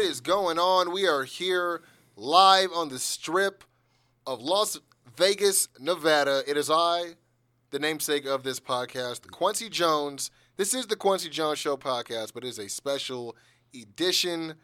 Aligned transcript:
What 0.00 0.08
is 0.08 0.22
going 0.22 0.58
on? 0.58 0.92
We 0.92 1.06
are 1.06 1.24
here 1.24 1.82
live 2.16 2.70
on 2.74 2.88
the 2.88 2.98
strip 2.98 3.64
of 4.26 4.40
Las 4.40 4.80
Vegas, 5.14 5.68
Nevada. 5.78 6.42
It 6.48 6.56
is 6.56 6.70
I, 6.70 7.16
the 7.68 7.78
namesake 7.78 8.24
of 8.24 8.42
this 8.42 8.60
podcast, 8.60 9.26
Kwency 9.26 9.68
Jones. 9.70 10.30
This 10.56 10.72
is 10.72 10.86
the 10.86 10.96
Kwency 10.96 11.30
Jones 11.30 11.58
Show 11.58 11.76
podcast, 11.76 12.32
but 12.32 12.44
it 12.44 12.48
is 12.48 12.58
a 12.58 12.70
special 12.70 13.36
edition. 13.74 14.54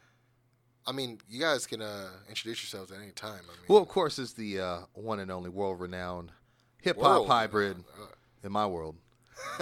I 0.87 0.93
mean, 0.93 1.19
you 1.29 1.39
guys 1.39 1.67
can 1.67 1.83
uh, 1.83 2.09
introduce 2.31 2.63
yourselves 2.63 2.91
at 2.91 2.97
any 3.03 3.13
time. 3.13 3.43
I 3.45 3.53
mean, 3.59 3.67
Well, 3.69 3.83
of 3.83 3.89
course, 3.89 4.19
it's 4.19 4.33
the 4.33 4.59
uh, 4.59 4.79
one 4.95 5.21
and 5.21 5.31
only 5.31 5.51
world-renowned 5.51 6.33
hip 6.81 6.97
hop 6.97 7.05
World 7.05 7.29
hybrid 7.29 7.85
in 8.43 8.53
my 8.53 8.67
world, 8.67 8.97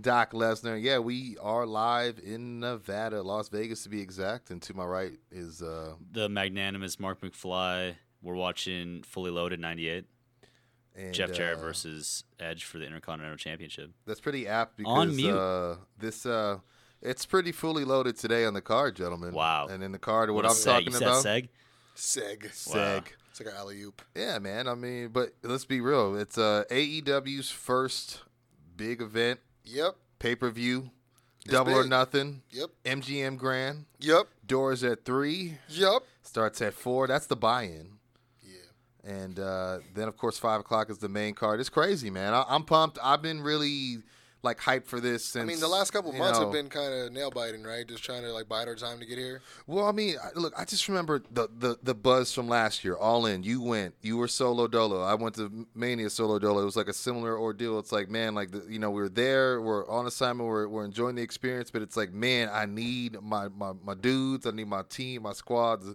Doc 0.00 0.32
Lesnar. 0.32 0.80
Yeah, 0.80 0.98
we 0.98 1.36
are 1.40 1.66
live 1.66 2.18
in 2.22 2.60
Nevada, 2.60 3.22
Las 3.22 3.48
Vegas 3.48 3.82
to 3.84 3.88
be 3.88 4.00
exact. 4.00 4.50
And 4.50 4.60
to 4.62 4.74
my 4.74 4.84
right 4.84 5.12
is 5.30 5.62
uh, 5.62 5.94
the 6.12 6.28
magnanimous 6.28 6.98
Mark 6.98 7.20
McFly. 7.20 7.94
We're 8.22 8.34
watching 8.34 9.02
Fully 9.02 9.30
Loaded 9.30 9.60
98. 9.60 10.04
and, 10.96 11.14
Jeff 11.14 11.32
Jarrett 11.32 11.58
uh, 11.58 11.62
versus 11.62 12.24
Edge 12.40 12.64
for 12.64 12.78
the 12.78 12.86
Intercontinental 12.86 13.36
Championship. 13.36 13.90
That's 14.06 14.20
pretty 14.20 14.48
apt 14.48 14.76
because 14.76 14.92
On 14.92 15.14
mute. 15.14 15.36
Uh, 15.36 15.76
this 15.98 16.26
uh, 16.26 16.58
it's 17.00 17.24
pretty 17.26 17.52
fully 17.52 17.84
loaded 17.84 18.16
today 18.16 18.44
on 18.44 18.54
the 18.54 18.60
card, 18.60 18.96
gentlemen. 18.96 19.32
Wow. 19.32 19.68
And 19.68 19.84
in 19.84 19.92
the 19.92 19.98
card, 19.98 20.30
what, 20.30 20.44
a 20.44 20.48
I'm 20.48 20.54
seg. 20.54 20.64
talking 20.64 20.86
you 20.86 20.92
said 20.92 21.02
about, 21.02 21.24
Seg? 21.24 21.48
Seg. 21.96 22.50
Seg. 22.50 23.04
It's 23.30 23.40
like 23.40 23.54
an 23.54 23.54
alley 23.56 23.80
oop. 23.82 24.02
Yeah, 24.16 24.40
man. 24.40 24.66
I 24.66 24.74
mean, 24.74 25.08
but 25.08 25.34
let's 25.44 25.64
be 25.64 25.80
real. 25.80 26.16
It's 26.16 26.36
uh, 26.38 26.64
AEW's 26.70 27.50
first 27.50 28.22
big 28.78 29.02
event, 29.02 29.40
Yep. 29.64 29.96
pay 30.18 30.34
per 30.34 30.48
view, 30.50 30.90
double 31.44 31.74
or 31.74 31.84
nothing, 31.86 32.42
Yep. 32.50 32.70
MGM 32.86 33.36
Grand. 33.36 33.84
Yep. 33.98 34.28
Doors 34.46 34.82
at 34.82 35.04
three, 35.04 35.58
Yep. 35.68 36.02
starts 36.22 36.62
at 36.62 36.72
four. 36.72 37.06
That's 37.06 37.26
the 37.26 37.36
buy-in, 37.36 37.98
Yeah. 38.42 38.54
and 39.04 39.38
uh, 39.38 39.80
then 39.94 40.08
of 40.08 40.16
course 40.16 40.38
five 40.38 40.60
o'clock 40.60 40.88
is 40.88 40.98
the 40.98 41.08
main 41.10 41.34
card. 41.34 41.60
It's 41.60 41.68
crazy, 41.68 42.08
man. 42.08 42.32
I- 42.32 42.46
I'm 42.48 42.64
pumped. 42.64 42.98
I've 43.02 43.20
been 43.20 43.42
really 43.42 43.98
like 44.42 44.60
hyped 44.60 44.86
for 44.86 45.00
this 45.00 45.24
since. 45.24 45.42
I 45.42 45.46
mean, 45.46 45.60
the 45.60 45.68
last 45.68 45.90
couple 45.90 46.12
months 46.12 46.38
know- 46.38 46.46
have 46.46 46.52
been 46.52 46.68
kind 46.68 46.92
of 46.92 47.12
nail 47.12 47.30
biting, 47.30 47.64
right? 47.64 47.86
Just 47.86 48.04
trying 48.04 48.22
to 48.22 48.32
like 48.32 48.48
bide 48.48 48.68
our 48.68 48.74
time 48.74 49.00
to 49.00 49.06
get 49.06 49.18
here. 49.18 49.40
Well, 49.66 49.86
I 49.86 49.92
mean, 49.92 50.16
I- 50.22 50.38
look, 50.38 50.52
I 50.56 50.64
just 50.64 50.88
remember 50.88 51.22
the, 51.30 51.48
the 51.56 51.78
the 51.82 51.94
buzz 51.94 52.32
from 52.32 52.48
last 52.48 52.84
year. 52.84 52.96
All 52.96 53.26
in, 53.26 53.42
you 53.42 53.60
went, 53.62 53.94
you 54.00 54.16
were 54.16 54.28
solo 54.28 54.68
dolo. 54.68 55.02
I 55.02 55.14
went 55.14 55.34
to 55.36 55.66
Mania 55.74 56.10
solo 56.10 56.38
dolo. 56.38 56.62
It 56.62 56.64
was 56.64 56.76
like 56.76 56.88
a 56.88 56.92
similar 56.92 57.38
ordeal. 57.38 57.78
It's 57.78 57.92
like, 57.92 58.08
man, 58.08 58.34
like 58.34 58.52
the, 58.52 58.64
you 58.68 58.78
know, 58.78 58.90
we 58.90 59.02
are 59.02 59.08
there, 59.08 59.60
we're 59.60 59.88
on 59.88 60.06
assignment, 60.06 60.48
we're, 60.48 60.68
we're 60.68 60.84
enjoying 60.84 61.16
the 61.16 61.22
experience, 61.22 61.70
but 61.70 61.82
it's 61.82 61.96
like, 61.96 62.12
man, 62.12 62.48
I 62.52 62.66
need 62.66 63.20
my 63.20 63.48
my 63.48 63.72
my 63.84 63.94
dudes, 63.94 64.46
I 64.46 64.52
need 64.52 64.68
my 64.68 64.82
team, 64.88 65.22
my 65.22 65.32
squads, 65.32 65.86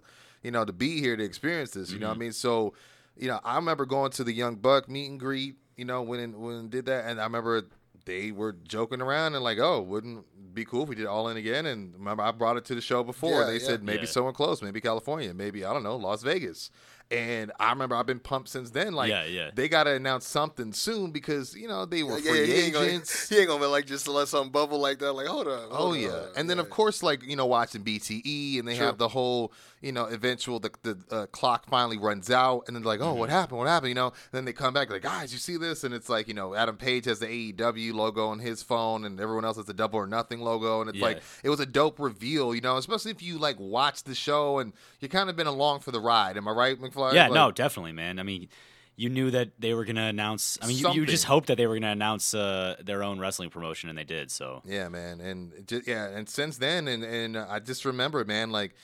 you 0.42 0.50
know, 0.50 0.64
to 0.64 0.72
be 0.72 1.00
here 1.00 1.16
to 1.16 1.24
experience 1.24 1.70
this. 1.70 1.90
You 1.90 1.98
know 1.98 2.08
what 2.08 2.12
I 2.12 2.14
mm-hmm. 2.14 2.20
mean? 2.20 2.32
So, 2.32 2.74
you 3.16 3.28
know, 3.28 3.40
I 3.42 3.56
remember 3.56 3.86
going 3.86 4.10
to 4.12 4.24
the 4.24 4.32
Young 4.32 4.56
Buck 4.56 4.88
meet 4.88 5.08
and 5.08 5.18
greet. 5.18 5.56
You 5.76 5.84
know, 5.84 6.02
when 6.02 6.38
when 6.38 6.68
did 6.68 6.86
that, 6.86 7.06
and 7.06 7.20
I 7.20 7.24
remember 7.24 7.62
they 8.04 8.30
were 8.32 8.52
joking 8.66 9.00
around 9.00 9.34
and 9.34 9.42
like, 9.44 9.58
oh, 9.58 9.80
wouldn't 9.80 10.24
be 10.54 10.64
cool 10.64 10.84
if 10.84 10.88
we 10.88 10.94
did 10.94 11.06
all 11.06 11.28
in 11.28 11.36
again. 11.36 11.66
And 11.66 11.94
remember, 11.94 12.22
I 12.22 12.30
brought 12.30 12.56
it 12.56 12.64
to 12.66 12.74
the 12.74 12.80
show 12.80 13.02
before. 13.02 13.40
Yeah, 13.40 13.46
they 13.46 13.54
yeah. 13.58 13.66
said 13.66 13.82
maybe 13.82 14.04
Yeah. 14.04 14.10
somewhere 14.10 14.32
close, 14.32 14.62
maybe 14.62 14.80
California, 14.80 15.32
maybe 15.34 15.64
I 15.64 15.72
don't 15.72 15.82
know, 15.82 15.96
Las 15.96 16.22
Vegas. 16.22 16.70
And 17.10 17.52
I 17.60 17.70
remember 17.70 17.96
I've 17.96 18.06
been 18.06 18.18
pumped 18.20 18.48
since 18.48 18.70
then. 18.70 18.94
Like, 18.94 19.10
Yeah, 19.10 19.24
yeah. 19.24 19.50
they 19.54 19.68
got 19.68 19.84
to 19.84 19.90
announce 19.90 20.26
something 20.26 20.72
soon 20.72 21.10
because 21.10 21.54
you 21.54 21.68
know 21.68 21.84
they 21.84 22.02
were 22.02 22.18
Yeah, 22.18 22.30
free 22.30 22.46
he 22.46 22.52
ain't, 22.54 22.72
gonna, 22.72 22.86
agents. 22.86 23.28
he 23.28 23.38
ain't 23.38 23.48
gonna 23.48 23.60
be 23.60 23.66
like 23.66 23.86
just 23.86 24.08
let 24.08 24.26
something 24.28 24.50
bubble 24.52 24.78
like 24.80 24.98
that. 25.00 25.12
Like, 25.12 25.26
hold 25.26 25.46
up. 25.46 25.68
Oh 25.70 25.76
hold 25.76 25.96
yeah, 25.98 26.08
up, 26.08 26.12
hold 26.14 26.24
up. 26.24 26.32
and 26.36 26.48
then 26.48 26.58
of 26.58 26.70
course, 26.70 27.02
like 27.02 27.22
you 27.22 27.36
know, 27.36 27.46
watching 27.46 27.82
BTE, 27.82 28.58
and 28.58 28.66
they 28.66 28.76
True. 28.76 28.86
have 28.86 28.96
the 28.98 29.08
whole, 29.08 29.52
you 29.84 29.92
know, 29.92 30.06
eventual 30.06 30.58
the 30.58 30.70
the 30.82 30.98
uh, 31.10 31.26
clock 31.26 31.66
finally 31.68 31.98
runs 31.98 32.30
out, 32.30 32.64
and 32.66 32.74
then 32.74 32.82
like, 32.82 33.00
oh, 33.00 33.04
Mm-hmm. 33.10 33.18
what 33.20 33.30
happened? 33.30 33.58
What 33.58 33.68
happened? 33.68 33.90
You 33.90 33.94
know, 33.94 34.12
then 34.32 34.44
they 34.44 34.52
come 34.52 34.72
back 34.74 34.90
like, 34.90 35.02
guys, 35.02 35.32
you 35.32 35.38
see 35.38 35.56
this? 35.56 35.84
And 35.84 35.92
it's 35.94 36.08
like, 36.08 36.26
you 36.26 36.34
know, 36.34 36.54
Adam 36.54 36.76
Page 36.76 37.04
has 37.04 37.18
the 37.18 37.26
AEW 37.26 37.92
logo 37.94 38.28
on 38.28 38.38
his 38.38 38.62
phone, 38.62 39.04
and 39.04 39.20
everyone 39.20 39.44
else 39.44 39.56
has 39.58 39.66
the 39.66 39.74
Double 39.74 39.98
or 39.98 40.06
Nothing 40.06 40.40
logo, 40.40 40.80
and 40.80 40.88
it's 40.90 40.98
Yeah. 40.98 41.04
like 41.06 41.22
it 41.42 41.50
was 41.50 41.60
a 41.60 41.66
dope 41.66 41.98
reveal, 42.00 42.54
you 42.54 42.60
know, 42.60 42.76
especially 42.78 43.10
if 43.10 43.22
you 43.22 43.38
like 43.38 43.56
watch 43.60 44.04
the 44.04 44.14
show 44.14 44.58
and 44.58 44.72
you 45.00 45.08
kind 45.08 45.28
of 45.30 45.36
been 45.36 45.46
along 45.46 45.80
for 45.80 45.90
the 45.92 46.00
ride. 46.00 46.36
Am 46.36 46.48
I 46.48 46.52
right, 46.52 46.80
McFly? 46.80 47.12
Yeah, 47.14 47.24
Like, 47.24 47.34
no, 47.34 47.50
definitely, 47.52 47.92
man. 47.92 48.18
I 48.18 48.22
mean, 48.22 48.48
you 48.96 49.08
knew 49.08 49.30
that 49.32 49.50
they 49.58 49.74
were 49.74 49.84
going 49.84 49.96
to 49.96 50.02
announce. 50.02 50.56
I 50.62 50.68
mean, 50.68 50.78
you, 50.78 50.88
you 50.92 51.04
just 51.04 51.24
hoped 51.24 51.48
that 51.48 51.56
they 51.56 51.66
were 51.66 51.74
going 51.74 51.82
to 51.82 51.88
announce 51.88 52.32
uh, 52.32 52.76
their 52.80 53.02
own 53.02 53.18
wrestling 53.18 53.50
promotion, 53.50 53.88
and 53.88 53.98
they 53.98 54.04
did. 54.04 54.30
So 54.30 54.62
Yeah, 54.64 54.88
man, 54.88 55.20
and 55.20 55.66
just, 55.66 55.88
yeah, 55.88 56.06
and 56.08 56.28
since 56.28 56.58
then, 56.58 56.86
and 56.86 57.02
and 57.02 57.36
I 57.36 57.58
just 57.58 57.84
remember, 57.84 58.24
man, 58.24 58.50
like 58.52 58.74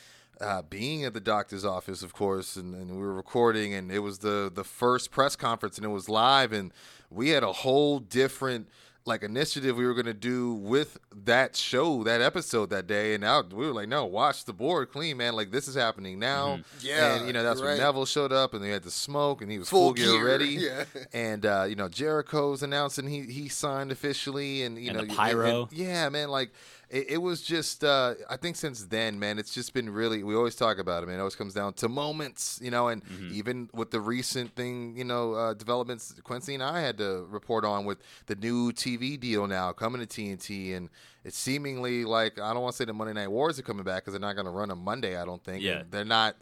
uh, 0.40 0.62
being 0.62 1.04
at 1.04 1.12
the 1.14 1.20
doctor's 1.20 1.64
office, 1.64 2.02
of 2.02 2.12
course, 2.12 2.56
and, 2.56 2.74
and 2.74 2.90
we 2.92 2.98
were 2.98 3.12
recording, 3.14 3.74
and 3.74 3.90
it 3.92 4.00
was 4.00 4.18
the 4.18 4.50
the 4.54 4.64
first 4.64 5.10
press 5.10 5.36
conference, 5.36 5.76
and 5.76 5.84
it 5.84 5.88
was 5.90 6.08
live, 6.08 6.52
and 6.52 6.72
we 7.10 7.30
had 7.30 7.42
a 7.42 7.52
whole 7.52 7.98
different 7.98 8.68
like 9.06 9.22
initiative 9.22 9.76
we 9.78 9.86
were 9.86 9.94
gonna 9.94 10.12
do 10.12 10.52
with 10.52 10.98
that 11.24 11.56
show, 11.56 12.04
that 12.04 12.20
episode 12.20 12.68
that 12.68 12.86
day, 12.86 13.14
and 13.14 13.22
now 13.22 13.42
we 13.42 13.66
were 13.66 13.72
like, 13.72 13.88
no, 13.88 14.04
watch 14.04 14.44
the 14.44 14.52
board 14.52 14.92
clean, 14.92 15.16
man, 15.16 15.34
like 15.34 15.50
this 15.50 15.66
is 15.66 15.74
happening 15.74 16.18
now, 16.18 16.60
Yeah, 16.80 17.16
and 17.16 17.26
you 17.26 17.32
know 17.32 17.42
that's 17.42 17.60
you're 17.60 17.68
when 17.70 17.78
right. 17.78 17.84
Neville 17.84 18.04
showed 18.04 18.30
up, 18.32 18.52
and 18.52 18.62
they 18.62 18.68
had 18.68 18.82
the 18.82 18.90
smoke, 18.90 19.40
and 19.40 19.50
he 19.50 19.58
was 19.58 19.68
Full 19.70 19.86
full, 19.88 19.92
gear, 19.94 20.12
gear, 20.12 20.26
ready, 20.26 20.46
yeah. 20.60 20.84
and 21.14 21.44
uh, 21.46 21.64
you 21.68 21.76
know 21.76 21.88
Jericho's 21.88 22.62
announcing 22.62 23.08
he 23.08 23.22
he 23.22 23.48
signed 23.48 23.90
officially, 23.90 24.64
and 24.64 24.78
you 24.78 24.90
And 24.90 24.98
know 24.98 25.04
the 25.04 25.10
you- 25.10 25.16
pyro. 25.16 25.62
and- 25.62 25.72
yeah, 25.72 26.08
man, 26.10 26.28
like 26.28 26.50
it, 26.90 27.12
it 27.12 27.16
was 27.18 27.42
just. 27.42 27.84
Uh, 27.84 28.14
I 28.28 28.36
think 28.36 28.56
since 28.56 28.84
then, 28.84 29.18
man, 29.18 29.38
it's 29.38 29.54
just 29.54 29.72
been 29.72 29.88
really. 29.90 30.22
We 30.22 30.34
always 30.34 30.56
talk 30.56 30.78
about 30.78 31.02
it, 31.02 31.06
man. 31.06 31.16
It 31.16 31.20
always 31.20 31.36
comes 31.36 31.54
down 31.54 31.72
to 31.74 31.88
moments, 31.88 32.58
you 32.62 32.70
know, 32.70 32.88
and 32.88 33.04
Mm-hmm. 33.04 33.34
even 33.34 33.70
with 33.72 33.90
the 33.90 34.00
recent 34.00 34.54
thing, 34.56 34.96
you 34.96 35.04
know, 35.04 35.34
uh, 35.34 35.54
developments 35.54 36.14
Kwency 36.24 36.54
and 36.54 36.62
I 36.62 36.80
had 36.80 36.98
to 36.98 37.26
report 37.30 37.64
on 37.64 37.84
with 37.84 37.98
the 38.26 38.34
new 38.34 38.72
TV 38.72 39.18
deal 39.18 39.46
now 39.46 39.72
coming 39.72 40.04
to 40.04 40.06
TNT, 40.06 40.76
and 40.76 40.88
it's 41.24 41.38
seemingly 41.38 42.04
like 42.04 42.38
I 42.40 42.52
don't 42.52 42.62
want 42.62 42.74
to 42.74 42.76
say 42.78 42.84
the 42.84 42.92
Monday 42.92 43.14
Night 43.14 43.30
Wars 43.30 43.58
are 43.58 43.62
coming 43.62 43.84
back 43.84 44.02
because 44.02 44.12
they're 44.12 44.20
not 44.20 44.34
going 44.34 44.46
to 44.46 44.50
run 44.52 44.70
on 44.70 44.78
Monday. 44.78 45.16
I 45.20 45.24
don't 45.24 45.42
think. 45.44 45.62
Yeah. 45.62 45.78
And 45.80 45.90
they're 45.90 46.04
not. 46.04 46.36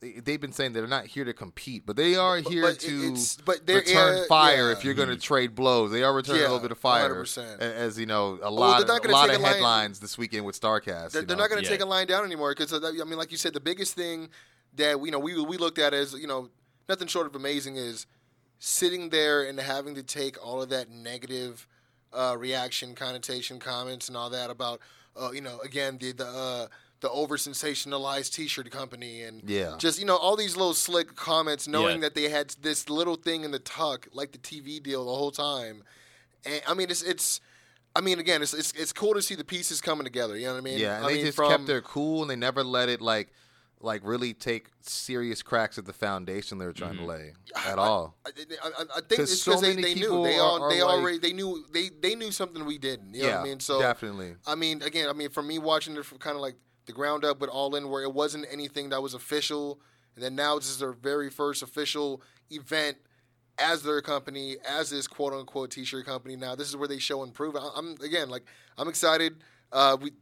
They- 0.00 0.20
They've 0.20 0.40
been 0.40 0.52
saying 0.52 0.72
they're 0.72 0.86
not 0.86 1.06
here 1.06 1.24
to 1.24 1.32
compete, 1.32 1.84
but 1.86 1.96
they 1.96 2.16
are 2.16 2.36
here 2.38 2.62
but 2.62 2.74
it- 2.74 2.80
to 2.80 3.04
it's- 3.08 3.38
but 3.44 3.66
they're- 3.66 3.78
return 3.78 4.18
yeah, 4.18 4.24
fire. 4.28 4.66
yeah. 4.66 4.72
If 4.76 4.84
you're 4.84 4.94
going 4.94 5.08
to 5.08 5.16
trade 5.16 5.54
blows, 5.54 5.90
they 5.90 6.02
are 6.02 6.12
returning 6.14 6.42
Yeah, 6.42 6.48
a 6.48 6.50
little 6.52 6.60
bit 6.62 6.72
of 6.72 6.78
fire. 6.78 7.08
100%. 7.08 7.60
As 7.62 7.98
you 7.98 8.06
know, 8.06 8.38
a 8.42 8.50
lot, 8.50 8.86
they're 8.86 8.96
of, 8.96 9.02
not 9.02 9.10
a 9.10 9.12
lot 9.12 9.30
of 9.30 9.36
a 9.36 9.38
line- 9.42 9.52
headlines 9.54 10.00
this 10.00 10.18
weekend 10.18 10.44
with 10.44 10.60
Starcast. 10.60 11.12
They're, 11.12 11.22
you 11.22 11.26
they're 11.26 11.36
not 11.36 11.48
going 11.48 11.62
to 11.62 11.64
Yeah. 11.64 11.70
take 11.76 11.80
a 11.80 11.86
line 11.86 12.06
down 12.06 12.24
anymore 12.24 12.54
because 12.54 12.72
I 12.72 12.78
mean, 13.04 13.16
like 13.18 13.30
you 13.30 13.38
said, 13.38 13.52
the 13.54 13.60
biggest 13.60 13.94
thing 13.94 14.28
that 14.74 15.02
you 15.04 15.10
know 15.10 15.18
we 15.18 15.40
we 15.42 15.56
looked 15.56 15.78
at 15.78 15.94
as 15.94 16.12
you 16.12 16.26
know 16.26 16.50
nothing 16.88 17.08
short 17.08 17.26
of 17.26 17.34
amazing 17.34 17.76
is 17.76 18.06
sitting 18.58 19.10
there 19.10 19.42
and 19.44 19.58
having 19.58 19.94
to 19.94 20.02
take 20.02 20.42
all 20.44 20.62
of 20.62 20.68
that 20.70 20.90
negative 20.90 21.66
uh, 22.12 22.34
reaction, 22.38 22.94
connotation, 22.94 23.58
comments, 23.58 24.08
and 24.08 24.16
all 24.16 24.30
that 24.30 24.50
about 24.50 24.80
uh, 25.16 25.30
you 25.32 25.40
know 25.40 25.58
again 25.60 25.96
the 25.98 26.12
the 26.12 26.26
uh, 26.26 26.66
the 27.00 27.10
over 27.10 27.36
sensationalized 27.36 28.32
T-shirt 28.32 28.70
company 28.70 29.22
and 29.22 29.42
Yeah. 29.48 29.76
just 29.78 29.98
you 29.98 30.06
know 30.06 30.16
all 30.16 30.36
these 30.36 30.56
little 30.56 30.74
slick 30.74 31.14
comments, 31.14 31.68
knowing 31.68 31.96
Yeah. 31.96 32.08
that 32.08 32.14
they 32.14 32.28
had 32.28 32.50
this 32.60 32.88
little 32.88 33.16
thing 33.16 33.44
in 33.44 33.50
the 33.50 33.58
tuck 33.58 34.08
like 34.12 34.32
the 34.32 34.38
TV 34.38 34.82
deal 34.82 35.04
the 35.04 35.14
whole 35.14 35.30
time. 35.30 35.82
And 36.44 36.62
I 36.66 36.74
mean, 36.74 36.90
it's 36.90 37.02
it's. 37.02 37.40
I 37.94 38.02
mean, 38.02 38.18
again, 38.18 38.42
it's, 38.42 38.52
it's 38.52 38.72
it's 38.72 38.92
cool 38.92 39.14
to 39.14 39.22
see 39.22 39.34
the 39.34 39.44
pieces 39.44 39.80
coming 39.80 40.04
together. 40.04 40.36
You 40.36 40.46
know 40.46 40.52
what 40.52 40.58
I 40.58 40.62
mean? 40.62 40.78
Yeah, 40.78 40.96
and 40.96 41.06
I 41.06 41.08
they 41.08 41.14
mean, 41.16 41.24
just 41.26 41.36
from, 41.36 41.50
kept 41.50 41.66
their 41.66 41.80
cool 41.80 42.20
and 42.20 42.30
they 42.30 42.36
never 42.36 42.62
let 42.62 42.90
it 42.90 43.00
like 43.00 43.32
like 43.80 44.00
really 44.04 44.32
take 44.32 44.68
serious 44.80 45.42
cracks 45.42 45.78
at 45.78 45.84
the 45.84 45.92
foundation 45.92 46.58
they 46.58 46.64
were 46.66 46.72
trying 46.72 46.94
to 46.94 47.00
mm-hmm. 47.00 47.08
lay 47.08 47.32
at 47.66 47.78
all. 47.78 48.16
I, 48.26 48.30
I, 48.64 48.82
I 48.96 49.00
think 49.00 49.20
it's 49.22 49.42
so 49.42 49.52
because 49.52 49.62
they, 49.62 49.68
many 49.76 49.82
they 49.82 49.94
knew 49.94 50.22
they 50.24 50.36
are- 50.36 50.40
all 50.42 50.62
are 50.62 50.70
they 50.70 50.82
like- 50.82 50.94
already 50.94 51.18
they 51.18 51.32
knew 51.32 51.64
they 51.72 51.88
they 51.88 52.14
knew 52.14 52.30
something 52.30 52.64
we 52.64 52.78
didn't. 52.78 53.14
You 53.14 53.22
know 53.22 53.28
yeah, 53.28 53.34
what 53.36 53.40
I 53.40 53.44
mean? 53.44 53.60
So 53.60 53.80
definitely. 53.80 54.34
I 54.46 54.54
mean, 54.54 54.82
again, 54.82 55.08
I 55.08 55.12
mean, 55.12 55.30
for 55.30 55.42
me 55.42 55.58
watching 55.58 55.96
it 55.96 56.04
from 56.04 56.18
kind 56.18 56.36
of 56.36 56.42
like 56.42 56.56
the 56.86 56.92
ground 56.92 57.24
up, 57.24 57.38
but 57.38 57.48
all 57.48 57.74
in, 57.74 57.88
where 57.90 58.02
it 58.02 58.12
wasn't 58.12 58.46
anything 58.50 58.90
that 58.90 59.02
was 59.02 59.14
official, 59.14 59.80
and 60.14 60.24
then 60.24 60.34
now 60.34 60.56
this 60.56 60.68
is 60.68 60.78
their 60.78 60.92
very 60.92 61.30
first 61.30 61.62
official 61.62 62.22
event 62.50 62.96
as 63.58 63.82
their 63.82 64.00
company, 64.02 64.56
as 64.68 64.90
this 64.90 65.06
quote 65.06 65.32
unquote 65.32 65.70
t-shirt 65.70 66.06
company. 66.06 66.36
Now 66.36 66.54
this 66.54 66.68
is 66.68 66.76
where 66.76 66.88
they 66.88 66.98
show 66.98 67.22
and 67.22 67.32
prove. 67.32 67.56
I'm 67.56 67.96
again 68.02 68.28
like 68.28 68.44
I'm 68.78 68.88
excited. 68.88 69.36
Uh, 69.72 69.96
we 70.00 70.12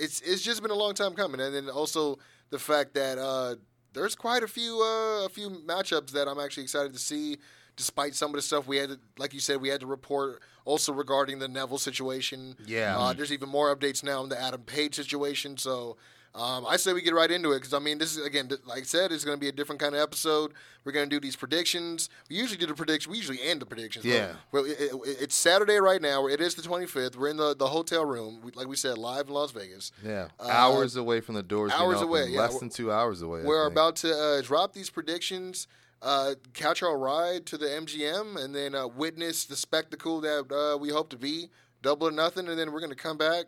it's 0.00 0.20
it's 0.20 0.42
just 0.42 0.62
been 0.62 0.70
a 0.70 0.74
long 0.74 0.94
time 0.94 1.14
coming, 1.14 1.40
and 1.40 1.54
then 1.54 1.68
also 1.68 2.18
the 2.50 2.58
fact 2.58 2.94
that 2.94 3.18
uh, 3.18 3.56
there's 3.92 4.14
quite 4.14 4.42
a 4.42 4.48
few 4.48 4.80
uh, 4.80 5.26
a 5.26 5.28
few 5.28 5.50
matchups 5.50 6.10
that 6.12 6.28
I'm 6.28 6.38
actually 6.38 6.62
excited 6.64 6.92
to 6.92 6.98
see. 6.98 7.38
Despite 7.78 8.14
some 8.14 8.30
of 8.30 8.34
the 8.36 8.42
stuff 8.42 8.66
we 8.66 8.76
had, 8.76 8.90
to, 8.90 8.98
like 9.16 9.32
you 9.32 9.40
said, 9.40 9.60
we 9.62 9.68
had 9.70 9.80
to 9.80 9.86
report 9.86 10.42
also 10.66 10.92
regarding 10.92 11.38
the 11.38 11.48
Neville 11.48 11.78
situation. 11.78 12.56
Yeah. 12.66 12.98
uh, 12.98 13.12
there's 13.14 13.32
even 13.32 13.48
more 13.48 13.74
updates 13.74 14.02
now 14.04 14.20
on 14.22 14.28
the 14.28 14.38
Adam 14.40 14.60
Page 14.62 14.94
situation. 14.96 15.56
So 15.56 15.96
Um, 16.34 16.66
I 16.68 16.76
say 16.76 16.92
we 16.92 17.00
get 17.02 17.14
right 17.14 17.30
into 17.30 17.52
it 17.52 17.60
because 17.60 17.72
I 17.74 17.78
mean, 17.78 17.98
this 17.98 18.14
is 18.16 18.24
again, 18.24 18.48
like 18.66 18.80
I 18.80 18.84
said, 18.84 19.10
it's 19.12 19.24
going 19.24 19.36
to 19.38 19.40
be 19.40 19.48
a 19.48 19.52
different 19.60 19.80
kind 19.80 19.94
of 19.94 20.00
episode. 20.00 20.52
We're 20.84 20.92
going 20.92 21.08
to 21.08 21.14
do 21.16 21.20
these 21.20 21.36
predictions. 21.36 22.10
We 22.28 22.36
usually 22.36 22.58
do 22.58 22.66
the 22.66 22.74
prediction. 22.74 23.10
We 23.12 23.16
usually 23.18 23.40
end 23.42 23.60
the 23.62 23.66
predictions. 23.66 24.04
Yeah. 24.04 24.32
Well, 24.52 24.64
it, 24.66 24.76
it, 24.78 24.92
it's 25.24 25.34
Saturday 25.36 25.78
right 25.78 26.02
now. 26.02 26.26
It 26.28 26.40
is 26.40 26.54
the 26.54 26.62
25th. 26.62 27.16
We're 27.16 27.30
in 27.30 27.38
the, 27.38 27.56
the 27.56 27.66
hotel 27.68 28.04
room, 28.04 28.40
we, 28.44 28.52
like 28.52 28.68
we 28.68 28.76
said, 28.76 28.98
live 28.98 29.28
in 29.28 29.34
Las 29.34 29.50
Vegas. 29.52 29.90
Yeah, 30.04 30.28
Uh, 30.38 30.48
hours 30.48 30.96
away 30.96 31.20
from 31.20 31.34
the 31.34 31.42
doors. 31.42 31.72
hours 31.72 32.00
away, 32.02 32.26
yeah. 32.28 32.40
less 32.42 32.58
than 32.60 32.68
two 32.68 32.92
hours 32.92 33.22
away. 33.22 33.42
We're 33.44 33.66
about 33.66 33.96
to 34.04 34.10
uh, 34.14 34.42
drop 34.42 34.74
these 34.74 34.90
predictions, 34.90 35.66
uh, 36.02 36.34
catch 36.54 36.82
our 36.82 36.96
ride 36.96 37.46
to 37.46 37.58
the 37.58 37.66
MGM, 37.66 38.42
and 38.42 38.54
then 38.54 38.74
uh, 38.74 38.86
witness 38.86 39.44
the 39.44 39.56
spectacle 39.56 40.20
that 40.20 40.52
uh, 40.52 40.78
we 40.78 40.90
hope 40.90 41.08
to 41.10 41.16
be 41.16 41.48
double 41.82 42.08
or 42.08 42.12
nothing. 42.12 42.48
And 42.48 42.58
then 42.58 42.72
we're 42.72 42.80
going 42.80 42.90
to 42.92 42.96
come 42.96 43.16
back 43.18 43.46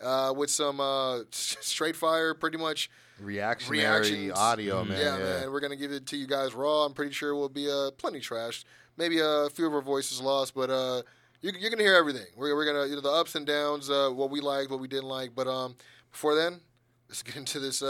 uh, 0.00 0.32
with 0.36 0.50
some 0.50 0.80
uh, 0.80 1.20
straight 1.30 1.96
fire, 1.96 2.34
pretty 2.34 2.58
much. 2.58 2.90
reactionary 3.20 3.84
reactions. 3.84 4.32
audio, 4.38 4.84
man. 4.84 4.98
yeah, 4.98 5.16
Yeah, 5.18 5.24
man. 5.40 5.52
We're 5.52 5.60
going 5.60 5.70
to 5.70 5.76
give 5.76 5.92
it 5.92 6.06
to 6.06 6.16
you 6.16 6.26
guys 6.26 6.54
raw. 6.54 6.84
I'm 6.84 6.92
pretty 6.92 7.12
sure 7.12 7.34
we'll 7.36 7.48
be 7.48 7.70
uh, 7.70 7.90
plenty 7.92 8.18
trashed. 8.20 8.64
Maybe 8.96 9.20
a 9.20 9.48
few 9.50 9.66
of 9.66 9.74
our 9.74 9.82
voices 9.82 10.20
lost, 10.20 10.54
but. 10.54 10.70
Uh, 10.70 11.02
you- 11.40 11.50
you're 11.58 11.70
gonna 11.70 11.82
hear 11.82 11.96
everything. 11.96 12.26
We're, 12.36 12.54
we're 12.54 12.64
gonna 12.64 12.86
you 12.86 12.94
know 12.94 13.00
the 13.00 13.10
ups 13.10 13.34
and 13.34 13.44
downs, 13.44 13.90
uh, 13.90 14.10
what 14.10 14.30
we 14.30 14.40
liked, 14.40 14.70
what 14.70 14.78
we 14.78 14.86
didn't 14.86 15.08
like. 15.08 15.34
But 15.34 15.48
um, 15.48 15.74
before 16.12 16.36
then, 16.36 16.60
let's 17.08 17.24
get 17.24 17.34
into 17.34 17.58
this. 17.58 17.82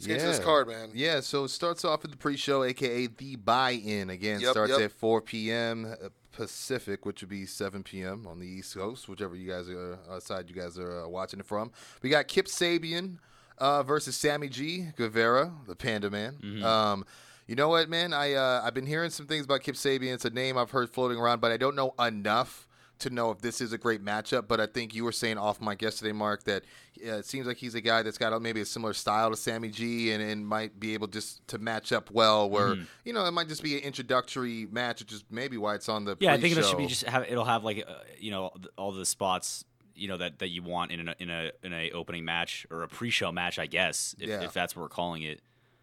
Let's 0.00 0.06
get 0.06 0.14
into 0.14 0.26
this 0.28 0.38
Yeah. 0.38 0.44
card, 0.44 0.68
man. 0.68 0.90
Yeah, 0.94 1.20
so 1.20 1.44
it 1.44 1.48
starts 1.50 1.84
off 1.84 2.00
with 2.02 2.10
the 2.10 2.16
pre-show, 2.16 2.64
aka 2.64 3.06
the 3.06 3.36
buy-in. 3.36 4.08
Again, 4.08 4.40
Yep, 4.40 4.50
starts 4.50 4.72
yep. 4.72 4.80
at 4.80 4.92
4 4.92 5.20
p.m. 5.20 5.84
uh, 6.02 6.08
Pacific, 6.32 7.04
which 7.04 7.20
would 7.20 7.28
be 7.28 7.44
7 7.44 7.82
p.m. 7.82 8.26
on 8.26 8.38
the 8.38 8.46
East 8.46 8.74
Coast, 8.74 9.08
whichever 9.08 9.36
you 9.36 9.46
guys 9.50 9.68
are 9.68 9.98
uh, 10.08 10.18
side 10.20 10.48
you 10.48 10.54
guys 10.54 10.78
are 10.78 11.04
uh, 11.04 11.08
watching 11.08 11.38
it 11.38 11.44
from. 11.44 11.70
We 12.02 12.08
got 12.08 12.28
Kip 12.28 12.46
Sabian 12.46 13.18
uh, 13.58 13.82
versus 13.82 14.16
Sammy 14.16 14.48
G 14.48 14.86
Guevara, 14.96 15.52
the 15.66 15.76
Panda 15.76 16.08
Man. 16.10 16.38
Mm-hmm. 16.42 16.64
Um, 16.64 17.04
you 17.46 17.56
know 17.56 17.68
what, 17.68 17.90
man? 17.90 18.14
I 18.14 18.32
uh, 18.34 18.62
I've 18.64 18.72
been 18.74 18.86
hearing 18.86 19.10
some 19.10 19.26
things 19.26 19.44
about 19.44 19.60
Kip 19.62 19.74
Sabian. 19.74 20.14
It's 20.14 20.24
a 20.24 20.30
name 20.30 20.56
I've 20.56 20.70
heard 20.70 20.88
floating 20.88 21.18
around, 21.18 21.40
but 21.40 21.50
I 21.52 21.58
don't 21.58 21.76
know 21.76 21.92
enough 21.98 22.66
to 23.00 23.10
know 23.10 23.30
if 23.30 23.40
this 23.40 23.60
is 23.60 23.72
a 23.72 23.78
great 23.78 24.04
matchup. 24.04 24.48
But 24.48 24.60
I 24.60 24.66
think 24.66 24.94
you 24.94 25.04
were 25.04 25.12
saying 25.12 25.38
off 25.38 25.60
mic 25.60 25.82
yesterday, 25.82 26.12
Mark, 26.12 26.44
that 26.44 26.62
uh, 27.06 27.12
it 27.16 27.26
seems 27.26 27.46
like 27.46 27.56
he's 27.56 27.74
a 27.74 27.80
guy 27.80 28.02
that's 28.02 28.18
got 28.18 28.40
maybe 28.40 28.60
a 28.60 28.64
similar 28.64 28.92
style 28.94 29.30
to 29.30 29.36
Sammy 29.36 29.68
G, 29.70 30.12
and, 30.12 30.22
and 30.22 30.46
might 30.46 30.78
be 30.80 30.94
able 30.94 31.06
just 31.08 31.46
to 31.48 31.58
match 31.58 31.92
up 31.92 32.10
well. 32.10 32.48
Where 32.48 32.68
Mm-hmm. 32.74 32.82
you 33.04 33.12
know 33.12 33.24
it 33.26 33.32
might 33.32 33.48
just 33.48 33.62
be 33.62 33.76
an 33.76 33.82
introductory 33.82 34.66
match, 34.70 35.00
which 35.00 35.12
is 35.12 35.24
maybe 35.30 35.56
why 35.56 35.74
it's 35.74 35.88
on 35.88 36.04
the 36.04 36.16
Yeah, 36.20 36.32
I 36.32 36.40
think 36.40 36.56
it 36.56 36.64
should 36.64 36.78
be 36.78 36.86
just 36.86 37.04
have 37.04 37.24
it'll 37.28 37.44
have 37.44 37.64
like 37.64 37.84
uh, 37.86 37.94
you 38.18 38.30
know 38.30 38.52
all 38.76 38.92
the 38.92 39.04
spots 39.06 39.64
you 39.94 40.08
know 40.08 40.16
that, 40.16 40.38
that 40.38 40.48
you 40.48 40.62
want 40.62 40.92
in 40.92 41.08
a 41.08 41.14
in 41.18 41.28
a 41.30 41.50
in 41.62 41.72
a 41.72 41.90
opening 41.90 42.24
match 42.24 42.66
or 42.70 42.82
a 42.82 42.88
pre-show 42.88 43.30
match, 43.32 43.58
I 43.58 43.66
guess 43.66 44.14
if, 44.18 44.28
Yeah. 44.28 44.42
if 44.42 44.52
that's 44.52 44.74
what 44.74 44.82
we're 44.82 44.88
calling 44.88 45.22
it. 45.22 45.40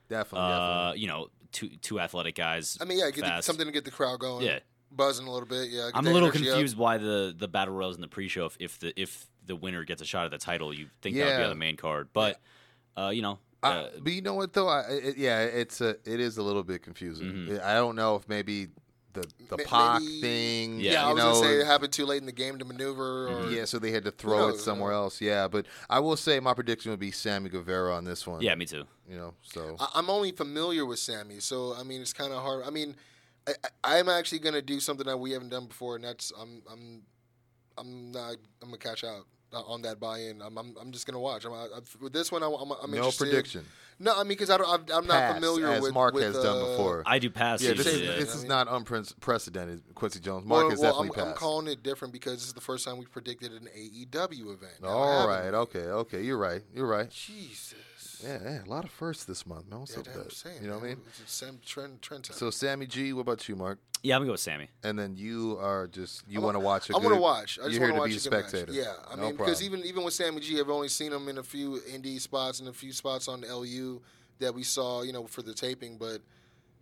definitely, 0.10 0.40
Uh, 0.48 0.58
definitely. 0.60 1.02
you 1.02 1.08
know, 1.08 1.28
two 1.52 1.70
two 1.81 2.00
athletic 2.00 2.34
guys. 2.36 2.78
I 2.81 2.86
mean, 2.86 2.98
yeah, 3.00 3.12
get 3.12 3.25
the, 3.25 3.42
something 3.42 3.66
to 3.66 3.72
get 3.72 3.86
the 3.86 3.92
crowd 3.92 4.20
going. 4.20 4.46
Yeah. 4.46 4.60
Buzzing 4.92 5.28
a 5.28 5.31
little 5.31 5.48
bit. 5.48 5.69
Yeah, 5.69 5.89
I'm 5.94 6.06
a 6.07 6.12
little 6.12 6.30
energy 6.30 6.48
up. 6.50 6.54
confused 6.56 6.78
why 6.78 6.98
the 6.98 7.34
the 7.38 7.48
battle 7.48 7.74
royals 7.74 7.95
in 7.95 8.01
the 8.01 8.07
pre-show 8.07 8.45
if, 8.45 8.57
if 8.60 8.80
the 8.80 9.00
if 9.00 9.28
the 9.45 9.56
winner 9.56 9.84
gets 9.84 10.01
a 10.01 10.06
shot 10.06 10.25
at 10.25 10.31
the 10.31 10.38
title, 10.38 10.74
you 10.74 10.88
think 11.01 11.16
that 11.18 11.25
would 11.25 11.38
be 11.38 11.44
on 11.44 11.50
the 11.50 11.56
main 11.56 11.78
card, 11.78 12.10
but 12.13 12.39
uh, 12.98 13.10
you 13.10 13.22
know, 13.22 13.39
I- 13.63 13.72
uh, 13.72 13.89
but 14.01 14.12
you 14.13 14.22
know 14.22 14.34
what 14.34 14.54
though? 14.54 14.68
I, 14.68 14.81
it, 14.89 15.18
yeah, 15.18 15.42
it's 15.42 15.81
a 15.81 15.89
it 16.06 16.19
is 16.19 16.38
a 16.38 16.44
little 16.44 16.63
bit 16.63 16.81
confusing. 16.84 17.28
Mhm. 17.31 17.63
I 17.63 17.75
don't 17.75 17.95
know 17.95 18.16
if 18.16 18.28
maybe 18.28 18.68
the 19.13 19.24
the 19.50 19.57
Ma- 19.57 19.63
Pac 19.66 20.01
maybe- 20.01 20.22
thing. 20.22 20.80
Yeah, 20.80 20.92
Yeah, 20.92 21.06
I 21.06 21.10
you 21.10 21.16
was 21.16 21.24
know, 21.24 21.31
gonna 21.34 21.45
say 21.48 21.60
it 21.62 21.66
happened 21.66 21.94
too 21.94 22.06
late 22.06 22.19
in 22.19 22.25
the 22.25 22.31
game 22.31 22.57
to 22.60 22.66
maneuver. 22.66 23.28
Or, 23.30 23.50
Yeah, 23.50 23.66
so 23.66 23.80
they 23.80 23.92
had 23.92 24.04
to 24.06 24.12
throw 24.12 24.50
it 24.50 24.60
somewhere 24.60 24.92
else. 24.92 25.22
Yeah, 25.22 25.48
but 25.48 25.66
I 25.89 26.00
will 26.00 26.18
say 26.18 26.39
my 26.39 26.54
prediction 26.54 26.92
would 26.92 27.00
be 27.00 27.12
Sammy 27.12 27.50
Guevara 27.50 27.95
on 27.95 28.04
this 28.04 28.28
one. 28.28 28.42
yeah, 28.42 28.54
me 28.56 28.66
too. 28.66 28.84
you 29.10 29.16
know, 29.16 29.34
so 29.42 29.75
I, 29.80 29.88
I'm 29.95 30.10
only 30.10 30.34
familiar 30.34 30.86
with 30.86 31.00
Sammy, 31.00 31.39
so 31.39 31.74
I 31.75 31.84
mean 31.84 32.01
it's 32.01 32.13
kind 32.13 32.34
of 32.34 32.44
hard. 32.44 32.63
I 32.66 32.69
mean, 32.69 32.95
I, 33.48 33.52
I- 33.84 34.00
I'm 34.00 34.10
actually 34.10 34.40
gonna 34.40 34.62
do 34.62 34.80
something 34.80 35.06
that 35.08 35.18
we 35.18 35.32
haven't 35.32 35.50
done 35.50 35.68
before, 35.68 35.96
and 35.96 36.04
that's 36.04 36.32
I'm 36.40 36.62
I'm 36.72 37.02
I'm 37.78 38.12
not 38.12 38.36
I'm 38.62 38.70
gonna 38.70 38.78
catch 38.78 39.04
out 39.04 39.26
uh, 39.54 39.62
on 39.62 39.82
that 39.84 40.00
buy-in. 40.00 40.42
I'm 40.42 40.58
I'm, 40.58 40.76
I'm 40.80 40.92
just 40.92 41.06
gonna 41.08 41.20
watch. 41.20 41.46
I'm, 41.46 41.54
I, 41.54 41.68
with 42.02 42.14
this 42.14 42.32
one. 42.32 42.44
I'm, 42.44 42.54
I'm, 42.54 42.72
I'm 42.84 42.92
no 42.92 42.98
interested. 42.98 43.26
prediction. 43.30 43.66
No, 44.00 44.14
I 44.14 44.20
mean 44.20 44.30
because 44.30 44.50
I 44.52 44.58
don't. 44.58 44.70
I'm, 44.70 44.82
I'm 44.96 45.08
not 45.08 45.20
Pass, 45.20 45.34
familiar 45.36 45.68
as 45.70 45.82
with 45.82 45.94
Mark 45.94 46.14
with, 46.14 46.24
has 46.24 46.36
done 46.36 46.58
uh, 46.58 46.66
before. 46.66 47.04
I 47.06 47.18
do 47.18 47.32
pass. 47.32 47.62
yeah, 47.64 47.74
this 47.74 47.88
is 47.88 48.02
yeah. 48.02 48.12
this 48.18 48.36
is 48.36 48.44
not 48.44 48.68
unprecedented. 48.70 49.82
Kwency 49.96 50.22
Jones, 50.22 50.46
Mark 50.46 50.64
well, 50.64 50.70
has 50.70 50.80
well, 50.80 50.92
definitely 51.04 51.22
I'm, 51.22 51.30
I'm 51.30 51.34
calling 51.34 51.68
it 51.68 51.82
different 51.82 52.14
because 52.14 52.34
this 52.34 52.46
is 52.46 52.54
the 52.54 52.62
first 52.62 52.86
time 52.86 52.98
we 53.00 53.06
predicted 53.06 53.54
an 53.54 53.68
AEW 53.76 54.54
event. 54.54 54.74
Now, 54.84 54.90
I 54.90 54.92
All 54.92 55.30
haven't. 55.30 55.54
right, 55.54 55.54
okay, 55.62 55.80
okay, 55.80 56.22
you're 56.22 56.38
right, 56.38 56.62
you're 56.76 56.88
right. 56.88 57.10
Jesus. 57.10 57.74
Yeah, 58.24 58.38
yeah, 58.44 58.64
a 58.64 58.69
lot 58.69 58.84
of 58.84 58.90
firsts 58.92 59.25
this 59.25 59.46
month, 59.46 59.69
man. 59.69 59.80
What's 59.81 59.94
Yeah, 59.94 60.00
up 60.00 60.06
that's 60.06 60.18
with 60.18 60.25
what 60.25 60.30
that? 60.31 60.36
saying. 60.36 60.62
You 60.62 60.68
know 60.69 60.75
what 60.75 60.84
I 60.86 60.88
mean? 60.90 60.98
It's 61.22 61.31
Sam 61.31 61.60
Trent, 61.66 62.02
Trent. 62.02 62.25
So 62.28 62.50
Sammy 62.50 62.86
G, 62.88 63.14
what 63.14 63.22
about 63.22 63.48
you, 63.48 63.56
Mark? 63.56 63.80
yeah, 64.04 64.16
I'm 64.16 64.19
gonna 64.22 64.28
go 64.28 64.31
with 64.34 64.42
Sammy. 64.42 64.69
And 64.84 64.98
then 64.98 65.16
you 65.18 65.58
are 65.60 65.88
just 65.88 66.24
you 66.28 66.40
want 66.42 66.56
to 66.56 66.60
watch. 66.60 66.90
A 66.90 66.94
I 66.96 66.98
want 66.98 67.14
to 67.16 67.19
watch. 67.22 67.60
I 67.60 67.64
just 67.68 67.74
you're 67.80 67.84
here 67.88 67.94
to 67.94 68.00
watch 68.00 68.10
be 68.10 68.16
a 68.16 68.19
a 68.19 68.22
good 68.22 68.31
match. 68.31 68.48
spectator. 68.50 68.72
Yeah, 68.72 68.94
I 69.10 69.16
No 69.16 69.22
mean, 69.24 69.31
because 69.38 69.64
even 69.64 69.84
even 69.86 70.04
with 70.04 70.14
Sammy 70.14 70.40
G, 70.40 70.60
I've 70.60 70.69
only 70.69 70.88
seen 70.88 71.12
him 71.12 71.28
in 71.30 71.38
a 71.40 71.44
few 71.44 71.81
indie 71.92 72.19
spots 72.19 72.60
and 72.60 72.69
a 72.69 72.74
few 72.74 72.92
spots 72.94 73.28
on 73.28 73.42
LU 73.42 74.02
that 74.40 74.54
we 74.54 74.63
saw, 74.63 75.02
you 75.02 75.13
know, 75.13 75.25
for 75.25 75.42
the 75.42 75.54
taping. 75.54 75.98
But 75.98 76.22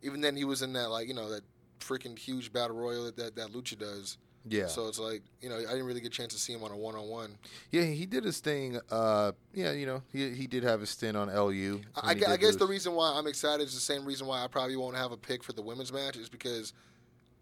even 0.01 0.21
then, 0.21 0.35
he 0.35 0.43
was 0.45 0.61
in 0.61 0.73
that 0.73 0.89
like 0.89 1.07
you 1.07 1.13
know 1.13 1.29
that 1.29 1.41
freaking 1.79 2.17
huge 2.17 2.51
battle 2.51 2.75
royal 2.75 3.05
that 3.05 3.15
that, 3.17 3.35
that 3.37 3.51
Lucha 3.53 3.77
does. 3.77 4.17
Yeah, 4.47 4.67
So 4.67 4.87
it's 4.87 4.99
like 4.99 5.23
you 5.41 5.49
know 5.49 5.57
I 5.57 5.61
didn't 5.61 5.85
really 5.85 6.01
get 6.01 6.07
a 6.07 6.17
chance 6.17 6.33
to 6.33 6.39
see 6.39 6.53
him 6.53 6.63
on 6.63 6.71
a 6.71 6.77
one 6.77 6.95
on 6.95 7.07
one. 7.07 7.37
yeah, 7.71 7.83
he 7.83 8.05
did 8.05 8.23
his 8.23 8.39
thing. 8.39 8.79
Uh, 8.91 9.31
yeah, 9.53 9.71
you 9.71 9.85
know, 9.85 10.03
he 10.11 10.31
he 10.31 10.45
did 10.45 10.63
have 10.63 10.81
his 10.81 10.91
stint 10.91 11.17
on 11.17 11.33
LU. 11.33 11.81
I, 11.95 12.11
I 12.11 12.37
guess 12.37 12.55
the 12.55 12.67
reason 12.67 12.93
why 12.93 13.13
I'm 13.15 13.27
excited 13.27 13.63
is 13.63 13.73
the 13.73 13.79
same 13.79 14.05
reason 14.05 14.27
why 14.27 14.43
I 14.43 14.47
probably 14.47 14.75
won't 14.75 14.95
have 14.95 15.11
a 15.11 15.17
pick 15.17 15.43
for 15.43 15.53
the 15.53 15.63
women's 15.63 15.91
match 15.91 16.15
is 16.15 16.29
because 16.29 16.73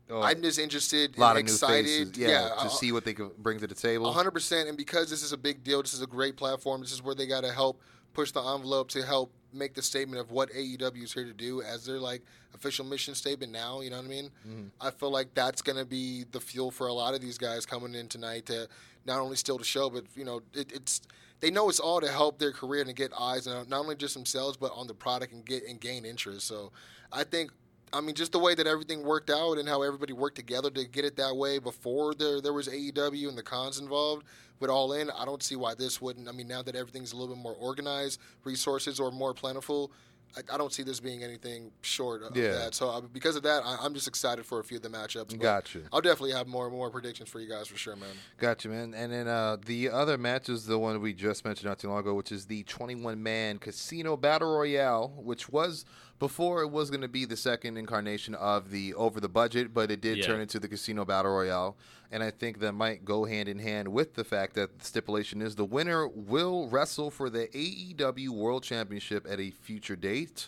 oh, 0.09 0.21
I'm 0.21 0.41
just 0.41 0.59
interested, 0.59 1.17
a 1.17 1.19
lot 1.19 1.35
and 1.35 1.47
of 1.47 1.53
excited. 1.53 2.15
Yeah, 2.15 2.49
I- 2.57 2.63
to 2.63 2.69
see 2.69 2.91
what 2.93 3.03
they 3.03 3.13
could 3.13 3.35
bring 3.37 3.59
to 3.59 3.67
the 3.67 3.75
table. 3.75 4.11
hundred 4.13 4.31
percent, 4.31 4.69
and 4.69 4.77
because 4.77 5.09
this 5.09 5.23
is 5.23 5.33
a 5.33 5.37
big 5.37 5.63
deal, 5.63 5.81
this 5.81 5.93
is 5.93 6.01
a 6.01 6.07
great 6.07 6.37
platform. 6.37 6.81
This 6.81 6.93
is 6.93 7.03
where 7.03 7.15
they 7.15 7.27
got 7.27 7.41
to 7.41 7.51
help 7.51 7.81
push 8.13 8.31
the 8.31 8.41
envelope 8.41 8.89
to 8.89 9.03
help 9.03 9.31
make 9.53 9.73
the 9.73 9.81
statement 9.81 10.19
of 10.19 10.31
what 10.31 10.49
AEW 10.51 11.03
is 11.03 11.13
here 11.13 11.25
to 11.25 11.33
do 11.33 11.61
as 11.61 11.85
their 11.85 11.99
like 11.99 12.21
official 12.53 12.85
mission 12.85 13.15
statement. 13.15 13.51
Now, 13.51 13.81
you 13.81 13.89
know 13.89 13.97
what 13.97 14.05
I 14.05 14.09
mean? 14.09 14.29
Mm-hmm. 14.47 14.63
I 14.81 14.91
feel 14.91 15.11
like 15.11 15.33
that's 15.33 15.61
going 15.61 15.77
to 15.77 15.85
be 15.85 16.25
the 16.31 16.39
fuel 16.39 16.71
for 16.71 16.87
a 16.87 16.93
lot 16.93 17.13
of 17.13 17.21
these 17.21 17.37
guys 17.37 17.65
coming 17.65 17.95
in 17.95 18.07
tonight 18.07 18.45
to 18.47 18.67
not 19.05 19.19
only 19.19 19.35
steal 19.35 19.57
the 19.57 19.63
show, 19.63 19.89
but 19.89 20.05
you 20.15 20.25
know, 20.25 20.41
it, 20.53 20.71
it's 20.71 21.01
they 21.39 21.51
know 21.51 21.69
it's 21.69 21.79
all 21.79 21.99
to 22.01 22.09
help 22.09 22.39
their 22.39 22.51
career 22.51 22.81
and 22.81 22.89
to 22.89 22.95
get 22.95 23.11
eyes 23.19 23.47
on 23.47 23.67
not 23.69 23.79
only 23.79 23.95
just 23.95 24.13
themselves 24.13 24.57
but 24.57 24.71
on 24.73 24.87
the 24.87 24.93
product 24.93 25.33
and 25.33 25.45
get 25.45 25.63
and 25.67 25.79
gain 25.79 26.05
interest. 26.05 26.47
So, 26.47 26.71
I 27.11 27.23
think. 27.23 27.51
I 27.95 28.01
mean, 28.01 28.15
just 28.15 28.31
the 28.31 28.39
way 28.39 28.55
that 28.55 28.65
everything 28.65 29.03
worked 29.03 29.29
out 29.29 29.59
and 29.59 29.69
how 29.69 29.83
everybody 29.83 30.13
worked 30.13 30.35
together 30.35 30.71
to 30.71 30.87
get 30.87 31.05
it 31.05 31.15
that 31.17 31.35
way 31.35 31.59
before 31.59 32.15
there 32.15 32.41
there 32.41 32.51
was 32.51 32.67
AEW 32.67 33.29
and 33.29 33.37
the 33.37 33.43
cons 33.43 33.77
involved 33.77 34.25
with 34.63 34.71
All 34.71 34.93
In, 34.93 35.11
I 35.11 35.25
don't 35.25 35.43
see 35.43 35.55
why 35.55 35.75
this 35.75 36.01
wouldn't. 36.01 36.27
I 36.27 36.31
mean, 36.31 36.47
now 36.47 36.63
that 36.63 36.75
everything's 36.75 37.11
a 37.11 37.17
little 37.17 37.35
bit 37.35 37.41
more 37.43 37.53
organized, 37.59 38.19
resources 38.45 38.99
are 38.99 39.11
more 39.11 39.33
plentiful, 39.35 39.91
I, 40.35 40.55
I 40.55 40.57
don't 40.57 40.73
see 40.73 40.81
this 40.81 40.99
being 40.99 41.21
anything 41.23 41.69
short 41.81 42.23
of 42.23 42.35
Yeah. 42.35 42.53
that. 42.53 42.73
So 42.73 42.89
uh, 42.89 43.01
because 43.01 43.35
of 43.35 43.43
that, 43.43 43.61
I, 43.63 43.77
I'm 43.81 43.93
just 43.93 44.07
excited 44.07 44.45
for 44.47 44.59
a 44.59 44.63
few 44.63 44.77
of 44.77 44.83
the 44.83 44.89
matchups. 44.89 45.37
Gotcha. 45.37 45.81
I'll 45.91 46.01
definitely 46.01 46.31
have 46.31 46.47
more 46.47 46.69
more 46.71 46.89
predictions 46.89 47.29
for 47.29 47.39
you 47.39 47.47
guys 47.47 47.67
for 47.67 47.77
sure, 47.77 47.95
man. 47.95 48.09
Gotcha, 48.37 48.67
man. 48.69 48.93
And 48.95 49.11
then 49.13 49.27
uh, 49.27 49.57
the 49.63 49.89
other 49.91 50.17
match 50.17 50.49
is 50.49 50.65
the 50.65 50.79
one 50.79 50.99
we 51.01 51.13
just 51.13 51.45
mentioned 51.45 51.67
not 51.67 51.77
too 51.77 51.89
long 51.89 51.99
ago, 51.99 52.15
which 52.15 52.31
is 52.31 52.45
the 52.47 52.63
21 52.63 53.21
man 53.21 53.59
Casino 53.59 54.17
Battle 54.17 54.55
Royale, 54.57 55.09
which 55.17 55.49
was 55.49 55.85
before 56.23 56.61
it 56.61 56.71
was 56.71 56.89
going 56.89 57.01
to 57.01 57.07
be 57.09 57.25
the 57.25 57.35
second 57.35 57.75
incarnation 57.75 58.33
of 58.35 58.71
the 58.71 58.93
Over 58.93 59.19
the 59.19 59.27
Budget, 59.27 59.73
but 59.73 59.91
it 59.91 59.99
did 59.99 60.19
Yeah. 60.19 60.25
turn 60.25 60.39
into 60.39 60.57
the 60.57 60.69
Casino 60.69 61.03
Battle 61.03 61.33
Royale. 61.33 61.75
And 62.13 62.23
I 62.23 62.31
think 62.31 62.59
that 62.61 62.71
might 62.71 63.03
go 63.03 63.25
hand 63.25 63.49
in 63.49 63.59
hand 63.59 63.89
with 63.89 64.13
the 64.13 64.23
fact 64.23 64.53
that 64.55 64.79
the 64.79 64.85
stipulation 64.85 65.41
is 65.41 65.55
the 65.55 65.65
winner 65.65 66.07
will 66.07 66.69
wrestle 66.69 67.11
for 67.11 67.29
the 67.29 67.49
AEW 67.53 68.29
World 68.29 68.63
Championship 68.63 69.27
at 69.29 69.41
a 69.41 69.51
future 69.51 69.97
date. 69.97 70.47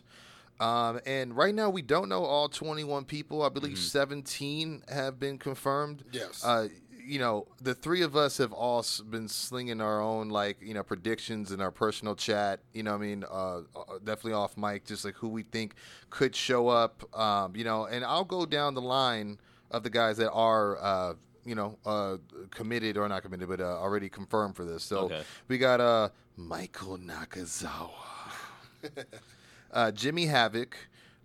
Um, 0.62 1.01
and 1.05 1.36
right 1.36 1.53
now, 1.53 1.70
we 1.70 1.82
don't 1.82 2.08
know 2.08 2.24
all 2.24 2.48
21 2.48 3.03
people. 3.03 3.41
I 3.44 3.50
believe 3.50 3.77
17 3.77 4.84
have 4.88 5.20
been 5.20 5.38
confirmed. 5.38 6.05
Yes. 6.13 6.41
Uh, 6.46 6.70
you 7.05 7.19
know, 7.19 7.47
the 7.62 7.74
three 7.75 8.01
of 8.01 8.15
us 8.15 8.38
have 8.39 8.51
all 8.51 8.83
been 9.09 9.27
slinging 9.27 9.81
our 9.81 10.01
own 10.01 10.29
like 10.29 10.57
you 10.62 10.74
know 10.74 10.83
predictions 10.83 11.51
in 11.51 11.62
our 11.62 11.71
personal 11.71 12.15
chat. 12.15 12.59
You 12.74 12.83
know, 12.83 12.91
what 12.91 13.03
I 13.03 13.07
mean, 13.07 13.24
uh, 13.24 13.57
uh, 13.57 13.62
definitely 14.03 14.33
off 14.33 14.57
mic, 14.57 14.85
just 14.85 15.05
like 15.05 15.15
who 15.15 15.29
we 15.29 15.43
think 15.43 15.75
could 16.09 16.35
show 16.35 16.67
up. 16.67 17.03
Um, 17.17 17.55
you 17.55 17.63
know, 17.63 17.85
and 17.85 18.03
I'll 18.03 18.25
go 18.25 18.45
down 18.45 18.74
the 18.74 18.81
line 18.81 19.38
of 19.71 19.83
the 19.83 19.89
guys 19.89 20.17
that 20.17 20.31
are. 20.31 20.77
Uh, 20.81 21.13
you 21.47 21.53
know, 21.53 21.77
uh, 21.85 22.17
committed 22.50 22.97
or 22.97 23.07
not 23.07 23.21
committed, 23.21 23.47
but 23.47 23.62
uh, 23.62 23.65
already 23.79 24.09
confirmed 24.09 24.55
for 24.55 24.65
this. 24.65 24.83
So 24.83 25.01
Okay. 25.01 25.21
we 25.47 25.59
got 25.59 25.79
uh, 25.79 26.09
Michael 26.35 26.97
Nakazawa, 26.97 27.91
uh, 29.71 29.91
Jimmy 29.91 30.25
Havoc, 30.25 30.75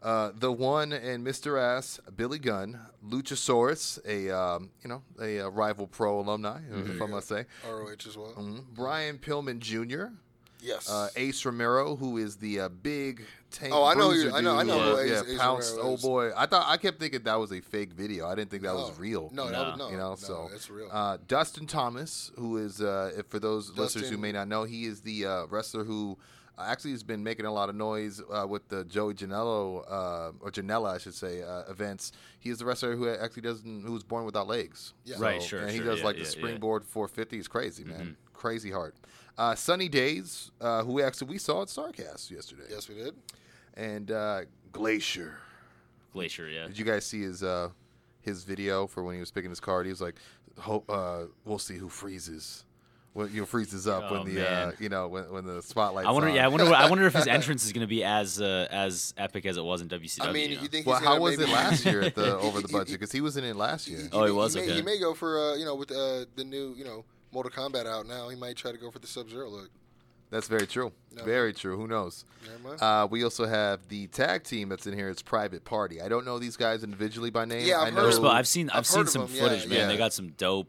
uh, 0.02 0.33
the 0.35 0.50
one 0.52 0.92
and 0.92 1.26
Mr. 1.26 1.61
Ass, 1.61 2.00
Billy 2.16 2.38
Gunn, 2.38 2.78
Luchasaurus, 3.07 3.99
a 4.07 4.30
um, 4.37 4.71
you 4.83 4.88
know 4.88 5.02
a, 5.21 5.40
uh 5.40 5.49
rival 5.49 5.87
pro 5.87 6.21
alumni, 6.21 6.61
if 6.73 7.00
I 7.02 7.07
must 7.07 7.28
say, 7.28 7.45
ROH 7.66 8.07
as 8.09 8.16
well. 8.16 8.35
Mhm. 8.38 8.64
Brian 8.75 9.19
Pillman 9.19 9.59
Jr., 9.59 10.14
Yes. 10.62 10.90
Uh, 10.90 11.09
Ace 11.16 11.42
Romero, 11.47 11.97
who 11.97 12.19
is 12.19 12.37
the 12.37 12.61
uh, 12.61 12.69
big 12.69 13.23
tank. 13.50 13.73
Oh, 13.75 13.83
I 13.83 13.95
know 13.95 14.11
you- 14.11 14.30
I 14.30 14.42
know- 14.42 14.57
I 14.59 14.62
know 14.62 14.78
who 14.95 15.09
yeah, 15.09 15.21
Ace- 15.23 15.28
Ace 15.30 15.38
pounced. 15.38 15.71
Romero 15.76 15.92
Oh 15.92 15.97
boy, 15.97 16.33
I 16.37 16.45
thought 16.45 16.66
I 16.69 16.76
kept 16.76 17.00
thinking 17.00 17.23
that 17.23 17.37
was 17.37 17.50
a 17.50 17.62
fake 17.62 17.95
video. 17.95 18.26
I 18.28 18.35
didn't 18.35 18.50
think 18.50 18.64
that 18.64 18.75
was 18.75 18.99
real. 18.99 19.30
No, 19.33 19.47
No. 19.47 19.50
that 19.52 19.66
was, 19.71 19.78
no, 19.78 19.88
you 19.90 19.97
know, 19.97 20.11
no, 20.11 20.16
so 20.16 20.50
it's 20.54 20.69
real. 20.69 20.90
Uh, 20.92 21.16
Dustin 21.26 21.66
Thomas, 21.66 22.30
who 22.37 22.59
is 22.59 22.83
uh, 22.83 23.11
if 23.16 23.25
for 23.28 23.38
those 23.38 23.71
listeners 23.71 24.11
who 24.11 24.19
may 24.19 24.33
not 24.33 24.49
know, 24.49 24.64
he 24.64 24.85
is 24.85 25.00
the 25.00 25.25
uh, 25.25 25.47
wrestler 25.47 25.85
who 25.85 26.19
actually 26.67 26.93
has 26.93 27.02
been 27.02 27.23
making 27.23 27.47
a 27.47 27.52
lot 27.52 27.69
of 27.69 27.75
noise 27.75 28.21
uh, 28.33 28.47
with 28.49 28.69
the 28.69 28.85
Joey 28.85 29.14
Janela 29.14 29.85
uh, 29.90 30.33
or 30.40 30.50
Janela, 30.50 30.95
I 30.95 30.99
should 30.99 31.14
say, 31.14 31.43
uh, 31.43 31.62
events. 31.71 32.12
He 32.38 32.50
is 32.50 32.59
the 32.59 32.64
wrestler 32.64 32.97
who 32.97 33.09
actually 33.09 33.43
doesn't 33.43 33.85
who 33.85 33.93
was 33.93 34.02
born 34.05 34.25
without 34.25 34.47
legs. 34.49 34.95
Yeah. 35.05 35.17
Right, 35.19 35.43
sure, 35.43 35.61
And 35.61 35.71
he 35.71 35.79
sure, 35.79 35.87
does 35.87 35.99
yeah, 36.00 36.05
like 36.05 36.17
yeah, 36.17 36.23
the 36.25 36.29
yeah. 36.29 36.37
springboard 36.38 36.85
450. 36.85 37.38
It's 37.38 37.49
crazy, 37.49 37.85
man, 37.85 37.99
Mm-hmm. 38.00 38.11
crazy 38.33 38.71
hard. 38.71 38.95
Uh, 39.38 39.55
Sunny 39.55 39.88
Days, 39.88 40.50
uh, 40.61 40.83
who 40.85 41.00
actually 41.00 41.29
we 41.29 41.38
saw 41.38 41.62
at 41.62 41.69
Starcast 41.69 42.31
yesterday, 42.31 42.64
yes, 42.71 42.88
we 42.88 42.95
did. 42.97 43.14
and 43.75 44.11
uh, 44.11 44.40
Glacier. 44.73 45.35
Glacier, 46.12 46.49
yeah. 46.49 46.67
Did 46.67 46.79
you 46.79 46.85
guys 46.85 47.07
see 47.07 47.23
his 47.23 47.43
uh, 47.43 47.69
his 48.21 48.45
video 48.45 48.87
for 48.87 49.02
when 49.05 49.14
he 49.14 49.21
was 49.21 49.31
picking 49.31 49.49
his 49.50 49.61
card? 49.61 49.87
He 49.87 49.90
was 49.93 50.00
like, 50.00 50.17
"Hope 50.59 50.85
uh, 50.90 51.25
we'll 51.45 51.59
see 51.59 51.76
who 51.76 51.88
freezes." 51.88 52.64
When 53.12 53.33
you 53.33 53.40
know, 53.40 53.47
freezes 53.47 53.88
up 53.88 54.05
Oh, 54.09 54.12
when 54.23 54.33
the 54.35 54.49
uh, 54.49 54.73
you 54.79 54.88
know 54.88 55.09
when, 55.09 55.25
when 55.33 55.45
the 55.45 55.62
spotlight. 55.62 56.07
I 56.07 56.12
wonder. 56.12 56.29
Yeah, 56.29 56.45
I 56.45 56.49
wonder. 56.49 56.73
I 56.73 56.88
wonder 56.88 57.07
if 57.07 57.14
his 57.14 57.26
entrance 57.37 57.64
is 57.64 57.73
going 57.73 57.81
to 57.81 57.88
be 57.88 58.05
as 58.05 58.40
uh, 58.40 58.69
as 58.71 59.12
epic 59.17 59.47
as 59.47 59.57
it 59.57 59.64
was 59.64 59.83
in 59.83 59.88
WCW. 59.88 60.29
I 60.29 60.31
mean, 60.33 60.50
you 60.50 60.57
know? 60.57 60.62
you 60.62 60.69
think 60.69 60.87
Well, 60.87 60.99
he's 61.00 61.09
how 61.09 61.19
was 61.19 61.37
maybe, 61.37 61.50
it 61.50 61.55
last 61.55 61.85
year 61.85 62.02
at 62.02 62.14
the 62.14 62.38
over 62.38 62.61
the 62.61 62.69
budget? 62.69 62.93
Because 63.00 63.11
he 63.11 63.21
was 63.21 63.37
in 63.37 63.43
it 63.43 63.57
last 63.57 63.88
year. 63.88 64.09
Oh, 64.12 64.21
he 64.25 64.31
may- 64.31 64.37
was? 64.37 64.55
May, 64.55 64.62
Okay. 64.62 64.75
He 64.75 64.83
may 64.83 65.00
go 65.00 65.14
for 65.14 65.38
uh, 65.40 65.55
you 65.57 65.64
know 65.64 65.75
with 65.75 65.90
uh, 65.90 66.25
the 66.37 66.45
new 66.45 66.73
you 66.79 66.85
know 66.85 67.05
Mortal 67.33 67.50
Kombat 67.50 67.85
out 67.87 68.07
now. 68.07 68.29
He 68.29 68.37
might 68.37 68.57
try 68.57 68.71
to 68.71 68.79
go 68.79 68.93
for 68.93 69.00
the 69.00 69.09
Sub 69.09 69.29
Zero 69.29 69.49
look. 69.50 69.71
That's 70.31 70.47
very 70.47 70.69
true. 70.69 70.93
No. 71.12 71.25
Very 71.25 71.52
true. 71.52 71.76
Who 71.76 71.88
knows? 71.88 72.25
Uh, 72.81 73.09
we 73.11 73.25
also 73.25 73.47
have 73.47 73.88
the 73.88 74.07
tag 74.07 74.45
team 74.45 74.69
that's 74.69 74.87
in 74.87 74.95
here. 74.95 75.09
It's 75.09 75.23
Private 75.23 75.64
Party. 75.64 76.00
I 76.00 76.09
don't 76.09 76.25
know 76.25 76.38
these 76.38 76.57
guys 76.57 76.85
individually 76.85 77.31
by 77.31 77.45
name. 77.47 77.67
Yeah, 77.67 77.81
I've 77.81 77.88
I 77.88 77.90
know. 77.90 78.02
First 78.02 78.19
of 78.19 78.25
of 78.25 78.31
all, 78.31 78.37
I've 78.37 78.47
seen 78.47 78.71
I've, 78.71 78.76
I've 78.79 78.87
seen 78.87 79.07
some 79.09 79.23
them, 79.23 79.31
yeah, 79.35 79.43
footage, 79.43 79.67
man. 79.69 79.79
yeah. 79.79 79.87
They 79.88 79.97
got 79.97 80.12
some 80.12 80.29
dope, 80.38 80.69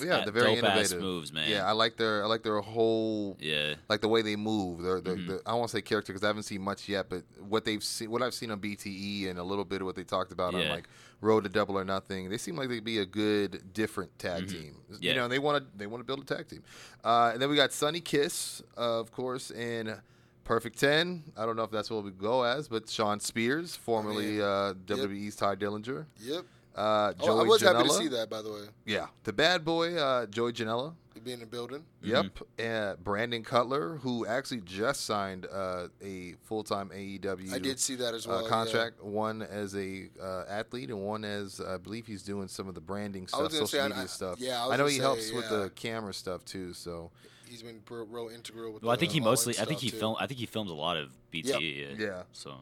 yeah, 0.00 0.22
they're 0.24 0.32
very 0.32 0.54
innovative 0.54 1.00
moves, 1.00 1.32
man. 1.32 1.48
Yeah, 1.50 1.66
I 1.66 1.72
like 1.72 1.96
their 1.96 2.22
I 2.24 2.26
like 2.26 2.42
their 2.42 2.60
whole 2.60 3.36
yeah. 3.40 3.74
like 3.88 4.00
the 4.00 4.08
way 4.08 4.22
they 4.22 4.36
move. 4.36 4.82
They're, 4.82 5.00
they're, 5.00 5.16
Mhm. 5.16 5.26
they're- 5.28 5.40
I 5.46 5.50
don't 5.50 5.60
want 5.60 5.70
to 5.70 5.76
say 5.76 5.82
character 5.82 6.12
because 6.12 6.24
I 6.24 6.28
haven't 6.28 6.44
seen 6.44 6.62
much 6.62 6.88
yet, 6.88 7.08
but 7.08 7.22
what 7.40 7.64
they've 7.64 7.82
seen, 7.82 8.10
what 8.10 8.22
I've 8.22 8.34
seen 8.34 8.50
on 8.50 8.60
BTE 8.60 9.28
and 9.28 9.38
a 9.38 9.42
little 9.44 9.64
bit 9.64 9.80
of 9.80 9.86
what 9.86 9.96
they 9.96 10.04
talked 10.04 10.32
about 10.32 10.54
on 10.54 10.68
like 10.68 10.88
Road 11.20 11.44
to 11.44 11.48
Double 11.50 11.78
or 11.78 11.84
Nothing, 11.84 12.30
they 12.30 12.38
seem 12.38 12.56
like 12.56 12.68
they'd 12.68 12.82
be 12.84 12.98
a 12.98 13.06
good 13.06 13.72
different 13.72 14.18
tag 14.18 14.44
Mhm. 14.44 14.50
team. 14.50 14.76
You 14.90 14.96
Yeah. 15.10 15.14
know, 15.16 15.28
they 15.28 15.38
want 15.38 15.64
to 15.64 15.78
they 15.78 15.86
want 15.86 16.00
to 16.00 16.04
build 16.04 16.20
a 16.20 16.24
tag 16.24 16.48
team. 16.48 16.62
Uh, 17.04 17.30
and 17.32 17.40
then 17.42 17.48
we 17.48 17.56
got 17.56 17.72
Sonny 17.72 18.00
Kiss, 18.00 18.62
uh, 18.76 19.00
of 19.00 19.12
course, 19.12 19.50
in 19.50 19.96
Perfect 20.44 20.78
Ten. 20.80 21.22
I 21.36 21.46
don't 21.46 21.54
know 21.56 21.62
if 21.62 21.70
that's 21.70 21.88
what 21.90 22.02
we 22.02 22.10
go 22.10 22.42
as, 22.42 22.66
but 22.66 22.88
Shawn 22.88 23.20
Spears, 23.20 23.76
formerly 23.76 24.42
uh, 24.42 24.74
WWE's 24.86 25.36
Tye 25.36 25.54
Dillinger. 25.54 26.06
yep. 26.18 26.44
Uh, 26.74 27.12
Joey 27.14 27.28
Oh, 27.28 27.40
I 27.40 27.42
was 27.44 27.60
happy 27.60 27.82
to 27.88 27.94
see 27.94 28.08
that. 28.08 28.30
By 28.30 28.42
the 28.42 28.50
way, 28.50 28.60
Yeah, 28.86 29.06
the 29.24 29.32
bad 29.32 29.64
boy, 29.64 29.94
uh, 29.96 30.26
Joey 30.26 30.52
Janela. 30.52 30.94
to 31.14 31.20
be 31.20 31.32
in 31.32 31.40
the 31.40 31.46
building. 31.46 31.84
Yep. 32.02 32.38
Uh, 32.58 32.94
Brandon 33.02 33.42
Cutler, 33.44 33.96
who 33.98 34.26
actually 34.26 34.62
just 34.62 35.04
signed 35.04 35.46
uh, 35.52 35.88
a 36.02 36.34
full 36.44 36.64
time 36.64 36.88
AEW 36.88 37.52
I 37.52 37.58
did 37.58 37.78
see 37.78 37.96
that 37.96 38.14
as 38.14 38.26
uh, 38.26 38.30
well. 38.30 38.42
yeah. 38.44 38.48
contract, 38.48 39.02
one 39.04 39.42
as 39.42 39.76
a 39.76 40.08
uh, 40.20 40.44
athlete 40.48 40.88
and 40.88 41.00
one 41.02 41.24
as 41.24 41.60
I 41.60 41.76
believe 41.76 42.06
he's 42.06 42.22
doing 42.22 42.48
some 42.48 42.68
of 42.68 42.74
the 42.74 42.80
branding 42.80 43.26
stuff, 43.28 43.52
social 43.52 43.66
say, 43.66 43.82
media 43.82 44.04
I- 44.04 44.06
stuff. 44.06 44.40
yeah, 44.40 44.62
I 44.62 44.66
was 44.68 44.74
I 44.74 44.76
know 44.78 44.86
he 44.86 44.96
say, 44.96 45.02
helps 45.02 45.32
with 45.32 45.48
the 45.50 45.70
camera 45.74 46.14
stuff 46.14 46.44
too. 46.44 46.72
So 46.72 47.10
He's 47.46 47.62
been 47.62 47.80
real, 47.90 48.06
real 48.06 48.28
integral 48.34 48.72
with. 48.72 48.82
Well, 48.82 48.92
I 48.92 48.96
think 48.96 49.12
he 49.12 49.20
All 49.20 49.26
mostly. 49.26 49.58
I 49.58 49.66
think 49.66 49.80
he 49.80 49.90
too. 49.90 49.98
film. 49.98 50.16
I 50.18 50.26
think 50.26 50.40
he 50.40 50.46
films 50.46 50.70
a 50.70 50.74
lot 50.74 50.96
of 50.96 51.10
BTE. 51.30 51.98
Yeah. 51.98 52.06
Yeah. 52.06 52.22
So 52.32 52.54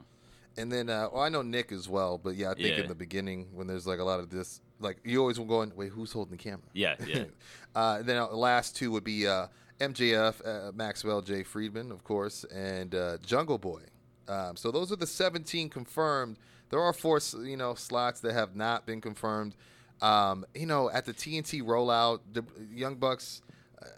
and 0.56 0.70
then 0.70 0.88
uh, 0.90 1.08
well, 1.12 1.22
I 1.22 1.28
know 1.28 1.42
Nick 1.42 1.72
as 1.72 1.88
well, 1.88 2.18
but 2.18 2.34
yeah, 2.36 2.50
I 2.50 2.54
think 2.54 2.76
Yeah. 2.76 2.80
in 2.82 2.88
the 2.88 2.94
beginning 2.94 3.48
when 3.52 3.66
there's 3.66 3.86
like 3.86 3.98
a 3.98 4.04
lot 4.04 4.20
of 4.20 4.30
this, 4.30 4.60
like 4.80 4.98
you 5.04 5.20
always 5.20 5.38
going, 5.38 5.72
wait, 5.76 5.90
who's 5.90 6.12
holding 6.12 6.32
the 6.36 6.42
camera? 6.42 6.60
yeah, 6.74 6.96
yeah. 7.06 7.24
Uh, 7.74 7.96
and 8.00 8.06
then 8.08 8.16
uh, 8.16 8.26
the 8.26 8.36
last 8.36 8.74
two 8.76 8.90
would 8.90 9.04
be 9.04 9.26
uh, 9.28 9.46
MJF, 9.80 10.44
uh, 10.44 10.72
Maxwell 10.72 11.22
J. 11.22 11.42
Friedman, 11.44 11.92
of 11.92 12.02
course, 12.02 12.44
and 12.52 12.94
uh, 12.94 13.16
Jungle 13.24 13.58
Boy. 13.58 13.82
Um, 14.28 14.56
so 14.56 14.70
those 14.72 14.90
are 14.92 14.96
the 14.96 15.06
17 15.06 15.68
confirmed. 15.68 16.36
There 16.70 16.80
are 16.80 16.92
four, 16.92 17.20
you 17.44 17.56
know, 17.56 17.74
slots 17.74 18.20
that 18.20 18.32
have 18.32 18.56
not 18.56 18.86
been 18.86 19.00
confirmed. 19.00 19.54
Um, 20.02 20.44
you 20.54 20.66
know, 20.66 20.90
at 20.90 21.04
the 21.04 21.12
TNT 21.12 21.62
rollout, 21.62 22.20
the 22.32 22.42
Young 22.72 22.96
Bucks 22.96 23.42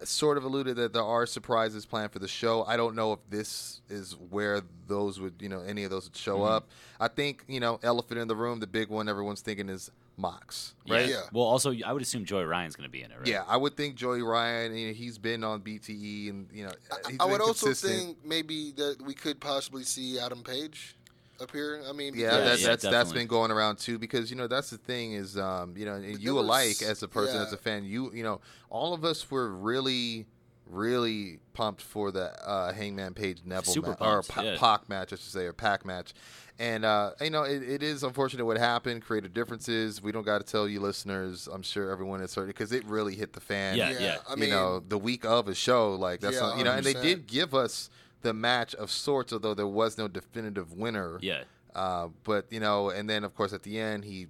sort 0.05 0.39
of 0.39 0.45
alluded 0.45 0.77
that 0.77 0.93
there 0.93 1.03
are 1.03 1.27
surprises 1.27 1.85
planned 1.87 2.13
for 2.13 2.19
the 2.19 2.29
show. 2.29 2.65
I 2.65 2.77
don't 2.77 2.95
know 2.95 3.13
if 3.13 3.19
this 3.29 3.81
is 3.89 4.17
where 4.31 4.61
those 4.87 5.19
would, 5.21 5.35
you 5.41 5.49
know, 5.49 5.61
any 5.61 5.85
of 5.85 5.91
those 5.91 6.05
would 6.05 6.17
show 6.17 6.37
Mm-hmm. 6.39 6.53
up. 6.53 6.69
I 7.01 7.09
think, 7.09 7.45
you 7.49 7.61
know, 7.61 7.81
elephant 7.83 8.21
in 8.21 8.29
the 8.29 8.37
room, 8.37 8.61
the 8.61 8.67
big 8.67 8.89
one 8.89 9.09
everyone's 9.09 9.41
thinking 9.41 9.69
is 9.69 9.91
Mox, 10.17 10.75
right? 10.89 11.09
Yeah. 11.09 11.23
Well, 11.33 11.45
also, 11.45 11.75
I 11.85 11.93
would 11.93 12.03
assume 12.03 12.25
Joey 12.25 12.45
Ryan's 12.45 12.77
going 12.77 12.87
to 12.89 12.93
be 12.93 13.03
in 13.03 13.11
it, 13.11 13.19
right? 13.19 13.27
Yeah, 13.27 13.45
I 13.49 13.57
would 13.57 13.77
think 13.77 13.95
Joey 13.97 14.23
Ryan. 14.23 14.77
You 14.77 14.89
know, 14.89 14.93
he's 14.93 15.17
been 15.19 15.43
on 15.43 15.63
BTE, 15.63 16.29
and 16.31 16.49
you 16.53 16.65
know, 16.65 16.73
he's 17.09 17.17
I 17.19 17.25
been 17.25 17.33
would 17.33 17.41
also 17.41 17.73
think 17.73 18.19
maybe 18.25 18.73
that 18.77 18.99
we 19.05 19.15
could 19.15 19.41
possibly 19.41 19.83
see 19.85 20.19
Adam 20.21 20.43
Page 20.43 20.97
appear. 21.43 21.83
I 21.89 21.93
mean, 21.93 22.15
Yeah, 22.15 22.31
because- 22.31 22.39
that, 22.39 22.61
yeah, 22.61 22.67
that's 22.69 22.83
that's 22.83 22.83
definitely. 22.85 23.21
been 23.21 23.27
going 23.29 23.51
around 23.51 23.77
too 23.79 23.99
because 23.99 24.31
you 24.31 24.37
know 24.37 24.47
that's 24.47 24.71
the 24.71 24.79
thing 24.79 25.13
is 25.13 25.37
um 25.39 25.75
you 25.77 25.85
know 25.85 25.95
and 25.95 26.19
you 26.21 26.35
was- 26.35 26.45
alike 26.45 26.83
as 26.83 27.03
a 27.03 27.09
person 27.09 27.37
yeah. 27.37 27.43
as 27.47 27.53
a 27.53 27.57
fan 27.57 27.85
you 27.85 28.13
you 28.15 28.23
know 28.23 28.41
all 28.71 28.95
of 28.95 29.05
us 29.05 29.31
were 29.31 29.51
really 29.51 30.27
really 30.67 31.39
pumped 31.53 31.83
for 31.83 32.11
the 32.11 32.33
uh, 32.49 32.73
Hangman 32.73 33.15
Page 33.15 33.43
Neville 33.45 33.73
Super 33.75 33.97
ma- 34.01 34.07
or 34.13 34.23
pumped, 34.23 34.29
pa- 34.31 34.43
yeah. 34.43 34.57
Pac 34.59 34.89
match 34.89 35.13
I 35.13 35.17
should 35.17 35.25
say 35.33 35.45
or 35.45 35.53
Pac 35.53 35.85
match 35.85 36.15
and 36.59 36.85
uh, 36.85 37.11
you 37.21 37.31
know 37.31 37.43
it, 37.43 37.63
it 37.63 37.83
is 37.83 38.03
unfortunate 38.03 38.45
what 38.47 38.57
happened 38.57 39.03
creative 39.03 39.35
differences 39.35 40.01
we 40.03 40.13
don't 40.13 40.25
got 40.25 40.39
to 40.39 40.51
tell 40.51 40.67
you 40.69 40.81
listeners 40.81 41.49
I'm 41.53 41.63
sure 41.63 41.91
everyone 41.91 42.21
has 42.21 42.35
heard 42.35 42.47
because 42.47 42.73
it 42.73 42.85
really 42.87 43.15
hit 43.15 43.33
the 43.35 43.41
fan 43.41 43.77
Yeah, 43.77 43.91
yeah, 43.91 43.99
yeah. 44.01 44.17
I 44.29 44.35
mean, 44.37 44.49
you 44.49 44.55
know 44.55 44.81
the 44.87 44.99
week 44.99 45.25
of 45.27 45.49
a 45.49 45.55
show 45.55 45.95
like 45.95 46.21
that's 46.21 46.37
Yeah, 46.37 46.41
not, 46.41 46.59
you 46.59 46.65
know 46.65 46.73
and 46.73 46.87
they 46.87 46.95
did 46.95 47.27
give 47.27 47.55
us 47.55 47.91
the 48.23 48.33
match 48.33 48.75
of 48.77 48.91
sorts 48.91 49.33
although 49.33 49.55
there 49.55 49.67
was 49.67 49.99
no 49.99 50.09
definitive 50.09 50.73
winner 50.73 51.19
Yeah. 51.21 51.43
uh, 51.75 52.09
but 52.25 52.47
you 52.51 52.61
know, 52.61 52.91
and 52.91 53.09
then 53.09 53.25
of 53.25 53.35
course 53.35 53.53
at 53.53 53.63
the 53.63 53.79
end 53.79 54.05
he 54.05 54.29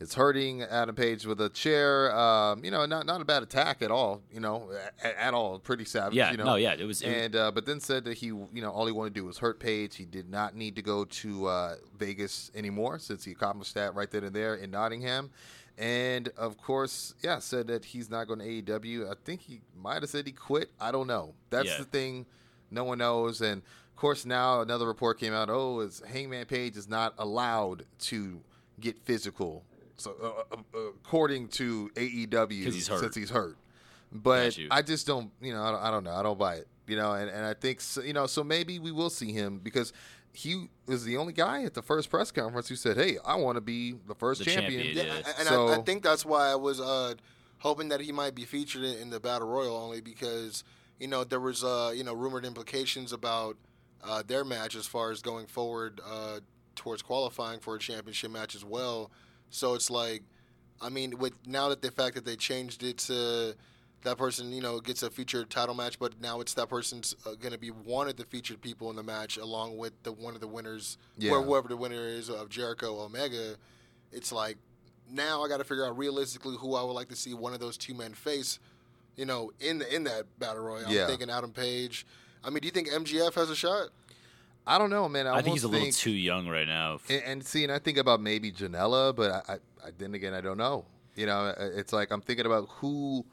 is 0.00 0.14
hurting 0.14 0.60
Adam 0.62 0.94
Page 0.96 1.24
with 1.24 1.40
a 1.40 1.48
chair. 1.48 2.14
Um, 2.18 2.64
you 2.64 2.70
know, 2.72 2.84
not 2.84 3.06
not 3.06 3.20
a 3.20 3.24
bad 3.24 3.44
attack 3.44 3.80
at 3.80 3.92
all. 3.92 4.22
You 4.32 4.40
know, 4.40 4.68
at, 5.02 5.14
at 5.16 5.34
all, 5.34 5.60
pretty 5.60 5.84
savage. 5.84 6.14
Yeah. 6.14 6.32
you 6.32 6.36
know? 6.36 6.44
No. 6.44 6.54
Yeah. 6.56 6.74
It 6.76 6.84
was. 6.84 7.00
It, 7.00 7.08
And 7.08 7.36
uh, 7.36 7.52
but 7.52 7.64
then 7.64 7.78
said 7.78 8.04
that 8.04 8.14
he, 8.18 8.26
you 8.26 8.48
know, 8.54 8.70
all 8.72 8.86
he 8.86 8.92
wanted 8.92 9.14
to 9.14 9.20
do 9.20 9.24
was 9.24 9.38
hurt 9.38 9.60
Page. 9.60 9.94
He 9.94 10.04
did 10.04 10.28
not 10.28 10.56
need 10.56 10.74
to 10.76 10.82
go 10.82 11.04
to 11.04 11.46
uh, 11.46 11.74
Vegas 11.96 12.50
anymore 12.56 12.98
since 12.98 13.24
he 13.24 13.30
accomplished 13.30 13.74
that 13.76 13.94
right 13.94 14.10
then 14.10 14.24
and 14.24 14.34
there 14.34 14.56
in 14.56 14.72
Nottingham. 14.72 15.30
And 15.78 16.28
of 16.36 16.56
course, 16.58 17.14
yeah, 17.22 17.38
said 17.38 17.68
that 17.68 17.84
he's 17.84 18.10
not 18.10 18.26
going 18.26 18.40
to 18.40 18.44
AEW. 18.46 19.10
I 19.10 19.14
think 19.24 19.42
he 19.42 19.60
might 19.80 20.02
have 20.02 20.10
said 20.10 20.26
he 20.26 20.32
quit. 20.32 20.70
I 20.80 20.90
don't 20.90 21.06
know. 21.06 21.34
That's 21.50 21.68
Yeah. 21.68 21.78
the 21.78 21.84
thing. 21.84 22.26
No 22.74 22.84
one 22.84 22.98
knows. 22.98 23.40
And 23.40 23.62
of 23.62 23.96
course, 23.96 24.26
now 24.26 24.60
another 24.60 24.86
report 24.86 25.18
came 25.18 25.32
out. 25.32 25.48
Oh, 25.50 25.80
is 25.80 26.02
Hangman 26.06 26.46
Page 26.46 26.76
is 26.76 26.88
not 26.88 27.14
allowed 27.18 27.86
to 28.00 28.40
get 28.80 28.98
physical. 29.04 29.64
So 29.96 30.14
uh, 30.20 30.54
uh, 30.56 30.56
uh, 30.74 30.78
according 31.04 31.48
to 31.48 31.90
AEW, 31.94 32.50
he's 32.50 32.88
hurt. 32.88 33.00
since 33.00 33.14
he's 33.14 33.30
hurt. 33.30 33.56
But 34.12 34.58
I 34.70 34.82
just 34.82 35.06
don't, 35.06 35.30
you 35.40 35.52
know, 35.52 35.62
I 35.62 35.70
don't, 35.70 35.82
I 35.82 35.90
don't 35.90 36.04
know. 36.04 36.12
I 36.14 36.22
don't 36.22 36.38
buy 36.38 36.56
it, 36.56 36.68
you 36.86 36.96
know. 36.96 37.12
And, 37.14 37.28
and 37.30 37.44
I 37.44 37.54
think, 37.54 37.80
so, 37.80 38.00
you 38.02 38.12
know, 38.12 38.26
so 38.26 38.44
maybe 38.44 38.78
we 38.78 38.92
will 38.92 39.10
see 39.10 39.32
him 39.32 39.58
because 39.62 39.92
he 40.32 40.68
was 40.86 41.04
the 41.04 41.16
only 41.16 41.32
guy 41.32 41.64
at 41.64 41.74
the 41.74 41.82
first 41.82 42.10
press 42.10 42.30
conference 42.30 42.68
who 42.68 42.74
said, 42.76 42.96
"Hey, 42.96 43.18
I 43.24 43.36
want 43.36 43.56
to 43.56 43.60
be 43.60 43.94
the 44.06 44.14
first 44.14 44.40
The 44.40 44.46
champion." 44.46 44.82
champion, 44.84 44.96
Yeah, 45.06 45.14
Yeah. 45.14 45.32
and 45.38 45.48
So- 45.48 45.68
I, 45.68 45.76
I 45.78 45.82
think 45.82 46.02
that's 46.02 46.24
why 46.24 46.48
I 46.48 46.54
was 46.56 46.80
uh, 46.80 47.14
hoping 47.58 47.88
that 47.88 48.00
he 48.00 48.10
might 48.12 48.34
be 48.34 48.44
featured 48.44 48.82
in, 48.84 48.98
in 48.98 49.10
the 49.10 49.18
battle 49.20 49.48
royal 49.48 49.76
only 49.76 50.00
because 50.00 50.62
you 50.98 51.08
know 51.08 51.24
there 51.24 51.40
was 51.40 51.64
uh, 51.64 51.92
you 51.94 52.04
know 52.04 52.14
rumored 52.14 52.44
implications 52.44 53.12
about 53.12 53.56
uh, 54.02 54.22
their 54.26 54.44
match 54.44 54.74
as 54.76 54.86
far 54.86 55.10
as 55.10 55.22
going 55.22 55.46
forward 55.46 56.00
uh, 56.06 56.40
towards 56.76 57.02
qualifying 57.02 57.60
for 57.60 57.76
a 57.76 57.78
championship 57.78 58.30
match 58.30 58.54
as 58.54 58.64
well. 58.64 59.10
So 59.50 59.74
it's 59.74 59.90
like, 59.90 60.22
I 60.80 60.88
mean, 60.88 61.18
with 61.18 61.32
now 61.46 61.68
that 61.70 61.80
the 61.82 61.90
fact 61.90 62.14
that 62.16 62.24
they 62.24 62.36
changed 62.36 62.82
it 62.82 62.98
to 62.98 63.54
that 64.02 64.18
person, 64.18 64.52
you 64.52 64.60
know, 64.60 64.80
gets 64.80 65.02
a 65.02 65.10
featured 65.10 65.48
title 65.48 65.74
match, 65.74 65.98
but 65.98 66.20
now 66.20 66.40
it's 66.40 66.52
that 66.54 66.68
person's 66.68 67.14
uh, 67.24 67.30
going 67.36 67.52
to 67.52 67.58
be 67.58 67.68
one 67.68 68.06
of 68.08 68.16
the 68.16 68.24
featured 68.24 68.60
people 68.60 68.90
in 68.90 68.96
the 68.96 69.02
match 69.02 69.38
along 69.38 69.78
with 69.78 69.94
the 70.02 70.12
one 70.12 70.34
of 70.34 70.40
the 70.40 70.48
winners, 70.48 70.98
Yeah. 71.16 71.30
where 71.30 71.40
whoever 71.42 71.68
the 71.68 71.76
winner 71.76 72.06
is 72.06 72.28
of 72.28 72.50
Jericho 72.50 73.00
Omega. 73.00 73.54
It's 74.12 74.30
like 74.30 74.58
now 75.10 75.42
I 75.42 75.48
got 75.48 75.56
to 75.58 75.64
figure 75.64 75.86
out 75.86 75.96
realistically 75.96 76.56
who 76.58 76.74
I 76.74 76.82
would 76.82 76.92
like 76.92 77.08
to 77.08 77.16
see 77.16 77.32
one 77.32 77.54
of 77.54 77.60
those 77.60 77.78
two 77.78 77.94
men 77.94 78.12
face. 78.12 78.58
You 79.16 79.26
know, 79.26 79.52
in 79.60 79.78
the, 79.78 79.94
in 79.94 80.04
that 80.04 80.24
battle 80.38 80.62
royal, 80.62 80.90
Yeah. 80.90 81.02
I'm 81.02 81.08
thinking 81.08 81.30
Adam 81.30 81.52
Page. 81.52 82.06
I 82.42 82.50
mean, 82.50 82.60
do 82.60 82.66
you 82.66 82.72
think 82.72 82.88
MJF 82.88 83.34
has 83.34 83.48
a 83.50 83.56
shot? 83.56 83.88
I 84.66 84.78
don't 84.78 84.90
know, 84.90 85.08
man. 85.08 85.26
I, 85.26 85.36
I 85.36 85.42
think 85.42 85.54
he's 85.54 85.64
a 85.64 85.66
almost 85.66 85.82
little 85.84 85.92
too 85.92 86.10
young 86.10 86.48
right 86.48 86.66
now. 86.66 86.98
And, 87.08 87.22
and 87.24 87.44
see, 87.46 87.64
and 87.64 87.72
I 87.72 87.78
think 87.78 87.98
about 87.98 88.20
maybe 88.20 88.50
Janela, 88.50 89.14
but 89.14 89.30
I, 89.30 89.52
I, 89.52 89.54
I 89.86 89.90
then 89.96 90.14
again, 90.14 90.32
I 90.34 90.40
don't 90.40 90.56
know. 90.58 90.86
You 91.16 91.26
know, 91.26 91.38
uh, 91.56 91.70
it's 91.74 91.92
like 91.92 92.10
I'm 92.10 92.20
thinking 92.22 92.46
about 92.46 92.68
who 92.68 93.24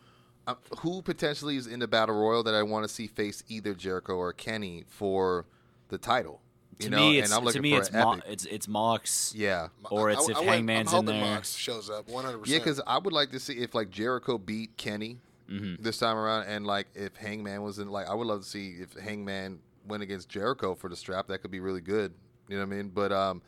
uh, 0.45 0.55
who 0.79 1.01
potentially 1.01 1.55
is 1.55 1.67
in 1.67 1.79
the 1.79 1.88
battle 1.88 2.15
royal 2.19 2.43
that 2.43 2.53
I 2.53 2.63
want 2.63 2.85
to 2.88 2.93
see 2.93 3.07
face 3.07 3.43
either 3.47 3.73
Jericho 3.73 4.13
or 4.15 4.33
Kenny 4.33 4.83
for 4.88 5.45
the 5.88 5.97
title. 5.97 6.41
You 6.79 6.85
to 6.85 6.91
know, 6.91 6.97
me, 7.09 7.19
it's 7.19 7.29
and 7.29 7.33
I'm 7.33 7.41
to 7.41 7.45
looking 7.45 7.61
me 7.61 7.71
for 7.75 7.79
it's 7.81 7.91
Mo- 7.93 8.19
it's 8.27 8.45
it's 8.45 8.67
Mox. 8.67 9.33
yeah, 9.35 9.69
Or 9.89 10.09
it's 10.11 10.27
I, 10.27 10.31
if 10.31 10.38
I 10.38 10.43
Hangman's 10.43 10.93
I'm 10.93 11.00
in 11.00 11.05
there. 11.05 11.21
Mox 11.23 11.55
shows 11.55 11.89
up 11.89 12.09
100. 12.09 12.47
yeah, 12.47 12.57
because 12.57 12.81
I 12.85 12.97
would 12.97 13.13
like 13.13 13.31
to 13.31 13.39
see 13.39 13.53
if 13.53 13.73
like 13.73 13.89
Jericho 13.89 14.38
beat 14.38 14.75
Kenny 14.77 15.19
Mm-hmm. 15.51 15.84
this 15.84 15.98
time 15.98 16.15
around, 16.17 16.43
and 16.48 16.65
like 16.65 16.88
if 16.96 17.15
Hangman 17.17 17.62
was 17.62 17.77
in, 17.79 17.89
like 17.89 18.08
I 18.08 18.13
would 18.13 18.27
love 18.27 18.41
to 18.41 18.48
see 18.48 18.75
if 18.79 18.93
Hangman 18.93 19.60
went 19.88 20.01
against 20.03 20.29
Jericho 20.29 20.75
for 20.75 20.89
the 20.89 20.96
strap. 20.96 21.27
That 21.27 21.39
could 21.41 21.51
be 21.51 21.60
really 21.60 21.81
good. 21.81 22.13
You 22.48 22.58
know 22.58 22.65
what 22.65 22.74
I 22.74 22.77
mean? 22.77 22.89
But 22.89 23.12
um, 23.12 23.41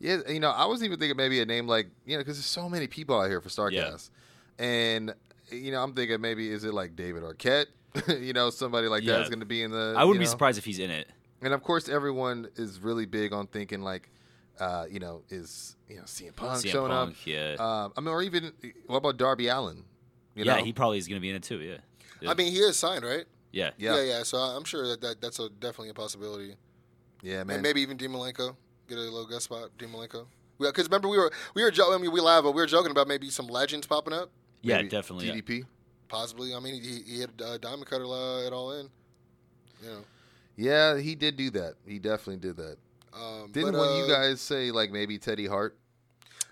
yeah, 0.00 0.18
you 0.28 0.40
know, 0.40 0.50
I 0.50 0.64
was 0.66 0.82
even 0.82 0.98
thinking 0.98 1.16
maybe 1.16 1.40
a 1.40 1.46
name 1.46 1.66
like 1.68 1.86
you 2.04 2.16
know 2.16 2.20
because 2.20 2.36
there's 2.36 2.46
so 2.46 2.68
many 2.68 2.86
people 2.86 3.20
out 3.20 3.28
here 3.28 3.40
for 3.40 3.48
Starcast, 3.50 4.10
and 4.58 5.14
you 5.50 5.72
know 5.72 5.82
I'm 5.82 5.94
thinking 5.94 6.20
maybe 6.20 6.50
is 6.50 6.64
it 6.64 6.74
like 6.74 6.96
David 6.96 7.22
Arquette? 7.22 7.66
you 8.20 8.32
know, 8.32 8.50
somebody 8.50 8.88
like 8.88 9.04
Yeah. 9.04 9.18
that's 9.18 9.28
going 9.28 9.40
to 9.40 9.46
be 9.46 9.62
in 9.62 9.70
the. 9.70 9.94
I 9.96 10.02
wouldn't 10.04 10.20
be 10.20 10.24
know? 10.24 10.30
surprised 10.30 10.58
if 10.58 10.64
he's 10.64 10.80
in 10.80 10.90
it. 10.90 11.08
And 11.42 11.52
of 11.54 11.62
course, 11.62 11.88
everyone 11.88 12.48
is 12.56 12.80
really 12.80 13.06
big 13.06 13.32
on 13.32 13.46
thinking 13.46 13.82
like, 13.82 14.08
uh, 14.58 14.86
you 14.90 14.98
know, 14.98 15.22
is 15.30 15.76
you 15.88 15.96
know 15.96 16.02
CM 16.02 16.34
Punk 16.34 16.64
CM 16.64 16.70
showing 16.72 16.90
Punk, 16.90 17.10
up? 17.12 17.16
yeah. 17.26 17.54
Um, 17.58 17.92
I 17.96 18.00
mean, 18.00 18.08
or 18.08 18.22
even 18.22 18.52
what 18.86 18.96
about 18.96 19.16
Darby 19.16 19.46
Allin? 19.48 19.84
You 20.34 20.44
yeah, 20.44 20.56
know? 20.56 20.64
he 20.64 20.72
probably 20.72 20.98
is 20.98 21.06
going 21.08 21.18
to 21.18 21.20
be 21.20 21.30
in 21.30 21.36
it 21.36 21.42
too. 21.42 21.60
Yeah. 21.60 21.76
Yeah. 22.20 22.30
I 22.30 22.34
mean, 22.34 22.52
he 22.52 22.58
is 22.58 22.76
signed, 22.76 23.04
right? 23.04 23.24
yeah. 23.52 23.70
yeah, 23.76 23.96
Yeah, 23.96 24.02
yeah. 24.02 24.22
So 24.22 24.38
I'm 24.38 24.64
sure 24.64 24.86
that, 24.88 25.00
that 25.00 25.20
that's 25.20 25.38
a, 25.38 25.48
definitely 25.48 25.90
a 25.90 25.94
possibility. 25.94 26.56
yeah, 27.22 27.44
man. 27.44 27.56
And 27.56 27.62
maybe 27.62 27.80
even 27.80 27.96
Dean 27.96 28.10
Malenko 28.10 28.56
get 28.88 28.98
a 28.98 29.00
little 29.00 29.26
guest 29.26 29.44
spot. 29.44 29.70
Dean 29.78 29.90
Malenko. 29.90 30.26
Because 30.58 30.86
remember 30.86 31.08
we 31.08 31.18
were 31.18 31.32
we 31.54 31.62
were 31.62 31.70
jo- 31.70 31.92
I 31.94 31.98
mean 31.98 32.12
we 32.12 32.20
laugh, 32.20 32.44
but 32.44 32.52
we 32.52 32.60
were 32.62 32.66
joking 32.66 32.90
about 32.92 33.08
maybe 33.08 33.28
some 33.30 33.46
legends 33.48 33.86
popping 33.86 34.14
up. 34.14 34.30
Yeah, 34.62 34.76
Maybe 34.76 34.88
definitely. 34.88 35.26
yeah. 35.26 35.34
DDP. 35.34 35.64
Possibly. 36.08 36.54
I 36.54 36.60
mean 36.60 36.80
he, 36.80 37.00
he 37.06 37.20
had 37.20 37.30
uh, 37.44 37.58
Diamond 37.58 37.86
Cutter 37.86 38.04
uh, 38.04 38.46
it 38.46 38.52
all 38.52 38.72
in. 38.72 38.88
You 39.82 39.88
know. 39.88 40.04
Yeah, 40.56 40.98
he 40.98 41.14
did 41.16 41.36
do 41.36 41.50
that. 41.50 41.74
He 41.86 41.98
definitely 41.98 42.36
did 42.36 42.56
that. 42.56 42.76
Um, 43.12 43.50
Didn't 43.52 43.72
but, 43.72 43.78
one 43.78 43.88
of 43.88 43.96
you 43.96 44.04
uh, 44.04 44.16
guys 44.16 44.40
say 44.40 44.70
like 44.70 44.90
maybe 44.92 45.18
Teddy 45.18 45.46
Hart 45.46 45.76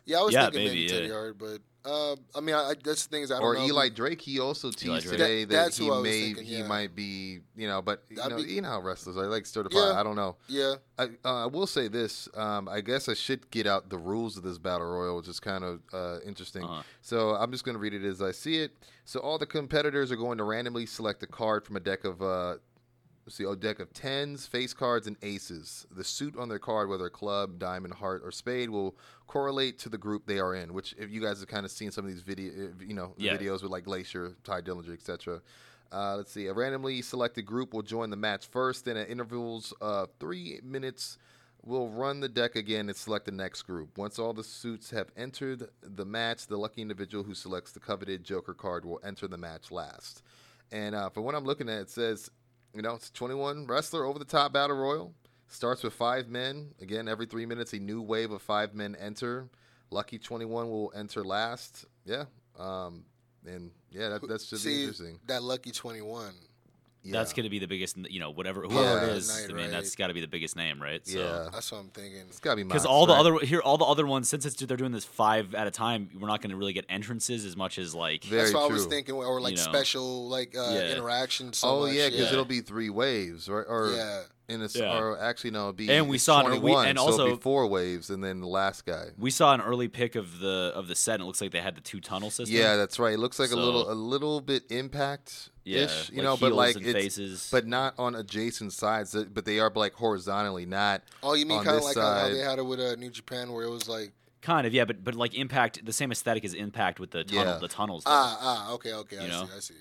Yeah, 0.04 0.18
I 0.18 0.22
was 0.22 0.34
Yeah, 0.34 0.42
thinking 0.44 0.64
maybe, 0.64 0.76
maybe, 0.80 0.88
Teddy 0.88 1.06
yeah. 1.08 1.12
Hart, 1.12 1.38
but 1.38 1.58
uh, 1.84 2.14
I 2.36 2.40
mean, 2.40 2.54
I, 2.54 2.70
I, 2.70 2.74
that's 2.82 3.06
the 3.06 3.10
thing 3.10 3.22
is 3.24 3.32
I 3.32 3.38
don't 3.40 3.44
or 3.44 3.54
know. 3.54 3.64
Eli 3.64 3.88
Drake? 3.88 4.20
He 4.20 4.38
also 4.38 4.70
teased 4.70 5.08
today 5.08 5.44
That- 5.44 5.70
that, 5.70 5.74
he 5.74 5.84
who 5.86 5.92
I 5.92 5.96
was 5.96 6.04
may 6.04 6.20
thinking, 6.26 6.44
he 6.44 6.58
yeah. 6.58 6.66
might 6.68 6.94
be 6.94 7.40
you 7.56 7.66
know, 7.66 7.82
but 7.82 8.04
you 8.08 8.16
That'd 8.16 8.30
know, 8.38 8.44
be- 8.44 8.50
you 8.52 8.62
know 8.62 8.68
how 8.68 8.80
wrestlers 8.80 9.16
are 9.16 9.26
like 9.26 9.46
stir 9.46 9.64
the 9.64 9.70
pot. 9.70 9.92
Yeah. 9.92 10.00
I 10.00 10.02
don't 10.04 10.14
know. 10.16 10.36
Yeah, 10.48 10.74
I, 10.98 11.04
uh, 11.24 11.42
I 11.44 11.46
will 11.46 11.66
say 11.66 11.88
this. 11.88 12.28
Um, 12.34 12.68
I 12.68 12.80
guess 12.82 13.08
I 13.08 13.14
should 13.14 13.50
get 13.50 13.66
out 13.66 13.90
the 13.90 13.98
rules 13.98 14.36
of 14.36 14.44
this 14.44 14.58
battle 14.58 14.86
royal, 14.86 15.16
which 15.16 15.28
is 15.28 15.40
kind 15.40 15.64
of 15.64 15.80
uh, 15.92 16.18
interesting. 16.24 16.64
Uh-huh. 16.64 16.82
So 17.00 17.30
I'm 17.30 17.50
just 17.50 17.64
going 17.64 17.74
to 17.74 17.80
read 17.80 17.94
it 17.94 18.04
as 18.04 18.22
I 18.22 18.30
see 18.30 18.58
it. 18.58 18.72
So 19.04 19.18
all 19.18 19.38
the 19.38 19.46
competitors 19.46 20.12
are 20.12 20.16
going 20.16 20.38
to 20.38 20.44
randomly 20.44 20.86
select 20.86 21.22
a 21.24 21.26
card 21.26 21.64
from 21.64 21.76
a 21.76 21.80
deck 21.80 22.04
of. 22.04 22.22
Let's 23.24 23.36
see, 23.36 23.44
a 23.44 23.54
deck 23.54 23.78
of 23.78 23.92
tens, 23.92 24.46
face 24.46 24.74
cards, 24.74 25.06
and 25.06 25.16
aces. 25.22 25.86
The 25.94 26.02
suit 26.02 26.36
on 26.36 26.48
their 26.48 26.58
card, 26.58 26.88
whether 26.88 27.08
club, 27.08 27.58
diamond, 27.58 27.94
heart, 27.94 28.22
or 28.24 28.32
spade, 28.32 28.68
will 28.68 28.96
correlate 29.28 29.78
to 29.80 29.88
the 29.88 29.98
group 29.98 30.26
they 30.26 30.40
are 30.40 30.54
in. 30.56 30.74
Which, 30.74 30.92
if 30.98 31.08
you 31.10 31.20
guys 31.20 31.38
have 31.38 31.48
kind 31.48 31.64
of 31.64 31.70
seen 31.70 31.92
some 31.92 32.04
of 32.04 32.10
these 32.10 32.22
video, 32.22 32.72
you 32.80 32.94
know, 32.94 33.14
Yeah. 33.16 33.36
videos 33.36 33.62
with 33.62 33.70
like 33.70 33.84
Glacier, 33.84 34.34
Tye 34.42 34.60
Dillinger, 34.60 34.92
etc. 34.92 35.40
Uh, 35.92 36.16
let's 36.16 36.32
see. 36.32 36.46
A 36.46 36.52
randomly 36.52 37.00
selected 37.00 37.42
group 37.42 37.72
will 37.72 37.82
join 37.82 38.10
the 38.10 38.16
match 38.16 38.46
first. 38.46 38.86
Then, 38.86 38.96
at 38.96 39.08
intervals 39.08 39.72
of 39.80 40.08
three 40.18 40.58
minutes, 40.64 41.16
will 41.64 41.90
run 41.90 42.18
the 42.18 42.28
deck 42.28 42.56
again 42.56 42.88
and 42.88 42.96
select 42.96 43.26
the 43.26 43.30
next 43.30 43.62
group. 43.62 43.96
Once 43.96 44.18
all 44.18 44.32
the 44.32 44.42
suits 44.42 44.90
have 44.90 45.12
entered 45.16 45.68
the 45.80 46.04
match, 46.04 46.48
the 46.48 46.56
lucky 46.56 46.82
individual 46.82 47.22
who 47.22 47.34
selects 47.34 47.70
the 47.70 47.78
coveted 47.78 48.24
Joker 48.24 48.52
card 48.54 48.84
will 48.84 49.00
enter 49.04 49.28
the 49.28 49.38
match 49.38 49.70
last. 49.70 50.22
And 50.72 50.94
uh, 50.96 51.08
from 51.10 51.22
what 51.22 51.36
I'm 51.36 51.44
looking 51.44 51.68
at, 51.68 51.82
it 51.82 51.90
says, 51.90 52.30
you 52.74 52.82
know, 52.82 52.94
it's 52.94 53.10
21 53.10 53.66
wrestler 53.66 54.04
over 54.04 54.18
the 54.18 54.24
top 54.24 54.52
battle 54.52 54.76
royal. 54.76 55.14
Starts 55.48 55.82
with 55.82 55.92
five 55.92 56.28
men. 56.28 56.70
Again, 56.80 57.08
every 57.08 57.26
three 57.26 57.44
minutes, 57.44 57.72
a 57.74 57.78
new 57.78 58.00
wave 58.00 58.30
of 58.30 58.40
five 58.40 58.74
men 58.74 58.96
enter. 58.98 59.48
Lucky 59.90 60.18
21 60.18 60.70
will 60.70 60.92
enter 60.96 61.22
last. 61.22 61.84
Yeah. 62.06 62.24
Um, 62.58 63.04
and 63.46 63.70
yeah, 63.90 64.08
that, 64.08 64.26
that 64.28 64.40
should 64.40 64.56
be 64.56 64.62
see 64.62 64.80
interesting. 64.82 65.18
that 65.26 65.42
lucky 65.42 65.70
twenty 65.72 66.00
one. 66.00 66.34
Yeah. 67.04 67.12
That's 67.14 67.32
going 67.32 67.44
to 67.44 67.50
be 67.50 67.58
the 67.58 67.66
biggest, 67.66 67.96
you 68.10 68.20
know, 68.20 68.30
whatever, 68.30 68.62
whoever 68.62 69.06
Yeah. 69.06 69.12
it 69.12 69.16
is. 69.16 69.28
Night, 69.28 69.44
I 69.50 69.52
mean, 69.54 69.56
right. 69.64 69.70
that's 69.72 69.96
got 69.96 70.06
to 70.06 70.14
be 70.14 70.20
the 70.20 70.28
biggest 70.28 70.54
name, 70.54 70.80
right? 70.80 71.04
So. 71.06 71.18
Yeah. 71.18 71.48
That's 71.52 71.72
what 71.72 71.78
I'm 71.78 71.88
thinking. 71.88 72.20
It's 72.28 72.38
got 72.38 72.52
to 72.52 72.56
be 72.56 72.62
Because 72.62 72.84
Mox, 72.84 72.90
all 72.90 73.06
the 73.06 73.14
other 73.14 73.38
here, 73.40 73.60
all 73.60 73.76
the 73.76 73.84
other 73.84 74.06
ones, 74.06 74.28
since 74.28 74.46
it's 74.46 74.54
they're 74.56 74.76
doing 74.76 74.92
this 74.92 75.04
five 75.04 75.54
at 75.54 75.66
a 75.66 75.70
time, 75.72 76.10
we're 76.18 76.28
not 76.28 76.40
going 76.40 76.50
to 76.50 76.56
really 76.56 76.72
get 76.72 76.84
entrances 76.88 77.44
as 77.44 77.56
much 77.56 77.78
as 77.78 77.94
like 77.94 78.22
Very 78.24 78.42
That's 78.42 78.54
what 78.54 78.70
I 78.70 78.72
was 78.72 78.86
thinking, 78.86 79.14
or 79.16 79.40
like 79.40 79.52
You 79.52 79.56
know. 79.56 79.62
special 79.62 80.28
like 80.28 80.56
uh, 80.56 80.70
Yeah. 80.74 80.92
interactions. 80.92 81.58
So 81.58 81.68
oh 81.68 81.80
much, 81.86 81.94
yeah, 81.94 82.06
because 82.08 82.26
yeah. 82.26 82.32
it'll 82.32 82.44
be 82.44 82.60
three 82.60 82.90
waves, 82.90 83.48
right? 83.48 83.66
Or 83.68 83.92
yeah. 83.96 84.22
in 84.48 84.60
a, 84.60 84.66
s- 84.66 84.76
Yeah. 84.76 84.96
or 84.98 85.18
actually 85.20 85.50
no, 85.50 85.60
it'll 85.60 85.72
be 85.72 85.90
And 85.90 86.08
we 86.08 86.18
saw 86.18 86.40
it, 86.40 86.44
and 86.52 86.54
we- 86.62 86.70
21, 86.72 86.88
and 86.88 86.98
so 86.98 87.04
also- 87.04 87.30
be 87.36 87.40
four 87.42 87.66
waves, 87.66 88.10
and 88.10 88.22
then 88.22 88.40
the 88.40 88.46
last 88.46 88.84
guy. 88.86 89.06
we 89.18 89.30
saw 89.30 89.54
an 89.54 89.60
early 89.60 89.88
pick 89.88 90.14
of 90.14 90.38
the 90.38 90.72
of 90.76 90.86
the 90.88 90.94
set. 90.94 91.14
and 91.14 91.22
It 91.22 91.26
looks 91.26 91.40
like 91.40 91.50
they 91.50 91.60
had 91.60 91.74
the 91.74 91.80
two 91.80 92.00
tunnel 92.00 92.30
system. 92.30 92.56
Yeah, 92.56 92.76
that's 92.76 92.98
right. 93.00 93.14
It 93.14 93.18
looks 93.18 93.38
like 93.40 93.50
a 93.50 93.56
little 93.56 93.90
a 93.90 93.94
little 93.94 94.40
bit 94.40 94.64
impact 94.70 95.48
yeah, 95.64 95.80
ish, 95.84 96.10
you 96.10 96.16
like 96.18 96.24
know, 96.24 96.36
but 96.36 96.52
like 96.52 96.76
it's 96.76 96.92
faces. 96.92 97.48
but 97.52 97.66
not 97.66 97.94
on 97.98 98.14
adjacent 98.14 98.72
sides, 98.72 99.14
but 99.32 99.44
they 99.44 99.58
are 99.60 99.70
like 99.74 99.94
horizontally, 99.94 100.66
not 100.66 101.02
Oh, 101.22 101.34
you 101.34 101.46
mean 101.46 101.62
kind 101.62 101.76
of 101.78 101.84
like 101.84 101.96
how, 101.96 102.02
how 102.14 102.28
they 102.28 102.38
had 102.38 102.58
it 102.58 102.66
with 102.66 102.80
uh, 102.80 102.96
New 102.96 103.10
Japan, 103.10 103.52
where 103.52 103.64
it 103.64 103.70
was 103.70 103.88
like 103.88 104.12
kind 104.40 104.66
of 104.66 104.74
yeah, 104.74 104.84
but 104.84 105.04
but 105.04 105.14
like 105.14 105.34
impact, 105.34 105.84
the 105.84 105.92
same 105.92 106.10
aesthetic 106.10 106.44
as 106.44 106.54
impact 106.54 106.98
with 107.00 107.10
the 107.12 107.24
tunnel, 107.24 107.44
Yeah. 107.54 107.58
the 107.58 107.68
tunnels. 107.68 108.04
though. 108.04 108.10
ah 108.12 108.38
ah 108.40 108.72
okay 108.74 108.92
okay 108.94 109.18
I 109.20 109.28
know? 109.28 109.46
see 109.46 109.56
I 109.56 109.60
see. 109.60 109.74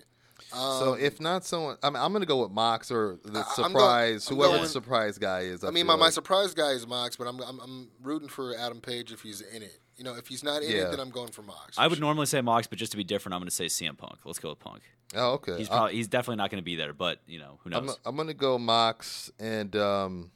Um, 0.53 0.59
so 0.79 0.93
if 0.95 1.21
not 1.21 1.45
someone, 1.45 1.77
I 1.81 1.89
mean, 1.89 2.01
I'm 2.03 2.11
gonna 2.11 2.25
go 2.25 2.41
with 2.41 2.51
Mox 2.51 2.91
or 2.91 3.17
the 3.23 3.39
I- 3.39 3.43
I'm 3.63 3.71
surprise, 3.71 4.27
go- 4.27 4.33
I'm 4.33 4.37
whoever 4.37 4.51
going- 4.53 4.63
the 4.63 4.69
surprise 4.69 5.17
guy 5.17 5.39
is. 5.41 5.63
I, 5.63 5.69
I 5.69 5.71
mean, 5.71 5.85
feel 5.85 5.95
my, 5.97 6.05
my 6.05 6.09
surprise 6.09 6.53
guy 6.53 6.71
is 6.71 6.85
Mox, 6.85 7.15
but 7.15 7.25
I'm, 7.27 7.39
I'm 7.41 7.59
I'm 7.61 7.87
rooting 8.03 8.27
for 8.27 8.53
Adam 8.57 8.81
Page 8.81 9.11
if 9.13 9.21
he's 9.21 9.39
in 9.41 9.63
it. 9.63 9.79
You 10.01 10.05
know, 10.05 10.15
if 10.15 10.27
he's 10.27 10.43
not 10.43 10.63
in 10.63 10.71
Yeah. 10.71 10.85
it, 10.85 10.89
then 10.89 10.99
I'm 10.99 11.11
going 11.11 11.27
for 11.27 11.43
Mox. 11.43 11.77
I 11.77 11.85
would 11.85 11.99
normally 11.99 12.25
say 12.25 12.41
Mox, 12.41 12.65
but 12.65 12.79
just 12.79 12.91
to 12.93 12.97
be 12.97 13.03
different, 13.03 13.35
I'm 13.35 13.39
going 13.41 13.49
to 13.49 13.55
say 13.55 13.67
CM 13.67 13.95
Punk. 13.95 14.17
Let's 14.25 14.39
go 14.39 14.49
with 14.49 14.57
Punk. 14.57 14.81
oh 15.15 15.33
okay, 15.33 15.59
He's 15.59 15.69
I- 15.69 15.73
probably 15.73 15.93
he's 15.93 16.07
definitely 16.07 16.37
not 16.37 16.49
going 16.49 16.57
to 16.59 16.65
be 16.65 16.75
there, 16.75 16.91
but 16.91 17.19
you 17.27 17.37
know 17.37 17.59
who 17.63 17.69
I'm, 17.71 17.85
knows? 17.85 17.99
I'm 18.03 18.15
gonna 18.15 18.33
go 18.33 18.57
Mox 18.57 19.29
and 19.39 19.75
um, 19.75 20.31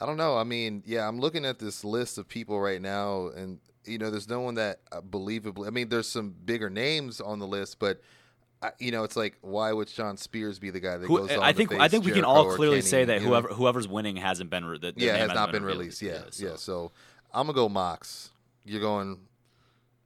I 0.00 0.06
don't 0.06 0.16
know. 0.16 0.36
I 0.36 0.42
mean, 0.42 0.82
yeah, 0.86 1.06
I'm 1.06 1.20
looking 1.20 1.44
at 1.44 1.60
this 1.60 1.84
list 1.84 2.18
of 2.18 2.26
people 2.26 2.58
right 2.58 2.82
now, 2.82 3.28
and 3.28 3.60
you 3.84 3.96
know, 3.98 4.10
there's 4.10 4.28
no 4.28 4.40
one 4.40 4.56
that 4.56 4.80
uh, 4.90 5.02
believably. 5.02 5.68
I 5.68 5.70
mean, 5.70 5.88
there's 5.88 6.08
some 6.08 6.34
bigger 6.44 6.68
names 6.68 7.20
on 7.20 7.38
the 7.38 7.46
list, 7.46 7.78
but 7.78 8.00
I, 8.60 8.72
you 8.80 8.90
know, 8.90 9.04
it's 9.04 9.14
like 9.14 9.38
why 9.40 9.72
would 9.72 9.88
Shawn 9.88 10.16
Spears 10.16 10.58
be 10.58 10.70
the 10.70 10.80
guy 10.80 10.96
that 10.96 11.06
Who, 11.06 11.18
goes 11.18 11.30
on 11.30 11.44
I 11.44 11.52
to 11.52 11.56
think 11.56 11.70
face 11.70 11.80
I 11.80 11.86
think 11.86 12.04
we 12.04 12.10
can 12.10 12.24
all 12.24 12.56
clearly 12.56 12.78
Kenny, 12.78 12.88
say 12.88 13.04
that 13.04 13.20
you 13.20 13.20
know? 13.20 13.28
whoever 13.28 13.48
whoever's 13.50 13.86
winning 13.86 14.16
hasn't 14.16 14.50
been 14.50 14.64
re- 14.64 14.78
the, 14.78 14.90
the 14.90 15.00
yeah 15.00 15.12
name 15.12 15.20
has 15.20 15.30
hasn't 15.30 15.34
not 15.36 15.52
been 15.52 15.64
released. 15.64 16.02
Yeah, 16.02 16.22
yeah. 16.38 16.56
So 16.56 16.90
I'm 17.32 17.46
gonna 17.46 17.54
go 17.54 17.68
Mox. 17.68 18.30
You're 18.68 18.80
going 18.80 19.18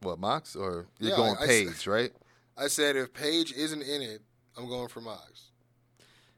what 0.01 0.19
Mox 0.19 0.55
or 0.57 0.87
you're 0.99 1.11
Yeah, 1.11 1.17
going 1.17 1.37
I- 1.37 1.41
I 1.41 1.45
s- 1.45 1.49
Page, 1.49 1.87
right? 1.87 2.13
I 2.57 2.69
said 2.69 2.97
if 2.97 3.13
Page 3.13 3.53
isn't 3.53 3.83
in 3.83 4.03
it, 4.03 4.23
I'm 4.57 4.69
going 4.69 4.89
for 4.89 5.01
Mox. 5.01 5.51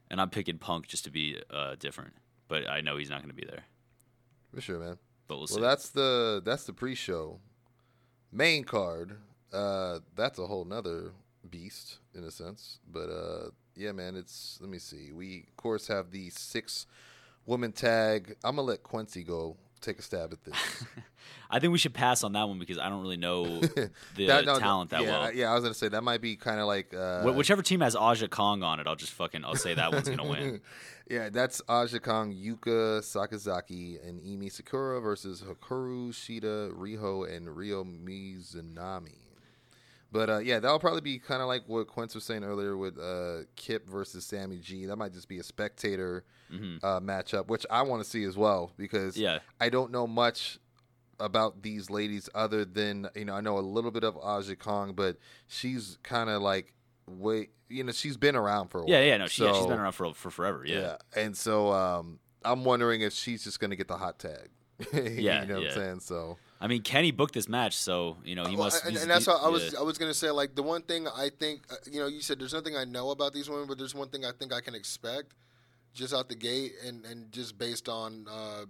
and 0.09 0.21
I'm 0.21 0.29
picking 0.29 0.57
Punk 0.57 0.87
just 0.87 1.03
to 1.05 1.11
be 1.11 1.41
uh, 1.49 1.75
different, 1.75 2.13
but 2.47 2.69
I 2.69 2.81
know 2.81 2.97
he's 2.97 3.09
not 3.09 3.19
going 3.21 3.29
to 3.35 3.35
be 3.35 3.45
there. 3.45 3.65
For 4.53 4.61
sure, 4.61 4.79
man. 4.79 4.97
But 5.27 5.35
we'll 5.35 5.41
Well, 5.41 5.47
see. 5.47 5.61
that's 5.61 5.89
the 5.89 6.41
that's 6.45 6.65
the 6.65 6.73
pre-show. 6.73 7.39
Main 8.31 8.63
card, 8.63 9.17
uh, 9.53 9.99
that's 10.15 10.37
a 10.39 10.45
whole 10.47 10.65
nother 10.65 11.11
beast 11.49 11.97
in 12.13 12.23
a 12.23 12.31
sense. 12.31 12.79
But 12.91 13.09
uh, 13.09 13.49
yeah, 13.75 13.91
man, 13.91 14.15
it's 14.15 14.57
let 14.61 14.69
me 14.69 14.77
see. 14.79 15.11
We 15.11 15.45
of 15.49 15.57
course 15.57 15.87
have 15.87 16.11
the 16.11 16.29
six 16.29 16.85
woman 17.45 17.71
tag. 17.71 18.35
I'm 18.43 18.55
gonna 18.57 18.67
let 18.67 18.83
Kwency 18.83 19.25
go 19.25 19.57
take 19.81 19.99
a 19.99 20.01
stab 20.01 20.31
at 20.33 20.43
this. 20.43 20.55
I 21.49 21.59
think 21.59 21.71
we 21.71 21.77
should 21.79 21.93
pass 21.93 22.23
on 22.23 22.33
that 22.33 22.47
one 22.47 22.59
because 22.59 22.77
I 22.79 22.89
don't 22.89 23.01
really 23.01 23.17
know 23.17 23.59
the 23.61 23.89
That- 24.27 24.45
no, 24.45 24.59
talent 24.59 24.89
that 24.91 25.01
yeah, 25.03 25.07
well. 25.09 25.33
Yeah, 25.33 25.51
I 25.51 25.53
was 25.55 25.63
gonna 25.63 25.73
say 25.73 25.87
that 25.89 26.03
might 26.03 26.21
be 26.21 26.35
kind 26.35 26.59
of 26.59 26.67
like 26.67 26.93
uh, 26.93 27.21
Wh- 27.23 27.35
Whichever 27.35 27.61
team 27.61 27.81
has 27.81 27.95
Aja 27.95 28.27
Kong 28.27 28.63
on 28.63 28.79
it, 28.79 28.87
I'll 28.87 28.95
just 28.95 29.13
fucking 29.13 29.45
I'll 29.45 29.55
say 29.55 29.73
that 29.75 29.91
one's 29.91 30.09
gonna 30.09 30.23
win. 30.29 30.61
yeah, 31.09 31.29
that's 31.29 31.61
Aja 31.69 31.99
Kong, 31.99 32.33
Yuka 32.33 32.99
Sakazaki, 33.01 33.97
and 34.07 34.21
Emi 34.21 34.51
Sakura 34.51 34.99
versus 35.01 35.43
Hikaru 35.43 36.09
Shida, 36.09 36.71
Riho, 36.71 37.31
and 37.31 37.55
Ryo 37.55 37.83
Mizunami. 37.83 39.15
But 40.11 40.29
uh, 40.29 40.37
yeah, 40.39 40.59
that'll 40.59 40.79
probably 40.79 41.01
be 41.01 41.19
kind 41.19 41.41
of 41.41 41.47
like 41.47 41.63
what 41.67 41.87
Quince 41.87 42.15
was 42.15 42.23
saying 42.23 42.43
earlier 42.43 42.77
with 42.77 42.97
uh, 42.97 43.39
Kip 43.55 43.87
versus 43.89 44.25
Sammy 44.25 44.57
G. 44.57 44.85
That 44.85 44.95
might 44.95 45.13
just 45.13 45.27
be 45.27 45.39
a 45.39 45.43
spectator 45.43 46.23
uh, 46.51 46.99
matchup, 46.99 47.47
which 47.47 47.65
I 47.69 47.81
want 47.83 48.03
to 48.03 48.09
see 48.09 48.23
as 48.23 48.37
well 48.37 48.71
because 48.77 49.17
Yeah. 49.17 49.39
I 49.59 49.69
don't 49.69 49.91
know 49.91 50.07
much 50.07 50.59
about 51.19 51.61
these 51.63 51.89
ladies 51.89 52.29
other 52.35 52.65
than 52.65 53.07
you 53.15 53.23
know 53.25 53.33
I 53.35 53.41
know 53.41 53.57
a 53.57 53.61
little 53.61 53.91
bit 53.91 54.03
of 54.03 54.17
Aja 54.17 54.55
Kong, 54.55 54.93
but 54.93 55.17
she's 55.47 55.97
kind 56.03 56.29
of 56.29 56.41
like 56.41 56.73
way 57.07 57.49
you 57.69 57.83
know 57.83 57.91
she's 57.91 58.17
been 58.17 58.35
around 58.35 58.67
for 58.69 58.81
a 58.81 58.83
Yeah, 58.87 58.95
while. 58.97 59.03
yeah, 59.03 59.09
yeah, 59.11 59.17
no, 59.17 59.27
she, 59.27 59.43
yeah, 59.43 59.53
she's 59.53 59.61
So- 59.63 59.69
been 59.69 59.79
around 59.79 59.93
for 59.93 60.13
for 60.13 60.29
forever. 60.29 60.63
Yeah, 60.65 60.97
and 61.15 61.35
so 61.37 61.71
um, 61.71 62.19
I'm 62.43 62.63
wondering 62.65 63.01
if 63.01 63.13
she's 63.13 63.43
just 63.43 63.59
going 63.59 63.71
to 63.71 63.75
get 63.77 63.87
the 63.87 63.97
hot 63.97 64.19
tag. 64.19 64.49
Yeah, 64.93 65.41
you 65.41 65.47
know 65.47 65.55
what. 65.59 65.67
I'm 65.67 65.71
saying. 65.73 65.99
So 66.01 66.37
I 66.59 66.67
mean, 66.67 66.81
Kenny 66.81 67.11
booked 67.11 67.33
this 67.33 67.47
match, 67.47 67.77
so 67.77 68.17
you 68.25 68.35
know 68.35 68.43
he 68.45 68.55
Well, 68.57 68.65
must. 68.65 68.85
and, 68.85 68.97
and 68.97 69.09
that's 69.09 69.25
how 69.25 69.37
I 69.37 69.47
was. 69.47 69.73
I 69.73 69.81
was 69.83 69.97
gonna 69.97 70.13
say 70.13 70.31
like 70.31 70.53
the 70.55 70.63
one 70.63 70.81
thing 70.81 71.07
I 71.07 71.29
think 71.29 71.61
uh, 71.71 71.75
you 71.89 71.99
know 72.01 72.07
you 72.07 72.19
said 72.21 72.39
there's 72.39 72.53
nothing 72.53 72.75
I 72.75 72.83
know 72.83 73.11
about 73.11 73.31
these 73.33 73.49
women, 73.49 73.67
but 73.67 73.77
there's 73.77 73.95
one 73.95 74.09
thing 74.09 74.25
I 74.25 74.31
think 74.37 74.51
I 74.51 74.59
can 74.59 74.75
expect 74.75 75.33
just 75.95 76.13
out 76.13 76.29
the 76.29 76.35
gate 76.35 76.73
and 76.85 77.03
and 77.05 77.31
just 77.31 77.57
based 77.57 77.89
on. 77.89 78.27
Uh, 78.29 78.65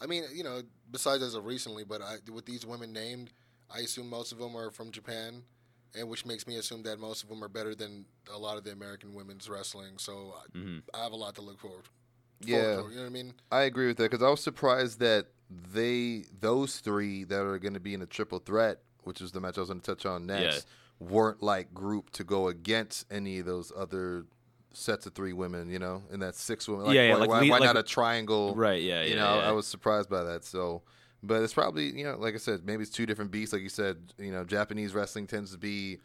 I 0.00 0.06
mean, 0.06 0.24
you 0.32 0.44
know, 0.44 0.62
besides 0.90 1.22
as 1.22 1.34
of 1.34 1.44
recently, 1.44 1.84
but 1.84 2.00
I, 2.00 2.16
with 2.32 2.46
these 2.46 2.64
women 2.64 2.92
named, 2.92 3.30
I 3.68 3.80
assume 3.80 4.08
most 4.08 4.32
of 4.32 4.38
them 4.38 4.56
are 4.56 4.70
from 4.70 4.90
Japan, 4.92 5.42
and 5.94 6.08
which 6.08 6.24
makes 6.24 6.46
me 6.46 6.56
assume 6.56 6.84
that 6.84 6.98
most 7.00 7.24
of 7.24 7.28
them 7.28 7.42
are 7.42 7.48
better 7.48 7.74
than 7.74 8.06
a 8.32 8.38
lot 8.38 8.56
of 8.56 8.64
the 8.64 8.70
American 8.70 9.12
women's 9.12 9.50
wrestling. 9.50 9.98
So 9.98 10.34
I, 10.38 10.56
Mhm. 10.58 10.82
I 10.94 11.02
have 11.02 11.12
a 11.12 11.16
lot 11.16 11.34
to 11.34 11.42
look 11.42 11.58
forward. 11.58 11.84
Yeah. 12.40 12.76
to, 12.76 12.88
you 12.88 12.94
know 12.94 13.00
what 13.02 13.06
I 13.06 13.08
mean? 13.08 13.34
I 13.50 13.62
agree 13.62 13.88
with 13.88 13.96
that 13.96 14.10
because 14.12 14.22
I 14.22 14.30
was 14.30 14.40
surprised 14.40 15.00
that 15.00 15.26
they 15.50 16.24
those 16.40 16.78
three 16.78 17.24
that 17.24 17.40
are 17.42 17.58
going 17.58 17.74
to 17.74 17.80
be 17.80 17.94
in 17.94 18.02
a 18.02 18.06
triple 18.06 18.38
threat, 18.38 18.80
which 19.02 19.20
is 19.20 19.32
the 19.32 19.40
match 19.40 19.58
I 19.58 19.62
was 19.62 19.70
going 19.70 19.80
to 19.80 19.86
touch 19.86 20.06
on 20.06 20.26
next, 20.26 20.68
weren't 21.00 21.42
like 21.42 21.74
grouped 21.74 22.12
to 22.14 22.24
go 22.24 22.46
against 22.46 23.06
any 23.10 23.40
of 23.40 23.46
those 23.46 23.72
other 23.76 24.26
sets 24.72 25.06
of 25.06 25.14
three 25.14 25.32
women. 25.32 25.70
You 25.70 25.78
know, 25.78 26.02
and 26.10 26.20
that's 26.22 26.40
six 26.40 26.68
women. 26.68 26.86
Like, 26.86 26.94
Yeah, 26.94 27.02
yeah, 27.08 27.12
why, 27.14 27.18
like 27.20 27.28
why, 27.28 27.40
we- 27.42 27.50
why 27.50 27.58
like- 27.58 27.66
not 27.66 27.76
a 27.76 27.82
triangle? 27.82 28.54
right. 28.54 28.82
Yeah. 28.82 29.02
You 29.02 29.10
yeah, 29.10 29.16
know, 29.16 29.34
yeah. 29.40 29.48
I 29.48 29.52
was 29.52 29.66
surprised 29.66 30.08
by 30.08 30.22
that. 30.24 30.44
So, 30.44 30.82
but 31.22 31.42
it's 31.42 31.54
probably 31.54 31.96
you 31.96 32.04
know, 32.04 32.16
like 32.16 32.34
I 32.34 32.38
said, 32.38 32.64
maybe 32.64 32.82
it's 32.82 32.90
two 32.92 33.06
different 33.06 33.30
beasts. 33.30 33.52
Like 33.52 33.62
you 33.62 33.68
said, 33.68 33.96
you 34.18 34.32
know, 34.32 34.44
Japanese 34.44 34.94
wrestling 34.94 35.26
tends 35.26 35.52
to 35.52 35.58
be 35.58 35.98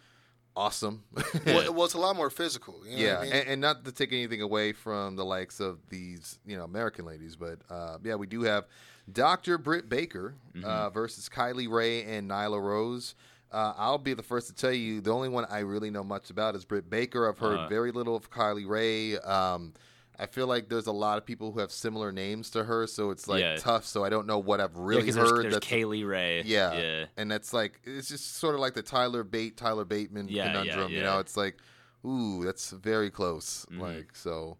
awesome. 0.55 1.03
Well, 1.45 1.73
well, 1.73 1.85
it's 1.85 1.93
a 1.95 1.99
lot 1.99 2.15
more 2.15 2.29
physical. 2.29 2.75
You 2.85 2.97
know 2.97 3.03
yeah, 3.03 3.13
what 3.15 3.19
I 3.19 3.23
mean? 3.23 3.33
and, 3.33 3.47
and 3.49 3.61
not 3.61 3.85
to 3.85 3.91
take 3.91 4.13
anything 4.13 4.41
away 4.41 4.71
from 4.71 5.15
the 5.15 5.25
likes 5.25 5.59
of 5.59 5.79
these, 5.89 6.39
you 6.45 6.55
know, 6.55 6.63
American 6.63 7.05
ladies, 7.05 7.35
but 7.35 7.59
uh, 7.69 7.97
yeah, 8.03 8.15
we 8.15 8.27
do 8.27 8.43
have 8.43 8.65
Dr. 9.11 9.57
Britt 9.57 9.89
Baker 9.89 10.35
Mm-hmm. 10.55 10.63
uh, 10.65 10.89
versus 10.91 11.27
Kylie 11.27 11.67
Rae 11.69 12.03
and 12.03 12.29
Nyla 12.29 12.61
Rose. 12.61 13.15
Uh, 13.53 13.73
I'll 13.77 13.97
be 13.99 14.13
the 14.13 14.23
first 14.23 14.47
to 14.47 14.53
tell 14.53 14.71
you 14.73 14.99
the 14.99 15.11
only 15.11 15.29
one 15.29 15.45
I 15.49 15.59
really 15.59 15.91
know 15.91 16.03
much 16.03 16.29
about 16.29 16.55
is 16.55 16.65
Britt 16.65 16.89
Baker. 16.89 17.29
I've 17.29 17.37
heard 17.39 17.59
Uh. 17.59 17.67
very 17.69 17.91
little 17.91 18.15
of 18.15 18.29
Kylie 18.31 18.67
Rae. 18.67 19.17
Um, 19.19 19.73
I 20.19 20.25
feel 20.27 20.45
like 20.47 20.69
there's 20.69 20.87
a 20.87 20.91
lot 20.91 21.17
of 21.17 21.25
people 21.25 21.51
who 21.51 21.59
have 21.59 21.71
similar 21.71 22.11
names 22.11 22.49
to 22.51 22.63
her, 22.63 22.85
so 22.87 23.09
it's 23.09 23.27
like 23.27 23.41
Yeah. 23.41 23.55
tough. 23.55 23.85
So 23.85 24.03
I 24.03 24.09
don't 24.09 24.27
know 24.27 24.37
what 24.39 24.59
I've 24.61 24.71
Yeah, 24.75 24.81
heard. 24.81 25.03
There's, 25.05 25.15
there's 25.15 25.53
that's 25.55 25.67
Kaylee 25.67 26.07
Ray. 26.07 26.43
yeah. 26.43 26.73
Yeah. 26.73 27.05
And 27.17 27.31
that's 27.31 27.51
like 27.53 27.79
it's 27.83 28.09
just 28.09 28.35
sort 28.37 28.53
of 28.55 28.61
like 28.61 28.73
the 28.75 28.83
Tyler 28.83 29.23
Bate, 29.23 29.57
Tyler 29.57 29.85
Bateman 29.85 30.27
conundrum. 30.27 30.91
You 30.91 31.01
know, 31.01 31.19
it's 31.19 31.35
like, 31.37 31.57
ooh, 32.05 32.43
that's 32.45 32.71
very 32.71 33.09
close. 33.09 33.65
Mhm. 33.71 33.79
Like 33.79 34.15
so. 34.15 34.57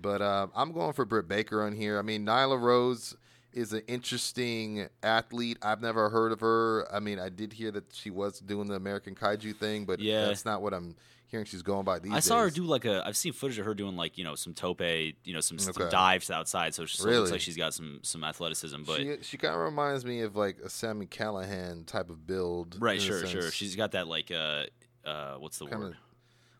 But 0.00 0.22
uh, 0.22 0.46
I'm 0.54 0.72
going 0.72 0.92
for 0.94 1.04
Britt 1.04 1.28
Baker 1.28 1.62
on 1.62 1.74
here. 1.74 1.98
I 1.98 2.02
mean, 2.02 2.24
Nyla 2.24 2.60
Rose 2.60 3.16
is 3.52 3.72
an 3.72 3.82
interesting 3.88 4.88
athlete. 5.02 5.58
I've 5.62 5.80
never 5.82 6.08
heard 6.10 6.32
of 6.32 6.40
her. 6.40 6.86
I 6.92 7.00
mean, 7.00 7.18
I 7.18 7.28
did 7.28 7.52
hear 7.52 7.70
that 7.72 7.94
she 7.94 8.10
was 8.10 8.40
doing 8.40 8.68
the 8.68 8.74
American 8.74 9.14
Kaiju 9.14 9.56
thing, 9.56 9.84
but 9.84 10.00
Yeah. 10.00 10.26
that's 10.26 10.44
not 10.44 10.62
what 10.62 10.72
I'm 10.74 10.96
hearing 11.26 11.46
she's 11.46 11.62
going 11.62 11.84
by 11.84 11.98
these 11.98 12.12
I 12.12 12.20
saw 12.20 12.40
her 12.42 12.50
do 12.50 12.62
like 12.64 12.84
a. 12.84 13.02
I've 13.06 13.16
seen 13.16 13.32
footage 13.32 13.58
of 13.58 13.64
her 13.64 13.74
doing 13.74 13.96
like 13.96 14.18
you 14.18 14.24
know 14.24 14.34
some 14.34 14.52
tope, 14.52 14.80
you 14.82 15.14
know 15.32 15.40
some, 15.40 15.58
some 15.58 15.72
dives 15.90 16.30
outside. 16.30 16.74
So, 16.74 16.84
she, 16.84 17.02
it 17.02 17.06
Really? 17.06 17.18
looks 17.20 17.30
like 17.32 17.40
she's 17.40 17.56
got 17.56 17.72
some 17.72 18.00
some 18.02 18.22
athleticism. 18.22 18.82
But 18.86 18.98
she 18.98 19.16
she 19.22 19.36
kind 19.38 19.54
of 19.54 19.60
reminds 19.60 20.04
me 20.04 20.20
of 20.20 20.36
like 20.36 20.58
a 20.64 20.68
Sami 20.68 21.06
Callihan 21.06 21.86
type 21.86 22.10
of 22.10 22.26
build. 22.26 22.76
right, 22.80 23.00
sure, 23.00 23.26
sure. 23.26 23.50
She's 23.50 23.76
got 23.76 23.92
that 23.92 24.08
like 24.08 24.30
uh 24.30 24.64
uh 25.06 25.34
what's 25.36 25.58
the 25.58 25.66
Kinda 25.66 25.86
word? 25.86 25.96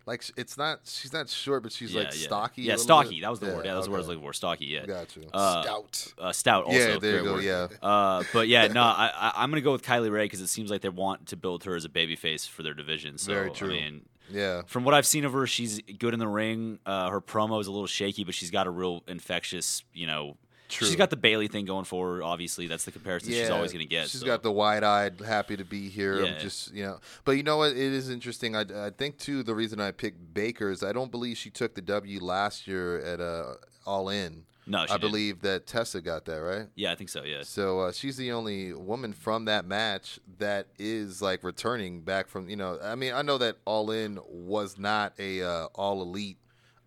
Like 0.06 0.24
it's 0.36 0.58
not 0.58 0.80
she's 0.84 1.12
not 1.12 1.28
short, 1.28 1.62
but 1.62 1.72
she's 1.72 1.92
yeah, 1.92 2.02
like 2.02 2.14
yeah. 2.14 2.26
stocky. 2.26 2.62
Yeah, 2.62 2.76
stocky. 2.76 3.16
bit. 3.16 3.20
That 3.22 3.30
was 3.30 3.40
the 3.40 3.46
word. 3.46 3.64
Yeah, 3.64 3.72
that 3.72 3.78
was 3.78 3.86
the 3.86 3.92
word 3.92 3.96
I 3.96 4.00
was 4.00 4.08
looking 4.08 4.22
for. 4.24 4.32
Stocky. 4.32 4.66
Yeah. 4.66 4.86
Got 4.86 5.16
you. 5.16 5.22
Uh, 5.32 5.62
Stout. 5.62 6.14
uh, 6.18 6.32
stout. 6.32 6.64
Also, 6.64 6.78
yeah, 6.78 6.98
there 6.98 7.18
you 7.18 7.24
go. 7.24 7.32
word. 7.34 7.44
Yeah, 7.44 7.68
Uh, 7.82 8.24
but 8.32 8.48
yeah, 8.48 8.66
no, 8.68 8.82
I, 8.82 9.10
I, 9.14 9.32
I'm 9.36 9.50
gonna 9.50 9.60
go 9.60 9.72
with 9.72 9.82
Kylie 9.84 10.10
Rae 10.10 10.24
because 10.24 10.40
it 10.40 10.48
seems 10.48 10.70
like 10.70 10.80
they 10.80 10.88
want 10.88 11.26
to 11.28 11.36
build 11.36 11.64
her 11.64 11.76
as 11.76 11.84
a 11.84 11.88
babyface 11.88 12.48
for 12.48 12.62
their 12.62 12.74
division. 12.74 13.18
So, 13.18 13.32
Very 13.32 13.50
true. 13.50 13.68
I 13.70 13.72
mean, 13.72 14.02
yeah. 14.30 14.62
from 14.66 14.84
what 14.84 14.94
I've 14.94 15.06
seen 15.06 15.24
of 15.24 15.32
her, 15.32 15.46
she's 15.46 15.80
good 15.98 16.14
in 16.14 16.20
the 16.20 16.28
ring. 16.28 16.78
Uh, 16.84 17.10
her 17.10 17.20
promo 17.20 17.60
is 17.60 17.66
a 17.66 17.72
little 17.72 17.86
shaky, 17.86 18.24
but 18.24 18.34
she's 18.34 18.50
got 18.50 18.66
a 18.66 18.70
real 18.70 19.02
infectious, 19.06 19.84
you 19.94 20.06
know. 20.06 20.36
True. 20.72 20.86
She's 20.86 20.96
got 20.96 21.10
the 21.10 21.16
Bayley 21.16 21.48
thing 21.48 21.66
going 21.66 21.84
for 21.84 22.16
her. 22.16 22.22
Obviously, 22.22 22.66
that's 22.66 22.84
the 22.86 22.92
comparison 22.92 23.30
she's 23.30 23.50
always 23.50 23.72
going 23.72 23.84
to 23.84 23.88
get. 23.88 24.08
She's 24.08 24.20
so. 24.20 24.26
got 24.26 24.42
the 24.42 24.50
wide-eyed, 24.50 25.20
happy 25.20 25.54
to 25.56 25.64
be 25.64 25.90
here. 25.90 26.24
Yeah. 26.24 26.38
just 26.38 26.72
you 26.72 26.84
know, 26.84 26.98
but 27.24 27.32
you 27.32 27.42
know 27.42 27.58
what? 27.58 27.72
It 27.72 27.76
is 27.76 28.08
interesting. 28.08 28.56
I, 28.56 28.64
I 28.86 28.90
think 28.90 29.18
too. 29.18 29.42
The 29.42 29.54
reason 29.54 29.80
I 29.80 29.90
picked 29.90 30.32
Baker 30.32 30.70
is 30.70 30.82
I 30.82 30.92
don't 30.92 31.10
believe 31.10 31.36
she 31.36 31.50
took 31.50 31.74
the 31.74 31.82
W 31.82 32.20
last 32.20 32.66
year 32.66 32.98
at 33.00 33.20
uh, 33.20 33.54
All 33.84 34.08
In. 34.08 34.44
no. 34.66 34.86
She 34.86 34.92
I 34.92 34.94
didn't. 34.96 35.00
believe 35.02 35.40
that 35.42 35.66
Tessa 35.66 36.00
got 36.00 36.24
that 36.24 36.40
right. 36.40 36.68
Yeah, 36.74 36.92
I 36.92 36.94
think 36.94 37.10
so. 37.10 37.22
Yeah. 37.22 37.42
So 37.42 37.80
uh, 37.80 37.92
she's 37.92 38.16
the 38.16 38.32
only 38.32 38.72
woman 38.72 39.12
from 39.12 39.44
that 39.44 39.66
match 39.66 40.20
that 40.38 40.68
is 40.78 41.20
like 41.20 41.44
returning 41.44 42.00
back 42.00 42.28
from 42.28 42.48
you 42.48 42.56
know. 42.56 42.78
I 42.82 42.94
mean, 42.94 43.12
I 43.12 43.20
know 43.20 43.36
that 43.38 43.56
All 43.66 43.90
In 43.90 44.18
was 44.26 44.78
not 44.78 45.12
a 45.18 45.42
uh, 45.42 45.66
All 45.74 46.00
Elite 46.00 46.38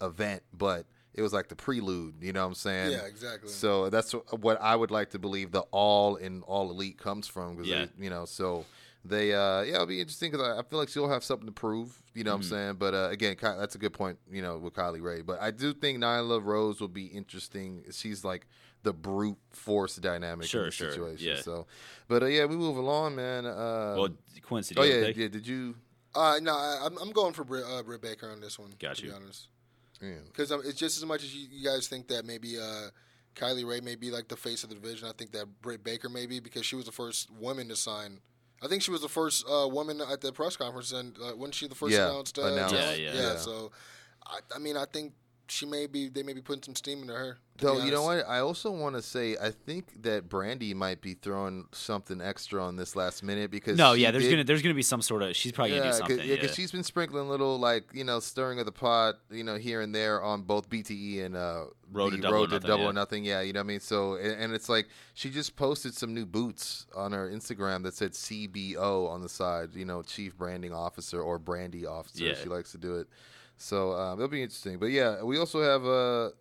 event, 0.02 0.42
but 0.52 0.86
it 1.16 1.22
was 1.24 1.34
like 1.34 1.48
the 1.48 1.56
prelude. 1.56 2.16
You 2.22 2.34
know 2.34 2.42
what 2.42 2.48
I'm 2.50 2.54
saying? 2.56 2.92
yeah, 2.92 3.06
exactly. 3.06 3.50
So 3.50 3.90
that's 3.90 4.12
what 4.12 4.62
I 4.62 4.76
would 4.76 4.92
like 4.92 5.10
to 5.12 5.20
believe 5.20 5.52
the 5.52 5.62
all 5.72 6.16
in 6.18 6.44
all 6.44 6.70
elite 6.70 6.98
comes 7.00 7.28
from 7.28 7.56
because 7.56 7.68
Yeah. 7.70 7.86
you 7.98 8.10
know 8.12 8.26
so 8.26 8.66
they 9.04 9.34
uh 9.34 9.62
yeah 9.62 9.76
it'll 9.76 9.86
be 9.86 10.00
interesting 10.02 10.32
because 10.32 10.46
I, 10.48 10.60
I 10.60 10.64
feel 10.64 10.80
like 10.80 10.90
she'll 10.90 11.08
have 11.10 11.24
something 11.24 11.46
to 11.46 11.52
prove 11.52 12.02
you 12.16 12.24
know 12.24 12.32
what 12.32 12.38
I'm 12.38 12.42
Mhm. 12.42 12.50
saying 12.50 12.74
but 12.80 12.94
uh, 12.96 13.10
again 13.12 13.36
Ky- 13.36 13.58
that's 13.60 13.76
a 13.76 13.78
good 13.78 13.94
point 13.94 14.18
you 14.32 14.42
know 14.42 14.58
with 14.58 14.74
Kylie 14.74 15.02
Rae 15.02 15.22
but 15.22 15.40
I 15.42 15.52
do 15.52 15.74
think 15.74 16.00
Nyla 16.00 16.44
Rose 16.44 16.82
will 16.82 16.88
be 16.88 17.06
interesting 17.06 17.84
she's 17.92 18.26
like 18.26 18.48
the 18.82 18.94
brute 18.94 19.38
force 19.52 19.96
dynamic 19.98 20.48
Sure, 20.48 20.62
in 20.64 20.66
the 20.68 20.72
sure, 20.72 20.90
situation 20.90 21.28
yeah. 21.36 21.42
so 21.42 21.68
but 22.08 22.24
uh, 22.24 22.26
yeah 22.26 22.46
we 22.46 22.56
move 22.56 22.78
along 22.78 23.16
man 23.16 23.46
uh, 23.46 23.94
well, 23.98 24.10
Kwency, 24.50 24.74
oh 24.78 24.84
you 24.84 24.90
yeah 24.90 24.96
have 24.96 25.04
a 25.04 25.08
pick? 25.08 25.18
yeah 25.18 25.28
did 25.28 25.48
you 25.48 25.76
Uh, 26.16 26.40
no, 26.42 26.54
I, 26.56 26.80
I'm, 26.86 26.98
I'm 26.98 27.12
going 27.12 27.34
for 27.34 27.44
Britt, 27.44 27.66
uh, 27.70 27.84
Britt 27.84 28.02
Baker 28.02 28.30
on 28.32 28.40
this 28.40 28.58
one. 28.58 28.72
Got 28.80 28.96
to 28.96 29.04
you. 29.04 29.10
be 29.10 29.16
honest, 29.16 29.50
yeah. 29.50 29.55
Because 30.00 30.52
um, 30.52 30.62
it's 30.66 30.80
just 30.80 30.98
as 30.98 31.06
much 31.06 31.24
as 31.24 31.36
you, 31.36 31.48
you 31.52 31.66
guys 31.68 31.88
think 31.88 32.08
that 32.10 32.26
maybe 32.26 32.58
uh, 32.60 32.90
Kylie 33.36 33.68
Rae 33.68 33.82
may 33.82 33.96
be 33.96 34.12
like 34.12 34.28
the 34.28 34.36
face 34.36 34.64
of 34.64 34.70
the 34.70 34.76
division. 34.76 35.08
I 35.08 35.12
think 35.12 35.32
that 35.32 35.62
Britt 35.62 35.84
Baker 35.84 36.10
may 36.10 36.26
be 36.26 36.40
because 36.40 36.66
she 36.66 36.76
was 36.76 36.86
the 36.86 36.92
first 36.92 37.30
woman 37.32 37.68
to 37.70 37.76
sign. 37.76 38.20
I 38.64 38.68
think 38.68 38.82
she 38.82 38.92
was 38.92 39.02
the 39.02 39.10
first 39.10 39.46
uh, 39.50 39.68
woman 39.68 40.02
at 40.02 40.22
the 40.22 40.32
press 40.32 40.56
conference, 40.56 40.92
and 40.92 41.16
uh, 41.18 41.36
wasn't 41.36 41.56
she 41.56 41.68
the 41.68 41.76
first 41.76 41.94
Yeah, 41.94 42.10
announced? 42.10 42.40
Uh, 42.40 42.46
announced. 42.46 42.74
Yeah, 42.76 42.94
yeah, 42.94 43.14
yeah. 43.14 43.22
Yeah. 43.22 43.36
So, 43.36 43.72
I, 44.26 44.40
I 44.56 44.60
mean, 44.60 44.78
I 44.78 44.86
think 44.86 45.14
she 45.48 45.66
may 45.66 45.88
be. 45.88 46.10
They 46.10 46.24
may 46.24 46.34
be 46.34 46.42
putting 46.42 46.64
some 46.64 46.76
steam 46.76 47.02
into 47.02 47.14
her. 47.14 47.38
Though 47.58 47.82
you 47.82 47.92
know 47.92 48.04
what, 48.04 48.28
I 48.28 48.40
also 48.40 48.70
want 48.70 48.96
to 48.96 49.02
say 49.02 49.38
I 49.42 49.50
think 49.50 50.04
that 50.04 50.28
Brandi 50.28 50.76
might 50.76 51.00
be 51.00 51.14
throwing 51.14 51.66
something 51.72 52.20
extra 52.20 52.62
on 52.62 52.76
this 52.76 52.98
last 52.98 53.24
minute 53.24 53.50
because 53.50 53.78
No, 53.78 53.94
yeah. 53.94 54.12
There's 54.12 54.26
did- 54.26 54.32
gonna 54.32 54.44
there's 54.44 54.62
gonna 54.62 54.76
be 54.76 54.82
some 54.82 55.02
sort 55.02 55.22
of. 55.24 55.36
She's 55.38 55.54
probably 55.54 55.78
gonna 55.78 55.92
do 55.92 55.98
something. 55.98 56.18
Cause, 56.18 56.26
Yeah, 56.26 56.36
because 56.36 56.54
she's 56.54 56.74
been 56.74 56.84
sprinkling 56.84 57.30
little 57.30 57.58
like 57.58 57.86
you 57.94 58.04
know 58.04 58.20
stirring 58.20 58.60
of 58.60 58.66
the 58.66 58.74
pot, 58.74 59.16
you 59.32 59.44
know 59.46 59.56
here 59.56 59.80
and 59.80 59.96
there 59.96 60.22
on 60.22 60.42
both 60.42 60.70
BTE 60.70 61.24
and 61.24 61.38
uh, 61.38 61.66
Road 61.94 62.12
the 62.12 62.18
to 62.18 62.22
Double 62.24 62.36
or 62.36 62.40
Road 62.40 62.50
to 62.50 62.56
Nothing, 62.56 62.68
Double 62.68 62.84
yeah. 62.84 62.90
or 62.90 62.94
Nothing. 62.94 63.24
Yeah, 63.24 63.42
you 63.42 63.54
know 63.54 63.60
what 63.62 63.66
I 63.66 63.68
mean. 63.68 63.80
So 63.80 64.16
and, 64.16 64.42
and 64.42 64.54
it's 64.54 64.68
like 64.68 64.90
she 65.14 65.30
just 65.30 65.56
posted 65.56 65.96
some 65.96 66.14
new 66.14 66.26
boots 66.26 66.88
on 66.94 67.14
her 67.14 67.30
Instagram 67.30 67.84
that 67.84 67.94
said 67.94 68.12
CBO 68.12 69.08
on 69.10 69.22
the 69.22 69.30
side. 69.30 69.70
You 69.76 69.86
know, 69.86 70.02
Chief 70.02 70.38
Branding 70.38 70.74
Officer 70.74 71.22
or 71.22 71.40
Brandi 71.40 71.88
Officer. 71.88 72.26
Yeah. 72.26 72.34
She 72.34 72.50
likes 72.50 72.72
to 72.74 72.78
do 72.78 72.96
it. 72.96 73.08
So 73.58 73.94
um, 73.94 74.20
it'll 74.20 74.28
be 74.28 74.44
interesting. 74.44 74.78
But 74.78 74.88
yeah, 74.88 75.24
we 75.24 75.38
also 75.38 75.62
have 75.62 75.86
uh, 75.86 76.32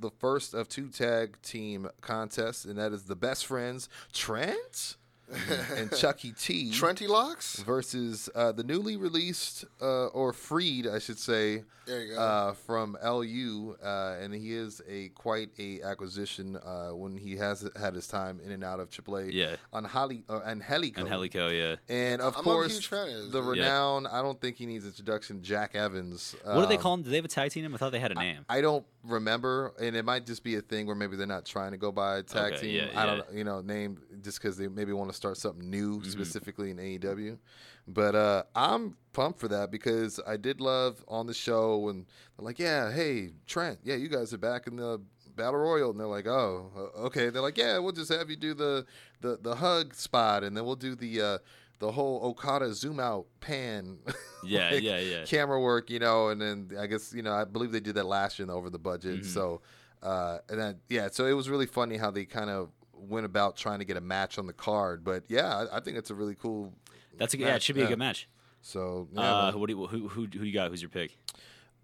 the 0.00 0.10
first 0.18 0.54
of 0.54 0.68
two 0.68 0.88
tag 0.88 1.36
team 1.42 1.88
contests, 2.00 2.64
and 2.64 2.78
that 2.78 2.92
is 2.92 3.04
the 3.04 3.16
best 3.16 3.46
friends 3.46 3.88
Trent 4.12 4.96
and 5.76 5.90
Chucky 5.96 6.32
T 6.32 6.70
Trenty 6.72 7.08
locks. 7.08 7.56
versus 7.62 8.28
uh, 8.34 8.52
the 8.52 8.64
newly 8.64 8.96
released 8.96 9.64
uh, 9.80 10.06
or 10.08 10.32
freed, 10.32 10.86
I 10.86 10.98
should 10.98 11.18
say, 11.18 11.64
There 11.86 12.00
you 12.02 12.14
go. 12.14 12.20
uh, 12.20 12.52
from 12.54 12.96
LU, 13.04 13.76
uh, 13.82 14.16
and 14.20 14.34
he 14.34 14.52
is 14.54 14.80
a 14.88 15.08
quite 15.10 15.50
a 15.58 15.80
acquisition 15.82 16.56
uh, 16.56 16.90
when 16.90 17.16
he 17.16 17.36
has 17.36 17.68
had 17.80 17.94
his 17.94 18.06
time 18.06 18.40
in 18.44 18.52
and 18.52 18.62
out 18.62 18.78
of 18.80 18.90
AAA. 18.90 19.30
Yeah. 19.32 19.56
on 19.72 19.84
Holly 19.84 20.24
uh, 20.28 20.40
Angelico. 20.46 21.00
and 21.00 21.10
Helico, 21.10 21.50
yeah. 21.56 21.76
And 21.94 22.20
of 22.20 22.34
I'm 22.36 22.40
a 22.40 22.44
course, 22.44 22.72
huge 22.74 22.86
fan 22.88 23.08
of 23.08 23.32
the 23.32 23.40
this. 23.40 23.56
Yeah. 23.56 23.62
renown. 23.64 24.06
I 24.06 24.22
don't 24.22 24.40
think 24.40 24.56
he 24.56 24.66
needs 24.66 24.84
introduction. 24.86 25.42
Jack 25.42 25.74
Evans. 25.74 26.36
What 26.44 26.60
do 26.62 26.66
they 26.66 26.76
Um, 26.76 26.80
call 26.82 26.94
him? 26.94 27.02
Do 27.02 27.10
they 27.10 27.16
have 27.16 27.24
a 27.24 27.28
tag 27.28 27.50
team? 27.50 27.74
I 27.74 27.78
thought 27.78 27.90
they 27.92 27.98
had 28.00 28.12
a 28.12 28.16
name. 28.16 28.44
I 28.48 28.60
don't 28.60 28.84
remember, 29.04 29.72
and 29.80 29.96
it 29.96 30.04
might 30.04 30.26
just 30.26 30.44
be 30.44 30.56
a 30.56 30.60
thing 30.60 30.86
where 30.86 30.94
maybe 30.96 31.16
they're 31.16 31.26
not 31.26 31.44
trying 31.44 31.72
to 31.72 31.76
go 31.78 31.90
by 31.90 32.18
a 32.18 32.22
tag 32.22 32.52
Okay, 32.54 32.60
team. 32.62 32.76
yeah, 32.76 33.00
I 33.00 33.04
yeah. 33.06 33.16
don't, 33.16 33.32
you 33.34 33.44
know, 33.44 33.60
name 33.60 33.98
just 34.22 34.40
because 34.40 34.56
they 34.56 34.68
maybe 34.68 34.92
want 34.92 35.10
to 35.10 35.16
start 35.22 35.36
something 35.36 35.70
new 35.70 36.00
Mm-hmm. 36.00 36.10
specifically 36.10 36.70
in 36.72 36.78
AEW. 36.78 37.38
But 37.86 38.14
uh, 38.14 38.42
I'm 38.56 38.96
pumped 39.12 39.38
for 39.40 39.48
that 39.48 39.70
because 39.70 40.18
I 40.26 40.36
did 40.36 40.60
love 40.60 41.04
on 41.08 41.26
the 41.26 41.34
show 41.34 41.88
and 41.88 42.06
they're 42.36 42.44
like, 42.44 42.58
yeah, 42.58 42.90
hey 42.92 43.30
Trent, 43.46 43.78
yeah, 43.84 43.94
you 43.94 44.08
guys 44.08 44.32
are 44.34 44.38
back 44.38 44.66
in 44.66 44.76
the 44.76 45.00
battle 45.36 45.60
royal, 45.60 45.90
and 45.90 45.98
they're 45.98 46.06
like, 46.06 46.26
oh, 46.26 46.70
uh, 46.76 47.06
okay. 47.06 47.30
They're 47.30 47.40
like, 47.42 47.56
yeah, 47.58 47.78
we'll 47.78 47.92
just 47.92 48.12
have 48.12 48.28
you 48.30 48.36
do 48.36 48.52
the 48.54 48.84
the 49.20 49.38
the 49.40 49.54
hug 49.56 49.94
spot, 49.94 50.42
and 50.44 50.56
then 50.56 50.64
we'll 50.64 50.76
do 50.76 50.94
the. 50.96 51.20
Uh, 51.22 51.38
the 51.78 51.90
whole 51.90 52.20
Okada 52.22 52.72
zoom 52.74 53.00
out 53.00 53.26
pan, 53.40 53.98
Yeah, 54.44 54.70
like, 54.70 54.84
yeah, 54.84 54.98
yeah. 55.00 55.24
camera 55.24 55.60
work, 55.60 55.90
you 55.90 55.98
know, 55.98 56.28
and 56.28 56.40
then 56.40 56.70
I 56.78 56.86
guess 56.86 57.12
you 57.12 57.22
know 57.22 57.32
I 57.32 57.42
believe 57.44 57.72
they 57.72 57.80
did 57.80 57.96
that 57.96 58.06
last 58.06 58.38
year 58.38 58.48
over 58.52 58.70
the 58.70 58.78
budget. 58.78 59.22
Mhm. 59.22 59.26
So 59.26 59.62
uh, 60.00 60.38
and 60.48 60.60
then 60.60 60.76
yeah, 60.88 61.08
so 61.10 61.26
it 61.26 61.32
was 61.32 61.50
really 61.50 61.66
funny 61.66 61.96
how 61.96 62.12
they 62.12 62.24
kind 62.24 62.50
of 62.50 62.68
went 63.08 63.26
about 63.26 63.56
trying 63.56 63.80
to 63.80 63.84
get 63.84 63.96
a 63.96 64.00
match 64.00 64.38
on 64.38 64.46
the 64.46 64.52
card. 64.52 65.04
But 65.04 65.24
yeah, 65.28 65.66
I, 65.72 65.78
I 65.78 65.80
think 65.80 65.96
it's 65.96 66.10
a 66.10 66.14
really 66.14 66.34
cool. 66.34 66.72
That's 67.18 67.34
a, 67.34 67.38
yeah. 67.38 67.54
It 67.56 67.62
should 67.62 67.76
be 67.76 67.82
a 67.82 67.86
good 67.88 67.98
match. 67.98 68.28
So 68.60 69.08
yeah, 69.12 69.20
Uh, 69.20 69.52
what 69.52 69.68
do 69.68 69.74
you, 69.76 69.86
who 69.86 70.08
who 70.08 70.26
who 70.26 70.44
you 70.44 70.52
got? 70.52 70.70
Who's 70.70 70.80
your 70.82 70.88
pick? 70.88 71.16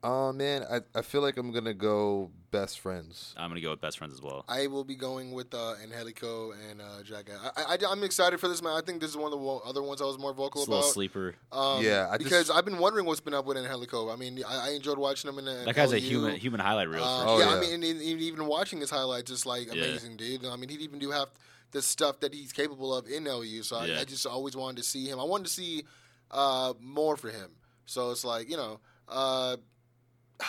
Oh 0.03 0.33
man, 0.33 0.65
I, 0.71 0.81
I 0.95 1.03
feel 1.03 1.21
like 1.21 1.37
I'm 1.37 1.53
gonna 1.53 1.75
go 1.75 2.31
best 2.51 2.81
friends. 2.81 3.35
I'm 3.37 3.51
gonna 3.51 3.61
go 3.61 3.71
with 3.71 3.81
best 3.81 3.99
friends 3.99 4.15
as 4.15 4.23
well. 4.23 4.45
I 4.49 4.67
will 4.69 4.85
be 4.85 4.95
going 4.95 5.33
with 5.33 5.53
uh, 5.55 5.75
Angelico 5.83 6.53
and 6.71 6.81
uh, 6.81 7.03
Jack. 7.05 7.29
I, 7.57 7.75
I, 7.75 7.79
I'm 7.89 8.03
excited 8.05 8.39
for 8.41 8.49
this 8.49 8.63
man. 8.63 8.73
I 8.73 8.81
think 8.81 9.01
this 9.01 9.11
is 9.11 9.17
one 9.17 9.27
of 9.27 9.33
the 9.33 9.45
wo- 9.45 9.61
other 9.67 9.83
ones 9.83 10.01
I 10.01 10.05
was 10.05 10.19
more 10.19 10.33
vocal 10.33 10.63
It's 10.63 10.69
a 10.69 10.71
little 10.71 10.85
about. 10.85 10.93
sleeper. 10.95 11.35
Um, 11.53 11.83
Yeah, 11.85 12.09
I 12.11 12.17
just- 12.17 12.25
because 12.25 12.51
I've 12.51 12.65
been 12.65 12.79
wondering 12.79 13.07
what's 13.07 13.21
been 13.21 13.35
up 13.35 13.45
with 13.45 13.57
Angelico. 13.57 14.11
I 14.11 14.17
mean, 14.17 14.43
I, 14.49 14.69
I 14.69 14.71
enjoyed 14.71 14.99
watching 14.99 15.29
him 15.31 15.39
in 15.39 15.45
the 15.47 15.63
That 15.65 15.75
guy's 15.75 15.93
a 15.93 15.99
human 15.99 16.37
human 16.37 16.61
highlight 16.61 16.89
reel. 16.89 17.03
Uh, 17.05 17.25
Oh, 17.27 17.39
yeah, 17.39 17.49
sure. 17.49 17.57
I 17.59 17.61
mean, 17.61 17.75
and, 17.75 17.85
and 17.85 18.01
even 18.03 18.47
watching 18.47 18.81
his 18.81 18.91
highlights 18.91 19.31
is 19.31 19.45
like 19.47 19.67
Yeah. 19.75 19.85
amazing, 19.85 20.17
dude. 20.17 20.45
I 20.47 20.57
mean, 20.57 20.69
he'd 20.71 20.81
even 20.81 20.99
do 20.99 21.11
half 21.11 21.29
the 21.73 21.83
stuff 21.83 22.21
that 22.21 22.33
he's 22.33 22.53
capable 22.53 22.95
of 22.95 23.07
in 23.09 23.25
LU. 23.25 23.63
So 23.63 23.83
Yeah. 23.83 23.99
I, 23.99 24.01
I 24.01 24.05
just 24.05 24.25
always 24.27 24.57
wanted 24.57 24.79
to 24.79 24.83
see 24.85 25.07
him. 25.07 25.21
I 25.21 25.25
wanted 25.25 25.45
to 25.49 25.53
see 25.53 25.85
uh, 26.31 26.73
more 26.81 27.17
for 27.17 27.29
him. 27.31 27.51
So 27.85 28.11
it's 28.11 28.25
like 28.25 28.49
you 28.49 28.57
know, 28.57 28.81
uh, 29.09 29.57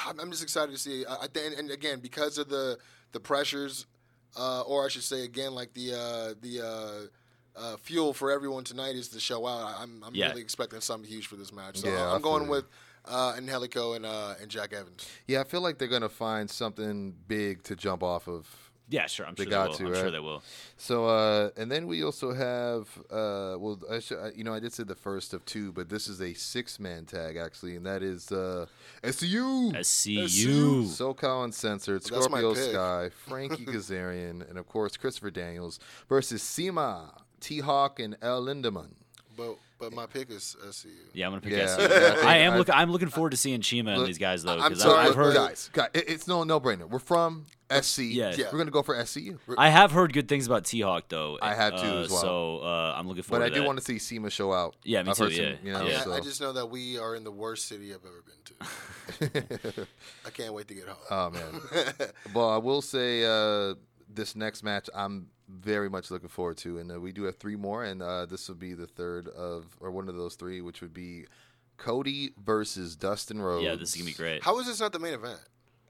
I'm, 0.07 0.19
I'm 0.19 0.31
just 0.31 0.43
excited 0.43 0.71
to 0.71 0.77
see. 0.77 1.05
I, 1.05 1.15
I 1.23 1.27
think, 1.27 1.57
and 1.57 1.71
again, 1.71 1.99
because 1.99 2.37
of 2.37 2.49
the 2.49 2.77
the 3.11 3.19
pressures, 3.19 3.85
uh, 4.37 4.61
or 4.61 4.85
I 4.85 4.89
should 4.89 5.03
say, 5.03 5.23
again, 5.23 5.53
like 5.55 5.73
the 5.73 5.93
uh, 5.93 6.33
the. 6.41 6.65
Uh, 6.65 7.07
uh, 7.55 7.75
fuel 7.75 8.13
for 8.13 8.31
everyone 8.31 8.63
tonight 8.63 8.95
is 8.95 9.09
to 9.09 9.19
show 9.19 9.45
out. 9.45 9.59
I- 9.75 9.81
I'm, 9.83 10.01
I'm 10.05 10.15
Yeah. 10.15 10.29
really 10.29 10.41
expecting 10.41 10.79
something 10.79 11.09
huge 11.09 11.27
for 11.27 11.35
this 11.35 11.51
match. 11.51 11.77
So 11.79 11.89
Yeah, 11.89 12.07
I 12.09 12.15
I'm 12.15 12.21
going 12.21 12.47
with 12.47 12.63
uh, 13.03 13.33
Angelico 13.35 13.93
and 13.93 14.05
uh, 14.05 14.35
and 14.39 14.49
Jack 14.49 14.71
Evans. 14.71 15.05
Yeah, 15.27 15.41
I 15.41 15.43
feel 15.43 15.59
like 15.59 15.77
they're 15.77 15.89
gonna 15.89 16.07
find 16.07 16.49
something 16.49 17.13
big 17.27 17.63
to 17.63 17.75
jump 17.75 18.01
off 18.01 18.29
of. 18.29 18.68
Yeah, 18.91 19.05
sure. 19.05 19.27
I'm 19.27 19.35
They 19.35 19.43
sure 19.43 19.51
got 19.51 19.71
they 19.71 19.77
to, 19.77 19.83
will. 19.83 19.91
I'm 19.95 20.01
sure 20.01 20.11
they 20.11 20.19
will. 20.19 20.41
So, 20.77 21.05
uh, 21.05 21.51
and 21.55 21.71
then 21.71 21.85
we 21.85 22.03
also 22.03 22.33
have, 22.33 22.87
uh, 23.11 23.55
well, 23.59 23.79
I 23.91 23.99
should, 23.99 24.17
I- 24.17 24.31
you 24.35 24.43
know, 24.43 24.53
I 24.53 24.59
did 24.59 24.73
say 24.73 24.83
the 24.83 24.95
first 24.95 25.33
of 25.33 25.45
two, 25.45 25.71
but 25.71 25.89
this 25.89 26.07
is 26.07 26.19
a 26.21 26.33
six-man 26.33 27.05
tag 27.05 27.37
actually, 27.37 27.75
and 27.75 27.85
that 27.85 28.01
is 28.01 28.31
uh, 28.31 28.65
SCU, 29.03 29.73
SCU. 29.75 30.83
SoCal 30.85 31.43
Uncensored, 31.45 32.03
Well, 32.11 32.21
Scorpio. 32.23 32.53
Sky, 32.55 33.09
Frankie 33.27 33.65
Kazarian, 33.65 34.47
and 34.49 34.57
of 34.57 34.67
course 34.67 34.97
Christopher 34.97 35.31
Daniels 35.31 35.79
versus 36.07 36.41
CIMA, 36.41 37.13
T 37.39 37.59
Hawk, 37.59 37.99
and 37.99 38.17
El 38.21 38.43
Lindaman. 38.43 38.93
But 39.37 39.57
but 39.79 39.93
my 39.93 40.05
pick 40.05 40.29
is 40.29 40.55
SCU. 40.67 40.87
Yeah, 41.13 41.25
I'm 41.27 41.31
gonna 41.31 41.41
pick 41.41 41.53
Yeah, 41.53 41.65
SCU. 41.65 42.23
I 42.23 42.33
I 42.33 42.37
am 42.39 42.53
I- 42.53 42.57
look. 42.57 42.69
I'm 42.71 42.91
looking 42.91 43.09
forward 43.09 43.31
to 43.31 43.37
seeing 43.37 43.61
CIMA 43.63 43.91
and 43.91 44.05
these 44.05 44.17
guys 44.17 44.43
though. 44.43 44.59
I'm 44.59 44.73
'cause 44.73 44.81
sorry, 44.81 45.07
I've 45.07 45.15
heard. 45.15 45.33
guys, 45.33 45.69
guys, 45.73 45.89
it- 45.93 46.09
it's 46.09 46.27
no 46.27 46.43
no 46.43 46.59
brainer. 46.59 46.87
We're 46.89 46.99
from 46.99 47.45
SC. 47.71 47.99
Yeah. 48.13 48.33
Yeah. 48.35 48.47
we're 48.51 48.57
gonna 48.57 48.71
go 48.71 48.81
for 48.83 48.95
SCU. 48.95 49.37
I 49.57 49.69
have 49.69 49.91
heard 49.91 50.11
good 50.13 50.27
things 50.27 50.45
about 50.47 50.65
T 50.65 50.81
Hawk 50.81 51.05
though. 51.07 51.37
I 51.41 51.53
have 51.53 51.73
too 51.81 51.87
uh, 51.87 52.01
as 52.03 52.09
well. 52.11 52.21
So 52.21 52.57
uh, 52.59 52.93
I'm 52.97 53.07
looking 53.07 53.23
forward. 53.23 53.39
But 53.41 53.45
forward. 53.45 53.45
I 53.45 53.49
do 53.55 53.61
that. 53.61 53.67
want 53.67 53.79
to 53.79 53.85
see 53.85 53.99
CIMA 53.99 54.29
show 54.29 54.51
out. 54.51 54.75
Yeah, 54.83 55.03
me 55.03 55.09
I've 55.11 55.17
too, 55.17 55.23
heard 55.25 55.33
some, 55.33 55.45
yeah. 55.45 55.55
you 55.63 55.71
know, 55.73 55.85
I, 55.85 55.91
so. 56.03 56.13
I 56.13 56.19
just 56.19 56.41
know 56.41 56.51
that 56.53 56.65
we 56.69 56.97
are 56.97 57.15
in 57.15 57.23
the 57.23 57.31
worst 57.31 57.67
city 57.67 57.93
I've 57.93 58.01
ever 58.05 58.23
been 58.25 59.29
to. 59.77 59.87
I 60.25 60.29
can't 60.31 60.53
wait 60.53 60.67
to 60.67 60.73
get 60.73 60.87
home. 60.87 60.97
Oh 61.09 61.29
man. 61.29 61.61
well, 62.33 62.49
I 62.49 62.57
will 62.57 62.81
say 62.81 63.23
uh, 63.25 63.75
this 64.13 64.35
next 64.35 64.63
match 64.63 64.89
I'm 64.93 65.27
very 65.49 65.89
much 65.89 66.11
looking 66.11 66.29
forward 66.29 66.57
to, 66.57 66.77
and 66.77 66.91
uh, 66.91 66.99
we 66.99 67.11
do 67.11 67.23
have 67.23 67.37
three 67.37 67.55
more, 67.55 67.83
and 67.83 68.01
uh, 68.01 68.25
this 68.25 68.47
will 68.47 68.55
be 68.55 68.73
the 68.73 68.87
third 68.87 69.27
of 69.29 69.65
or 69.79 69.91
one 69.91 70.07
of 70.07 70.15
those 70.15 70.35
three, 70.35 70.61
which 70.61 70.81
would 70.81 70.93
be 70.93 71.25
Cody 71.77 72.31
versus 72.43 72.95
Dustin 72.95 73.41
Rhodes. 73.41 73.65
Yeah, 73.65 73.75
this 73.75 73.89
is 73.89 73.95
gonna 73.95 74.05
be 74.05 74.13
great. 74.13 74.43
How 74.43 74.59
is 74.59 74.67
this 74.67 74.79
not 74.79 74.91
the 74.91 74.99
main 74.99 75.13
event? 75.13 75.39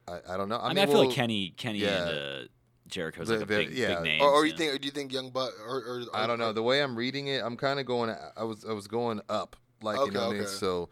I, 0.07 0.33
I 0.33 0.37
don't 0.37 0.49
know. 0.49 0.57
I, 0.57 0.65
I 0.65 0.67
mean, 0.69 0.75
mean, 0.75 0.83
I 0.83 0.85
feel 0.87 0.99
well, 0.99 1.07
like 1.07 1.15
Kenny, 1.15 1.53
Kenny 1.55 1.79
yeah. 1.79 2.07
and 2.07 2.17
uh, 2.17 2.47
Jericho's 2.87 3.27
The- 3.27 3.35
like 3.35 3.43
a 3.43 3.45
big, 3.45 3.71
yeah. 3.71 3.95
big 3.95 4.03
name. 4.03 4.21
Or, 4.21 4.29
or 4.29 4.45
you 4.45 4.51
yeah. 4.51 4.57
think? 4.57 4.73
Or 4.73 4.77
do 4.77 4.85
you 4.85 4.91
think 4.91 5.13
Young 5.13 5.29
Buck? 5.29 5.53
Or, 5.65 5.77
or, 5.77 6.03
I 6.13 6.27
don't 6.27 6.39
know. 6.39 6.53
The 6.53 6.63
way 6.63 6.81
I'm 6.81 6.95
reading 6.95 7.27
it, 7.27 7.43
I'm 7.43 7.57
kind 7.57 7.79
of 7.79 7.85
going. 7.85 8.15
I 8.35 8.43
was 8.43 8.65
I 8.65 8.73
was 8.73 8.87
going 8.87 9.21
up, 9.29 9.55
like 9.81 9.97
you 9.97 10.03
Okay, 10.03 10.13
know 10.13 10.27
what 10.27 10.35
I 10.35 10.39
mean. 10.39 10.47
So, 10.47 10.89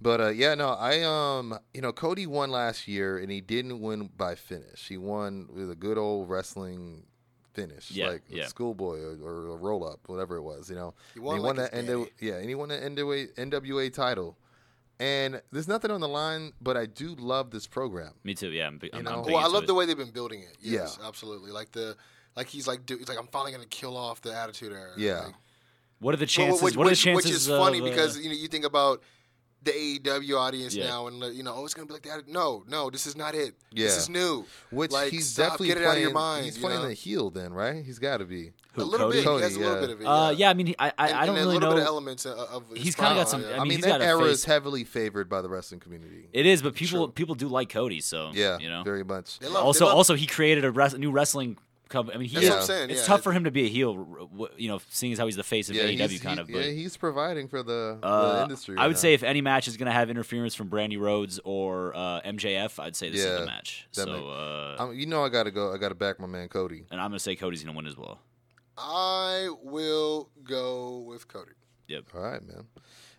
but 0.00 0.20
uh, 0.20 0.28
yeah, 0.28 0.54
no, 0.54 0.70
I 0.70 1.02
um, 1.02 1.58
you 1.74 1.80
know, 1.80 1.92
Cody 1.92 2.26
won 2.26 2.50
last 2.50 2.86
year, 2.86 3.18
and 3.18 3.30
he 3.30 3.40
didn't 3.40 3.80
win 3.80 4.10
by 4.16 4.34
finish. 4.34 4.88
He 4.88 4.96
won 4.96 5.48
with 5.52 5.70
a 5.70 5.76
good 5.76 5.98
old 5.98 6.28
wrestling 6.28 7.04
finish, 7.52 7.90
Yeah, 7.90 8.08
like 8.08 8.22
yeah. 8.28 8.46
schoolboy 8.46 8.98
or, 9.00 9.16
or 9.22 9.48
a 9.48 9.56
roll 9.56 9.86
up, 9.88 10.00
whatever 10.06 10.36
it 10.36 10.42
was. 10.42 10.68
You 10.70 10.76
know, 10.76 10.94
He 11.14 11.20
won 11.20 11.34
And 11.36 11.40
he 11.42 11.46
won 11.46 11.56
his 11.56 11.70
that 11.70 11.84
NW, 11.86 12.08
yeah, 12.20 12.34
and 12.34 12.48
he 12.48 12.54
won 12.54 12.68
the 12.68 12.76
NWA, 12.78 13.34
NWA 13.34 13.92
title. 13.92 14.36
And 14.98 15.40
there's 15.50 15.66
nothing 15.68 15.90
on 15.90 16.00
the 16.02 16.08
line, 16.08 16.52
but 16.60 16.76
I 16.76 16.84
do 16.86 17.14
love 17.18 17.50
this 17.50 17.66
program. 17.66 18.12
Me 18.22 18.34
too. 18.34 18.50
Yeah, 18.50 18.66
I'm 18.66 18.76
big. 18.78 18.90
I'm, 18.94 19.02
know? 19.04 19.22
I'm 19.24 19.32
Well, 19.32 19.38
I 19.38 19.46
love 19.46 19.62
it. 19.64 19.66
the 19.66 19.74
way 19.74 19.86
they've 19.86 19.96
been 19.96 20.10
building 20.10 20.40
it. 20.42 20.56
Yes, 20.60 20.98
Yeah. 21.00 21.08
absolutely. 21.08 21.52
Like 21.52 21.72
the, 21.72 21.96
like 22.36 22.48
he's 22.48 22.66
like, 22.68 22.84
dude, 22.84 22.98
he's 22.98 23.08
like, 23.08 23.18
I'm 23.18 23.26
finally 23.28 23.52
gonna 23.52 23.64
kill 23.64 23.96
off 23.96 24.20
the 24.20 24.34
attitude 24.36 24.72
era. 24.72 24.90
Yeah. 24.98 25.20
Like, 25.20 25.34
What 26.00 26.14
are 26.14 26.18
the 26.18 26.22
Well, 26.24 26.26
chances? 26.28 26.62
which, 26.62 26.76
what 26.76 26.86
are 26.86 26.90
the 26.90 26.96
chances? 26.96 27.24
which 27.24 27.34
is 27.34 27.46
funny 27.48 27.80
uh, 27.80 27.84
because 27.84 28.18
you 28.18 28.28
know 28.28 28.34
you 28.34 28.48
think 28.48 28.64
about 28.66 29.02
the 29.62 29.72
AEW 29.72 30.38
audience 30.38 30.74
Yeah. 30.74 30.86
now, 30.88 31.06
and 31.08 31.22
you 31.34 31.42
know, 31.42 31.54
oh, 31.54 31.64
it's 31.64 31.74
gonna 31.74 31.86
be 31.86 31.92
like 31.92 32.02
that. 32.04 32.26
No, 32.26 32.64
no, 32.66 32.88
this 32.88 33.06
is 33.06 33.14
not 33.16 33.34
it. 33.34 33.54
Yeah. 33.72 33.86
This 33.86 33.98
is 33.98 34.08
new. 34.08 34.46
Which 34.70 34.90
Like, 34.90 35.10
he's 35.10 35.28
stop, 35.28 35.44
definitely 35.52 35.66
get 35.68 35.76
it 35.76 35.80
playing. 35.80 35.90
out 35.90 35.96
of 35.96 36.02
your 36.02 36.12
mind. 36.12 36.44
he's 36.46 36.56
you 36.56 36.62
playing 36.62 36.80
know? 36.82 36.88
the 36.88 36.94
heel, 36.94 37.30
then, 37.30 37.52
right? 37.52 37.84
He's 37.84 37.98
got 37.98 38.18
to 38.18 38.24
be. 38.24 38.52
who, 38.72 38.82
a 38.82 38.84
little 38.84 39.08
Cody? 39.08 39.18
bit. 39.18 39.24
Cody, 39.26 39.36
he 39.38 39.42
has 39.44 39.56
a 39.56 39.58
little 39.58 39.74
yeah. 39.74 39.80
bit 39.80 39.90
of 39.90 40.00
it. 40.00 40.04
Uh, 40.06 40.30
yeah. 40.30 40.36
yeah, 40.38 40.50
I 40.50 40.54
mean, 40.54 40.66
he- 40.68 40.76
I, 40.78 40.92
I, 40.96 41.08
and, 41.08 41.16
I 41.18 41.26
don't 41.26 41.36
and 41.36 41.44
really 41.44 41.56
a 41.56 41.58
little 41.58 41.70
know. 41.70 41.74
bit 41.76 41.82
of 41.82 41.86
elements 41.88 42.24
of. 42.24 42.38
of 42.38 42.68
his 42.70 42.82
He's 42.84 42.94
kinda 42.94 43.14
got 43.14 43.28
some- 43.28 43.42
yeah. 43.42 43.48
I 43.48 43.54
I 43.56 43.58
mean, 43.60 43.68
mean, 43.68 43.80
that 43.82 43.88
got 43.88 44.00
era 44.02 44.20
face- 44.22 44.32
is 44.38 44.44
heavily 44.44 44.84
favored 44.84 45.28
by 45.28 45.42
the 45.42 45.48
wrestling 45.48 45.80
community. 45.80 46.28
It 46.32 46.46
is, 46.46 46.62
but 46.62 46.74
people 46.74 47.06
True. 47.08 47.12
people 47.12 47.34
do 47.34 47.48
like 47.48 47.68
Cody, 47.68 48.00
so 48.00 48.30
yeah, 48.32 48.58
you 48.58 48.68
know. 48.70 48.82
very 48.82 49.04
much. 49.04 49.38
They 49.40 49.48
love- 49.48 49.64
also, 49.64 49.80
they 49.84 49.88
love- 49.88 49.96
also 49.96 50.14
he 50.14 50.26
created 50.26 50.64
a 50.64 50.70
res- 50.70 50.96
new 50.96 51.10
wrestling 51.10 51.58
company. 51.90 52.14
I 52.14 52.18
mean, 52.18 52.28
he 52.30 52.36
That's 52.36 52.48
what 52.48 52.58
I'm 52.60 52.64
saying, 52.66 52.90
It's 52.90 53.00
yeah. 53.02 53.06
tough 53.06 53.22
for 53.22 53.32
him 53.32 53.44
to 53.44 53.50
be 53.50 53.66
a 53.66 53.68
heel, 53.68 54.48
you 54.56 54.68
know, 54.68 54.80
seeing 54.88 55.12
as 55.12 55.18
how 55.18 55.26
he's 55.26 55.36
the 55.36 55.42
face 55.42 55.68
of 55.68 55.76
Yeah, 55.76 55.82
AEW, 55.82 56.22
kind 56.22 56.36
he- 56.38 56.40
of. 56.40 56.46
But 56.48 56.64
yeah, 56.64 56.70
he's 56.72 56.96
providing 56.96 57.48
for 57.48 57.62
the, 57.62 57.98
the 58.00 58.06
uh, 58.08 58.40
industry. 58.44 58.76
I 58.78 58.86
would 58.86 58.96
now. 58.96 59.00
say 59.00 59.12
if 59.12 59.22
any 59.22 59.42
match 59.42 59.68
is 59.68 59.76
going 59.76 59.86
to 59.88 59.92
have 59.92 60.08
interference 60.08 60.54
from 60.54 60.70
Brandi 60.70 60.98
Rhodes 60.98 61.38
or 61.44 61.94
uh, 61.94 62.22
MJF, 62.22 62.78
I'd 62.82 62.96
say 62.96 63.10
this 63.10 63.20
is 63.24 63.38
the 63.40 63.44
match. 63.46 63.86
So, 63.90 64.04
uh, 64.30 64.76
I'm, 64.78 64.94
you 64.94 65.04
know, 65.06 65.22
I 65.24 65.28
got 65.28 65.42
to 65.44 65.50
go. 65.50 65.74
I 65.74 65.76
got 65.76 65.90
to 65.90 65.94
back 65.94 66.18
my 66.18 66.26
man 66.26 66.48
Cody. 66.48 66.86
and 66.90 66.98
I'm 67.00 67.10
going 67.10 67.18
to 67.18 67.22
say 67.22 67.36
Cody's 67.36 67.62
going 67.62 67.74
to 67.74 67.76
win 67.76 67.86
as 67.86 67.96
well. 67.98 68.20
I 68.78 69.50
will 69.62 70.30
go 70.42 71.00
with 71.00 71.28
Cody. 71.28 71.52
Yep. 71.88 72.04
All 72.14 72.22
right, 72.22 72.42
man. 72.46 72.64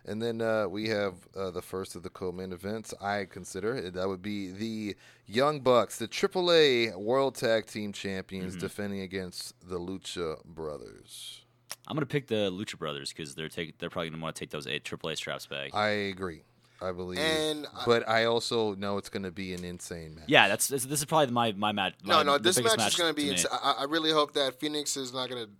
And 0.04 0.20
then 0.20 0.40
uh, 0.40 0.66
we 0.68 0.88
have 0.88 1.14
uh, 1.36 1.50
the 1.52 1.62
first 1.62 1.94
of 1.94 2.02
the 2.02 2.10
co-main 2.10 2.52
events. 2.52 2.92
I 3.00 3.24
consider 3.24 3.88
that 3.90 4.08
would 4.08 4.22
be 4.22 4.50
the 4.50 4.96
Young 5.26 5.60
Bucks, 5.60 5.98
the 5.98 6.08
AAA 6.08 6.96
World 6.96 7.36
Tag 7.36 7.66
Team 7.66 7.92
Champions, 7.92 8.54
Mm-hmm. 8.54 8.60
defending 8.60 9.00
against 9.00 9.54
the 9.68 9.78
Lucha 9.78 10.42
Brothers. 10.44 11.42
I'm 11.86 11.94
going 11.94 12.00
to 12.06 12.10
pick 12.10 12.26
the 12.26 12.50
Lucha 12.50 12.76
Brothers 12.78 13.12
because 13.12 13.34
they're 13.36 13.48
take, 13.48 13.78
they're 13.78 13.90
probably 13.90 14.10
going 14.10 14.18
to 14.20 14.22
want 14.24 14.34
to 14.36 14.40
take 14.40 14.50
those 14.50 14.66
eight 14.66 14.84
AAA 14.84 15.16
straps 15.16 15.46
back. 15.46 15.74
I 15.74 15.88
agree. 15.90 16.42
I 16.80 16.90
believe, 16.90 17.20
And 17.20 17.68
but 17.86 18.08
I 18.08 18.24
also 18.24 18.74
know 18.74 18.98
it's 18.98 19.08
going 19.08 19.22
to 19.22 19.30
be 19.30 19.54
an 19.54 19.64
insane 19.64 20.16
match. 20.16 20.24
yeah, 20.26 20.48
that's 20.48 20.66
this, 20.66 20.84
this 20.84 20.98
is 20.98 21.04
probably 21.04 21.32
my 21.32 21.52
my 21.52 21.70
match. 21.70 21.94
No, 22.04 22.16
my- 22.16 22.22
no, 22.24 22.32
the 22.38 22.42
this 22.42 22.56
biggest 22.56 22.76
match, 22.76 22.88
is 22.88 22.98
going 22.98 23.14
to 23.14 23.20
be. 23.20 23.30
Ins- 23.30 23.46
I, 23.52 23.74
I 23.80 23.84
really 23.84 24.10
hope 24.10 24.32
that 24.32 24.58
Fenix 24.58 24.96
is 24.96 25.12
not 25.14 25.28
going 25.30 25.44
to 25.44 25.50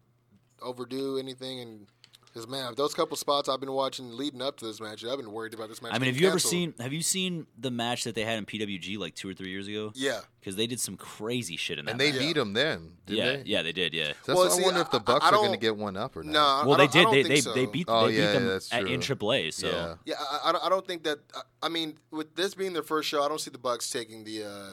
overdo 0.61 1.18
anything, 1.18 1.61
and 1.61 1.87
because 2.33 2.49
man, 2.49 2.73
those 2.77 2.95
couple 2.95 3.16
spots 3.16 3.49
I've 3.49 3.61
been 3.61 3.73
watching 3.73 4.16
leading 4.16 4.40
up 4.40 4.57
to 4.59 4.64
this 4.66 4.81
match, 4.81 5.05
I've 5.05 5.18
been 5.18 5.33
worried 5.33 5.53
about 5.55 5.68
this 5.68 5.83
match. 5.83 5.92
I 5.92 5.99
mean, 5.99 6.07
have 6.07 6.14
getting 6.14 6.23
you 6.23 6.29
ever 6.29 6.38
seen 6.38 6.75
have 6.81 6.92
you 6.92 7.03
seen 7.03 7.47
the 7.59 7.71
match 7.71 8.05
that 8.05 8.14
they 8.14 8.25
had 8.25 8.38
in 8.38 8.47
PWG 8.47 8.99
like 8.99 9.14
two 9.14 9.29
or 9.29 9.35
three 9.35 9.51
years 9.51 9.68
ago? 9.68 9.92
Yeah. 9.95 10.21
because 10.40 10.57
they 10.57 10.66
did 10.66 10.81
some 10.81 10.97
crazy 10.97 11.57
shit 11.57 11.79
in 11.79 11.85
that. 11.85 11.90
and 11.92 12.01
they 12.01 12.11
match. 12.11 12.21
beat 12.21 12.33
them 12.35 12.53
then, 12.55 12.92
didn't 13.07 13.18
yeah, 13.18 13.33
they? 13.37 13.42
yeah, 13.45 13.62
they 13.62 13.73
did. 13.73 13.92
Yeah. 13.95 14.12
So 14.25 14.35
Well, 14.35 14.51
see, 14.51 14.62
I 14.62 14.64
wonder 14.66 14.81
if 14.81 14.90
the 14.90 15.01
Bucks 15.01 15.25
are 15.27 15.33
going 15.33 15.53
to 15.53 15.59
get 15.59 15.77
one 15.77 15.97
up 15.97 16.16
or 16.16 16.23
not. 16.23 16.33
No, 16.33 16.40
I 16.40 16.66
Well, 16.66 16.79
they 16.79 16.87
don't- 16.87 16.97
I 16.97 16.99
did. 16.99 17.03
don't 17.05 17.12
They 17.12 17.23
think 17.23 17.35
they, 17.35 17.40
so. 17.40 17.53
they 17.55 17.66
beat 17.66 17.87
Oh, 17.88 18.07
they 18.09 18.14
yeah, 18.18 18.27
beat 18.27 18.38
them 18.38 18.49
that's 18.49 18.73
at, 18.73 18.87
in 18.88 19.01
true. 19.01 19.16
AAA. 19.16 19.53
So 19.53 19.68
Yeah. 19.68 19.95
Yeah, 20.05 20.14
I, 20.45 20.59
I, 20.64 20.68
don't- 20.68 20.87
think 20.87 21.05
that. 21.05 21.18
I, 21.35 21.40
I 21.64 21.68
mean, 21.68 21.99
with 22.11 22.35
this 22.35 22.55
being 22.55 22.73
their 22.73 22.83
first 22.83 23.09
show, 23.09 23.23
I 23.23 23.29
don't 23.29 23.40
see 23.40 23.51
the 23.51 23.59
Bucks 23.59 23.88
taking 23.90 24.25
the 24.25 24.45
uh, 24.45 24.71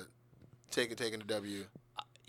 taking 0.72 0.95
taking 0.95 1.19
the 1.19 1.26
W. 1.26 1.65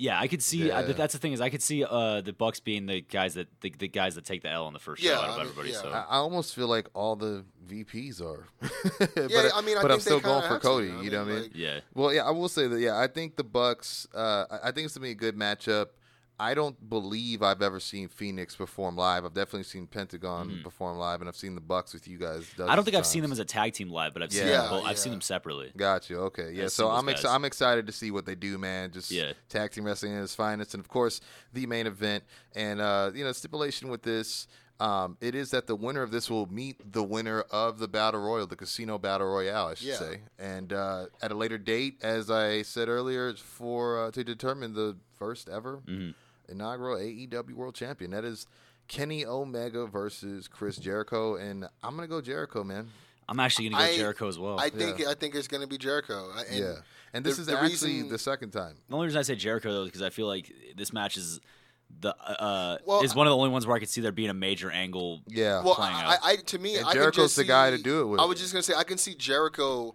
yeah, 0.00 0.18
I 0.18 0.26
could 0.28 0.42
see. 0.42 0.70
I, 0.72 0.82
that's 0.82 1.12
the 1.12 1.18
thing 1.18 1.32
is, 1.32 1.40
I 1.40 1.50
could 1.50 1.62
see 1.62 1.84
uh, 1.84 2.20
the 2.22 2.32
Bucks 2.32 2.58
being 2.60 2.86
the 2.86 3.00
guys 3.02 3.34
that 3.34 3.48
the, 3.60 3.72
the 3.78 3.88
guys 3.88 4.14
that 4.14 4.24
take 4.24 4.42
the 4.42 4.48
L 4.50 4.64
on 4.66 4.72
the 4.72 4.78
first 4.78 5.02
Yeah, 5.02 5.12
show 5.12 5.16
out 5.20 5.24
of 5.24 5.30
I 5.30 5.32
mean, 5.38 5.40
everybody. 5.42 5.70
yeah. 5.70 5.82
So 5.82 5.88
I, 5.90 6.00
I 6.08 6.16
almost 6.16 6.54
feel 6.54 6.66
like 6.68 6.88
all 6.94 7.16
the 7.16 7.44
VPs 7.68 8.20
are. 8.20 8.46
but 8.60 9.30
Yeah, 9.30 9.50
I 9.54 9.60
mean, 9.60 9.76
I 9.78 9.82
but 9.82 9.88
think 9.88 9.92
I'm 9.92 10.00
still 10.00 10.20
going 10.20 10.42
for 10.42 10.48
have 10.48 10.62
to, 10.62 10.66
Cody. 10.68 10.86
you 10.88 10.92
know? 10.94 11.00
You 11.02 11.10
know 11.10 11.16
I 11.20 11.22
what 11.24 11.28
I 11.28 11.32
mean, 11.32 11.34
mean? 11.34 11.42
like- 11.50 11.56
yeah, 11.56 11.80
Well, 11.94 12.14
yeah, 12.14 12.22
I 12.26 12.30
will 12.30 12.48
say 12.48 12.66
that. 12.66 12.80
Yeah, 12.80 12.98
I 12.98 13.06
think 13.06 13.36
the 13.36 13.44
Bucks. 13.44 14.06
Uh, 14.14 14.44
I 14.50 14.68
I 14.68 14.72
think 14.72 14.86
it's 14.86 14.94
gonna 14.96 15.04
be 15.04 15.10
a 15.10 15.14
good 15.14 15.36
matchup. 15.36 15.88
I 16.40 16.54
don't 16.54 16.88
believe 16.88 17.42
I've 17.42 17.60
ever 17.60 17.78
seen 17.78 18.08
Fenix 18.08 18.56
perform 18.56 18.96
live. 18.96 19.24
I've 19.26 19.34
definitely 19.34 19.64
seen 19.64 19.86
Pentagon 19.86 20.60
perform 20.64 20.96
live, 20.96 21.20
and 21.20 21.28
I've 21.28 21.36
seen 21.36 21.54
the 21.54 21.60
Bucks 21.60 21.92
with 21.92 22.08
you 22.08 22.16
guys. 22.18 22.44
Mm-hmm. 22.56 22.70
I 22.70 22.74
don't 22.76 22.84
think 22.84 22.96
I've 22.96 23.04
seen 23.06 23.20
them 23.22 23.30
as 23.30 23.38
a 23.38 23.44
tag 23.44 23.74
team 23.74 23.90
live, 23.90 24.14
but 24.14 24.22
I've 24.22 24.32
seen 24.32 24.46
Yeah. 24.46 24.62
them. 24.62 24.70
Both, 24.70 24.84
Yeah, 24.84 24.88
I've 24.90 24.98
seen 24.98 25.12
them 25.12 25.20
separately. 25.20 25.66
times. 25.66 25.76
Got 25.76 26.08
you. 26.10 26.18
Okay. 26.22 26.52
Yeah. 26.52 26.64
As 26.64 26.72
So 26.74 26.90
I'm 26.90 27.08
ex- 27.10 27.24
I'm 27.26 27.44
excited 27.44 27.86
to 27.86 27.92
see 27.92 28.10
what 28.10 28.24
they 28.24 28.34
do, 28.34 28.56
man. 28.56 28.90
Just 28.90 29.10
Yeah. 29.10 29.34
tag 29.50 29.70
team 29.72 29.84
wrestling 29.84 30.14
at 30.16 30.22
its 30.22 30.34
finest, 30.34 30.72
and 30.74 30.80
of 30.80 30.88
course 30.88 31.20
the 31.52 31.66
main 31.66 31.86
event. 31.86 32.24
And 32.54 32.80
uh, 32.80 33.10
you 33.14 33.22
know, 33.22 33.32
stipulation 33.32 33.88
with 33.90 34.02
this. 34.02 34.46
Um, 34.80 35.18
it 35.20 35.34
is 35.34 35.50
that 35.50 35.66
the 35.66 35.76
winner 35.76 36.00
of 36.02 36.10
this 36.10 36.30
will 36.30 36.46
meet 36.46 36.90
the 36.90 37.02
winner 37.02 37.42
of 37.50 37.78
the 37.80 37.86
battle 37.86 38.22
royal, 38.22 38.46
the 38.46 38.56
casino 38.56 38.96
battle 38.96 39.26
royale, 39.26 39.66
I 39.66 39.74
should 39.74 39.88
Yeah. 39.88 39.98
say, 39.98 40.20
and 40.38 40.72
uh, 40.72 41.08
at 41.20 41.30
a 41.30 41.34
later 41.34 41.58
date, 41.58 41.98
as 42.02 42.30
I 42.30 42.62
said 42.62 42.88
earlier, 42.88 43.34
for 43.34 44.06
uh, 44.06 44.10
to 44.12 44.24
determine 44.24 44.72
the 44.72 44.96
first 45.18 45.50
ever 45.50 45.82
Mhm. 45.86 46.14
Inaugural 46.50 46.96
AEW 46.96 47.54
World 47.54 47.74
Champion. 47.74 48.10
That 48.10 48.24
is 48.24 48.46
Kenny 48.88 49.24
Omega 49.24 49.86
versus 49.86 50.48
Chris 50.48 50.76
Jericho, 50.76 51.36
and 51.36 51.64
I'm 51.82 51.94
gonna 51.96 52.08
go 52.08 52.20
Jericho, 52.20 52.64
man. 52.64 52.88
I'm 53.28 53.38
actually 53.38 53.68
gonna 53.68 53.84
go 53.86 53.92
I- 53.92 53.96
Jericho 53.96 54.28
as 54.28 54.38
well. 54.38 54.58
I 54.58 54.68
think 54.70 54.98
Yeah. 54.98 55.10
I 55.10 55.14
think 55.14 55.34
it's 55.36 55.46
going 55.48 55.60
to 55.60 55.68
be 55.68 55.78
Jericho. 55.78 56.32
And 56.48 56.58
yeah, 56.58 56.74
and 57.12 57.24
this 57.24 57.36
the- 57.36 57.42
is 57.42 57.46
the 57.46 57.56
actually 57.58 57.92
reason- 57.92 58.08
the 58.08 58.18
second 58.18 58.50
time. 58.50 58.74
the 58.88 58.94
only 58.96 59.06
reason 59.06 59.20
I 59.20 59.22
say 59.22 59.36
Jericho 59.36 59.72
though 59.72 59.82
is 59.82 59.88
because 59.88 60.02
I 60.02 60.10
feel 60.10 60.26
like 60.26 60.52
this 60.76 60.92
match 60.92 61.16
is 61.16 61.38
the 62.00 62.16
uh 62.16 62.78
Well, 62.84 63.02
is 63.02 63.14
one 63.14 63.26
of 63.28 63.30
the 63.30 63.36
only 63.36 63.50
ones 63.50 63.66
where 63.66 63.76
I 63.76 63.80
could 63.80 63.88
see 63.88 64.00
there 64.00 64.10
being 64.12 64.30
a 64.30 64.34
major 64.34 64.70
angle. 64.70 65.20
Yeah, 65.28 65.62
Well, 65.62 65.76
I, 65.78 66.04
out. 66.14 66.18
I, 66.22 66.36
to 66.36 66.58
me, 66.58 66.76
And 66.76 66.86
I 66.86 66.92
Jericho's 66.92 67.26
just 67.26 67.36
the 67.36 67.44
guy 67.44 67.70
to 67.70 67.78
do 67.78 68.00
it 68.00 68.06
with. 68.06 68.20
I 68.20 68.24
was 68.24 68.40
just 68.40 68.52
gonna 68.52 68.62
say 68.64 68.74
I 68.74 68.84
can 68.84 68.98
see 68.98 69.14
Jericho 69.14 69.94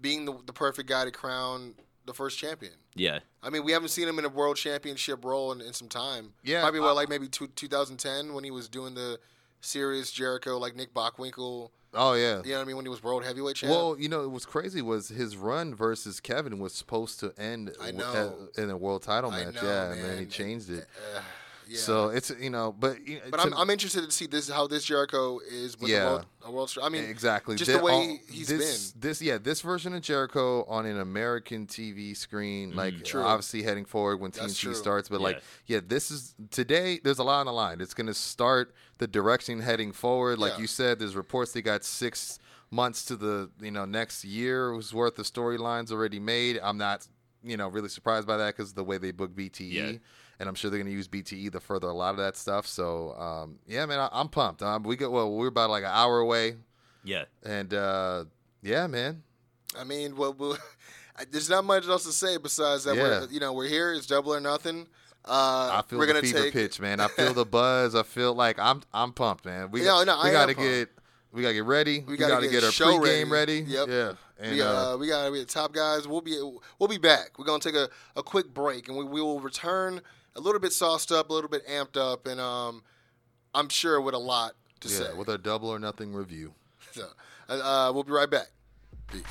being 0.00 0.24
the, 0.24 0.34
the 0.46 0.52
perfect 0.54 0.88
guy 0.88 1.04
to 1.04 1.10
crown 1.10 1.74
the 2.06 2.14
first 2.14 2.38
champion. 2.38 2.72
Yeah, 2.94 3.20
I 3.42 3.50
mean, 3.50 3.64
we 3.64 3.72
haven't 3.72 3.88
seen 3.90 4.08
him 4.08 4.18
in 4.18 4.24
a 4.24 4.28
world 4.28 4.56
championship 4.56 5.24
role 5.24 5.52
in, 5.52 5.60
in 5.60 5.72
some 5.72 5.88
time. 5.88 6.32
Yeah, 6.42 6.60
probably 6.62 6.80
I- 6.80 6.84
what, 6.84 6.96
like 6.96 7.08
maybe 7.08 7.28
two, 7.28 7.46
2010 7.48 8.34
when 8.34 8.44
he 8.44 8.50
was 8.50 8.68
doing 8.68 8.94
the 8.94 9.18
serious 9.60 10.10
Jericho, 10.10 10.58
like 10.58 10.74
Nick 10.74 10.92
Bockwinkel. 10.94 11.70
oh 11.94 12.14
yeah. 12.14 12.42
You 12.44 12.50
know 12.52 12.56
what 12.58 12.62
I 12.62 12.64
mean? 12.64 12.76
When 12.76 12.84
he 12.84 12.88
was 12.88 13.02
world 13.02 13.24
heavyweight 13.24 13.56
champ. 13.56 13.70
Well, 13.70 13.96
you 13.98 14.08
know, 14.08 14.22
it 14.22 14.30
was 14.30 14.44
crazy 14.46 14.82
was 14.82 15.08
his 15.08 15.36
run 15.36 15.74
versus 15.74 16.18
Kevin 16.20 16.58
was 16.58 16.72
supposed 16.72 17.20
to 17.20 17.32
end 17.38 17.72
I 17.80 17.92
w- 17.92 17.98
know. 17.98 18.48
at- 18.56 18.62
in 18.62 18.70
a 18.70 18.76
world 18.76 19.02
title 19.02 19.30
I 19.30 19.44
match. 19.44 19.54
know, 19.54 19.62
yeah, 19.62 19.90
and 19.92 20.00
man. 20.00 20.10
then 20.10 20.18
he 20.20 20.26
changed 20.26 20.70
it. 20.70 20.86
Uh, 21.16 21.20
yeah. 21.70 21.78
So 21.78 22.08
it's 22.08 22.30
you 22.40 22.50
know, 22.50 22.72
but 22.78 23.06
you 23.06 23.16
know, 23.16 23.22
but 23.30 23.40
I'm, 23.40 23.54
I'm 23.54 23.70
interested 23.70 24.02
to 24.04 24.10
see 24.10 24.26
this 24.26 24.48
how 24.50 24.66
this 24.66 24.84
Jericho 24.84 25.38
is 25.48 25.78
with 25.78 25.90
Yeah. 25.90 26.00
the 26.00 26.06
world, 26.10 26.26
a 26.46 26.50
world. 26.50 26.78
I 26.82 26.88
mean, 26.88 27.04
exactly 27.04 27.54
just 27.56 27.70
Thi- 27.70 27.76
the 27.78 27.82
way 27.84 27.92
all- 27.92 28.18
he's 28.28 28.48
this, 28.48 28.92
This 28.92 29.22
yeah, 29.22 29.38
this 29.38 29.60
version 29.60 29.94
of 29.94 30.02
Jericho 30.02 30.64
on 30.64 30.84
an 30.86 30.98
American 30.98 31.66
TV 31.66 32.16
screen, 32.16 32.74
like 32.74 32.94
Mm-hmm. 32.94 33.04
True. 33.04 33.22
obviously 33.22 33.62
heading 33.62 33.84
forward 33.84 34.18
when 34.20 34.32
That's 34.32 34.54
TNT 34.54 34.60
true. 34.60 34.74
starts, 34.74 35.08
but 35.08 35.20
like 35.20 35.36
Yeah. 35.66 35.76
yeah, 35.76 35.80
this 35.86 36.10
is 36.10 36.34
today. 36.50 37.00
There's 37.02 37.18
a 37.20 37.24
lot 37.24 37.40
on 37.40 37.46
the 37.46 37.52
line. 37.52 37.80
It's 37.80 37.94
going 37.94 38.08
to 38.08 38.14
start 38.14 38.74
the 38.98 39.06
direction 39.06 39.60
heading 39.60 39.92
forward. 39.92 40.38
Like 40.38 40.54
Yeah. 40.54 40.60
you 40.62 40.66
said, 40.66 40.98
there's 40.98 41.14
reports 41.16 41.52
they 41.52 41.62
got 41.62 41.84
six 41.84 42.38
months 42.72 43.04
to 43.04 43.16
the 43.16 43.50
you 43.60 43.70
know 43.70 43.84
next 43.84 44.24
year's 44.24 44.92
worth 44.94 45.18
of 45.18 45.26
storylines 45.26 45.90
already 45.92 46.20
made. 46.20 46.58
I'm 46.62 46.78
not 46.78 47.06
you 47.42 47.56
know 47.56 47.68
really 47.68 47.88
surprised 47.88 48.26
by 48.26 48.36
that 48.36 48.54
because 48.56 48.74
the 48.74 48.84
way 48.84 48.98
they 48.98 49.12
book 49.12 49.34
BTE. 49.34 49.70
Yeah. 49.72 49.92
And 50.40 50.48
I'm 50.48 50.56
sure 50.56 50.70
they're 50.70 50.80
going 50.80 50.90
to 50.90 50.96
use 50.96 51.06
BTE 51.06 51.52
to 51.52 51.60
further 51.60 51.86
a 51.86 51.92
lot 51.92 52.10
of 52.10 52.16
that 52.16 52.34
stuff. 52.36 52.66
So, 52.66 53.14
um, 53.16 53.58
yeah, 53.66 53.86
man, 53.86 54.00
I, 54.00 54.08
I'm 54.10 54.28
pumped. 54.28 54.62
Um, 54.62 54.82
we 54.82 54.96
go 54.96 55.10
well. 55.10 55.30
We're 55.30 55.48
about 55.48 55.70
like 55.70 55.84
an 55.84 55.90
hour 55.92 56.18
away 56.18 56.56
yeah. 57.04 57.24
and 57.44 57.72
uh, 57.72 58.24
yeah, 58.62 58.86
man. 58.86 59.22
I 59.78 59.84
mean, 59.84 60.16
well, 60.16 60.34
well, 60.34 60.58
there's 61.30 61.50
not 61.50 61.64
much 61.64 61.86
else 61.88 62.04
to 62.04 62.12
say 62.12 62.36
besides 62.36 62.84
that 62.84 62.96
Yeah. 62.96 63.02
we're 63.02 63.26
you 63.30 63.40
know 63.40 63.52
we're 63.52 63.68
here. 63.68 63.92
It's 63.92 64.06
double 64.06 64.34
or 64.34 64.40
nothing. 64.40 64.86
Uh, 65.24 65.70
I 65.72 65.82
feel 65.86 65.98
we're 65.98 66.06
the 66.06 66.14
gonna 66.14 66.26
fever 66.26 66.44
take 66.44 66.52
pitch, 66.52 66.80
man. 66.80 67.00
I 67.00 67.08
feel 67.16 67.34
the 67.34 67.44
buzz. 67.44 67.94
I 67.94 68.02
feel 68.02 68.34
like 68.34 68.58
I'm 68.58 68.82
I'm 68.92 69.12
pumped, 69.12 69.44
man. 69.44 69.70
We 69.70 69.82
No, 69.82 70.02
no, 70.02 70.18
we 70.22 70.30
I 70.30 70.32
gotta 70.32 70.50
am 70.50 70.56
pumped. 70.56 70.70
get 70.70 70.88
we 71.32 71.42
gotta 71.42 71.54
get 71.54 71.64
ready. 71.64 72.00
We, 72.00 72.16
gotta 72.16 72.34
gotta, 72.34 72.46
get 72.46 72.52
get, 72.52 72.64
our 72.64 72.72
show 72.72 72.98
pregame 72.98 73.30
ready. 73.30 73.60
ready. 73.62 73.72
Yep. 73.72 73.88
Yeah, 73.88 74.12
and 74.40 74.52
we, 74.52 74.62
uh, 74.62 74.94
uh, 74.94 74.96
we 74.96 75.08
got 75.08 75.30
we 75.30 75.38
the 75.40 75.44
top 75.44 75.72
guys. 75.72 76.08
We'll 76.08 76.22
be 76.22 76.40
we'll 76.78 76.88
be 76.88 76.98
back. 76.98 77.38
We're 77.38 77.44
gonna 77.44 77.60
take 77.60 77.76
a, 77.76 77.88
a 78.16 78.22
quick 78.22 78.52
break 78.52 78.88
and 78.88 78.96
we, 78.96 79.04
we 79.04 79.20
will 79.20 79.40
return 79.40 80.00
a 80.36 80.40
little 80.40 80.60
bit 80.60 80.72
sauced 80.72 81.12
up, 81.12 81.30
a 81.30 81.32
little 81.32 81.50
bit 81.50 81.66
amped 81.66 81.96
up, 81.96 82.26
and 82.26 82.40
um, 82.40 82.82
I'm 83.54 83.68
sure 83.68 84.00
with 84.00 84.14
a 84.14 84.18
lot 84.18 84.52
to 84.80 84.88
yeah, 84.88 84.96
say. 84.96 85.14
with 85.14 85.28
a 85.28 85.38
double 85.38 85.68
or 85.68 85.78
nothing 85.78 86.12
review. 86.12 86.54
So, 86.92 87.06
uh, 87.48 87.52
uh, 87.52 87.92
we'll 87.92 88.02
be 88.02 88.10
right 88.10 88.28
back. 88.28 88.48
Peace. 89.06 89.22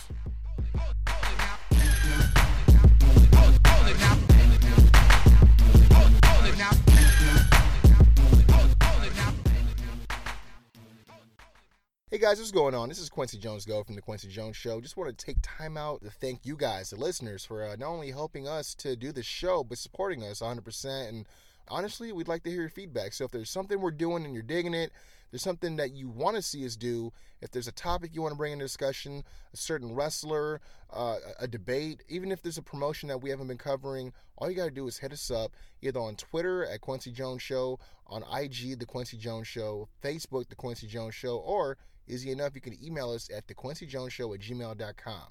Hey 12.12 12.18
guys, 12.18 12.40
what's 12.40 12.50
going 12.50 12.74
on? 12.74 12.90
This 12.90 12.98
is 12.98 13.08
Kwency 13.08 13.40
Jones 13.40 13.68
Go 13.68 13.84
from 13.84 13.94
the 13.94 14.02
Kwency 14.02 14.32
Jones 14.32 14.58
Show. 14.58 14.82
Just 14.82 14.98
want 14.98 15.16
to 15.16 15.26
take 15.26 15.38
time 15.44 15.78
out 15.78 16.02
to 16.02 16.10
thank 16.10 16.44
you 16.44 16.56
guys, 16.56 16.90
the 16.90 16.96
listeners, 16.96 17.46
for 17.46 17.64
uh, 17.64 17.76
not 17.76 17.90
only 17.90 18.10
helping 18.10 18.48
us 18.48 18.74
to 18.80 18.96
do 18.96 19.12
the 19.12 19.22
show, 19.22 19.64
but 19.64 19.78
supporting 19.78 20.24
us 20.24 20.40
100%. 20.40 21.08
And 21.08 21.28
honestly, 21.68 22.12
we'd 22.12 22.28
like 22.28 22.42
to 22.46 22.50
hear 22.50 22.62
your 22.62 22.70
feedback. 22.72 23.14
So 23.14 23.26
if 23.26 23.32
there's 23.32 23.52
something 23.52 23.80
we're 23.80 23.92
doing 23.92 24.26
and 24.26 24.34
you're 24.34 24.42
digging 24.42 24.74
it, 24.74 24.92
there's 25.30 25.44
something 25.44 25.76
that 25.76 25.92
you 25.92 26.10
want 26.10 26.36
to 26.36 26.42
see 26.42 26.66
us 26.66 26.76
do, 26.76 27.14
if 27.42 27.52
there's 27.52 27.68
a 27.68 27.72
topic 27.72 28.16
you 28.16 28.24
want 28.24 28.32
to 28.32 28.38
bring 28.38 28.54
into 28.54 28.66
discussion, 28.66 29.24
a 29.54 29.58
certain 29.58 29.94
wrestler, 29.94 30.62
uh, 30.92 31.18
a 31.40 31.48
debate, 31.48 32.02
even 32.10 32.32
if 32.32 32.42
there's 32.42 32.58
a 32.58 32.64
promotion 32.64 33.10
that 33.10 33.22
we 33.22 33.30
haven't 33.30 33.50
been 33.50 33.60
covering, 33.60 34.14
all 34.40 34.50
you 34.50 34.56
got 34.58 34.66
to 34.66 34.72
do 34.72 34.88
is 34.88 34.98
hit 34.98 35.14
us 35.14 35.30
up 35.30 35.52
either 35.84 36.00
on 36.00 36.16
Twitter 36.16 36.66
at 36.66 36.82
Kwency 36.82 37.14
Jones 37.14 37.44
Show, 37.44 37.78
on 38.08 38.24
IG, 38.24 38.80
The 38.80 38.88
Kwency 38.88 39.20
Jones 39.20 39.48
Show, 39.48 39.90
Facebook, 40.04 40.50
The 40.50 40.56
Kwency 40.56 40.88
Jones 40.88 41.14
Show, 41.14 41.38
or 41.38 41.78
easy 42.10 42.32
enough, 42.32 42.56
you 42.56 42.62
can 42.62 42.84
email 42.84 43.12
us 43.12 43.30
at 43.36 43.48
thequincyjoneshow 43.48 44.34
at 44.34 44.42
gmail.com. 44.42 45.28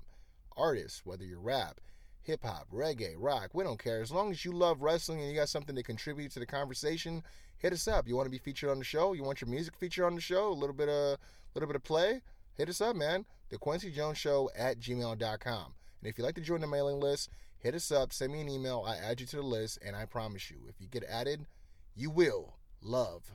Artists, 0.57 1.03
whether 1.05 1.25
you're 1.25 1.41
rap, 1.41 1.81
hip 2.23 2.45
hop, 2.45 2.69
reggae, 2.73 3.15
rock, 3.17 3.51
we 3.53 3.65
don't 3.65 3.83
care. 3.83 4.01
As 4.01 4.13
long 4.13 4.31
as 4.31 4.45
you 4.45 4.53
love 4.53 4.83
wrestling 4.83 5.21
and 5.21 5.31
you 5.31 5.37
got 5.37 5.49
something 5.49 5.77
to 5.77 5.83
contribute 5.83 6.33
to 6.33 6.41
the 6.41 6.47
conversation, 6.47 7.23
hit 7.59 7.73
us 7.73 7.89
up. 7.89 8.09
You 8.09 8.17
want 8.17 8.27
to 8.27 8.31
be 8.31 8.39
featured 8.39 8.71
on 8.71 8.79
the 8.79 8.85
show? 8.85 9.13
You 9.13 9.23
want 9.23 9.41
your 9.41 9.51
music 9.51 9.77
featured 9.77 10.05
on 10.05 10.15
the 10.15 10.21
show? 10.21 10.49
A 10.49 10.55
little 10.55 10.75
bit 10.75 10.89
of 10.89 11.19
little 11.55 11.67
bit 11.67 11.77
of 11.77 11.85
play? 11.85 12.23
Hit 12.55 12.69
us 12.69 12.81
up, 12.81 12.97
man. 12.97 13.25
The 13.51 13.59
Kwency 13.59 13.95
Jones 13.95 14.19
Show 14.19 14.51
at 14.57 14.79
gmail.com. 14.81 15.75
And 16.01 16.11
if 16.11 16.19
you'd 16.19 16.25
like 16.25 16.35
to 16.35 16.41
join 16.41 16.61
the 16.61 16.67
mailing 16.67 17.01
list, 17.01 17.31
hit 17.59 17.75
us 17.75 17.91
up, 17.91 18.13
send 18.13 18.33
me 18.33 18.41
an 18.41 18.49
email, 18.49 18.85
I 18.87 18.97
add 18.97 19.21
you 19.21 19.27
to 19.27 19.37
the 19.37 19.43
list, 19.43 19.79
and 19.85 19.97
I 19.97 20.05
promise 20.05 20.51
you, 20.51 20.59
if 20.69 20.81
you 20.81 20.87
get 20.87 21.05
added, 21.05 21.47
you 21.95 22.11
will 22.11 22.57
love 22.83 23.33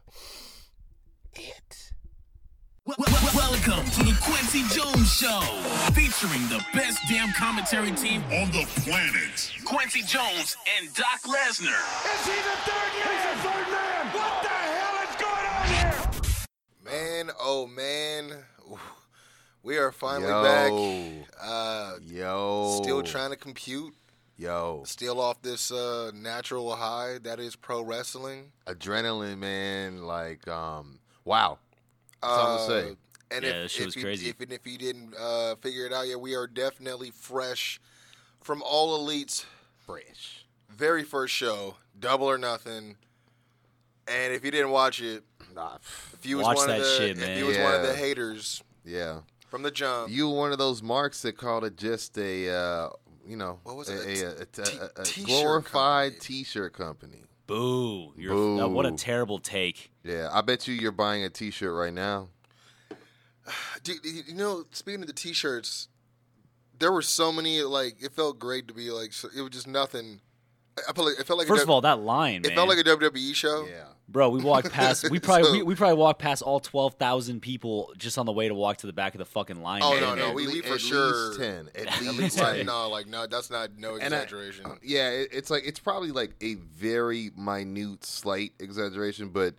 it. 1.34 1.94
Wel- 2.86 2.96
wel- 3.00 3.34
Welcome 3.34 3.86
to 3.92 4.04
the 4.04 4.12
Kwency 4.20 4.68
Jones 4.76 5.10
Show, 5.14 5.40
featuring 5.94 6.42
the 6.50 6.64
best 6.74 7.00
damn 7.10 7.32
commentary 7.34 7.92
team 7.94 8.22
on 8.26 8.52
the 8.52 8.66
planet. 8.82 9.52
Kwency 9.64 10.06
Jones 10.06 10.58
and 10.78 10.94
Doc 10.94 11.22
Lesnar. 11.24 11.80
Is 12.14 12.26
he 12.26 12.34
the 12.34 12.58
third 12.66 12.92
man? 13.00 13.08
He's 13.08 13.24
the 13.24 13.50
third 13.50 13.68
man. 13.72 14.08
What 14.14 14.44
the 14.44 14.50
hell 14.50 15.10
is 15.10 15.16
going 15.16 15.48
on 15.48 15.68
here? 15.70 17.26
Man, 17.26 17.32
oh 17.40 17.68
man, 17.68 18.44
we 19.64 19.78
are 19.78 19.92
finally 19.94 20.28
Yo. 20.28 20.44
back. 20.44 21.28
Uh, 21.42 21.94
Yo, 22.06 22.80
still 22.84 23.02
trying 23.02 23.30
to 23.30 23.38
compute, 23.38 23.94
Yo, 24.38 24.84
still 24.86 25.22
off 25.22 25.42
this 25.42 25.72
uh, 25.72 26.12
natural 26.14 26.76
high 26.76 27.18
that 27.24 27.40
is 27.40 27.56
pro 27.56 27.82
wrestling. 27.82 28.52
adrenaline, 28.68 29.38
man. 29.38 30.04
Like, 30.04 30.46
um, 30.50 31.00
wow. 31.24 31.60
That's 32.24 32.38
all 32.38 32.48
I'm 32.48 32.60
Uh, 32.60 32.68
say. 32.68 32.96
And 33.32 33.44
Yeah, 33.44 33.50
if, 33.50 33.62
that 33.64 33.72
shit 33.72 33.82
if, 33.82 33.86
was 33.88 33.96
you, 33.96 34.02
crazy. 34.04 34.30
if, 34.30 34.42
if 34.42 34.68
you 34.68 34.78
didn't 34.78 35.16
uh, 35.20 35.56
figure 35.56 35.86
it 35.86 35.94
out 35.94 36.08
yet, 36.08 36.20
we 36.20 36.36
are 36.36 36.48
definitely 36.48 37.12
fresh 37.12 37.80
from 38.42 38.62
All 38.64 38.96
Elite's 38.96 39.46
Fresh. 39.86 40.46
very 40.70 41.04
first 41.04 41.34
show, 41.34 41.76
Double 42.00 42.28
or 42.30 42.38
Nothing. 42.38 42.96
And 44.08 44.34
if 44.34 44.44
you 44.46 44.52
didn't 44.52 44.72
watch 44.72 45.02
it, 45.02 45.24
Nah, 45.56 45.76
if 46.14 46.26
you 46.26 46.38
was 46.38 46.46
Watch 46.46 46.58
one 46.58 46.70
of 46.72 46.78
the 46.78 46.98
shit, 46.98 47.18
if 47.20 47.38
you 47.38 47.46
was 47.46 47.58
one 47.58 47.76
of 47.76 47.84
the 47.84 47.96
haters 47.96 48.64
yeah. 48.84 49.20
from 49.50 49.62
the 49.62 49.70
jump, 49.72 50.10
You 50.12 50.30
were 50.30 50.36
one 50.38 50.52
of 50.52 50.58
those 50.58 50.82
marks 50.84 51.22
that 51.22 51.38
called 51.38 51.64
it 51.64 51.78
just 51.78 52.18
a, 52.18 52.50
uh, 52.50 52.90
you 53.28 53.38
know, 53.38 53.60
What 53.64 53.78
was 53.78 53.90
a, 53.90 54.10
it? 54.12 54.22
a, 54.24 54.28
a- 54.28 54.42
a- 54.42 54.46
T- 54.46 54.78
a- 54.78 55.02
a 55.02 55.04
t-shirt 55.06 55.26
glorified 55.28 56.12
company. 56.14 56.20
T-shirt 56.44 56.74
company. 56.74 57.24
Boo! 57.46 58.14
You're, 58.18 58.62
uh, 58.64 58.68
what 58.68 58.86
a 58.86 58.92
terrible 58.94 59.38
take. 59.40 59.92
Yeah, 60.04 60.30
I 60.32 60.42
bet 60.42 60.68
you 60.68 60.74
you're 60.74 60.92
buying 60.92 61.24
a 61.24 61.30
T-shirt 61.30 61.74
right 61.74 61.94
now. 61.94 62.30
Dude, 63.84 64.04
you 64.04 64.22
you 64.28 64.34
know, 64.36 64.64
speaking 64.72 65.02
of 65.02 65.08
the 65.08 65.14
t-shirts, 65.14 65.90
there 66.80 66.92
were 66.92 67.02
so 67.02 67.32
many. 67.32 67.62
Like, 67.62 68.02
it 68.02 68.14
felt 68.14 68.40
great 68.40 68.68
to 68.70 68.74
be 68.74 68.90
like. 68.92 69.12
so- 69.14 69.30
It 69.36 69.42
was 69.42 69.50
just 69.52 69.68
nothing. 69.68 70.22
I 70.78 70.92
felt 70.94 71.08
like 71.10 71.20
it 71.20 71.28
felt 71.28 71.38
like 71.38 71.48
First 71.48 71.62
a, 71.62 71.64
of 71.66 71.70
all, 71.70 71.82
that 71.82 72.00
line, 72.00 72.38
it 72.44 72.48
man. 72.48 72.56
felt 72.56 72.68
like 72.70 72.80
a 72.80 72.84
WWE 72.84 73.36
show. 73.36 73.68
Yeah. 73.70 73.84
Bro, 74.10 74.30
we 74.30 74.42
walked 74.42 74.72
past. 74.72 75.08
We 75.12 75.20
probably 75.20 75.44
So- 75.46 75.52
we, 75.52 75.64
we 75.64 75.76
probably 75.76 75.98
walked 75.98 76.20
past 76.20 76.42
all 76.42 76.60
twelve 76.62 76.96
thousand 76.96 77.42
people 77.42 77.94
just 77.98 78.18
on 78.18 78.26
the 78.26 78.32
way 78.32 78.48
to 78.48 78.54
walk 78.56 78.78
to 78.78 78.88
the 78.88 78.94
back 78.94 79.14
of 79.14 79.20
the 79.20 79.26
fucking 79.26 79.62
line. 79.62 79.82
Oh, 79.84 79.92
man. 79.92 80.02
no, 80.02 80.16
no, 80.16 80.28
At 80.30 80.36
we- 80.36 80.48
le- 80.48 80.54
we 80.54 80.62
for 80.62 80.74
at 80.76 80.82
sure- 80.82 81.28
least 81.28 81.40
ten. 81.40 81.70
At 81.76 81.88
At 81.88 82.02
least 82.02 82.18
least, 82.18 82.40
like, 82.40 82.66
no, 82.66 82.90
like 82.90 83.08
no, 83.08 83.28
that's 83.28 83.50
not 83.52 83.78
no 83.78 83.96
And 83.96 84.14
I- 84.14 84.22
exaggeration. 84.24 84.66
uh, 84.66 84.76
yeah, 84.82 85.10
it, 85.10 85.30
it's 85.34 85.50
like 85.50 85.64
it's 85.66 85.80
probably 85.80 86.12
like 86.12 86.32
a 86.42 86.56
very 86.56 87.32
minute, 87.38 88.04
slight 88.06 88.54
exaggeration, 88.60 89.30
but 89.30 89.54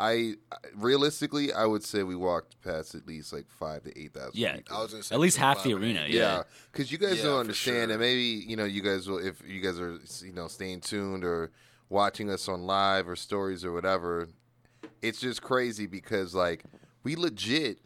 I 0.00 0.34
realistically, 0.76 1.52
I 1.52 1.64
would 1.66 1.82
say 1.82 2.02
we 2.04 2.14
walked 2.14 2.60
past 2.62 2.94
at 2.94 3.06
least 3.06 3.32
like 3.32 3.46
five 3.50 3.82
to 3.84 3.98
eight 3.98 4.14
thousand. 4.14 4.32
Yeah, 4.36 4.56
people. 4.56 4.76
I 4.76 4.82
was 4.82 4.92
gonna 4.92 5.02
say 5.02 5.14
at 5.14 5.20
least 5.20 5.36
half 5.38 5.62
the 5.64 5.72
arena. 5.74 6.00
minutes. 6.00 6.14
Yeah, 6.14 6.20
Yeah, 6.36 6.42
because 6.72 6.92
you 6.92 6.98
guys 6.98 7.18
Yeah, 7.18 7.24
don't 7.24 7.40
understand, 7.40 7.88
sure. 7.88 7.90
and 7.92 8.00
maybe 8.00 8.22
you 8.46 8.56
know 8.56 8.64
you 8.64 8.80
guys 8.82 9.08
will 9.08 9.18
if 9.18 9.42
you 9.46 9.60
guys 9.60 9.80
are 9.80 9.98
you 10.24 10.32
know 10.32 10.46
staying 10.48 10.80
tuned 10.82 11.24
or 11.24 11.50
watching 11.88 12.30
us 12.30 12.48
on 12.48 12.62
live 12.62 13.08
or 13.08 13.16
stories 13.16 13.64
or 13.64 13.72
whatever. 13.72 14.28
It's 15.02 15.20
just 15.20 15.42
crazy 15.42 15.86
because 15.86 16.34
like 16.34 16.64
we 17.02 17.16
legit 17.16 17.80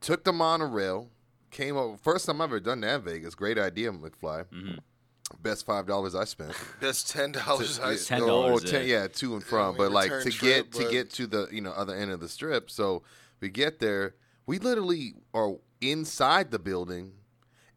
took 0.00 0.24
the 0.24 0.32
monorail, 0.32 1.10
came 1.50 1.76
up 1.76 2.00
first 2.00 2.26
time 2.26 2.40
I've 2.40 2.48
ever 2.50 2.60
done 2.60 2.80
that 2.82 2.96
in 2.96 3.02
Vegas. 3.02 3.34
Great 3.34 3.58
idea, 3.58 3.90
McFly. 3.92 4.44
Mhm. 4.46 4.78
Best 5.42 5.66
five 5.66 5.86
dollars 5.86 6.14
I 6.14 6.24
spent. 6.24 6.52
Best 6.80 7.10
ten 7.10 7.32
dollars. 7.32 7.78
I 7.80 7.92
Yeah, 7.92 7.98
Ten 8.06 8.22
or- 8.22 8.26
dollars, 8.26 8.64
or 8.64 8.66
ten, 8.66 8.86
yeah. 8.86 9.02
yeah, 9.02 9.08
to 9.08 9.34
and 9.34 9.44
from. 9.44 9.72
we 9.74 9.78
but 9.78 9.92
like 9.92 10.10
to 10.10 10.30
trip, 10.30 10.70
get 10.70 10.72
to 10.80 10.90
get 10.90 11.10
to 11.14 11.26
the 11.26 11.48
you 11.52 11.60
know 11.60 11.70
other 11.72 11.94
end 11.94 12.10
of 12.10 12.20
the 12.20 12.28
strip. 12.28 12.70
So 12.70 13.02
we 13.40 13.48
get 13.50 13.78
there, 13.78 14.14
we 14.46 14.58
literally 14.58 15.14
are 15.34 15.52
inside 15.80 16.50
the 16.50 16.58
building, 16.58 17.12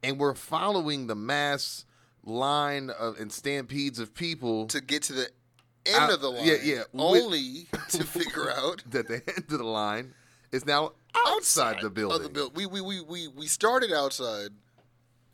and 0.02 0.18
we're 0.18 0.34
following 0.36 1.08
the 1.08 1.16
mass 1.16 1.86
line 2.24 2.90
of 2.90 3.20
and 3.20 3.32
stampedes 3.32 4.00
of 4.00 4.14
people 4.14 4.68
to 4.68 4.80
get 4.82 5.04
to 5.04 5.14
the 5.14 5.28
end 5.86 5.96
Out- 6.04 6.14
of 6.14 6.22
the 6.22 6.30
line. 6.30 6.46
yeah, 6.46 6.56
yeah, 6.64 6.84
with- 6.94 7.24
Only 7.24 7.68
to 7.90 8.04
figure 8.04 8.50
out 8.52 8.84
that 8.92 9.08
the 9.08 9.16
end 9.28 9.46
of 9.52 9.58
the 9.60 9.64
line 9.64 10.14
is 10.52 10.66
now 10.66 10.94
outside, 11.28 11.78
the 11.82 11.90
building. 11.90 12.16
of 12.18 12.24
the 12.24 12.30
building. 12.30 12.54
We, 12.56 12.66
we 12.66 12.82
we 12.82 13.02
we 13.02 13.28
we 13.28 13.46
started 13.48 13.92
outside, 13.92 14.50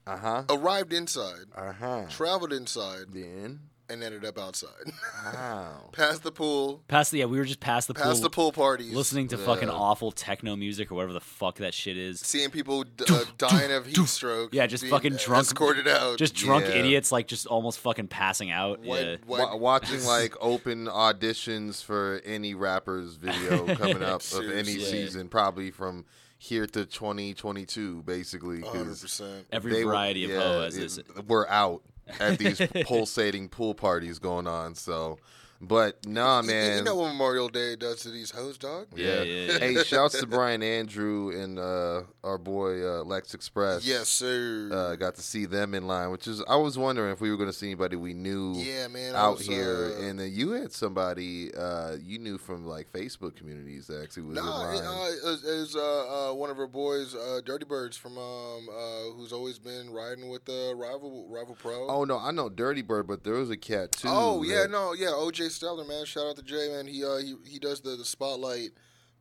Uh 0.08 0.18
huh. 0.18 0.44
arrived 0.50 0.94
inside, 0.94 1.46
Uh 1.56 1.72
huh. 1.74 2.06
traveled 2.10 2.54
inside, 2.54 3.06
Then 3.12 3.60
and 3.90 4.04
ended 4.04 4.26
up 4.26 4.38
outside. 4.38 4.92
wow. 5.34 5.90
past 5.94 6.22
the 6.24 6.32
pool, 6.32 6.84
Past 6.90 7.12
the 7.12 7.20
yeah, 7.20 7.26
we 7.26 7.38
were 7.38 7.46
just 7.46 7.62
past 7.62 7.88
the 7.88 7.94
past 7.94 8.04
pool, 8.04 8.12
Past 8.12 8.22
the 8.22 8.30
pool 8.30 8.52
parties, 8.52 8.94
listening 8.94 9.30
to 9.30 9.38
fucking 9.38 9.70
awful 9.70 10.12
techno 10.12 10.56
music 10.58 10.92
or 10.92 10.96
whatever 10.96 11.14
the 11.14 11.22
fuck 11.22 11.56
that 11.60 11.74
shit 11.74 11.98
is. 11.98 12.20
seeing 12.20 12.50
people 12.50 12.84
d- 12.84 13.06
uh, 13.10 13.24
dying 13.38 13.72
of 13.72 13.86
heat 13.86 13.96
stroke. 14.08 14.54
Yeah, 14.54 14.68
just 14.68 14.84
being 14.84 14.92
fucking 14.92 15.16
drunk- 15.16 15.46
escorted 15.48 15.88
out. 15.88 16.18
Just 16.18 16.34
drunk 16.36 16.66
Yeah. 16.66 16.76
idiots, 16.76 17.12
like 17.14 17.28
just 17.28 17.48
almost 17.48 17.80
fucking 17.80 18.08
passing 18.10 18.52
out. 18.52 18.80
What- 18.82 19.02
yeah. 19.06 19.16
what- 19.26 19.40
Wa- 19.52 19.56
watching 19.56 20.04
like 20.06 20.36
open 20.42 20.88
auditions 20.88 21.82
for 21.84 22.22
any 22.26 22.54
rapper's 22.56 23.16
video 23.16 23.74
coming 23.76 24.04
up 24.04 24.22
of 24.34 24.50
any 24.52 24.64
Seriously. 24.74 24.80
season, 24.84 25.30
probably 25.30 25.72
from 25.72 26.04
here 26.38 26.66
to 26.68 26.86
2022, 26.86 28.04
basically. 28.04 28.60
100%. 28.60 29.44
Every 29.52 29.74
they 29.74 29.84
were- 29.86 29.92
variety 29.92 30.26
of 30.26 30.32
yeah, 30.32 30.40
hoe 30.42 30.62
has. 30.64 31.00
We're 31.28 31.48
out 31.48 31.82
at 32.20 32.38
these 32.38 32.62
pulsating 32.86 33.50
pool 33.50 33.74
parties 33.74 34.20
going 34.20 34.48
on. 34.48 34.76
So, 34.76 35.18
but 35.62 36.06
nah, 36.06 36.42
You- 36.42 36.48
man. 36.48 36.78
You 36.80 36.84
know 36.84 36.96
what 36.96 37.08
Memorial 37.10 37.50
Day 37.50 37.76
does 37.76 38.02
to 38.02 38.10
these 38.10 38.32
hoes, 38.32 38.58
dog? 38.58 38.88
Yeah, 38.96 39.24
yeah, 39.24 39.52
yeah. 39.54 39.58
hey, 39.60 39.84
shouts 39.84 40.20
to 40.20 40.28
Brian 40.28 40.62
Andrew 40.62 41.32
and 41.32 41.58
uh, 41.58 42.04
our 42.24 42.38
boy 42.38 42.84
uh, 42.88 43.04
Lex 43.04 43.34
Express. 43.34 43.86
Yes, 43.86 44.08
sir. 44.10 44.70
Uh, 44.72 44.96
got 44.96 45.16
to 45.16 45.22
see 45.22 45.46
them 45.46 45.74
in 45.74 45.88
line, 45.88 46.12
which 46.12 46.28
is 46.28 46.44
I 46.48 46.56
was 46.58 46.78
wondering 46.78 47.12
if 47.12 47.22
we 47.22 47.32
were 47.32 47.38
going 47.38 47.50
to 47.50 47.54
see 47.56 47.68
anybody 47.68 47.96
we 47.96 48.14
knew 48.14 48.54
yeah, 48.56 48.88
man. 48.88 49.16
Out 49.16 49.38
was, 49.38 49.48
here, 49.48 49.94
uh, 49.98 50.04
and 50.04 50.20
then 50.20 50.32
you 50.32 50.52
had 50.52 50.72
somebody 50.72 51.54
uh, 51.56 51.96
you 52.04 52.20
knew 52.20 52.38
from 52.38 52.66
like 52.66 52.92
Facebook 52.92 53.36
communities 53.36 53.88
that 53.88 54.02
actually 54.04 54.24
was 54.24 54.38
in 54.38 54.46
Nah, 54.46 54.58
line. 54.62 54.76
it, 54.76 54.84
uh, 54.86 55.30
is, 55.32 55.44
is 55.44 55.76
uh, 55.76 56.30
uh, 56.32 56.34
one 56.34 56.50
of 56.50 56.60
our 56.60 56.68
boys, 56.68 57.16
uh, 57.16 57.42
Dirty 57.46 57.66
Birds, 57.66 57.98
from 57.98 58.18
um, 58.18 58.68
uh, 58.70 59.12
who's 59.16 59.34
always 59.34 59.58
been 59.60 59.90
riding 59.92 60.30
with 60.30 60.46
the 60.46 60.74
rival 60.76 61.26
rival 61.30 61.56
pro. 61.56 61.88
oh 61.88 62.04
no, 62.04 62.20
I 62.20 62.32
know 62.32 62.50
Dirty 62.50 62.82
Bird, 62.82 63.08
but 63.08 63.24
there 63.24 63.34
was 63.34 63.50
a 63.50 63.58
cat 63.58 63.92
too. 63.94 64.08
Oh, 64.12 64.44
yeah, 64.44 64.66
no, 64.70 64.94
yeah, 64.94 65.08
OJ 65.08 65.47
Stellar, 65.50 65.86
man. 65.86 66.06
Shout 66.06 66.28
out 66.28 66.36
to 66.38 66.44
Jay, 66.44 66.70
man. 66.72 66.88
He 66.88 67.04
uh, 67.04 67.18
he 67.18 67.36
he 67.46 67.60
does 67.60 67.82
the 67.82 67.92
the 67.92 68.06
spotlight. 68.06 68.70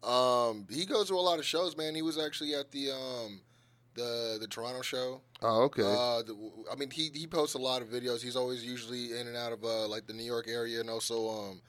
Um, 0.03 0.67
he 0.71 0.85
goes 0.87 1.09
to 1.09 1.15
a 1.15 1.17
lot 1.21 1.39
of 1.39 1.45
shows, 1.45 1.77
man. 1.77 1.95
He 1.95 2.03
was 2.03 2.19
actually 2.19 2.55
at 2.55 2.71
the 2.71 2.91
um, 2.93 3.41
the 3.95 4.39
the 4.41 4.47
Toronto 4.47 4.83
show. 4.83 5.21
Oh, 5.43 5.63
okay. 5.65 5.83
Uh, 5.83 6.23
the, 6.23 6.37
I 6.71 6.77
mean, 6.77 6.91
he 6.91 7.11
he 7.15 7.27
posts 7.27 7.55
a 7.55 7.59
lot 7.59 7.83
of 7.83 7.89
videos. 7.89 8.23
He's 8.23 8.37
always 8.37 8.65
usually 8.65 9.19
in 9.19 9.27
and 9.27 9.37
out 9.37 9.53
of 9.53 9.65
uh, 9.65 9.87
like 9.89 10.07
the 10.07 10.13
New 10.13 10.25
York 10.25 10.47
area, 10.49 10.81
and 10.81 10.89
also 10.91 11.29
um, 11.29 11.63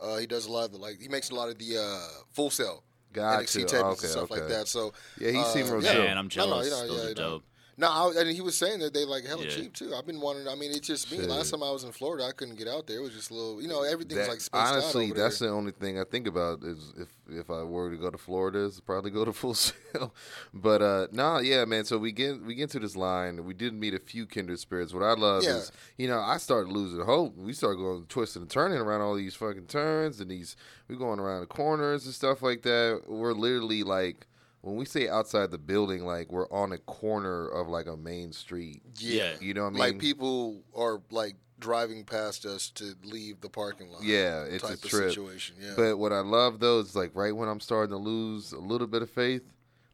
uh, 0.00 0.16
he 0.18 0.26
does 0.26 0.46
a 0.46 0.52
lot 0.52 0.64
of 0.66 0.72
the, 0.72 0.78
like 0.78 1.00
he 1.00 1.08
makes 1.08 1.30
a 1.30 1.34
lot 1.34 1.48
of 1.48 1.58
the 1.58 1.76
uh, 1.78 2.22
Full 2.32 2.50
Sail 2.50 2.82
Gotcha. 3.12 3.44
NXT 3.58 3.64
tapings 3.66 3.80
Okay, 3.80 3.88
and 3.90 3.98
stuff 4.10 4.30
like 4.30 4.48
that. 4.48 4.68
So 4.68 4.92
yeah, 5.18 5.30
he 5.32 5.38
uh, 5.38 5.44
seemed 5.44 5.68
real 5.68 5.82
yeah. 5.84 5.92
chill. 5.92 6.04
Man, 6.04 6.18
I'm 6.18 6.30
No, 6.34 6.46
no, 6.46 6.62
jealous. 6.62 6.66
you 6.66 6.70
know, 6.72 6.86
Those 6.86 6.96
yeah, 6.96 7.04
are 7.04 7.08
you 7.08 7.14
know. 7.14 7.42
Dope. 7.82 8.14
No, 8.14 8.18
I, 8.18 8.20
and 8.22 8.30
he 8.30 8.40
was 8.40 8.56
saying 8.56 8.78
that 8.80 8.94
they 8.94 9.04
like 9.04 9.24
hella 9.24 9.42
Yeah. 9.44 9.50
cheap 9.50 9.74
too. 9.74 9.94
I've 9.94 10.06
been 10.06 10.20
wanting. 10.20 10.48
I 10.48 10.54
mean, 10.54 10.70
it's 10.70 10.86
just 10.86 11.10
me. 11.10 11.18
Shit. 11.18 11.28
Last 11.28 11.50
time 11.50 11.62
I 11.62 11.70
was 11.70 11.84
in 11.84 11.92
Florida, 11.92 12.24
I 12.24 12.32
couldn't 12.32 12.56
get 12.56 12.68
out 12.68 12.86
there. 12.86 12.98
It 12.98 13.02
was 13.02 13.12
just 13.12 13.30
a 13.30 13.34
little, 13.34 13.60
you 13.60 13.68
know, 13.68 13.82
everything 13.82 14.16
was 14.18 14.28
like 14.28 14.40
spaced 14.40 14.54
out 14.54 14.72
honestly, 14.74 15.06
over 15.10 15.14
that's 15.14 15.38
there. 15.38 15.48
the 15.48 15.54
only 15.54 15.72
thing 15.72 15.98
I 15.98 16.04
think 16.04 16.26
about 16.26 16.62
is 16.62 16.92
if 16.98 17.08
if 17.30 17.50
I 17.50 17.62
were 17.62 17.90
to 17.90 17.96
go 17.96 18.10
to 18.10 18.18
Florida, 18.18 18.60
is 18.60 18.80
probably 18.80 19.10
go 19.10 19.24
to 19.24 19.32
Full 19.42 19.54
Sail. 19.54 20.14
But 20.54 20.82
uh 20.82 21.06
nah, 21.12 21.38
yeah, 21.40 21.64
man. 21.64 21.84
So 21.84 21.98
we 21.98 22.12
get 22.12 22.42
we 22.42 22.54
get 22.54 22.70
to 22.70 22.78
this 22.78 22.96
line. 22.96 23.44
We 23.44 23.54
did 23.54 23.74
meet 23.74 23.94
a 23.94 23.98
few 23.98 24.26
kindred 24.26 24.58
spirits. 24.60 24.94
What 24.94 25.02
I 25.02 25.12
love 25.14 25.42
Yeah. 25.42 25.56
is, 25.56 25.72
you 25.96 26.08
know, 26.08 26.20
I 26.20 26.36
started 26.38 26.70
losing 26.72 27.04
hope. 27.04 27.36
We 27.36 27.52
started 27.52 27.76
going 27.78 28.04
twisting 28.08 28.42
and 28.42 28.50
turning 28.50 28.78
around 28.78 29.00
all 29.00 29.14
these 29.14 29.34
fucking 29.34 29.66
turns 29.66 30.20
and 30.20 30.30
these 30.30 30.56
we 30.88 30.96
going 30.96 31.18
around 31.20 31.40
the 31.40 31.46
corners 31.46 32.04
and 32.06 32.14
stuff 32.14 32.42
like 32.42 32.62
that. 32.62 33.02
We're 33.06 33.32
literally 33.32 33.82
like. 33.82 34.26
When 34.62 34.76
we 34.76 34.84
say 34.84 35.08
outside 35.08 35.50
the 35.50 35.58
building, 35.58 36.04
like 36.04 36.30
we're 36.32 36.48
on 36.50 36.72
a 36.72 36.78
corner 36.78 37.48
of 37.48 37.68
like 37.68 37.86
a 37.86 37.96
main 37.96 38.32
street. 38.32 38.82
yeah. 38.98 39.32
You 39.40 39.54
know 39.54 39.62
what 39.64 39.68
I 39.68 39.70
mean? 39.72 39.78
Like 39.80 39.98
people 39.98 40.62
are 40.74 41.00
like 41.10 41.34
driving 41.58 42.04
past 42.04 42.44
us 42.46 42.70
to 42.70 42.94
leave 43.04 43.40
the 43.40 43.48
parking 43.48 43.90
lot. 43.90 44.02
Yeah, 44.04 44.44
it's 44.44 44.62
type 44.62 44.70
a 44.70 44.74
of 44.74 44.80
trip. 44.82 45.08
situation. 45.10 45.56
Yeah. 45.60 45.72
But 45.76 45.98
what 45.98 46.12
I 46.12 46.20
love 46.20 46.60
though 46.60 46.78
is 46.78 46.94
like 46.96 47.10
right 47.14 47.34
when 47.34 47.48
I'm 47.48 47.60
starting 47.60 47.90
to 47.90 47.96
lose 47.98 48.52
a 48.52 48.58
little 48.58 48.86
bit 48.86 49.02
of 49.02 49.10
faith, 49.10 49.42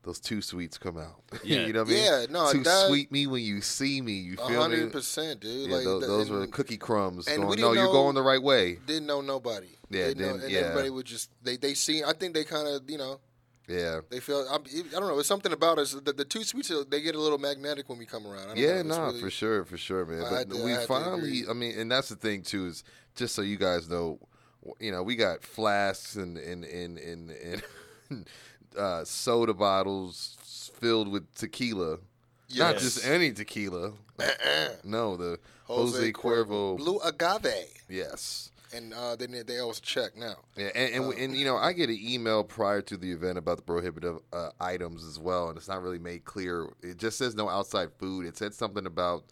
those 0.03 0.21
two 0.21 0.41
sweets 0.43 0.77
come 0.79 0.99
out. 0.99 1.23
Yeah. 1.45 1.67
you 1.67 1.73
know 1.73 1.81
what 1.85 1.89
I 1.89 1.95
mean? 1.95 2.05
Yeah, 2.05 2.27
no, 2.31 2.53
Two 2.53 2.63
that- 2.63 2.89
sweet 2.89 3.11
me 3.11 3.27
when 3.27 3.43
you 3.43 3.63
see 3.63 4.01
me. 4.03 4.13
You 4.13 4.35
A 4.35 4.49
feel 4.49 4.61
hundred 4.61 4.85
me? 4.85 4.91
percent, 4.91 5.41
dude. 5.41 5.71
Yeah, 5.71 5.77
like 5.77 5.85
tho- 5.85 5.99
th- 6.01 6.09
those 6.09 6.29
and 6.29 6.39
were 6.41 6.47
cookie 6.47 6.77
crumbs. 6.77 7.27
and 7.27 7.39
Going, 7.39 7.49
we 7.49 7.57
no, 7.57 7.69
didn't 7.69 7.75
you're 7.77 7.85
know- 7.87 7.93
going 7.93 8.15
the 8.15 8.23
right 8.23 8.43
way. 8.43 8.79
Didn't 8.87 9.07
know 9.07 9.23
nobody. 9.23 9.69
Yeah, 9.91 10.09
Didn't 10.09 10.19
know, 10.21 10.35
and 10.45 10.51
yeah. 10.53 10.59
everybody 10.61 10.91
would 10.91 11.07
just 11.07 11.31
they 11.43 11.57
they 11.57 11.73
see. 11.73 12.05
I 12.05 12.13
think 12.13 12.35
they 12.35 12.45
kind 12.45 12.69
of 12.69 12.89
you 12.91 12.99
know 12.99 13.19
Yeah. 13.69 14.01
they 14.11 14.21
feel. 14.21 14.47
I, 14.51 14.55
I 14.57 14.91
don't 14.99 15.09
know. 15.09 15.19
It's 15.19 15.29
something 15.29 15.53
about 15.53 15.79
us. 15.79 15.93
The, 15.93 16.13
the 16.13 16.25
two 16.25 16.43
sweets 16.43 16.71
uh, 16.71 16.85
they 16.89 17.01
get 17.03 17.15
a 17.15 17.21
little 17.21 17.39
magnetic 17.39 17.89
when 17.89 17.99
we 17.99 18.07
come 18.07 18.27
around. 18.27 18.45
I 18.45 18.47
don't 18.49 18.57
Yeah, 18.57 18.83
no, 18.83 18.97
nah, 18.97 19.07
really- 19.09 19.21
for 19.21 19.31
sure, 19.31 19.65
for 19.65 19.77
sure, 19.77 20.07
man. 20.07 20.25
I 20.25 20.31
But 20.45 20.51
to- 20.57 20.65
we 20.65 20.75
I 20.75 20.87
finally. 20.87 21.45
I 21.49 21.53
mean, 21.53 21.79
and 21.79 21.91
that's 21.91 22.09
the 22.09 22.17
thing 22.17 22.43
too 22.43 22.67
is 22.67 22.83
just 23.15 23.35
so 23.35 23.43
you 23.43 23.57
guys 23.59 23.89
know, 23.89 24.19
you 24.81 24.91
know, 24.91 25.03
we 25.03 25.17
got 25.17 25.43
flasks 25.43 26.17
and 26.17 26.39
and 26.39 26.65
and 26.65 26.99
and, 26.99 27.31
and 28.11 28.27
uh, 28.79 29.05
soda 29.05 29.53
bottles 29.55 30.71
filled 30.81 31.09
with 31.09 31.33
tequila. 31.35 31.99
Not 32.57 32.79
just 32.79 33.05
any 33.05 33.33
tequila. 33.33 33.93
No, 34.83 35.17
the 35.19 35.39
Jose, 35.65 36.13
Cuervo. 36.13 36.79
Blue 36.79 36.99
agave, 37.01 37.53
Yes. 37.91 38.51
And 38.75 38.93
uh, 38.95 39.17
they 39.17 39.27
need- 39.27 39.47
they 39.47 39.59
always 39.59 39.81
check 39.81 40.17
now. 40.17 40.37
Yeah, 40.57 40.71
and, 40.75 41.05
and, 41.05 41.15
and 41.15 41.37
you 41.37 41.45
know, 41.45 41.57
I 41.57 41.73
get 41.73 41.89
an 41.89 41.99
email 42.01 42.45
prior 42.45 42.83
to 42.83 42.97
the 42.97 43.11
event 43.13 43.39
about 43.39 43.57
the 43.57 43.63
prohibitive 43.63 44.19
uh, 44.33 44.51
items 44.61 45.05
as 45.05 45.19
well, 45.19 45.49
and 45.49 45.57
it's 45.57 45.69
not 45.69 45.83
really 45.83 45.99
made 45.99 46.25
clear. 46.25 46.69
It 46.83 46.99
just 46.99 47.19
says 47.19 47.35
no 47.35 47.49
outside 47.49 47.89
food. 47.99 48.27
It 48.27 48.37
said 48.37 48.55
something 48.55 48.87
about 48.87 49.25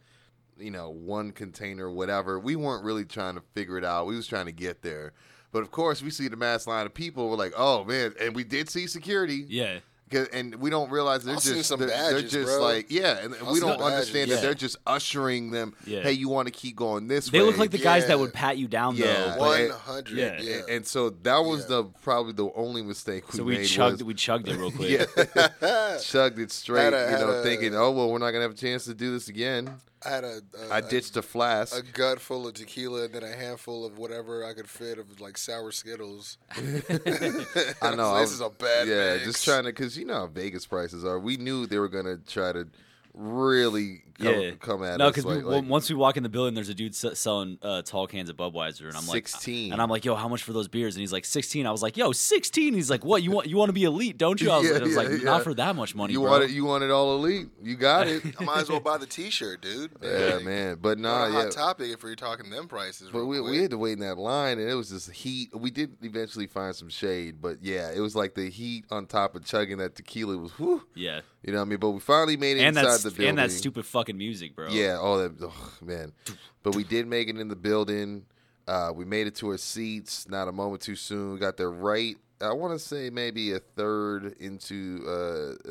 you 0.58 0.70
know 0.70 0.88
one 0.90 1.32
container, 1.32 1.90
whatever. 1.90 2.38
We 2.40 2.56
weren't 2.56 2.84
really 2.84 3.04
trying 3.04 3.34
to 3.34 3.42
figure 3.54 3.76
it 3.78 3.84
out. 3.84 4.06
We 4.06 4.16
was 4.16 4.26
trying 4.26 4.46
to 4.46 4.52
get 4.52 4.82
there, 4.82 5.12
but 5.52 5.60
of 5.62 5.70
course, 5.70 6.02
we 6.02 6.10
see 6.10 6.28
the 6.28 6.36
mass 6.36 6.66
line 6.66 6.86
of 6.86 6.94
people. 6.94 7.28
We're 7.28 7.36
like, 7.36 7.52
oh 7.56 7.84
man, 7.84 8.14
and 8.20 8.34
we 8.34 8.42
did 8.44 8.68
see 8.70 8.86
security. 8.86 9.44
Yeah. 9.48 9.80
'Cause- 10.10 10.28
And 10.32 10.54
we 10.56 10.70
don't 10.70 10.90
realize 10.90 11.24
they're 11.24 11.34
I've 11.34 11.42
just 11.42 11.68
some 11.68 11.80
they're, 11.80 11.88
they're 11.88 12.22
just 12.22 12.46
bro. 12.46 12.62
like 12.62 12.86
yeah, 12.90 13.18
and 13.18 13.32
we 13.50 13.58
don't 13.58 13.78
badges, 13.78 13.82
understand 13.92 14.28
yeah. 14.28 14.36
that 14.36 14.42
they're 14.42 14.54
just 14.54 14.76
ushering 14.86 15.50
them. 15.50 15.74
Yeah. 15.84 16.02
Hey, 16.02 16.12
you 16.12 16.28
want 16.28 16.46
to 16.46 16.52
keep 16.52 16.76
going 16.76 17.08
this 17.08 17.28
They 17.28 17.38
way? 17.38 17.44
They 17.44 17.50
look 17.50 17.58
like 17.58 17.70
the 17.72 17.78
guys 17.78 18.06
that 18.06 18.18
would 18.18 18.32
pat 18.32 18.56
you 18.56 18.68
down 18.68 18.94
Yeah. 18.96 19.34
though. 19.34 19.38
but- 19.38 19.70
hundred. 19.72 20.16
yeah, 20.16 20.40
Yeah. 20.40 20.54
And, 20.60 20.68
and 20.70 20.86
so 20.86 21.10
that 21.10 21.38
was 21.38 21.62
Yeah. 21.62 21.66
the 21.68 21.84
probably 22.02 22.32
the 22.34 22.48
only 22.54 22.82
mistake 22.82 23.24
we 23.32 23.32
made. 23.32 23.36
so 23.38 23.44
we 23.44 23.56
made. 23.58 23.66
chugged 23.66 23.92
was, 23.98 24.04
we 24.04 24.14
chugged 24.14 24.48
it 24.48 24.56
real 24.56 24.70
quick. 24.76 24.90
yeah, 24.90 25.98
chugged 26.02 26.38
it 26.38 26.52
straight. 26.52 26.84
Had 26.84 26.94
a- 26.94 27.10
you 27.10 27.18
know, 27.26 27.30
a- 27.32 27.42
thinking, 27.42 27.74
oh 27.74 27.90
well, 27.90 28.10
we're 28.10 28.18
not 28.18 28.30
gonna 28.30 28.42
have 28.42 28.52
a 28.52 28.54
chance 28.54 28.84
to 28.84 28.94
do 28.94 29.10
this 29.12 29.28
again. 29.28 29.68
I 30.06 30.10
had 30.10 30.24
a, 30.24 30.40
a 30.70 30.74
I 30.74 30.80
ditched 30.80 31.16
a 31.16 31.22
flask. 31.22 31.76
a 31.76 31.82
gut 31.82 32.20
full 32.20 32.46
of 32.46 32.54
tequila 32.54 33.04
and 33.04 33.14
then 33.14 33.22
a 33.24 33.32
handful 33.32 33.84
of 33.84 33.98
whatever 33.98 34.44
I 34.44 34.54
could 34.54 34.68
fit 34.68 34.98
of 34.98 35.20
like 35.20 35.36
sour 35.36 35.72
Skittles. 35.72 36.38
I 36.56 36.60
know. 36.60 36.66
So 38.06 38.14
I 38.14 38.20
this 38.20 38.30
was- 38.30 38.32
is 38.32 38.40
a 38.40 38.50
bad 38.50 38.88
Yeah, 38.88 39.14
mix. 39.14 39.24
just 39.24 39.44
trying 39.44 39.64
to, 39.64 39.70
because 39.70 39.96
you 39.98 40.04
know 40.04 40.14
how 40.14 40.26
Vegas 40.26 40.66
prices 40.66 41.04
are. 41.04 41.18
We 41.18 41.36
knew 41.36 41.66
they 41.66 41.78
were 41.78 41.88
gonna 41.88 42.18
try 42.18 42.52
to 42.52 42.68
really 43.14 44.02
come, 44.18 44.40
Yeah. 44.40 44.50
come 44.58 44.82
at 44.84 44.98
No, 44.98 45.06
us. 45.08 45.14
because 45.14 45.24
like, 45.24 45.44
like, 45.44 45.68
once 45.68 45.88
we 45.88 45.94
walk 45.96 46.16
in 46.16 46.22
the 46.22 46.28
building, 46.28 46.54
there's 46.54 46.68
a 46.68 46.74
dude 46.74 46.92
s- 46.92 47.18
selling 47.18 47.58
uh, 47.62 47.82
tall 47.82 48.06
cans 48.06 48.28
of 48.30 48.36
Budweiser, 48.36 48.86
and 48.88 48.96
I'm 48.96 49.06
like, 49.06 49.28
16. 49.28 49.72
and 49.72 49.80
I'm 49.82 49.88
like, 49.90 50.04
yo, 50.04 50.14
how 50.14 50.28
much 50.28 50.42
for 50.42 50.52
those 50.52 50.68
beers? 50.68 50.94
And 50.94 51.00
he's 51.00 51.12
like, 51.12 51.24
16. 51.24 51.66
I 51.66 51.70
was 51.70 51.82
like, 51.82 51.96
yo, 51.96 52.12
16. 52.12 52.74
He's 52.74 52.90
like, 52.90 53.04
what? 53.04 53.22
You 53.22 53.30
want 53.30 53.46
you 53.48 53.56
want 53.56 53.68
to 53.68 53.72
be 53.74 53.84
elite, 53.84 54.18
don't 54.18 54.40
you? 54.40 54.50
I 54.50 54.58
was, 54.58 54.66
Yeah, 54.70 54.76
I 54.76 54.80
was 54.80 54.90
yeah, 54.92 54.96
like, 54.98 55.08
yeah. 55.10 55.16
not 55.24 55.42
for 55.42 55.54
that 55.54 55.76
much 55.76 55.94
money, 55.94 56.12
you 56.12 56.20
bro. 56.20 56.30
want 56.30 56.44
it, 56.44 56.50
you 56.50 56.64
want 56.64 56.84
it 56.84 56.90
all 56.90 57.14
elite. 57.16 57.48
You 57.62 57.76
got 57.76 58.06
it. 58.08 58.22
I 58.40 58.44
might 58.44 58.58
as 58.60 58.68
well 58.68 58.80
buy 58.80 58.98
the 58.98 59.06
T-shirt, 59.06 59.60
dude. 59.62 59.90
yeah, 60.02 60.34
Like, 60.36 60.44
man. 60.44 60.78
But 60.80 60.98
Not 60.98 61.18
nah, 61.18 61.26
a 61.26 61.30
hot 61.32 61.44
yeah. 61.44 61.50
topic 61.50 61.88
if 61.90 62.02
we're 62.02 62.14
talking 62.14 62.50
them 62.50 62.68
prices. 62.68 63.08
But 63.12 63.26
we, 63.26 63.38
quick. 63.40 63.50
we 63.50 63.58
had 63.62 63.70
to 63.70 63.78
wait 63.78 63.92
in 63.92 64.00
that 64.00 64.18
line, 64.18 64.58
and 64.58 64.68
it 64.70 64.74
was 64.74 64.90
just 64.90 65.10
heat. 65.10 65.50
We 65.54 65.70
did 65.70 65.96
eventually 66.02 66.46
find 66.46 66.74
some 66.74 66.88
shade, 66.88 67.36
but 67.40 67.58
yeah, 67.62 67.90
it 67.94 68.00
was 68.00 68.14
like 68.14 68.34
the 68.34 68.50
heat 68.50 68.84
on 68.90 69.06
top 69.06 69.34
of 69.34 69.44
chugging 69.44 69.78
that 69.78 69.94
tequila 69.96 70.36
was 70.38 70.52
whew. 70.52 70.82
yeah, 70.94 71.20
You 71.42 71.52
know 71.52 71.58
what 71.58 71.66
I 71.66 71.68
mean? 71.68 71.78
But 71.78 71.90
we 71.90 72.00
finally 72.00 72.36
made 72.36 72.56
it 72.56 72.60
and 72.60 72.76
inside 72.76 72.90
that's 72.90 73.02
the 73.02 73.10
building. 73.10 73.28
and 73.30 73.38
that 73.38 73.50
stupid 73.50 73.84
fucking 73.86 74.05
music, 74.12 74.54
bro. 74.54 74.68
Yeah, 74.68 74.98
oh, 75.00 75.18
that, 75.18 75.32
oh 75.42 75.72
man. 75.82 76.12
But 76.62 76.74
we 76.74 76.84
did 76.84 77.06
make 77.06 77.28
it 77.28 77.36
in 77.36 77.48
the 77.48 77.56
building. 77.56 78.24
Uh, 78.66 78.92
we 78.94 79.04
made 79.04 79.26
it 79.26 79.34
to 79.36 79.50
our 79.50 79.58
seats. 79.58 80.28
Not 80.28 80.48
a 80.48 80.52
moment 80.52 80.82
too 80.82 80.96
soon. 80.96 81.34
We 81.34 81.38
got 81.38 81.56
there 81.56 81.70
right 81.70 82.16
I 82.38 82.52
want 82.52 82.74
to 82.74 82.78
say 82.78 83.08
maybe 83.08 83.52
a 83.52 83.58
third 83.58 84.34
into 84.40 85.02
uh, 85.06 85.10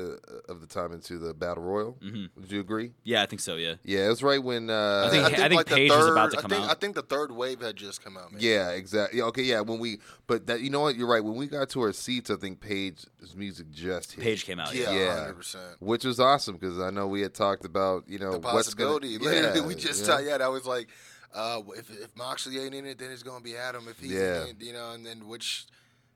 uh, 0.02 0.52
of 0.52 0.62
the 0.62 0.68
time 0.68 0.94
into 0.94 1.20
the 1.20 1.32
battle 1.34 1.62
royal. 1.62 1.98
Mhm. 2.04 2.30
Would 2.36 2.52
you 2.52 2.60
agree? 2.60 2.94
Yeah, 3.04 3.22
I 3.22 3.28
think 3.28 3.40
so. 3.42 3.56
Yeah. 3.56 3.76
Yeah, 3.84 4.06
it 4.08 4.10
was 4.10 4.24
right 4.24 4.44
when. 4.44 4.72
Uh, 4.72 5.04
I 5.06 5.10
think- 5.12 5.40
I 5.40 5.48
think 5.50 5.66
the 5.68 5.76
Page 5.76 5.92
was 5.92 6.08
about 6.08 6.32
to 6.32 6.40
I 6.40 6.42
think, 6.42 6.54
out. 6.64 6.70
I 6.72 6.74
think 6.74 6.96
the 6.96 7.04
third 7.04 7.32
wave 7.32 7.62
had 7.62 7.76
just 7.76 8.04
come 8.04 8.18
out. 8.18 8.32
Man. 8.32 8.42
Yeah, 8.42 8.72
exactly. 8.72 9.22
Okay, 9.22 9.44
yeah. 9.44 9.62
When 9.62 9.78
we, 9.78 10.00
but 10.26 10.48
that 10.48 10.62
you 10.62 10.72
know 10.72 10.80
what, 10.82 10.96
you're 10.96 11.08
right. 11.08 11.24
When 11.24 11.36
we 11.36 11.46
got 11.46 11.70
to 11.70 11.82
our 11.82 11.94
seats, 11.94 12.32
I 12.32 12.36
think 12.36 12.62
Page's 12.62 13.06
music 13.36 13.70
just 13.72 14.14
hit. 14.14 14.24
Page 14.24 14.46
came 14.46 14.60
out. 14.60 14.74
yeah, 14.74 14.92
Yeah. 14.92 15.00
Yeah. 15.00 15.20
hundred 15.20 15.36
percent. 15.36 15.76
which 15.82 16.04
was 16.04 16.20
awesome 16.20 16.56
because 16.58 16.80
I 16.80 16.90
know 16.90 17.06
we 17.08 17.22
had 17.22 17.36
talked 17.36 17.66
about 17.66 18.06
you 18.08 18.18
know 18.18 18.32
The 18.32 18.40
what's 18.40 18.74
gonna- 18.74 18.90
possibility. 18.90 19.18
Yeah, 19.22 19.62
we 19.66 19.76
just 19.76 20.02
yeah. 20.02 20.08
thought, 20.08 20.24
yeah, 20.24 20.38
that 20.40 20.52
was 20.52 20.66
like, 20.66 20.90
uh, 21.36 21.62
if 21.78 21.92
if 21.92 22.16
Moxley 22.18 22.58
ain't 22.60 22.74
in 22.74 22.88
it, 22.88 22.98
then 22.98 23.12
it's 23.12 23.22
gonna 23.22 23.44
be 23.44 23.56
Adam. 23.56 23.88
If 23.88 24.00
he's 24.00 24.14
Yeah. 24.14 24.44
in 24.46 24.48
it, 24.50 24.62
you 24.62 24.74
know, 24.74 24.94
and 24.94 25.06
then 25.06 25.28
which, 25.28 25.68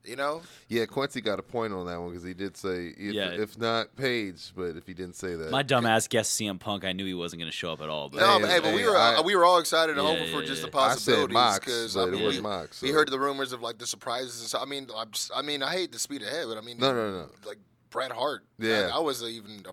you 0.04 0.16
know, 0.16 0.42
Yeah, 0.68 0.86
Kwency 0.86 1.22
got 1.22 1.38
a 1.38 1.42
point 1.42 1.72
on 1.72 1.86
that 1.86 2.00
one 2.00 2.10
because 2.10 2.24
he 2.24 2.32
did 2.34 2.56
say 2.56 2.88
if, 2.96 3.14
Yeah. 3.14 3.30
if 3.32 3.58
not 3.58 3.94
Page, 3.96 4.52
but 4.56 4.76
if 4.76 4.86
he 4.86 4.94
didn't 4.94 5.16
say 5.16 5.34
that, 5.34 5.50
My 5.50 5.62
dumbass 5.62 6.08
guessed 6.08 6.38
CM 6.40 6.58
Punk. 6.58 6.84
I 6.84 6.92
knew 6.92 7.04
he 7.04 7.14
wasn't 7.14 7.40
going 7.40 7.50
to 7.50 7.56
show 7.56 7.72
up 7.72 7.80
at 7.82 7.88
all. 7.88 8.08
But 8.08 8.20
no, 8.20 8.34
Hey, 8.36 8.40
but, 8.40 8.50
hey, 8.50 8.60
but 8.60 8.74
we 8.74 8.84
were 8.84 8.96
I- 8.96 9.20
we 9.20 9.36
were 9.36 9.44
all 9.44 9.58
excited 9.58 9.98
and 9.98 10.06
Yeah, 10.06 10.14
hoping 10.14 10.32
for 10.32 10.40
yeah, 10.40 10.46
just 10.48 10.62
yeah. 10.62 10.70
the 10.70 10.78
I 10.78 10.94
said 10.94 10.98
possibilities 11.04 11.34
Mox, 11.34 11.58
because 11.60 11.94
but 11.94 12.00
I 12.00 12.08
it 12.08 12.10
mean, 12.12 12.24
was 12.24 12.36
we, 12.36 12.42
Mox. 12.42 12.82
we 12.82 12.90
heard 12.90 13.10
the 13.10 13.20
rumors 13.20 13.52
of 13.52 13.60
like 13.62 13.78
the 13.78 13.86
surprises. 13.86 14.40
And 14.40 14.48
so, 14.48 14.58
I 14.58 14.64
mean, 14.64 14.88
I'm, 14.96 15.10
just- 15.10 15.30
I 15.34 15.42
mean, 15.42 15.62
I 15.62 15.72
hate 15.72 15.92
to 15.92 15.98
speed 15.98 16.22
ahead, 16.22 16.46
but 16.48 16.56
I 16.56 16.62
mean, 16.62 16.78
No, 16.78 16.92
no, 16.94 17.10
no. 17.10 17.26
like 17.46 17.58
Bret 17.90 18.12
Hart. 18.12 18.44
Yeah. 18.58 18.82
that, 18.82 18.88
that 18.94 19.02
was 19.04 19.22
even 19.22 19.64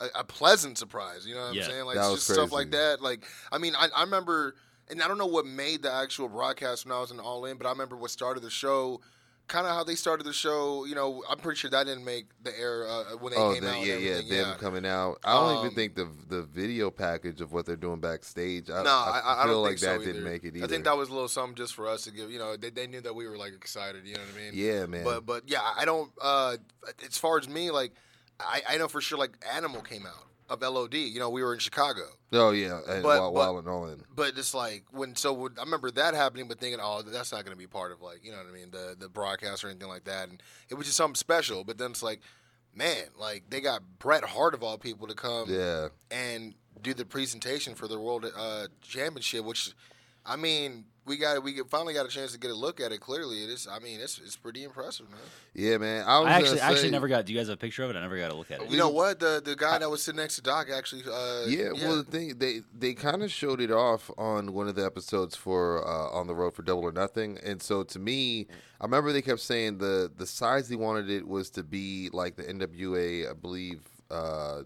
a, 0.00 0.04
a, 0.04 0.08
a 0.20 0.24
pleasant 0.24 0.78
surprise. 0.78 1.26
You 1.26 1.34
know 1.34 1.46
what 1.46 1.54
Yeah. 1.54 1.64
I'm 1.64 1.70
saying? 1.70 1.84
Like 1.84 1.96
That 1.96 2.02
it's 2.04 2.10
was 2.12 2.26
just 2.26 2.32
stuff 2.38 2.52
like 2.52 2.70
that. 2.70 3.02
Like 3.02 3.24
I 3.52 3.58
mean, 3.58 3.74
I, 3.76 3.88
I 3.94 4.02
remember, 4.04 4.54
and 4.88 5.02
I 5.02 5.08
don't 5.08 5.18
know 5.18 5.26
what 5.26 5.44
made 5.46 5.82
the 5.82 5.92
actual 5.92 6.28
broadcast 6.28 6.86
when 6.86 6.96
I 6.96 7.00
was 7.00 7.10
in 7.10 7.20
All 7.20 7.44
In, 7.44 7.56
but 7.58 7.66
I 7.66 7.70
remember 7.70 7.96
what 7.96 8.10
started 8.10 8.42
the 8.42 8.50
show. 8.50 9.00
Kind 9.48 9.64
of 9.66 9.74
how 9.74 9.84
they 9.84 9.94
started 9.94 10.24
the 10.24 10.32
show, 10.32 10.84
you 10.86 10.96
know. 10.96 11.22
I'm 11.30 11.38
pretty 11.38 11.56
sure 11.56 11.70
that 11.70 11.86
didn't 11.86 12.04
make 12.04 12.26
the 12.42 12.50
air 12.58 12.84
uh, 12.88 13.04
when 13.20 13.32
they 13.32 13.38
Oh, 13.38 13.54
came 13.54 13.62
the, 13.62 13.70
out. 13.70 13.86
yeah, 13.86 13.94
yeah, 13.96 14.20
them 14.42 14.58
coming 14.58 14.84
out. 14.84 15.20
I 15.22 15.34
don't 15.34 15.54
even 15.58 15.68
Um, 15.68 15.74
think 15.74 15.94
the 15.94 16.08
the 16.28 16.42
video 16.42 16.90
package 16.90 17.40
of 17.40 17.52
what 17.52 17.64
they're 17.64 17.76
doing 17.76 18.00
backstage. 18.00 18.70
I, 18.70 18.82
No, 18.82 18.90
I, 18.90 19.20
I, 19.24 19.42
I 19.42 19.44
feel 19.44 19.52
don't 19.54 19.62
like 19.62 19.70
think 19.70 19.78
so 19.78 19.86
that 19.86 19.94
either. 20.00 20.04
didn't 20.12 20.24
make 20.24 20.42
it 20.42 20.56
either. 20.56 20.64
I 20.64 20.68
think 20.68 20.82
that 20.84 20.96
was 20.96 21.10
a 21.10 21.12
little 21.12 21.28
something 21.28 21.54
just 21.54 21.74
for 21.74 21.86
us 21.86 22.02
to 22.04 22.10
give. 22.10 22.28
You 22.30 22.40
know, 22.40 22.56
they, 22.56 22.70
they 22.70 22.88
knew 22.88 23.00
that 23.02 23.14
we 23.14 23.28
were 23.28 23.36
like 23.36 23.52
excited. 23.54 24.04
You 24.04 24.14
know 24.14 24.20
what 24.22 24.34
I 24.34 24.44
mean? 24.50 24.50
yeah, 24.54 24.86
man. 24.86 25.04
But 25.04 25.24
but 25.24 25.42
yeah, 25.46 25.60
I 25.76 25.84
don't. 25.84 26.10
Uh, 26.20 26.56
as 27.06 27.16
far 27.16 27.38
as 27.38 27.48
me, 27.48 27.70
like 27.70 27.92
I, 28.40 28.62
I 28.68 28.78
know 28.78 28.88
for 28.88 29.00
sure, 29.00 29.16
like 29.16 29.36
Animal 29.54 29.80
came 29.82 30.06
out 30.06 30.24
of 30.48 30.62
LOD. 30.62 30.94
You 30.94 31.18
know, 31.18 31.30
we 31.30 31.42
were 31.42 31.52
in 31.52 31.58
Chicago, 31.60 32.02
oh 32.32 32.50
yeah, 32.50 32.80
and 32.88 33.02
but- 33.02 33.20
while, 33.20 33.32
but- 33.32 33.38
while 33.38 33.58
and 33.58 33.68
all 33.68 33.86
in. 33.88 34.02
but 34.14 34.36
it's 34.36 34.54
like 34.54 34.84
when 34.90 35.16
so 35.16 35.32
when, 35.32 35.52
I 35.58 35.62
remember 35.64 35.90
that 35.92 36.14
happening, 36.14 36.48
but 36.48 36.58
thinking, 36.58 36.80
oh, 36.82 37.02
that's 37.02 37.32
not 37.32 37.44
going 37.44 37.56
to 37.56 37.58
be 37.58 37.66
part 37.66 37.92
of 37.92 38.00
like 38.02 38.24
you 38.24 38.30
know 38.30 38.38
what 38.38 38.46
I 38.48 38.52
mean, 38.52 38.70
the 38.70 38.96
the 38.98 39.08
broadcast 39.08 39.64
or 39.64 39.68
anything 39.68 39.88
like 39.88 40.04
that, 40.04 40.28
and 40.28 40.42
it 40.68 40.74
was 40.74 40.86
just 40.86 40.96
something 40.96 41.14
special. 41.16 41.64
But 41.64 41.78
then 41.78 41.90
it's 41.90 42.02
like, 42.02 42.20
man, 42.74 43.04
like 43.18 43.44
they 43.50 43.60
got 43.60 43.82
Bret 43.98 44.24
Hart 44.24 44.54
of 44.54 44.62
all 44.62 44.78
people 44.78 45.06
to 45.08 45.14
come 45.14 45.48
Yeah, 45.50 45.88
and 46.10 46.54
do 46.82 46.92
the 46.94 47.04
presentation 47.06 47.74
for 47.74 47.88
the 47.88 47.98
world 47.98 48.26
uh, 48.36 48.66
championship, 48.82 49.44
which 49.44 49.72
I 50.26 50.36
mean, 50.36 50.84
we 51.06 51.16
got 51.16 51.40
we 51.44 51.60
finally 51.70 51.94
got 51.94 52.04
a 52.04 52.08
chance 52.08 52.32
to 52.32 52.38
get 52.38 52.50
a 52.50 52.54
look 52.54 52.80
at 52.80 52.90
it. 52.90 52.98
Clearly, 53.00 53.44
it 53.44 53.48
is. 53.50 53.68
I 53.70 53.78
mean, 53.78 54.00
it's 54.00 54.18
it's 54.18 54.36
pretty 54.36 54.64
impressive, 54.64 55.08
man. 55.08 55.20
yeah, 55.54 55.78
man. 55.78 56.04
I 56.04 56.18
was 56.18 56.28
I 56.28 56.32
actually, 56.32 56.58
gonna 56.58 56.72
actually 56.72 56.90
never 56.90 57.06
got. 57.08 57.26
Do 57.26 57.32
you 57.32 57.38
guys 57.38 57.46
have 57.46 57.54
a 57.54 57.58
picture 57.58 57.84
of 57.84 57.90
it? 57.90 57.96
I 57.96 58.00
never 58.00 58.18
got 58.18 58.30
to 58.30 58.36
look 58.36 58.50
at 58.50 58.60
it. 58.60 58.70
You 58.70 58.76
know 58.76 58.88
what? 58.90 59.20
The 59.20 59.40
the 59.44 59.54
guy 59.54 59.78
that 59.78 59.88
was 59.88 60.02
sitting 60.02 60.20
next 60.20 60.34
to 60.36 60.42
Doc 60.42 60.66
actually. 60.74 61.02
Uh, 61.04 61.46
Yeah, 61.46 61.70
well, 61.74 61.96
the 61.98 62.02
thing 62.04 62.38
they 62.38 62.62
they 62.76 62.92
kind 62.94 63.22
of 63.22 63.30
showed 63.30 63.60
it 63.60 63.70
off 63.70 64.10
on 64.18 64.52
one 64.52 64.66
of 64.66 64.74
the 64.74 64.84
episodes 64.84 65.36
for 65.36 65.86
uh, 65.86 66.08
on 66.10 66.26
the 66.26 66.34
road 66.34 66.54
for 66.56 66.62
Double 66.62 66.82
or 66.82 66.92
Nothing, 66.92 67.38
and 67.44 67.62
so 67.62 67.84
to 67.84 67.98
me, 68.00 68.48
I 68.80 68.84
remember 68.84 69.12
they 69.12 69.22
kept 69.22 69.40
saying 69.40 69.78
the 69.78 70.10
the 70.16 70.26
size 70.26 70.68
they 70.68 70.76
wanted 70.76 71.08
it 71.08 71.28
was 71.28 71.50
to 71.50 71.62
be 71.62 72.10
like 72.12 72.34
the 72.36 72.42
NWA, 72.42 73.30
I 73.30 73.34
believe. 73.34 73.82
Uh, 74.10 74.62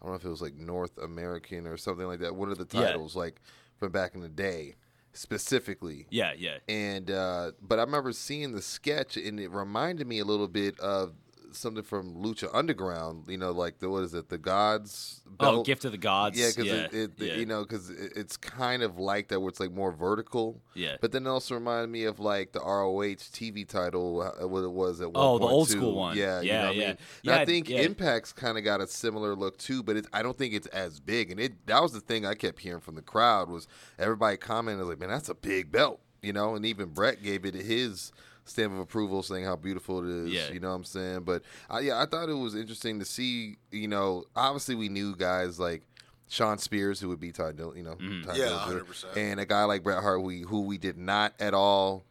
I 0.00 0.04
don't 0.04 0.10
know 0.12 0.14
if 0.16 0.24
it 0.24 0.28
was 0.28 0.42
like 0.42 0.54
North 0.54 0.96
American 0.98 1.66
or 1.66 1.76
something 1.76 2.06
like 2.06 2.20
that. 2.20 2.36
One 2.36 2.50
of 2.52 2.58
the 2.58 2.66
Yeah. 2.78 2.86
titles, 2.88 3.16
like 3.16 3.40
from 3.78 3.90
back 3.90 4.14
in 4.14 4.20
the 4.20 4.28
day, 4.28 4.74
specifically. 5.18 6.06
Yeah, 6.10 6.32
yeah. 6.36 6.58
And 6.68 7.10
uh, 7.10 7.52
but 7.60 7.78
I 7.78 7.82
remember 7.82 8.12
seeing 8.12 8.52
the 8.52 8.62
sketch, 8.62 9.16
and 9.16 9.40
it 9.40 9.50
reminded 9.50 10.06
me 10.06 10.20
a 10.20 10.24
little 10.24 10.48
bit 10.48 10.78
of 10.80 11.12
something 11.52 11.82
from 11.82 12.14
Lucha 12.16 12.48
Underground. 12.52 13.24
You 13.28 13.38
know, 13.38 13.52
like 13.52 13.78
the 13.78 13.88
what 13.88 14.02
is 14.04 14.14
it, 14.14 14.28
the 14.28 14.38
Gods? 14.38 15.20
Oh, 15.40 15.52
belt? 15.52 15.66
Gift 15.66 15.84
of 15.84 15.92
the 15.92 15.98
Gods. 15.98 16.38
Yeah, 16.38 16.48
because 16.48 16.64
yeah, 16.66 16.74
it, 16.74 16.94
it 16.94 17.10
yeah. 17.16 17.34
you 17.34 17.46
know, 17.46 17.62
because 17.62 17.90
it, 17.90 18.12
it's 18.16 18.36
kind 18.36 18.82
of 18.82 18.98
like 18.98 19.28
that, 19.28 19.40
where 19.40 19.48
it's 19.48 19.60
like 19.60 19.72
more 19.72 19.92
vertical. 19.92 20.60
Yeah. 20.74 20.96
But 21.00 21.12
then 21.12 21.26
it 21.26 21.30
also 21.30 21.54
reminded 21.54 21.90
me 21.90 22.04
of 22.04 22.18
like 22.20 22.52
the 22.52 22.60
ROH 22.60 23.16
TV 23.32 23.66
title, 23.68 24.20
uh, 24.22 24.46
what 24.46 24.64
it 24.64 24.70
was 24.72 25.00
at 25.00 25.12
one 25.12 25.22
Oh, 25.24 25.38
the 25.38 25.46
old 25.46 25.68
too. 25.68 25.74
school 25.78 25.94
one. 25.94 26.16
Yeah, 26.16 26.40
you 26.40 26.48
Yeah, 26.48 26.60
know 26.62 26.66
what 26.68 26.76
I 26.76 26.78
mean? 26.78 26.98
Yeah, 27.22 27.36
I 27.36 27.44
think 27.44 27.68
yeah. 27.68 27.80
Impact's 27.80 28.32
kind 28.32 28.58
of 28.58 28.64
got 28.64 28.80
a 28.80 28.86
similar 28.86 29.34
look 29.34 29.56
too, 29.58 29.82
but 29.82 29.96
it, 29.96 30.06
I 30.12 30.22
don't 30.22 30.36
think 30.36 30.54
it's 30.54 30.66
as 30.68 31.00
big. 31.00 31.30
And 31.30 31.40
it 31.40 31.66
that 31.66 31.82
was 31.82 31.92
the 31.92 32.00
thing 32.00 32.26
I 32.26 32.34
kept 32.34 32.60
hearing 32.60 32.80
from 32.80 32.94
the 32.94 33.02
crowd 33.02 33.48
was 33.48 33.68
everybody 33.98 34.36
commenting 34.36 34.86
like, 34.86 34.98
"Man, 34.98 35.08
that's 35.08 35.28
a 35.28 35.34
big 35.34 35.70
belt," 35.72 36.00
you 36.22 36.32
know. 36.32 36.54
And 36.54 36.64
even 36.66 36.88
Bret 36.90 37.22
gave 37.22 37.44
it 37.44 37.54
his 37.54 38.12
stamp 38.48 38.72
of 38.72 38.78
approval, 38.80 39.22
saying 39.22 39.44
how 39.44 39.56
beautiful 39.56 39.98
it 40.04 40.26
is. 40.26 40.32
Yeah. 40.32 40.50
You 40.52 40.60
know 40.60 40.68
what 40.70 40.74
I'm 40.76 40.84
saying? 40.84 41.20
But 41.20 41.42
I, 41.70 41.80
yeah, 41.80 42.00
I 42.00 42.06
thought 42.06 42.28
it 42.28 42.34
was 42.34 42.54
interesting 42.54 42.98
to 42.98 43.04
see. 43.04 43.56
You 43.70 43.88
know, 43.88 44.24
obviously 44.36 44.74
we 44.74 44.88
knew 44.88 45.14
guys 45.16 45.58
like. 45.58 45.82
Shawn 46.30 46.58
Spears, 46.58 47.00
who 47.00 47.08
would 47.08 47.20
be 47.20 47.32
Ty 47.32 47.52
Dillon, 47.52 47.78
you 47.78 47.82
know. 47.82 47.94
Tye 47.94 48.36
Yeah, 48.36 48.48
Dillinger, 48.68 48.84
100%. 48.84 49.16
and 49.16 49.40
a 49.40 49.46
guy 49.46 49.64
like 49.64 49.82
Bret 49.82 50.02
Hart, 50.02 50.20
we, 50.20 50.42
who 50.42 50.60
we 50.60 50.76
did 50.76 50.98
not 50.98 51.32
at 51.40 51.54
all 51.54 52.04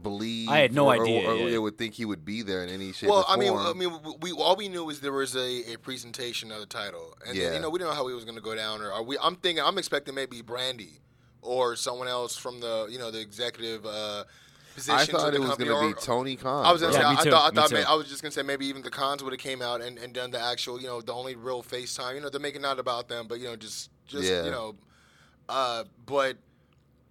believe. 0.00 0.48
I 0.48 0.58
had 0.58 0.72
no 0.72 0.86
or, 0.88 1.02
idea, 1.02 1.28
Or, 1.28 1.32
or 1.32 1.48
yeah. 1.48 1.58
would 1.58 1.78
think 1.78 1.94
he 1.94 2.04
would 2.04 2.24
be 2.24 2.42
there 2.42 2.62
in 2.62 2.68
any 2.68 2.92
shape. 2.92 3.10
Well, 3.10 3.20
or 3.20 3.24
I 3.28 3.36
mean. 3.36 3.52
I 3.52 3.72
mean, 3.72 3.90
we 4.20 4.30
all 4.32 4.56
we 4.56 4.68
knew 4.68 4.84
was 4.84 5.00
there 5.00 5.12
was 5.12 5.34
a, 5.34 5.72
a 5.72 5.76
presentation 5.78 6.52
of 6.52 6.60
the 6.60 6.66
title, 6.66 7.16
and 7.26 7.36
then, 7.36 7.42
Yeah. 7.50 7.54
you 7.54 7.60
know 7.60 7.70
we 7.70 7.78
didn't 7.78 7.90
know 7.90 7.96
how 7.96 8.06
he 8.06 8.14
was 8.14 8.24
going 8.24 8.36
to 8.36 8.42
go 8.42 8.54
down. 8.54 8.80
Or 8.80 8.92
are 8.92 9.02
we? 9.02 9.16
I'm 9.20 9.36
thinking, 9.36 9.64
I'm 9.64 9.76
expecting 9.78 10.14
maybe 10.14 10.42
Brandi 10.42 11.00
or 11.40 11.74
someone 11.74 12.06
else 12.08 12.36
from 12.36 12.60
the 12.60 12.86
you 12.90 12.98
know 12.98 13.10
the 13.10 13.20
executive 13.20 13.84
uh, 13.86 14.24
positions. 14.74 14.98
I 14.98 15.02
of 15.02 15.08
thought 15.08 15.30
the 15.32 15.36
it 15.36 15.40
was 15.40 15.56
going 15.56 15.90
to 15.90 15.94
be 15.96 16.00
Tony 16.02 16.36
Khan. 16.36 16.64
I 16.66 16.72
was 16.72 16.80
gonna 16.82 16.92
bro. 16.92 17.00
Yeah, 17.02 17.16
say, 17.18 17.28
I, 17.28 17.30
thought, 17.32 17.52
I 17.52 17.54
thought, 17.60 17.72
may- 17.72 17.84
I 17.84 17.94
was 17.94 18.08
just 18.08 18.22
gonna 18.22 18.32
say 18.32 18.42
maybe 18.42 18.66
even 18.66 18.82
the 18.82 18.90
Khans 18.90 19.22
would 19.22 19.32
have 19.32 19.40
came 19.40 19.62
out 19.62 19.80
and, 19.80 19.98
and 19.98 20.12
done 20.12 20.30
the 20.30 20.40
actual, 20.40 20.80
you 20.80 20.86
know, 20.86 21.00
the 21.00 21.12
only 21.14 21.36
real 21.36 21.62
FaceTime. 21.62 22.14
You 22.14 22.20
know, 22.20 22.28
they're 22.30 22.40
making 22.40 22.62
not 22.62 22.78
about 22.78 23.08
them, 23.08 23.26
but 23.28 23.38
you 23.40 23.46
know, 23.46 23.56
just, 23.56 23.90
just 24.06 24.24
Yeah. 24.28 24.44
you 24.44 24.50
know, 24.50 24.74
uh, 25.48 25.84
but 26.06 26.36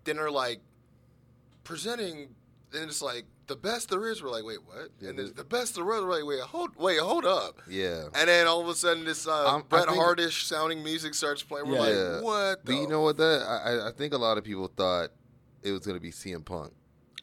then 0.03 0.16
they're 0.18 0.32
like 0.32 0.59
presenting, 1.64 2.30
and 2.74 2.84
it's 2.89 3.01
like 3.01 3.26
the 3.47 3.55
best 3.55 3.89
there 3.89 4.07
is. 4.09 4.22
We're 4.24 4.30
like, 4.30 4.43
wait, 4.45 4.59
what? 4.66 4.89
And 5.01 5.20
then 5.20 5.34
the 5.36 5.43
best 5.43 5.76
there 5.76 5.84
is. 5.93 6.01
We're 6.03 6.16
like, 6.20 6.26
wait, 6.26 6.39
hold, 6.41 6.72
wait, 6.78 6.99
hold 6.99 7.26
up. 7.26 7.62
yeah. 7.70 8.05
And 8.16 8.28
then 8.30 8.47
all 8.47 8.62
of 8.62 8.68
a 8.68 8.76
sudden, 8.76 9.05
this 9.05 9.28
uh, 9.28 9.32
I 9.57 9.62
Bret 9.68 9.86
think- 9.88 9.97
Hartish 9.97 10.45
sounding 10.47 10.84
music 10.84 11.14
starts 11.14 11.43
playing. 11.43 11.68
We're 11.68 11.76
Yeah. 11.76 11.80
like, 11.82 11.93
Yeah. 11.93 12.22
what? 12.22 12.66
But 12.66 12.76
you 12.76 12.88
know 12.88 13.01
what? 13.01 13.18
That 13.18 13.41
I, 13.47 13.72
I- 13.74 13.88
I 13.89 13.91
think 13.91 14.14
a 14.14 14.18
lot 14.18 14.38
of 14.38 14.43
people 14.43 14.68
thought 14.76 15.09
it 15.64 15.72
was 15.72 15.82
going 15.82 15.97
to 15.97 16.01
be 16.01 16.12
CM 16.12 16.43
Punk. 16.45 16.72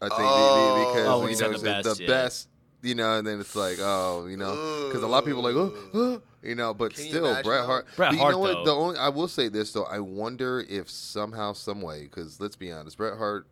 I 0.00 0.08
think 0.08 0.20
Oh. 0.22 0.86
because 0.92 1.06
Oh, 1.08 1.22
you 1.22 1.28
know 1.28 1.34
said 1.34 1.50
it's 1.52 1.62
the 1.62 1.68
the 1.82 2.06
best, 2.06 2.06
best, 2.06 2.48
you 2.82 2.94
know, 2.94 3.18
and 3.18 3.26
then 3.26 3.40
it's 3.40 3.56
like, 3.56 3.78
oh, 3.80 4.26
you 4.26 4.36
know, 4.36 4.86
because 4.88 5.02
a 5.02 5.06
lot 5.08 5.18
of 5.18 5.24
people 5.24 5.46
are 5.46 5.52
like, 5.52 5.56
oh, 5.72 5.90
oh, 5.94 6.22
you 6.42 6.54
know, 6.54 6.72
but 6.72 6.94
Can 6.94 7.04
still, 7.08 7.42
Bret? 7.42 7.64
Hart. 7.66 7.86
Bret 7.96 8.10
but 8.10 8.12
you 8.14 8.18
Hart, 8.20 8.32
know 8.32 8.38
what? 8.38 8.64
The 8.64 8.70
only 8.72 8.96
I 8.98 9.08
will 9.08 9.26
say 9.28 9.48
this 9.48 9.72
though, 9.72 9.84
I 9.84 9.98
wonder 9.98 10.64
if 10.68 10.88
somehow, 10.88 11.52
some 11.52 11.82
way, 11.82 12.02
because 12.04 12.40
let's 12.40 12.54
be 12.56 12.70
honest, 12.70 12.96
Bret 12.96 13.18
Hart 13.18 13.48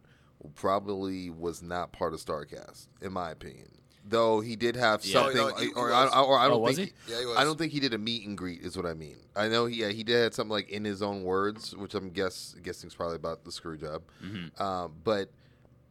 probably 0.55 1.31
was 1.31 1.63
not 1.63 1.93
part 1.93 2.15
of 2.15 2.21
Starcast, 2.21 2.87
in 3.03 3.13
my 3.13 3.31
opinion. 3.31 3.69
Though 4.09 4.39
he 4.41 4.55
did 4.55 4.77
have 4.77 5.05
Yeah. 5.05 5.15
something, 5.23 5.41
Oh, 5.41 5.49
no, 5.49 5.55
he- 5.57 5.67
he 5.67 5.73
or, 5.73 5.89
was. 5.91 6.11
I, 6.13 6.21
or 6.21 6.39
I 6.39 6.47
Oh, 6.47 6.51
don't 6.51 6.61
was 6.63 6.77
think 6.77 6.95
he? 7.07 7.13
Yeah, 7.13 7.19
he 7.21 7.27
was. 7.27 7.37
I 7.39 7.43
don't 7.45 7.59
think 7.59 7.73
he 7.73 7.81
did 7.81 7.93
a 7.93 7.99
meet 7.99 8.25
and 8.25 8.39
greet. 8.39 8.61
Is 8.63 8.77
what 8.77 8.87
I 8.87 8.95
mean. 8.95 9.17
I 9.35 9.49
know 9.49 9.67
he 9.67 9.81
yeah, 9.81 9.89
he 9.89 10.05
did 10.05 10.23
have 10.23 10.35
something 10.35 10.53
like 10.53 10.69
in 10.69 10.85
his 10.85 11.03
own 11.03 11.25
words, 11.25 11.75
which 11.75 11.95
I'm 11.95 12.11
guess 12.11 12.55
guessing 12.63 12.87
is 12.87 12.95
probably 12.95 13.17
about 13.17 13.45
the 13.45 13.51
screw 13.51 13.77
job. 13.77 14.03
Mm-hmm. 14.25 14.63
Um, 14.63 14.93
but 15.03 15.31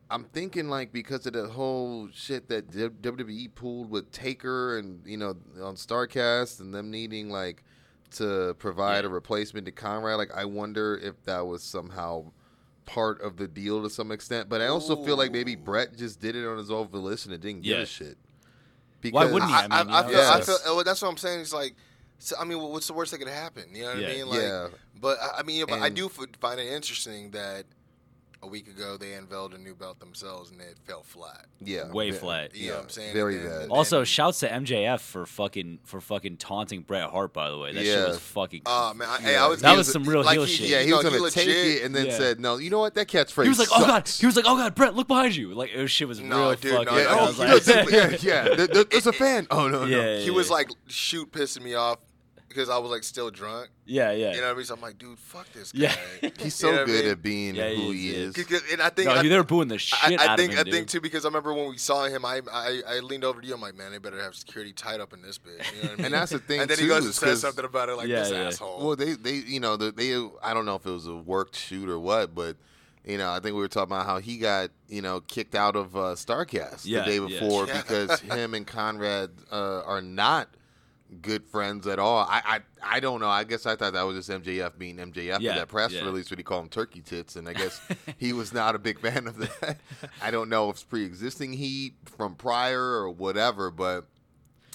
I'm 0.09 0.23
thinking 0.25 0.69
like 0.69 0.91
because 0.93 1.25
of 1.25 1.33
the 1.33 1.47
whole 1.47 2.09
shit 2.13 2.47
that 2.49 2.69
WWE 2.71 3.53
pulled 3.55 3.89
with 3.89 4.11
Taker 4.11 4.77
and 4.77 5.01
you 5.05 5.17
know 5.17 5.35
on 5.61 5.75
Starcast 5.75 6.59
and 6.59 6.73
them 6.73 6.91
needing 6.91 7.29
like 7.29 7.63
to 8.11 8.55
provide 8.59 9.03
Yeah. 9.03 9.09
a 9.09 9.13
replacement 9.13 9.65
to 9.65 9.71
Conrad. 9.71 10.17
Like 10.17 10.31
I 10.35 10.45
wonder 10.45 10.97
if 11.01 11.21
that 11.23 11.45
was 11.47 11.63
somehow 11.63 12.31
part 12.85 13.19
of 13.21 13.37
the 13.37 13.47
deal 13.47 13.81
to 13.81 13.89
some 13.89 14.11
extent. 14.11 14.47
But 14.47 14.61
I 14.61 14.67
also 14.67 15.03
feel 15.03 15.17
like 15.17 15.31
maybe 15.31 15.55
Bret 15.55 15.97
just 15.97 16.19
did 16.21 16.35
it 16.35 16.45
on 16.47 16.57
his 16.57 16.69
own 16.69 16.87
volition 16.87 17.31
and 17.33 17.41
didn't 17.41 17.63
give 17.63 17.79
a 17.79 17.85
shit. 17.85 18.17
Why 19.11 19.25
wouldn't 19.25 19.49
he? 19.49 19.55
I, 19.55 19.67
I 19.69 19.83
mean, 19.83 19.93
I, 19.93 19.99
I 19.99 20.07
feel, 20.07 20.19
I 20.19 20.41
feel, 20.41 20.57
oh, 20.65 20.83
that's 20.83 21.01
what 21.01 21.09
I'm 21.09 21.17
saying. 21.17 21.39
It's 21.41 21.53
like, 21.53 21.75
so, 22.17 22.35
I 22.39 22.43
mean, 22.43 22.59
what's 22.59 22.87
the 22.87 22.93
worst 22.93 23.11
that 23.11 23.19
could 23.19 23.27
happen? 23.27 23.65
You 23.73 23.83
know 23.83 23.89
what 23.89 23.97
Yeah. 23.99 24.07
I 24.07 24.13
mean? 24.13 24.27
Like, 24.27 24.39
Yeah. 24.41 24.67
But 24.99 25.17
I 25.21 25.39
I 25.39 25.43
mean, 25.43 25.65
but 25.67 25.79
I 25.79 25.89
do 25.89 26.09
find 26.09 26.59
it 26.59 26.67
interesting 26.67 27.31
that 27.31 27.65
a 28.45 28.47
week 28.47 28.67
ago 28.67 28.95
they 28.95 29.13
unveiled 29.13 29.53
a 29.53 29.57
new 29.57 29.73
belt 29.73 29.99
themselves 29.99 30.51
and 30.51 30.61
it 30.61 30.77
fell 30.85 31.01
flat. 31.03 31.45
Yeah, 31.59 31.91
Way 31.91 32.11
ve- 32.11 32.17
flat. 32.17 32.55
You 32.55 32.69
know 32.69 32.75
what 32.75 32.83
I'm 32.83 32.89
saying? 32.89 33.13
very 33.13 33.35
And 33.37 33.45
then- 33.45 33.51
bad. 33.51 33.61
and 33.63 33.71
Also, 33.71 33.97
then- 33.97 34.05
shouts 34.05 34.39
to 34.41 34.47
MJF 34.51 34.99
for 35.01 35.25
fucking 35.25 35.79
for 35.83 35.99
fucking 35.99 36.37
taunting 36.37 36.81
Bret 36.81 37.09
Hart. 37.09 37.33
By 37.33 37.49
the 37.49 37.57
way, 37.57 37.73
that 37.73 37.83
shit 37.83 38.07
was 38.07 38.19
fucking. 38.19 38.61
Oh 38.65 38.93
man, 38.93 39.09
I, 39.09 39.17
hey, 39.21 39.35
I 39.35 39.47
was 39.47 39.61
That 39.61 39.71
he 39.71 39.77
was 39.77 39.91
some 39.91 40.03
real 40.03 40.23
like, 40.23 40.33
heel 40.35 40.43
he- 40.45 40.53
shit. 40.53 40.69
Yeah, 40.69 40.81
he 40.81 40.89
you 40.89 40.95
was 40.95 41.03
know, 41.03 41.09
gonna 41.09 41.21
legit- 41.23 41.43
take 41.45 41.47
it 41.49 41.83
and 41.83 41.95
then 41.95 42.05
Yeah. 42.07 42.17
said, 42.17 42.39
"No, 42.39 42.57
you 42.57 42.69
know 42.69 42.79
what? 42.79 42.93
That 42.95 43.07
catchphrase." 43.07 43.43
he 43.43 43.49
was 43.49 43.59
like, 43.59 43.69
"Oh 43.71 43.85
god!" 43.85 44.07
He 44.07 44.25
was 44.25 44.35
like, 44.35 44.45
"Oh 44.47 44.55
god, 44.55 44.75
Bret, 44.75 44.95
look 44.95 45.07
behind 45.07 45.35
you!" 45.35 45.53
Like 45.53 45.71
it 45.73 45.87
shit 45.87 46.07
was 46.07 46.19
No, 46.19 46.49
real 46.49 46.55
dude, 46.55 46.71
fucking. 46.73 46.87
Oh, 46.89 46.91
no, 46.93 46.97
Yeah, 47.01 47.03
no, 47.03 47.09
I 47.09 47.19
oh, 47.19 47.25
was 47.27 47.37
he 47.37 47.43
like- 47.73 47.85
was, 47.85 48.23
yeah, 48.23 48.45
yeah. 48.49 48.55
There, 48.55 48.67
there- 48.67 48.83
there's 48.85 49.07
a 49.07 49.13
fan. 49.13 49.47
Oh 49.49 49.67
no, 49.67 49.85
no. 49.85 50.17
He 50.19 50.29
was 50.29 50.49
like 50.49 50.69
shoot 50.87 51.31
pissing 51.31 51.63
me 51.63 51.73
off 51.73 51.97
because 52.55 52.69
I 52.69 52.77
was 52.77 52.89
like 52.89 53.03
still 53.03 53.29
drunk. 53.29 53.69
yeah, 53.85 54.11
yeah. 54.11 54.31
You 54.33 54.37
know 54.41 54.47
what 54.47 54.53
I 54.53 54.55
mean? 54.55 54.65
So 54.65 54.75
I'm 54.75 54.81
like, 54.81 54.97
dude, 54.97 55.19
fuck 55.19 55.51
this 55.53 55.71
guy. 55.73 55.79
Yeah. 56.21 56.29
He's 56.37 56.45
You 56.45 56.49
so 56.51 56.67
know 56.67 56.73
what 56.77 56.81
I 56.81 56.85
good 56.85 57.03
mean? 57.03 57.11
at 57.11 57.21
being 57.21 57.55
Yeah, 57.55 57.69
he 57.69 57.75
who 57.75 57.91
is, 57.91 57.95
he 57.99 58.11
yeah. 58.11 58.17
is. 58.17 58.35
'Cause- 58.35 58.61
And 58.71 58.81
I 58.81 58.89
think 58.89 59.07
no, 59.09 59.15
I, 59.15 59.21
they 59.27 59.37
were 59.37 59.43
booing 59.43 59.67
the 59.67 59.77
shit 59.77 59.99
I 60.21 60.25
out 60.31 60.37
think 60.39 60.53
of 60.53 60.57
him, 60.57 60.61
I 60.61 60.63
dude. 60.63 60.73
think 60.73 60.87
too 60.87 61.01
because 61.01 61.25
I 61.25 61.27
remember 61.27 61.53
when 61.53 61.69
we 61.69 61.77
saw 61.77 62.05
him, 62.05 62.23
I, 62.25 62.41
I 62.51 62.81
I 62.87 62.99
leaned 62.99 63.23
over 63.25 63.41
to 63.41 63.47
you. 63.47 63.53
I'm 63.53 63.61
like, 63.61 63.75
man, 63.75 63.91
they 63.91 63.97
better 63.97 64.21
have 64.21 64.33
security 64.35 64.71
tied 64.73 65.01
up 65.01 65.11
in 65.13 65.21
this 65.21 65.37
bitch. 65.37 65.65
You 65.75 65.83
know 65.83 65.89
what 65.89 65.91
I 65.91 65.95
mean? 65.97 66.05
And 66.05 66.13
that's 66.13 66.31
the 66.31 66.39
thing, 66.39 66.61
And 66.61 66.69
then 66.69 66.77
he 66.77 66.83
too, 66.85 66.89
goes 66.89 67.03
and 67.03 67.09
is 67.09 67.15
says 67.15 67.29
'cause- 67.29 67.41
something 67.41 67.65
about 67.65 67.89
it 67.89 67.95
like 67.97 68.07
Yeah, 68.07 68.21
this 68.21 68.31
yeah. 68.31 68.37
asshole. 68.47 68.85
Well, 68.87 68.95
they, 68.95 69.13
they, 69.13 69.33
you 69.35 69.59
know, 69.59 69.75
the, 69.77 69.91
they. 69.91 70.15
I 70.41 70.53
don't 70.53 70.65
know 70.65 70.75
if 70.75 70.85
it 70.85 70.91
was 70.91 71.07
a 71.07 71.15
worked 71.15 71.55
shoot 71.57 71.89
or 71.89 71.99
what, 71.99 72.33
but 72.33 72.57
you 73.05 73.17
know, 73.19 73.29
I 73.31 73.35
think 73.39 73.53
we 73.55 73.61
were 73.61 73.67
talking 73.67 73.93
about 73.93 74.07
how 74.07 74.17
he 74.17 74.37
got, 74.37 74.71
you 74.87 75.01
know, 75.03 75.19
kicked 75.21 75.53
out 75.53 75.75
of 75.75 75.95
uh, 75.95 76.15
Starcast 76.15 76.81
Yeah, 76.85 77.01
the 77.01 77.05
day 77.05 77.19
before 77.19 77.67
Yeah. 77.67 77.81
because 77.81 78.19
him 78.21 78.55
and 78.55 78.65
Conrad 78.65 79.29
uh, 79.51 79.81
are 79.83 80.01
not 80.01 80.47
good 81.21 81.45
friends 81.45 81.87
at 81.87 81.99
all. 81.99 82.19
I, 82.29 82.41
I, 82.83 82.95
I 82.97 82.99
don't 82.99 83.19
know. 83.19 83.29
I 83.29 83.43
guess 83.43 83.65
I 83.65 83.75
thought 83.75 83.93
that 83.93 84.03
was 84.03 84.25
just 84.25 84.29
MJF 84.43 84.77
being 84.77 84.97
MJF 84.97 85.39
Yeah, 85.39 85.51
in 85.51 85.55
that 85.57 85.67
press 85.67 85.91
yeah. 85.91 86.03
release 86.05 86.29
when 86.29 86.37
he 86.37 86.43
called 86.43 86.63
him 86.63 86.69
turkey 86.69 87.01
tits, 87.01 87.35
and 87.35 87.47
I 87.49 87.53
guess 87.53 87.79
he 88.17 88.33
was 88.33 88.53
not 88.53 88.75
a 88.75 88.79
big 88.79 88.99
fan 88.99 89.27
of 89.27 89.37
that. 89.37 89.77
I 90.21 90.31
don't 90.31 90.49
know 90.49 90.69
if 90.69 90.75
it's 90.75 90.83
pre-existing 90.83 91.53
heat 91.53 91.93
from 92.05 92.35
prior 92.35 92.81
or 92.81 93.09
whatever, 93.09 93.71
but. 93.71 94.07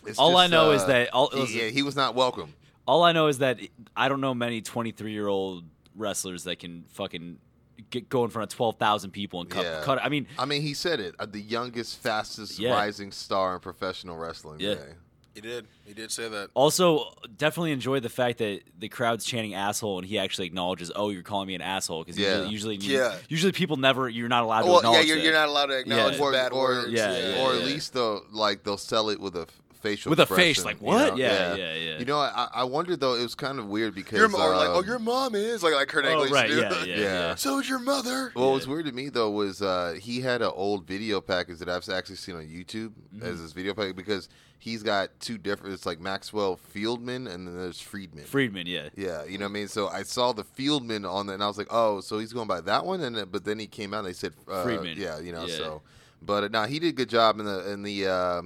It's 0.07 0.19
All 0.19 0.37
I 0.39 0.47
know 0.47 0.71
uh, 0.71 0.75
is 0.75 0.87
that 0.87 1.11
all- 1.13 1.29
he, 1.31 1.61
yeah, 1.63 1.69
he 1.69 1.83
was 1.83 1.95
not 1.95 2.15
welcome. 2.15 2.55
All 2.87 3.03
I 3.03 3.13
know 3.13 3.27
is 3.27 3.39
that 3.39 3.61
I 3.95 4.09
don't 4.09 4.23
know 4.23 4.33
many 4.35 4.63
23 4.63 5.13
year 5.13 5.29
old 5.29 5.65
wrestlers 5.95 6.45
that 6.45 6.59
can 6.59 6.85
fucking 6.89 7.39
get 7.91 8.09
go 8.09 8.25
in 8.25 8.31
front 8.31 8.51
of 8.51 8.57
12,000 8.57 9.11
people 9.11 9.41
and 9.43 9.51
cut. 9.51 9.65
Yeah. 9.65 9.83
cut 9.85 10.03
I 10.03 10.09
mean, 10.09 10.27
I 10.39 10.45
mean, 10.47 10.63
he 10.63 10.73
said 10.75 11.01
it. 11.01 11.15
Uh, 11.19 11.27
the 11.27 11.41
youngest, 11.41 11.99
fastest 11.99 12.59
Yeah. 12.59 12.73
rising 12.73 13.13
star 13.13 13.55
in 13.55 13.61
professional 13.61 14.17
wrestling 14.17 14.59
Yeah. 14.61 14.75
today. 14.77 14.93
He 15.35 15.41
did. 15.41 15.67
He 15.85 15.93
did 15.95 16.11
say 16.11 16.29
that. 16.29 16.51
also 16.55 17.13
definitely 17.37 17.73
enjoyed 17.73 18.03
the 18.03 18.09
fact 18.09 18.39
that 18.39 18.61
the 18.79 18.89
crowd's 18.89 19.25
chanting 19.25 19.55
asshole 19.55 19.99
and 19.99 20.07
he 20.07 20.19
actually 20.19 20.47
acknowledges, 20.47 20.91
"Oh, 20.95 21.11
you're 21.11 21.23
calling 21.23 21.47
me 21.49 21.55
an 21.55 21.63
asshole" 21.63 22.03
because 22.05 22.19
Yeah. 22.19 22.45
usually, 22.45 22.77
usually, 22.77 22.97
Yeah. 22.97 23.17
usually 23.29 23.53
people 23.53 23.77
never 23.77 24.09
you're 24.09 24.29
not 24.29 24.43
allowed 24.45 24.63
to 24.63 24.67
Well, 24.67 24.75
yeah, 24.75 24.79
acknowledge 24.89 25.07
you're, 25.07 25.17
you're 25.19 25.33
not 25.33 25.49
allowed 25.49 25.67
to 25.67 25.79
acknowledge 25.79 26.19
Yeah. 26.19 26.31
bad 26.31 26.53
or, 26.53 26.63
words. 26.63 26.93
Yeah, 26.93 27.13
yeah, 27.17 27.43
or 27.45 27.55
yeah. 27.55 27.61
at 27.61 27.65
least 27.67 27.93
they'll 27.95 28.23
like 28.33 28.65
they'll 28.65 28.77
sell 28.77 29.09
it 29.11 29.21
with 29.21 29.37
a 29.37 29.47
facial 29.81 30.11
With 30.11 30.21
a 30.21 30.27
face, 30.27 30.59
expression, 30.59 30.65
like, 30.65 30.81
you 30.83 30.87
what? 30.87 31.13
know? 31.17 31.25
Yeah, 31.25 31.55
yeah, 31.55 31.75
yeah. 31.75 31.99
You 31.99 32.05
know, 32.05 32.19
I, 32.19 32.49
I 32.53 32.65
wonder 32.65 32.97
though. 32.97 33.15
It 33.15 33.23
was 33.23 33.35
kind 33.35 33.59
of 33.59 33.65
weird 33.67 33.95
because 33.95 34.19
Your 34.19 34.29
mom, 34.29 34.43
or 34.43 34.55
like, 34.57 34.69
um, 34.69 34.77
oh, 34.77 34.83
your 34.83 34.99
mom 34.99 35.35
is 35.35 35.63
like 35.63 35.73
like 35.73 35.89
Kurt 35.89 36.05
Oh, 36.05 36.09
Angle 36.09 36.27
right, 36.29 36.51
yeah, 36.51 36.57
yeah, 36.57 36.85
Yeah. 36.85 36.97
yeah. 36.97 37.35
So 37.35 37.59
is 37.61 37.69
your 37.69 37.79
mother. 37.79 38.31
Well, 38.35 38.47
Yeah. 38.49 38.53
what's 38.53 38.67
weird 38.67 38.85
to 38.87 38.93
me 38.93 39.09
though 39.09 39.31
was 39.31 39.63
uh, 39.63 39.97
he 39.99 40.21
had 40.21 40.43
an 40.43 40.51
old 40.55 40.87
video 40.87 41.23
package 41.23 41.59
that 41.61 41.71
I've 41.71 41.89
actually 41.89 42.17
seen 42.17 42.35
on 42.37 42.43
YouTube 42.43 42.93
Mm-hmm. 43.15 43.23
as 43.27 43.41
his 43.41 43.53
video 43.53 43.73
package 43.73 43.97
because 43.97 44.29
he's 44.61 44.85
got 44.85 45.09
two 45.19 45.37
different. 45.39 45.75
It's 45.75 45.85
like 45.87 45.99
Maxwell 46.01 46.61
Fieldman 46.73 47.27
and 47.29 47.49
then 47.49 47.59
there's 47.59 47.81
Friedman. 47.81 48.25
Friedman, 48.25 48.67
yeah. 48.69 48.91
Yeah, 48.95 49.25
you 49.25 49.37
know 49.39 49.47
what 49.47 49.51
I 49.51 49.55
mean. 49.55 49.69
So 49.69 49.89
I 49.89 50.05
saw 50.05 50.33
the 50.33 50.45
Fieldman 50.45 51.11
on 51.11 51.27
that, 51.27 51.33
and 51.35 51.43
I 51.43 51.49
was 51.49 51.59
like, 51.59 51.67
"Oh, 51.71 52.01
so 52.01 52.19
he's 52.21 52.33
going 52.33 52.47
by 52.47 52.61
that 52.61 52.87
one." 52.87 53.01
And 53.01 53.17
then- 53.17 53.29
but 53.31 53.45
then 53.45 53.59
he 53.59 53.67
came 53.67 53.93
out, 53.93 53.99
and 54.01 54.07
they 54.09 54.13
said, 54.13 54.35
uh, 54.47 54.63
Friedman. 54.63 54.97
Yeah, 54.97 55.19
you 55.19 55.33
know. 55.33 55.47
Yeah. 55.47 55.57
So, 55.57 55.83
but 56.23 56.45
uh, 56.45 56.49
no, 56.49 56.63
he 56.65 56.79
did 56.79 56.89
a 56.89 56.93
good 56.93 57.09
job 57.09 57.41
in 57.41 57.47
the 57.47 57.71
in 57.73 57.83
the 57.83 58.07
uh, 58.07 58.43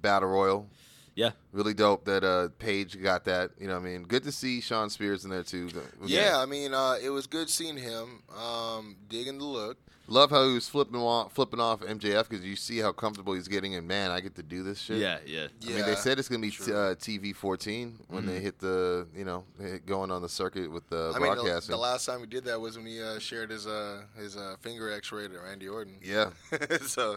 battle 0.00 0.30
royal. 0.30 0.70
Yeah. 1.14 1.32
Really 1.50 1.74
dope 1.74 2.04
that 2.04 2.22
uh, 2.22 2.48
Page 2.60 3.02
got 3.02 3.24
that. 3.24 3.50
You 3.58 3.66
know 3.66 3.74
what 3.74 3.80
I 3.80 3.90
mean. 3.90 4.04
Good 4.04 4.22
to 4.22 4.30
see 4.30 4.60
Shawn 4.60 4.88
Spears 4.88 5.24
in 5.24 5.30
there 5.30 5.42
too. 5.42 5.68
Yeah, 6.06 6.38
I 6.38 6.46
mean, 6.46 6.72
uh, 6.72 6.96
it 7.02 7.10
was 7.10 7.26
good 7.26 7.50
seeing 7.50 7.76
him 7.76 8.22
um, 8.40 8.94
digging 9.08 9.38
the 9.38 9.44
look. 9.44 9.78
Love 10.10 10.30
how 10.30 10.46
he 10.48 10.54
was 10.54 10.66
flipping 10.68 10.96
off, 10.96 11.32
flipping 11.34 11.60
off 11.60 11.80
MJF 11.80 12.28
because 12.28 12.42
you 12.44 12.56
see 12.56 12.78
how 12.78 12.92
comfortable 12.92 13.34
he's 13.34 13.46
getting, 13.46 13.74
and 13.74 13.86
man, 13.86 14.10
I 14.10 14.20
get 14.20 14.34
to 14.36 14.42
do 14.42 14.62
this 14.62 14.80
shit. 14.80 14.96
Yeah, 14.98 15.18
yeah. 15.26 15.48
I 15.66 15.70
mean, 15.70 15.84
they 15.84 15.94
said 15.96 16.18
it's 16.18 16.28
gonna 16.30 16.40
be 16.40 16.50
t- 16.50 16.72
uh, 16.72 16.94
TV 16.94 17.34
14 17.36 17.98
when 18.08 18.22
Mm-hmm. 18.22 18.32
they 18.32 18.40
hit 18.40 18.58
the, 18.58 19.06
you 19.14 19.24
know, 19.26 19.44
hit 19.60 19.84
going 19.84 20.10
on 20.10 20.22
the 20.22 20.28
circuit 20.28 20.70
with 20.70 20.88
the 20.88 21.12
I 21.14 21.18
mean, 21.18 21.28
the, 21.28 21.34
broadcasting. 21.42 21.72
the 21.72 21.76
last 21.80 22.06
time 22.06 22.22
we 22.22 22.26
did 22.26 22.44
that 22.46 22.58
was 22.58 22.76
when 22.78 22.86
he 22.86 23.02
uh, 23.02 23.18
shared 23.18 23.50
his 23.50 23.66
uh, 23.66 24.02
his 24.16 24.34
uh, 24.36 24.56
finger 24.62 24.90
X-ray 24.90 25.28
to 25.28 25.38
Randy 25.40 25.68
Orton. 25.68 25.98
yeah, 26.02 26.30
so, 26.86 27.16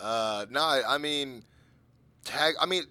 uh, 0.00 0.46
no, 0.50 0.60
I, 0.60 0.82
I 0.96 0.98
mean, 0.98 1.44
tag. 2.24 2.54
I 2.60 2.66
mean, 2.66 2.82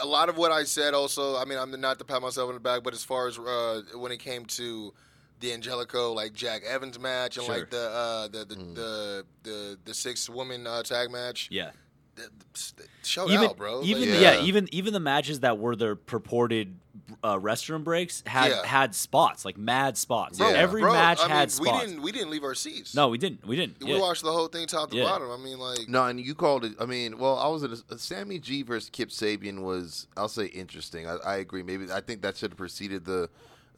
a 0.00 0.06
lot 0.06 0.30
of 0.30 0.38
what 0.38 0.52
I 0.52 0.64
said. 0.64 0.94
Also, 0.94 1.36
I 1.36 1.44
mean, 1.44 1.58
I'm 1.58 1.78
not 1.80 1.98
to 1.98 2.04
pat 2.06 2.22
myself 2.22 2.48
on 2.48 2.54
the 2.54 2.60
back, 2.60 2.82
but 2.82 2.94
as 2.94 3.04
far 3.04 3.28
as 3.28 3.38
uh, 3.38 3.82
when 3.96 4.10
it 4.10 4.20
came 4.20 4.46
to 4.46 4.94
the 5.40 5.52
Angelico 5.52 6.12
like 6.12 6.32
Jack 6.34 6.62
Evans 6.64 6.98
match 6.98 7.36
and 7.36 7.46
Sure. 7.46 7.56
like 7.58 7.70
the 7.70 7.90
uh, 7.90 8.28
the 8.28 8.44
the, 8.44 8.54
Mm. 8.56 8.74
the 8.74 9.26
the 9.42 9.78
the 9.84 9.94
six 9.94 10.28
woman 10.28 10.66
uh, 10.66 10.82
tag 10.82 11.10
match, 11.10 11.48
Yeah. 11.50 11.70
th- 12.16 12.28
th- 12.76 12.88
show 13.02 13.28
even 13.30 13.48
out, 13.48 13.56
bro. 13.56 13.82
even 13.82 14.02
Like, 14.10 14.20
yeah. 14.20 14.34
Yeah. 14.34 14.42
even 14.42 14.68
even 14.72 14.92
the 14.92 15.00
matches 15.00 15.40
that 15.40 15.58
were 15.58 15.74
the 15.76 15.96
purported 15.96 16.76
uh, 17.24 17.36
restroom 17.38 17.82
breaks 17.82 18.22
had 18.26 18.50
Yeah. 18.50 18.66
had 18.66 18.94
spots 18.94 19.44
like 19.44 19.56
mad 19.56 19.96
spots. 19.96 20.38
Bro, 20.38 20.48
Every 20.48 20.82
bro, 20.82 20.92
match 20.92 21.18
I 21.20 21.22
mean, 21.28 21.30
had 21.30 21.52
we 21.60 21.70
didn't 21.72 22.02
we 22.02 22.12
didn't 22.12 22.30
leave 22.30 22.44
our 22.44 22.54
seats. 22.54 22.94
no, 22.94 23.08
we 23.08 23.16
didn't. 23.18 23.46
We 23.46 23.56
didn't. 23.56 23.82
we 23.82 23.92
Yeah. 23.94 23.98
watched 24.00 24.22
the 24.22 24.32
whole 24.32 24.48
thing 24.48 24.66
top 24.66 24.90
to 24.90 24.96
Yeah. 24.98 25.04
bottom. 25.04 25.30
I 25.30 25.36
mean, 25.38 25.58
like, 25.58 25.88
No, 25.88 26.04
and 26.04 26.20
you 26.20 26.34
called 26.34 26.64
it. 26.66 26.74
I 26.78 26.84
mean, 26.84 27.16
well, 27.18 27.38
I 27.38 27.48
was 27.48 27.62
at 27.64 27.70
a, 27.70 27.98
Sammy 27.98 28.38
G 28.38 28.62
versus 28.62 28.90
Kip 28.90 29.08
Sabian 29.08 29.60
was, 29.62 30.06
I'll 30.16 30.28
say, 30.28 30.46
interesting. 30.46 31.08
I, 31.08 31.16
I 31.24 31.36
agree. 31.36 31.62
Maybe 31.62 31.90
I 31.90 32.00
think 32.02 32.20
that 32.22 32.36
should 32.36 32.50
have 32.52 32.58
preceded 32.58 33.06
the 33.06 33.30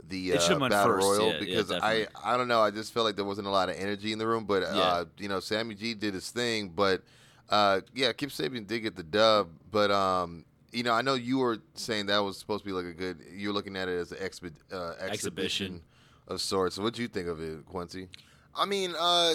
the 0.08 0.32
It 0.32 0.42
should've 0.42 0.62
uh, 0.62 0.68
battle 0.68 0.94
first, 0.94 1.06
royal 1.06 1.26
yeah, 1.28 1.32
yeah, 1.34 1.38
because 1.40 1.70
I. 1.72 2.06
I 2.24 2.36
don't 2.36 2.48
know. 2.48 2.60
I 2.60 2.70
just 2.70 2.92
felt 2.92 3.04
like 3.06 3.16
there 3.16 3.24
wasn't 3.24 3.46
a 3.46 3.50
lot 3.50 3.68
of 3.68 3.76
energy 3.76 4.12
in 4.12 4.18
the 4.18 4.26
room. 4.26 4.44
But 4.44 4.62
Yeah. 4.62 4.68
uh, 4.68 5.04
you 5.18 5.28
know, 5.28 5.40
Sammy 5.40 5.74
G 5.74 5.94
did 5.94 6.14
his 6.14 6.30
thing. 6.30 6.68
But 6.70 7.02
uh, 7.50 7.80
yeah, 7.94 8.12
Kip 8.12 8.30
Sabian 8.30 8.66
did 8.66 8.80
get 8.80 8.96
the 8.96 9.02
dub. 9.02 9.48
But 9.70 9.90
um, 9.90 10.44
you 10.72 10.82
know, 10.82 10.92
I 10.92 11.02
know 11.02 11.14
you 11.14 11.38
were 11.38 11.58
saying 11.74 12.06
that 12.06 12.18
was 12.18 12.38
supposed 12.38 12.64
to 12.64 12.66
be 12.68 12.72
like 12.72 12.86
a 12.86 12.92
good. 12.94 13.18
You're 13.34 13.52
looking 13.52 13.76
at 13.76 13.88
it 13.88 13.98
as 13.98 14.12
an 14.12 14.18
expi- 14.18 14.52
uh, 14.72 14.94
exhibition, 15.00 15.08
Exhibition. 15.10 15.82
of 16.28 16.40
sorts. 16.40 16.76
So 16.76 16.82
what 16.82 16.94
do 16.94 17.02
you 17.02 17.08
think 17.08 17.28
of 17.28 17.40
it, 17.40 17.66
Kwency? 17.66 18.08
I 18.54 18.66
mean, 18.66 18.94
uh, 18.98 19.34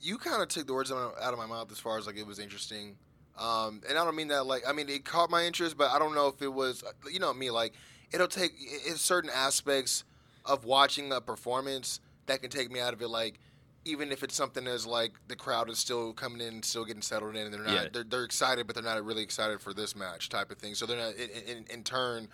you 0.00 0.18
kind 0.18 0.42
of 0.42 0.48
took 0.48 0.66
the 0.66 0.74
words 0.74 0.90
out 0.92 0.98
of 0.98 1.22
out 1.22 1.32
of 1.32 1.38
my 1.38 1.46
mouth 1.46 1.70
as 1.72 1.78
far 1.78 1.98
as 1.98 2.06
like 2.06 2.16
it 2.16 2.26
was 2.26 2.38
interesting. 2.38 2.96
Um, 3.38 3.82
and 3.88 3.96
I 3.96 4.04
don't 4.04 4.16
mean 4.16 4.28
that 4.28 4.46
like 4.46 4.62
I 4.66 4.72
mean 4.72 4.88
it 4.88 5.04
caught 5.04 5.30
my 5.30 5.44
interest, 5.44 5.76
but 5.76 5.90
I 5.92 5.98
don't 6.00 6.14
know 6.14 6.26
if 6.28 6.42
it 6.42 6.52
was 6.52 6.82
you 7.12 7.20
know 7.20 7.32
me 7.32 7.50
like 7.50 7.72
it'll 8.12 8.28
take 8.28 8.52
it's 8.58 9.00
certain 9.00 9.30
aspects 9.34 10.04
of 10.44 10.64
watching 10.64 11.12
a 11.12 11.20
performance 11.20 12.00
that 12.26 12.40
can 12.42 12.50
take 12.50 12.70
me 12.70 12.80
out 12.80 12.92
of 12.94 13.02
it. 13.02 13.08
Like 13.08 13.38
even 13.84 14.12
if 14.12 14.22
it's 14.22 14.34
something 14.34 14.66
as 14.66 14.86
like 14.86 15.12
the 15.28 15.36
crowd 15.36 15.70
is 15.70 15.78
still 15.78 16.12
coming 16.12 16.40
in, 16.46 16.62
still 16.62 16.84
getting 16.84 17.02
settled 17.02 17.36
in, 17.36 17.44
and 17.46 17.54
they're 17.54 17.62
not 17.62 17.72
Yeah. 17.74 17.88
they're, 17.92 18.04
they're 18.04 18.24
excited, 18.24 18.66
but 18.66 18.74
they're 18.74 18.84
not 18.84 19.02
really 19.04 19.22
excited 19.22 19.60
for 19.60 19.72
this 19.72 19.94
match 19.96 20.28
type 20.28 20.50
of 20.50 20.58
thing. 20.58 20.74
So 20.74 20.84
they're 20.86 20.98
not 20.98 21.14
in, 21.14 21.28
in, 21.58 21.64
in 21.70 21.84
turn. 21.84 22.28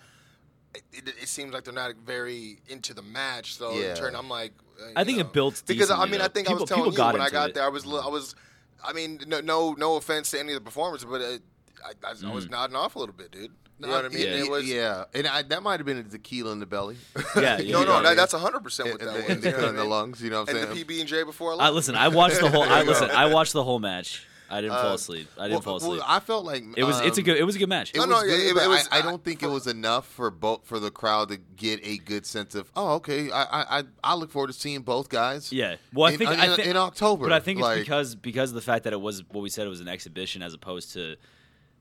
It, 0.73 0.83
it, 0.91 1.07
it 1.23 1.27
seems 1.29 1.53
like 1.53 1.63
they're 1.63 1.73
not 1.73 1.95
very 2.05 2.57
into 2.67 2.93
the 2.93 3.01
match. 3.01 3.55
So 3.55 3.71
Yeah. 3.73 3.91
in 3.91 3.95
turn, 3.95 4.15
I'm 4.15 4.29
like, 4.29 4.53
uh, 4.81 4.87
I 4.97 5.03
think 5.05 5.17
know. 5.19 5.25
it 5.25 5.33
builds 5.33 5.61
because 5.61 5.89
I 5.91 6.05
mean 6.05 6.19
I 6.21 6.27
think 6.27 6.47
People- 6.47 6.57
I 6.57 6.61
was 6.61 6.69
telling 6.69 6.91
you 6.91 7.03
when 7.13 7.21
I 7.21 7.29
got 7.29 7.49
it. 7.49 7.55
there 7.55 7.63
I 7.63 7.69
was 7.69 7.85
I 7.85 8.07
was 8.09 8.35
I 8.83 8.91
mean 8.91 9.21
no 9.27 9.39
no, 9.39 9.73
no 9.73 9.95
offense 9.95 10.31
to 10.31 10.39
any 10.39 10.51
of 10.51 10.55
the 10.59 10.65
performers 10.65 11.05
but 11.05 11.21
it, 11.21 11.41
I, 11.85 11.89
I, 12.05 12.11
I 12.11 12.13
Mm. 12.15 12.33
was 12.33 12.49
nodding 12.49 12.75
off 12.75 12.95
a 12.95 12.99
little 12.99 13.15
bit 13.15 13.31
dude 13.31 13.51
you 13.79 13.87
know 13.87 13.93
what 13.93 14.05
I 14.05 14.09
mean 14.09 14.19
Yeah, 14.19 14.43
it 14.43 14.49
was 14.49 14.65
yeah, 14.69 15.03
and 15.13 15.27
I, 15.27 15.41
that 15.43 15.63
might 15.63 15.79
have 15.79 15.85
been 15.85 15.97
a 15.97 16.03
tequila 16.03 16.51
in 16.51 16.59
the 16.59 16.65
belly. 16.65 16.97
Yeah, 17.35 17.57
yeah, 17.59 17.71
no 17.73 17.79
know 17.79 17.85
no 17.85 17.93
what 17.95 18.05
I 18.05 18.09
that, 18.09 18.15
that's 18.15 18.33
hundred 18.33 18.63
percent 18.63 18.91
what 18.91 19.01
and, 19.01 19.09
that 19.09 19.15
and, 19.15 19.23
was 19.27 19.35
and 19.35 19.43
you 19.43 19.51
know 19.51 19.57
liquor 19.57 19.61
what 19.63 19.69
in 19.69 19.75
the 19.75 19.83
lungs. 19.85 20.21
You 20.21 20.29
know 20.29 20.41
what 20.41 20.49
I'm 20.49 20.55
and 20.57 20.65
saying? 20.73 20.85
the 20.87 20.95
PB 20.95 20.99
and 21.01 21.09
J 21.09 21.23
before 21.23 21.53
I 21.53 21.55
I 21.57 21.69
listen. 21.69 21.95
I 21.95 22.07
watched 22.07 22.39
the 22.39 22.49
whole. 22.49 22.63
I 22.63 22.67
There 22.79 22.85
listen. 22.85 23.09
I 23.11 23.25
watched 23.33 23.53
the 23.53 23.63
whole 23.63 23.79
match. 23.79 24.25
I 24.47 24.61
didn't 24.61 24.77
fall 24.77 24.91
Uh, 24.91 24.93
asleep. 24.93 25.27
I 25.39 25.47
didn't 25.47 25.65
well, 25.65 25.79
fall 25.79 25.89
well, 25.89 25.97
asleep. 25.97 26.03
I 26.09 26.19
felt 26.19 26.45
like 26.45 26.63
it 26.77 26.83
was. 26.83 27.01
it's 27.01 27.17
a 27.17 27.21
um, 27.21 27.25
good. 27.25 27.37
It 27.37 27.43
was 27.43 27.55
a 27.55 27.59
good 27.59 27.67
match. 27.67 27.89
It 27.89 27.95
No, 27.95 28.01
was 28.01 28.09
no, 28.09 28.21
good, 28.21 28.39
it- 28.39 28.55
it 28.63 28.69
was- 28.69 28.87
I, 28.91 28.97
I 28.97 28.99
I- 28.99 29.01
don't 29.01 29.23
think 29.23 29.41
it 29.41 29.47
was 29.49 29.65
enough 29.65 30.05
for 30.07 30.29
both 30.29 30.65
for 30.65 30.79
the 30.79 30.91
crowd 30.91 31.29
to 31.29 31.37
get 31.37 31.79
a 31.83 31.97
good 31.97 32.27
sense 32.27 32.53
of. 32.53 32.71
Oh, 32.75 32.93
okay. 32.95 33.31
I 33.31 33.41
I 33.43 33.79
I, 33.79 33.83
I 34.03 34.13
look 34.15 34.29
forward 34.31 34.47
to 34.47 34.53
seeing 34.53 34.81
both 34.83 35.09
guys. 35.09 35.51
Yeah. 35.51 35.77
Well, 35.93 36.07
I 36.09 36.11
in, 36.13 36.17
think 36.19 36.29
in, 36.31 36.39
I 36.39 36.55
think 36.55 36.67
in 36.67 36.77
October. 36.77 37.25
But 37.25 37.33
I 37.33 37.39
think 37.39 37.57
it's 37.59 37.63
like, 37.63 37.79
because 37.79 38.13
because 38.15 38.51
of 38.51 38.55
the 38.55 38.61
fact 38.61 38.83
that 38.83 38.93
it 38.93 39.01
was 39.01 39.23
what 39.29 39.41
we 39.41 39.49
said 39.49 39.65
it 39.65 39.69
was 39.69 39.81
an 39.81 39.87
exhibition 39.87 40.43
as 40.43 40.53
opposed 40.53 40.93
to 40.93 41.15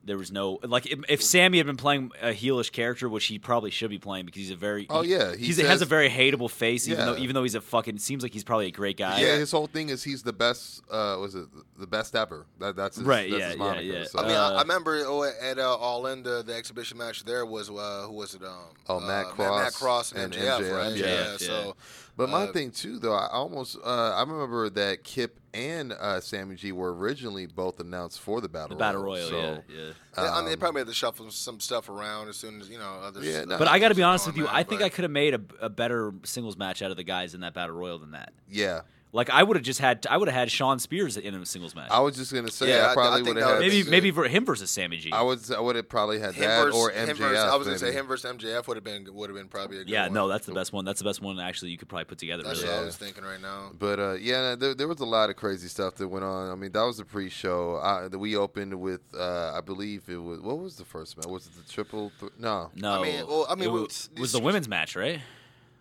there 0.07 0.19
was 0.19 0.31
no 0.31 0.59
like 0.63 0.87
if, 0.87 0.99
if 1.09 1.23
Sammy 1.23 1.59
had 1.59 1.67
been 1.67 1.77
playing 1.77 2.11
a 2.21 2.29
heelish 2.29 2.71
character, 2.73 3.09
which 3.09 3.25
he 3.27 3.39
probably 3.39 3.71
should 3.71 3.91
be 3.91 3.99
playing 3.99 4.27
because 4.27 4.41
he's 4.41 4.51
a 4.51 4.57
very 4.57 4.87
Oh, 4.91 5.03
he- 5.03 5.13
yeah, 5.13 5.35
he 5.35 5.47
he's, 5.47 5.61
has 5.61 5.81
a 5.83 5.87
very 5.87 6.09
hateable 6.11 6.51
face 6.51 6.87
even 6.89 6.99
Yeah. 7.01 7.13
though 7.13 7.19
even 7.19 7.35
though 7.35 7.43
he's 7.43 7.55
a 7.55 7.61
fucking 7.61 7.99
seems 7.99 8.23
like 8.23 8.33
he's 8.33 8.45
probably 8.45 8.67
a 8.67 8.71
great 8.71 8.97
guy. 8.97 9.21
yeah, 9.21 9.37
his 9.37 9.51
whole 9.51 9.67
thing 9.67 9.89
is 9.89 10.03
he's 10.05 10.23
the 10.23 10.33
best. 10.33 10.83
Uh, 10.91 11.17
was 11.21 11.35
it 11.35 11.47
the 11.79 11.87
best 11.87 12.15
ever? 12.15 12.47
That, 12.61 12.77
that's 12.77 12.97
his, 12.97 13.05
Right, 13.07 13.31
That's 13.31 13.41
yeah, 13.41 13.47
his 13.49 13.57
yeah, 13.57 13.63
moniker, 13.65 13.83
yeah. 13.83 14.05
So. 14.05 14.19
I 14.19 14.23
mean, 14.23 14.31
I, 14.33 14.45
Uh, 14.47 14.53
I 14.59 14.63
remember 14.63 15.03
oh, 15.07 15.23
at 15.43 15.59
uh, 15.59 15.75
All 15.77 16.07
In 16.07 16.23
the, 16.23 16.43
the 16.43 16.55
exhibition 16.55 16.99
match 16.99 17.25
there 17.25 17.45
was 17.47 17.71
uh, 17.71 18.05
who 18.07 18.13
was 18.13 18.35
it? 18.35 18.43
Um, 18.43 18.53
Oh, 18.89 19.01
Matt 19.01 19.27
uh, 19.27 19.31
Cross 19.31 19.63
Matt 19.65 19.73
Cross 19.75 20.13
and, 20.13 20.35
and 20.35 20.35
MJF, 20.35 20.61
MJF, 20.61 20.77
right? 20.77 20.97
yeah. 20.97 21.07
Yeah. 21.07 21.31
Yeah. 21.33 21.37
So, 21.39 21.77
But 22.17 22.29
my 22.29 22.45
uh, 22.45 22.53
thing 22.53 22.71
too, 22.71 22.99
though, 22.99 23.15
I 23.15 23.27
almost 23.29 23.77
uh, 23.85 24.13
I 24.15 24.21
remember 24.21 24.71
that 24.71 25.03
Kip 25.03 25.41
and 25.53 25.93
uh, 25.93 26.21
Sammy 26.21 26.55
G 26.55 26.71
were 26.73 26.95
originally 26.95 27.47
both 27.47 27.81
announced 27.81 28.21
for 28.21 28.41
the 28.41 28.49
battle 28.49 28.71
The 28.71 28.77
battle 28.77 29.03
royal. 29.03 29.31
royal, 29.31 29.55
so, 29.57 29.63
yeah, 29.69 29.77
yeah. 29.77 29.93
Yeah, 30.17 30.31
I 30.33 30.37
mean, 30.37 30.47
they 30.47 30.53
um, 30.53 30.59
probably 30.61 30.81
had 30.83 30.87
to 30.89 30.95
shuffle 30.95 31.29
some 31.31 31.59
stuff 31.59 31.89
around 31.89 32.29
as 32.29 32.37
soon 32.37 32.61
as 32.61 32.69
you 32.69 32.79
know 32.79 33.01
others. 33.03 33.25
Yeah, 33.27 33.45
no, 33.45 33.59
But 33.59 33.67
I 33.69 33.79
got 33.81 33.89
to 33.89 33.95
be 33.97 34.03
honest 34.05 34.27
with 34.29 34.37
you. 34.37 34.45
there, 34.45 34.53
I 34.55 34.63
think 34.63 34.81
but- 34.81 34.87
I 34.87 34.89
could 34.91 35.03
have 35.05 35.11
made 35.11 35.35
a, 35.35 35.41
a 35.61 35.69
better 35.69 36.13
singles 36.23 36.57
match 36.57 36.83
out 36.83 36.91
of 36.93 36.97
the 36.97 37.05
guys 37.05 37.35
in 37.35 37.41
that 37.41 37.53
battle 37.55 37.75
royal 37.75 37.99
than 37.99 38.13
that. 38.13 38.33
Yeah, 38.49 38.83
Like 39.15 39.31
I 39.31 39.45
would 39.45 39.57
have 39.57 39.65
just 39.65 39.79
had 39.79 40.05
I 40.11 40.17
would 40.17 40.27
have 40.29 40.35
had 40.35 40.51
Shawn 40.51 40.81
Spears 40.81 41.17
in 41.17 41.35
a 41.37 41.47
singles 41.47 41.73
match. 41.75 41.89
I 41.91 42.01
was 42.01 42.17
just 42.17 42.33
gonna 42.35 42.51
say 42.51 42.69
Yeah, 42.71 42.79
I- 42.79 42.89
I 42.89 42.91
I 42.91 42.95
probably 42.95 43.17
think 43.23 43.29
would 43.29 43.37
that 43.37 43.41
have 43.49 43.49
would 43.59 43.63
had 43.63 43.71
maybe 43.71 43.83
good. 43.85 43.91
maybe 43.93 44.11
for 44.11 44.27
him 44.27 44.45
versus 44.45 44.71
Sammy 44.73 44.97
G. 44.97 45.13
I 45.13 45.23
would 45.23 45.39
I 45.53 45.61
would 45.61 45.77
have 45.77 45.89
probably 45.89 46.19
had 46.19 46.35
Him 46.35 46.43
that 46.49 46.65
versus, 46.65 46.81
or 46.81 46.91
him 46.91 47.09
MJF. 47.11 47.17
versus, 47.19 47.39
I 47.39 47.55
was 47.57 47.67
gonna 47.69 47.79
say 47.79 47.87
maybe. 47.87 47.97
him 47.99 48.07
versus 48.09 48.31
MJF 48.33 48.67
would 48.67 48.77
have 48.77 48.83
been 48.83 49.07
would 49.15 49.31
have 49.31 49.37
been 49.39 49.47
probably 49.47 49.77
a 49.77 49.85
good 49.85 49.89
yeah, 49.89 50.07
one. 50.07 50.15
no, 50.15 50.27
that's 50.29 50.47
the 50.47 50.53
best 50.53 50.73
one. 50.73 50.85
That's 50.85 50.99
the 50.99 51.05
best 51.05 51.23
one 51.23 51.39
actually 51.39 51.71
you 51.71 51.79
could 51.79 51.89
probably 51.89 52.07
put 52.07 52.19
together. 52.19 52.43
that's 52.43 52.59
really. 52.59 52.71
what 52.73 52.77
I 52.77 52.81
Yeah. 52.81 52.87
was 52.87 52.97
thinking 52.97 53.23
right 53.23 53.41
now. 53.41 53.71
But 53.79 54.01
uh, 54.01 54.13
yeah, 54.15 54.57
there, 54.57 54.75
there 54.75 54.89
was 54.89 54.99
a 54.99 55.05
lot 55.07 55.31
of 55.31 55.37
crazy 55.37 55.69
stuff 55.69 55.95
that 55.95 56.09
went 56.09 56.25
on. 56.25 56.51
I 56.51 56.57
mean, 56.57 56.73
that 56.73 56.83
was 56.83 56.97
the 56.97 57.05
pre-show. 57.05 57.77
Uh, 57.77 58.09
that 58.09 58.19
we 58.19 58.37
opened 58.37 58.75
with, 58.81 59.01
uh, 59.17 59.53
I 59.55 59.61
believe 59.61 60.03
it 60.09 60.17
was. 60.17 60.41
What 60.41 60.59
was 60.59 60.75
the 60.75 60.85
first 60.85 61.17
match? 61.17 61.27
Was 61.27 61.47
it 61.47 61.53
the 61.65 61.73
triple? 61.73 62.11
Th- 62.19 62.33
no, 62.39 62.71
No, 62.75 63.01
I 63.01 63.03
mean, 63.03 63.27
well, 63.29 63.47
I 63.49 63.55
mean, 63.55 63.69
it 63.69 63.73
we- 63.73 63.81
was, 63.83 64.11
was 64.19 64.33
the 64.33 64.41
women's 64.41 64.67
match, 64.69 64.97
right? 64.97 65.21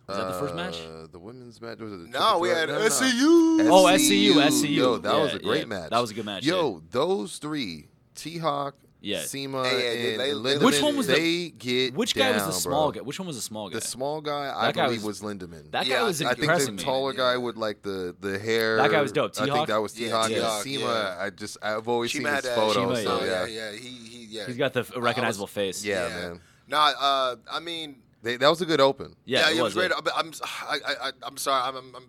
Was 0.06 0.16
that 0.18 0.26
the 0.32 0.38
first 0.38 0.54
match? 0.54 0.80
Uh, 0.80 1.06
the 1.10 1.18
women's 1.18 1.60
match 1.60 1.78
was 1.78 1.92
it? 1.92 1.96
the 2.12 2.18
No, 2.18 2.38
we 2.38 2.50
had 2.50 2.68
No, 2.68 2.78
no. 2.78 2.84
SCU. 2.86 3.68
Oh, 3.70 3.84
SCU, 3.86 4.34
SCU. 4.34 4.74
Yo, 4.74 4.98
that 4.98 5.14
Yeah, 5.14 5.22
was 5.22 5.34
a 5.34 5.38
great 5.38 5.60
yeah, 5.60 5.64
match. 5.66 5.90
that 5.90 5.98
was 6.00 6.10
a 6.10 6.14
good 6.14 6.26
match, 6.26 6.44
Yo, 6.44 6.82
those 6.90 7.38
three, 7.38 7.88
T 8.14 8.36
Hawk, 8.38 8.74
Yeah. 9.00 9.22
CIMA, 9.22 9.64
Hey, 9.68 9.80
hey, 9.80 10.10
and 10.12 10.20
they- 10.20 10.26
they- 10.32 10.32
Lindaman, 10.58 10.62
Which 10.64 10.80
one 10.82 10.96
was 10.96 11.06
the- 11.06 11.14
they 11.14 11.48
get 11.50 11.94
Which 11.94 12.14
guy 12.14 12.32
was 12.32 12.42
down, 12.42 12.46
the 12.50 12.52
small 12.54 12.90
bro. 12.92 13.00
guy? 13.00 13.04
Which 13.06 13.18
one 13.18 13.26
was 13.26 13.36
the 13.36 13.42
small 13.42 13.68
guy? 13.70 13.78
The 13.78 13.84
small 13.86 14.20
guy, 14.20 14.52
I 14.54 14.66
That 14.66 14.74
guy 14.74 14.84
believe, 14.86 15.04
was- 15.04 15.22
was, 15.22 15.34
Lindaman. 15.34 15.70
that 15.72 15.86
Yeah, 15.86 15.96
guy 16.00 16.02
was 16.04 16.20
I 16.22 16.26
I 16.26 16.28
think 16.30 16.40
impressing 16.44 16.76
the 16.76 16.82
me. 16.82 16.84
taller 16.84 17.12
Yeah. 17.12 17.16
guy 17.18 17.36
with 17.38 17.56
like 17.56 17.82
the 17.82 18.14
the 18.20 18.38
hair. 18.38 18.76
That 18.76 18.90
guy 18.90 19.00
was 19.02 19.12
dope. 19.12 19.32
I 19.38 19.44
T-Hawk? 19.44 19.50
I 19.50 19.54
think 19.60 19.68
that 19.68 19.80
was 19.82 19.98
Yeah, 19.98 20.06
T 20.08 20.12
Hawk. 20.12 20.28
T-Hawk, 20.28 20.62
CIMA, 20.64 20.84
yeah. 20.84 21.16
I 21.24 21.30
just 21.30 21.56
I've 21.62 21.88
always 21.88 22.12
CIMA 22.12 22.28
seen 22.28 22.34
his 22.36 22.44
that. 22.44 22.54
photos. 22.54 22.98
CIMA, 22.98 23.02
so 23.02 23.24
yeah, 23.24 23.46
yeah, 23.46 23.70
yeah, 23.70 23.72
He, 23.72 23.88
he, 23.88 24.24
yeah. 24.30 24.46
He's 24.46 24.56
got 24.56 24.72
the 24.74 24.80
f- 24.80 24.92
recognizable 24.96 25.46
face. 25.46 25.82
Yeah, 25.84 26.08
man. 26.08 26.40
Nah, 26.66 26.92
uh, 26.98 27.36
I 27.50 27.60
mean, 27.60 27.96
They, 28.24 28.36
that 28.38 28.48
was 28.48 28.60
a 28.62 28.66
good 28.66 28.80
open. 28.80 29.14
Yeah, 29.24 29.50
yeah, 29.50 29.58
it 29.60 29.62
was. 29.62 29.74
great. 29.74 29.90
yeah. 29.90 30.00
But 30.02 30.14
I'm, 30.16 30.32
I, 30.68 30.78
I, 31.02 31.10
I'm 31.22 31.36
sorry. 31.36 31.62
I'm, 31.62 31.76
I'm, 31.76 31.94
I'm, 31.94 32.04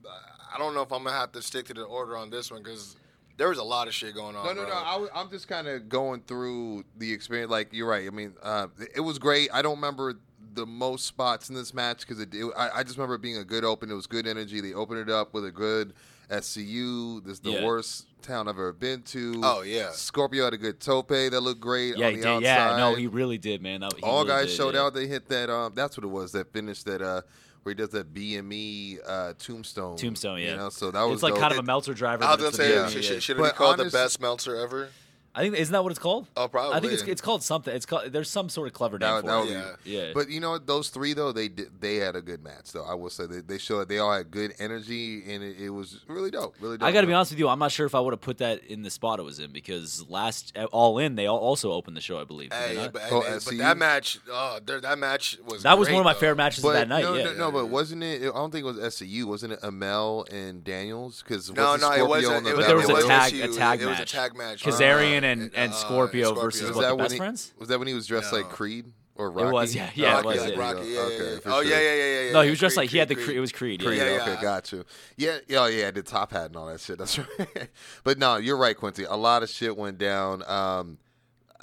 I 0.54 0.58
don't 0.58 0.74
know 0.74 0.82
if 0.82 0.92
I'm 0.92 1.04
gonna 1.04 1.16
have 1.16 1.32
to 1.34 1.42
stick 1.42 1.66
to 1.68 1.74
the 1.76 1.84
order 1.84 2.16
on 2.18 2.30
this 2.30 2.50
one 2.50 2.64
because 2.64 2.96
there 3.38 3.50
was 3.50 3.58
a 3.58 3.64
lot 3.64 3.88
of 3.88 3.94
shit 3.94 4.16
going 4.16 4.36
on. 4.36 4.46
No, 4.46 4.54
no, 4.54 4.62
bro. 4.66 4.70
no. 4.70 4.76
I, 4.76 4.96
was- 4.96 5.10
I'm 5.14 5.30
just 5.30 5.48
kind 5.48 5.68
of 5.68 5.90
going 5.90 6.22
through 6.22 6.86
the 6.98 7.12
experience. 7.12 7.52
Like 7.52 7.74
you're 7.74 7.88
right. 7.90 8.08
I 8.08 8.10
mean, 8.12 8.34
uh, 8.42 8.68
it 8.96 9.02
was 9.02 9.20
great. 9.20 9.50
I 9.54 9.62
don't 9.62 9.76
remember 9.76 10.16
the 10.54 10.66
most 10.66 11.06
spots 11.06 11.50
in 11.50 11.56
this 11.56 11.74
match 11.74 12.00
because 12.08 12.22
it, 12.22 12.34
it- 12.34 12.50
I, 12.58 12.70
I 12.80 12.84
just 12.84 12.96
remember 12.98 13.16
it 13.16 13.22
being 13.22 13.36
a 13.38 13.44
good 13.44 13.66
open. 13.66 13.92
It 13.92 13.96
was 13.96 14.08
good 14.08 14.26
energy. 14.26 14.62
They 14.62 14.74
opened 14.74 15.02
it 15.02 15.10
up 15.10 15.34
with 15.34 15.44
a 15.46 15.52
good 15.52 15.94
SCU. 16.30 17.24
This 17.24 17.34
is 17.34 17.40
the 17.42 17.52
Yeah. 17.52 17.66
worst 17.66 18.08
town 18.26 18.48
I've 18.48 18.56
ever 18.56 18.74
been 18.74 19.02
to. 19.04 19.42
Oh, 19.44 19.62
yeah. 19.62 19.92
Scorpio 19.92 20.46
had 20.46 20.54
a 20.54 20.58
good 20.58 20.80
tope 20.80 21.10
that 21.10 21.42
looked 21.42 21.62
great. 21.62 21.98
Yeah, 21.98 22.08
on 22.08 22.14
the 22.14 22.22
did. 22.22 22.42
Yeah, 22.42 22.64
outside. 22.66 22.78
no, 22.78 22.96
he 22.96 23.08
really 23.08 23.38
did, 23.38 23.62
man. 23.62 23.82
That, 23.82 23.94
All 24.04 24.24
really 24.24 24.30
guys 24.30 24.48
did, 24.48 24.58
showed 24.58 24.74
yeah. 24.76 24.82
out. 24.82 24.94
They 24.94 25.08
hit 25.08 25.28
that. 25.30 25.50
Um, 25.50 25.74
that's 25.76 25.98
what 25.98 26.04
it 26.04 26.10
was. 26.10 26.32
That 26.32 26.52
finish 26.52 26.84
that. 26.84 27.02
Uh, 27.02 27.22
where 27.64 27.74
he 27.74 27.76
does 27.78 27.90
that 27.90 28.14
BME 28.14 29.00
uh, 29.08 29.34
tombstone. 29.40 29.98
Tombstone, 29.98 30.40
yeah. 30.40 30.52
You 30.52 30.58
know, 30.58 30.70
so 30.70 30.92
that 30.92 31.02
was 31.02 31.16
It's 31.16 31.24
like 31.24 31.34
dope. 31.34 31.42
kind 31.42 31.54
of 31.54 31.58
a 31.58 31.64
Meltzer 31.64 31.96
driver. 31.96 32.24
I 32.24 32.36
was 32.36 32.38
but 32.38 32.38
gonna 32.38 32.48
it's 32.50 32.58
say, 32.58 32.76
yeah. 32.76 32.88
should, 32.90 33.02
BME, 33.02 33.08
should, 33.08 33.24
should 33.24 33.40
it 33.40 33.44
be 33.44 33.50
called 33.50 33.80
honest- 33.80 33.92
the 33.92 33.98
best 33.98 34.22
Meltzer 34.22 34.56
ever? 34.56 34.90
I 35.38 35.42
think 35.42 35.56
isn't 35.58 35.74
that 35.74 35.84
what 35.84 35.90
it's 35.92 36.00
called? 36.00 36.28
Oh, 36.38 36.48
probably. 36.48 36.76
I 36.76 36.80
think 36.80 36.94
it's 36.94 37.04
it's 37.04 37.22
called 37.22 37.44
something. 37.44 37.76
It's 37.76 37.86
called. 37.86 38.12
There's 38.14 38.30
some 38.30 38.48
sort 38.48 38.68
of 38.68 38.74
clever 38.74 38.98
name 38.98 39.10
That, 39.10 39.22
for 39.22 39.28
that 39.28 39.38
it. 39.38 39.42
would 39.42 39.50
Yeah. 39.52 39.72
be, 39.84 39.92
Yeah. 39.92 40.12
But 40.14 40.30
you 40.30 40.40
know 40.40 40.52
what? 40.52 40.66
Those 40.66 40.90
three 40.90 41.14
though, 41.14 41.32
they 41.34 41.50
did, 41.50 41.82
they 41.82 41.98
had 41.98 42.16
a 42.16 42.22
good 42.22 42.42
match. 42.44 42.72
Though 42.72 42.86
I 42.86 42.94
will 42.94 43.10
say 43.10 43.26
they, 43.26 43.42
they 43.42 43.58
showed 43.58 43.90
they 43.90 44.00
all 44.00 44.14
had 44.14 44.32
good 44.32 44.54
energy, 44.60 45.24
and 45.34 45.44
it, 45.44 45.58
it 45.60 45.70
was 45.72 46.00
really 46.08 46.32
dope. 46.32 46.56
Really 46.62 46.78
dope. 46.78 46.88
I 46.88 46.92
got 46.94 47.02
to 47.02 47.08
be 47.08 47.14
honest 47.14 47.32
with 47.32 47.40
you. 47.40 47.50
I'm 47.50 47.60
not 47.60 47.72
sure 47.74 47.86
if 47.86 47.94
I 47.94 48.00
would 48.00 48.14
have 48.14 48.22
put 48.22 48.38
that 48.38 48.64
in 48.64 48.82
the 48.84 48.90
spot 48.90 49.20
it 49.20 49.24
was 49.24 49.40
in 49.40 49.52
because 49.52 50.06
last 50.10 50.58
All 50.72 50.98
In 51.00 51.16
they 51.16 51.26
all 51.28 51.38
also 51.40 51.72
opened 51.74 51.98
the 51.98 52.02
show. 52.02 52.18
I 52.20 52.24
believe. 52.24 52.52
did 52.52 52.62
they 52.62 52.68
Hey, 52.70 52.76
not? 52.84 52.94
but, 52.94 53.02
Oh, 53.12 53.22
hey, 53.22 53.32
but 53.34 53.42
SCU? 53.42 53.58
that 53.58 53.78
match, 53.78 54.20
oh, 54.32 54.60
there, 54.66 54.80
that 54.80 54.98
match 54.98 55.38
was. 55.46 55.64
that 55.64 55.78
was 55.78 55.88
great, 55.90 55.96
one 55.96 56.02
of 56.02 56.06
my 56.06 56.14
though. 56.14 56.20
favorite 56.20 56.36
matches 56.38 56.64
But 56.64 56.70
of 56.70 56.74
that 56.76 56.88
night. 56.88 57.04
no, 57.04 57.14
yeah. 57.16 57.24
no, 57.26 57.34
no, 57.34 57.52
but 57.52 57.66
wasn't 57.68 58.04
it? 58.04 58.22
I 58.22 58.26
don't 58.28 58.52
think 58.52 58.64
it 58.66 58.68
was 58.74 58.78
SCU. 58.78 59.26
Wasn't 59.26 59.52
it 59.52 59.60
Amel 59.64 60.26
and 60.32 60.64
Daniels? 60.64 61.22
Because 61.22 61.52
No, 61.52 61.76
no, 61.76 61.92
it 61.92 62.08
wasn't. 62.08 62.48
It, 62.48 62.56
But 62.56 62.68
there 62.68 62.78
was 62.78 62.88
a 62.90 63.06
tag- 63.06 63.34
a 63.34 63.48
tag 63.50 63.82
It 63.82 63.86
was 63.86 63.98
a 63.98 64.00
match. 64.00 64.12
tag 64.14 64.36
match. 64.38 64.64
Kazarian 64.64 65.25
and, 65.26 65.52
and 65.56 65.72
uh, 65.72 65.76
Scorpio, 65.76 66.26
Scorpio. 66.26 66.44
versus 66.44 66.68
Was 66.70 66.76
what 66.76 66.82
that 66.84 66.88
the 66.90 66.96
when 66.96 67.04
best 67.06 67.12
he, 67.14 67.18
friends. 67.18 67.54
Was 67.60 67.68
that 67.70 67.80
when 67.80 67.88
he 67.88 67.94
was 67.94 68.08
dressed 68.08 68.32
like 68.34 68.50
Creed 68.50 68.86
or 69.16 69.32
Rocky? 69.32 69.52
was, 69.52 69.76
yeah, 69.76 69.90
yeah, 69.96 70.14
Rocky, 70.16 70.28
it 70.28 70.32
was, 70.32 70.42
like 70.44 70.54
yeah. 70.56 70.60
Rocky, 70.60 70.88
yeah, 70.90 71.00
Okay, 71.00 71.32
yeah. 71.34 71.40
for 71.40 71.50
Oh 71.50 71.62
sure. 71.62 71.72
yeah, 71.72 71.80
yeah, 71.82 71.94
yeah, 71.96 72.22
yeah. 72.28 72.32
No, 72.34 72.42
he 72.42 72.50
was 72.50 72.60
dressed 72.60 72.76
Creed, 72.76 72.84
like 72.84 72.90
he 72.92 72.98
had 72.98 73.08
the 73.08 73.16
Creed, 73.16 73.26
Creed. 73.28 73.38
It 73.38 73.40
was 73.42 73.52
Creed. 73.52 73.82
Yeah. 73.82 73.88
Creed, 73.88 73.98
Yeah, 74.00 74.04
okay, 74.22 74.34
yeah. 74.34 74.42
got 74.42 74.72
you. 74.72 74.86
Yeah, 75.18 75.38
yeah, 75.48 75.60
oh, 75.60 75.66
yeah, 75.68 75.92
the 75.92 76.04
top 76.04 76.32
hat 76.32 76.48
and 76.48 76.56
all 76.56 76.68
that 76.68 76.80
shit. 76.82 76.98
That's 76.98 77.18
right. 77.40 77.70
but 78.04 78.18
no, 78.18 78.38
you're 78.38 78.58
right, 78.58 78.78
Kwency. 78.78 79.06
A 79.10 79.16
lot 79.18 79.42
of 79.44 79.50
shit 79.50 79.76
went 79.78 79.98
down. 79.98 80.44
Um, 80.50 80.98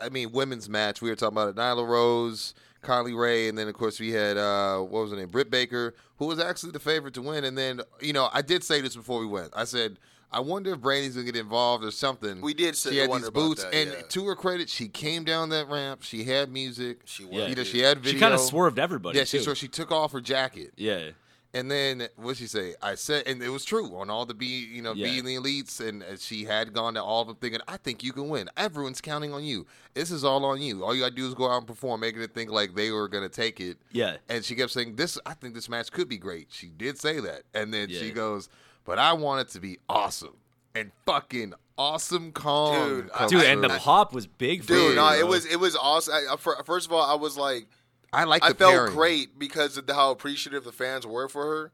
I 0.01 0.09
mean, 0.09 0.33
women's 0.33 0.69
match. 0.69 1.03
We 1.03 1.11
were 1.11 1.17
talking 1.17 1.37
about 1.37 1.51
it. 1.51 1.57
Nyla 1.57 1.87
Rose, 1.87 2.55
Kylie 2.83 3.17
Rae, 3.17 3.49
and 3.49 3.57
then 3.57 3.69
of 3.69 3.75
course 3.75 4.01
we 4.01 4.11
had 4.11 4.37
uh, 4.37 4.79
what 4.79 5.03
was 5.03 5.11
her 5.11 5.17
name, 5.17 5.29
Britt 5.29 5.51
Baker, 5.51 5.95
who 6.17 6.27
was 6.27 6.39
actually 6.41 6.73
the 6.73 6.81
favorite 6.81 7.15
to 7.15 7.23
win. 7.23 7.45
And 7.45 7.57
then 7.57 7.83
you 8.01 8.13
know, 8.13 8.29
I 8.33 8.43
did 8.43 8.65
say 8.65 8.81
this 8.81 8.97
before 8.97 9.21
we 9.21 9.27
went. 9.27 9.53
I 9.55 9.65
said. 9.65 9.99
I 10.33 10.41
wonder 10.41 10.73
if 10.73 10.81
Brandi's 10.81 11.15
gonna 11.15 11.27
get 11.27 11.37
involved 11.37 11.85
or 11.85 11.91
something. 11.91 12.41
We 12.41 12.55
did 12.55 12.75
say- 12.77 12.91
She 12.93 12.97
had 12.99 13.13
these 13.13 13.31
boots, 13.31 13.63
that, 13.63 13.75
and 13.75 13.91
yeah. 13.91 14.03
to 14.09 14.25
her 14.27 14.35
credit, 14.35 14.69
she 14.71 14.89
came 14.89 15.25
down 15.25 15.51
that 15.51 15.69
ramp. 15.69 16.03
She 16.03 16.25
had 16.25 16.51
music. 16.51 17.01
She 17.05 17.25
Yeah. 17.25 17.41
was. 17.41 17.49
You 17.51 17.55
know, 17.57 17.65
she 17.65 17.81
had 17.81 17.99
video. 17.99 18.13
She 18.15 18.19
kind 18.21 18.35
of 18.35 18.41
swerved 18.41 18.79
everybody. 18.79 19.19
Yeah, 19.19 19.25
she 19.25 19.39
too. 19.39 19.45
so 19.45 19.55
she 19.55 19.69
took 19.69 19.93
off 19.93 20.13
her 20.13 20.21
jacket. 20.21 20.73
Yeah. 20.77 21.11
And 21.55 21.71
then 21.71 22.09
what 22.17 22.39
she 22.39 22.47
say? 22.47 22.75
I 22.81 22.95
said, 22.95 23.25
and 23.27 23.43
it 23.43 23.51
was 23.51 23.63
true 23.67 23.95
on 23.97 24.09
all 24.09 24.25
the 24.25 24.33
B, 24.33 24.47
you 24.73 24.81
know, 24.81 24.95
Yeah. 24.95 25.09
B 25.11 25.19
and 25.19 25.29
the 25.29 25.37
elites, 25.37 25.87
and 25.87 26.03
she 26.19 26.45
had 26.45 26.73
gone 26.73 26.95
to 26.95 27.03
all 27.05 27.21
of 27.21 27.27
them 27.29 27.37
thinking, 27.37 27.61
I 27.69 27.77
think 27.77 28.03
you 28.03 28.15
can 28.15 28.31
win. 28.31 28.49
Everyone's 28.57 29.03
counting 29.03 29.35
on 29.35 29.45
you. 29.45 29.67
This 29.93 30.11
is 30.11 30.25
all 30.25 30.47
on 30.47 30.63
you. 30.63 30.83
All 30.83 30.95
you 30.95 31.03
gotta 31.03 31.15
do 31.15 31.29
is 31.29 31.35
go 31.35 31.51
out 31.51 31.59
and 31.59 31.67
perform, 31.67 32.01
making 32.01 32.23
it 32.23 32.33
think 32.33 32.51
like 32.51 32.75
they 32.75 32.91
were 32.91 33.07
gonna 33.07 33.29
take 33.29 33.61
it. 33.61 33.77
Yeah. 33.91 34.17
And 34.31 34.43
she 34.43 34.55
kept 34.55 34.73
saying, 34.73 34.97
"This, 34.97 35.19
I 35.27 35.35
think 35.35 35.53
this 35.53 35.69
match 35.69 35.93
could 35.93 36.09
be 36.09 36.17
great." 36.17 36.47
She 36.51 36.69
did 36.69 36.99
say 36.99 37.21
that, 37.21 37.43
and 37.53 37.75
then 37.75 37.91
she 37.91 38.13
goes, 38.13 38.49
"But 38.85 38.99
I 38.99 39.13
want 39.13 39.47
it 39.49 39.53
to 39.53 39.61
be 39.61 39.79
awesome 39.89 40.37
and 40.75 40.93
fucking 41.07 41.55
awesome." 41.79 42.33
Kong, 42.33 42.75
Dude, 43.03 43.11
I- 43.15 43.27
Dude, 43.27 43.45
and 43.45 43.63
the 43.65 43.69
pop 43.71 44.13
was 44.13 44.27
big 44.27 44.63
for 44.63 44.69
Dude, 44.75 44.91
her, 44.91 44.95
no, 44.97 45.13
it 45.13 45.27
was 45.27 45.47
it 45.47 45.61
was 45.61 45.77
awesome. 45.77 46.15
I, 46.15 46.35
I- 46.35 46.63
first 46.65 46.87
of 46.87 46.93
all, 46.93 47.03
I 47.03 47.15
was 47.15 47.37
like, 47.37 47.67
I 48.13 48.25
like. 48.25 48.43
I 48.45 48.53
felt 48.53 48.73
pairing. 48.73 48.93
great 48.95 49.39
because 49.39 49.77
of 49.77 49.87
the, 49.87 49.95
how 49.95 50.11
appreciative 50.11 50.65
the 50.65 50.73
fans 50.73 51.07
were 51.07 51.29
for 51.29 51.45
her. 51.45 51.73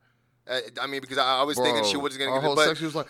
Uh, 0.48 0.60
I 0.80 0.86
mean, 0.86 1.00
because 1.02 1.18
I, 1.18 1.40
I 1.40 1.42
was 1.42 1.58
thinking 1.58 1.84
she 1.84 1.96
wasn't 1.98 2.20
going 2.20 2.34
to 2.34 2.40
whole 2.40 2.56
get 2.56 2.62
it, 2.62 2.70
but 2.70 2.78
she 2.78 2.84
was 2.86 2.94
like, 2.94 3.06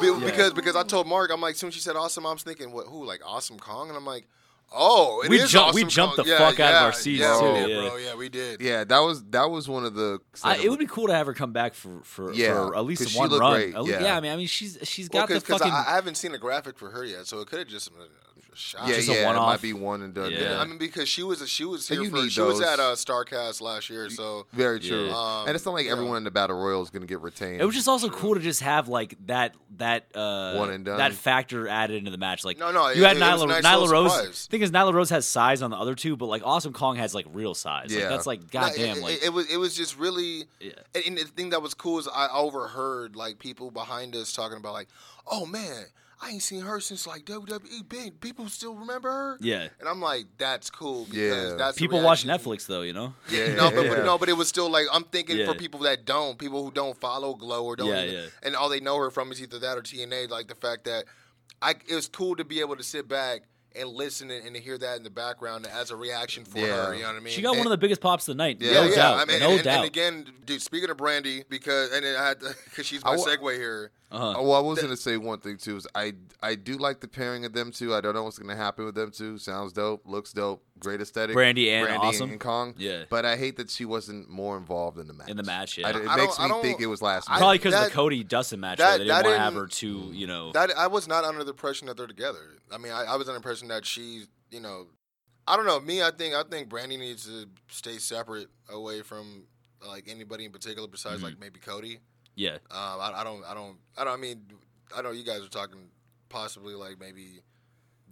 Be- 0.00 0.18
because 0.24 0.54
because 0.54 0.76
I 0.76 0.82
told 0.82 1.06
Mark, 1.06 1.30
I'm 1.30 1.40
like, 1.40 1.56
soon 1.56 1.68
as 1.68 1.74
she 1.74 1.80
said 1.80 1.94
awesome, 1.94 2.24
I'm 2.26 2.38
thinking, 2.38 2.72
what? 2.72 2.86
Who 2.86 3.04
like 3.04 3.20
Awesome 3.24 3.58
Kong? 3.58 3.88
And 3.88 3.96
I'm 3.98 4.06
like, 4.06 4.26
oh, 4.74 5.22
it 5.22 5.30
We 5.30 5.40
is 5.40 5.50
jump- 5.50 5.74
we 5.74 5.84
jumped 5.84 6.16
Kong. 6.16 6.24
the 6.24 6.30
Yeah, 6.32 6.38
fuck 6.38 6.58
out 6.60 6.74
of 6.74 6.82
our 6.82 6.92
seats, 6.92 7.20
yeah, 7.20 7.38
too, 7.40 7.46
we 7.46 7.52
did, 7.60 7.68
yeah. 7.70 7.88
bro. 7.88 7.96
Yeah, 7.96 8.14
we 8.16 8.28
did. 8.28 8.60
yeah, 8.60 8.84
that 8.84 8.98
was 8.98 9.22
that 9.30 9.50
was 9.50 9.68
one 9.68 9.84
of 9.84 9.94
the. 9.94 10.20
I, 10.42 10.56
it 10.58 10.68
would 10.68 10.78
be 10.78 10.86
cool 10.86 11.06
to 11.06 11.14
have 11.14 11.26
her 11.26 11.32
come 11.34 11.52
back 11.52 11.74
for 11.74 12.00
for, 12.02 12.32
Yeah, 12.32 12.54
for 12.54 12.76
at 12.76 12.84
least 12.84 13.16
one 13.16 13.28
looked 13.30 13.40
run. 13.40 13.52
great, 13.54 13.74
At 13.74 13.84
yeah. 13.86 14.16
I 14.16 14.20
mean, 14.20 14.32
I 14.32 14.36
mean, 14.36 14.46
she's 14.46 14.78
she's 14.82 15.08
Well, 15.12 15.22
got 15.22 15.28
the 15.28 15.40
because 15.40 15.58
fucking. 15.60 15.72
I, 15.72 15.84
I 15.88 15.94
haven't 15.94 16.16
seen 16.16 16.34
a 16.34 16.38
graphic 16.38 16.78
for 16.78 16.90
her 16.90 17.04
yet, 17.04 17.26
so 17.26 17.40
it 17.40 17.46
could 17.48 17.60
have 17.60 17.68
just 17.68 17.92
been 17.92 18.02
a 18.02 18.33
shot. 18.56 18.88
Yeah, 18.88 18.94
Just 18.96 19.08
a 19.08 19.12
yeah, 19.12 19.22
it 19.22 19.26
one-off. 19.26 19.46
might 19.46 19.62
be 19.62 19.72
one 19.72 20.02
and 20.02 20.14
done. 20.14 20.30
Yeah. 20.30 20.40
Yeah, 20.40 20.60
I 20.60 20.64
mean, 20.64 20.78
because 20.78 21.08
she 21.08 21.22
was 21.22 21.46
she 21.48 21.64
was 21.64 21.88
And 21.90 21.98
here 21.98 22.04
you 22.04 22.10
for 22.10 22.22
need 22.22 22.32
she 22.32 22.40
was 22.40 22.58
those. 22.60 22.66
at 22.68 22.80
uh, 22.80 22.92
Starcast 22.94 23.60
last 23.60 23.90
year, 23.90 24.08
so 24.10 24.46
very 24.52 24.80
true. 24.80 25.06
Yeah. 25.08 25.44
and 25.46 25.54
it's 25.54 25.64
not 25.64 25.74
like 25.74 25.86
Um, 25.86 25.92
everyone 25.92 26.16
in 26.18 26.24
the 26.24 26.30
battle 26.30 26.56
royal 26.56 26.82
is 26.82 26.90
going 26.90 27.02
to 27.02 27.06
get 27.08 27.20
retained. 27.20 27.60
it 27.60 27.64
was 27.64 27.74
just 27.74 27.88
also 27.88 28.08
cool 28.08 28.34
to 28.34 28.40
just 28.40 28.60
have 28.62 28.88
like 28.88 29.16
that 29.26 29.54
that 29.76 30.06
uh 30.14 30.54
One 30.54 30.70
and 30.70 30.84
done. 30.84 30.98
that 30.98 31.12
factor 31.12 31.66
added 31.68 31.96
into 31.96 32.10
the 32.10 32.18
match. 32.18 32.44
Like 32.44 32.58
No, 32.58 32.70
no, 32.72 32.88
you 32.90 33.04
it- 33.04 33.08
had 33.08 33.16
it 33.16 33.20
was 33.20 33.40
Nyla, 33.42 33.44
a 33.44 33.46
nice 33.48 33.64
Nyla 33.64 33.80
little 33.80 33.88
Rose. 33.88 34.14
surprise. 34.14 34.46
Thing 34.46 34.62
is, 34.62 34.70
Nyla 34.70 34.92
Rose 34.94 35.10
has 35.10 35.26
size 35.26 35.62
on 35.62 35.70
the 35.70 35.76
other 35.76 35.94
two, 35.94 36.16
but 36.16 36.26
like 36.26 36.42
Awesome 36.44 36.72
Kong 36.72 36.96
has 36.96 37.14
like 37.14 37.26
real 37.32 37.54
size. 37.54 37.90
Like, 37.90 37.98
Yeah. 38.00 38.08
that's 38.08 38.26
like 38.26 38.40
No, 38.40 38.46
goddamn. 38.60 38.98
it, 38.98 39.02
like 39.02 39.14
it, 39.16 39.24
it 39.24 39.32
was 39.32 39.46
it 39.50 39.56
was 39.56 39.74
just 39.76 39.98
really. 39.98 40.44
Yeah. 40.60 40.72
And, 40.94 41.04
and 41.06 41.18
the 41.18 41.24
thing 41.24 41.50
that 41.50 41.62
was 41.62 41.74
cool 41.74 41.98
is 41.98 42.08
I 42.08 42.28
overheard 42.32 43.16
like 43.16 43.38
people 43.38 43.70
behind 43.70 44.14
us 44.14 44.32
talking 44.32 44.56
about 44.58 44.72
like, 44.74 44.88
oh 45.26 45.44
man, 45.46 45.86
I 46.24 46.30
ain't 46.30 46.42
seen 46.42 46.62
her 46.62 46.80
since 46.80 47.06
like 47.06 47.24
WWE. 47.26 47.88
Big 47.88 48.20
people 48.20 48.48
still 48.48 48.74
remember 48.74 49.10
her. 49.10 49.38
yeah. 49.40 49.68
And 49.80 49.88
I'm 49.88 50.00
like, 50.00 50.24
that's 50.38 50.70
cool 50.70 51.04
because 51.04 51.50
Yeah. 51.50 51.56
that's 51.56 51.76
People 51.78 52.00
watch 52.02 52.24
Netflix 52.24 52.66
though, 52.66 52.82
you 52.82 52.92
know. 52.94 53.14
yeah, 53.30 53.54
No, 53.54 53.70
but, 53.70 53.84
yeah. 53.84 53.94
but 53.96 54.04
no, 54.04 54.16
but 54.18 54.28
it 54.28 54.36
was 54.36 54.48
still 54.48 54.70
like 54.70 54.86
I'm 54.92 55.04
thinking 55.04 55.36
Yeah. 55.38 55.46
for 55.46 55.54
people 55.54 55.80
that 55.80 56.04
don't, 56.06 56.38
people 56.38 56.64
who 56.64 56.70
don't 56.70 56.98
follow 56.98 57.34
Glow 57.34 57.64
or 57.64 57.76
don't, 57.76 57.88
Yeah, 57.88 58.02
even- 58.04 58.14
yeah. 58.14 58.26
and 58.42 58.56
all 58.56 58.68
they 58.68 58.80
know 58.80 58.96
her 58.98 59.10
from 59.10 59.30
is 59.32 59.42
either 59.42 59.58
that 59.58 59.76
or 59.76 59.82
TNA. 59.82 60.30
Like 60.30 60.48
the 60.48 60.54
fact 60.54 60.84
that 60.84 61.04
I, 61.60 61.74
it 61.88 61.94
was 61.94 62.08
cool 62.08 62.36
to 62.36 62.44
be 62.44 62.60
able 62.60 62.76
to 62.76 62.82
sit 62.82 63.06
back 63.08 63.42
and 63.76 63.88
listen 63.88 64.30
and, 64.30 64.46
and 64.46 64.54
to 64.54 64.62
hear 64.62 64.78
that 64.78 64.98
in 64.98 65.02
the 65.02 65.10
background 65.10 65.66
as 65.66 65.90
a 65.90 65.96
reaction 65.96 66.44
for 66.44 66.58
Yeah. 66.60 66.86
her. 66.86 66.94
You 66.94 67.02
know 67.02 67.08
what 67.08 67.16
I 67.16 67.20
mean? 67.20 67.34
She 67.34 67.42
got 67.42 67.56
one 67.56 67.66
of 67.66 67.70
the 67.70 67.76
biggest 67.78 68.00
pops 68.00 68.28
of 68.28 68.36
the 68.36 68.42
night. 68.42 68.58
Yeah, 68.60 68.72
no 68.74 68.80
oh, 68.82 68.84
yeah, 68.86 68.94
doubt. 68.94 69.18
I 69.18 69.24
mean, 69.24 69.40
no 69.40 69.50
and, 69.50 69.62
doubt. 69.64 69.76
And 69.78 69.84
again, 69.84 70.26
dude, 70.44 70.62
speaking 70.62 70.90
of 70.90 70.96
Brandi, 70.96 71.42
because 71.48 71.90
and 71.92 72.04
it 72.04 72.16
had 72.16 72.38
to 72.40 72.54
because 72.64 72.86
she's 72.86 73.02
my 73.04 73.12
I 73.12 73.16
segue 73.16 73.54
here. 73.56 73.90
Uh-huh. 74.14 74.34
Oh, 74.38 74.42
well, 74.42 74.54
I 74.54 74.60
was 74.60 74.80
gonna 74.80 74.96
say 74.96 75.16
one 75.16 75.40
thing 75.40 75.56
too. 75.56 75.76
Is 75.76 75.86
I 75.94 76.12
I 76.42 76.54
do 76.54 76.76
like 76.76 77.00
the 77.00 77.08
pairing 77.08 77.44
of 77.44 77.52
them 77.52 77.72
two. 77.72 77.94
I 77.94 78.00
don't 78.00 78.14
know 78.14 78.22
what's 78.24 78.38
gonna 78.38 78.54
happen 78.56 78.84
with 78.84 78.94
them 78.94 79.10
two. 79.10 79.38
Sounds 79.38 79.72
dope, 79.72 80.02
looks 80.06 80.32
dope, 80.32 80.64
great 80.78 81.00
aesthetic. 81.00 81.36
Brandi 81.36 81.68
and 81.70 81.88
Brandi 81.88 81.98
Awesome. 81.98 82.30
and 82.30 82.40
Kong. 82.40 82.74
Yeah. 82.78 83.04
but 83.10 83.24
I 83.24 83.36
hate 83.36 83.56
that 83.56 83.70
she 83.70 83.84
wasn't 83.84 84.28
more 84.30 84.56
involved 84.56 84.98
in 84.98 85.06
the 85.08 85.14
match. 85.14 85.28
In 85.28 85.36
the 85.36 85.42
match, 85.42 85.78
yeah. 85.78 85.88
I- 85.88 85.90
it 85.90 86.08
I 86.08 86.16
makes 86.16 86.38
me 86.38 86.48
think 86.62 86.80
it 86.80 86.86
was 86.86 87.02
last 87.02 87.28
I- 87.28 87.32
minute. 87.34 87.40
Probably 87.40 87.58
because 87.58 87.74
of 87.74 87.84
the 87.84 87.90
Cody 87.90 88.22
Dustin 88.24 88.60
match. 88.60 88.78
that- 88.78 88.88
where 88.90 88.98
they 88.98 89.04
didn't 89.04 89.16
that 89.16 89.24
want 89.24 89.34
to 89.36 89.40
have 89.40 89.54
her 89.54 89.60
didn't- 89.66 89.72
too, 89.72 90.10
you 90.12 90.26
know. 90.26 90.52
That 90.52 90.70
I 90.76 90.86
was 90.86 91.08
not 91.08 91.24
under 91.24 91.42
the 91.42 91.50
impression 91.50 91.88
that 91.88 91.96
they're 91.96 92.06
together. 92.06 92.56
I 92.72 92.78
mean, 92.78 92.92
I, 92.92 93.04
I 93.04 93.16
was 93.16 93.28
under 93.28 93.32
the 93.32 93.36
impression 93.46 93.68
that 93.68 93.84
she, 93.84 94.24
you 94.50 94.60
know, 94.60 94.86
I 95.46 95.56
don't 95.56 95.66
know. 95.66 95.78
Me, 95.80 96.02
I 96.02 96.10
think 96.10 96.34
I 96.34 96.42
think 96.44 96.68
Brandi 96.70 96.98
needs 96.98 97.26
to 97.26 97.46
stay 97.68 97.98
separate 97.98 98.48
away 98.70 99.02
from 99.02 99.46
like 99.86 100.04
anybody 100.08 100.46
in 100.46 100.52
particular 100.52 100.88
besides 100.88 101.16
Mm-hmm. 101.16 101.24
like 101.24 101.38
maybe 101.40 101.60
Cody. 101.60 101.98
Yeah. 102.36 102.54
Um, 102.70 103.00
I, 103.00 103.12
I 103.16 103.24
don't, 103.24 103.44
I 103.44 103.54
don't, 103.54 103.76
I 103.96 104.04
don't. 104.04 104.14
I 104.14 104.16
mean, 104.16 104.42
I 104.96 105.02
know 105.02 105.10
you 105.12 105.24
guys 105.24 105.42
are 105.42 105.48
talking 105.48 105.80
possibly 106.28 106.74
like 106.74 106.98
maybe 107.00 107.40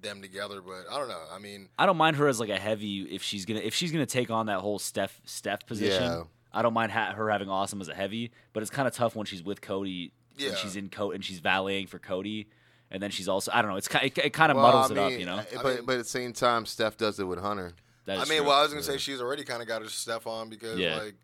them 0.00 0.20
together, 0.22 0.60
but 0.60 0.84
I 0.90 0.98
don't 0.98 1.08
know. 1.08 1.22
I 1.32 1.38
mean, 1.38 1.68
I 1.78 1.86
don't 1.86 1.96
mind 1.96 2.16
her 2.16 2.28
as 2.28 2.40
like 2.40 2.48
a 2.48 2.58
heavy 2.58 3.02
if 3.02 3.22
she's 3.22 3.44
gonna 3.44 3.60
if 3.60 3.74
she's 3.74 3.92
gonna 3.92 4.06
take 4.06 4.30
on 4.30 4.46
that 4.46 4.58
whole 4.60 4.78
Steph 4.78 5.20
Steph 5.24 5.66
position. 5.66 6.02
Yeah. 6.02 6.22
I 6.54 6.60
don't 6.62 6.74
mind 6.74 6.92
ha- 6.92 7.12
her 7.14 7.30
having 7.30 7.48
awesome 7.48 7.80
as 7.80 7.88
a 7.88 7.94
heavy, 7.94 8.30
but 8.52 8.62
it's 8.62 8.70
kind 8.70 8.86
of 8.86 8.94
tough 8.94 9.16
when 9.16 9.24
she's 9.26 9.42
with 9.42 9.60
Cody 9.62 10.12
Yeah. 10.36 10.50
and 10.50 10.58
she's 10.58 10.76
in 10.76 10.88
coat 10.90 11.14
and 11.14 11.24
she's 11.24 11.38
valeting 11.38 11.86
for 11.86 11.98
Cody, 11.98 12.46
and 12.90 13.02
then 13.02 13.10
she's 13.10 13.28
also 13.28 13.50
I 13.54 13.62
don't 13.62 13.70
know. 13.70 13.76
It's 13.76 13.88
kind 13.88 14.04
it, 14.06 14.18
it 14.18 14.32
kind 14.32 14.50
of 14.52 14.56
Well, 14.56 14.66
muddles 14.70 14.90
I 14.90 14.94
it 14.94 14.98
up, 15.14 15.18
you 15.20 15.24
know. 15.26 15.36
I- 15.36 15.40
I 15.58 15.62
but 15.62 15.76
mean- 15.76 15.84
but 15.86 15.92
at 15.94 15.98
the 15.98 16.04
same 16.04 16.32
time, 16.32 16.66
Steph 16.66 16.96
does 16.96 17.18
it 17.20 17.24
with 17.24 17.38
Hunter. 17.40 17.72
That 18.04 18.18
I 18.18 18.24
mean, 18.24 18.38
true. 18.38 18.48
well, 18.48 18.58
I 18.58 18.62
was 18.62 18.72
gonna 18.72 18.82
say 18.82 18.98
she's 18.98 19.20
already 19.20 19.44
kind 19.44 19.62
of 19.62 19.68
got 19.68 19.80
her 19.82 19.88
stuff 19.88 20.26
on 20.26 20.48
because 20.50 20.78
Yeah. 20.78 20.98
like 20.98 21.14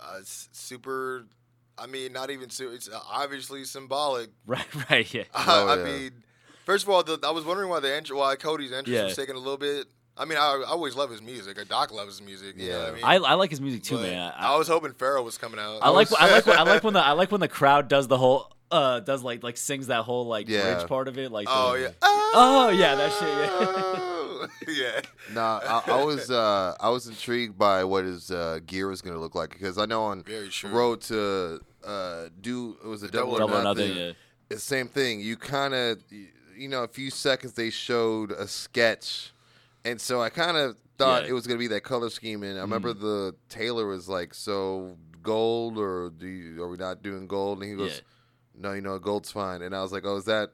uh, 0.00 0.16
it's 0.20 0.48
super. 0.52 1.26
I 1.78 1.86
mean, 1.86 2.12
not 2.12 2.30
even 2.30 2.50
su- 2.50 2.70
it's 2.70 2.88
obviously 3.10 3.64
symbolic. 3.64 4.30
right, 4.46 4.90
right, 4.90 5.12
yeah. 5.14 5.24
Oh, 5.34 5.68
I 5.68 5.76
yeah. 5.76 5.84
mean, 5.84 6.10
first 6.64 6.84
of 6.84 6.90
all, 6.90 7.02
the, 7.02 7.18
I 7.24 7.30
was 7.30 7.44
wondering 7.44 7.68
why 7.68 7.80
the 7.80 7.94
entry, 7.94 8.16
why 8.16 8.36
Cody's 8.36 8.72
entrance 8.72 8.88
Yeah. 8.88 9.04
was 9.04 9.16
taking 9.16 9.34
a 9.34 9.38
little 9.38 9.56
bit. 9.58 9.86
I 10.16 10.24
mean, 10.26 10.38
I, 10.38 10.62
I 10.64 10.70
always 10.70 10.94
love 10.94 11.10
his 11.10 11.20
music. 11.20 11.56
Doc 11.68 11.92
loves 11.92 12.18
his 12.18 12.22
music. 12.24 12.54
You 12.56 12.70
know 12.70 12.78
what 12.78 12.84
I 12.84 12.88
Yeah. 12.90 12.94
mean? 12.94 13.04
I, 13.04 13.14
I 13.16 13.34
like 13.34 13.50
his 13.50 13.60
music 13.60 13.82
too, 13.82 13.96
But 13.96 14.02
man. 14.02 14.32
I, 14.36 14.56
was 14.56 14.68
hoping 14.68 14.92
Pharaoh 14.92 15.22
was 15.24 15.36
coming 15.38 15.58
out. 15.58 15.80
I 15.82 15.88
like 15.90 16.08
I 16.16 16.30
like 16.30 16.46
I 16.46 16.62
like 16.62 16.84
when 16.84 16.94
the 16.94 17.00
I 17.04 17.12
like 17.12 17.32
when 17.32 17.40
the 17.40 17.48
crowd 17.48 17.88
does 17.88 18.06
the 18.06 18.16
whole 18.16 18.52
uh 18.70 19.00
does 19.00 19.24
like 19.24 19.42
like 19.42 19.56
sings 19.56 19.88
that 19.88 20.04
whole 20.04 20.26
like 20.26 20.48
Yeah. 20.48 20.74
bridge 20.76 20.88
part 20.88 21.08
of 21.08 21.18
it 21.18 21.32
like 21.32 21.48
Oh 21.50 21.72
the- 21.72 21.80
yeah. 21.80 21.88
Oh, 22.36 22.68
yeah, 22.70 22.94
that 22.94 23.12
shit, 23.12 23.28
yeah. 23.28 24.13
Yeah. 24.68 25.00
Nah, 25.32 25.60
I, 25.62 25.92
I 26.00 26.04
was 26.04 26.30
uh, 26.30 26.74
I 26.80 26.88
was 26.90 27.06
intrigued 27.06 27.56
by 27.58 27.84
what 27.84 28.04
his 28.04 28.30
uh, 28.30 28.60
gear 28.66 28.88
was 28.88 29.02
going 29.02 29.14
to 29.14 29.20
look 29.20 29.34
like 29.34 29.50
because 29.50 29.78
I 29.78 29.86
know 29.86 30.04
on 30.04 30.24
road 30.64 31.00
to 31.02 31.60
uh, 31.84 32.28
do 32.40 32.76
it 32.82 32.86
was 32.86 33.02
a 33.02 33.08
double, 33.10 33.38
Double 33.38 33.54
or 33.56 33.62
nothing. 33.62 33.88
Nothing, 33.88 34.02
yeah. 34.02 34.12
It's 34.50 34.60
the 34.60 34.76
same 34.76 34.88
thing. 34.88 35.20
You 35.20 35.36
kind 35.36 35.74
of 35.74 35.98
you 36.56 36.68
know 36.68 36.84
a 36.84 36.88
few 36.88 37.10
seconds 37.10 37.54
they 37.54 37.70
showed 37.70 38.30
a 38.32 38.46
sketch, 38.48 39.32
and 39.84 40.00
so 40.00 40.22
I 40.22 40.28
kind 40.30 40.56
of 40.56 40.76
thought 40.98 41.24
Yeah. 41.24 41.30
it 41.30 41.32
was 41.32 41.46
going 41.46 41.58
to 41.58 41.62
be 41.62 41.68
that 41.68 41.82
color 41.82 42.10
scheme. 42.10 42.42
And 42.42 42.58
I 42.58 42.62
remember 42.62 42.92
the 42.92 43.34
tailor 43.48 43.86
was 43.86 44.08
like, 44.08 44.34
"So 44.34 44.96
gold 45.22 45.78
or 45.78 46.10
do 46.10 46.26
you, 46.26 46.62
are 46.62 46.68
we 46.68 46.76
not 46.76 47.02
doing 47.02 47.26
gold?" 47.26 47.62
And 47.62 47.70
he 47.70 47.76
goes. 47.76 47.94
Yeah. 47.96 48.00
No, 48.56 48.72
you 48.72 48.82
know, 48.82 48.96
gold's 49.00 49.32
fine. 49.32 49.62
And 49.62 49.74
I 49.74 49.82
was 49.82 49.90
like, 49.90 50.04
oh, 50.06 50.14
is 50.14 50.26
that 50.26 50.52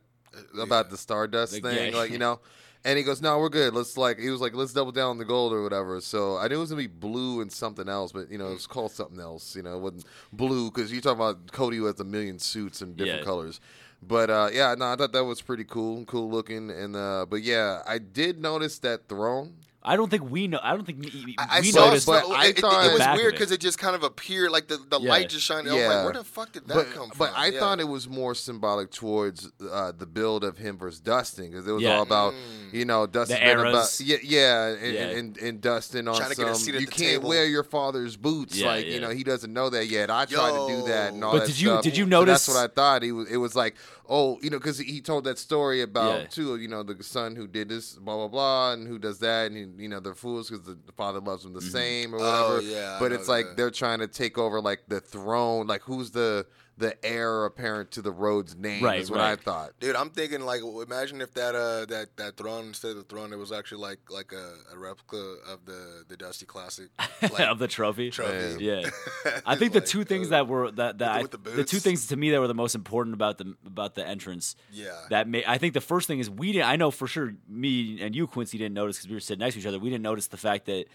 about 0.58 0.88
the 0.88 0.96
Stardust 0.96 1.52
Like, 1.52 1.62
thing? 1.64 1.92
Like, 1.92 2.10
you 2.10 2.16
know? 2.24 2.40
And 2.84 2.96
he 2.96 3.04
goes, 3.04 3.20
no, 3.20 3.38
we're 3.38 3.50
good. 3.50 3.74
Let's 3.74 3.96
like, 3.98 4.18
he 4.18 4.30
was 4.30 4.40
like, 4.40 4.54
let's 4.54 4.72
double 4.72 4.90
down 4.92 5.10
on 5.10 5.18
the 5.18 5.24
gold 5.26 5.52
or 5.52 5.62
whatever. 5.62 6.00
So 6.00 6.38
I 6.38 6.48
knew 6.48 6.56
it 6.56 6.60
was 6.60 6.70
gonna 6.70 6.80
be 6.80 6.86
blue 6.86 7.42
and 7.42 7.52
something 7.52 7.88
else, 7.88 8.10
but 8.12 8.30
you 8.30 8.38
know, 8.38 8.48
it 8.48 8.54
was 8.54 8.66
called 8.66 8.90
something 8.92 9.20
else. 9.20 9.54
You 9.54 9.62
know, 9.62 9.76
it 9.76 9.80
wasn't 9.80 10.06
blue 10.32 10.70
because 10.70 10.90
you 10.90 11.00
talking 11.02 11.18
about 11.20 11.52
Cody 11.52 11.76
who 11.76 11.84
has 11.84 12.00
a 12.00 12.04
million 12.04 12.38
suits 12.38 12.80
and 12.80 12.96
different 12.96 13.20
Yeah. 13.20 13.24
colors. 13.24 13.60
But 14.02 14.30
uh, 14.30 14.48
yeah, 14.50 14.74
no, 14.78 14.86
I 14.86 14.96
thought 14.96 15.12
that 15.12 15.24
was 15.24 15.42
pretty 15.42 15.64
cool, 15.64 16.06
cool 16.06 16.30
looking. 16.30 16.70
And 16.70 16.96
uh, 16.96 17.26
but 17.28 17.42
yeah, 17.42 17.82
I 17.86 17.98
did 17.98 18.40
notice 18.40 18.78
that 18.78 19.08
throne. 19.08 19.56
I 19.82 19.96
don't 19.96 20.10
think 20.10 20.30
we 20.30 20.46
know. 20.46 20.60
I 20.62 20.74
don't 20.74 20.84
think 20.84 20.98
we, 21.00 21.34
I, 21.38 21.58
I 21.58 21.62
saw, 21.62 21.86
noticed. 21.86 22.06
but 22.06 22.24
but 22.28 22.36
I 22.36 22.46
it, 22.48 22.58
it- 22.58 22.60
thought- 22.60 22.84
it 22.84 22.92
was 22.98 23.18
weird 23.18 23.32
because 23.32 23.50
it 23.50 23.60
just 23.60 23.78
kind 23.78 23.96
of 23.96 24.02
appeared 24.02 24.50
like 24.50 24.68
the, 24.68 24.76
the 24.76 25.00
Yeah. 25.00 25.08
light 25.08 25.30
just 25.30 25.46
shined. 25.46 25.66
I 25.68 25.72
was 25.72 25.80
Yeah. 25.80 25.88
like, 25.94 26.04
where 26.04 26.12
the 26.12 26.24
fuck 26.24 26.52
did 26.52 26.68
that 26.68 26.74
but, 26.74 26.92
come 26.92 27.08
from? 27.08 27.18
But 27.18 27.32
I 27.34 27.46
Yeah. 27.46 27.60
thought 27.60 27.80
it 27.80 27.88
was 27.88 28.06
more 28.06 28.34
symbolic 28.34 28.90
towards 28.90 29.50
uh, 29.72 29.92
the 29.96 30.04
build 30.04 30.44
of 30.44 30.58
him 30.58 30.76
versus 30.76 31.00
Dustin 31.00 31.50
because 31.50 31.66
it 31.66 31.72
was 31.72 31.82
Yeah. 31.82 31.96
all 31.96 32.02
about 32.02 32.34
Mm. 32.34 32.74
you 32.74 32.84
know 32.84 33.06
Dustin 33.06 33.38
The 33.40 33.54
been 33.56 33.66
about 33.68 34.00
yeah 34.00 34.16
yeah 34.22 34.66
and, 34.68 34.94
Yeah. 34.94 35.00
And, 35.18 35.36
and 35.38 35.60
Dustin 35.62 36.08
on 36.08 36.16
Trying 36.16 36.30
to 36.30 36.36
get 36.36 36.48
a 36.48 36.54
some 36.54 36.62
seat 36.62 36.74
at 36.74 36.80
you 36.82 36.86
the 36.86 36.92
can't 36.92 37.12
table. 37.12 37.28
wear 37.30 37.46
your 37.46 37.64
father's 37.64 38.16
boots 38.18 38.58
Yeah, 38.58 38.66
like 38.66 38.86
yeah. 38.86 38.92
you 38.94 39.00
know 39.00 39.08
he 39.10 39.24
doesn't 39.24 39.52
know 39.52 39.70
that 39.70 39.86
yet. 39.86 40.10
I 40.10 40.26
tried 40.26 40.50
to 40.50 40.66
do 40.82 40.88
that 40.88 41.14
and 41.14 41.24
all 41.24 41.32
But 41.32 41.38
that 41.40 41.46
did 41.46 41.58
you- 41.60 41.68
stuff. 41.70 41.82
did 41.84 41.96
you 41.96 42.04
So 42.04 42.08
notice- 42.10 42.44
that's 42.46 42.56
what 42.58 42.70
I 42.70 42.74
thought. 42.74 43.02
He 43.02 43.12
was 43.12 43.30
it 43.30 43.38
was 43.38 43.54
like 43.56 43.76
oh 44.12 44.38
you 44.42 44.50
know 44.50 44.58
because 44.58 44.78
he 44.78 45.00
told 45.00 45.22
that 45.24 45.38
story 45.38 45.82
about 45.82 46.20
Yeah. 46.20 46.26
too 46.26 46.56
you 46.56 46.66
know 46.68 46.82
the 46.82 47.00
son 47.02 47.36
who 47.36 47.46
did 47.46 47.68
this 47.68 47.94
blah 47.94 48.16
blah 48.16 48.28
blah 48.28 48.72
and 48.72 48.88
who 48.88 48.98
does 48.98 49.20
that 49.20 49.52
and 49.52 49.80
you 49.80 49.88
know 49.88 50.00
they're 50.00 50.14
fools 50.14 50.50
because 50.50 50.66
the, 50.66 50.76
the 50.84 50.92
father 50.92 51.20
loves 51.20 51.44
them 51.44 51.52
the 51.52 51.60
Mm-hmm. 51.60 51.68
same 51.70 52.14
or 52.14 52.18
Oh, 52.20 52.54
whatever. 52.54 52.60
yeah, 52.62 52.96
but 52.98 53.10
know 53.12 53.16
it's 53.18 53.28
like 53.28 53.46
that. 53.46 53.56
they're 53.56 53.70
trying 53.70 54.00
to 54.00 54.08
take 54.08 54.36
over 54.36 54.60
like 54.60 54.80
the 54.88 55.00
throne. 55.00 55.66
Like 55.68 55.82
who's 55.82 56.10
the 56.10 56.44
the 56.80 56.96
heir 57.04 57.44
apparent 57.44 57.92
to 57.92 58.02
the 58.02 58.10
Rhodes 58.10 58.56
name? 58.56 58.82
Right, 58.82 59.00
is 59.00 59.10
what 59.10 59.20
I 59.20 59.36
thought. 59.36 59.70
Dude, 59.78 59.94
I'm 59.94 60.10
thinking 60.10 60.40
like, 60.40 60.60
imagine 60.62 61.20
if 61.20 61.32
that 61.34 61.54
uh 61.54 61.84
that 61.86 62.16
that 62.16 62.36
throne 62.36 62.66
instead 62.68 62.90
of 62.90 62.96
the 62.96 63.02
throne, 63.04 63.32
it 63.32 63.36
was 63.36 63.52
actually 63.52 63.82
like 63.82 64.00
like 64.10 64.32
a, 64.32 64.54
a 64.74 64.78
replica 64.78 65.16
of 65.48 65.64
the 65.66 66.04
the 66.08 66.16
Dusty 66.16 66.46
Classic 66.46 66.88
like, 67.22 67.38
of 67.40 67.58
the 67.60 67.68
trophy. 67.68 68.10
trophy. 68.10 68.64
Yeah, 68.64 68.90
I 69.46 69.54
think 69.54 69.72
the 69.72 69.78
Like, 69.80 69.88
two 69.88 70.02
things 70.04 70.26
uh, 70.26 70.30
that 70.30 70.48
were 70.48 70.70
that 70.72 70.98
that 70.98 71.22
with 71.22 71.30
the- 71.30 71.38
I- 71.38 71.42
with 71.44 71.56
the, 71.56 71.62
the 71.62 71.64
two 71.64 71.78
things 71.78 72.08
to 72.08 72.16
me 72.16 72.30
that 72.30 72.40
were 72.40 72.48
the 72.48 72.54
most 72.54 72.74
important 72.74 73.14
about 73.14 73.38
the 73.38 73.54
about 73.64 73.94
the 73.94 74.04
entrance. 74.06 74.56
Yeah. 74.72 74.98
That 75.10 75.28
may, 75.28 75.44
I 75.46 75.58
think 75.58 75.74
the 75.74 75.80
first 75.80 76.08
thing 76.08 76.18
is 76.18 76.28
we 76.28 76.52
didn't. 76.52 76.66
I 76.68 76.76
know 76.76 76.90
for 76.90 77.06
sure 77.06 77.34
me 77.48 78.00
and 78.02 78.16
you 78.16 78.26
Kwency 78.26 78.52
didn't 78.52 78.74
notice 78.74 78.96
because 78.96 79.08
we 79.08 79.14
were 79.14 79.20
sitting 79.20 79.40
next 79.40 79.54
to 79.54 79.60
each 79.60 79.66
other. 79.66 79.78
We 79.78 79.90
didn't 79.90 80.02
notice 80.02 80.26
the 80.26 80.36
fact 80.38 80.66
that. 80.66 80.86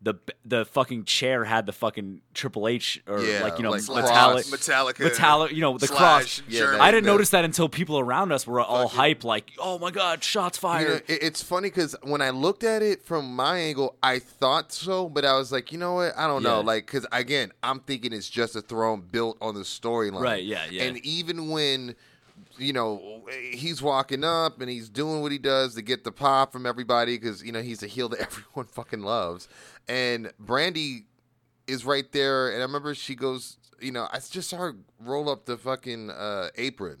The, 0.00 0.14
the 0.44 0.64
fucking 0.64 1.04
chair 1.06 1.42
had 1.44 1.66
the 1.66 1.72
fucking 1.72 2.20
Triple 2.32 2.68
H 2.68 3.02
or 3.08 3.20
Yeah, 3.20 3.42
like 3.42 3.56
you 3.58 3.64
know 3.64 3.70
like 3.70 3.80
metallic 3.82 4.46
cross. 4.46 4.50
Metallica, 4.50 5.00
metallic 5.00 5.52
you 5.52 5.60
know 5.60 5.76
the 5.76 5.88
slash 5.88 6.38
cross. 6.40 6.42
Yeah, 6.48 6.76
I 6.80 6.92
didn't 6.92 7.04
the- 7.06 7.10
notice 7.10 7.30
that 7.30 7.44
until 7.44 7.68
people 7.68 7.98
around 7.98 8.30
us 8.30 8.46
were 8.46 8.60
all 8.60 8.84
Fucking- 8.84 8.96
hype 8.96 9.24
like 9.24 9.50
oh 9.58 9.76
my 9.80 9.90
god 9.90 10.22
shots 10.22 10.56
You 10.58 10.60
fired. 10.60 10.88
know, 10.88 10.94
it, 11.14 11.22
it's 11.24 11.42
funny 11.42 11.68
because 11.68 11.96
when 12.04 12.22
I 12.22 12.30
looked 12.30 12.62
at 12.62 12.80
it 12.80 13.02
from 13.04 13.34
my 13.34 13.58
angle, 13.58 13.96
I 14.00 14.20
thought 14.20 14.72
so, 14.72 15.08
but 15.08 15.24
I 15.24 15.36
was 15.36 15.50
like, 15.50 15.72
you 15.72 15.78
know 15.78 15.94
what? 15.94 16.16
I 16.16 16.28
don't 16.28 16.44
know. 16.44 16.60
Like, 16.60 16.86
because 16.86 17.04
again, 17.10 17.50
I'm 17.64 17.80
thinking 17.80 18.12
it's 18.12 18.30
just 18.30 18.54
a 18.54 18.60
throne 18.62 19.00
built 19.10 19.36
on 19.40 19.54
the 19.56 19.62
storyline. 19.62 20.20
Right, 20.20 20.44
yeah, 20.44 20.62
yeah. 20.70 20.84
And 20.84 20.98
even 21.04 21.48
when, 21.50 21.96
you 22.58 22.72
know, 22.72 23.26
he's 23.52 23.80
walking 23.82 24.24
up 24.24 24.60
and 24.60 24.68
he's 24.70 24.88
doing 24.88 25.22
what 25.22 25.32
he 25.32 25.38
does 25.38 25.74
to 25.76 25.82
get 25.82 26.04
the 26.04 26.12
pop 26.12 26.52
from 26.52 26.66
everybody 26.66 27.16
because, 27.18 27.42
you 27.42 27.52
know, 27.52 27.62
he's 27.62 27.82
a 27.82 27.86
heel 27.86 28.08
that 28.10 28.20
everyone 28.20 28.66
fucking 28.66 29.00
loves. 29.02 29.48
And 29.88 30.32
Brandi 30.44 31.04
is 31.66 31.84
right 31.84 32.10
there. 32.12 32.48
And 32.50 32.58
I 32.58 32.62
remember 32.66 32.94
she 32.94 33.14
goes, 33.14 33.56
you 33.80 33.92
know, 33.92 34.08
I 34.12 34.18
just 34.18 34.50
saw 34.50 34.56
her 34.58 34.76
roll 35.00 35.28
up 35.30 35.44
the 35.46 35.56
fucking 35.56 36.10
uh, 36.10 36.48
apron 36.56 36.98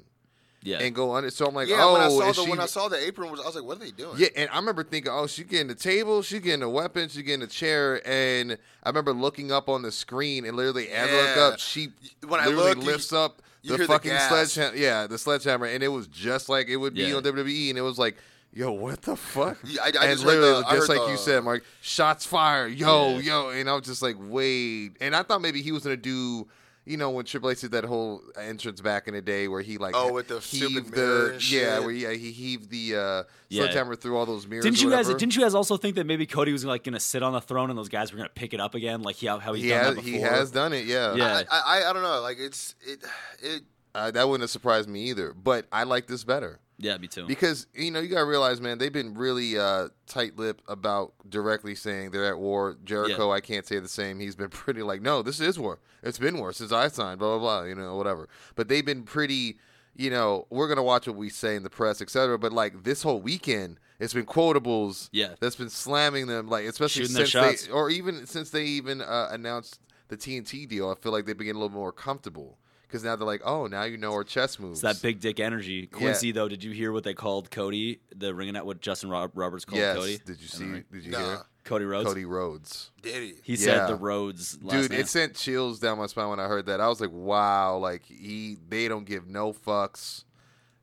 yeah, 0.62 0.78
and 0.80 0.92
go 0.94 1.14
under. 1.14 1.30
So 1.30 1.46
I'm 1.46 1.54
like, 1.54 1.68
yeah, 1.68 1.76
oh, 1.84 1.92
when 1.92 2.02
I 2.02 2.08
saw 2.08 2.26
the 2.26 2.32
she- 2.44 2.50
when 2.50 2.60
I 2.60 2.66
saw 2.66 2.88
the 2.88 3.04
apron, 3.06 3.30
was 3.30 3.40
I 3.40 3.46
was 3.46 3.54
like, 3.54 3.64
what 3.64 3.76
are 3.76 3.80
they 3.80 3.90
doing? 3.92 4.14
yeah, 4.18 4.28
and 4.36 4.50
I 4.50 4.56
remember 4.56 4.82
thinking, 4.84 5.10
oh, 5.14 5.26
she 5.28 5.44
getting 5.44 5.70
a 5.70 5.74
table, 5.74 6.20
she 6.22 6.40
getting 6.40 6.62
a 6.64 6.68
weapon, 6.68 7.08
she 7.08 7.22
getting 7.22 7.42
a 7.44 7.46
chair, 7.48 8.00
and 8.06 8.58
I 8.82 8.88
remember 8.88 9.12
looking 9.12 9.52
up 9.52 9.68
on 9.68 9.82
the 9.82 9.92
screen, 9.92 10.44
and 10.44 10.56
literally 10.56 10.88
as 10.90 11.08
I 11.08 11.12
look 11.42 11.52
up, 11.54 11.58
she 11.60 11.88
When 12.26 12.40
I 12.40 12.46
look, 12.46 12.56
looked, 12.56 12.80
you- 12.82 12.86
lifts 12.86 13.12
up 13.12 13.40
you 13.68 13.76
the 13.76 13.82
the 13.84 13.86
fucking 13.86 14.10
gas. 14.10 14.28
sledgehammer, 14.28 14.76
yeah, 14.76 15.06
the 15.06 15.18
sledgehammer, 15.18 15.66
and 15.66 15.82
it 15.82 15.88
was 15.88 16.06
just 16.08 16.48
like 16.48 16.68
it 16.68 16.76
would 16.76 16.94
be 16.94 17.02
Yeah. 17.02 17.14
on 17.16 17.22
WWE, 17.22 17.70
and 17.70 17.78
it 17.78 17.82
was 17.82 17.98
like. 17.98 18.16
Yo, 18.50 18.72
what 18.72 19.02
the 19.02 19.14
fuck? 19.14 19.58
Yeah, 19.62 19.82
I- 19.82 19.84
I 19.84 20.04
and 20.06 20.12
just 20.14 20.24
literally, 20.24 20.62
the- 20.62 20.70
just 20.74 20.88
like 20.88 21.06
you 21.10 21.18
said, 21.18 21.44
Mark, 21.44 21.62
shots 21.82 22.24
fired. 22.24 22.72
Yo, 22.72 23.18
Yeah. 23.18 23.42
yo, 23.42 23.48
and 23.50 23.68
I 23.68 23.74
was 23.74 23.84
just 23.84 24.00
like, 24.00 24.16
wait. 24.18 24.92
And 25.02 25.14
I 25.14 25.22
thought 25.22 25.42
maybe 25.42 25.60
he 25.60 25.70
was 25.70 25.82
gonna 25.82 25.98
do, 25.98 26.48
you 26.88 26.96
know, 26.96 27.10
when 27.10 27.24
Triple 27.24 27.50
H 27.50 27.60
did 27.60 27.72
that 27.72 27.84
whole 27.84 28.22
entrance 28.36 28.80
back 28.80 29.06
in 29.08 29.14
the 29.14 29.20
day 29.22 29.46
where 29.48 29.60
he 29.60 29.78
like, 29.78 29.94
Oh, 29.96 30.12
with 30.12 30.28
the 30.28 30.40
heaved 30.40 30.70
stupid 30.72 30.92
the, 30.92 30.96
mirror 30.96 31.32
yeah, 31.34 31.38
shit. 31.38 31.82
where 31.82 31.90
he, 31.90 32.06
he 32.18 32.32
heaved 32.32 32.70
the 32.70 32.96
uh, 32.96 33.22
Yeah. 33.48 33.62
sledgehammer 33.64 33.94
through 33.96 34.16
all 34.16 34.26
those 34.26 34.46
mirrors. 34.46 34.64
Didn't 34.64 34.80
you 34.82 34.90
guys? 34.90 35.06
Didn't 35.08 35.36
you 35.36 35.42
guys 35.42 35.54
also 35.54 35.76
think 35.76 35.96
that 35.96 36.04
maybe 36.06 36.26
Cody 36.26 36.52
was 36.52 36.64
like 36.64 36.84
going 36.84 36.94
to 36.94 37.00
sit 37.00 37.22
on 37.22 37.32
the 37.32 37.40
throne 37.40 37.70
and 37.70 37.78
those 37.78 37.88
guys 37.88 38.12
were 38.12 38.16
going 38.16 38.28
to 38.28 38.34
pick 38.34 38.54
it 38.54 38.60
up 38.60 38.74
again, 38.74 39.02
like 39.02 39.16
he, 39.16 39.26
how 39.26 39.38
he's 39.52 39.62
he 39.64 39.68
done 39.70 39.84
has, 39.84 39.94
that 39.96 40.04
before? 40.04 40.18
he 40.18 40.20
has 40.20 40.50
done 40.50 40.72
it. 40.72 40.86
Yeah, 40.86 41.14
Yeah. 41.14 41.42
I, 41.50 41.60
I 41.82 41.90
I 41.90 41.92
don't 41.92 42.02
know. 42.02 42.20
Like 42.20 42.38
it's 42.40 42.74
it 42.86 43.04
it. 43.40 43.62
Uh, 43.98 44.10
that 44.12 44.26
wouldn't 44.28 44.42
have 44.42 44.50
surprised 44.50 44.88
me 44.88 45.10
either. 45.10 45.32
But 45.32 45.66
I 45.72 45.82
like 45.84 46.06
this 46.06 46.22
better 46.24 46.60
Yeah, 46.78 46.96
me 46.98 47.08
too. 47.08 47.26
because 47.26 47.66
you 47.74 47.90
know 47.90 48.00
you 48.00 48.08
gotta 48.08 48.24
realize, 48.24 48.60
man, 48.60 48.78
they've 48.78 48.92
been 48.92 49.14
really 49.14 49.58
uh, 49.58 49.88
tight-lipped 50.06 50.62
about 50.68 51.12
directly 51.28 51.74
saying 51.74 52.10
they're 52.12 52.26
at 52.26 52.38
war. 52.38 52.76
Jericho, 52.84 53.32
I 53.32 53.40
can't 53.40 53.66
say 53.66 53.78
the 53.80 53.88
same. 53.88 54.20
He's 54.20 54.36
been 54.36 54.50
pretty 54.62 54.82
like, 54.82 55.02
no, 55.02 55.22
this 55.22 55.40
is 55.40 55.58
war. 55.58 55.80
It's 56.02 56.18
been 56.18 56.38
war 56.38 56.52
since 56.52 56.70
I 56.72 56.88
signed. 56.88 57.18
Blah 57.18 57.38
blah 57.38 57.62
blah. 57.62 57.62
You 57.64 57.74
know, 57.74 57.96
whatever. 57.96 58.28
But 58.54 58.68
they've 58.68 58.86
been 58.86 59.02
pretty. 59.02 59.58
You 59.96 60.10
know, 60.10 60.46
we're 60.48 60.68
gonna 60.68 60.84
watch 60.84 61.08
what 61.08 61.16
we 61.16 61.28
say 61.28 61.56
in 61.56 61.64
the 61.64 61.70
press, 61.70 62.00
etc. 62.00 62.38
But 62.38 62.52
like 62.52 62.84
this 62.84 63.02
whole 63.02 63.20
weekend, 63.20 63.80
it's 63.98 64.14
been 64.14 64.26
quotables. 64.26 65.08
Yeah. 65.10 65.34
that's 65.40 65.56
been 65.56 65.70
slamming 65.70 66.28
them. 66.28 66.46
Like 66.46 66.66
especially 66.66 67.06
Shooting 67.06 67.26
since 67.26 67.66
they, 67.66 67.72
or 67.72 67.90
even 67.90 68.24
since 68.26 68.50
they 68.50 68.64
even 68.64 69.00
uh, 69.00 69.28
announced 69.32 69.80
the 70.06 70.16
TNT 70.16 70.68
deal. 70.68 70.88
I 70.88 70.94
feel 70.94 71.10
like 71.10 71.26
they've 71.26 71.36
been 71.36 71.46
getting 71.46 71.60
a 71.60 71.64
little 71.64 71.76
more 71.76 71.90
comfortable 71.90 72.58
because 72.88 73.04
now 73.04 73.14
they're 73.14 73.26
like, 73.26 73.42
oh, 73.44 73.66
now 73.66 73.84
you 73.84 73.96
know 73.98 74.12
our 74.14 74.24
chess 74.24 74.58
moves. 74.58 74.82
It's 74.82 75.00
that 75.00 75.06
big 75.06 75.20
dick 75.20 75.38
energy. 75.38 75.86
Kwency, 75.86 76.32
though, 76.34 76.48
did 76.48 76.64
you 76.64 76.72
hear 76.72 76.90
what 76.90 77.04
they 77.04 77.14
called 77.14 77.50
Cody? 77.50 78.00
The 78.16 78.34
ring 78.34 78.56
out 78.56 78.66
what 78.66 78.80
Justin 78.80 79.10
Rob- 79.10 79.32
Roberts 79.34 79.64
called 79.64 79.80
Cody? 79.82 80.10
yes. 80.12 80.18
Cody? 80.18 80.18
Did 80.24 80.40
you 80.40 80.48
see? 80.48 80.82
Did 80.92 81.04
you 81.04 81.12
Nah. 81.12 81.18
hear? 81.18 81.38
Cody 81.64 81.84
Rhodes. 81.84 82.08
Cody 82.08 82.24
Rhodes. 82.24 82.90
Did 83.02 83.22
he? 83.22 83.34
He 83.42 83.56
said 83.56 83.88
the 83.88 83.94
Rhodes. 83.94 84.58
Last 84.62 84.72
Dude, 84.82 84.90
name. 84.92 85.00
it 85.00 85.08
sent 85.08 85.34
chills 85.34 85.78
down 85.78 85.98
my 85.98 86.06
spine 86.06 86.30
when 86.30 86.40
I 86.40 86.46
heard 86.46 86.64
that. 86.66 86.80
I 86.80 86.88
was 86.88 86.98
like, 86.98 87.12
wow, 87.12 87.76
like 87.76 88.04
he 88.06 88.56
they 88.70 88.88
don't 88.88 89.04
give 89.04 89.26
no 89.28 89.52
fucks. 89.52 90.24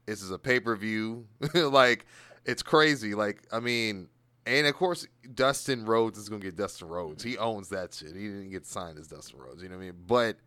This 0.06 0.22
is 0.22 0.30
a 0.30 0.38
pay 0.38 0.60
per 0.60 0.76
view. 0.76 1.26
like, 1.56 2.06
it's 2.46 2.62
crazy. 2.62 3.16
Like, 3.16 3.42
I 3.52 3.60
mean, 3.60 4.10
and 4.46 4.68
of 4.68 4.76
course, 4.76 5.08
Dustin 5.34 5.86
Rhodes 5.86 6.20
is 6.20 6.30
gonna 6.30 6.44
get 6.44 6.56
Dustin 6.56 6.88
Rhodes. 6.88 7.24
He 7.24 7.36
owns 7.40 7.70
that 7.70 7.96
shit. 7.96 8.10
He 8.16 8.28
didn't 8.28 8.52
get 8.52 8.68
signed 8.68 9.00
as 9.00 9.08
Dustin 9.08 9.40
Rhodes. 9.40 9.64
You 9.64 9.70
know 9.70 9.78
what 9.78 9.82
I 9.82 9.86
mean? 9.86 9.96
But 10.06 10.38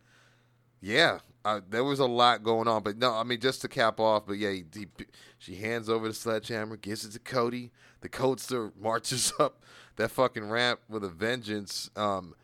yeah, 0.79 1.19
uh, 1.45 1.61
there 1.69 1.83
was 1.83 1.99
a 1.99 2.05
lot 2.05 2.43
going 2.43 2.67
on. 2.67 2.83
But 2.83 2.97
no, 2.97 3.13
I 3.13 3.23
mean, 3.23 3.39
just 3.39 3.61
to 3.61 3.67
cap 3.67 3.99
off. 3.99 4.25
But 4.27 4.33
yeah, 4.37 4.51
he, 4.51 4.65
he, 4.73 4.87
she 5.37 5.55
hands 5.55 5.89
over 5.89 6.07
the 6.07 6.13
sledgehammer, 6.13 6.77
gives 6.77 7.05
it 7.05 7.11
to 7.11 7.19
Cody. 7.19 7.71
The 8.01 8.09
Codester 8.09 8.71
marches 8.79 9.33
up 9.39 9.63
that 9.95 10.11
fucking 10.11 10.49
ramp 10.49 10.79
with 10.89 11.03
a 11.03 11.09
vengeance. 11.09 11.89
Um, 11.95 12.35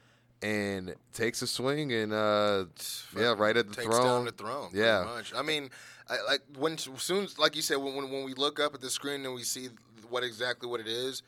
and 0.42 0.94
takes 1.14 1.42
a 1.42 1.48
swing 1.48 1.92
and 1.94 2.12
uh 2.14 2.66
yeah 3.18 3.34
right 3.38 3.56
at 3.58 3.68
the 3.70 3.74
Takes 3.74 3.88
throne 3.88 4.04
down 4.04 4.26
the 4.26 4.32
throne. 4.32 4.70
yeah 4.74 5.04
much. 5.06 5.34
I 5.34 5.42
mean, 5.42 5.70
I, 6.10 6.18
like 6.28 6.42
when 6.60 6.78
soon 6.78 7.28
like 7.40 7.56
you 7.56 7.62
said, 7.64 7.78
when, 7.78 7.96
when 7.96 8.12
when 8.12 8.26
we 8.26 8.34
look 8.36 8.60
up 8.60 8.76
at 8.76 8.82
the 8.82 8.90
screen 8.90 9.26
and 9.26 9.34
we 9.34 9.42
see 9.44 9.70
what 10.10 10.24
exactly 10.24 10.70
what 10.70 10.82
it 10.82 10.88
is, 10.88 11.24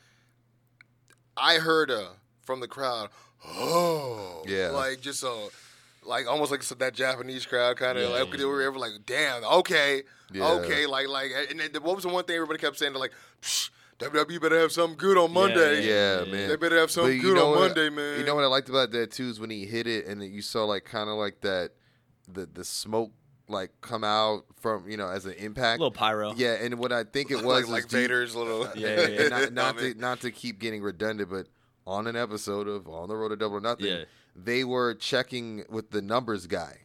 I 1.36 1.54
heard 1.56 1.90
uh, 1.90 2.08
from 2.42 2.60
the 2.60 2.68
crowd, 2.68 3.08
oh, 3.46 4.44
Yeah. 4.46 4.70
like 4.70 5.00
just 5.00 5.22
a. 5.22 5.48
Like 6.08 6.26
almost 6.26 6.50
like 6.50 6.62
that 6.78 6.94
Japanese 6.94 7.46
crowd 7.46 7.76
kind 7.76 7.98
of 7.98 8.04
Yeah, 8.10 8.16
like 8.18 8.30
yeah, 8.32 8.36
they 8.38 8.44
were 8.44 8.62
ever 8.62 8.78
like, 8.78 8.92
damn, 9.06 9.44
okay, 9.44 10.02
Yeah. 10.32 10.48
okay, 10.54 10.86
like 10.86 11.06
like, 11.08 11.30
and 11.50 11.60
then 11.60 11.70
what 11.82 11.94
was 11.96 12.04
the 12.04 12.10
one 12.10 12.24
thing 12.24 12.36
everybody 12.36 12.58
kept 12.58 12.78
saying? 12.78 12.92
They're 12.92 13.00
like, 13.00 13.12
Psh, 13.42 13.70
WWE 13.98 14.40
better 14.40 14.58
have 14.60 14.72
something 14.72 14.96
good 14.96 15.18
on 15.18 15.32
Monday. 15.32 15.86
yeah, 15.86 16.20
Yeah, 16.24 16.32
man 16.32 16.48
They 16.48 16.56
better 16.56 16.78
have 16.78 16.90
something 16.90 17.20
good 17.20 17.36
on 17.36 17.50
what- 17.50 17.60
Monday, 17.60 17.90
man. 17.90 18.18
you 18.20 18.24
know 18.24 18.34
what 18.34 18.44
i 18.44 18.46
liked 18.46 18.68
about 18.68 18.90
that 18.92 19.10
too 19.10 19.28
is 19.28 19.38
when 19.40 19.50
he 19.50 19.66
hit 19.66 19.86
it 19.86 20.06
and 20.06 20.20
then 20.22 20.32
you 20.32 20.40
saw 20.42 20.64
like 20.64 20.84
kind 20.84 21.10
of 21.10 21.16
like 21.16 21.40
that 21.42 21.72
the 22.32 22.46
the 22.46 22.64
smoke 22.64 23.10
like 23.48 23.70
come 23.80 24.04
out 24.04 24.44
from 24.60 24.88
you 24.88 24.96
know 24.96 25.08
as 25.08 25.24
an 25.26 25.32
a 25.32 25.44
impact 25.44 25.80
little 25.80 25.90
pyro. 25.90 26.32
yeah 26.36 26.52
and 26.60 26.78
what 26.78 26.92
i 26.92 27.02
think 27.02 27.30
it 27.30 27.36
was 27.42 27.44
like, 27.44 27.66
like 27.68 27.78
is 27.80 27.86
do 27.86 27.96
you- 27.98 28.02
Vader's 28.04 28.36
little. 28.36 28.68
Yeah, 28.76 29.00
yeah, 29.00 29.06
yeah. 29.08 29.28
not, 29.28 29.52
not 29.52 29.78
to 29.82 29.94
not 29.94 30.20
to 30.20 30.30
keep 30.30 30.58
getting 30.60 30.80
redundant, 30.82 31.28
but 31.30 31.48
on 31.86 32.06
an 32.06 32.16
episode 32.16 32.68
of 32.68 32.86
On 32.86 33.08
the 33.08 33.16
Road 33.16 33.30
to 33.30 33.36
Double 33.36 33.56
or 33.56 33.60
Nothing, 33.62 33.86
Yeah. 33.86 34.04
They 34.44 34.64
were 34.64 34.94
checking 34.94 35.64
with 35.68 35.90
the 35.90 36.02
numbers 36.02 36.46
guy. 36.46 36.78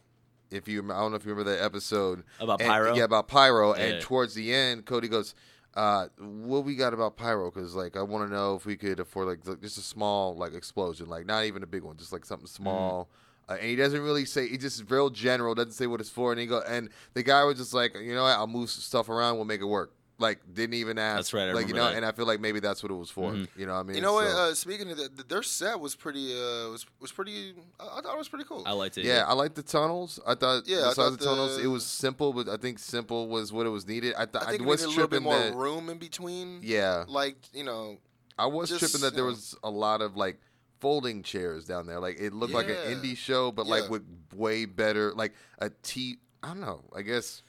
If 0.50 0.68
you, 0.68 0.82
I 0.84 1.00
don't 1.00 1.10
know 1.10 1.16
if 1.16 1.24
you 1.24 1.32
remember 1.32 1.56
that 1.56 1.64
episode 1.64 2.22
About 2.40 2.60
And- 2.60 2.68
Pyro? 2.68 2.94
Yeah, 2.94 3.04
about 3.04 3.28
Pyro. 3.28 3.74
Yeah. 3.76 3.82
And 3.84 4.00
towards 4.02 4.34
the 4.34 4.54
end, 4.54 4.84
Cody 4.86 5.08
goes, 5.08 5.34
uh, 5.74 6.06
"What 6.18 6.64
we 6.64 6.76
got 6.76 6.94
about 6.94 7.16
Pyro? 7.16 7.50
Because 7.50 7.74
like 7.74 7.96
I 7.96 8.02
want 8.02 8.28
to 8.28 8.32
know 8.34 8.54
if 8.54 8.64
we 8.64 8.76
could 8.76 9.00
afford 9.00 9.26
like 9.26 9.60
just 9.60 9.78
a 9.78 9.82
small 9.82 10.36
like 10.36 10.54
explosion, 10.54 11.08
like 11.08 11.26
not 11.26 11.44
even 11.44 11.62
a 11.62 11.66
big 11.66 11.82
one, 11.82 11.96
just 11.96 12.12
like 12.12 12.24
something 12.24 12.46
Mm-hmm. 12.46 12.62
small." 12.62 13.08
Uh, 13.48 13.54
and 13.60 13.68
he 13.68 13.76
doesn't 13.76 14.00
really 14.00 14.24
say. 14.24 14.48
He 14.48 14.56
just 14.56 14.88
real 14.90 15.10
general. 15.10 15.54
Doesn't 15.54 15.72
say 15.72 15.86
what 15.86 16.00
it's 16.00 16.08
for. 16.08 16.30
And 16.32 16.40
he 16.40 16.46
go. 16.46 16.62
And 16.66 16.88
the 17.14 17.22
guy 17.22 17.44
was 17.44 17.58
just 17.58 17.74
like, 17.74 17.94
you 18.00 18.14
know 18.14 18.22
what? 18.22 18.38
I'll 18.38 18.46
move 18.46 18.70
stuff 18.70 19.08
around. 19.10 19.36
We'll 19.36 19.44
make 19.44 19.60
it 19.60 19.66
work. 19.66 19.92
Like 20.16 20.38
didn't 20.54 20.74
even 20.74 20.96
ask. 20.96 21.16
That's 21.16 21.34
right, 21.34 21.48
I 21.48 21.52
like 21.52 21.66
you 21.66 21.74
know. 21.74 21.84
that. 21.86 21.96
And 21.96 22.06
I 22.06 22.12
feel 22.12 22.24
like 22.24 22.38
maybe 22.40 22.60
that's 22.60 22.84
what 22.84 22.92
it 22.92 22.94
was 22.94 23.10
for. 23.10 23.32
Mm-hmm. 23.32 23.60
You 23.60 23.66
know 23.66 23.74
what 23.74 23.80
I 23.80 23.82
mean? 23.82 23.96
You 23.96 24.02
know 24.02 24.12
what? 24.12 24.28
So- 24.30 24.36
Uh, 24.38 24.54
speaking 24.54 24.88
of 24.92 24.96
that, 24.96 25.28
their 25.28 25.42
set 25.42 25.80
was 25.80 25.96
pretty. 25.96 26.32
Uh, 26.32 26.70
was 26.70 26.86
was 27.00 27.10
pretty. 27.10 27.52
I, 27.80 27.98
I 27.98 28.00
thought 28.00 28.14
it 28.14 28.18
was 28.18 28.28
pretty 28.28 28.44
cool. 28.44 28.62
I 28.64 28.72
liked 28.72 28.96
it. 28.96 29.04
yeah, 29.04 29.24
I 29.26 29.32
liked 29.32 29.56
the 29.56 29.62
tunnels. 29.64 30.20
I 30.24 30.36
thought. 30.36 30.68
Yeah, 30.68 30.76
I 30.76 30.88
besides 30.90 30.96
thought 30.96 31.18
the 31.18 31.24
tunnels, 31.24 31.56
the- 31.56 31.64
it 31.64 31.66
was 31.66 31.84
simple, 31.84 32.32
but 32.32 32.48
I 32.48 32.56
think 32.58 32.78
simple 32.78 33.28
was 33.28 33.52
what 33.52 33.66
it 33.66 33.70
was 33.70 33.88
needed. 33.88 34.14
I, 34.16 34.26
th- 34.26 34.44
I 34.44 34.50
think 34.50 34.62
I 34.62 34.64
we 34.64 34.70
was 34.70 34.82
needed 34.82 34.86
a 34.86 35.00
little 35.00 35.08
bit 35.08 35.16
tripping 35.22 35.24
more 35.24 35.38
that. 35.38 35.54
room 35.54 35.88
in 35.90 35.98
between. 35.98 36.60
Yeah, 36.62 37.04
Like 37.08 37.36
you 37.52 37.64
know, 37.64 37.98
I 38.38 38.46
was 38.46 38.68
just, 38.68 38.80
tripping 38.80 39.00
that 39.00 39.14
there 39.16 39.24
was 39.24 39.56
a 39.64 39.70
lot 39.70 40.00
of 40.00 40.16
like 40.16 40.38
folding 40.80 41.24
chairs 41.24 41.64
down 41.64 41.86
there. 41.86 41.98
Like 41.98 42.20
it 42.20 42.32
looked 42.32 42.52
like 42.54 42.68
an 42.68 42.76
indie 42.76 43.16
show, 43.16 43.50
but 43.50 43.66
like 43.66 43.90
with 43.90 44.04
way 44.32 44.64
better, 44.64 45.12
like 45.12 45.34
a 45.58 45.70
T. 45.82 46.18
I 46.40 46.48
don't 46.48 46.60
know. 46.60 46.84
I 46.94 47.02
guess 47.02 47.42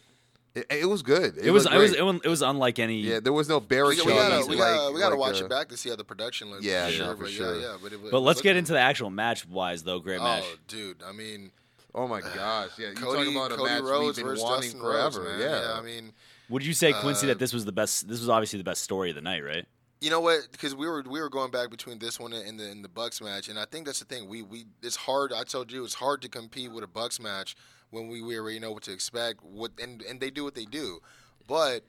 it, 0.55 0.65
it 0.69 0.85
was 0.85 1.01
good. 1.03 1.37
It 1.37 1.51
was. 1.51 1.65
It 1.65 1.77
was. 1.77 1.93
It 1.93 2.01
was. 2.01 2.21
It 2.23 2.29
was 2.29 2.41
unlike 2.41 2.79
any. 2.79 2.99
yeah, 2.99 3.19
there 3.19 3.33
was 3.33 3.49
no 3.49 3.59
we, 3.59 3.65
barricades. 3.65 4.05
we 4.05 4.13
gotta 4.13 4.45
we 4.47 4.55
like- 4.55 4.75
gotta 4.75 4.93
we 4.93 4.99
gotta 4.99 5.15
like, 5.15 5.19
watch 5.33 5.41
uh, 5.41 5.45
it 5.45 5.49
back 5.49 5.69
to 5.69 5.77
see 5.77 5.89
how 5.89 5.95
the 5.95 6.03
production 6.03 6.49
looks. 6.49 6.65
Yeah, 6.65 6.85
for 6.85 6.91
no, 6.91 6.97
sure, 6.97 7.15
for 7.15 7.23
but 7.23 7.31
sure. 7.31 7.55
Yeah, 7.55 7.61
yeah, 7.61 7.77
but, 7.81 7.93
it, 7.93 8.11
But 8.11 8.19
let's 8.21 8.41
get 8.41 8.55
into 8.55 8.73
the 8.73 8.79
actual 8.79 9.09
match 9.09 9.47
wise 9.47 9.83
though. 9.83 9.99
Great 9.99 10.21
match. 10.21 10.43
Oh, 10.45 10.55
dude, 10.67 11.03
I 11.03 11.11
mean, 11.11 11.51
Oh 11.97 12.07
my 12.09 12.19
gosh! 12.19 12.71
Yeah, 12.77 12.89
you 12.89 12.95
Cody, 12.95 13.19
talking 13.19 13.35
about 13.37 13.51
a 13.53 13.55
Cody 13.55 13.69
match 13.71 13.83
Rhodes 13.83 14.17
we've 14.17 14.25
been 14.25 14.25
versus 14.25 14.43
wanting 14.43 14.61
Dustin 14.71 14.79
forever. 14.81 15.21
Rhodes, 15.21 15.39
man. 15.39 15.49
yeah. 15.49 15.79
I 15.79 15.81
mean, 15.81 16.11
Would 16.49 16.65
you 16.65 16.73
say 16.73 16.91
Kwency 16.91 17.23
Uh, 17.23 17.27
that 17.27 17.39
this 17.39 17.53
was 17.53 17.63
the 17.63 17.71
best? 17.71 18.09
This 18.09 18.19
was 18.19 18.27
obviously 18.27 18.57
the 18.57 18.65
best 18.65 18.83
story 18.83 19.11
of 19.11 19.15
the 19.15 19.21
night, 19.21 19.45
right? 19.45 19.65
You 20.01 20.09
know 20.09 20.19
what? 20.19 20.49
Because 20.51 20.75
we 20.75 20.87
were 20.87 21.03
we 21.07 21.21
were 21.21 21.29
going 21.29 21.51
back 21.51 21.69
between 21.69 21.99
this 21.99 22.19
one 22.19 22.33
and 22.33 22.59
the 22.59 22.69
and 22.69 22.83
the 22.83 22.89
Bucks 22.89 23.21
match, 23.21 23.47
and 23.47 23.57
I 23.57 23.63
think 23.63 23.85
that's 23.85 23.99
the 23.99 24.05
thing. 24.05 24.27
We 24.27 24.41
we 24.41 24.65
it's 24.83 24.97
hard. 24.97 25.31
I 25.31 25.43
told 25.43 25.71
you 25.71 25.85
it's 25.85 25.93
hard 25.93 26.21
to 26.23 26.29
compete 26.29 26.69
with 26.69 26.83
a 26.83 26.87
Bucks 26.87 27.17
match 27.17 27.55
when 27.91 28.07
we, 28.07 28.21
we 28.21 28.37
already 28.39 28.59
know 28.59 28.71
what 28.71 28.83
to 28.83 28.91
expect. 28.93 29.43
What 29.43 29.71
and 29.81 30.01
and 30.01 30.19
they 30.19 30.29
do 30.29 30.43
what 30.43 30.55
they 30.55 30.65
do, 30.65 30.99
but 31.47 31.83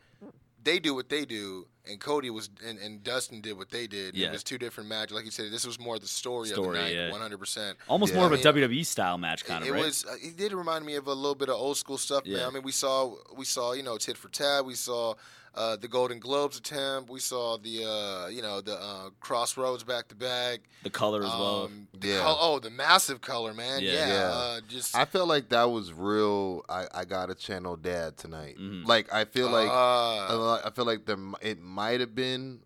they 0.62 0.78
do 0.80 0.94
what 0.96 1.08
they 1.08 1.24
do, 1.24 1.68
and 1.88 2.00
Cody 2.00 2.28
was 2.28 2.50
and, 2.66 2.78
and 2.80 3.02
Dustin 3.04 3.40
did 3.40 3.56
what 3.56 3.70
they 3.70 3.86
did. 3.86 4.16
Yeah. 4.16 4.28
It 4.28 4.32
was 4.32 4.42
two 4.42 4.58
different 4.58 4.88
matches. 4.88 5.14
Like 5.14 5.24
you 5.24 5.30
said, 5.30 5.52
this 5.52 5.64
was 5.66 5.78
more 5.78 5.98
the 5.98 6.08
story, 6.08 6.48
Story, 6.48 6.66
of 6.68 6.74
the 6.74 6.80
night, 6.80 6.94
yeah. 6.94 7.10
one 7.12 7.20
hundred 7.20 7.38
percent. 7.38 7.78
Almost 7.88 8.12
Yeah. 8.12 8.18
more 8.18 8.26
of 8.26 8.32
a 8.32 8.48
I 8.48 8.52
mean, 8.52 8.64
WWE 8.64 8.84
style 8.86 9.16
match, 9.18 9.44
kind 9.44 9.64
it 9.64 9.68
of, 9.68 9.74
right? 9.76 9.84
was. 9.84 10.04
uh, 10.04 10.14
It 10.20 10.36
did 10.36 10.52
remind 10.52 10.84
me 10.84 10.96
of 10.96 11.06
a 11.06 11.12
little 11.14 11.36
bit 11.36 11.48
of 11.48 11.54
old 11.56 11.76
school 11.76 11.98
stuff, 11.98 12.26
man. 12.26 12.44
I 12.44 12.50
mean, 12.50 12.62
we 12.64 12.72
saw 12.72 13.14
we 13.36 13.44
saw 13.44 13.72
you 13.72 13.82
know 13.84 13.96
tit 13.96 14.16
for 14.16 14.28
tat. 14.28 14.64
We 14.64 14.74
saw 14.74 15.14
uh, 15.56 15.76
the 15.76 15.88
Golden 15.88 16.18
Globes 16.18 16.58
attempt. 16.58 17.10
We 17.10 17.20
saw 17.20 17.56
the 17.58 17.84
uh, 17.84 18.28
you 18.28 18.42
know 18.42 18.60
the 18.60 18.74
uh, 18.80 19.10
Cross 19.20 19.56
Rhodes 19.56 19.84
back 19.84 20.08
to 20.08 20.14
back. 20.14 20.60
the 20.82 20.90
color 20.90 21.20
as 21.22 21.30
well. 21.30 21.64
Um, 21.64 21.88
the 21.98 22.08
Yeah. 22.08 22.20
col- 22.22 22.38
oh, 22.40 22.58
the 22.58 22.70
massive 22.70 23.20
color, 23.20 23.54
man. 23.54 23.82
Yeah. 23.82 23.92
Yeah. 23.92 24.08
Yeah. 24.08 24.28
Uh, 24.30 24.60
just 24.68 24.94
I 24.94 25.04
felt 25.04 25.28
like 25.28 25.48
that 25.50 25.64
was 25.70 25.92
real. 25.92 26.64
I, 26.68 26.86
I 26.94 27.04
got 27.04 27.26
to 27.26 27.34
channel 27.34 27.76
dad 27.76 28.16
tonight. 28.16 28.56
Mhm. 28.58 28.86
Like 28.86 29.12
I 29.12 29.24
feel 29.24 29.48
like 29.50 29.68
uh, 29.68 30.62
I 30.62 30.68
I 30.68 30.70
feel 30.70 30.84
like 30.84 31.06
there 31.06 31.18
it 31.40 31.60
might 31.60 32.00
have 32.00 32.14
been 32.14 32.60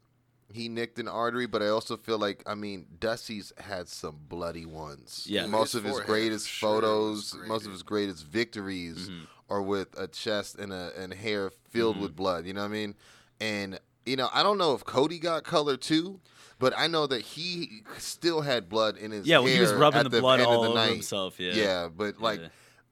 he 0.52 0.68
nicked 0.68 0.98
an 0.98 1.06
artery, 1.06 1.46
but 1.46 1.62
I 1.62 1.68
also 1.68 1.96
feel 1.96 2.18
like 2.18 2.42
I 2.44 2.54
mean 2.56 2.86
Dusty's 2.98 3.52
had 3.56 3.88
some 3.88 4.16
bloody 4.28 4.66
ones. 4.66 5.24
Yeah. 5.28 5.46
most 5.46 5.72
His 5.74 5.76
of 5.76 5.84
his 5.84 6.00
greatest 6.00 6.48
sure, 6.48 6.80
photos, 6.80 7.36
most 7.46 7.66
of 7.66 7.70
his 7.72 7.84
greatest 7.84 8.26
victories 8.26 9.08
Mhm. 9.08 9.26
are 9.48 9.62
with 9.62 9.96
a 9.96 10.08
chest 10.08 10.56
and 10.58 10.72
a 10.72 10.92
and 10.98 11.14
hair 11.14 11.52
filled 11.70 11.94
Mm-hmm. 11.96 12.02
with 12.02 12.16
blood. 12.16 12.46
You 12.46 12.52
know 12.54 12.60
what 12.62 12.66
I 12.70 12.72
mean? 12.72 12.94
And 13.40 13.78
you 14.06 14.16
know 14.16 14.28
I 14.32 14.42
don't 14.42 14.58
know 14.58 14.74
if 14.74 14.84
Cody 14.84 15.18
got 15.18 15.44
color 15.44 15.76
too. 15.76 16.20
But 16.58 16.74
I 16.76 16.88
know 16.88 17.06
that 17.06 17.22
he 17.22 17.84
still 17.96 18.42
had 18.42 18.68
blood 18.68 18.98
in 18.98 19.12
his 19.12 19.26
yeah, 19.26 19.38
well, 19.38 19.46
he 19.46 19.58
was 19.58 19.72
rubbing 19.72 20.00
at 20.00 20.10
the, 20.10 20.20
blood 20.20 20.40
end 20.40 20.46
all 20.50 20.60
the 20.62 20.68
over 20.68 20.78
night. 20.78 20.92
himself. 20.92 21.40
Yeah. 21.40 21.52
Yeah, 21.54 21.88
but 21.88 22.20
like 22.20 22.38
Yeah. 22.38 22.48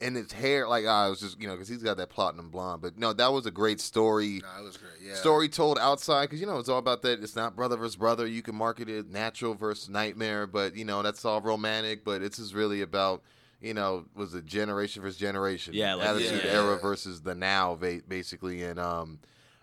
in 0.07 0.15
his 0.15 0.33
hair, 0.33 0.67
like 0.67 0.87
I 0.87 1.11
was 1.11 1.21
just 1.21 1.39
you 1.39 1.47
know 1.47 1.53
because 1.53 1.69
he's 1.69 1.83
got 1.83 1.99
that 1.99 2.09
platinum 2.09 2.49
blonde. 2.49 2.81
But 2.81 2.97
no, 2.99 3.13
that 3.13 3.31
was 3.31 3.45
a 3.45 3.51
great 3.51 3.79
story. 3.83 4.41
nah, 4.43 4.61
it 4.61 4.65
was 4.65 4.79
great. 4.79 4.93
Yeah. 5.07 5.13
Story 5.17 5.51
told 5.51 5.79
outside 5.79 6.25
because 6.31 6.41
you 6.41 6.47
know 6.47 6.57
it's 6.59 6.71
all 6.71 6.79
about 6.79 7.03
that. 7.03 7.23
It's 7.23 7.37
not 7.37 7.55
brother 7.57 7.77
versus 7.77 7.97
brother. 7.97 8.27
You 8.27 8.41
can 8.41 8.55
market 8.55 8.89
it 8.89 9.11
natural 9.11 9.53
versus 9.53 9.91
nightmare, 9.91 10.47
but 10.47 10.75
you 10.75 10.87
know 10.87 11.03
that's 11.03 11.27
all 11.27 11.43
romantic. 11.43 12.07
But 12.07 12.23
it's 12.23 12.39
just 12.39 12.55
really 12.55 12.81
about 12.81 13.23
you 13.61 13.75
know 13.75 14.05
was 14.15 14.35
it 14.35 14.47
generation 14.47 15.03
versus 15.03 15.19
generation? 15.19 15.75
Yeah, 15.75 15.95
like- 15.95 16.09
attitude 16.09 16.43
yeah. 16.45 16.53
era 16.53 16.79
versus 16.79 17.23
the 17.23 17.35
now, 17.35 17.75
basically. 17.75 18.63
And 18.63 18.79
um, 18.79 19.19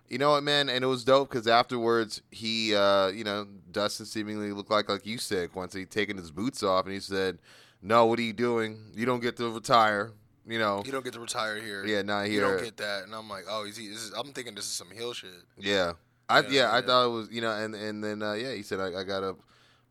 you 0.07 0.17
know 0.17 0.31
what, 0.31 0.43
man? 0.43 0.69
And 0.69 0.83
it 0.83 0.87
was 0.87 1.03
dope 1.03 1.29
because 1.29 1.47
afterwards 1.47 2.21
he, 2.31 2.75
uh, 2.75 3.07
you 3.07 3.23
know, 3.23 3.47
Dustin 3.71 4.05
seemingly 4.05 4.51
looked 4.51 4.71
like 4.71 4.89
like 4.89 5.05
you 5.05 5.17
said 5.17 5.49
once 5.53 5.73
he 5.73 5.85
taken 5.85 6.17
his 6.17 6.31
boots 6.31 6.63
off 6.63 6.85
and 6.85 6.93
he 6.93 6.99
said, 6.99 7.39
"No, 7.81 8.05
what 8.05 8.19
are 8.19 8.23
you 8.23 8.33
doing? 8.33 8.91
You 8.93 9.05
don't 9.05 9.21
get 9.21 9.37
to 9.37 9.49
retire." 9.49 10.11
You 10.47 10.59
know, 10.59 10.83
You 10.85 10.91
don't 10.91 11.03
get 11.03 11.13
to 11.13 11.19
retire 11.19 11.59
here. 11.59 11.83
Yeah, 11.87 12.03
not 12.03 12.27
here. 12.27 12.33
You 12.33 12.41
don't 12.41 12.63
get 12.63 12.77
that, 12.77 13.05
and 13.05 13.15
I'm 13.15 13.27
like, 13.27 13.45
oh, 13.49 13.65
is 13.65 13.77
he? 13.77 13.85
Is, 13.85 14.13
I'm 14.15 14.31
thinking 14.31 14.53
this 14.53 14.65
is 14.65 14.71
some 14.71 14.91
heel 14.91 15.11
shit. 15.11 15.31
Yeah, 15.57 15.93
I 16.29 16.41
yeah, 16.41 16.49
Yeah, 16.49 16.75
I 16.75 16.81
thought 16.81 17.05
it 17.07 17.09
was 17.09 17.29
you 17.31 17.41
know, 17.41 17.51
and 17.51 17.73
and 17.73 18.03
then 18.03 18.21
uh, 18.21 18.33
yeah, 18.33 18.53
he 18.53 18.61
said 18.61 18.79
I, 18.79 18.99
I 18.99 19.03
got 19.03 19.23
a 19.23 19.35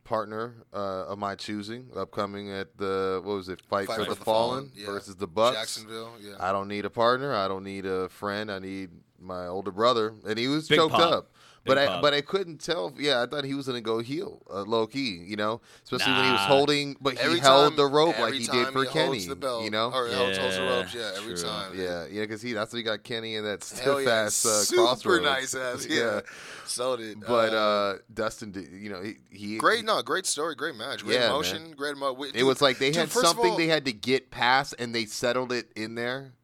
partner 0.05 0.55
uh, 0.73 1.07
of 1.07 1.19
my 1.19 1.35
choosing 1.35 1.89
upcoming 1.97 2.51
at 2.51 2.77
the 2.77 3.21
what 3.25 3.35
was 3.37 3.49
it, 3.49 3.61
Fight, 3.63 3.87
Fight 3.87 3.97
for 3.99 4.05
for 4.05 4.11
the, 4.11 4.19
the 4.19 4.25
Fallen, 4.25 4.69
Fallen, 4.69 4.73
yeah. 4.77 4.87
versus 4.87 5.17
the 5.17 5.27
Bucks. 5.27 5.57
Jacksonville. 5.57 6.13
Yeah. 6.21 6.35
I 6.39 6.53
don't 6.53 6.69
need 6.69 6.85
a 6.85 6.91
partner. 6.91 7.35
I 7.35 7.49
don't 7.49 7.65
need 7.65 7.87
a 7.87 8.09
friend. 8.09 8.51
I 8.51 8.59
need 8.59 8.91
my 9.19 9.47
older 9.47 9.71
brother, 9.71 10.15
and 10.27 10.39
he 10.39 10.49
was 10.49 10.69
Big 10.69 10.79
choked 10.79 10.95
pop. 10.95 11.13
up. 11.13 11.34
But 11.67 11.79
I 11.79 11.87
pop. 11.87 12.03
but 12.03 12.13
I 12.13 12.21
couldn't 12.21 12.59
tell. 12.59 12.93
Yeah, 12.99 13.23
I 13.23 13.27
thought 13.27 13.45
he 13.45 13.55
was 13.55 13.67
gonna 13.67 13.81
go 13.81 14.01
heel, 14.01 14.43
uh, 14.53 14.63
low 14.63 14.87
key. 14.87 15.25
You 15.27 15.37
know, 15.37 15.63
especially 15.85 16.13
when 16.13 16.25
he 16.27 16.31
was 16.33 16.41
Nah. 16.41 16.47
holding, 16.47 16.97
but 17.01 17.15
he 17.15 17.21
Every 17.21 17.39
held 17.39 17.71
time- 17.71 17.77
the 17.77 17.87
rope 17.87 18.19
like 18.19 18.27
every 18.35 18.39
he 18.41 18.47
time 18.47 18.65
did 18.65 18.73
for 18.75 18.83
he 18.85 18.91
Kenny. 18.91 19.07
holds 19.07 19.27
the 19.29 19.37
belt, 19.37 19.65
you 19.65 19.71
know, 19.71 19.87
or 19.91 20.09
holds, 20.09 20.37
holds 20.37 20.57
the 20.57 20.63
Yeah, 20.63 20.77
ropes. 20.77 20.95
Yeah, 20.95 21.13
every 21.17 21.35
true. 21.35 21.43
time. 21.43 21.73
yeah, 21.79 22.07
yeah, 22.11 22.21
because 22.21 22.43
he 22.43 22.53
that's 22.53 22.71
what 22.73 22.77
he 22.77 22.83
got 22.83 23.03
Kenny 23.03 23.37
in 23.37 23.45
that 23.45 23.65
Hell 23.83 23.95
stiff 23.97 24.07
yeah. 24.07 24.13
ass 24.27 24.45
uh, 24.45 24.63
super 24.65 24.83
Cross 24.83 25.07
Rhodes. 25.07 25.25
nice 25.25 25.55
ass. 25.55 25.87
Yeah, 25.89 26.21
so 26.67 26.97
did. 26.97 27.21
But 27.21 27.55
uh, 27.55 27.95
Dustin, 28.13 28.51
did, 28.53 28.71
you 28.71 28.91
know, 28.91 29.01
he, 29.03 29.15
he 29.31 29.57
great, 29.57 29.85
no, 29.87 30.03
great 30.03 30.27
story, 30.27 30.55
great 30.55 30.75
match, 30.77 31.03
great 31.03 31.15
Yeah, 31.15 31.29
emotion, 31.29 31.73
great. 31.75 31.97
Mo- 31.97 32.15
It 32.35 32.43
was 32.45 32.61
like 32.61 32.79
they 32.79 32.89
dude, 32.91 32.97
had 32.97 33.11
first 33.11 33.25
of 33.25 33.31
something 33.33 33.53
all- 33.53 33.57
they 33.57 33.69
had 33.69 33.87
to 33.87 33.93
get 33.93 34.31
past, 34.31 34.75
and 34.79 34.95
they 34.95 35.07
settled 35.07 35.51
it 35.53 35.71
in 35.75 35.95
there. 35.95 36.35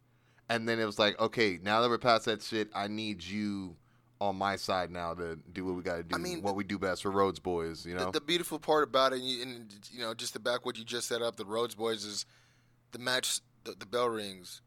and 0.48 0.68
then 0.68 0.80
it 0.80 0.84
was 0.84 0.98
like, 0.98 1.16
okay, 1.20 1.60
now 1.62 1.80
that 1.80 1.88
we're 1.88 1.96
past 1.96 2.24
that 2.24 2.42
shit, 2.42 2.70
I 2.74 2.88
need 2.88 3.22
you 3.22 3.76
on 4.20 4.36
my 4.36 4.56
side 4.56 4.90
now 4.90 5.14
to 5.14 5.38
do 5.52 5.64
what 5.64 5.74
we 5.74 5.82
got 5.82 5.96
to 5.96 6.02
do. 6.02 6.14
I 6.14 6.18
mean, 6.18 6.42
what 6.42 6.54
we 6.54 6.64
do 6.64 6.78
best 6.78 7.02
for 7.02 7.10
Rhodes 7.10 7.38
boys, 7.38 7.86
you 7.86 7.94
know. 7.94 8.06
The, 8.06 8.20
the 8.20 8.20
beautiful 8.20 8.58
part 8.58 8.84
about 8.84 9.12
it, 9.12 9.20
and 9.20 9.28
you, 9.28 9.42
and 9.42 9.74
you 9.90 10.00
know, 10.00 10.14
just 10.14 10.34
to 10.34 10.38
back 10.38 10.66
what 10.66 10.76
you 10.76 10.84
just 10.84 11.08
set 11.08 11.22
up, 11.22 11.36
the 11.36 11.44
Rhodes 11.44 11.74
Boys 11.74 12.04
is 12.04 12.26
the 12.92 12.98
match, 12.98 13.40
the, 13.64 13.74
the 13.78 13.86
bell 13.86 14.08
rings. 14.08 14.60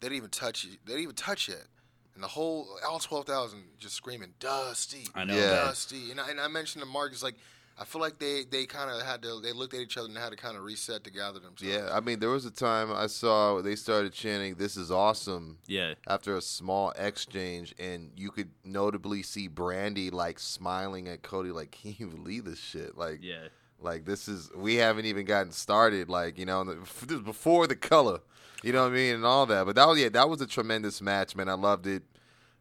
They 0.00 0.08
didn't 0.08 0.18
even 0.18 0.30
touch 0.30 0.64
it. 0.64 0.78
They 0.84 0.92
didn't 0.92 1.02
even 1.04 1.14
touch 1.16 1.48
it, 1.48 1.66
and 2.14 2.22
the 2.22 2.28
whole 2.28 2.68
all 2.88 2.98
twelve 2.98 3.26
thousand 3.26 3.64
just 3.78 3.94
screaming 3.94 4.34
Dusty, 4.38 5.08
I 5.14 5.24
know. 5.24 5.34
Yeah. 5.34 5.50
Dusty. 5.50 6.10
And 6.10 6.20
I, 6.20 6.30
and 6.30 6.40
I 6.40 6.48
mentioned 6.48 6.84
to 6.84 6.88
Mark, 6.88 7.12
it's 7.12 7.22
like 7.22 7.36
I 7.80 7.84
feel 7.84 8.00
like 8.00 8.18
they 8.18 8.44
they 8.50 8.66
kind 8.66 8.90
of 8.90 9.00
had 9.06 9.22
to. 9.22 9.40
They 9.40 9.52
looked 9.52 9.72
at 9.74 9.80
each 9.80 9.96
other 9.96 10.08
and 10.08 10.16
had 10.18 10.30
to 10.30 10.36
kind 10.36 10.56
of 10.56 10.64
reset 10.64 11.04
to 11.04 11.10
gather 11.10 11.38
themselves. 11.38 11.62
yeah, 11.62 11.88
I 11.92 12.00
mean, 12.00 12.18
there 12.18 12.30
was 12.30 12.44
a 12.44 12.50
time 12.50 12.92
I 12.92 13.06
saw 13.06 13.62
they 13.62 13.76
started 13.76 14.12
chanting, 14.12 14.56
"This 14.56 14.76
is 14.76 14.90
awesome." 14.90 15.58
Yeah. 15.66 15.94
after 16.06 16.36
a 16.36 16.40
small 16.42 16.90
exchange, 16.96 17.74
and 17.78 18.10
you 18.16 18.30
could 18.30 18.50
notably 18.64 19.22
see 19.22 19.48
Brandi 19.48 20.12
like 20.12 20.38
smiling 20.38 21.06
at 21.08 21.22
Cody, 21.22 21.50
like, 21.50 21.70
"Can 21.82 21.94
you 21.98 22.08
believe 22.08 22.44
this 22.44 22.58
shit?" 22.58 22.96
Like, 22.98 23.20
Yeah. 23.22 23.48
like 23.80 24.04
this 24.04 24.26
is 24.28 24.50
we 24.56 24.76
haven't 24.76 25.04
even 25.06 25.24
gotten 25.24 25.52
started. 25.52 26.08
Like, 26.08 26.38
you 26.38 26.46
know, 26.46 26.64
this 27.06 27.20
before 27.20 27.66
the 27.68 27.76
color, 27.76 28.20
you 28.64 28.72
know 28.72 28.82
what 28.82 28.92
I 28.92 28.94
mean, 28.96 29.14
and 29.14 29.24
all 29.24 29.46
that. 29.46 29.66
But 29.66 29.76
that 29.76 29.86
was 29.86 29.98
yeah, 30.00 30.08
that 30.08 30.28
was 30.28 30.40
a 30.40 30.46
tremendous 30.48 31.00
match, 31.00 31.36
man. 31.36 31.48
I 31.48 31.54
loved 31.54 31.86
it. 31.86 32.02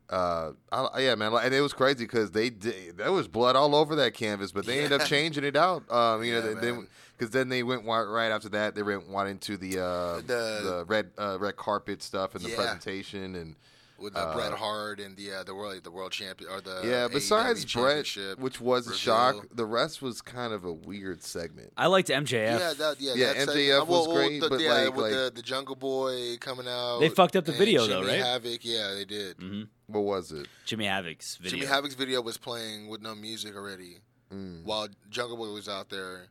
Uh, 0.09 0.53
I, 0.71 1.01
yeah, 1.01 1.15
man, 1.15 1.33
and 1.33 1.53
it 1.53 1.59
was 1.59 1.73
crazy 1.73 2.05
because 2.05 2.31
they 2.31 2.49
did, 2.49 2.97
there 2.97 3.11
was 3.11 3.27
blood 3.27 3.57
all 3.57 3.75
over 3.75 3.93
that 3.97 4.13
canvas, 4.13 4.53
but 4.53 4.65
they 4.65 4.77
ended 4.77 5.01
up 5.01 5.05
changing 5.07 5.43
it 5.43 5.57
out. 5.57 5.83
Um, 5.91 6.23
you 6.23 6.33
Yeah, 6.33 6.39
know, 6.39 6.55
they, 6.55 6.71
man. 6.71 6.87
because 7.17 7.31
then 7.31 7.49
they 7.49 7.61
went 7.61 7.83
right 7.85 8.29
after 8.31 8.47
that. 8.49 8.73
They 8.73 8.83
went 8.83 9.09
went 9.09 9.27
into 9.29 9.57
the 9.57 9.79
uh, 9.79 10.21
The- 10.21 10.61
the 10.63 10.85
red 10.87 11.11
uh, 11.17 11.37
red 11.39 11.57
carpet 11.57 12.01
stuff 12.01 12.35
and 12.35 12.43
the 12.45 12.49
Yeah. 12.49 12.55
presentation 12.55 13.35
and 13.35 13.55
with 13.99 14.15
uh, 14.15 14.33
Bret 14.33 14.53
Hart 14.53 14.99
and 14.99 15.15
the 15.17 15.31
uh, 15.33 15.43
the 15.43 15.53
world 15.55 15.83
the 15.83 15.91
world 15.91 16.11
champion 16.11 16.49
or 16.51 16.61
the 16.61 16.81
yeah. 16.85 17.07
Besides 17.07 17.65
Bret, 17.65 18.05
championship, 18.05 18.39
which 18.39 18.59
was 18.61 18.87
a 18.87 18.95
shock, 18.95 19.47
the 19.53 19.65
rest 19.65 20.01
was 20.01 20.21
kind 20.21 20.53
of 20.53 20.63
a 20.65 20.71
weird 20.73 21.23
segment. 21.23 21.71
I 21.77 21.87
liked 21.87 22.09
MJF. 22.09 22.31
Yeah, 22.59 22.73
that, 22.77 22.95
yeah, 22.99 23.13
Yeah, 23.15 23.33
that's 23.33 23.51
MJF 23.51 23.81
uh, 23.81 23.85
was 23.85 24.07
great, 24.07 24.41
the, 24.41 24.49
but 24.49 24.59
yeah, 24.59 24.73
like- 24.73 24.95
with 24.95 25.01
like- 25.05 25.11
the, 25.13 25.31
the 25.35 25.41
Jungle 25.41 25.75
Boy 25.75 26.37
coming 26.39 26.67
out, 26.67 26.99
They 26.99 27.09
fucked 27.09 27.35
up 27.35 27.45
the 27.45 27.51
and 27.51 27.59
video, 27.59 27.85
though, 27.87 28.01
right? 28.01 28.05
Jimmy 28.07 28.21
right? 28.21 28.25
Havoc, 28.27 28.59
yeah, 28.63 28.93
they 28.93 29.05
did. 29.05 29.37
hmm 29.37 29.61
What 29.87 30.01
was 30.03 30.31
it? 30.31 30.47
Jimmy 30.65 30.85
Havoc's 30.85 31.35
video. 31.37 31.51
Jimmy 31.59 31.65
Havoc's 31.67 31.95
video 31.95 32.21
was 32.21 32.37
playing 32.37 32.87
with 32.87 33.01
no 33.01 33.15
music 33.15 33.55
already, 33.55 33.97
Mm. 34.33 34.63
while 34.65 34.89
Jungle 35.09 35.37
Boy 35.37 35.51
was 35.53 35.69
out 35.69 35.89
there. 35.89 36.27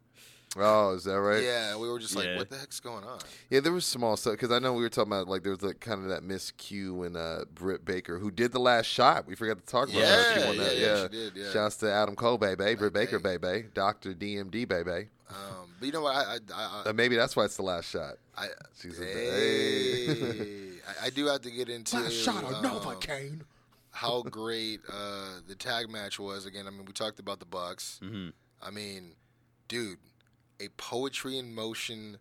Oh, 0.58 0.94
is 0.94 1.04
that 1.04 1.20
right? 1.20 1.42
Yeah, 1.42 1.76
we 1.76 1.88
were 1.88 1.98
just 1.98 2.14
like, 2.16 2.24
Yeah. 2.26 2.36
what 2.36 2.48
the 2.50 2.56
heck's 2.56 2.80
going 2.80 3.04
on? 3.04 3.18
Yeah, 3.50 3.60
there 3.60 3.72
was 3.72 3.84
small 3.84 4.16
stuff 4.16 4.32
because 4.34 4.50
I 4.50 4.58
know 4.58 4.72
we 4.72 4.82
were 4.82 4.88
talking 4.88 5.12
about 5.12 5.28
like 5.28 5.42
there 5.42 5.52
was 5.52 5.62
like 5.62 5.80
kind 5.80 6.02
of 6.02 6.08
that 6.08 6.22
miscue 6.22 6.94
when 6.94 7.16
uh, 7.16 7.44
Britt 7.54 7.84
Baker 7.84 8.18
who 8.18 8.30
did 8.30 8.52
the 8.52 8.58
last 8.60 8.86
shot. 8.86 9.26
We 9.26 9.34
forgot 9.34 9.58
to 9.58 9.64
talk 9.66 9.88
about 9.88 10.00
her. 10.02 10.34
She 10.34 10.40
Yeah, 10.40 10.46
won 10.46 10.56
yeah, 10.56 10.62
that. 10.64 10.76
yeah, 10.78 11.02
she 11.04 11.08
did, 11.08 11.36
yeah. 11.36 11.52
Shouts 11.52 11.76
to 11.78 11.92
Adam 11.92 12.16
Cole, 12.16 12.38
baby, 12.38 12.74
Britt 12.74 12.92
Baker, 12.92 13.18
baby, 13.18 13.66
Doctor 13.74 14.14
DMD, 14.14 14.66
baby. 14.66 15.08
Um, 15.28 15.70
but 15.80 15.86
you 15.86 15.92
know 15.92 16.02
what? 16.02 16.14
I, 16.14 16.34
I, 16.34 16.38
I, 16.54 16.82
Uh, 16.86 16.92
maybe 16.92 17.16
that's 17.16 17.34
why 17.34 17.44
it's 17.44 17.56
the 17.56 17.62
last 17.62 17.90
shot. 17.90 18.14
I, 18.36 18.48
She's 18.80 19.00
a 19.00 19.04
hey, 19.04 20.70
I, 21.02 21.06
I 21.06 21.10
do 21.10 21.26
have 21.26 21.40
to 21.42 21.50
get 21.50 21.68
into 21.68 21.96
um, 21.96 22.96
Kane. 23.00 23.42
how 23.90 24.22
great 24.22 24.80
uh, 24.88 25.40
the 25.48 25.54
tag 25.54 25.90
match 25.90 26.18
was. 26.18 26.46
Again, 26.46 26.66
I 26.66 26.70
mean, 26.70 26.84
we 26.84 26.92
talked 26.92 27.18
about 27.18 27.40
the 27.40 27.46
Bucks. 27.46 27.98
hmm 28.02 28.28
I 28.62 28.70
mean, 28.70 29.12
dude, 29.68 29.98
a 30.60 30.68
poetry 30.76 31.38
in 31.38 31.54
motion. 31.54 32.18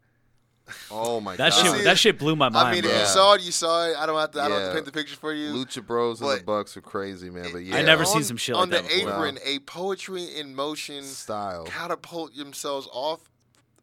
Oh 0.89 1.19
my 1.21 1.35
That 1.37 1.51
god. 1.51 1.75
shit. 1.75 1.83
That 1.83 1.97
shit 1.97 2.17
blew 2.19 2.35
my 2.35 2.49
mind. 2.49 2.67
I 2.67 2.71
mean, 2.73 2.81
bro. 2.81 2.89
if 2.91 2.95
Yeah. 2.95 3.01
you 3.01 3.07
saw 3.07 3.33
it, 3.33 3.41
you 3.41 3.51
saw 3.51 3.85
it. 3.87 3.95
I 3.97 4.05
don't 4.05 4.19
have 4.19 4.31
to. 4.31 4.41
I 4.41 4.47
don't 4.49 4.59
have 4.59 4.69
to 4.69 4.73
paint 4.73 4.85
the 4.85 4.91
picture 4.91 5.15
for 5.15 5.33
you. 5.33 5.53
Lucha 5.53 5.85
Bros 5.85 6.21
and 6.21 6.39
the 6.39 6.43
Bucks 6.43 6.75
are 6.75 6.81
crazy, 6.81 7.29
man. 7.29 7.49
But 7.51 7.59
yeah, 7.59 7.77
I 7.77 7.81
never 7.83 8.01
on, 8.03 8.07
seen 8.07 8.23
some 8.23 8.37
shit 8.37 8.55
like 8.55 8.63
on 8.63 8.69
that 8.71 8.83
the 8.83 8.89
before. 8.89 9.27
apron. 9.27 9.39
A 9.45 9.59
poetry 9.59 10.23
in 10.39 10.55
motion 10.55 11.03
style. 11.03 11.65
catapult 11.65 12.35
themselves 12.35 12.87
off 12.91 13.29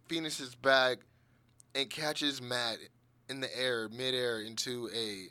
Fenix's 0.09 0.55
back 0.55 0.99
and 1.75 1.89
catches 1.89 2.43
Matt 2.43 2.79
in 3.29 3.41
the 3.41 3.59
air, 3.59 3.89
midair, 3.89 4.41
into 4.41 4.91
a, 4.95 5.29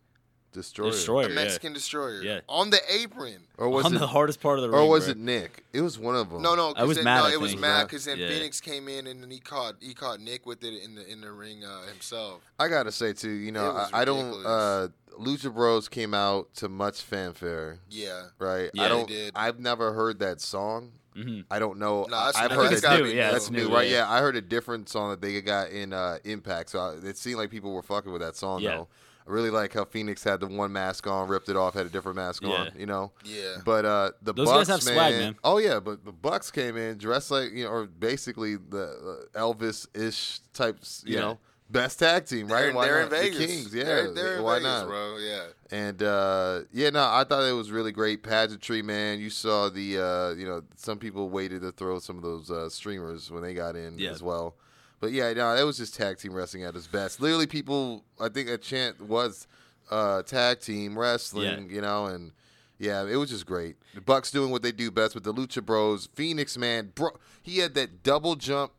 Destroyer. 0.54 0.92
Destroyer. 0.92 1.26
a 1.28 1.30
yeah. 1.30 1.36
Mexican 1.36 1.74
destroyer 1.74 2.22
Yeah. 2.22 2.40
on 2.50 2.70
the 2.72 2.80
apron. 2.94 3.38
Or 3.58 3.70
was 3.70 3.86
on 3.86 3.96
it? 3.96 4.00
the 4.00 4.08
hardest 4.08 4.42
part 4.42 4.58
of 4.60 4.64
the 4.64 4.70
ring. 4.70 4.80
or 4.80 4.90
was 4.90 5.06
bro. 5.06 5.12
it 5.12 5.18
Nick? 5.18 5.64
It 5.72 5.82
was 5.82 5.98
one 5.98 6.16
of 6.16 6.30
them. 6.30 6.42
No, 6.42 6.56
no, 6.56 6.74
I 6.76 6.84
was 6.84 6.98
then, 6.98 7.06
Matt, 7.06 7.24
No, 7.24 7.30
it 7.30 7.40
was 7.40 7.52
think. 7.52 7.62
Matt 7.62 7.88
because 7.88 8.06
then 8.06 8.18
Yeah. 8.20 8.28
Fenix 8.28 8.60
came 8.60 8.88
in 8.88 9.08
and 9.08 9.24
then 9.24 9.32
he 9.32 9.40
caught 9.40 9.76
he 9.80 9.94
caught 9.94 10.20
Nick 10.20 10.46
with 10.46 10.64
it 10.64 10.84
in 10.84 10.96
the 10.96 11.10
in 11.10 11.22
the 11.22 11.32
ring 11.32 11.64
uh, 11.64 11.88
himself. 11.88 12.42
I 12.60 12.68
gotta 12.68 12.92
say 12.92 13.14
too. 13.14 13.30
You 13.30 13.52
know, 13.52 13.72
I, 13.72 14.02
I 14.02 14.06
don't. 14.06 14.26
ridiculous. 14.28 14.46
Uh, 14.46 14.88
Lucha 15.20 15.54
Bros 15.54 15.88
came 15.90 16.14
out 16.14 16.54
to 16.56 16.70
much 16.70 17.02
fanfare. 17.02 17.80
Yeah, 17.90 18.28
right? 18.40 18.72
Yeah, 18.74 18.84
I 18.84 18.88
they 18.88 18.94
don't. 18.96 19.08
did. 19.08 19.34
I've 19.36 19.60
never 19.60 19.94
heard 19.94 20.20
that 20.20 20.42
song. 20.42 20.94
Mhm. 21.16 21.44
I 21.52 21.60
don't 21.60 21.78
know. 21.78 22.04
No, 22.10 22.18
that's- 22.18 22.38
I've 22.38 22.52
I 22.52 22.56
heard 22.56 22.70
think 22.70 22.84
it. 22.84 22.86
it's 22.86 23.00
new, 23.00 23.06
yeah. 23.06 23.32
That's 23.32 23.52
new, 23.52 23.68
new, 23.68 23.76
right? 23.76 23.88
yeah. 23.88 23.98
Yeah, 24.06 24.10
I 24.12 24.20
heard 24.22 24.38
a 24.38 24.42
different 24.42 24.88
song 24.88 25.10
that 25.10 25.22
they 25.22 25.42
got 25.42 25.70
in 25.70 25.92
uh, 25.92 26.20
Impact. 26.24 26.70
So 26.70 26.80
I- 26.80 27.06
it 27.06 27.18
seemed 27.18 27.36
like 27.36 27.50
people 27.50 27.74
were 27.74 27.82
fucking 27.82 28.12
with 28.14 28.22
that 28.22 28.38
song 28.38 28.62
Yeah. 28.62 28.78
though. 28.78 28.88
I 29.28 29.32
really 29.32 29.50
like 29.50 29.74
how 29.74 29.86
Fenix 29.86 30.24
had 30.24 30.40
the 30.40 30.48
one 30.48 30.72
mask 30.72 31.06
on, 31.08 31.28
ripped 31.30 31.50
it 31.50 31.56
off, 31.56 31.74
had 31.74 31.86
a 31.86 31.90
different 31.90 32.16
mask 32.18 32.44
Yeah. 32.44 32.50
on. 32.50 32.72
You 32.78 32.86
know. 32.86 33.12
yeah. 33.24 33.58
But 33.64 33.86
uh, 33.86 34.12
the 34.22 34.34
Those 34.34 34.48
Bucks, 34.48 34.68
guys 34.68 34.80
have 34.80 34.86
man, 34.86 34.96
swag, 34.96 35.14
man. 35.22 35.36
Oh 35.44 35.58
yeah, 35.58 35.80
but 35.80 36.04
the 36.06 36.12
Bucks 36.12 36.50
came 36.52 36.76
in 36.78 36.98
dressed 36.98 37.32
like 37.32 37.52
you 37.52 37.64
know, 37.66 37.70
or 37.72 37.86
basically 37.86 38.56
the 38.58 39.28
uh, 39.36 39.40
Elvis 39.40 39.88
ish 39.96 40.40
types. 40.54 41.04
You 41.06 41.16
Yeah. 41.16 41.22
know, 41.22 41.40
best 41.70 42.00
tag 42.00 42.26
team, 42.26 42.48
right? 42.48 42.64
They're, 42.64 42.74
Why 42.74 42.86
they're 42.86 42.98
not? 43.00 43.04
in 43.06 43.10
Vegas. 43.10 43.38
The 43.38 43.46
Kings, 43.48 43.74
yeah. 43.76 43.84
they're, 43.86 44.12
they're 44.14 44.38
in 44.38 44.44
why 44.44 44.56
Vegas, 44.60 44.64
not? 44.82 44.88
bro. 44.88 45.18
Yeah, 45.18 45.46
And 45.72 46.04
uh, 46.04 46.62
yeah, 46.74 46.90
no, 46.90 47.02
I 47.10 47.24
thought 47.24 47.44
it 47.48 47.54
was 47.54 47.72
really 47.72 47.92
great 47.94 48.24
pageantry, 48.24 48.82
man. 48.82 49.20
You 49.20 49.30
saw 49.30 49.70
the, 49.70 49.98
uh, 50.04 50.30
you 50.38 50.46
know, 50.46 50.64
some 50.76 50.98
people 51.00 51.30
waited 51.30 51.62
to 51.62 51.72
throw 51.72 52.00
some 52.00 52.18
of 52.18 52.24
those 52.24 52.52
uh, 52.52 52.68
streamers 52.70 53.32
when 53.32 53.42
they 53.42 53.54
got 53.54 53.76
in 53.78 53.98
Yeah. 53.98 54.10
as 54.10 54.22
well. 54.22 54.56
But 55.02 55.12
yeah, 55.12 55.34
no, 55.34 55.54
it 55.56 55.64
was 55.64 55.78
just 55.78 55.96
tag 55.96 56.18
team 56.20 56.34
wrestling 56.34 56.64
at 56.64 56.76
its 56.76 56.88
best. 56.88 57.20
Literally, 57.20 57.48
people, 57.48 58.06
I 58.20 58.30
think 58.30 58.48
a 58.50 58.58
chant 58.58 59.02
was 59.02 59.48
uh, 59.90 60.22
tag 60.24 60.62
team 60.62 60.98
wrestling, 60.98 61.70
you 61.70 61.82
know, 61.82 62.06
and 62.06 62.32
yeah, 62.78 63.04
it 63.06 63.16
was 63.16 63.30
just 63.32 63.46
great. 63.46 63.76
The 63.96 64.02
Bucks 64.02 64.32
doing 64.32 64.52
what 64.52 64.62
they 64.62 64.72
do 64.72 64.90
best 64.92 65.14
with 65.16 65.24
the 65.24 65.34
Lucha 65.34 65.66
Bros. 65.66 66.08
Fenix, 66.14 66.58
man, 66.58 66.92
bro, 66.96 67.10
he 67.42 67.58
had 67.58 67.74
that 67.74 68.04
double 68.04 68.36
jump 68.36 68.72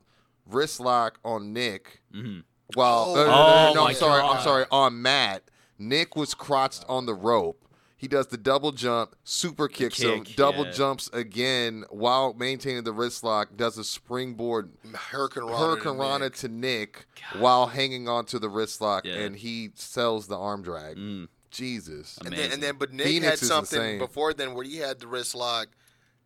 wrist 0.46 0.80
lock 0.80 1.18
on 1.24 1.52
Nick. 1.52 2.00
Mhm. 2.14 2.44
While 2.74 3.06
Oh, 3.10 3.14
no, 3.16 3.22
Oh 3.32 3.72
no, 3.74 3.86
I'm 3.88 3.94
sorry, 3.94 4.22
God. 4.22 4.36
I'm 4.36 4.42
sorry, 4.42 4.64
on 4.70 5.02
Matt. 5.02 5.42
Nick 5.78 6.14
was 6.16 6.32
crotched 6.34 6.84
on 6.88 7.06
the 7.06 7.14
rope. 7.14 7.61
He 8.02 8.08
does 8.08 8.26
the 8.26 8.36
double 8.36 8.72
jump, 8.72 9.14
super 9.22 9.68
kicks 9.68 10.02
him, 10.02 10.24
double 10.34 10.66
yeah. 10.66 10.72
jumps 10.72 11.08
again 11.12 11.84
while 11.88 12.34
maintaining 12.34 12.82
the 12.82 12.92
wrist 12.92 13.22
lock, 13.22 13.56
does 13.56 13.78
a 13.78 13.84
springboard 13.84 14.72
Hurricane 14.92 15.44
Rana. 15.44 15.56
Hurricane 15.56 15.92
to 15.92 15.98
Rana 16.00 16.24
Nick. 16.24 16.34
to 16.34 16.48
Nick 16.48 17.06
while 17.38 17.68
hanging 17.68 18.08
onto 18.08 18.40
the 18.40 18.48
wrist 18.48 18.80
lock, 18.80 19.04
Yeah. 19.04 19.20
and 19.20 19.36
he 19.36 19.70
sells 19.76 20.26
the 20.26 20.36
arm 20.36 20.62
drag. 20.62 20.96
Mm. 20.96 21.28
Jesus. 21.52 22.18
And 22.24 22.34
then, 22.34 22.50
and 22.50 22.60
then, 22.60 22.74
but 22.76 22.92
Nick 22.92 23.06
Fenix 23.06 23.38
had 23.38 23.38
something 23.38 23.80
insane. 23.80 23.98
before 24.00 24.34
then 24.34 24.54
where 24.54 24.64
he 24.64 24.78
had 24.78 24.98
the 24.98 25.06
wrist 25.06 25.36
lock 25.36 25.68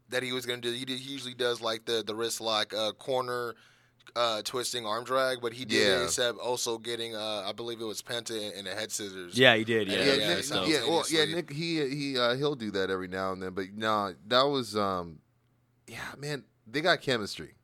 that 0.09 0.23
he 0.23 0.33
was 0.33 0.47
going 0.47 0.63
to 0.63 0.69
do. 0.71 0.75
He, 0.75 0.87
did, 0.87 0.99
he 0.99 1.13
usually 1.13 1.35
does 1.35 1.61
like 1.61 1.85
the 1.85 2.03
the 2.07 2.15
wrist 2.15 2.41
lock 2.41 2.73
uh, 2.73 2.93
corner 2.93 3.55
uh, 4.15 4.43
twisting 4.43 4.87
arm 4.87 5.05
drag, 5.05 5.41
but 5.41 5.53
he 5.53 5.65
did 5.65 5.81
Yeah. 5.87 6.01
it 6.01 6.05
except 6.05 6.39
also 6.39 6.79
getting 6.79 7.15
uh, 7.17 7.43
I 7.47 7.53
believe 7.53 7.81
it 7.81 7.85
was 7.85 8.03
Penta 8.03 8.31
and, 8.31 8.55
and 8.55 8.67
the 8.67 8.75
head 8.75 8.93
scissors. 8.93 9.37
Yeah, 9.39 9.57
he 9.57 9.65
did. 9.65 9.89
Yeah, 9.89 9.99
Yeah, 9.99 10.05
yeah, 10.05 10.13
yeah, 10.15 10.35
Nick, 10.37 10.45
so- 10.45 10.65
yeah, 10.65 10.81
well, 10.89 11.05
yeah. 11.11 11.25
Nick, 11.25 11.51
he 11.53 11.89
he 11.89 12.19
uh, 12.19 12.35
he'll 12.37 12.55
do 12.55 12.71
that 12.73 12.91
every 12.91 13.09
now 13.09 13.33
and 13.33 13.43
then, 13.43 13.53
but 13.53 13.67
no, 13.75 14.15
that 14.29 14.43
was 14.43 14.77
um, 14.77 15.19
yeah, 15.87 15.99
man, 16.19 16.45
they 16.67 16.81
got 16.81 17.01
chemistry. 17.01 17.55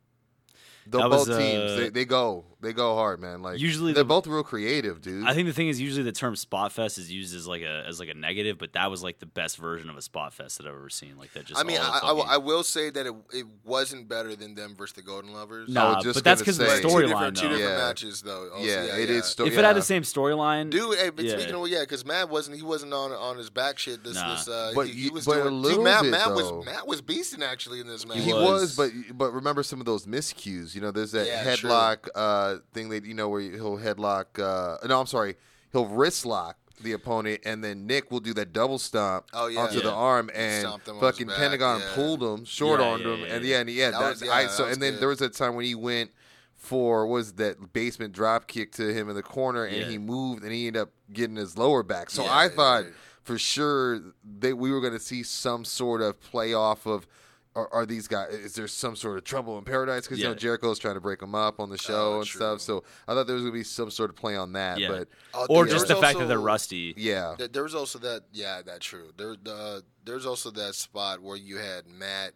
The 0.86 0.98
That 0.98 1.10
both 1.10 1.28
was, 1.28 1.38
teams, 1.38 1.70
uh, 1.70 1.76
they, 1.76 1.88
they 1.90 2.04
go, 2.04 2.44
they 2.62 2.72
go 2.72 2.94
hard, 2.94 3.20
man. 3.20 3.42
Like 3.42 3.58
Usually 3.58 3.92
they're 3.92 4.02
the- 4.04 4.08
both 4.08 4.26
real 4.26 4.42
creative, 4.42 5.00
dude. 5.02 5.26
I 5.26 5.34
think 5.34 5.46
the 5.48 5.52
thing 5.52 5.68
is 5.68 5.80
usually 5.80 6.04
the 6.04 6.12
term 6.12 6.36
spot 6.36 6.72
fest 6.72 6.96
is 6.96 7.10
used 7.12 7.34
as 7.34 7.46
like 7.46 7.62
a 7.62 7.84
as 7.86 8.00
like 8.00 8.08
a 8.08 8.14
negative, 8.14 8.56
but 8.56 8.72
that 8.74 8.90
was 8.90 9.02
like 9.02 9.18
the 9.18 9.26
best 9.26 9.56
version 9.58 9.90
of 9.90 9.96
a 9.96 10.02
spot 10.02 10.32
fest 10.32 10.58
that 10.58 10.66
I've 10.66 10.72
ever 10.74 10.88
seen. 10.88 11.18
Like 11.18 11.32
that 11.32 11.44
just. 11.46 11.60
I 11.60 11.64
mean, 11.64 11.78
I, 11.80 12.00
I, 12.02 12.12
I 12.34 12.36
will 12.38 12.62
say 12.62 12.88
that 12.90 13.06
it, 13.06 13.14
it 13.32 13.46
wasn't 13.64 14.08
better 14.08 14.34
than 14.36 14.54
them 14.54 14.74
versus 14.76 14.94
the 14.94 15.02
Golden 15.02 15.32
Lovers. 15.32 15.68
No, 15.68 15.92
Nah, 15.92 16.02
but 16.02 16.22
that's 16.24 16.40
because 16.40 16.58
of 16.58 16.66
the 16.66 16.76
say- 16.76 16.82
Two 16.82 16.88
storyline 16.88 17.08
different, 17.08 17.36
two 17.36 17.48
different 17.48 17.70
Yeah. 17.70 17.76
matches 17.78 18.22
though. 18.22 18.48
Also, 18.50 18.64
yeah, 18.64 18.84
yeah, 18.84 18.96
it 18.96 19.08
yeah. 19.10 19.16
is. 19.16 19.24
sto- 19.26 19.44
If 19.44 19.52
yeah. 19.54 19.58
it 19.58 19.64
had 19.64 19.76
the 19.76 19.82
same 19.82 20.02
storyline, 20.02 20.70
Dude, 20.70 20.96
hey, 20.98 21.10
but 21.10 21.24
Yeah. 21.24 21.38
speaking 21.38 21.54
of 21.54 21.68
yeah, 21.68 21.80
because 21.80 22.04
Matt 22.06 22.28
wasn't 22.30 22.56
he 22.56 22.62
wasn't 22.62 22.92
on 22.94 23.12
on 23.12 23.36
his 23.38 23.50
back 23.50 23.78
shit. 23.78 24.04
This 24.04 24.14
Nah. 24.14 24.34
this 24.36 24.48
uh, 24.48 24.72
But 24.74 24.86
he, 24.86 24.92
he 25.04 25.10
was 25.10 25.24
but 25.24 25.38
a 25.38 25.42
doing. 25.42 25.62
little 25.62 25.78
dude, 25.78 25.84
Matt, 25.84 26.02
bit, 26.02 26.10
Matt 26.12 26.30
was 26.34 26.64
Matt 26.64 26.86
was 26.86 27.02
beasting 27.02 27.42
actually 27.42 27.80
in 27.80 27.86
this 27.88 28.06
match. 28.06 28.18
He 28.18 28.32
was. 28.32 28.42
was, 28.42 28.76
but 28.76 28.90
but 29.18 29.32
remember 29.32 29.62
some 29.62 29.80
of 29.80 29.86
those 29.86 30.06
miscues. 30.06 30.74
You 30.74 30.80
know, 30.80 30.90
there's 30.90 31.12
that 31.12 31.26
Yeah, 31.26 31.54
true. 31.56 31.68
headlock 31.70 32.08
uh, 32.54 32.58
thing 32.72 32.88
that 32.90 33.04
you 33.04 33.14
know 33.14 33.28
where 33.28 33.40
he'll 33.40 33.78
headlock. 33.78 34.38
Uh, 34.38 34.78
no, 34.86 35.00
I'm 35.00 35.06
sorry, 35.06 35.36
he'll 35.72 35.86
wrist 35.86 36.24
lock 36.26 36.56
the 36.80 36.92
opponent, 36.92 37.40
and 37.44 37.62
then 37.62 37.86
Nick 37.86 38.10
will 38.10 38.20
do 38.20 38.34
that 38.34 38.52
double 38.52 38.78
stomp 38.78 39.26
Oh, 39.32 39.46
yeah. 39.46 39.60
onto 39.60 39.80
the 39.80 39.92
arm, 39.92 40.30
and 40.34 40.62
Stomped 40.66 40.88
him 40.88 40.96
on 40.96 41.02
his 41.02 41.10
fucking 41.12 41.28
Pentagon 41.28 41.80
yeah. 41.80 41.90
pulled 41.94 42.22
him, 42.22 42.44
short 42.44 42.80
Yeah, 42.80 42.86
armed 42.86 43.04
yeah, 43.04 43.12
him, 43.14 43.20
yeah, 43.20 43.26
and 43.34 43.44
yeah. 43.44 43.50
yeah, 43.54 43.60
and 43.60 43.70
yeah, 43.70 43.90
That 43.92 44.00
that's 44.00 44.20
was- 44.20 44.28
yeah, 44.28 44.34
I. 44.34 44.42
that 44.44 44.50
So 44.52 44.64
was 44.64 44.72
and 44.72 44.82
then 44.82 44.92
good. 44.94 45.00
there 45.02 45.08
was 45.08 45.20
a 45.20 45.28
time 45.28 45.54
when 45.54 45.64
he 45.64 45.74
went 45.76 46.10
for 46.56 47.06
was 47.06 47.34
that 47.34 47.72
basement 47.72 48.12
drop 48.14 48.46
kick 48.46 48.72
to 48.72 48.92
him 48.92 49.08
in 49.08 49.14
the 49.14 49.22
corner, 49.22 49.64
and 49.64 49.76
Yeah. 49.76 49.88
he 49.88 49.98
moved 49.98 50.42
and 50.42 50.52
he 50.52 50.66
ended 50.66 50.82
up 50.82 50.90
getting 51.12 51.36
his 51.36 51.56
lower 51.58 51.82
back. 51.82 52.10
So 52.10 52.24
Yeah, 52.24 52.36
I 52.36 52.48
thought 52.48 52.84
yeah. 52.84 52.90
for 53.22 53.38
sure 53.38 54.00
that 54.40 54.56
we 54.56 54.70
were 54.72 54.80
going 54.80 54.92
to 54.92 55.00
see 55.00 55.22
some 55.22 55.64
sort 55.64 56.00
of 56.02 56.20
play 56.20 56.52
off 56.54 56.86
of. 56.86 57.06
Are, 57.54 57.68
are 57.72 57.84
these 57.84 58.08
guys? 58.08 58.32
Is 58.32 58.54
there 58.54 58.66
some 58.66 58.96
sort 58.96 59.18
of 59.18 59.24
trouble 59.24 59.58
in 59.58 59.64
paradise? 59.64 60.04
Because 60.04 60.18
you 60.18 60.24
know 60.24 60.30
Yeah. 60.30 60.36
Jericho's 60.36 60.78
trying 60.78 60.94
to 60.94 61.00
break 61.02 61.20
them 61.20 61.34
up 61.34 61.60
on 61.60 61.68
the 61.68 61.76
show 61.76 62.14
Oh, 62.14 62.18
and 62.20 62.26
true. 62.26 62.38
stuff. 62.38 62.60
So 62.62 62.82
I 63.06 63.12
thought 63.14 63.26
there 63.26 63.34
was 63.34 63.42
going 63.42 63.52
to 63.52 63.58
be 63.58 63.64
some 63.64 63.90
sort 63.90 64.08
of 64.08 64.16
play 64.16 64.36
on 64.36 64.54
that. 64.54 64.78
Yeah. 64.78 64.88
But 64.88 65.08
Oh, 65.34 65.46
or 65.50 65.64
there 65.66 65.74
just 65.74 65.88
was 65.88 65.96
the 65.96 66.00
fact 66.02 66.18
that 66.18 66.28
they're 66.28 66.38
rusty. 66.40 66.94
yeah, 66.96 67.34
There, 67.36 67.48
there 67.48 67.62
was 67.62 67.74
also 67.74 67.98
that. 67.98 68.22
Yeah, 68.32 68.62
that's 68.64 68.86
true. 68.86 69.10
There, 69.18 69.36
uh, 69.46 69.80
there's 70.04 70.24
also 70.24 70.50
that 70.52 70.74
spot 70.74 71.20
where 71.20 71.36
you 71.36 71.58
had 71.58 71.86
Matt 71.86 72.32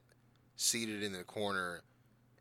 seated 0.57 1.03
in 1.03 1.13
the 1.13 1.25
corner, 1.25 1.83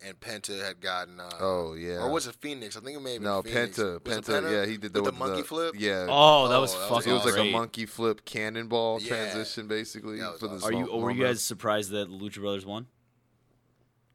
and 0.04 0.20
Penta 0.20 0.64
had 0.64 0.80
gotten. 0.82 1.20
Uh, 1.20 1.30
Oh, 1.40 1.74
yeah. 1.74 2.04
Or 2.04 2.10
was 2.12 2.28
it 2.28 2.36
Fenix? 2.36 2.76
I 2.78 2.80
think 2.82 2.98
it 2.98 3.02
may 3.02 3.14
have 3.14 3.22
been 3.22 3.30
no, 3.32 3.42
Fenix. 3.42 3.78
Penta, 3.78 4.06
Was 4.06 4.18
it 4.18 4.24
Penta, 4.26 4.52
yeah, 4.52 4.66
he 4.70 4.78
did 4.78 4.94
the, 4.94 5.02
with 5.04 5.14
the 5.14 5.20
monkey 5.20 5.42
flip. 5.44 5.76
Yeah, 5.78 6.08
Oh, 6.10 6.48
that 6.50 6.58
was 6.60 6.74
Oh, 6.76 6.80
that 6.80 6.90
was 6.92 7.06
fucking 7.06 7.12
it 7.12 7.16
was 7.24 7.26
like 7.38 7.46
a 7.48 7.52
monkey 7.52 7.86
flip 7.86 8.26
cannonball 8.26 9.02
Yeah. 9.02 9.08
transition, 9.08 9.68
basically. 9.68 10.20
That 10.20 10.32
was 10.32 10.40
for 10.40 10.48
the. 10.48 10.66
Are 10.66 10.72
you? 10.74 10.86
small- 10.88 11.02
Were 11.02 11.12
you 11.12 11.24
guys 11.24 11.42
surprised 11.42 11.92
that 11.92 12.10
the 12.10 12.16
Lucha 12.16 12.40
Brothers 12.42 12.66
won? 12.66 12.88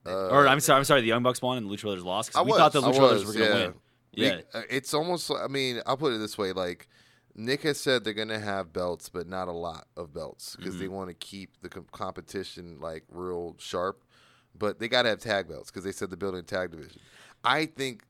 Uh, 0.07 0.29
or 0.29 0.49
I'm 0.49 0.61
sorry, 0.61 0.79
I'm 0.79 0.85
sorry, 0.85 1.03
the 1.03 1.09
Young 1.09 1.23
Bucks 1.23 1.43
won 1.43 1.59
and 1.59 1.69
the 1.71 1.75
Lucha 1.75 1.83
Brothers 1.83 2.05
lost. 2.05 2.33
'Cause 2.33 2.41
I 2.41 2.43
we 2.43 2.53
thought 2.53 2.73
the 2.73 2.81
was. 2.81 2.91
Lucha 2.91 2.95
I 2.95 2.99
Brothers 2.99 3.25
were 3.27 3.33
gonna 3.35 3.45
yeah. 3.45 3.55
win. 3.67 3.75
Yeah, 4.13 4.41
uh, 4.55 4.63
it's 4.71 4.95
almost. 4.95 5.31
I 5.31 5.47
mean, 5.47 5.83
I'll 5.87 5.97
put 5.97 6.13
it 6.13 6.19
this 6.19 6.39
way: 6.39 6.53
like 6.53 6.89
Nick 7.35 7.63
has 7.63 7.79
said, 7.79 8.03
they're 8.05 8.15
gonna 8.15 8.39
have 8.41 8.73
belts, 8.73 9.09
but 9.09 9.27
not 9.29 9.47
a 9.49 9.53
lot 9.53 9.87
of 9.97 10.13
belts 10.13 10.57
because 10.57 10.75
Mm-hmm. 10.75 10.83
they 10.83 10.89
want 10.89 11.09
to 11.11 11.15
keep 11.15 11.61
the 11.63 11.69
com- 11.69 11.87
competition 11.93 12.79
like 12.81 13.05
real 13.09 13.57
sharp. 13.59 14.03
But 14.59 14.79
they 14.79 14.89
got 14.89 15.03
to 15.03 15.09
have 15.11 15.21
tag 15.21 15.49
belts 15.49 15.71
because 15.71 15.85
they 15.85 15.93
said 15.93 16.11
they're 16.11 16.17
building 16.17 16.45
tag 16.45 16.71
division. 16.71 17.01
I 17.43 17.67
think, 17.67 18.03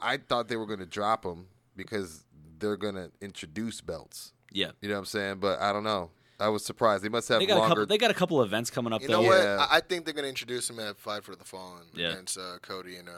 I 0.00 0.16
thought 0.16 0.48
they 0.48 0.56
were 0.56 0.66
gonna 0.66 0.86
drop 0.86 1.22
them 1.22 1.46
because 1.76 2.24
they're 2.58 2.76
gonna 2.78 3.10
introduce 3.20 3.80
belts. 3.82 4.32
yeah. 4.52 4.70
You 4.80 4.88
know 4.88 4.94
what 4.94 5.00
I'm 5.00 5.04
saying? 5.06 5.38
But 5.40 5.60
I 5.60 5.72
don't 5.72 5.84
know. 5.84 6.10
I 6.38 6.48
was 6.48 6.64
surprised. 6.64 7.04
They 7.04 7.10
must 7.10 7.28
have 7.28 7.38
They 7.40 7.44
got 7.46 7.56
a 7.56 7.60
longer. 7.60 7.74
couple. 7.74 7.86
They 7.86 7.98
got 7.98 8.10
a 8.10 8.14
couple 8.14 8.42
events 8.42 8.70
coming 8.70 8.94
up 8.94 9.02
You 9.02 9.08
though. 9.08 9.20
know 9.20 9.28
what? 9.28 9.40
I, 9.46 9.66
I 9.72 9.80
think 9.80 10.06
they're 10.06 10.14
going 10.14 10.22
to 10.24 10.28
introduce 10.30 10.70
him 10.70 10.78
at 10.80 10.98
Fight 10.98 11.22
for 11.22 11.36
the 11.36 11.44
Fallen 11.44 11.82
Yeah. 11.92 12.12
against 12.12 12.38
uh, 12.38 12.56
Cody 12.62 12.96
and, 12.96 13.10
uh, 13.10 13.12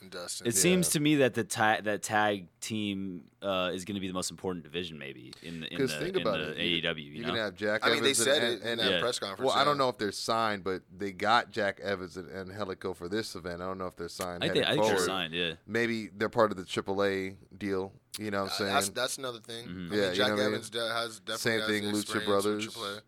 and 0.00 0.10
Dustin. 0.10 0.46
It 0.46 0.54
seems 0.54 0.88
to 0.90 1.00
me 1.00 1.16
that 1.16 1.34
the 1.34 1.44
ta- 1.44 1.80
that 1.82 2.02
tag 2.02 2.46
team 2.60 3.24
uh, 3.42 3.70
is 3.72 3.84
going 3.84 3.94
to 3.94 4.00
be 4.00 4.06
the 4.08 4.14
most 4.14 4.30
important 4.30 4.64
division, 4.64 4.98
maybe 4.98 5.32
in 5.42 5.60
the 5.60 5.72
in 5.74 5.80
the, 5.82 5.88
think 5.88 6.16
in 6.16 6.22
about 6.22 6.38
the 6.38 6.50
it, 6.52 6.84
AEW. 6.84 6.96
You 6.98 7.02
You're 7.12 7.22
know, 7.22 7.28
gonna 7.28 7.42
have 7.42 7.54
Jack. 7.54 7.80
I 7.84 7.90
mean, 7.90 8.02
they 8.02 8.10
Evans 8.10 8.24
said 8.24 8.42
and, 8.42 8.52
it 8.54 8.62
and, 8.62 8.80
in 8.80 8.86
and 8.86 8.90
Yeah. 8.96 9.00
press 9.00 9.18
conference. 9.18 9.46
Well, 9.48 9.56
I 9.56 9.64
don't 9.64 9.78
know 9.78 9.88
if 9.88 9.98
they're 9.98 10.12
signed, 10.12 10.64
but 10.64 10.82
they 10.96 11.12
got 11.12 11.50
Jack 11.50 11.80
Evans 11.80 12.16
and, 12.16 12.28
and 12.30 12.50
Angelico 12.50 12.94
for 12.94 13.08
this 13.08 13.34
event. 13.34 13.62
I 13.62 13.66
don't 13.66 13.78
know 13.78 13.86
if 13.86 13.96
they're 13.96 14.08
signed. 14.08 14.44
I 14.44 14.48
think 14.48 14.66
I 14.66 14.72
think 14.74 14.86
they're 14.86 14.98
signed. 14.98 15.34
Yeah, 15.34 15.52
Maybe 15.66 16.08
they're 16.16 16.28
part 16.28 16.50
of 16.50 16.56
the 16.56 16.64
AAA 16.64 17.36
deal. 17.58 17.92
You 18.18 18.30
know 18.30 18.42
what 18.42 18.44
I'm 18.44 18.48
Uh, 18.48 18.58
saying? 18.58 18.72
That's 18.74 18.88
that's 18.90 19.18
another 19.18 19.38
thing. 19.40 19.66
Mm-hmm. 19.66 19.92
I 19.92 19.96
Yeah, 19.96 20.00
mean, 20.02 20.10
you 20.10 20.16
Jack 20.16 20.28
know 20.28 20.34
what 20.34 20.40
I 20.40 20.44
mean? 20.44 20.54
Evans 20.54 20.70
has 20.74 21.20
definitely 21.20 21.38
Same 21.38 21.60
has 21.60 21.68
thing, 21.68 21.82
the 21.84 21.90
Lucha 21.92 22.00
experience 22.02 22.26
Brothers. 22.74 23.02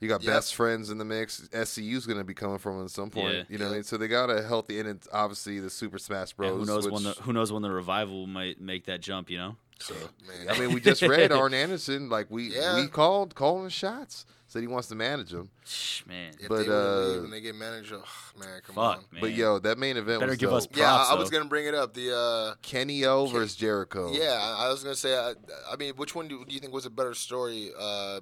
You 0.00 0.08
got 0.08 0.22
Yep. 0.22 0.32
best 0.34 0.54
friends 0.54 0.90
in 0.90 0.98
the 0.98 1.04
mix. 1.04 1.48
SCU's 1.52 2.06
going 2.06 2.18
to 2.18 2.24
be 2.24 2.34
coming 2.34 2.58
from 2.58 2.82
at 2.84 2.90
some 2.90 3.10
point. 3.10 3.34
Yeah. 3.34 3.42
You 3.48 3.58
know 3.58 3.72
Yeah. 3.72 3.82
So 3.82 3.96
they 3.96 4.08
got 4.08 4.30
a 4.30 4.42
healthy, 4.42 4.78
and 4.80 4.88
it's 4.88 5.08
obviously 5.12 5.60
the 5.60 5.70
Super 5.70 5.98
Smash 5.98 6.30
Yeah, 6.30 6.48
Bros. 6.48 6.60
who 6.60 6.66
knows 6.66 6.84
which, 6.84 6.92
when 6.94 7.02
the 7.04 7.12
who 7.22 7.32
knows 7.32 7.52
when 7.52 7.62
the 7.62 7.70
revival 7.70 8.26
might 8.26 8.60
make 8.60 8.86
that 8.86 9.00
jump? 9.00 9.30
You 9.30 9.38
know. 9.38 9.56
So, 9.78 9.94
man, 10.26 10.48
I 10.48 10.58
mean, 10.58 10.72
we 10.72 10.80
just 10.80 11.02
read 11.02 11.32
Arn 11.32 11.52
Anderson. 11.64 12.08
Like 12.08 12.30
we 12.30 12.54
Yeah. 12.54 12.76
we 12.80 12.88
called 12.88 13.34
calling 13.34 13.68
shots. 13.70 14.26
Said 14.48 14.62
he 14.62 14.68
wants 14.68 14.86
to 14.88 14.94
manage 14.94 15.30
them. 15.30 15.50
Shh, 15.66 16.06
man. 16.06 16.32
if 16.38 16.48
but, 16.48 16.66
they 16.66 16.72
uh, 16.72 16.78
leave 17.08 17.24
and 17.24 17.32
they 17.32 17.40
get 17.40 17.56
managed, 17.56 17.92
oh, 17.92 18.04
man, 18.38 18.60
come 18.64 18.76
Fuck, 18.76 18.98
on. 18.98 19.04
man. 19.10 19.20
But 19.20 19.32
yo, 19.32 19.58
that 19.58 19.76
main 19.76 19.96
event 19.96 20.20
Better 20.20 20.30
was 20.30 20.38
give 20.38 20.50
dope. 20.50 20.58
us 20.58 20.68
Yeah, 20.72 20.84
props, 20.94 21.10
I 21.10 21.14
was 21.14 21.30
gonna 21.30 21.46
bring 21.46 21.66
it 21.66 21.74
up. 21.74 21.94
The 21.94 22.16
uh, 22.16 22.54
Kenny 22.62 23.04
O 23.06 23.26
versus 23.26 23.56
Jericho. 23.56 24.12
yeah, 24.12 24.38
I 24.56 24.66
I 24.66 24.68
was 24.68 24.84
gonna 24.84 24.94
say. 24.94 25.18
I, 25.18 25.34
I 25.70 25.74
mean, 25.76 25.94
which 25.96 26.14
one 26.14 26.28
do, 26.28 26.44
do 26.46 26.54
you 26.54 26.60
think 26.60 26.72
was 26.72 26.86
a 26.86 26.90
better 26.90 27.12
story 27.12 27.72
uh, 27.76 28.20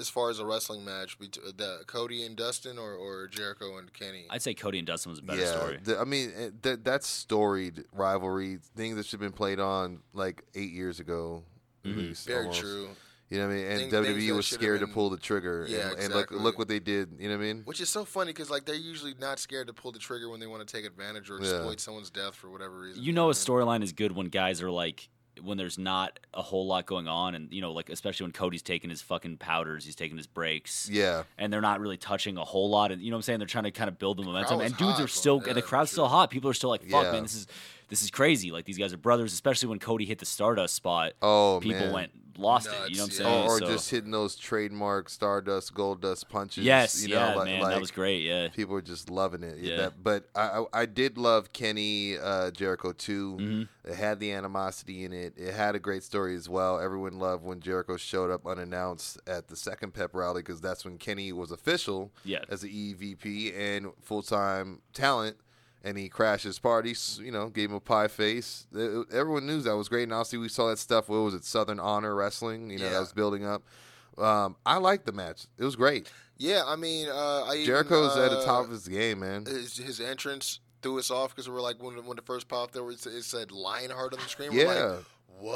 as 0.00 0.08
far 0.08 0.30
as 0.30 0.38
a 0.40 0.46
wrestling 0.46 0.84
match? 0.84 1.18
between 1.18 1.52
The 1.56 1.84
Cody 1.86 2.24
and 2.24 2.34
Dustin, 2.36 2.78
or, 2.78 2.94
or 2.94 3.28
Jericho 3.28 3.78
and 3.78 3.92
Kenny? 3.92 4.26
I'd 4.30 4.42
say 4.42 4.54
Cody 4.54 4.78
and 4.78 4.86
Dustin 4.86 5.10
was 5.10 5.18
a 5.18 5.22
better 5.22 5.40
yeah, 5.42 5.52
story. 5.56 5.78
the- 5.82 5.98
I 6.00 6.04
mean, 6.04 6.30
it- 6.36 6.62
that 6.62 6.84
that's 6.84 7.06
storied 7.06 7.84
rivalry, 7.92 8.58
things 8.76 8.96
that 8.96 9.06
should 9.06 9.20
have 9.20 9.30
been 9.30 9.36
played 9.36 9.60
on 9.60 10.00
like 10.14 10.42
eight 10.54 10.72
years 10.72 10.98
ago. 11.00 11.44
At 11.84 11.90
mm-hmm. 11.90 12.00
least, 12.00 12.26
Very 12.26 12.40
almost. 12.40 12.60
true. 12.60 12.88
You 13.30 13.38
know 13.38 13.46
what 13.46 13.52
I 13.52 13.56
mean? 13.56 13.66
And 13.66 13.78
Things- 13.78 13.92
things 13.92 14.06
WWE 14.08 14.28
that 14.28 14.34
was 14.34 14.44
should 14.44 14.54
have 14.56 14.60
scared 14.62 14.80
to 14.80 14.86
pull 14.88 15.08
the 15.10 15.16
trigger. 15.16 15.64
Yeah, 15.68 15.90
and, 15.90 15.98
and 16.00 16.14
look, 16.14 16.24
exactly. 16.24 16.38
look 16.38 16.58
what 16.58 16.66
they 16.68 16.80
did. 16.80 17.10
You 17.18 17.28
know 17.28 17.36
what 17.36 17.44
I 17.44 17.46
mean? 17.46 17.62
Which 17.64 17.80
is 17.80 17.88
so 17.88 18.04
funny 18.04 18.30
because 18.32 18.50
like 18.50 18.64
they're 18.64 18.74
usually 18.74 19.14
not 19.20 19.38
scared 19.38 19.68
to 19.68 19.72
pull 19.72 19.92
the 19.92 20.00
trigger 20.00 20.28
when 20.28 20.40
they 20.40 20.48
want 20.48 20.66
to 20.66 20.76
take 20.76 20.84
advantage 20.84 21.30
or 21.30 21.38
Yeah. 21.40 21.50
exploit 21.50 21.78
someone's 21.80 22.10
death 22.10 22.34
for 22.34 22.50
whatever 22.50 22.80
reason. 22.80 23.02
you 23.02 23.12
know, 23.12 23.24
a 23.24 23.26
what 23.28 23.36
I 23.36 23.40
storyline 23.40 23.82
is 23.84 23.92
good 23.92 24.12
when 24.12 24.26
guys 24.26 24.60
are 24.62 24.70
like 24.70 25.08
when 25.42 25.58
there's 25.58 25.78
not 25.78 26.18
a 26.34 26.42
whole 26.42 26.66
lot 26.66 26.86
going 26.86 27.08
on, 27.08 27.34
and 27.34 27.52
you 27.52 27.60
know, 27.60 27.72
like 27.72 27.88
especially 27.90 28.24
when 28.24 28.32
Cody's 28.32 28.62
taking 28.62 28.90
his 28.90 29.02
fucking 29.02 29.36
powders, 29.38 29.84
he's 29.84 29.94
taking 29.96 30.16
his 30.16 30.26
breaks. 30.26 30.88
Yeah. 30.90 31.24
and 31.38 31.52
they're 31.52 31.60
not 31.60 31.80
really 31.80 31.96
touching 31.96 32.36
a 32.36 32.44
whole 32.44 32.70
lot. 32.70 32.92
And 32.92 33.02
you 33.02 33.10
know 33.10 33.16
what 33.16 33.18
I'm 33.18 33.22
saying? 33.22 33.38
They're 33.38 33.46
trying 33.48 33.64
to 33.64 33.70
kind 33.70 33.88
of 33.88 33.98
build 33.98 34.18
the 34.18 34.22
momentum. 34.22 34.60
And 34.60 34.76
dudes 34.76 34.92
hot, 34.92 35.02
are 35.04 35.08
still, 35.08 35.40
and 35.46 35.56
the 35.56 35.62
crowd's 35.62 35.90
still 35.92 36.08
hot. 36.08 36.30
People 36.30 36.50
are 36.50 36.54
still 36.54 36.70
like, 36.70 36.82
"Fuck, 36.82 37.04
Yeah. 37.04 37.12
man, 37.12 37.22
this 37.22 37.34
is 37.34 37.46
this 37.88 38.02
is 38.02 38.10
crazy." 38.10 38.50
Like 38.50 38.64
these 38.64 38.78
guys 38.78 38.92
are 38.92 38.96
brothers, 38.98 39.32
especially 39.32 39.68
when 39.68 39.78
Cody 39.78 40.04
hit 40.04 40.18
the 40.18 40.26
Stardust 40.26 40.74
spot. 40.74 41.12
Oh 41.22 41.60
people 41.62 41.80
man. 41.86 41.92
went 41.92 42.12
lost 42.38 42.68
it. 42.68 42.72
You 42.72 42.78
know 42.78 42.82
what 42.84 42.92
I'm 42.94 43.06
Nuts, 43.06 43.16
saying? 43.16 43.44
or, 43.48 43.50
or 43.50 43.58
So- 43.58 43.66
just 43.66 43.90
hitting 43.90 44.10
those 44.10 44.36
trademark 44.36 45.08
Stardust, 45.08 45.74
Goldust 45.74 46.28
punches. 46.28 46.64
yes, 46.64 47.02
you 47.02 47.14
know, 47.14 47.20
yeah, 47.20 47.34
like, 47.34 47.44
man, 47.46 47.60
like, 47.62 47.72
that 47.74 47.80
was 47.80 47.90
great. 47.90 48.22
Yeah, 48.22 48.48
People 48.48 48.74
were 48.74 48.82
just 48.82 49.10
loving 49.10 49.42
it. 49.42 49.58
Yeah. 49.58 49.76
That, 49.76 50.02
but 50.02 50.28
I, 50.34 50.40
I 50.72 50.80
I 50.82 50.86
did 50.86 51.18
love 51.18 51.52
Kenny 51.52 52.16
uh, 52.18 52.50
Jericho 52.50 52.92
too. 52.92 53.36
Mm-hmm. 53.40 53.90
It 53.90 53.94
had 53.96 54.20
the 54.20 54.32
animosity 54.32 55.04
in 55.04 55.12
it. 55.12 55.34
It 55.36 55.54
had 55.54 55.74
a 55.74 55.78
great 55.78 56.02
story 56.02 56.34
as 56.36 56.48
well. 56.48 56.78
Everyone 56.80 57.18
loved 57.18 57.42
when 57.44 57.60
Jericho 57.60 57.96
showed 57.96 58.30
up 58.30 58.46
unannounced 58.46 59.18
at 59.26 59.48
the 59.48 59.56
second 59.56 59.94
pep 59.94 60.10
rally 60.14 60.42
because 60.42 60.60
that's 60.60 60.84
when 60.84 60.98
Kenny 60.98 61.32
was 61.32 61.50
official 61.50 62.10
Yeah. 62.24 62.40
as 62.48 62.60
the 62.60 62.68
EVP 62.68 63.54
and 63.58 63.88
full 64.02 64.22
time 64.22 64.80
talent. 64.92 65.36
And 65.82 65.96
he 65.96 66.08
crashed 66.10 66.44
his 66.44 66.58
party, 66.58 66.94
you 67.22 67.32
know, 67.32 67.48
gave 67.48 67.70
him 67.70 67.76
a 67.76 67.80
pie 67.80 68.08
face. 68.08 68.66
Everyone 68.74 69.46
knew 69.46 69.60
that 69.62 69.74
was 69.76 69.88
great. 69.88 70.02
And 70.04 70.12
obviously, 70.12 70.38
we 70.38 70.48
saw 70.50 70.68
that 70.68 70.78
stuff. 70.78 71.08
What 71.08 71.18
was 71.20 71.32
it? 71.34 71.44
Southern 71.44 71.80
Honor 71.80 72.14
Wrestling, 72.14 72.68
you 72.70 72.78
know, 72.78 72.84
Yeah. 72.84 72.90
that 72.92 73.00
was 73.00 73.12
building 73.12 73.46
up. 73.46 73.62
Um, 74.18 74.56
I 74.66 74.76
liked 74.76 75.06
the 75.06 75.12
match. 75.12 75.46
It 75.56 75.64
was 75.64 75.76
great. 75.76 76.10
Yeah, 76.36 76.64
I 76.66 76.76
mean, 76.76 77.08
uh, 77.08 77.44
I 77.44 77.54
even, 77.54 77.66
Jericho's 77.66 78.16
at 78.16 78.30
the 78.30 78.38
uh, 78.40 78.44
top 78.44 78.64
of 78.66 78.70
his 78.70 78.88
game, 78.88 79.20
man. 79.20 79.46
his, 79.46 79.76
his 79.78 80.00
entrance 80.00 80.60
threw 80.82 80.98
us 80.98 81.10
off 81.10 81.30
because 81.34 81.48
we 81.48 81.54
were 81.54 81.60
like 81.60 81.82
when 81.82 81.94
when 82.06 82.16
the 82.16 82.22
first 82.22 82.48
popped 82.48 82.72
there 82.74 82.82
was 82.84 83.04
it 83.06 83.22
said 83.22 83.50
Lionheart 83.50 84.14
on 84.14 84.20
the 84.22 84.28
screen. 84.28 84.50
We're 84.52 84.64
Yeah. 84.64 84.84
like, 84.84 85.04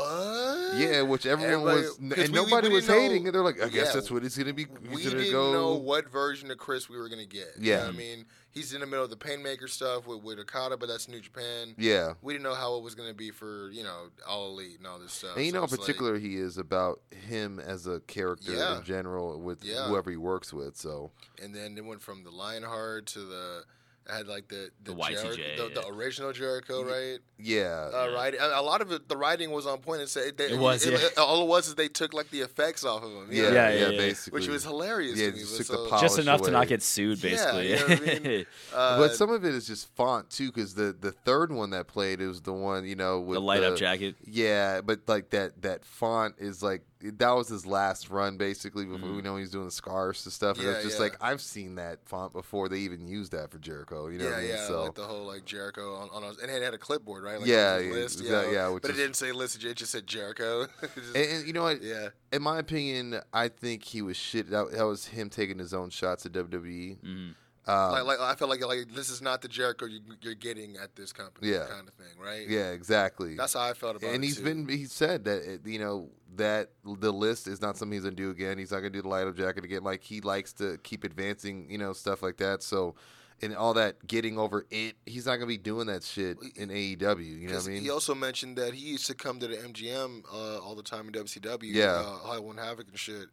what? 0.04 0.74
Yeah, 0.78 1.02
which 1.02 1.26
everyone 1.26 1.52
Everybody- 1.54 1.80
was, 1.82 1.98
and 1.98 2.12
we- 2.16 2.22
we 2.24 2.28
nobody 2.28 2.68
was 2.68 2.88
know- 2.88 2.94
hating. 2.98 3.26
And 3.26 3.34
they're 3.34 3.42
like, 3.42 3.62
I 3.62 3.68
guess 3.68 3.88
Yeah. 3.88 3.92
that's 3.94 4.10
what 4.10 4.24
it's 4.24 4.36
gonna 4.36 4.52
be. 4.52 4.66
We 4.90 5.02
didn't 5.02 5.30
go. 5.30 5.52
know 5.52 5.74
what 5.74 6.08
version 6.10 6.50
of 6.50 6.58
Chris 6.58 6.88
we 6.88 6.96
were 6.98 7.08
gonna 7.08 7.26
get. 7.26 7.52
You 7.58 7.70
Yeah. 7.72 7.76
know 7.80 7.86
what 7.86 7.94
I 7.94 7.98
mean, 7.98 8.26
he's 8.54 8.72
in 8.72 8.80
the 8.80 8.86
middle 8.86 9.04
of 9.04 9.10
the 9.10 9.16
Painmaker 9.16 9.68
stuff 9.68 10.06
with, 10.06 10.22
with 10.22 10.38
Okada, 10.38 10.76
but 10.76 10.88
that's 10.88 11.08
New 11.08 11.20
Japan. 11.20 11.74
Yeah, 11.76 12.14
We 12.22 12.32
didn't 12.32 12.44
know 12.44 12.54
how 12.54 12.76
it 12.76 12.82
was 12.82 12.94
gonna 12.94 13.12
be 13.14 13.30
for 13.30 13.70
you 13.70 13.82
know 13.82 14.08
All 14.26 14.48
Elite 14.52 14.78
and 14.78 14.86
all 14.86 14.98
this 14.98 15.12
stuff. 15.12 15.36
and 15.36 15.44
you 15.44 15.50
So 15.50 15.54
know, 15.56 15.60
how 15.60 15.64
it's 15.64 15.72
like- 15.72 15.80
particular, 15.80 16.18
he 16.18 16.36
is 16.36 16.56
about 16.56 17.00
him 17.28 17.58
as 17.58 17.86
a 17.86 18.00
character 18.00 18.52
Yeah. 18.52 18.78
in 18.78 18.84
general 18.84 19.40
with 19.40 19.62
Yeah. 19.64 19.88
whoever 19.88 20.10
he 20.10 20.16
works 20.16 20.52
with. 20.52 20.76
So 20.76 21.10
and 21.42 21.54
then 21.54 21.76
it 21.76 21.84
went 21.84 22.00
from 22.02 22.24
the 22.24 22.30
Lionheart 22.30 23.06
to 23.06 23.20
the. 23.20 23.64
I 24.12 24.16
had 24.18 24.26
like 24.26 24.48
the 24.48 24.70
the, 24.82 24.92
The 24.92 25.00
Y2J, 25.00 25.22
Jericho- 25.36 25.68
the, 25.70 25.80
the 25.80 25.86
original 25.88 26.32
Jericho, 26.32 26.82
right? 26.84 27.18
yeah, 27.38 27.88
Uh, 27.92 28.12
right. 28.14 28.34
A 28.34 28.60
a 28.60 28.62
lot 28.62 28.82
of 28.82 28.92
it, 28.92 29.08
the 29.08 29.16
writing 29.16 29.50
was 29.50 29.66
on 29.66 29.78
point. 29.78 30.02
It 30.02 30.08
said 30.10 30.36
they, 30.36 30.50
It 30.50 30.58
was, 30.58 30.84
yeah. 30.84 30.98
all 31.16 31.42
it 31.42 31.48
was 31.48 31.68
is 31.68 31.74
they 31.74 31.88
took 31.88 32.12
like 32.12 32.28
the 32.30 32.42
effects 32.42 32.84
off 32.84 33.02
of 33.02 33.10
him. 33.10 33.28
you 33.32 33.42
yeah, 33.44 33.48
yeah, 33.50 33.54
Yeah, 33.70 33.78
yeah, 33.78 33.88
yeah. 33.90 33.96
basically, 33.98 34.38
which 34.40 34.48
was 34.48 34.62
hilarious 34.64 35.18
Yeah, 35.18 35.28
to 35.30 35.32
me. 35.32 35.38
just 35.38 35.52
but 35.52 35.56
took 35.58 35.66
the 35.68 35.72
so- 35.84 35.88
polish 35.88 36.02
just 36.02 36.18
enough 36.18 36.42
to 36.42 36.50
not 36.50 36.68
get 36.68 36.82
sued, 36.82 37.22
Yeah, 37.24 37.30
basically. 37.30 37.70
you 37.70 37.76
know 37.76 37.86
what 37.86 38.08
I 38.16 38.18
mean? 38.28 38.46
Uh, 38.74 38.98
but 38.98 39.14
some 39.14 39.30
of 39.30 39.44
it 39.44 39.54
is 39.54 39.66
just 39.66 39.88
font 39.94 40.28
too, 40.30 40.48
because 40.52 40.74
the 40.74 40.94
the 40.98 41.12
third 41.12 41.50
one 41.52 41.70
that 41.70 41.86
played 41.86 42.20
is 42.20 42.40
the 42.42 42.52
one 42.52 42.84
you 42.86 42.96
know 42.96 43.20
with 43.20 43.36
the 43.36 43.40
light 43.40 43.62
up 43.62 43.76
jacket. 43.76 44.16
Yeah, 44.26 44.80
but 44.82 45.00
like 45.06 45.30
that 45.30 45.62
that 45.62 45.84
font 45.84 46.34
is 46.38 46.62
like 46.62 46.82
that 47.18 47.30
was 47.32 47.48
his 47.48 47.66
last 47.66 48.08
run 48.10 48.36
basically 48.36 48.84
before 48.84 49.08
Mm-hmm. 49.08 49.16
we 49.16 49.22
know 49.22 49.36
he's 49.36 49.50
doing 49.50 49.66
the 49.66 49.70
scarves 49.70 50.24
and 50.24 50.32
stuff. 50.32 50.56
And 50.56 50.66
Yeah, 50.66 50.72
it's 50.74 50.84
just 50.84 50.96
yeah. 50.98 51.02
like 51.04 51.16
I've 51.20 51.40
seen 51.40 51.74
that 51.74 51.98
font 52.06 52.32
before 52.32 52.68
they 52.68 52.78
even 52.78 53.06
used 53.06 53.32
that 53.32 53.50
for 53.50 53.58
Jericho. 53.58 54.08
You 54.08 54.18
know 54.18 54.24
yeah, 54.24 54.30
what 54.30 54.38
I 54.38 54.42
mean? 54.42 54.50
yeah, 54.50 54.66
so 54.66 54.82
like 54.84 54.94
the 54.94 55.02
whole 55.04 55.26
like 55.26 55.44
Jericho 55.44 55.94
on, 55.96 56.08
on 56.12 56.22
a, 56.24 56.28
and 56.42 56.50
it 56.50 56.62
had 56.62 56.72
a 56.74 56.78
clipboard, 56.78 57.24
right? 57.24 57.38
Like 57.38 57.48
Yeah, 57.48 57.78
yeah, 57.78 57.92
list, 57.92 58.20
exact- 58.20 58.52
yeah, 58.52 58.76
but 58.80 58.90
is- 58.90 58.96
it 58.98 59.02
didn't 59.02 59.16
say 59.16 59.32
list. 59.32 59.62
It 59.62 59.74
just 59.76 59.92
said 59.92 60.06
Jericho. 60.06 60.66
Just- 60.94 61.14
and, 61.16 61.16
and 61.16 61.46
you 61.46 61.52
know 61.52 61.62
what? 61.64 61.82
yeah, 61.82 62.08
In 62.32 62.42
my 62.42 62.58
opinion, 62.58 63.20
I 63.32 63.48
think 63.48 63.82
he 63.84 64.00
was 64.02 64.16
shit. 64.16 64.50
That, 64.50 64.72
that 64.72 64.86
was 64.86 65.06
him 65.06 65.28
taking 65.30 65.58
his 65.58 65.74
own 65.74 65.90
shots 65.90 66.24
at 66.26 66.32
WWE. 66.32 66.98
Mm-hmm. 66.98 67.30
Um, 67.66 67.92
like, 67.92 68.04
like 68.04 68.20
I 68.20 68.34
felt 68.34 68.50
like 68.50 68.64
like 68.64 68.88
this 68.94 69.08
is 69.08 69.22
not 69.22 69.40
the 69.40 69.48
Jericho 69.48 69.86
you, 69.86 70.00
you're 70.20 70.34
getting 70.34 70.76
at 70.76 70.94
this 70.96 71.12
company, 71.12 71.48
Yeah. 71.50 71.66
kind 71.70 71.88
of 71.88 71.94
thing, 71.94 72.18
right? 72.22 72.46
yeah, 72.48 72.70
exactly. 72.72 73.36
that's 73.36 73.54
how 73.54 73.60
I 73.62 73.72
felt 73.72 73.96
about 73.96 74.08
it. 74.08 74.14
and 74.14 74.22
he's 74.22 74.36
too. 74.36 74.44
been 74.44 74.68
he 74.68 74.84
said 74.84 75.24
that 75.24 75.42
it, 75.42 75.66
you 75.66 75.78
know 75.78 76.10
that 76.36 76.70
the 76.84 77.12
list 77.12 77.46
is 77.48 77.62
not 77.62 77.76
something 77.78 77.94
he's 77.96 78.04
gonna 78.04 78.16
do 78.16 78.30
again. 78.30 78.58
He's 78.58 78.70
not 78.72 78.78
gonna 78.78 78.90
do 78.90 79.02
the 79.02 79.08
light 79.08 79.26
up 79.26 79.36
jacket 79.36 79.64
again. 79.64 79.82
Like 79.82 80.02
he 80.02 80.20
likes 80.20 80.52
to 80.54 80.78
keep 80.82 81.04
advancing, 81.04 81.70
you 81.70 81.78
know, 81.78 81.92
stuff 81.94 82.22
like 82.22 82.36
that. 82.38 82.62
So 82.62 82.96
and 83.42 83.54
all 83.56 83.74
that 83.74 84.06
getting 84.06 84.38
over 84.38 84.64
it. 84.70 84.94
He's 85.06 85.26
not 85.26 85.36
gonna 85.36 85.46
be 85.46 85.58
doing 85.58 85.86
that 85.88 86.02
shit 86.02 86.36
in 86.56 86.68
AEW. 86.70 87.24
You 87.40 87.48
know 87.48 87.54
what 87.56 87.64
I 87.64 87.68
mean? 87.70 87.82
He 87.82 87.90
also 87.90 88.14
mentioned 88.14 88.56
that 88.58 88.74
he 88.74 88.90
used 88.92 89.06
to 89.08 89.14
come 89.14 89.40
to 89.40 89.46
the 89.48 89.56
MGM 89.56 90.22
uh, 90.32 90.58
all 90.58 90.74
the 90.74 90.82
time 90.82 91.08
in 91.08 91.12
WCW, 91.14 91.62
Yeah. 91.74 91.94
uh, 92.04 92.26
Halloween 92.26 92.58
Havoc 92.58 92.88
and 92.88 92.98
shit. 92.98 93.26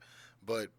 But 0.46 0.70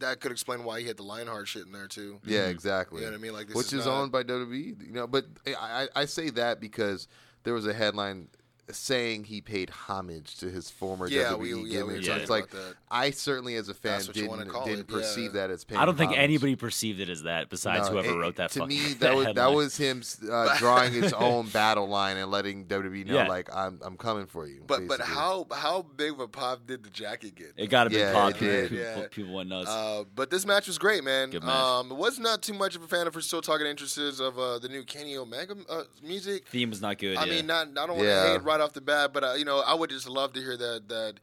that 0.00 0.20
could 0.20 0.32
explain 0.32 0.64
why 0.64 0.80
he 0.80 0.86
had 0.86 0.96
the 0.96 1.02
Lionheart 1.02 1.48
shit 1.48 1.66
in 1.66 1.72
there 1.72 1.86
too. 1.86 2.20
Yeah, 2.24 2.40
mm-hmm. 2.40 2.50
exactly. 2.50 3.00
You 3.00 3.06
know 3.06 3.12
what 3.12 3.18
I 3.18 3.22
mean? 3.22 3.32
Like 3.32 3.48
this 3.48 3.56
Which 3.56 3.66
is, 3.66 3.80
is, 3.80 3.86
not- 3.86 4.00
owned 4.02 4.12
by 4.12 4.22
WWE, 4.22 4.86
you 4.86 4.92
know. 4.92 5.06
But 5.06 5.26
I, 5.46 5.88
I 5.94 6.02
I 6.02 6.04
say 6.04 6.30
that 6.30 6.60
because 6.60 7.08
there 7.44 7.54
was 7.54 7.66
a 7.66 7.72
headline 7.72 8.28
saying 8.70 9.24
he 9.24 9.40
paid 9.40 9.70
homage 9.70 10.36
to 10.38 10.50
his 10.50 10.70
former 10.70 11.06
Yeah, 11.08 11.32
WWE 11.32 11.38
we- 11.40 11.70
yeah, 11.70 11.80
gimmick. 11.80 11.96
were 11.96 12.02
so 12.02 12.14
it's 12.16 12.30
like. 12.30 12.48
I 12.90 13.10
certainly, 13.10 13.56
as 13.56 13.68
a 13.68 13.74
fan, 13.74 13.92
That's 13.92 14.06
what 14.08 14.16
you 14.16 14.28
wanna 14.28 14.44
didn't 14.44 14.64
didn't 14.64 14.80
it, 14.80 14.88
perceive 14.88 15.34
yeah. 15.34 15.42
that 15.46 15.50
as 15.50 15.64
paying. 15.64 15.80
I 15.80 15.84
don't 15.84 15.96
think 15.96 16.10
homage. 16.12 16.22
anybody 16.22 16.56
perceived 16.56 17.00
it 17.00 17.08
as 17.08 17.22
that 17.24 17.48
besides 17.50 17.86
No, 17.88 17.92
whoever 17.94 18.10
it- 18.10 18.16
wrote 18.16 18.36
that. 18.36 18.50
To 18.52 18.60
fucking, 18.60 18.68
me, 18.76 18.88
that 18.94 19.00
that 19.00 19.14
was 19.16 19.26
that 19.34 19.52
was 19.52 19.76
him 19.76 20.02
uh, 20.30 20.56
drawing 20.58 20.92
his 20.92 21.12
own 21.12 21.48
battle 21.48 21.88
line 21.88 22.16
and 22.16 22.30
letting 22.30 22.66
WWE 22.66 23.06
know, 23.06 23.14
Yeah. 23.14 23.28
like, 23.28 23.48
I'm 23.54 23.80
I'm 23.82 23.96
coming 23.96 24.26
for 24.26 24.46
you. 24.46 24.62
But 24.66 24.86
but 24.86 25.00
how 25.00 25.46
how 25.52 25.82
big 25.82 26.12
of 26.12 26.20
a 26.20 26.28
pop 26.28 26.66
did 26.66 26.84
the 26.84 26.90
jacket 26.90 27.34
get? 27.34 27.52
It 27.56 27.66
got 27.68 27.86
a 27.88 27.90
big 27.90 27.98
Yeah, 28.00 28.12
pop. 28.12 28.34
People, 28.34 28.48
Yeah. 28.76 29.06
people 29.10 29.34
went 29.34 29.48
nuts. 29.48 29.68
Uh, 29.68 30.04
but 30.14 30.30
this 30.30 30.46
match 30.46 30.66
was 30.68 30.78
great, 30.78 31.02
man. 31.04 31.30
Good 31.30 31.42
match. 31.44 31.54
Um, 31.54 31.90
was 31.90 32.18
not 32.18 32.42
too 32.42 32.54
much 32.54 32.76
of 32.76 32.82
a 32.82 32.86
fan 32.88 33.06
of 33.06 33.12
for 33.12 33.20
still 33.20 33.42
talking 33.42 33.66
interests 33.66 34.20
of 34.20 34.38
uh, 34.38 34.58
the 34.58 34.68
new 34.68 34.84
Kenny 34.84 35.16
Omega 35.16 35.56
uh, 35.68 35.82
music. 36.02 36.46
Theme 36.48 36.70
was 36.70 36.80
not 36.80 36.98
good. 36.98 37.16
I 37.16 37.24
yeah. 37.24 37.32
mean, 37.34 37.46
not 37.46 37.68
I 37.68 37.86
don't 37.86 37.96
want 37.96 38.02
to 38.02 38.28
hate 38.32 38.42
right 38.44 38.55
off 38.60 38.72
the 38.72 38.80
bat, 38.80 39.12
but 39.12 39.24
uh, 39.24 39.32
you 39.34 39.44
know, 39.44 39.60
I 39.60 39.74
would 39.74 39.90
just 39.90 40.08
love 40.08 40.32
to 40.34 40.40
hear 40.40 40.56
that 40.56 40.88
that. 40.88 41.14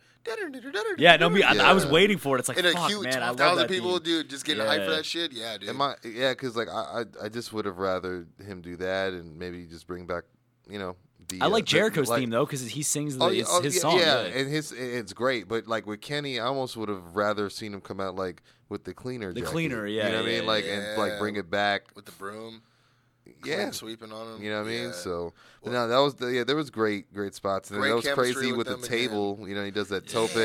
yeah, 0.97 1.17
no, 1.17 1.29
me. 1.29 1.43
I, 1.43 1.71
I 1.71 1.73
was 1.73 1.85
waiting 1.85 2.17
for 2.17 2.35
it. 2.37 2.39
It's 2.39 2.49
like 2.49 2.57
And 2.57 2.67
a 2.67 2.71
fuck, 2.73 2.89
huge 2.89 3.05
man. 3.05 3.21
I 3.23 3.27
love 3.29 3.37
thousand 3.37 3.57
that 3.67 3.69
people, 3.69 3.93
theme. 3.97 4.03
dude, 4.03 4.29
just 4.29 4.45
getting 4.45 4.63
hyped 4.63 4.85
for 4.85 4.91
that 4.91 5.05
shit. 5.05 5.31
Yeah, 5.33 5.57
dude. 5.57 5.69
Am 5.69 5.81
I? 5.81 5.95
Yeah, 6.03 6.31
because 6.31 6.55
like 6.55 6.69
I, 6.69 7.03
I 7.21 7.25
I 7.25 7.29
just 7.29 7.51
would 7.53 7.65
have 7.65 7.77
rather 7.77 8.25
him 8.45 8.61
do 8.61 8.77
that 8.77 9.13
and 9.13 9.37
maybe 9.37 9.65
just 9.65 9.85
bring 9.87 10.05
back, 10.05 10.23
you 10.69 10.79
know. 10.79 10.95
The, 11.29 11.41
I 11.41 11.45
uh, 11.45 11.49
like 11.49 11.63
the- 11.65 11.69
Jericho's 11.71 12.09
like- 12.09 12.19
theme 12.19 12.29
though 12.31 12.45
because 12.45 12.67
he 12.69 12.83
sings 12.83 13.17
the, 13.17 13.23
Oh, 13.23 13.29
his, 13.29 13.37
yeah, 13.37 13.43
oh, 13.47 13.61
his 13.61 13.75
yeah, 13.75 13.81
song. 13.81 13.97
yeah, 13.99 14.21
Yeah, 14.23 14.27
and 14.39 14.49
his 14.51 14.71
it's 14.73 15.13
great. 15.13 15.47
But 15.47 15.67
like 15.67 15.85
with 15.85 16.01
Kenny, 16.01 16.39
I 16.39 16.45
almost 16.45 16.75
would 16.77 16.89
have 16.89 17.15
rather 17.15 17.49
seen 17.49 17.73
him 17.73 17.79
come 17.81 17.99
out 18.01 18.15
like 18.15 18.43
with 18.69 18.83
the 18.83 18.93
cleaner. 18.93 19.31
The 19.33 19.39
jacket. 19.41 19.51
cleaner, 19.51 19.87
yeah, 19.87 20.05
You 20.07 20.11
know 20.13 20.17
what 20.19 20.25
I 20.25 20.29
mean? 20.31 20.45
Like 20.45 20.65
yeah. 20.65 20.73
and 20.73 20.97
like 20.97 21.19
bring 21.19 21.35
it 21.37 21.49
back. 21.49 21.83
with 21.95 22.05
the 22.05 22.11
broom, 22.13 22.61
Yeah, 23.45 23.71
sweeping 23.71 24.11
on 24.11 24.35
him. 24.35 24.43
You 24.43 24.51
know 24.51 24.61
what 24.61 24.67
I 24.67 24.71
mean? 24.71 24.83
Yeah. 24.85 24.91
So, 24.91 25.33
but 25.63 25.71
no, 25.73 25.87
that 25.87 25.97
was 25.97 26.15
the, 26.15 26.27
yeah, 26.27 26.43
there 26.43 26.55
was 26.55 26.69
great, 26.69 27.13
great 27.13 27.33
spots, 27.35 27.71
and 27.71 27.79
Great 27.79 27.89
that 27.89 27.95
was 27.95 28.07
crazy 28.09 28.51
with 28.51 28.57
with, 28.57 28.67
the 28.67 28.73
them 28.75 28.83
again. 28.83 28.99
table. 28.99 29.39
You 29.47 29.55
know, 29.55 29.63
he 29.63 29.71
does 29.71 29.89
that 29.89 30.07
tope 30.07 30.35
man. 30.35 30.41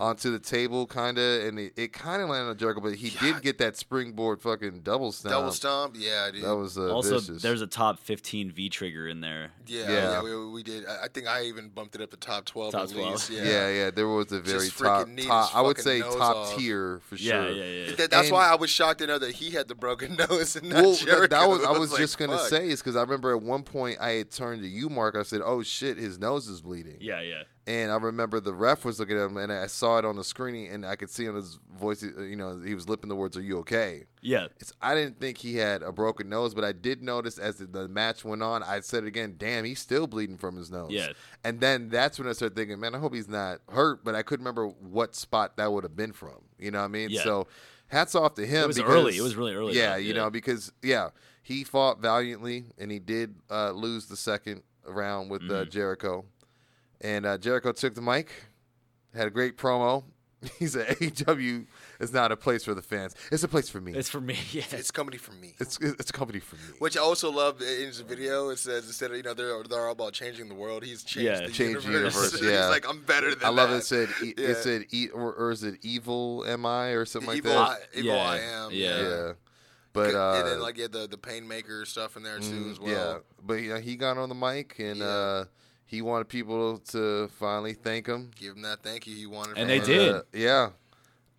Onto 0.00 0.30
the 0.30 0.38
table, 0.38 0.86
kind 0.86 1.18
of, 1.18 1.44
and 1.44 1.58
it, 1.58 1.72
it 1.76 1.92
kind 1.92 2.22
of 2.22 2.28
landed 2.28 2.50
on 2.50 2.56
Jericho, 2.56 2.80
but 2.80 2.94
he 2.94 3.10
God. 3.10 3.20
did 3.20 3.42
get 3.42 3.58
that 3.58 3.76
springboard 3.76 4.40
fucking 4.40 4.80
double 4.80 5.12
stomp. 5.12 5.32
double 5.32 5.52
stomp. 5.52 5.96
Yeah, 5.98 6.30
dude. 6.32 6.44
That 6.44 6.56
was 6.56 6.76
uh, 6.78 6.90
also, 6.92 7.18
vicious. 7.20 7.42
there's 7.42 7.62
a 7.62 7.66
top 7.66 7.98
15 7.98 8.50
V 8.52 8.68
trigger 8.68 9.08
in 9.08 9.20
there. 9.20 9.50
yeah, 9.66 9.82
Yeah. 9.82 9.92
yeah. 10.10 10.22
we, 10.22 10.46
we 10.50 10.62
did. 10.62 10.86
I 10.86 11.04
I 11.04 11.08
think 11.08 11.26
I 11.28 11.44
even 11.44 11.68
bumped 11.68 11.94
it 11.94 12.00
up 12.00 12.10
to 12.10 12.16
top 12.16 12.44
twelve 12.44 12.72
Top 12.72 12.84
at 12.88 12.90
12. 12.94 13.10
least. 13.12 13.30
Yeah, 13.30 13.42
yeah. 13.44 13.68
yeah, 13.68 13.90
There 13.90 14.08
was 14.08 14.32
a 14.32 14.40
very 14.40 14.66
Just 14.66 14.78
top, 14.78 15.06
freaking 15.06 15.14
need 15.14 15.20
his 15.22 15.28
top 15.28 15.54
I 15.56 15.60
would 15.62 15.78
say 15.78 16.00
top 16.00 16.20
off. 16.36 16.56
tier 16.56 17.00
for 17.04 17.14
Yeah, 17.16 17.44
sure. 17.44 17.50
yeah, 17.52 17.64
yeah. 17.64 17.94
That- 17.96 18.10
that's 18.10 18.28
And- 18.28 18.32
why 18.32 18.48
I 18.48 18.54
was 18.56 18.70
shocked 18.70 18.98
to 19.00 19.06
know 19.06 19.18
that 19.18 19.32
he 19.36 19.50
had 19.50 19.68
the 19.68 19.74
broken 19.74 20.16
nose 20.30 20.56
and 20.56 20.68
not 20.70 20.82
Well, 20.82 20.94
Jericho. 20.96 21.20
that, 21.28 21.30
that 21.30 21.48
was 21.48 21.64
I 21.64 21.70
was 21.78 21.92
like, 21.92 22.00
just 22.00 22.18
gonna 22.18 22.36
fuck. 22.38 22.48
say 22.48 22.68
is 22.68 22.80
because 22.80 22.96
I 22.96 23.00
remember 23.02 23.34
at 23.34 23.42
one 23.42 23.62
point 23.62 23.98
I 24.00 24.10
had 24.12 24.30
turned 24.30 24.62
to 24.62 24.68
you, 24.68 24.88
Mark. 24.88 25.14
I 25.16 25.22
said, 25.22 25.40
"Oh 25.44 25.62
shit, 25.62 25.96
his 25.98 26.18
nose 26.18 26.48
is 26.48 26.60
bleeding." 26.60 26.98
Yeah, 27.00 27.20
yeah. 27.20 27.42
And 27.68 27.90
I 27.90 27.96
remember 27.96 28.38
the 28.38 28.54
ref 28.54 28.84
was 28.84 29.00
looking 29.00 29.18
at 29.18 29.24
him, 29.26 29.36
and 29.38 29.50
I 29.52 29.66
saw 29.66 29.98
it 29.98 30.04
on 30.04 30.14
the 30.14 30.22
screen, 30.22 30.70
and 30.70 30.86
I 30.86 30.94
could 30.94 31.10
see 31.10 31.28
on 31.28 31.34
his 31.34 31.58
voice, 31.76 32.04
uh, 32.04 32.22
you 32.22 32.36
know, 32.36 32.60
he 32.64 32.76
was 32.76 32.88
lipping 32.88 33.08
the 33.08 33.16
words, 33.16 33.36
"Are 33.36 33.42
you 33.42 33.58
okay?" 33.58 34.04
Yeah. 34.22 34.46
It's, 34.60 34.72
I 34.80 34.94
didn't 34.94 35.18
think 35.18 35.38
he 35.38 35.56
had 35.56 35.82
a 35.82 35.90
broken 35.90 36.28
nose, 36.28 36.54
but 36.54 36.62
I 36.62 36.70
did 36.70 37.02
notice 37.02 37.38
as 37.38 37.56
the, 37.56 37.66
the 37.66 37.88
match 37.88 38.24
went 38.24 38.40
on, 38.40 38.62
I 38.62 38.78
said 38.80 39.02
it 39.02 39.08
again, 39.08 39.34
"Damn, 39.36 39.64
he's 39.64 39.80
still 39.80 40.06
bleeding 40.06 40.38
from 40.38 40.54
his 40.54 40.70
nose." 40.70 40.92
Yeah. 40.92 41.08
And 41.42 41.58
then 41.58 41.88
that's 41.88 42.20
when 42.20 42.28
I 42.28 42.32
started 42.34 42.54
thinking, 42.54 42.78
"Man, 42.78 42.94
I 42.94 42.98
hope 42.98 43.12
he's 43.12 43.26
not 43.28 43.58
hurt," 43.68 44.04
but 44.04 44.14
I 44.14 44.22
couldn't 44.22 44.44
remember 44.44 44.68
what 44.68 45.16
spot 45.16 45.56
that 45.56 45.72
would 45.72 45.82
have 45.82 45.96
been 45.96 46.12
from. 46.12 46.36
You 46.60 46.70
know 46.70 46.78
what 46.78 46.84
I 46.84 46.88
mean? 46.88 47.10
Yeah. 47.10 47.24
So, 47.24 47.48
hats 47.88 48.14
off 48.14 48.34
to 48.34 48.46
him. 48.46 48.62
It 48.62 48.66
was 48.68 48.76
because- 48.76 48.94
early. 48.94 49.16
It 49.16 49.22
was 49.22 49.34
really 49.34 49.54
early, 49.56 49.76
Yeah, 49.76 49.96
you 49.96 50.14
know, 50.14 50.30
because 50.30 50.72
yeah, 50.82 51.08
he 51.42 51.64
fought 51.64 52.00
valiantly, 52.00 52.66
and 52.78 52.92
he 52.92 53.00
did 53.00 53.34
uh, 53.50 53.72
lose 53.72 54.06
the 54.06 54.16
second 54.16 54.62
round 54.86 55.30
with 55.32 55.42
Mm-hmm. 55.42 55.52
uh, 55.52 55.64
Jericho. 55.64 56.26
And 57.00 57.26
uh, 57.26 57.38
Jericho 57.38 57.72
took 57.72 57.94
the 57.94 58.02
mic, 58.02 58.30
had 59.14 59.26
a 59.26 59.30
great 59.30 59.56
promo. 59.56 60.04
He 60.58 60.66
said, 60.66 60.86
"AEW 60.98 61.66
is 61.98 62.12
not 62.12 62.30
a 62.30 62.36
place 62.36 62.62
for 62.62 62.74
the 62.74 62.82
fans. 62.82 63.14
It's 63.32 63.42
a 63.42 63.48
place 63.48 63.68
for 63.68 63.80
me. 63.80 63.92
It's 63.92 64.00
It's 64.00 64.10
for 64.10 64.20
me. 64.20 64.36
Yeah. 64.52 64.64
It's 64.70 64.90
company 64.90 65.16
for 65.18 65.32
me. 65.32 65.54
it's, 65.58 65.78
it's 65.80 66.12
company 66.12 66.40
for 66.40 66.56
me." 66.56 66.62
Which 66.78 66.96
I 66.96 67.00
also 67.00 67.32
love 67.32 67.60
in 67.62 67.86
his 67.86 68.00
video. 68.00 68.50
It 68.50 68.58
says 68.58 68.86
instead 68.86 69.10
of 69.10 69.16
you 69.16 69.22
know 69.22 69.34
they're 69.34 69.62
they're 69.64 69.86
all 69.86 69.92
about 69.92 70.12
changing 70.12 70.48
the 70.48 70.54
world. 70.54 70.84
He's 70.84 71.02
changed 71.02 71.26
Yeah. 71.40 71.46
the 71.46 71.52
Change 71.52 71.84
the 71.84 71.90
universe. 71.90 72.40
yeah. 72.42 72.50
He's 72.62 72.70
like 72.70 72.88
I'm 72.88 73.00
better 73.02 73.34
than 73.34 73.44
I 73.44 73.48
love 73.48 73.70
that. 73.70 73.76
it. 73.76 73.78
It 73.78 73.84
said 73.86 74.08
e- 74.22 74.34
Yeah. 74.36 74.48
it 74.48 74.56
said 74.58 74.84
e- 74.92 75.08
or, 75.12 75.32
or 75.32 75.50
is 75.50 75.62
it 75.64 75.76
evil 75.82 76.44
am 76.46 76.64
I 76.66 76.88
or 76.90 77.06
something 77.06 77.28
like 77.28 77.38
evil, 77.38 77.52
that? 77.52 77.70
I, 77.70 77.76
evil 77.98 78.10
Yeah. 78.14 78.16
I 78.30 78.36
am. 78.38 78.70
Yeah. 78.72 79.00
Yeah. 79.00 79.08
yeah, 79.08 79.32
but 79.94 80.14
uh, 80.14 80.34
and 80.38 80.48
then 80.48 80.60
like 80.60 80.76
yeah, 80.76 80.88
the 80.90 81.08
the 81.08 81.18
painmaker 81.18 81.86
stuff 81.86 82.16
in 82.16 82.22
there 82.22 82.38
too 82.38 82.66
mm, 82.66 82.70
as 82.72 82.78
well. 82.78 82.90
yeah, 82.92 83.18
but 83.42 83.54
you 83.54 83.70
know, 83.70 83.80
he 83.80 83.96
got 83.96 84.18
on 84.18 84.28
the 84.28 84.34
mic 84.34 84.78
and 84.78 84.98
Yeah. 84.98 85.06
uh, 85.06 85.44
he 85.86 86.02
wanted 86.02 86.28
people 86.28 86.78
to 86.90 87.28
finally 87.38 87.72
thank 87.72 88.06
him. 88.06 88.30
Give 88.36 88.54
him 88.54 88.62
that 88.62 88.82
thank 88.82 89.06
you 89.06 89.16
he 89.16 89.26
wanted. 89.26 89.56
And 89.56 89.70
they 89.70 89.80
us. 89.80 89.86
did. 89.86 90.14
Uh, 90.14 90.22
yeah. 90.32 90.68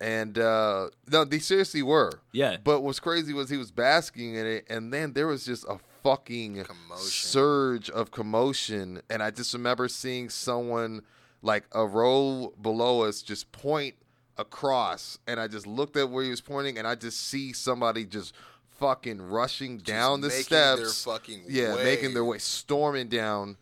And 0.00 0.38
uh, 0.38 0.88
no, 1.10 1.24
they 1.24 1.38
seriously 1.38 1.82
were. 1.82 2.12
Yeah. 2.32 2.56
But 2.62 2.82
what's 2.82 3.00
crazy 3.00 3.32
was 3.34 3.50
he 3.50 3.56
was 3.56 3.70
basking 3.70 4.34
in 4.36 4.46
it, 4.46 4.66
and 4.70 4.92
then 4.92 5.12
there 5.12 5.26
was 5.26 5.44
just 5.44 5.64
a 5.68 5.78
fucking 6.02 6.64
Commotion. 6.64 7.04
surge 7.04 7.90
of 7.90 8.10
commotion. 8.10 9.02
And 9.10 9.22
I 9.22 9.30
just 9.30 9.52
remember 9.54 9.88
seeing 9.88 10.28
someone 10.28 11.02
like 11.42 11.64
a 11.72 11.84
row 11.84 12.52
below 12.62 13.02
us 13.02 13.22
just 13.22 13.50
point 13.52 13.96
across, 14.36 15.18
and 15.26 15.40
I 15.40 15.48
just 15.48 15.66
looked 15.66 15.96
at 15.96 16.10
where 16.10 16.22
he 16.22 16.30
was 16.30 16.40
pointing, 16.40 16.78
and 16.78 16.86
I 16.86 16.94
just 16.94 17.26
see 17.26 17.52
somebody 17.52 18.04
just 18.04 18.32
fucking 18.78 19.20
rushing 19.20 19.78
down 19.78 20.20
the 20.20 20.28
making 20.28 20.44
steps. 20.44 21.04
their 21.04 21.14
fucking 21.14 21.42
yeah, 21.48 21.74
making 21.74 22.14
their 22.14 22.24
way. 22.24 22.32
way, 22.34 22.38
storming 22.38 23.08
down, 23.08 23.56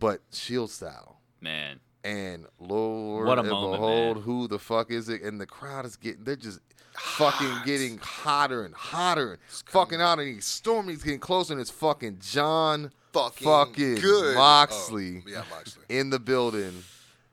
but 0.00 0.20
shield 0.32 0.70
style. 0.70 1.18
Man. 1.40 1.78
And 2.02 2.46
Lord 2.58 3.26
What 3.26 3.36
a 3.38 3.42
and 3.42 3.50
moment, 3.50 3.72
behold, 3.82 4.16
man. 4.16 4.24
who 4.24 4.48
the 4.48 4.58
fuck 4.58 4.90
is 4.90 5.08
it? 5.10 5.22
And 5.22 5.40
the 5.40 5.46
crowd 5.46 5.84
is 5.84 5.96
getting, 5.96 6.24
they're 6.24 6.34
just 6.34 6.58
fucking 6.94 7.52
getting 7.66 7.98
hotter 7.98 8.64
and 8.64 8.74
hotter. 8.74 9.38
Fucking 9.66 10.00
out 10.00 10.18
And 10.18 10.34
he's 10.34 10.46
storming, 10.46 10.94
he's 10.94 11.02
getting 11.02 11.20
closer, 11.20 11.52
and 11.52 11.60
it's 11.60 11.70
fucking 11.70 12.18
John 12.20 12.90
fucking, 13.12 13.46
fucking 13.46 13.94
good. 13.96 14.34
Moxley. 14.34 15.22
Oh, 15.26 15.30
yeah, 15.30 15.42
Moxley. 15.50 15.84
in 15.90 16.08
the 16.10 16.18
building. 16.18 16.82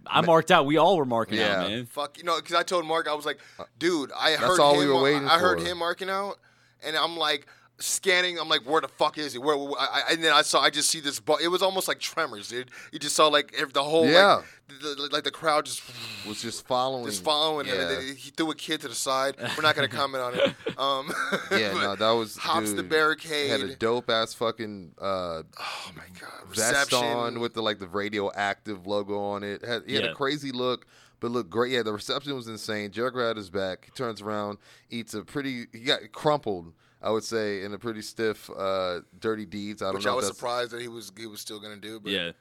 I 0.06 0.22
marked 0.22 0.52
out. 0.52 0.66
We 0.66 0.78
all 0.78 0.98
were 0.98 1.06
marking 1.06 1.38
Yeah. 1.38 1.62
out, 1.64 1.70
man. 1.70 1.86
Fuck, 1.86 2.18
you 2.18 2.24
know, 2.24 2.38
because 2.38 2.56
I 2.56 2.64
told 2.64 2.86
Mark, 2.86 3.08
I 3.10 3.14
was 3.14 3.26
like, 3.26 3.40
uh, 3.60 3.64
dude, 3.80 4.12
I 4.18 4.32
That's 4.32 4.42
heard 4.44 4.60
all 4.60 4.74
him. 4.74 4.80
we 4.88 4.94
were 4.94 5.02
waiting 5.02 5.28
I 5.28 5.38
heard 5.40 5.60
for. 5.60 5.66
him 5.66 5.78
marking 5.80 6.10
out, 6.10 6.40
and 6.84 6.96
I'm 6.98 7.18
like 7.18 7.46
scanning. 7.80 8.40
I'm 8.40 8.50
like, 8.50 8.62
where 8.62 8.82
the 8.82 8.88
fuck 8.88 9.18
is 9.18 9.34
he? 9.34 9.40
Where? 9.40 9.56
where- 9.58 9.80
I, 9.80 10.04
I- 10.08 10.14
and 10.14 10.24
then 10.24 10.34
I 10.34 10.42
saw, 10.42 10.60
I 10.62 10.70
just 10.70 10.90
see 10.90 11.00
this. 11.00 11.20
Bu- 11.20 11.38
it 11.42 11.48
was 11.50 11.62
almost 11.62 11.88
like 11.88 12.00
tremors, 12.00 12.50
dude. 12.50 12.72
You 12.92 13.00
just 13.00 13.16
saw 13.16 13.28
like 13.28 13.54
ev- 13.58 13.74
the 13.74 13.84
whole, 13.84 14.08
Yeah. 14.08 14.36
like, 14.36 14.46
the, 14.82 14.96
the- 14.96 15.10
like 15.14 15.24
the 15.24 15.32
crowd 15.32 15.66
just. 15.66 15.82
Was 16.28 16.42
just 16.42 16.66
following. 16.68 17.06
Just 17.06 17.24
following, 17.24 17.68
yeah. 17.68 17.90
and 18.00 18.18
he 18.18 18.32
threw 18.32 18.52
a 18.52 18.56
kid 18.56 18.82
to 18.82 18.88
the 18.88 18.96
side. 18.96 19.36
We're 19.56 19.62
not 19.64 19.76
gonna 19.76 19.88
comment 19.88 20.24
on 20.24 20.34
it. 20.36 20.54
Um, 20.78 21.12
Yeah, 21.52 21.74
no, 21.74 21.96
that 21.98 22.12
was 22.12 22.38
hops 22.38 22.74
the 22.74 22.84
barricade. 22.84 23.50
Had 23.50 23.62
a 23.62 23.76
dope 23.76 24.10
ass 24.12 24.34
fucking 24.36 24.92
uh, 25.02 25.42
oh 25.60 25.92
my 25.96 26.04
god, 26.20 26.48
vest 26.50 26.72
reception 26.72 27.00
on 27.04 27.40
with 27.40 27.56
the 27.56 27.64
like 27.64 27.80
the 27.80 27.88
radioactive 27.88 28.86
logo 28.86 29.18
on 29.20 29.44
it. 29.44 29.66
Had, 29.66 29.84
he 29.88 29.96
had 29.96 30.04
Yeah. 30.04 30.12
a 30.12 30.14
crazy 30.14 30.52
look, 30.52 30.86
but 31.20 31.32
looked 31.32 31.50
great. 31.50 31.72
Yeah, 31.72 31.82
the 31.82 31.94
reception 31.94 32.36
was 32.36 32.48
insane. 32.48 32.92
Jericho 32.92 33.26
had 33.28 33.38
his 33.38 33.50
back. 33.50 33.86
He 33.86 33.92
turns 33.92 34.22
around, 34.22 34.60
eats 34.92 35.14
a 35.16 35.24
pretty. 35.24 35.66
He 35.74 35.80
got 35.80 36.00
crumpled, 36.12 36.74
I 37.02 37.12
would 37.12 37.24
say, 37.24 37.64
in 37.64 37.74
a 37.74 37.78
pretty 37.78 38.02
stiff, 38.02 38.50
uh, 38.50 39.02
dirty 39.20 39.46
deeds. 39.46 39.82
I 39.82 39.86
don't 39.86 39.96
which 39.96 40.06
know. 40.06 40.14
I 40.14 40.16
was 40.16 40.26
that's- 40.26 40.38
surprised 40.38 40.72
that 40.72 40.82
he 40.82 40.88
was 40.88 41.12
he 41.18 41.28
was 41.28 41.40
still 41.42 41.60
gonna 41.60 41.78
do. 41.78 42.00
But 42.00 42.12
Yeah. 42.12 42.32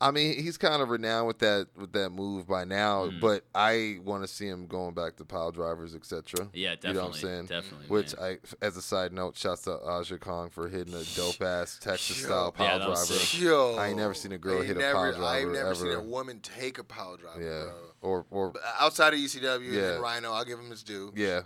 I 0.00 0.10
mean, 0.10 0.42
he's 0.42 0.58
kind 0.58 0.82
of 0.82 0.90
renowned 0.90 1.28
with 1.28 1.38
that 1.38 1.68
with 1.76 1.92
that 1.92 2.10
move 2.10 2.48
by 2.48 2.64
now, 2.64 3.06
Mm. 3.06 3.20
but 3.20 3.44
I 3.54 4.00
want 4.04 4.24
to 4.24 4.26
see 4.26 4.48
him 4.48 4.66
going 4.66 4.94
back 4.94 5.14
to 5.18 5.24
pile 5.24 5.52
drivers, 5.52 5.94
etc. 5.94 6.48
Yeah, 6.52 6.74
definitely. 6.74 6.88
You 6.88 6.94
know 6.94 7.00
what 7.02 7.14
I'm 7.14 7.20
saying? 7.20 7.46
definitely, 7.46 7.86
Which 7.86 8.16
man. 8.18 8.38
I, 8.60 8.64
as 8.66 8.76
a 8.76 8.82
side 8.82 9.12
note, 9.12 9.36
shouts 9.36 9.62
to 9.62 9.78
Aja 9.80 10.18
Kong 10.18 10.50
for 10.50 10.68
hitting 10.68 10.94
a 10.94 11.04
dope 11.14 11.40
ass 11.40 11.78
Texas 11.80 12.16
style 12.16 12.52
Yo. 12.58 12.64
Yeah, 12.64 12.70
pile 12.70 12.78
that 12.80 13.06
driver. 13.06 13.36
Yo, 13.36 13.76
I 13.76 13.86
ain't 13.90 13.96
never 13.96 14.14
seen 14.14 14.32
a 14.32 14.38
girl 14.38 14.62
I 14.62 14.64
hit 14.64 14.76
a 14.76 14.80
never, 14.80 14.94
pile 14.94 15.04
I've 15.24 15.42
driver 15.42 15.52
never 15.52 15.74
seen 15.76 15.92
a 15.92 16.00
woman 16.02 16.40
take 16.40 16.78
a 16.78 16.84
pile 16.84 17.16
driver. 17.16 17.40
Yeah, 17.40 17.70
bro. 17.70 18.10
or 18.10 18.26
or 18.32 18.50
But 18.50 18.62
outside 18.80 19.14
of 19.14 19.20
ECW 19.20 19.70
Yeah. 19.72 19.92
and 19.92 20.02
Rhino, 20.02 20.32
I'll 20.32 20.44
give 20.44 20.58
him 20.58 20.70
his 20.70 20.82
due. 20.82 21.12
yeah, 21.14 21.42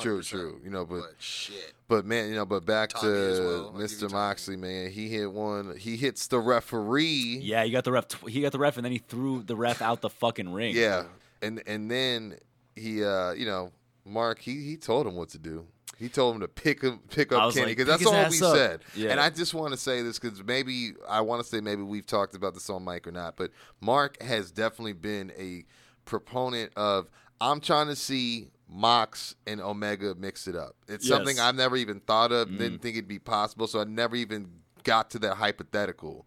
true, 0.00 0.20
100%. 0.20 0.28
true. 0.28 0.60
You 0.64 0.70
know, 0.70 0.84
but 0.84 1.00
But 1.00 1.14
shit, 1.18 1.72
but 1.88 2.04
man, 2.06 2.28
you 2.28 2.34
know, 2.34 2.46
but 2.46 2.64
back 2.64 2.90
Tommy 2.90 3.08
to 3.12 3.40
well. 3.42 3.66
I'll 3.66 3.72
give 3.72 3.80
you 3.80 3.96
Mr. 3.96 4.00
Tommy. 4.00 4.12
Moxley, 4.12 4.56
man. 4.56 4.90
He 4.90 5.08
hit 5.08 5.32
one. 5.32 5.76
He 5.76 5.96
hits 5.96 6.26
the 6.26 6.38
referee. 6.40 7.40
Yeah, 7.42 7.64
he 7.64 7.70
got 7.70 7.84
the 7.84 7.92
ref. 7.92 8.08
Tw- 8.08 8.28
he 8.28 8.40
got 8.40 8.52
the 8.52 8.58
ref, 8.58 8.76
and 8.76 8.84
then 8.84 8.92
he 8.92 8.98
threw 8.98 9.42
the 9.42 9.56
ref 9.56 9.82
out 9.82 10.00
the 10.00 10.10
fucking 10.10 10.52
ring. 10.52 10.74
Yeah, 10.76 11.04
and 11.42 11.62
and 11.66 11.90
then 11.90 12.36
he, 12.76 13.04
uh, 13.04 13.32
you 13.32 13.46
know, 13.46 13.72
Mark, 14.04 14.38
he 14.40 14.62
he 14.64 14.76
told 14.76 15.06
him 15.06 15.16
what 15.16 15.28
to 15.30 15.38
do. 15.38 15.66
He 15.98 16.08
told 16.08 16.36
him 16.36 16.40
to 16.40 16.48
pick 16.48 16.80
him, 16.80 17.00
pick 17.10 17.30
up 17.30 17.52
Kenny 17.52 17.74
because 17.74 17.98
pick 17.98 18.06
that's 18.06 18.06
all 18.06 18.30
we 18.30 18.40
up. 18.52 18.56
said. 18.56 18.80
Yeah. 18.96 19.10
And 19.10 19.20
I 19.20 19.28
just 19.28 19.52
want 19.52 19.72
to 19.72 19.76
say 19.76 20.00
this 20.00 20.18
because 20.18 20.42
maybe 20.42 20.92
I 21.06 21.20
want 21.20 21.42
to 21.42 21.46
say 21.46 21.60
maybe 21.60 21.82
we've 21.82 22.06
talked 22.06 22.34
about 22.34 22.54
this 22.54 22.70
on 22.70 22.82
mic 22.86 23.06
or 23.06 23.12
not, 23.12 23.36
but 23.36 23.50
Mark 23.82 24.22
has 24.22 24.50
definitely 24.50 24.94
been 24.94 25.30
a 25.38 25.66
proponent 26.06 26.72
of 26.74 27.10
I'm 27.38 27.60
trying 27.60 27.88
to 27.88 27.96
see 27.96 28.48
Mox 28.70 29.34
and 29.46 29.60
Omega 29.60 30.14
mix 30.14 30.46
it 30.46 30.54
up. 30.54 30.76
It's 30.86 31.04
Yes. 31.06 31.16
something 31.16 31.40
I've 31.40 31.56
never 31.56 31.76
even 31.76 32.00
thought 32.00 32.30
of, 32.32 32.48
Mm. 32.48 32.58
didn't 32.58 32.78
think 32.82 32.96
it'd 32.96 33.08
be 33.08 33.18
possible, 33.18 33.66
so 33.66 33.80
I 33.80 33.84
never 33.84 34.14
even 34.16 34.48
got 34.84 35.10
to 35.10 35.18
that 35.20 35.36
hypothetical. 35.36 36.26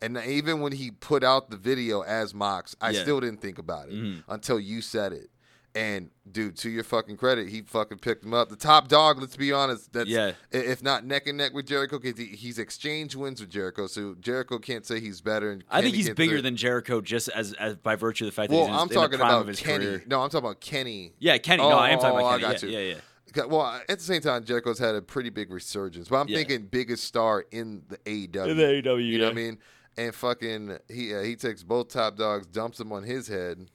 And 0.00 0.16
even 0.18 0.60
when 0.60 0.72
he 0.72 0.90
put 0.90 1.22
out 1.22 1.50
the 1.50 1.56
video 1.56 2.00
as 2.00 2.34
Mox, 2.34 2.74
I 2.80 2.90
Yeah. 2.90 3.02
still 3.02 3.20
didn't 3.20 3.40
think 3.40 3.58
about 3.58 3.88
it 3.88 3.94
Mhm. 3.94 4.24
until 4.26 4.58
you 4.58 4.80
said 4.80 5.12
it. 5.12 5.30
And 5.74 6.10
dude, 6.30 6.58
to 6.58 6.68
your 6.68 6.84
fucking 6.84 7.16
credit, 7.16 7.48
he 7.48 7.62
fucking 7.62 7.98
picked 8.00 8.22
him 8.24 8.34
up. 8.34 8.50
The 8.50 8.56
top 8.56 8.88
dog, 8.88 9.18
let's 9.18 9.36
be 9.36 9.52
honest, 9.52 9.90
that's 9.94 10.08
Yeah. 10.10 10.32
if 10.50 10.82
not 10.82 11.06
neck 11.06 11.26
and 11.26 11.38
neck 11.38 11.54
with 11.54 11.66
Jericho, 11.66 11.98
'cause 11.98 12.12
he, 12.18 12.26
he's 12.26 12.58
exchanged 12.58 13.14
wins 13.14 13.40
with 13.40 13.48
Jericho, 13.48 13.86
so 13.86 14.14
Jericho 14.20 14.58
can't 14.58 14.84
say 14.84 15.00
he's 15.00 15.22
better. 15.22 15.50
And 15.50 15.64
I 15.70 15.80
think 15.80 15.94
he's 15.94 16.10
bigger 16.10 16.42
than 16.42 16.56
Jericho 16.56 17.00
just 17.00 17.30
as, 17.30 17.54
as 17.54 17.76
by 17.76 17.96
virtue 17.96 18.24
of 18.26 18.32
the 18.32 18.34
fact 18.34 18.50
that 18.50 18.54
Well, 18.56 18.66
he's 18.66 18.68
in, 18.68 18.74
his- 18.74 18.82
I'm 18.82 18.88
in 18.88 18.94
talking 18.94 19.10
the 19.12 19.16
prime 19.24 19.34
of 19.34 19.40
about 19.40 19.48
his 19.48 19.60
Kenny. 19.60 19.84
career. 19.86 20.04
No, 20.06 20.20
I'm 20.20 20.28
talking 20.28 20.46
about 20.46 20.60
Kenny. 20.60 21.14
Yeah, 21.18 21.38
Kenny. 21.38 21.62
Oh, 21.62 21.70
no, 21.70 21.78
I 21.78 21.88
am 21.88 21.98
talking 22.00 22.16
oh, 22.18 22.26
about 22.26 22.26
I 22.34 22.38
Kenny. 22.40 22.52
got 22.52 22.62
yeah, 22.64 22.68
you. 22.78 22.86
yeah, 22.88 22.94
yeah. 23.36 23.44
Well, 23.46 23.80
at 23.88 23.98
the 23.98 24.04
same 24.04 24.20
time, 24.20 24.44
Jericho's 24.44 24.78
had 24.78 24.94
a 24.94 25.00
pretty 25.00 25.30
big 25.30 25.50
resurgence, 25.50 26.08
but 26.10 26.16
I'm 26.18 26.28
Yeah. 26.28 26.36
thinking 26.36 26.66
biggest 26.66 27.04
star 27.04 27.46
in 27.50 27.82
the 27.88 27.96
AEW. 28.04 28.50
In 28.50 28.56
the 28.58 28.64
AEW, 28.64 29.02
you 29.10 29.16
know 29.16 29.24
what 29.24 29.30
I 29.32 29.36
mean? 29.36 29.58
And 29.96 30.14
fucking, 30.14 30.76
he 30.90 31.14
uh, 31.14 31.22
he 31.22 31.34
takes 31.34 31.62
both 31.62 31.88
top 31.88 32.16
dogs, 32.18 32.46
dumps 32.46 32.76
them 32.76 32.92
on 32.92 33.04
his 33.04 33.28
head. 33.28 33.70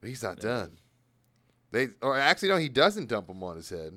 But 0.00 0.08
he's 0.08 0.22
not 0.24 0.40
done. 0.40 0.78
They 1.72 1.88
or 2.00 2.16
actually 2.16 2.50
no, 2.50 2.58
he 2.58 2.68
doesn't 2.68 3.08
dump 3.08 3.26
them 3.26 3.42
on 3.42 3.56
his 3.56 3.70
head. 3.70 3.94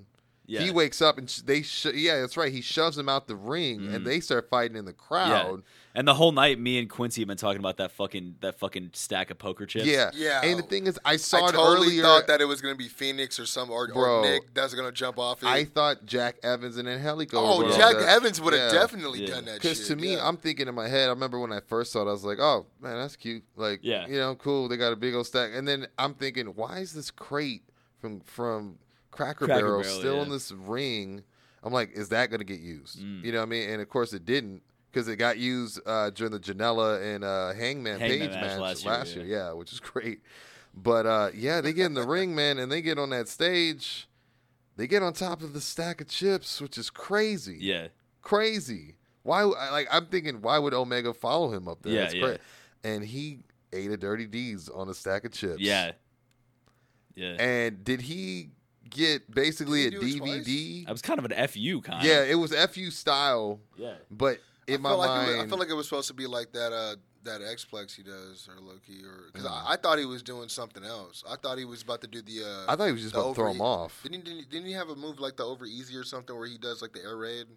Yeah. 0.47 0.61
He 0.61 0.71
wakes 0.71 1.01
up 1.01 1.17
and 1.17 1.27
they 1.45 1.61
sh- 1.63 1.87
yeah, 1.93 2.21
that's 2.21 2.37
right. 2.37 2.51
He 2.51 2.61
shoves 2.61 2.97
him 2.97 3.09
out 3.09 3.27
the 3.27 3.35
ring, 3.35 3.93
and 3.93 4.05
they 4.05 4.19
start 4.19 4.49
fighting 4.49 4.77
in 4.77 4.85
the 4.85 4.93
Mm. 4.93 4.97
Yeah. 4.99 5.07
crowd. 5.07 5.63
And 5.97 6.05
the 6.07 6.13
whole 6.15 6.33
night, 6.33 6.59
me 6.59 6.77
and 6.77 6.89
Kwency 6.89 7.19
have 7.19 7.27
been 7.29 7.37
talking 7.37 7.59
about 7.59 7.77
that 7.77 7.89
fucking 7.91 8.35
that 8.41 8.59
fucking 8.59 8.89
stack 8.93 9.31
of 9.31 9.37
poker 9.37 9.65
chips. 9.65 9.85
Yeah, 9.85 10.11
Yeah. 10.13 10.41
And 10.43 10.59
the 10.59 10.63
thing 10.63 10.87
is, 10.87 10.99
I 11.05 11.15
saw 11.15 11.45
I 11.45 11.49
it 11.49 11.51
totally 11.53 11.87
earlier. 11.87 12.01
thought 12.03 12.27
that 12.27 12.41
it 12.41 12.45
was 12.45 12.59
going 12.61 12.73
to 12.73 12.77
be 12.77 12.89
Fenix 12.89 13.39
or 13.39 13.45
some 13.45 13.71
or, 13.71 13.87
Bro. 13.87 14.19
or 14.19 14.21
Nick 14.23 14.53
that's 14.53 14.73
going 14.73 14.85
to 14.87 14.91
jump 14.91 15.17
off 15.17 15.41
it. 15.41 15.47
I 15.47 15.63
thought 15.63 16.05
Jack 16.05 16.35
Evans 16.43 16.75
and 16.77 16.87
Angelico. 16.89 17.37
oh, 17.39 17.63
were 17.63 17.69
Jack 17.71 17.95
that. 17.95 18.09
Evans 18.09 18.41
would 18.41 18.53
have 18.53 18.73
Yeah. 18.73 18.79
definitely 18.79 19.21
Yeah. 19.21 19.35
done 19.35 19.45
that. 19.45 19.55
Because 19.61 19.87
to 19.87 19.95
me, 19.95 20.15
yeah. 20.15 20.27
I'm 20.27 20.35
thinking 20.37 20.67
in 20.67 20.75
my 20.75 20.89
head. 20.89 21.07
I 21.07 21.11
remember 21.13 21.39
when 21.39 21.53
I 21.53 21.61
first 21.61 21.93
saw 21.93 22.01
it, 22.05 22.09
I 22.09 22.11
was 22.11 22.25
like, 22.25 22.39
"Oh 22.39 22.65
man, 22.81 22.97
that's 22.97 23.15
cute." 23.15 23.43
Like, 23.55 23.79
Yeah. 23.81 24.05
you 24.05 24.17
know, 24.17 24.35
cool. 24.35 24.67
They 24.67 24.75
got 24.77 24.91
a 24.91 24.97
big 24.97 25.15
old 25.15 25.27
stack. 25.27 25.51
And 25.55 25.65
then 25.67 25.87
I'm 25.97 26.13
thinking, 26.13 26.47
why 26.47 26.79
is 26.79 26.93
this 26.93 27.09
crate 27.09 27.63
from 28.01 28.19
from 28.19 28.79
Cracker, 29.15 29.45
Cracker 29.45 29.61
Barrel, 29.61 29.81
Barrel, 29.81 29.99
still 29.99 30.15
yeah. 30.17 30.21
in 30.23 30.29
this 30.29 30.51
ring? 30.51 31.23
I'm 31.63 31.73
like, 31.73 31.91
is 31.93 32.09
that 32.09 32.29
going 32.29 32.39
to 32.39 32.45
get 32.45 32.59
used? 32.59 32.99
Mm. 32.99 33.23
You 33.23 33.31
know 33.31 33.39
what 33.39 33.45
I 33.45 33.49
mean? 33.49 33.69
And 33.69 33.81
of 33.81 33.89
course, 33.89 34.13
it 34.13 34.25
didn't 34.25 34.61
because 34.91 35.07
it 35.07 35.17
got 35.17 35.37
used 35.37 35.79
uh, 35.85 36.09
during 36.11 36.31
the 36.31 36.39
Janela 36.39 37.01
and 37.03 37.23
uh, 37.23 37.53
Hangman, 37.53 37.99
Hangman 37.99 38.29
Page 38.29 38.29
match 38.31 38.59
match, 38.59 38.85
last 38.85 39.15
year, 39.15 39.25
year. 39.25 39.37
Yeah, 39.37 39.51
which 39.53 39.73
is 39.73 39.79
great. 39.79 40.21
But 40.73 41.05
uh, 41.05 41.29
yeah, 41.33 41.61
they 41.61 41.73
get 41.73 41.87
in 41.87 41.93
the 41.93 42.03
ring, 42.07 42.35
man, 42.35 42.59
and 42.59 42.71
they 42.71 42.81
get 42.81 42.99
on 42.99 43.09
that 43.09 43.27
stage. 43.27 44.07
They 44.77 44.87
get 44.87 45.01
on 45.03 45.13
top 45.13 45.41
of 45.41 45.53
the 45.53 45.61
stack 45.61 46.01
of 46.01 46.07
chips, 46.07 46.61
which 46.61 46.77
is 46.77 46.89
crazy 46.89 47.57
Yeah. 47.61 47.87
crazy. 48.21 48.95
Why? 49.23 49.41
Like 49.43 49.87
I'm 49.91 50.05
thinking, 50.07 50.41
why 50.41 50.59
would 50.59 50.73
Omega 50.73 51.13
follow 51.13 51.51
him 51.51 51.67
up 51.67 51.81
there? 51.81 51.93
Yeah, 51.93 52.01
That's 52.01 52.13
yeah. 52.13 52.21
great. 52.21 52.39
And 52.83 53.03
he 53.03 53.39
ate 53.73 53.89
a 53.91 53.97
dirty 53.97 54.27
D's 54.27 54.69
on 54.69 54.89
a 54.89 54.93
stack 54.93 55.25
of 55.25 55.31
chips. 55.31 55.59
Yeah. 55.61 55.93
Yeah. 57.15 57.35
And 57.39 57.83
did 57.83 58.01
he 58.01 58.49
get 58.89 59.29
basically 59.33 59.87
a 59.87 59.91
Did 59.91 60.03
he 60.03 60.17
it 60.17 60.21
DVD? 60.23 60.85
That 60.85 60.91
was 60.91 61.01
kind 61.01 61.19
of 61.19 61.25
an 61.25 61.47
FU 61.47 61.81
kind 61.81 62.03
Yeah, 62.05 62.23
it 62.23 62.35
was 62.35 62.53
FU 62.53 62.91
style, 62.91 63.59
Yeah. 63.77 63.95
but 64.11 64.39
in 64.67 64.75
I 64.75 64.77
my 64.77 64.89
feel 64.89 64.97
like 64.97 65.09
mind, 65.09 65.29
it 65.29 65.33
was, 65.35 65.43
I 65.43 65.47
feel 65.47 65.57
like 65.59 65.69
it 65.69 65.73
was 65.73 65.87
supposed 65.87 66.07
to 66.09 66.13
be 66.13 66.27
like 66.27 66.51
that. 66.53 66.71
Uh, 66.73 66.95
that 67.23 67.41
Xplex 67.41 67.95
he 67.95 68.03
does 68.03 68.47
or 68.47 68.61
Loki 68.61 69.03
or 69.03 69.31
because 69.33 69.47
Mm. 69.47 69.51
I, 69.51 69.73
I 69.73 69.75
thought 69.77 69.97
he 69.97 70.05
was 70.05 70.21
doing 70.21 70.47
something 70.47 70.83
else. 70.83 71.23
I 71.27 71.35
thought 71.37 71.57
he 71.57 71.65
was 71.65 71.81
about 71.81 72.01
to 72.01 72.07
do 72.07 72.21
the. 72.21 72.43
Uh, 72.43 72.71
I 72.71 72.75
thought 72.75 72.85
he 72.85 72.91
was 72.91 73.01
just 73.01 73.15
about 73.15 73.29
to 73.29 73.33
throw 73.33 73.45
over- 73.45 73.55
him 73.55 73.61
off. 73.61 73.99
Didn't 74.03 74.17
he, 74.17 74.21
didn't, 74.21 74.37
he, 74.41 74.45
didn't 74.45 74.67
he 74.67 74.73
have 74.73 74.89
a 74.89 74.95
move 74.95 75.19
like 75.19 75.35
the 75.35 75.43
over 75.43 75.65
easy 75.65 75.95
or 75.95 76.03
something 76.03 76.37
where 76.37 76.45
he 76.45 76.59
does 76.59 76.83
like 76.83 76.93
the 76.93 77.01
air 77.01 77.17
raid? 77.17 77.47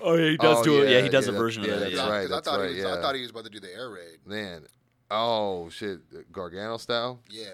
Oh, 0.00 0.14
yeah, 0.14 0.30
he 0.30 0.36
does 0.36 0.58
Oh, 0.58 0.62
do 0.62 0.80
it. 0.82 0.90
yeah, 0.90 0.98
Yeah, 0.98 1.02
he 1.02 1.08
does 1.08 1.26
yeah, 1.26 1.32
a 1.34 1.36
version 1.36 1.64
yeah, 1.64 1.70
of 1.72 1.80
that. 1.80 1.84
that's 1.86 1.96
yeah. 1.96 2.08
right. 2.08 2.20
'Cause 2.20 2.30
that's 2.30 2.46
I 2.46 2.50
thought 2.52 2.60
right, 2.60 2.70
He 2.70 2.76
was, 2.76 2.84
yeah. 2.84 2.94
I 2.94 3.00
thought 3.02 3.14
he 3.16 3.22
was 3.22 3.30
about 3.32 3.44
to 3.44 3.50
do 3.50 3.58
the 3.58 3.74
air 3.74 3.90
raid. 3.90 4.18
Man, 4.24 4.66
oh 5.10 5.68
shit, 5.70 6.32
Gargano 6.32 6.76
style. 6.76 7.18
Yeah. 7.28 7.46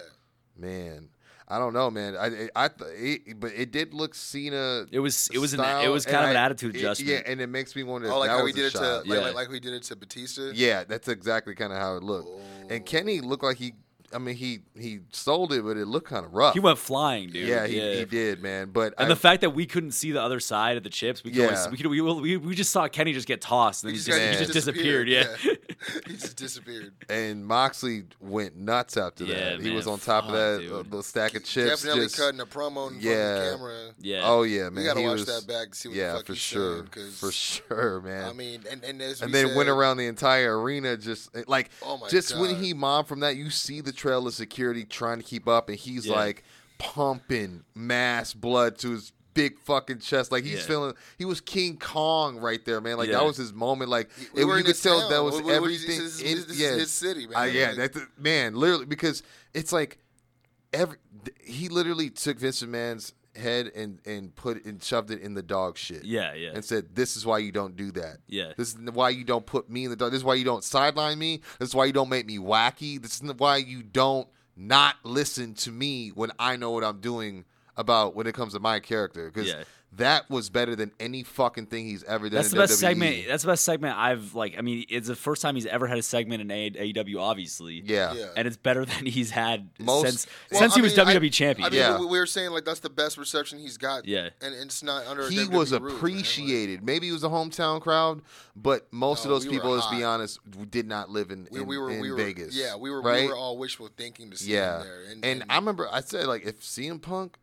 Man, 0.55 1.09
I 1.47 1.59
don't 1.59 1.73
know, 1.73 1.91
man. 1.91 2.15
I 2.17 2.49
I, 2.55 2.67
th- 2.69 3.21
it, 3.27 3.39
but 3.39 3.51
it 3.55 3.71
did 3.71 3.93
look 3.93 4.15
Cena. 4.15 4.85
It 4.91 4.99
was 4.99 5.29
it 5.31 5.37
was 5.37 5.53
an, 5.53 5.59
it 5.59 5.89
was 5.89 6.05
kind 6.05 6.23
of 6.25 6.31
an 6.31 6.37
I- 6.37 6.43
attitude 6.45 6.75
it- 6.75 6.79
adjustment. 6.79 7.11
yeah, 7.11 7.31
and 7.31 7.39
it 7.39 7.47
makes 7.47 7.75
me 7.75 7.83
wonder. 7.83 8.11
Oh, 8.11 8.17
like 8.19 8.29
that 8.29 8.37
how 8.37 8.43
was 8.43 8.55
he 8.55 8.61
did 8.61 8.63
a 8.63 8.67
it 8.67 8.71
to 8.71 8.77
shot. 8.77 9.07
like, 9.07 9.19
Yeah. 9.19 9.25
like, 9.25 9.35
like 9.35 9.51
he 9.51 9.59
did 9.59 9.73
it 9.73 9.83
to 9.83 9.95
Batista. 9.95 10.51
Yeah, 10.55 10.83
that's 10.85 11.07
exactly 11.07 11.53
kind 11.53 11.71
of 11.71 11.77
how 11.79 11.97
it 11.97 12.03
looked. 12.03 12.29
Oh. 12.31 12.39
And 12.69 12.81
Oh. 12.81 12.85
Kenny 12.85 13.21
looked 13.21 13.43
like 13.43 13.57
he. 13.57 13.73
I 14.13 14.17
mean, 14.17 14.35
he 14.35 14.59
he 14.79 14.99
sold 15.11 15.51
it, 15.51 15.63
but 15.63 15.77
it 15.77 15.87
looked 15.87 16.07
kind 16.07 16.25
of 16.25 16.33
rough. 16.33 16.53
he 16.53 16.59
went 16.59 16.77
flying, 16.77 17.29
dude. 17.31 17.47
yeah, 17.47 17.67
he, 17.67 17.79
he 17.97 18.05
did, 18.05 18.41
man. 18.41 18.69
But 18.71 18.93
And 18.97 19.07
I, 19.07 19.09
the 19.09 19.15
fact 19.15 19.41
that 19.41 19.49
we 19.49 19.65
couldn't 19.65 19.91
see 19.91 20.11
the 20.13 20.21
other 20.21 20.39
side 20.39 20.77
of 20.77 20.83
the 20.83 20.89
chips, 20.89 21.23
we 21.23 21.31
could 21.31 21.39
Yeah. 21.39 21.45
always, 21.47 21.67
we, 21.69 21.77
could, 21.77 21.87
we, 21.87 21.99
we, 22.01 22.37
we 22.37 22.55
just 22.55 22.71
saw 22.71 22.87
Kenny 22.87 23.13
just 23.13 23.27
get 23.27 23.41
tossed, 23.41 23.83
and 23.83 23.91
He 23.91 23.97
then 23.97 24.05
just, 24.05 24.07
just, 24.07 24.17
got- 24.19 24.23
he 24.25 24.31
he 24.31 24.39
just 24.45 24.53
disappeared. 24.53 25.09
Yeah. 25.09 25.25
he 26.07 26.13
just 26.13 26.35
disappeared. 26.37 26.93
and 27.09 27.45
Moxley 27.45 28.05
went 28.19 28.55
nuts 28.55 28.97
after 28.97 29.23
Yeah, 29.23 29.33
that. 29.51 29.59
He 29.61 29.67
man, 29.67 29.75
was 29.75 29.87
on 29.87 29.99
top 29.99 30.25
fuck, 30.25 30.33
of 30.33 30.35
that 30.35 30.59
dude. 30.61 30.71
uh, 30.71 30.83
the 30.97 31.03
stack 31.03 31.35
of 31.35 31.43
chips. 31.43 31.81
Definitely 31.83 32.05
just, 32.05 32.17
cutting 32.17 32.39
a 32.39 32.45
promo 32.45 32.87
in 32.87 32.99
front 32.99 33.01
Yeah. 33.01 33.11
of 33.11 33.43
the 33.51 33.57
camera. 33.57 33.93
yeah. 33.99 34.21
Oh 34.23 34.43
yeah, 34.43 34.63
man. 34.63 34.75
We 34.75 34.83
gotta 34.83 34.99
he 35.01 35.05
watch 35.07 35.19
was, 35.19 35.25
that 35.27 35.47
back 35.47 35.71
to 35.71 35.75
see 35.77 35.89
what 35.89 35.97
yeah, 35.97 36.11
the 36.13 36.17
fuck 36.17 36.25
for 36.27 36.33
he's 36.33 36.41
sure, 36.41 36.75
saying, 36.77 36.87
'cause, 36.87 37.19
for 37.19 37.31
sure, 37.31 38.01
man. 38.01 38.29
I 38.29 38.33
mean, 38.33 38.63
and 38.69 38.83
and 38.83 39.01
as 39.01 39.21
and 39.21 39.31
we 39.31 39.39
then 39.41 39.55
went 39.55 39.67
said- 39.67 39.73
around 39.73 39.97
the 39.97 40.07
entire 40.07 40.59
arena 40.61 40.97
just 40.97 41.29
like 41.47 41.69
Oh 41.81 41.97
my 41.97 42.07
just 42.09 42.37
when 42.39 42.51
God. 42.51 42.63
he 42.63 42.73
mobbed 42.73 43.07
from 43.07 43.19
that 43.21 43.35
you 43.35 43.49
see 43.49 43.81
the 43.81 43.91
trail 43.91 44.25
of 44.27 44.33
security 44.33 44.83
trying 44.85 45.17
to 45.19 45.23
keep 45.23 45.47
up 45.47 45.69
and 45.69 45.77
he's 45.77 46.05
Yeah. 46.07 46.15
like 46.15 46.43
pumping 46.77 47.63
mass 47.73 48.33
blood 48.33 48.77
to 48.79 48.91
his 48.91 49.11
big 49.35 49.59
fucking 49.59 49.99
chest 49.99 50.31
like 50.31 50.43
he's 50.43 50.53
Yeah. 50.61 50.65
feeling 50.65 50.93
he 51.19 51.25
was 51.25 51.39
king 51.41 51.77
kong 51.77 52.37
right 52.37 52.63
there 52.65 52.81
man 52.81 52.97
like 52.97 53.09
Yeah. 53.09 53.19
that 53.19 53.25
was 53.25 53.37
his 53.37 53.53
moment 53.53 53.91
like 53.91 54.09
We 54.33 54.41
it- 54.41 54.45
were 54.45 54.57
you 54.57 54.63
could 54.63 54.81
tell 54.81 55.01
town. 55.01 55.11
that 55.11 55.23
was 55.23 55.35
is- 55.35 55.47
everything 55.47 55.99
this 55.99 56.21
in- 56.21 56.37
this 56.37 56.45
is 56.47 56.59
yeah. 56.59 56.71
his 56.71 56.91
city, 56.91 57.27
man. 57.27 57.35
Uh, 57.37 57.43
yeah 57.43 57.67
Like- 57.67 57.93
that's 57.93 57.99
man 58.17 58.55
literally 58.55 58.85
because 58.85 59.21
it's 59.53 59.71
like 59.71 59.99
every 60.73 60.97
he 61.43 61.69
literally 61.69 62.09
took 62.09 62.39
Vince 62.39 62.63
McMahon's 62.63 63.13
head 63.35 63.69
and 63.75 63.99
and 64.05 64.33
put 64.33 64.63
and 64.65 64.81
shoved 64.81 65.11
it 65.11 65.19
in 65.21 65.33
the 65.33 65.43
dog 65.43 65.77
shit 65.77 66.05
Yeah, 66.05 66.33
yeah. 66.35 66.51
and 66.53 66.63
said, 66.63 66.95
"This 66.95 67.17
is 67.17 67.25
why 67.25 67.39
you 67.39 67.51
don't 67.51 67.75
do 67.75 67.91
that. 67.91 68.19
Yeah. 68.27 68.53
this 68.55 68.69
is 68.73 68.77
why 68.91 69.09
you 69.09 69.25
don't 69.25 69.45
put 69.45 69.69
me 69.69 69.83
in 69.83 69.89
the 69.89 69.97
dog. 69.97 70.11
This 70.11 70.19
is 70.19 70.23
why 70.23 70.35
you 70.35 70.45
don't 70.45 70.63
sideline 70.63 71.19
me. 71.19 71.41
This 71.59 71.69
is 71.69 71.75
why 71.75 71.83
you 71.85 71.91
don't 71.91 72.07
make 72.07 72.25
me 72.25 72.37
wacky. 72.37 73.01
This 73.01 73.15
is 73.21 73.33
why 73.33 73.57
you 73.57 73.83
don't 73.83 74.29
not 74.55 74.95
listen 75.03 75.53
to 75.55 75.71
me 75.71 76.09
when 76.15 76.31
I 76.39 76.55
know 76.55 76.71
what 76.71 76.85
I'm 76.85 77.01
doing 77.01 77.43
about 77.77 78.15
when 78.15 78.27
it 78.27 78.33
comes 78.33 78.53
to 78.53 78.59
my 78.59 78.79
character. 78.79 79.29
Because 79.31 79.49
Yeah. 79.49 79.63
that 79.97 80.29
was 80.29 80.49
better 80.49 80.75
than 80.75 80.91
any 80.99 81.23
fucking 81.23 81.67
thing 81.67 81.85
he's 81.85 82.03
ever 82.03 82.27
done. 82.27 82.35
That's 82.35 82.49
in 82.51 82.55
the 82.57 82.63
best 82.63 82.73
WWE. 82.73 82.77
segment. 82.81 83.27
That's 83.29 83.43
the 83.43 83.47
best 83.47 83.63
segment 83.63 83.97
I've 83.97 84.35
like. 84.35 84.55
I 84.57 84.61
mean, 84.61 84.85
it's 84.89 85.07
the 85.07 85.15
first 85.15 85.41
time 85.41 85.55
he's 85.55 85.65
ever 85.67 85.87
had 85.87 85.97
a 85.97 86.01
segment 86.01 86.41
in 86.41 86.51
A- 86.51 86.71
AEW, 86.93 87.17
obviously. 87.19 87.81
Yeah. 87.85 88.13
Yeah. 88.13 88.25
and 88.35 88.45
it's 88.47 88.57
better 88.57 88.83
than 88.85 89.05
he's 89.05 89.31
had 89.31 89.69
Most- 89.79 90.05
since 90.05 90.27
Well, 90.51 90.59
since 90.61 90.73
I 90.73 90.75
he 90.75 90.81
was 90.81 90.97
mean, 90.97 91.07
I- 91.07 91.13
WWE 91.15 91.29
champion. 91.31 91.65
I 91.67 91.69
mean, 91.69 91.79
Yeah. 91.79 91.99
we, 91.99 92.05
we 92.07 92.19
were 92.19 92.25
saying 92.25 92.51
like 92.51 92.65
that's 92.65 92.81
the 92.81 92.89
best 92.89 93.17
reception 93.17 93.59
he's 93.59 93.77
got. 93.77 94.05
Yeah. 94.05 94.29
and, 94.41 94.53
and 94.53 94.65
it's 94.65 94.83
not 94.83 95.05
under. 95.07 95.27
a 95.27 95.29
He 95.29 95.37
WWE 95.37 95.51
was 95.51 95.71
roof, 95.71 95.81
man. 95.83 95.91
Appreciated. 95.95 96.83
Maybe 96.83 97.07
it 97.07 97.13
was 97.13 97.23
a 97.23 97.29
hometown 97.29 97.79
crowd, 97.79 98.21
but 98.55 98.91
most 98.91 99.23
No, 99.25 99.31
of 99.31 99.35
those 99.35 99.47
we 99.49 99.55
people, 99.55 99.71
let's 99.71 99.87
be 99.87 100.03
honest, 100.03 100.39
did 100.71 100.87
not 100.87 101.09
live 101.09 101.31
in, 101.31 101.47
we, 101.51 101.61
in, 101.61 101.67
we 101.67 101.77
were 101.77 101.89
in 101.91 102.01
we 102.01 102.11
were 102.11 102.17
Vegas. 102.17 102.53
Yeah, 102.55 102.75
we 102.75 102.89
were 102.89 103.01
right? 103.01 103.21
we 103.23 103.27
were 103.29 103.35
all 103.37 103.57
wishful 103.57 103.89
thinking 103.95 104.29
to 104.31 104.37
see 104.37 104.53
Yeah, 104.53 104.79
him 104.81 104.87
there. 104.87 105.03
And, 105.11 105.25
and, 105.25 105.43
I 105.49 105.55
remember 105.55 105.87
I 105.89 106.01
said 106.01 106.25
like 106.27 106.45
if 106.45 106.59
CM 106.59 107.01
Punk 107.01 107.37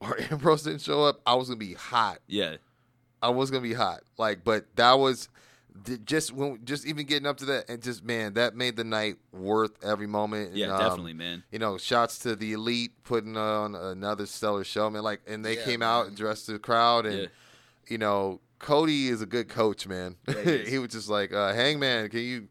or 0.00 0.18
Ambrose 0.30 0.62
didn't 0.62 0.82
show 0.82 1.04
up, 1.04 1.20
I 1.26 1.34
was 1.34 1.48
gonna 1.48 1.58
be 1.58 1.74
hot. 1.74 2.18
yeah, 2.26 2.56
I 3.22 3.30
was 3.30 3.50
gonna 3.50 3.62
be 3.62 3.74
hot. 3.74 4.02
Like, 4.16 4.44
but 4.44 4.66
that 4.76 4.92
was 4.94 5.28
just 6.04 6.32
when 6.32 6.58
just 6.64 6.86
even 6.86 7.06
getting 7.06 7.26
up 7.26 7.36
to 7.38 7.44
that 7.46 7.68
and 7.68 7.82
just 7.82 8.02
man, 8.04 8.34
that 8.34 8.54
made 8.56 8.76
the 8.76 8.84
night 8.84 9.16
worth 9.32 9.72
every 9.84 10.06
moment. 10.06 10.54
yeah, 10.54 10.66
And, 10.66 10.72
um, 10.74 10.78
definitely, 10.90 11.14
man. 11.14 11.44
You 11.50 11.58
know, 11.58 11.78
shouts 11.78 12.18
to 12.20 12.36
the 12.36 12.52
elite 12.52 12.92
putting 13.04 13.36
on 13.36 13.74
another 13.74 14.26
stellar 14.26 14.64
show, 14.64 14.90
man. 14.90 15.02
Like, 15.02 15.20
and 15.26 15.44
they 15.44 15.56
Yeah, 15.56 15.64
came 15.64 15.82
out 15.82 16.00
man. 16.02 16.08
and 16.08 16.16
dressed 16.16 16.46
the 16.46 16.58
crowd, 16.58 17.06
and 17.06 17.22
Yeah. 17.22 17.26
you 17.88 17.98
know, 17.98 18.40
Cody 18.58 19.08
is 19.08 19.22
a 19.22 19.26
good 19.26 19.48
coach, 19.48 19.86
man. 19.86 20.16
Yeah, 20.26 20.42
he 20.42 20.58
he 20.70 20.78
was 20.78 20.90
just 20.90 21.08
like, 21.08 21.32
uh, 21.32 21.52
"Hangman, 21.54 22.08
can 22.10 22.20
you?" 22.20 22.48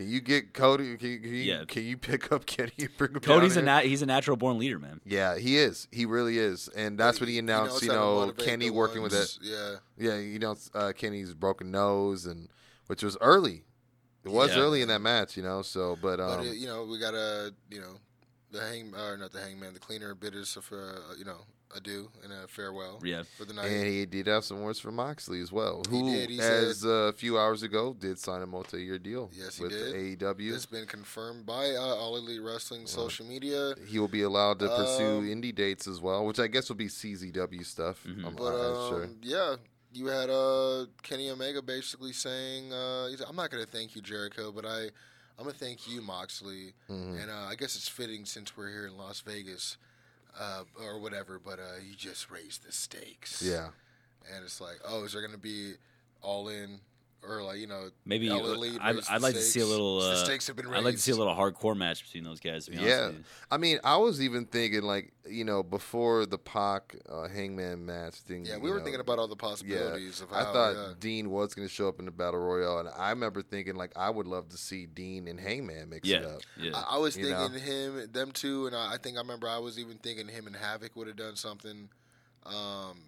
Can 0.00 0.08
you 0.08 0.22
get 0.22 0.54
Cody? 0.54 0.96
Can 0.96 1.10
you, 1.10 1.18
can 1.18 1.28
you, 1.28 1.34
Yeah. 1.42 1.64
can 1.68 1.82
you 1.84 1.98
pick 1.98 2.32
up 2.32 2.46
Kenny 2.46 2.72
and 2.78 2.96
bring 2.96 3.12
him 3.12 3.20
Cody's 3.20 3.58
a 3.58 3.62
nat- 3.62 3.84
he's 3.84 4.00
a 4.00 4.06
natural 4.06 4.34
born 4.38 4.58
leader, 4.58 4.78
man. 4.78 5.02
Yeah, 5.04 5.36
he 5.36 5.58
is. 5.58 5.88
He 5.92 6.06
really 6.06 6.38
is, 6.38 6.68
and 6.74 6.96
that's 6.98 7.18
he- 7.18 7.22
what 7.22 7.28
he 7.28 7.34
he 7.34 7.38
announced. 7.40 7.82
knows 7.82 7.82
You 7.82 7.88
know, 7.92 8.32
Kenny 8.32 8.68
the 8.68 8.74
working 8.74 9.02
with 9.02 9.12
it. 9.12 9.36
Yeah, 9.42 9.74
Yeah, 9.98 10.16
you 10.16 10.38
know, 10.38 10.56
uh, 10.74 10.92
Kenny's 10.96 11.34
broken 11.34 11.70
nose, 11.70 12.24
and 12.24 12.48
which 12.86 13.02
was 13.02 13.18
early. 13.20 13.64
It 14.24 14.30
was 14.30 14.56
Yeah. 14.56 14.62
early 14.62 14.80
in 14.80 14.88
that 14.88 15.00
match, 15.02 15.36
you 15.36 15.42
know. 15.42 15.60
So, 15.60 15.98
but 16.00 16.18
um, 16.18 16.28
but 16.28 16.38
uh, 16.40 16.42
you 16.52 16.66
know 16.66 16.84
we 16.84 16.98
got 16.98 17.10
to 17.10 17.52
you 17.70 17.82
know 17.82 18.00
the 18.52 18.62
hang 18.62 18.94
or 18.94 19.18
not 19.18 19.32
the 19.32 19.40
hangman 19.42 19.74
the 19.74 19.80
cleaner 19.80 20.14
bitters 20.14 20.56
us 20.56 20.64
for 20.64 21.04
uh, 21.10 21.14
you 21.18 21.26
know 21.26 21.44
adieu 21.76 22.10
and 22.24 22.32
a 22.32 22.48
farewell. 22.48 23.00
Yeah. 23.04 23.22
for 23.38 23.44
the 23.44 23.52
night. 23.54 23.66
And 23.66 23.86
he 23.86 24.06
did 24.06 24.26
have 24.26 24.44
some 24.44 24.62
words 24.62 24.80
for 24.80 24.90
Moxley 24.90 25.40
as 25.40 25.52
well, 25.52 25.82
He 25.90 25.98
who, 26.00 26.10
did. 26.10 26.30
He 26.30 26.40
as 26.40 26.80
said- 26.80 26.88
uh, 26.88 26.92
a 27.08 27.12
few 27.12 27.38
hours 27.38 27.62
ago, 27.62 27.94
did 27.98 28.18
sign 28.18 28.42
a 28.42 28.46
multi-year 28.46 28.98
deal 28.98 29.30
Yes, 29.32 29.56
he 29.56 29.62
with 29.62 29.72
did. 29.72 30.18
AEW. 30.18 30.54
It's 30.54 30.66
been 30.66 30.86
confirmed 30.86 31.46
by 31.46 31.70
uh, 31.70 31.80
All 31.80 32.16
Elite 32.16 32.42
Wrestling 32.42 32.86
social 32.86 33.26
media. 33.26 33.74
He 33.86 33.98
will 33.98 34.08
be 34.08 34.22
allowed 34.22 34.58
to 34.60 34.68
pursue 34.68 35.18
Um, 35.18 35.24
indie 35.28 35.54
dates 35.54 35.86
as 35.86 36.00
well, 36.00 36.26
which 36.26 36.38
I 36.40 36.46
guess 36.48 36.68
will 36.68 36.76
be 36.76 36.88
CZW 36.88 37.64
stuff. 37.64 38.02
Mm-hmm. 38.06 38.26
I'm, 38.26 38.34
But 38.36 38.54
I'm 38.54 38.76
um, 38.76 38.88
sure. 38.90 39.08
yeah, 39.22 39.56
you 39.92 40.06
had 40.06 40.30
uh, 40.30 40.86
Kenny 41.02 41.30
Omega 41.30 41.62
basically 41.62 42.12
saying, 42.12 42.72
uh, 42.72 43.08
he's- 43.08 43.20
"I'm 43.28 43.36
not 43.36 43.50
going 43.50 43.64
to 43.64 43.70
thank 43.70 43.94
you, 43.96 44.02
Jericho, 44.02 44.52
but 44.52 44.64
I, 44.64 44.84
I'm 45.38 45.44
going 45.44 45.52
to 45.52 45.58
thank 45.58 45.88
you, 45.88 46.00
Moxley." 46.02 46.74
Mm-hmm. 46.88 47.18
And 47.20 47.30
uh, 47.30 47.46
I 47.48 47.54
guess 47.56 47.74
it's 47.76 47.88
fitting 47.88 48.24
since 48.24 48.56
we're 48.56 48.68
here 48.70 48.86
in 48.86 48.96
Las 48.96 49.20
Vegas, 49.20 49.76
uh, 50.38 50.64
or 50.82 51.00
whatever. 51.00 51.40
But 51.42 51.58
uh, 51.58 51.80
you 51.86 51.94
just 51.94 52.30
raised 52.30 52.66
the 52.66 52.72
stakes. 52.72 53.42
Yeah. 53.42 53.68
And 54.34 54.44
it's 54.44 54.60
like, 54.60 54.78
oh, 54.86 55.04
is 55.04 55.12
there 55.12 55.22
going 55.22 55.32
to 55.32 55.38
be 55.38 55.74
all 56.22 56.48
in? 56.48 56.80
Or 57.22 57.42
like 57.42 57.58
you 57.58 57.66
know, 57.66 57.90
Maybe 58.06 58.30
All 58.30 58.40
uh, 58.40 58.58
I'd, 58.80 58.80
I'd 58.80 58.96
the 58.96 59.18
like 59.20 59.34
to 59.34 59.42
see 59.42 59.60
a 59.60 59.62
stakes. 59.62 59.68
little. 59.68 60.00
The 60.00 60.06
Uh, 60.12 60.24
stakes 60.24 60.46
have 60.46 60.56
been 60.56 60.66
raised. 60.66 60.78
I'd 60.78 60.84
like 60.84 60.94
to 60.94 61.00
see 61.02 61.12
a 61.12 61.16
little 61.16 61.34
hardcore 61.34 61.76
match 61.76 62.02
between 62.02 62.24
those 62.24 62.40
guys. 62.40 62.64
To 62.64 62.70
be 62.70 62.78
honest 62.78 62.90
Yeah, 62.90 63.06
with 63.08 63.16
you. 63.16 63.24
I 63.50 63.56
mean, 63.58 63.78
I 63.84 63.96
was 63.98 64.22
even 64.22 64.46
thinking 64.46 64.82
like 64.82 65.12
you 65.28 65.44
know 65.44 65.62
before 65.62 66.24
the 66.24 66.38
Pac 66.38 66.96
uh, 67.08 67.28
Hangman 67.28 67.84
match 67.84 68.14
thing. 68.14 68.46
Yeah, 68.46 68.56
we 68.56 68.70
were 68.70 68.78
know, 68.78 68.84
thinking 68.84 69.00
about 69.00 69.18
all 69.18 69.28
the 69.28 69.36
Yeah, 69.36 69.48
possibilities 69.48 70.22
of 70.22 70.32
I 70.32 70.44
thought 70.44 70.72
yeah. 70.76 70.92
Dean 70.98 71.28
was 71.28 71.54
going 71.54 71.68
to 71.68 71.72
show 71.72 71.88
up 71.88 71.98
in 71.98 72.06
the 72.06 72.10
battle 72.10 72.40
royal, 72.40 72.78
and 72.78 72.88
I 72.96 73.10
remember 73.10 73.42
thinking 73.42 73.74
like 73.76 73.92
I 73.96 74.08
would 74.08 74.26
love 74.26 74.48
to 74.48 74.56
see 74.56 74.86
Dean 74.86 75.28
and 75.28 75.38
Hangman 75.38 75.90
mix 75.90 76.08
it 76.08 76.24
up. 76.24 76.40
yeah. 76.56 76.72
I, 76.74 76.94
I 76.96 76.98
was 76.98 77.16
You 77.16 77.28
know? 77.28 77.48
thinking 77.48 77.60
him, 77.60 78.08
them 78.12 78.32
two, 78.32 78.66
and 78.66 78.74
I, 78.74 78.94
I 78.94 78.96
think 78.96 79.18
I 79.18 79.20
remember 79.20 79.46
I 79.46 79.58
was 79.58 79.78
even 79.78 79.98
thinking 79.98 80.26
him 80.28 80.46
and 80.46 80.56
Havoc 80.56 80.96
would 80.96 81.06
have 81.06 81.16
done 81.16 81.36
something. 81.36 81.90
Um, 82.46 83.02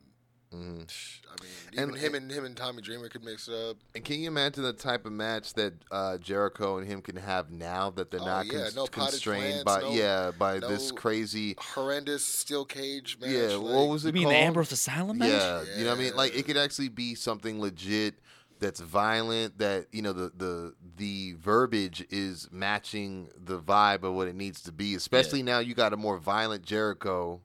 Mhm. 0.52 0.86
I 1.30 1.42
mean, 1.42 1.50
even 1.72 1.88
And- 1.90 1.98
him 1.98 2.14
and 2.14 2.30
him 2.30 2.44
and 2.44 2.56
Tommy 2.56 2.82
Dreamer 2.82 3.08
could 3.08 3.24
mix 3.24 3.48
it 3.48 3.54
up. 3.54 3.76
And 3.94 4.04
can 4.04 4.20
you 4.20 4.28
imagine 4.28 4.62
the 4.62 4.72
type 4.72 5.06
of 5.06 5.12
match 5.12 5.54
that 5.54 5.72
uh, 5.90 6.18
Jericho 6.18 6.76
and 6.78 6.86
him 6.86 7.00
can 7.00 7.16
have 7.16 7.50
now 7.50 7.90
that 7.90 8.10
they're 8.10 8.20
Oh, 8.20 8.26
not 8.26 8.46
yeah, 8.46 8.62
cons- 8.64 8.76
no 8.76 8.86
constrained 8.86 9.64
plants, 9.64 9.64
by 9.64 9.80
no- 9.80 9.92
yeah 9.94 10.30
by 10.30 10.58
this 10.58 10.92
crazy 10.92 11.56
Horrendous 11.58 12.24
steel 12.26 12.64
cage 12.66 13.16
match. 13.20 13.30
yeah 13.30 13.54
like, 13.56 13.74
what 13.74 13.88
was 13.88 14.04
it 14.04 14.08
You 14.08 14.12
mean 14.12 14.22
called? 14.24 14.34
the 14.34 14.38
Ambrose 14.40 14.72
Asylum 14.72 15.18
match? 15.18 15.30
Yeah, 15.30 15.64
you 15.78 15.84
know 15.84 15.90
what 15.90 15.98
I 15.98 16.02
mean. 16.02 16.16
Like 16.16 16.34
it 16.34 16.44
could 16.44 16.56
actually 16.58 16.88
be 16.90 17.14
something 17.14 17.60
legit 17.60 18.16
that's 18.60 18.80
violent. 18.80 19.58
That 19.58 19.86
you 19.90 20.02
know 20.02 20.12
the 20.12 20.30
the 20.36 20.74
the 20.96 21.32
verbiage 21.40 22.04
is 22.10 22.48
matching 22.52 23.28
the 23.42 23.58
vibe 23.58 24.02
of 24.02 24.12
what 24.14 24.28
it 24.28 24.36
needs 24.36 24.60
to 24.64 24.72
be. 24.72 24.94
Especially 24.94 25.42
now 25.42 25.60
you 25.60 25.74
got 25.74 25.92
a 25.92 25.96
more 25.96 26.18
violent 26.18 26.62
Jericho, 26.64 27.40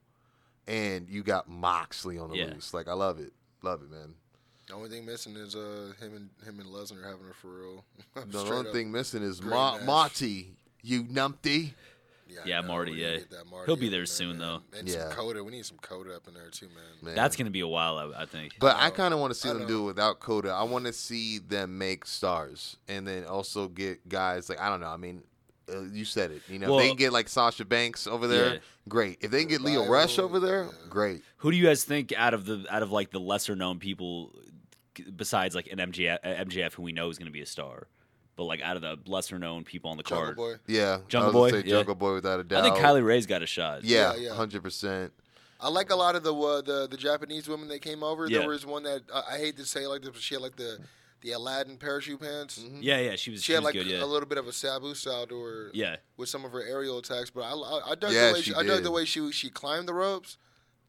and 0.68 1.07
you 1.10 1.23
got 1.23 1.48
Moxley 1.49 2.18
on 2.18 2.30
the 2.30 2.38
Yeah. 2.38 2.45
loose. 2.53 2.73
Like 2.73 2.88
I 2.88 2.94
love 2.94 3.19
it, 3.19 3.34
love 3.61 3.81
it, 3.81 3.89
man. 3.91 4.14
The 4.68 4.73
only 4.73 4.89
thing 4.89 5.06
missing 5.06 5.35
is 5.35 5.56
uh 5.56 5.94
him 5.99 6.14
and 6.15 6.30
him 6.45 6.60
and 6.60 6.69
Lesnar 6.69 7.03
having 7.03 7.30
a 7.30 7.34
for 7.34 7.48
real. 7.48 7.85
The 8.27 8.39
only 8.39 8.72
thing 8.72 8.91
missing 8.91 9.23
is 9.23 9.39
great 9.39 9.52
Ma- 9.52 9.80
Marty, 9.85 10.56
you 10.81 11.03
numpty. 11.03 11.72
Yeah, 12.30 12.39
Yeah, 12.45 12.60
know, 12.61 12.68
Marty, 12.68 12.91
we 12.91 12.98
need 12.98 13.03
to 13.03 13.35
yeah. 13.38 13.44
Marty 13.49 13.65
He'll 13.68 13.77
be 13.77 13.85
up 13.88 13.91
there 13.91 14.06
soon, 14.06 14.38
man. 14.38 14.39
though. 14.39 14.77
And 14.77 14.89
Yeah. 14.89 15.03
some 15.07 15.11
Kota. 15.14 15.41
We 15.45 15.52
need 15.53 15.65
some 15.65 15.77
Kota 15.77 16.14
up 16.14 16.27
in 16.27 16.34
there 16.34 16.49
too, 16.49 16.68
man. 16.68 16.84
Man. 17.02 17.15
That's 17.15 17.38
gonna 17.38 17.49
be 17.52 17.61
a 17.61 17.68
while, 17.68 17.98
I, 17.98 18.23
I 18.23 18.26
think. 18.26 18.57
But 18.60 18.76
I 18.76 18.89
kind 18.89 19.14
of 19.14 19.22
want 19.22 19.34
to 19.34 19.39
see 19.39 19.48
I 19.49 19.53
them 19.53 19.61
know. 19.61 19.68
do 19.69 19.84
it 19.84 19.85
without 19.85 20.19
Kota. 20.19 20.49
I 20.52 20.64
want 20.64 20.84
to 20.88 20.91
see 20.94 21.38
them 21.39 21.77
make 21.77 22.06
stars, 22.06 22.76
and 22.89 23.07
then 23.07 23.23
also 23.23 23.69
get 23.69 24.10
guys 24.10 24.49
like 24.49 24.60
I 24.60 24.68
don't 24.68 24.81
know. 24.81 24.89
I 24.89 24.98
mean, 24.98 25.23
uh, 25.72 25.81
you 25.84 26.06
said 26.06 26.31
it. 26.31 26.41
You 26.48 26.60
know, 26.60 26.77
if 26.77 26.84
they 26.84 26.88
can 26.89 26.98
get 26.98 27.14
like 27.14 27.27
Sasha 27.30 27.65
Banks 27.65 28.07
over 28.07 28.27
there. 28.27 28.53
Yeah. 28.56 28.60
Great. 28.88 29.18
If 29.22 29.31
they 29.31 29.39
can 29.39 29.49
get 29.49 29.61
Lio 29.61 29.88
Rush 29.88 30.18
over 30.18 30.39
there, 30.39 30.64
yeah. 30.64 30.89
great. 30.89 31.22
Who 31.38 31.52
do 31.52 31.57
you 31.57 31.65
guys 31.65 31.84
think 31.84 32.14
out 32.15 32.34
of 32.34 32.45
the 32.45 32.65
out 32.69 32.84
of 32.84 32.91
like 32.91 33.11
the 33.11 33.19
lesser 33.19 33.56
known 33.56 33.80
people, 33.80 34.31
besides 35.15 35.56
like 35.56 35.68
an 35.68 35.80
MJF, 35.80 36.19
uh, 36.23 36.44
MJF 36.45 36.73
who 36.73 36.84
we 36.84 36.91
know 36.91 37.10
is 37.10 37.18
gonna 37.18 37.31
be 37.31 37.41
a 37.41 37.45
star, 37.45 37.88
but 38.35 38.45
like 38.45 38.61
out 38.61 38.76
of 38.76 38.81
the 38.81 38.98
lesser 39.10 39.38
known 39.38 39.64
people 39.64 39.91
on 39.91 39.98
the 39.98 40.03
Jungle 40.03 40.26
card, 40.26 40.38
Boy. 40.38 40.53
Yeah, 40.68 40.99
Jungle 41.10 41.31
I 41.31 41.44
was 41.44 41.52
Boy, 41.52 41.61
say 41.61 41.68
yeah. 41.68 41.76
Jungle 41.76 41.95
Boy 41.95 42.14
without 42.14 42.39
a 42.39 42.44
doubt. 42.44 42.64
I 42.64 42.69
think 42.69 42.77
Kylie 42.77 43.06
Rae's 43.06 43.26
got 43.26 43.41
a 43.41 43.48
shot. 43.48 43.84
Yeah, 43.84 44.14
Yeah, 44.14 44.27
yeah. 44.27 44.34
hundred 44.35 44.64
percent. 44.64 45.11
I 45.60 45.69
like 45.69 45.89
a 45.89 45.95
lot 45.95 46.15
of 46.15 46.23
the 46.23 46.34
uh, 46.34 46.61
the 46.61 46.88
the 46.89 46.98
Japanese 46.98 47.48
women 47.48 47.68
that 47.69 47.81
came 47.81 48.03
over. 48.03 48.27
Yeah. 48.27 48.39
There 48.39 48.49
was 48.49 48.65
one 48.65 48.84
that 48.84 49.02
uh, 49.11 49.23
I 49.30 49.38
hate 49.38 49.57
to 49.57 49.65
say 49.65 49.88
like 49.88 50.02
this, 50.02 50.11
but 50.11 50.22
she 50.22 50.35
had 50.35 50.41
like 50.41 50.56
the 50.56 50.80
the 51.22 51.31
Aladdin 51.31 51.77
parachute 51.77 52.19
pants. 52.22 52.64
yeah, 52.80 52.99
yeah. 52.99 53.15
She 53.15 53.31
was. 53.31 53.39
She 53.41 53.48
She, 53.48 53.53
had 53.53 53.64
was 53.64 53.73
like 53.76 53.84
good. 53.85 54.02
a 54.02 54.06
little 54.06 54.27
bit 54.27 54.38
of 54.38 54.48
a 54.48 54.53
Sabu 54.53 54.94
style 54.94 55.26
to 55.27 55.39
her 55.41 55.72
yeah. 55.73 55.98
with 56.18 56.30
some 56.30 56.45
of 56.45 56.52
her 56.52 56.61
aerial 56.64 56.99
attacks, 56.99 57.30
but 57.30 57.41
I 57.41 57.52
I, 57.53 57.91
I 57.91 57.95
dug 57.95 58.11
Yeah, 58.14 58.27
the 58.27 58.34
way 58.34 58.41
she 58.41 58.52
she, 58.52 58.56
I 58.56 58.64
dug 58.64 58.77
did. 58.77 58.84
the 58.84 58.91
way 58.91 59.06
she 59.06 59.31
she 59.31 59.49
climbed 59.49 59.88
the 59.88 59.94
ropes 59.94 60.38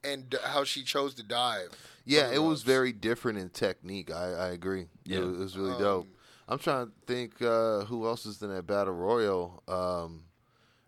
and 0.05 0.29
d- 0.31 0.39
how 0.45 0.65
she 0.65 0.83
chose 0.85 1.15
to 1.15 1.23
dive. 1.23 1.71
Yeah, 2.05 2.31
it 2.31 2.43
was 2.43 2.63
very 2.63 2.93
different 2.93 3.39
in 3.39 3.51
technique. 3.51 4.11
I, 4.11 4.33
I 4.33 4.49
agree. 4.49 4.87
Yeah. 5.05 5.19
it, 5.19 5.25
was, 5.25 5.37
it 5.37 5.41
was 5.41 5.59
really 5.59 5.73
Um, 5.73 5.79
dope. 5.83 6.07
I'm 6.49 6.59
trying 6.59 6.87
to 6.87 6.93
think 7.07 7.43
uh, 7.43 7.81
who 7.85 8.07
else 8.07 8.25
is 8.25 8.41
in 8.41 8.49
that 8.55 8.67
battle 8.67 8.95
royal. 8.95 9.63
Um, 9.69 10.23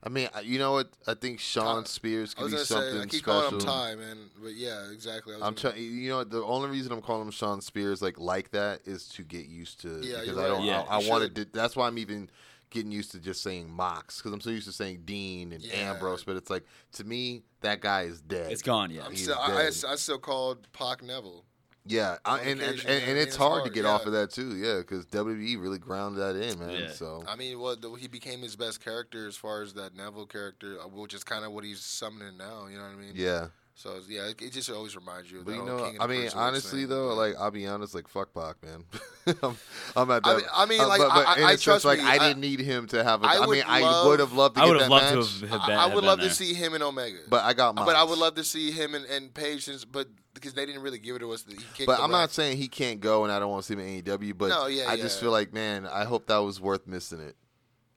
I 0.03 0.09
mean, 0.09 0.29
you 0.45 0.59
know 0.59 0.73
what? 0.73 0.89
I 1.07 1.15
think 1.15 1.41
Shawn 1.41 1.85
Tye- 1.85 1.89
Spears 1.89 2.35
I 2.39 2.43
could 2.43 2.53
was 2.53 2.63
be 2.63 2.67
something 2.67 2.93
say 2.93 3.01
I 3.01 3.07
keep 3.07 3.23
special. 3.23 3.41
calling 3.43 3.55
him 3.55 3.61
Tye, 3.61 3.95
man, 3.97 4.17
but 4.43 4.55
yeah, 4.55 4.91
exactly. 4.91 5.35
I 5.35 5.37
was 5.39 5.47
I'm 5.47 5.55
gonna- 5.55 5.75
trying. 5.75 5.85
You 5.85 6.09
know, 6.11 6.17
what, 6.19 6.31
the 6.31 6.43
only 6.43 6.71
reason 6.71 6.93
I'm 6.93 7.03
calling 7.03 7.23
him 7.27 7.31
Shawn 7.31 7.61
Spears 7.61 8.01
like 8.01 8.19
like 8.19 8.51
that 8.53 8.81
is 8.87 9.09
to 9.11 9.23
get 9.23 9.47
used 9.47 9.81
to. 9.83 10.01
Yeah, 10.03 10.21
because 10.21 10.27
you're 10.29 10.45
I 10.45 10.49
don't. 10.49 10.65
Yeah, 10.65 10.85
I, 10.89 11.01
I 11.01 11.09
wanted 11.09 11.35
to. 11.37 11.45
That's 11.53 11.77
why 11.77 11.87
I'm 11.87 11.99
even 11.99 12.31
getting 12.71 12.93
used 12.93 13.11
to 13.11 13.19
just 13.19 13.43
saying 13.43 13.69
Mox 13.69 14.19
because 14.19 14.33
I'm 14.33 14.41
so 14.41 14.49
used 14.51 14.67
to 14.69 14.73
saying 14.73 15.03
Dean 15.05 15.53
and 15.53 15.63
Yeah. 15.63 15.91
Ambrose. 15.93 16.25
But 16.25 16.37
it's 16.37 16.49
like 16.51 16.65
to 16.93 17.05
me 17.05 17.43
that 17.61 17.81
guy 17.81 18.03
is 18.03 18.21
dead. 18.23 18.51
It's 18.53 18.63
gone. 18.63 18.91
Yeah. 18.91 19.05
I'm 19.05 19.17
still, 19.17 19.37
I, 19.39 19.65
I. 19.65 19.67
I 19.67 19.97
still 19.97 20.19
called 20.19 20.67
Pac 20.73 21.03
Neville. 21.03 21.45
Yeah, 21.87 22.19
I, 22.27 22.41
and, 22.41 22.61
and, 22.61 22.79
and, 22.81 22.89
and 22.89 23.19
it's 23.19 23.29
it's 23.29 23.37
hard 23.37 23.59
to 23.59 23.61
hard, 23.63 23.73
get 23.75 23.85
off 23.87 24.05
of 24.07 24.13
that 24.13 24.31
too. 24.31 24.55
Yeah, 24.57 24.79
because 24.79 25.07
WWE 25.07 25.61
really 25.61 25.79
ground 25.79 26.19
that 26.19 26.37
in, 26.37 26.59
man. 26.59 26.71
Yeah. 26.79 26.91
So 26.93 27.25
I 27.27 27.37
mean, 27.37 27.59
well, 27.59 27.75
the, 27.75 27.91
he 27.95 28.07
became 28.07 28.43
his 28.43 28.55
best 28.55 28.85
character 28.85 29.27
as 29.27 29.37
far 29.37 29.63
as 29.63 29.73
that 29.75 29.95
Neville 29.97 30.27
character, 30.27 30.77
uh, 30.79 30.89
which 30.89 31.15
is 31.15 31.25
kind 31.25 31.45
of 31.45 31.53
what 31.53 31.65
he's 31.65 31.81
summoning 31.81 32.37
now. 32.37 32.67
You 32.71 32.77
know 32.77 32.83
what 32.85 32.93
I 32.93 32.97
mean? 32.97 33.13
yeah, 33.15 33.47
So 33.75 33.99
yeah, 34.09 34.29
it, 34.29 34.43
it 34.43 34.53
just 34.53 34.71
always 34.71 34.95
reminds 34.95 35.33
you. 35.33 35.39
Of 35.39 35.47
but 35.47 35.53
that 35.53 35.57
you 35.57 35.67
whole 35.67 35.79
know, 35.79 35.91
King 35.91 35.97
I 36.03 36.07
mean, 36.07 36.29
honestly 36.35 36.81
thing, 36.81 36.91
though, 36.91 37.15
like 37.15 37.35
I'll 37.41 37.51
be 37.51 37.67
honest, 37.67 37.95
like 37.95 38.09
fuck 38.09 38.35
Pac, 38.35 38.57
man. 38.63 38.85
I'm, 39.43 39.57
I'm 39.97 40.11
at 40.11 40.23
that. 40.23 40.29
I 40.29 40.37
mean- 40.37 40.45
I 40.55 40.67
mean, 40.67 40.81
uh, 40.83 40.87
like, 40.89 41.01
but, 41.01 41.09
but 41.15 41.27
I- 41.29 41.37
in 41.39 41.43
I- 41.45 41.47
a 41.47 41.49
sense, 41.53 41.63
trust 41.63 41.85
like 41.87 41.99
me, 41.99 42.05
I 42.05 42.17
I- 42.17 42.19
didn't 42.19 42.41
need 42.43 42.61
him 42.61 42.89
to 42.89 43.03
have. 43.03 43.23
A, 43.25 43.27
I 43.27 43.35
I, 43.37 43.41
would 43.47 43.49
mean, 43.57 43.65
I 43.67 44.07
would 44.07 44.21
have 44.21 44.35
loved 44.35 44.57
to 44.57 44.61
I 44.63 44.65
get 44.67 44.71
would 44.73 44.81
that 44.81 44.83
have 44.83 44.91
loved 44.91 45.17
match, 45.17 45.41
to 45.41 45.47
have, 45.47 45.51
have 45.51 45.61
I, 45.63 45.67
been, 45.67 45.79
I 45.79 45.83
have 45.85 45.95
would 45.95 46.01
been 46.03 46.07
love 46.09 46.21
there. 46.21 46.29
to 46.29 46.35
see 46.35 46.53
him 46.53 46.75
and 46.75 46.83
Omega. 46.83 47.19
but 47.31 47.43
I 47.43 47.55
got. 47.55 47.75
My 47.75 47.87
But 47.87 47.97
I 47.97 48.05
would 48.05 48.19
love 48.19 48.35
to 48.35 48.45
see 48.45 48.71
him 48.71 48.95
and, 48.95 49.07
and 49.07 49.33
Page 49.33 49.65
since, 49.65 49.85
but 49.87 50.09
because 50.35 50.55
they 50.55 50.67
didn't 50.67 50.83
really 50.83 50.99
give 50.99 51.17
it 51.17 51.21
to 51.21 51.33
us. 51.33 51.45
He 51.49 51.57
kicked 51.75 51.87
But 51.87 52.01
I'm 52.01 52.11
not 52.11 52.31
saying 52.31 52.57
he 52.59 52.69
can't 52.69 53.01
go, 53.01 53.25
and 53.25 53.33
I 53.33 53.39
don't 53.39 53.51
want 53.51 53.65
to 53.65 53.67
see 53.69 53.75
him 53.75 53.81
in 53.81 54.03
AEW. 54.03 54.37
But 54.37 54.49
No, 54.49 54.67
yeah, 54.67 54.89
I 54.89 54.97
just 54.97 55.21
feel 55.21 55.31
like, 55.31 55.53
man, 55.53 55.87
I 55.87 56.05
hope 56.05 56.27
that 56.27 56.39
was 56.39 56.61
worth 56.61 56.87
missing 56.87 57.21
it. 57.21 57.37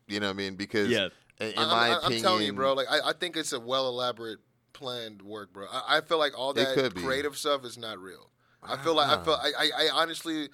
You 0.08 0.20
know 0.20 0.28
what 0.28 0.34
I 0.34 0.38
mean? 0.38 0.56
Because 0.56 0.90
Yeah. 0.90 1.10
in, 1.40 1.48
in 1.50 1.58
I- 1.60 1.66
my 1.66 1.88
I'm, 1.92 1.98
opinion, 2.00 2.18
I'm 2.18 2.22
telling 2.24 2.46
you, 2.46 2.54
bro. 2.54 2.74
Like 2.74 2.88
I, 2.90 3.10
I 3.10 3.14
think 3.14 3.38
it's 3.38 3.54
a 3.54 3.60
well 3.60 3.88
elaborate 3.88 4.40
planned 4.74 5.22
work, 5.22 5.54
bro. 5.54 5.68
I, 5.72 5.98
I 5.98 6.02
feel 6.02 6.18
like 6.18 6.38
all 6.38 6.54
that 6.54 6.94
creative 6.96 7.38
stuff 7.38 7.64
is 7.66 7.78
not 7.78 8.00
real. 8.00 8.30
I 8.64 8.78
feel 8.78 8.96
like 8.96 9.10
I 9.10 9.24
feel 9.24 9.34
I, 9.34 9.52
I, 9.60 9.70
I 9.86 9.90
honestly 9.94 10.50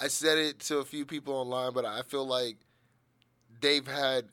I 0.00 0.08
said 0.08 0.38
it 0.38 0.58
to 0.60 0.78
a 0.78 0.84
few 0.84 1.04
people 1.06 1.34
online, 1.34 1.72
but 1.72 1.84
I 1.84 2.02
feel 2.02 2.26
like 2.26 2.56
they've 3.60 3.86
had 3.86 4.24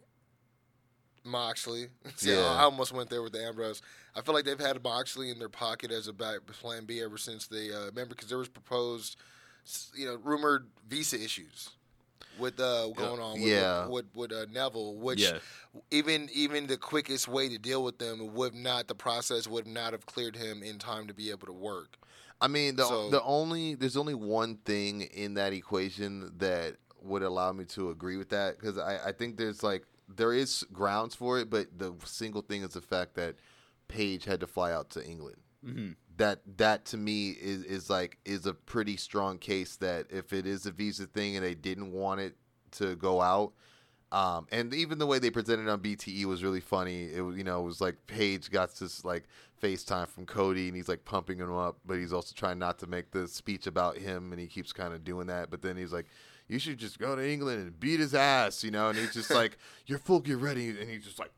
Moxley. 1.23 1.87
See, 2.15 2.31
Yeah. 2.33 2.39
I 2.45 2.61
almost 2.63 2.91
went 2.93 3.09
there 3.09 3.21
with 3.21 3.33
the 3.33 3.43
Ambrose. 3.45 3.81
I 4.15 4.21
feel 4.21 4.33
like 4.33 4.45
they've 4.45 4.59
had 4.59 4.83
Moxley 4.83 5.29
in 5.29 5.39
their 5.39 5.49
pocket 5.49 5.91
as 5.91 6.07
a 6.07 6.13
back 6.13 6.45
plan 6.47 6.85
B 6.85 7.01
ever 7.01 7.17
since 7.17 7.47
they 7.47 7.71
uh, 7.73 7.85
remember 7.85 8.15
because 8.15 8.29
there 8.29 8.37
was 8.37 8.49
proposed, 8.49 9.17
you 9.95 10.05
know, 10.05 10.15
rumored 10.23 10.67
visa 10.87 11.21
issues 11.21 11.69
with 12.39 12.59
uh, 12.59 12.87
going 12.89 13.19
on 13.19 13.33
with, 13.33 13.49
yeah. 13.49 13.85
with, 13.87 14.05
with, 14.15 14.31
with 14.31 14.31
uh, 14.31 14.45
Neville, 14.51 14.95
which 14.95 15.21
Yeah. 15.21 15.39
even 15.91 16.29
even 16.33 16.67
the 16.67 16.77
quickest 16.77 17.27
way 17.27 17.49
to 17.49 17.57
deal 17.57 17.83
with 17.83 17.99
them 17.99 18.33
would 18.33 18.55
not 18.55 18.87
the 18.87 18.95
process 18.95 19.47
would 19.47 19.67
not 19.67 19.93
have 19.93 20.05
cleared 20.05 20.35
him 20.35 20.63
in 20.63 20.79
time 20.79 21.07
to 21.07 21.13
be 21.13 21.29
able 21.31 21.47
to 21.47 21.53
work. 21.53 21.97
I 22.41 22.47
mean, 22.47 22.77
the 22.77 22.85
So- 22.85 23.09
the 23.09 23.21
only 23.23 23.75
there's 23.75 23.97
only 23.97 24.15
one 24.15 24.57
thing 24.57 25.01
in 25.01 25.33
that 25.35 25.53
equation 25.53 26.31
that 26.37 26.77
would 27.01 27.23
allow 27.23 27.51
me 27.51 27.65
to 27.65 27.91
agree 27.91 28.17
with 28.17 28.29
that 28.29 28.59
because 28.59 28.77
I, 28.77 29.09
I 29.09 29.11
think 29.11 29.37
there's 29.37 29.63
like 29.63 29.85
there 30.07 30.33
is 30.33 30.65
grounds 30.73 31.15
for 31.15 31.39
it, 31.39 31.49
but 31.49 31.77
the 31.77 31.93
single 32.05 32.41
thing 32.41 32.63
is 32.63 32.73
the 32.73 32.81
fact 32.81 33.15
that 33.15 33.35
Page 33.89 34.23
had 34.23 34.39
to 34.39 34.47
fly 34.47 34.71
out 34.71 34.89
to 34.91 35.05
England. 35.05 35.41
Mhm. 35.65 35.95
That 36.15 36.41
that 36.57 36.85
to 36.85 36.97
me 36.97 37.31
is 37.31 37.63
is 37.63 37.89
like 37.89 38.17
is 38.23 38.45
a 38.45 38.53
pretty 38.53 38.95
strong 38.95 39.37
case 39.37 39.75
that 39.77 40.07
if 40.09 40.31
it 40.31 40.45
is 40.47 40.65
a 40.65 40.71
visa 40.71 41.05
thing 41.05 41.35
and 41.35 41.45
they 41.45 41.55
didn't 41.55 41.91
want 41.91 42.21
it 42.21 42.37
to 42.71 42.95
go 42.95 43.19
out. 43.21 43.53
Um, 44.11 44.47
and 44.51 44.73
even 44.73 44.97
the 44.97 45.05
way 45.05 45.19
they 45.19 45.29
presented 45.29 45.69
on 45.69 45.81
BTE 45.81 46.25
was 46.25 46.43
really 46.43 46.61
funny. 46.61 47.13
It 47.13 47.21
was, 47.21 47.37
you 47.37 47.43
know, 47.43 47.61
it 47.61 47.65
was 47.65 47.79
like 47.79 48.07
Page 48.07 48.49
got 48.49 48.73
this 48.75 49.05
like 49.05 49.25
FaceTime 49.61 50.07
from 50.07 50.25
Cody, 50.25 50.67
and 50.67 50.75
he's 50.75 50.89
like 50.89 51.05
pumping 51.05 51.37
him 51.37 51.53
up, 51.53 51.77
but 51.85 51.97
he's 51.99 52.11
also 52.13 52.33
trying 52.35 52.57
not 52.57 52.79
to 52.79 52.87
make 52.87 53.11
the 53.11 53.27
speech 53.27 53.67
about 53.67 53.97
him, 53.97 54.31
and 54.31 54.41
he 54.41 54.47
keeps 54.47 54.73
kind 54.73 54.93
of 54.95 55.03
doing 55.03 55.27
that. 55.27 55.51
But 55.51 55.61
then 55.61 55.77
he's 55.77 55.93
like, 55.93 56.07
"You 56.47 56.57
should 56.57 56.79
just 56.79 56.97
go 56.97 57.15
to 57.15 57.23
England 57.29 57.61
and 57.61 57.79
beat 57.79 57.99
his 57.99 58.15
ass," 58.15 58.63
you 58.63 58.71
know. 58.71 58.89
And 58.89 58.97
he's 58.97 59.13
just 59.13 59.29
like, 59.41 59.57
"You're 59.85 59.99
full, 59.99 60.21
get 60.21 60.37
ready," 60.37 60.69
and 60.69 60.89
he's 60.89 61.05
just 61.05 61.19
like, 61.19 61.31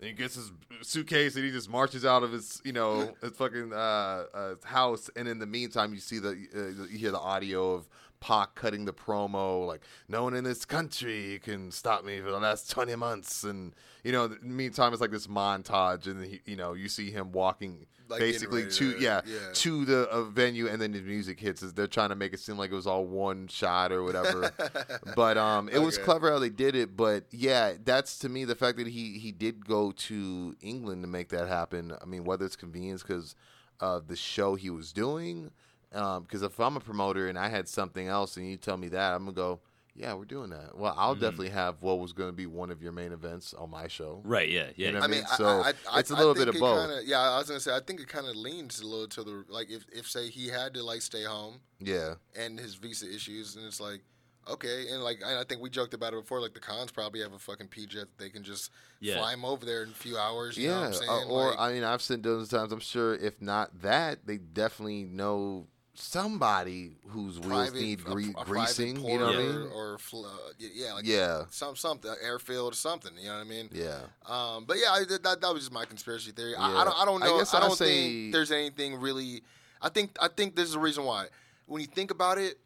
And 0.00 0.08
he 0.08 0.12
gets 0.12 0.34
his 0.34 0.50
suitcase 0.82 1.36
and 1.36 1.44
he 1.44 1.50
just 1.50 1.70
marches 1.70 2.04
out 2.04 2.22
of 2.22 2.32
his, 2.32 2.60
you 2.64 2.72
know, 2.72 3.14
his 3.22 3.32
fucking 3.32 3.72
uh, 3.72 4.24
uh, 4.34 4.54
house. 4.64 5.08
And 5.16 5.28
in 5.28 5.38
the 5.38 5.46
meantime, 5.46 5.94
you 5.94 6.00
see 6.00 6.18
the, 6.18 6.30
uh, 6.54 6.84
you 6.90 6.98
hear 6.98 7.10
the 7.10 7.20
audio 7.20 7.74
of 7.74 7.88
Pac 8.20 8.54
cutting 8.54 8.86
the 8.86 8.92
promo, 8.92 9.66
like, 9.66 9.82
no 10.08 10.22
one 10.22 10.34
in 10.34 10.44
this 10.44 10.64
country 10.64 11.40
can 11.42 11.70
stop 11.70 12.04
me 12.04 12.20
for 12.20 12.30
the 12.30 12.38
last 12.38 12.70
20 12.70 12.96
months. 12.96 13.44
And, 13.44 13.74
you 14.02 14.12
know, 14.12 14.24
in 14.24 14.30
the 14.40 14.46
meantime, 14.46 14.92
it's 14.92 15.00
like 15.02 15.10
this 15.10 15.26
montage. 15.26 16.06
And, 16.06 16.24
he, 16.24 16.40
you 16.46 16.56
know, 16.56 16.72
you 16.72 16.88
see 16.88 17.10
him 17.10 17.32
walking 17.32 17.86
Like, 18.14 18.20
basically 18.20 18.68
to, 18.70 18.98
yeah, 18.98 19.20
yeah. 19.26 19.38
to 19.52 19.84
the 19.84 20.02
uh, 20.10 20.24
venue. 20.24 20.68
And 20.68 20.80
then 20.80 20.92
the 20.92 21.00
music 21.00 21.40
hits. 21.40 21.60
They're 21.60 21.86
trying 21.86 22.10
to 22.10 22.14
make 22.14 22.32
it 22.32 22.40
seem 22.40 22.56
like 22.56 22.70
it 22.70 22.74
was 22.74 22.86
all 22.86 23.04
one 23.04 23.48
shot 23.48 23.92
or 23.92 24.02
whatever. 24.02 24.52
but 25.16 25.36
um, 25.36 25.68
it 25.68 25.78
was 25.78 25.98
clever 25.98 26.30
how 26.30 26.38
they 26.38 26.48
did 26.48 26.74
it. 26.74 26.96
But 26.96 27.24
yeah, 27.30 27.74
that's 27.82 28.18
to 28.20 28.28
me 28.28 28.44
the 28.44 28.54
fact 28.54 28.78
that 28.78 28.86
he 28.86 29.18
he 29.18 29.32
did 29.32 29.66
go 29.66 29.92
to 29.92 30.56
England 30.60 31.02
to 31.02 31.08
make 31.08 31.28
that 31.30 31.48
happen. 31.48 31.92
I 32.00 32.04
mean, 32.04 32.24
whether 32.24 32.44
it's 32.44 32.56
convenience 32.56 33.02
because 33.02 33.34
of 33.80 34.08
the 34.08 34.16
show 34.16 34.54
he 34.54 34.70
was 34.70 34.92
doing, 34.92 35.50
because 35.90 36.42
if 36.42 36.58
I'm 36.60 36.76
a 36.76 36.80
promoter 36.80 37.28
and 37.28 37.38
I 37.38 37.48
had 37.48 37.68
something 37.68 38.08
else 38.08 38.36
and 38.36 38.48
you 38.48 38.56
tell 38.56 38.76
me 38.76 38.88
that, 38.88 39.14
I'm 39.14 39.24
gonna 39.24 39.32
go. 39.32 39.60
Yeah, 39.96 40.14
we're 40.14 40.24
doing 40.24 40.50
that. 40.50 40.76
Well, 40.76 40.92
I'll 40.96 41.14
definitely 41.14 41.50
have 41.50 41.76
what 41.80 42.00
was 42.00 42.12
going 42.12 42.28
to 42.28 42.32
be 42.32 42.46
one 42.46 42.72
of 42.72 42.82
your 42.82 42.90
main 42.90 43.12
events 43.12 43.54
on 43.54 43.70
my 43.70 43.86
show. 43.86 44.22
Right. 44.24 44.48
Yeah. 44.48 44.70
Yeah. 44.74 44.86
You 44.88 44.92
know 44.92 44.98
I 44.98 45.00
what 45.02 45.10
mean, 45.10 45.24
I 45.38 45.62
mean? 45.62 45.72
So 45.72 45.72
it's 45.98 46.10
a 46.10 46.16
little 46.16 46.34
bit 46.34 46.44
think 46.44 46.56
of 46.56 46.60
both. 46.60 46.88
Kinda, 46.88 47.02
yeah, 47.06 47.20
I 47.20 47.38
was 47.38 47.46
gonna 47.46 47.60
say 47.60 47.74
I 47.74 47.80
think 47.80 48.00
it 48.00 48.08
kind 48.08 48.26
of 48.26 48.34
leans 48.34 48.80
a 48.80 48.86
little 48.86 49.06
to 49.08 49.22
the 49.22 49.44
like 49.48 49.70
if 49.70 49.84
if 49.92 50.08
say 50.10 50.28
he 50.30 50.48
had 50.48 50.74
to 50.74 50.82
like 50.82 51.00
stay 51.02 51.22
home 51.22 51.60
Yeah, 51.78 52.14
and 52.36 52.58
his 52.58 52.74
visa 52.74 53.06
issues, 53.12 53.54
and 53.54 53.64
it's 53.66 53.78
like 53.80 54.00
okay, 54.48 54.88
and 54.90 55.02
like 55.04 55.22
I 55.24 55.40
I 55.40 55.44
think 55.44 55.62
we 55.62 55.70
joked 55.70 55.94
about 55.94 56.12
it 56.12 56.20
before. 56.22 56.40
Like 56.40 56.54
the 56.54 56.60
Khans 56.60 56.90
probably 56.90 57.20
have 57.20 57.32
a 57.32 57.38
fucking 57.38 57.68
P 57.68 57.86
jet 57.86 58.08
that 58.08 58.18
they 58.18 58.30
can 58.30 58.42
just 58.42 58.72
Yeah. 59.00 59.18
fly 59.18 59.32
him 59.34 59.44
over 59.44 59.64
there 59.64 59.84
in 59.84 59.90
a 59.90 59.94
few 59.94 60.18
hours. 60.18 60.56
You 60.56 60.68
know 60.68 60.74
yeah. 60.74 60.80
what 60.80 60.86
I'm 60.88 60.92
saying? 60.94 61.10
uh, 61.10 61.24
or 61.32 61.50
Like, 61.50 61.58
I 61.60 61.72
mean, 61.72 61.84
I've 61.84 62.02
seen 62.02 62.20
those 62.22 62.48
times. 62.48 62.72
I'm 62.72 62.80
sure 62.80 63.14
if 63.14 63.40
not 63.40 63.82
that, 63.82 64.26
they 64.26 64.38
definitely 64.38 65.04
know 65.04 65.68
somebody 65.94 66.96
whose 67.08 67.38
wheels 67.40 67.46
private- 67.70 67.80
need 67.80 68.04
gre- 68.04 68.20
a 68.30 68.32
private 68.32 68.46
greasing. 68.46 69.04
You 69.04 69.18
know 69.18 69.26
what 69.26 69.34
I 69.36 69.38
mean? 69.38 69.70
Or 69.74 69.98
fl- 69.98 70.26
uh, 70.26 70.30
yeah, 70.58 70.92
like 70.94 71.04
Yeah. 71.06 71.44
some 71.50 71.76
something 71.76 72.14
airfield 72.22 72.72
or 72.72 72.76
something. 72.76 73.12
You 73.18 73.26
know 73.28 73.34
what 73.34 73.40
I 73.40 73.44
mean? 73.44 73.68
Yeah. 73.72 74.00
Um, 74.26 74.64
but 74.64 74.76
yeah, 74.78 74.90
I, 74.92 75.04
that, 75.08 75.40
that 75.40 75.52
was 75.52 75.62
just 75.62 75.72
my 75.72 75.84
conspiracy 75.84 76.32
theory. 76.32 76.54
I, 76.56 76.70
Yeah. 76.72 76.78
I 76.78 76.84
don't, 76.84 76.96
I 77.00 77.04
don't 77.04 77.20
know. 77.20 77.36
I, 77.36 77.38
guess 77.38 77.54
I'd 77.54 77.60
don't 77.60 77.76
say- 77.76 78.20
think 78.20 78.32
there's 78.32 78.50
anything 78.52 78.96
really. 79.00 79.42
I 79.80 79.88
think, 79.88 80.16
I 80.20 80.28
think 80.28 80.56
this 80.56 80.66
is 80.66 80.72
the 80.74 80.78
reason 80.78 81.04
why. 81.04 81.26
When 81.66 81.80
you 81.80 81.86
think 81.86 82.10
about 82.10 82.38
it, 82.38 82.58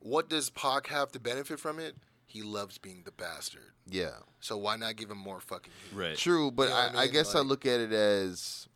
what 0.00 0.28
does 0.28 0.50
Pac 0.50 0.86
have 0.88 1.10
to 1.12 1.20
benefit 1.20 1.58
from 1.58 1.78
it? 1.78 1.96
He 2.26 2.42
loves 2.42 2.76
being 2.78 3.02
the 3.04 3.12
bastard. 3.12 3.72
Yeah. 3.88 4.10
So 4.40 4.56
why 4.58 4.76
not 4.76 4.96
give 4.96 5.10
him 5.10 5.18
more 5.18 5.40
fucking 5.40 5.72
heat? 5.90 5.96
Right. 5.96 6.16
True, 6.16 6.50
but 6.50 6.64
You 6.64 6.68
know 6.70 6.74
I, 6.76 6.86
what 6.86 6.94
I 6.96 6.98
I 7.00 7.04
mean? 7.04 7.12
guess 7.12 7.34
I 7.34 7.40
look 7.40 7.64
at 7.66 7.80
it 7.80 7.92
as, 7.92 8.68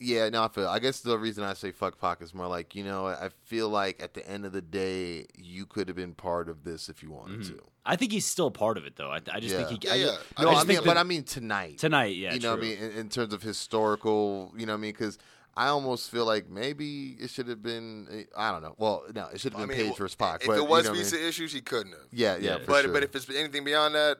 yeah, 0.00 0.28
no, 0.28 0.44
I 0.44 0.48
feel. 0.48 0.68
I 0.68 0.78
guess 0.78 1.00
the 1.00 1.18
reason 1.18 1.44
I 1.44 1.54
say 1.54 1.70
fuck 1.72 2.00
Pac 2.00 2.22
is 2.22 2.34
more 2.34 2.46
like 2.46 2.74
you 2.74 2.84
know 2.84 3.06
I 3.06 3.30
feel 3.44 3.68
like 3.68 4.02
at 4.02 4.14
the 4.14 4.26
end 4.28 4.44
of 4.44 4.52
the 4.52 4.62
day 4.62 5.26
you 5.36 5.66
could 5.66 5.88
have 5.88 5.96
been 5.96 6.14
part 6.14 6.48
of 6.48 6.64
this 6.64 6.88
if 6.88 7.02
you 7.02 7.10
wanted 7.10 7.44
to. 7.44 7.60
I 7.86 7.96
think 7.96 8.12
he's 8.12 8.26
still 8.26 8.50
part 8.50 8.76
of 8.76 8.84
it 8.84 8.96
though. 8.96 9.10
I, 9.10 9.20
I 9.32 9.40
just 9.40 9.54
Yeah. 9.54 9.64
think 9.64 9.82
he. 9.82 9.88
Yeah, 9.88 9.94
I, 9.94 9.96
yeah. 9.96 10.16
I 10.36 10.42
No, 10.44 10.50
just 10.50 10.64
I 10.64 10.66
mean, 10.68 10.76
think 10.76 10.86
but 10.86 10.94
that 10.94 11.00
I 11.00 11.02
mean 11.04 11.22
tonight. 11.24 11.78
tonight. 11.78 12.16
Yeah. 12.16 12.34
you 12.34 12.40
know 12.40 12.56
true. 12.56 12.68
what 12.68 12.78
I 12.78 12.80
mean 12.82 12.90
in, 12.92 12.98
in 12.98 13.08
terms 13.08 13.32
of 13.32 13.42
historical. 13.42 14.52
You 14.56 14.66
know 14.66 14.72
what 14.72 14.78
I 14.78 14.82
mean 14.82 14.92
because. 14.92 15.18
I 15.56 15.68
almost 15.70 16.12
feel 16.12 16.24
like 16.24 16.48
maybe 16.48 17.16
it 17.18 17.30
should 17.30 17.48
have 17.48 17.60
been. 17.64 18.06
eh, 18.12 18.22
I 18.36 18.52
don't 18.52 18.62
know. 18.62 18.76
Well, 18.78 19.02
no, 19.12 19.26
it 19.34 19.40
should 19.40 19.54
have 19.54 19.60
I 19.62 19.66
been 19.66 19.76
mean, 19.76 19.88
Page 19.88 19.96
versus 19.98 20.14
Pac. 20.14 20.42
If 20.42 20.46
but, 20.46 20.52
it 20.52 20.56
you 20.58 20.64
was 20.66 20.84
know 20.84 20.90
what 20.92 20.98
I 21.00 21.02
visa 21.02 21.16
mean? 21.16 21.24
issues, 21.26 21.52
he 21.52 21.60
couldn't 21.62 21.90
have. 21.94 22.02
yeah, 22.12 22.36
yeah, 22.36 22.50
Yeah. 22.50 22.58
for 22.58 22.66
but 22.66 22.84
sure. 22.84 22.92
but 22.92 23.02
if 23.02 23.16
it's 23.16 23.28
anything 23.28 23.64
beyond 23.64 23.96
that, 23.96 24.18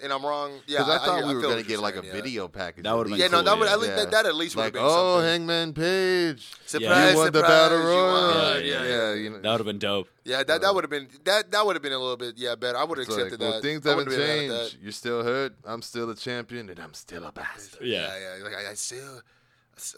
and 0.00 0.12
I'm 0.12 0.24
wrong, 0.24 0.60
yeah, 0.66 0.78
because 0.78 0.88
I, 1.00 1.04
thought 1.04 1.18
hear- 1.18 1.26
we 1.28 1.34
were 1.34 1.40
gonna 1.42 1.56
get 1.62 1.70
you're 1.70 1.80
like 1.80 1.94
a 1.94 2.00
saying, 2.02 2.06
yeah. 2.14 2.20
video 2.22 2.48
package. 2.48 2.84
That 2.84 2.96
would've 2.96 3.10
been 3.10 3.18
least. 3.20 3.32
Yeah, 3.32 3.36
no, 3.38 3.42
that 3.42 3.50
cool, 3.50 3.58
would 3.60 3.68
at 3.68 3.80
least 3.80 3.96
that, 3.96 4.10
that 4.12 4.26
at 4.26 4.34
least 4.34 4.56
would 4.56 4.62
like 4.62 4.74
have 4.74 4.82
been 4.82 4.82
oh, 4.84 5.16
something. 5.16 5.28
Hangman 5.48 5.72
Page. 5.72 6.52
Surprise, 6.66 7.12
you 7.12 7.18
won 7.18 7.32
the 7.32 7.42
battle 7.42 7.78
you 7.78 7.84
royal. 7.84 8.12
won. 8.12 8.54
Yeah, 8.56 8.60
Yeah, 8.62 8.84
yeah, 8.84 9.14
you 9.14 9.30
know. 9.30 9.40
that 9.40 9.50
would 9.50 9.60
have 9.60 9.66
been 9.66 9.78
dope. 9.78 10.08
Yeah, 10.24 10.42
that, 10.44 10.60
that 10.60 10.74
would 10.74 10.84
have 10.84 10.90
been 10.90 11.08
that 11.24 11.50
that 11.50 11.64
would 11.66 11.74
have 11.76 11.82
been 11.82 11.92
a 11.92 11.98
little 11.98 12.16
bit 12.16 12.34
yeah 12.36 12.54
better. 12.54 12.78
I 12.78 12.84
would 12.84 12.98
have 12.98 13.06
It's 13.08 13.16
like, 13.16 13.26
accepted 13.26 13.40
well, 13.44 13.52
that. 13.54 13.62
things 13.62 13.84
haven't 13.84 14.06
would've 14.06 14.18
been 14.18 14.48
mad 14.48 14.54
at 14.56 14.60
changed. 14.70 14.78
You're 14.82 14.92
still 14.92 15.24
hurt. 15.24 15.54
I'm 15.64 15.82
still 15.82 16.08
a 16.10 16.14
champion, 16.14 16.68
and 16.68 16.78
I'm 16.78 16.94
still 16.94 17.24
a 17.24 17.32
bastard. 17.32 17.86
Yeah. 17.86 18.02
Yeah, 18.02 18.36
yeah. 18.38 18.44
Like 18.44 18.54
I, 18.54 18.70
I 18.70 18.74
still, 18.74 19.20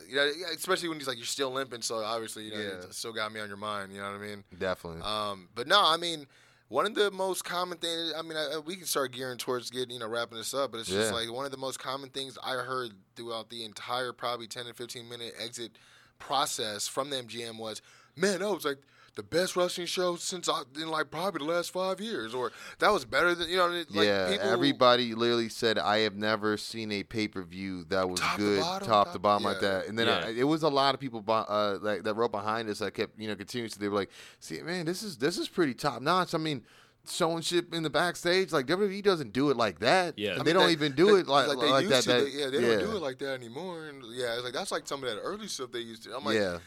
you 0.09 0.17
know, 0.17 0.31
especially 0.55 0.89
when 0.89 0.99
he's 0.99 1.09
like 1.09 1.17
you're 1.17 1.27
still 1.27 1.51
limping, 1.51 1.83
so 1.83 1.97
obviously 1.97 2.45
you 2.45 2.53
know 2.53 2.61
Yeah. 2.61 2.69
it 2.69 2.95
still 2.95 3.13
got 3.13 3.33
me 3.33 3.41
on 3.41 3.49
your 3.49 3.57
mind. 3.57 3.93
You 3.93 3.99
know 4.01 4.11
what 4.11 4.21
I 4.21 4.25
mean? 4.27 4.45
Definitely. 4.57 5.03
Um, 5.03 5.49
but 5.55 5.67
no, 5.69 5.83
I 5.85 5.97
mean. 5.97 6.27
One 6.71 6.87
of 6.87 6.95
the 6.95 7.11
most 7.11 7.45
common 7.45 7.79
things, 7.79 8.13
I 8.17 8.23
mean, 8.23 8.37
I, 8.37 8.59
we 8.65 8.77
can 8.77 8.87
start 8.87 9.11
gearing 9.11 9.39
towards 9.39 9.71
getting, 9.71 9.91
you 9.91 9.99
know, 9.99 10.07
wrapping 10.07 10.39
this 10.39 10.55
up, 10.55 10.71
but 10.71 10.79
it's 10.79 10.89
just 10.89 11.11
Yeah. 11.11 11.17
like 11.17 11.33
one 11.33 11.45
of 11.45 11.51
the 11.51 11.57
most 11.57 11.81
common 11.81 12.11
things 12.11 12.39
I 12.45 12.53
heard 12.53 12.93
throughout 13.17 13.51
the 13.51 13.65
entire 13.65 14.13
probably 14.13 14.47
10 14.47 14.67
to 14.67 14.73
15 14.73 15.09
minute 15.09 15.35
exit 15.37 15.73
process 16.21 16.87
from 16.87 17.11
the 17.11 17.17
MGM 17.17 17.59
was, 17.59 17.83
man, 18.15 18.39
that 18.39 18.49
was 18.49 18.65
like 18.65 18.79
the 19.17 19.23
best 19.23 19.57
wrestling 19.57 19.87
show 19.87 20.17
since 20.17 20.49
I, 20.49 20.63
in 20.77 20.89
like 20.89 21.11
probably 21.11 21.45
the 21.47 21.53
last 21.53 21.71
five 21.73 22.01
years, 22.01 22.33
or 22.35 22.53
that 22.79 22.91
was 22.93 23.05
better 23.05 23.35
than, 23.35 23.49
you 23.49 23.57
know, 23.57 23.67
like 23.69 24.07
yeah, 24.07 24.31
people, 24.31 24.49
everybody 24.49 25.15
literally 25.15 25.49
said 25.49 25.79
I 25.79 25.99
have 25.99 26.15
never 26.17 26.57
seen 26.57 26.91
a 26.93 27.03
pay 27.03 27.29
per 27.29 27.43
view 27.43 27.85
that 27.89 28.09
was 28.09 28.21
Top 28.21 28.37
to 28.37 28.43
good, 28.43 28.61
bottom, 28.61 28.89
top 28.89 29.05
top- 29.07 29.13
to 29.15 29.19
bottom 29.19 29.45
like 29.45 29.61
that. 29.61 29.87
And 29.89 29.99
then 29.99 30.07
Yeah. 30.07 30.25
I, 30.27 30.31
it 30.31 30.45
was 30.45 30.63
a 30.63 30.69
lot 30.69 30.95
of 30.95 31.01
people, 31.01 31.21
be- 31.21 31.33
uh, 31.33 31.79
like 31.83 32.05
that 32.05 32.15
wrote 32.15 32.33
behind 32.33 32.69
us. 32.71 32.81
I 32.81 32.91
kept, 32.91 33.19
you 33.19 33.29
know, 33.29 33.35
continuously. 33.37 33.81
They 33.81 33.89
were 33.89 33.97
like, 33.99 34.11
"See, 34.39 34.61
man, 34.63 34.87
this 34.87 35.03
is 35.03 35.17
this 35.19 35.39
is 35.39 35.49
pretty 35.49 35.75
top 35.75 36.01
notch." 36.03 36.35
I 36.35 36.39
mean. 36.39 36.63
Showing 37.11 37.41
shit 37.41 37.73
in 37.73 37.83
the 37.83 37.89
backstage, 37.89 38.53
like 38.53 38.67
WWE 38.67 39.03
doesn't 39.03 39.33
do 39.33 39.49
it 39.49 39.57
like 39.57 39.79
that. 39.81 40.19
Yeah. 40.19 40.33
and 40.33 40.43
I 40.43 40.45
they 40.45 40.53
don't 40.53 40.67
they- 40.67 40.73
even 40.73 40.93
do 40.93 41.07
they- 41.15 41.21
it 41.23 41.29
like, 41.29 41.49
they 41.49 41.55
like 41.71 41.83
used 41.89 41.95
that. 41.95 42.03
to. 42.03 42.11
that- 42.13 42.25
They- 42.31 42.39
yeah, 42.39 42.47
they 42.51 42.61
don't 42.61 42.91
do 42.91 42.97
it 42.99 43.03
like 43.03 43.19
that 43.21 43.33
anymore. 43.33 43.87
And 43.87 44.05
yeah, 44.13 44.35
it's 44.35 44.45
like 44.45 44.53
that's 44.53 44.71
like 44.71 44.87
some 44.87 45.03
of 45.03 45.09
that 45.09 45.19
early 45.23 45.49
stuff 45.49 45.73
they 45.73 45.79
used 45.81 46.03
to. 46.05 46.15
I'm 46.15 46.23
like, 46.27 46.37
yeah, 46.37 46.59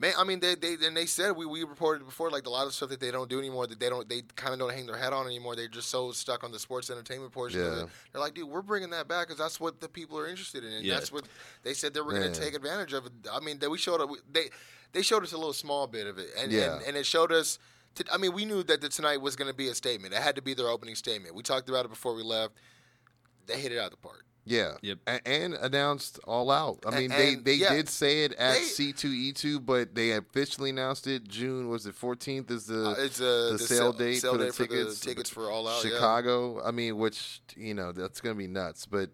man, 0.00 0.14
I 0.18 0.24
mean, 0.24 0.40
they 0.40 0.54
they 0.54 0.74
and 0.84 0.96
they 0.96 1.06
said 1.06 1.36
we 1.36 1.46
we 1.46 1.62
reported 1.62 2.04
before 2.04 2.30
like 2.30 2.46
a 2.46 2.50
lot 2.50 2.66
of 2.66 2.72
stuff 2.74 2.88
that 2.88 2.98
they 3.00 3.10
don't 3.10 3.28
do 3.28 3.38
anymore 3.38 3.66
that 3.66 3.78
they 3.78 3.88
don't 3.90 4.08
they 4.08 4.22
kind 4.34 4.52
of 4.52 4.58
don't 4.58 4.72
hang 4.72 4.86
their 4.86 4.96
head 4.96 5.12
on 5.12 5.26
anymore. 5.26 5.54
They're 5.54 5.68
just 5.68 5.88
so 5.90 6.10
stuck 6.12 6.42
on 6.42 6.50
the 6.50 6.58
sports 6.58 6.90
entertainment 6.90 7.32
portion 7.32 7.60
of 7.60 7.66
Yeah. 7.76 7.82
it. 7.84 7.88
They're 8.12 8.20
like, 8.20 8.34
dude, 8.34 8.48
we're 8.48 8.62
bringing 8.62 8.90
that 8.90 9.06
back 9.06 9.28
because 9.28 9.38
that's 9.38 9.60
what 9.60 9.80
the 9.80 9.88
people 9.88 10.18
are 10.18 10.26
interested 10.26 10.64
in. 10.64 10.72
And 10.72 10.84
Yeah. 10.84 10.94
That's 10.94 11.12
what 11.12 11.24
they 11.62 11.74
said 11.74 11.94
they 11.94 12.00
were 12.00 12.12
going 12.12 12.32
to 12.32 12.40
take 12.40 12.54
advantage 12.54 12.92
of. 12.94 13.08
I 13.30 13.40
mean, 13.40 13.58
they, 13.58 13.68
we 13.68 13.78
showed 13.78 14.00
they 14.32 14.48
they 14.92 15.02
showed 15.02 15.22
us 15.22 15.32
a 15.32 15.36
little 15.36 15.52
small 15.52 15.86
bit 15.86 16.06
of 16.06 16.18
it, 16.18 16.30
and 16.38 16.50
Yeah. 16.50 16.76
and, 16.76 16.84
and 16.86 16.96
it 16.96 17.06
showed 17.06 17.30
us. 17.30 17.58
To, 17.96 18.04
I 18.12 18.18
mean, 18.18 18.32
we 18.32 18.44
knew 18.44 18.62
that 18.62 18.80
the 18.80 18.88
tonight 18.88 19.20
was 19.20 19.34
going 19.34 19.50
to 19.50 19.56
be 19.56 19.66
a 19.68 19.74
statement. 19.74 20.14
It 20.14 20.22
had 20.22 20.36
to 20.36 20.42
be 20.42 20.54
their 20.54 20.68
opening 20.68 20.94
statement. 20.94 21.34
We 21.34 21.42
talked 21.42 21.68
about 21.68 21.84
it 21.84 21.88
before 21.88 22.14
we 22.14 22.22
left. 22.22 22.52
They 23.46 23.58
hit 23.58 23.72
it 23.72 23.78
out 23.78 23.86
of 23.86 23.90
the 23.90 23.96
park. 23.96 24.24
Yeah. 24.50 24.72
Yep. 24.82 24.98
A- 25.06 25.28
And, 25.28 25.54
announced 25.54 26.18
all 26.26 26.50
out. 26.50 26.80
I 26.86 26.98
mean, 26.98 27.10
they, 27.10 27.34
and, 27.34 27.44
they 27.44 27.54
yeah, 27.54 27.74
did 27.74 27.88
say 27.88 28.24
it 28.24 28.32
at 28.34 28.54
they- 28.54 28.60
C2E2, 28.62 29.64
but 29.64 29.94
they 29.94 30.10
officially 30.12 30.70
announced 30.70 31.06
it. 31.06 31.28
June 31.28 31.68
was 31.68 31.86
it 31.86 31.94
14th 31.94 32.50
is 32.50 32.66
the 32.66 32.88
Uh, 32.88 32.94
it's 32.98 33.20
uh, 33.20 33.50
the, 33.52 33.52
the 33.52 33.58
sale 33.60 33.78
sale- 33.78 33.92
date 33.92 34.16
sale 34.20 34.32
for 34.32 34.38
the 34.38 34.44
date 34.46 34.54
for 34.54 34.62
the 34.64 34.68
tickets. 34.68 35.00
tickets 35.00 35.30
for 35.30 35.50
All 35.50 35.68
Out, 35.68 35.84
yeah. 35.84 35.90
Chicago. 35.92 36.62
I 36.64 36.70
mean, 36.72 36.98
which 36.98 37.40
you 37.56 37.74
know 37.74 37.92
that's 37.92 38.20
gonna 38.20 38.34
be 38.34 38.48
nuts. 38.48 38.86
But 38.86 39.10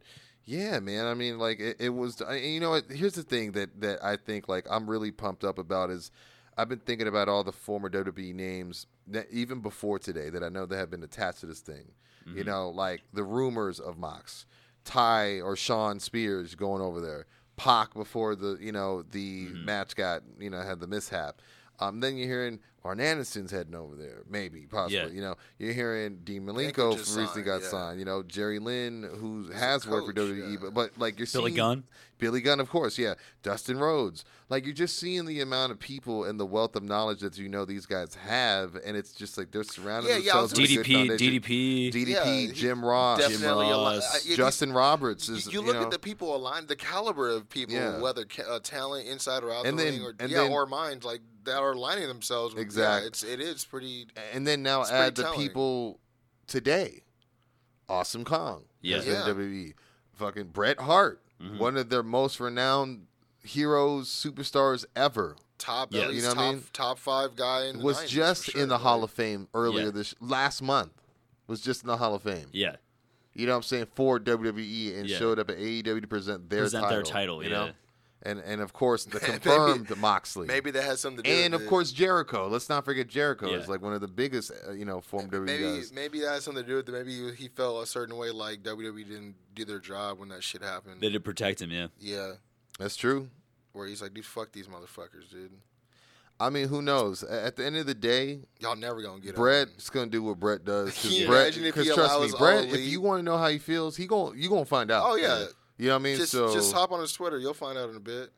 yeah, 0.47 0.79
man. 0.81 1.07
I 1.07 1.15
mean, 1.15 1.39
like 1.39 1.61
it, 1.61 1.77
it 1.81 1.91
was. 1.91 2.23
I, 2.23 2.37
you 2.37 2.61
know, 2.61 2.71
what? 2.71 2.85
here's 2.91 3.15
the 3.15 3.23
thing 3.23 3.53
that 3.53 3.81
that 3.81 4.03
I 4.05 4.17
think 4.17 4.49
like 4.49 4.67
I'm 4.71 4.89
really 4.89 5.11
pumped 5.11 5.45
up 5.45 5.59
about 5.59 5.91
is 5.91 6.11
I've 6.57 6.69
been 6.71 6.79
thinking 6.79 7.09
about 7.09 7.29
all 7.29 7.45
the 7.45 7.53
former 7.53 7.91
WWE 7.91 8.35
names 8.35 8.87
that 9.09 9.27
even 9.31 9.61
before 9.61 9.99
today 9.99 10.31
that 10.31 10.43
I 10.43 10.49
know 10.49 10.65
that 10.67 10.77
have 10.77 10.91
been 10.91 11.03
attached 11.03 11.41
to 11.41 11.47
this 11.47 11.61
thing. 11.61 11.93
You 12.35 12.43
know, 12.43 12.71
like 12.71 13.03
the 13.13 13.23
rumors 13.23 13.79
of 13.79 13.99
Mox, 13.99 14.47
Tye 14.87 15.41
or 15.41 15.57
Shawn 15.57 16.01
Spears 16.01 16.55
going 16.55 16.81
over 16.81 17.01
there, 17.01 17.27
Pac 17.57 17.93
before 17.93 18.35
the 18.35 18.57
you 18.61 18.73
know 18.73 19.03
the 19.03 19.49
match 19.53 19.95
got 19.97 20.23
you 20.39 20.49
know 20.49 20.63
had 20.63 20.81
the 20.81 20.87
mishap. 20.87 21.43
Um, 21.79 22.01
then 22.01 22.17
you're 22.17 22.29
hearing 22.29 22.61
Arn 22.87 23.01
Anderson's 23.01 23.51
heading 23.51 23.75
over 23.75 23.97
there, 23.97 24.23
maybe, 24.29 24.67
possibly. 24.71 24.97
Yeah. 24.97 25.07
You 25.09 25.21
know, 25.21 25.35
you're 25.59 25.73
hearing 25.73 26.21
Dean 26.25 26.47
Malenko 26.47 26.73
Malenko 26.73 26.97
recently 26.99 27.27
signed, 27.27 27.45
got 27.45 27.63
yeah. 27.63 27.69
signed. 27.69 27.99
You 27.99 28.05
know, 28.05 28.23
Jerry 28.23 28.59
Lynn, 28.59 29.09
who 29.19 29.51
has 29.51 29.87
worked 29.87 30.07
for 30.07 30.13
WWE, 30.13 30.53
yeah. 30.53 30.57
but, 30.63 30.75
but 30.75 30.99
like 30.99 31.19
you're 31.19 31.27
Billy 31.33 31.51
seeing 31.51 31.57
Gunn? 31.57 31.85
Billy 32.19 32.41
Gunn, 32.41 32.61
of 32.61 32.71
course, 32.71 32.97
yeah. 32.99 33.15
Dustin 33.43 33.79
Rhodes. 33.79 34.25
Like 34.49 34.65
you're 34.65 34.73
just 34.75 34.99
seeing 34.99 35.27
the 35.27 35.41
amount 35.43 35.73
of 35.73 35.79
people 35.79 36.25
and 36.25 36.41
the 36.41 36.47
wealth 36.47 36.75
of 36.77 36.83
knowledge 36.83 37.21
that 37.21 37.37
you 37.37 37.49
know 37.49 37.65
these 37.67 37.85
guys 37.85 38.15
have, 38.15 38.75
and 38.87 38.97
it's 38.97 39.13
just 39.13 39.37
like 39.37 39.51
they're 39.51 39.65
surrounding 39.65 40.11
Yeah, 40.13 40.17
yeah, 40.19 40.33
themselves 40.41 40.59
with 40.59 40.71
a 40.71 40.77
good 40.77 40.87
DDP. 40.87 41.41
DDP. 41.43 41.93
DDP, 41.93 42.47
Yeah, 42.47 42.53
Jim 42.55 42.83
Ross, 42.85 43.19
Definitely, 43.21 43.71
a 43.71 43.77
lot- 43.77 43.97
Ross, 43.97 44.25
you- 44.25 44.37
Justin 44.37 44.73
Roberts 44.73 45.29
You, 45.29 45.35
is. 45.35 45.53
you 45.53 45.61
look 45.61 45.77
know, 45.77 45.83
at 45.83 45.91
the 45.91 45.99
people 45.99 46.35
aligned, 46.35 46.69
the 46.69 46.77
caliber 46.77 47.29
of 47.29 47.49
people, 47.51 47.75
Yeah. 47.75 48.01
whether 48.01 48.25
ca- 48.25 48.45
uh, 48.49 48.61
talent 48.61 49.07
inside 49.09 49.43
or 49.45 49.53
out 49.53 49.67
And 49.67 49.79
the 49.79 49.85
then- 49.85 49.93
ring, 49.95 50.03
or 50.05 50.15
and 50.19 50.31
yeah, 50.31 50.45
then- 50.45 50.53
or 50.53 50.65
minds 50.65 51.05
like 51.05 51.21
that 51.45 51.59
are 51.59 51.73
aligning 51.73 52.09
themselves. 52.09 52.55
With, 52.55 52.63
Exact. 52.63 52.76
Yeah, 52.77 52.99
it's 53.07 53.23
it 53.23 53.41
is 53.41 53.65
pretty. 53.65 54.07
and 54.33 54.47
then 54.47 54.63
now 54.63 54.85
add 54.85 55.15
the 55.17 55.23
telling. 55.25 55.39
people 55.41 56.01
today. 56.47 57.03
Awesome 57.89 58.25
Kong, 58.25 58.65
Yeah. 58.81 59.03
Yeah. 59.03 59.23
WWE. 59.27 59.75
Fucking 60.15 60.49
Bret 60.49 60.81
Hart, 60.81 61.23
Mm-hmm. 61.43 61.59
one 61.59 61.77
of 61.77 61.91
their 61.91 62.03
most 62.03 62.41
renowned 62.41 63.07
heroes, 63.45 64.09
superstars 64.09 64.85
ever. 64.97 65.37
Top, 65.59 65.93
Yeah. 65.93 66.09
You 66.09 66.23
know 66.23 66.29
what 66.29 66.39
I 66.39 66.53
mean? 66.53 66.65
top 66.73 66.99
five 66.99 67.37
guy 67.37 67.67
in 67.67 67.79
the 67.79 67.85
was 67.85 67.99
90s, 67.99 68.07
just 68.09 68.45
sure. 68.47 68.63
in 68.63 68.69
the 68.71 68.79
Hall 68.79 69.05
of 69.05 69.11
Fame 69.11 69.49
earlier 69.55 69.87
Yeah. 69.87 69.91
this 69.91 70.15
last 70.21 70.63
month. 70.63 70.93
Was 71.47 71.61
just 71.61 71.83
in 71.83 71.87
the 71.89 71.99
Hall 71.99 72.15
of 72.15 72.23
Fame. 72.23 72.47
Yeah. 72.53 72.77
you 73.35 73.47
know 73.47 73.53
what 73.53 73.57
I'm 73.59 73.63
saying, 73.65 73.87
for 73.95 74.19
WWE 74.19 74.99
and 74.99 75.09
showed 75.11 75.39
up 75.39 75.51
at 75.51 75.59
AEW 75.59 76.01
to 76.01 76.07
present 76.09 76.49
their 76.51 76.63
Present 76.63 76.83
title. 76.85 76.97
their 76.97 77.03
title, 77.05 77.43
you 77.45 77.51
yeah. 77.51 77.57
know? 77.67 77.71
And 78.27 78.41
and 78.41 78.61
of 78.61 78.73
course 78.73 79.05
the 79.05 79.19
Maybe- 79.23 79.33
confirmed 79.33 79.97
Moxley. 79.99 80.47
Maybe 80.47 80.71
that 80.73 80.83
has 80.85 81.01
something 81.01 81.23
to 81.23 81.29
do 81.29 81.31
with 81.35 81.41
it. 81.41 81.45
and 81.47 81.55
of 81.55 81.63
it. 81.63 81.69
course 81.69 81.93
Jericho. 81.93 82.49
Let's 82.49 82.69
not 82.69 82.85
forget 82.85 83.07
Jericho 83.09 83.51
Yeah. 83.51 83.59
is 83.59 83.69
like 83.69 83.81
one 83.83 83.93
of 83.93 84.01
the 84.01 84.09
biggest, 84.09 84.51
uh, 84.69 84.73
you 84.73 84.85
know, 84.85 85.01
former 85.01 85.29
WWE 85.29 85.45
maybe 85.47 85.63
guys. 85.63 85.93
maybe 85.93 86.21
that 86.21 86.31
has 86.33 86.45
something 86.45 86.65
to 86.65 86.69
do 86.69 86.77
with 86.77 86.89
it. 86.89 86.93
Maybe 86.93 87.35
he 87.35 87.49
felt 87.49 87.83
a 87.83 87.87
certain 87.87 88.17
way, 88.17 88.31
like 88.31 88.63
WWE 88.63 89.05
didn't 89.07 89.35
do 89.55 89.65
their 89.65 89.79
job 89.79 90.19
when 90.19 90.29
that 90.31 90.43
shit 90.43 90.63
happened. 90.63 91.01
They 91.01 91.09
did 91.11 91.25
protect 91.25 91.63
him, 91.63 91.71
yeah. 91.71 91.87
yeah, 92.01 92.33
That's 92.79 92.97
true. 92.97 93.29
where 93.73 93.87
he's 93.87 94.03
like, 94.03 94.13
"Dude, 94.15 94.25
fuck 94.25 94.53
these 94.53 94.67
motherfuckers, 94.67 95.31
dude. 95.31 95.53
I 96.39 96.51
mean, 96.51 96.69
who 96.69 96.83
knows? 96.83 97.23
At 97.23 97.57
the 97.57 97.65
end 97.65 97.77
of 97.79 97.87
the 97.87 97.95
day, 97.95 98.41
Y'all 98.61 98.77
never 98.77 99.01
gonna 99.01 99.21
get 99.21 99.35
Bret's 99.37 99.89
gonna 99.89 100.07
do 100.11 100.23
what 100.23 100.39
Bret 100.39 100.65
does. 100.67 100.93
Can 101.01 101.11
you 101.13 101.27
Bret, 101.27 101.43
imagine 101.57 101.65
if 101.65 101.75
he 101.75 101.81
because 101.83 101.95
trust 101.95 102.21
me, 102.21 102.39
Bret. 102.39 102.67
All 102.69 102.75
If 102.75 102.81
you 102.81 103.01
want 103.01 103.21
to 103.21 103.23
know 103.23 103.39
how 103.39 103.49
he 103.49 103.59
feels, 103.59 103.97
he 103.97 104.07
gon' 104.07 104.35
you 104.37 104.49
gonna 104.51 104.65
find 104.67 104.91
out. 104.91 105.05
Oh, 105.07 105.17
yeah. 105.17 105.47
You 105.79 105.89
know 105.89 105.95
what 105.95 106.01
I 106.01 106.03
mean? 106.03 106.17
Just 106.17 106.33
so 106.33 106.53
just 106.53 106.73
hop 106.73 106.93
on 106.93 107.01
his 107.01 107.13
Twitter. 107.13 107.39
You'll 107.39 107.55
find 107.55 107.77
out 107.79 107.91
in 107.91 107.97
a 107.97 108.01
bit. 108.01 108.31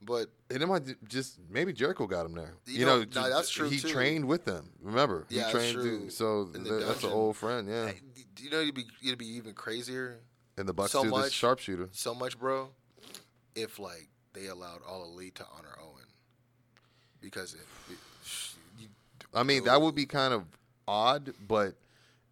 But 0.00 0.28
and 0.50 0.62
it 0.62 0.66
might 0.66 1.08
just 1.08 1.38
maybe 1.50 1.72
Jericho 1.72 2.06
got 2.06 2.24
him 2.24 2.32
there. 2.34 2.54
You 2.66 2.78
You, 2.80 2.86
know, 2.86 2.98
know, 3.02 3.06
nah, 3.22 3.28
that's 3.28 3.50
true, 3.50 3.68
he 3.68 3.78
too. 3.80 3.88
trained 3.88 4.26
with 4.26 4.44
them. 4.44 4.70
Remember, 4.80 5.26
Yeah, 5.28 5.46
he 5.46 5.52
trained. 5.52 5.74
true. 5.74 6.08
So 6.10 6.44
that- 6.44 6.86
that's 6.86 7.02
an 7.02 7.10
old 7.10 7.36
friend, 7.36 7.68
yeah. 7.68 7.92
do 8.34 8.44
you 8.44 8.50
know 8.50 8.60
you'd 8.60 8.76
be 8.76 8.86
you'd 9.00 9.18
be 9.18 9.26
even 9.26 9.54
crazier 9.54 10.20
And 10.56 10.68
the 10.68 10.72
Bucks 10.72 10.92
so 10.92 11.02
do 11.02 11.10
much- 11.10 11.32
sharpshooter. 11.32 11.88
so 11.92 12.14
much, 12.14 12.38
bro. 12.38 12.70
If 13.56 13.80
like 13.80 14.08
they 14.34 14.46
allowed 14.46 14.82
all 14.88 15.04
elite 15.04 15.34
to 15.36 15.46
honor 15.56 15.76
Owen, 15.82 16.04
because 17.20 17.54
it, 17.54 17.66
it, 17.90 17.98
you, 18.78 18.86
I 19.34 19.42
mean, 19.42 19.64
that 19.64 19.82
would 19.82 19.96
be 19.96 20.06
kind 20.06 20.32
of 20.32 20.44
odd, 20.86 21.34
but 21.48 21.74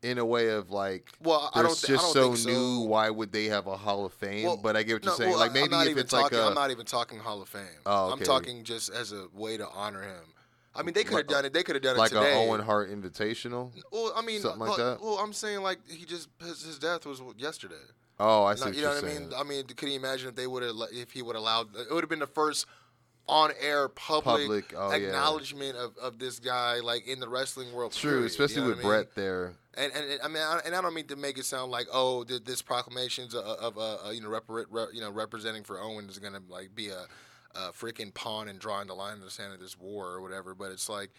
in 0.02 0.18
a 0.18 0.24
way 0.24 0.48
of 0.48 0.70
like, 0.70 1.10
well, 1.22 1.50
I 1.54 1.62
don't, 1.62 1.76
thi- 1.76 1.88
just 1.88 2.04
I 2.04 2.06
don't 2.06 2.12
so 2.12 2.24
think 2.34 2.36
so. 2.38 2.50
new. 2.50 2.80
Why 2.86 3.10
would 3.10 3.32
they 3.32 3.46
have 3.46 3.66
a 3.66 3.76
Hall 3.76 4.04
of 4.04 4.12
Fame? 4.12 4.44
Well, 4.44 4.56
but 4.56 4.76
I 4.76 4.82
get 4.82 4.94
what 4.94 5.04
you're 5.04 5.12
no, 5.12 5.16
saying. 5.16 5.30
well, 5.30 5.38
like 5.38 5.52
maybe 5.52 5.74
if 5.74 5.88
even 5.88 5.98
it's 5.98 6.10
talking, 6.10 6.38
like 6.38 6.46
a, 6.46 6.48
I'm 6.48 6.54
not 6.54 6.70
even 6.70 6.86
talking 6.86 7.18
Hall 7.18 7.42
of 7.42 7.48
Fame. 7.48 7.62
Oh, 7.84 8.12
I'm 8.12 8.20
talking 8.20 8.62
just 8.64 8.90
as 8.90 9.12
a 9.12 9.26
way 9.32 9.56
to 9.56 9.68
honor 9.68 10.02
him. 10.02 10.22
I 10.74 10.82
mean, 10.82 10.92
they 10.92 11.04
could 11.04 11.12
have 11.12 11.20
Like- 11.20 11.28
done 11.28 11.44
it. 11.46 11.52
They 11.54 11.62
could 11.62 11.74
have 11.76 11.82
done 11.82 11.96
like 11.96 12.12
it 12.12 12.16
a 12.16 12.20
today. 12.20 12.46
Owen 12.46 12.60
Hart 12.60 12.90
Invitational. 12.90 13.72
Well, 13.90 14.12
I 14.14 14.22
mean, 14.22 14.40
something 14.40 14.60
like 14.60 14.76
well, 14.76 14.90
that? 14.90 15.02
Well, 15.02 15.18
I'm 15.18 15.32
saying 15.32 15.62
like 15.62 15.78
he 15.88 16.04
just 16.04 16.28
his, 16.40 16.62
his 16.62 16.78
death 16.78 17.06
was 17.06 17.22
yesterday. 17.38 17.74
Oh, 18.18 18.44
I 18.44 18.54
see 18.54 18.68
you 18.68 18.74
you're 18.80 18.82
know 18.90 18.94
what 18.94 19.04
I 19.04 19.18
mean? 19.18 19.30
I 19.38 19.42
mean, 19.42 19.64
could 19.66 19.88
you 19.88 19.96
imagine 19.96 20.28
if 20.28 20.36
they 20.36 20.46
would 20.46 20.62
have 20.62 20.74
if 20.92 21.12
he 21.12 21.22
would 21.22 21.34
have 21.34 21.42
allowed? 21.42 21.68
It 21.76 21.90
would 21.92 22.02
have 22.02 22.10
been 22.10 22.18
the 22.18 22.26
first 22.26 22.66
on-air 23.28 23.88
public, 23.88 24.42
Public, 24.42 24.74
oh, 24.76 24.90
yeah. 24.90 24.96
acknowledgement 24.96 25.76
of, 25.76 25.96
of 25.98 26.18
this 26.18 26.38
guy 26.38 26.80
like 26.80 27.06
in 27.06 27.20
the 27.20 27.28
wrestling 27.28 27.72
world. 27.72 27.92
True, 27.92 28.10
period, 28.10 28.26
especially 28.26 28.56
you 28.56 28.62
know 28.62 28.68
with 28.68 28.78
I 28.78 28.82
mean? 28.82 28.88
Bret 28.88 29.14
there. 29.14 29.54
And, 29.76 29.92
and, 29.92 30.10
and 30.10 30.20
I 30.22 30.28
mean, 30.28 30.42
I, 30.42 30.60
and 30.64 30.74
I 30.74 30.80
don't 30.80 30.94
mean 30.94 31.06
to 31.08 31.16
make 31.16 31.36
it 31.36 31.44
sound 31.44 31.70
like 31.70 31.86
oh, 31.92 32.24
th- 32.24 32.44
this 32.44 32.62
proclamations 32.62 33.34
of, 33.34 33.44
of 33.44 33.78
uh, 33.78 34.06
uh, 34.06 34.10
you 34.10 34.22
know 34.22 34.28
rep- 34.28 34.44
re- 34.48 34.86
you 34.92 35.00
know 35.00 35.10
representing 35.10 35.64
for 35.64 35.80
Owen 35.80 36.08
is 36.08 36.18
gonna 36.18 36.40
like 36.48 36.74
be 36.74 36.88
a, 36.88 37.06
a 37.54 37.72
freaking 37.72 38.14
pawn 38.14 38.48
and 38.48 38.58
drawing 38.58 38.86
the 38.86 38.94
line 38.94 39.14
in 39.14 39.20
the 39.20 39.30
sand 39.30 39.52
of 39.52 39.60
this 39.60 39.78
war 39.78 40.06
or 40.08 40.22
whatever. 40.22 40.54
But 40.54 40.70
it's 40.70 40.88
like, 40.88 41.10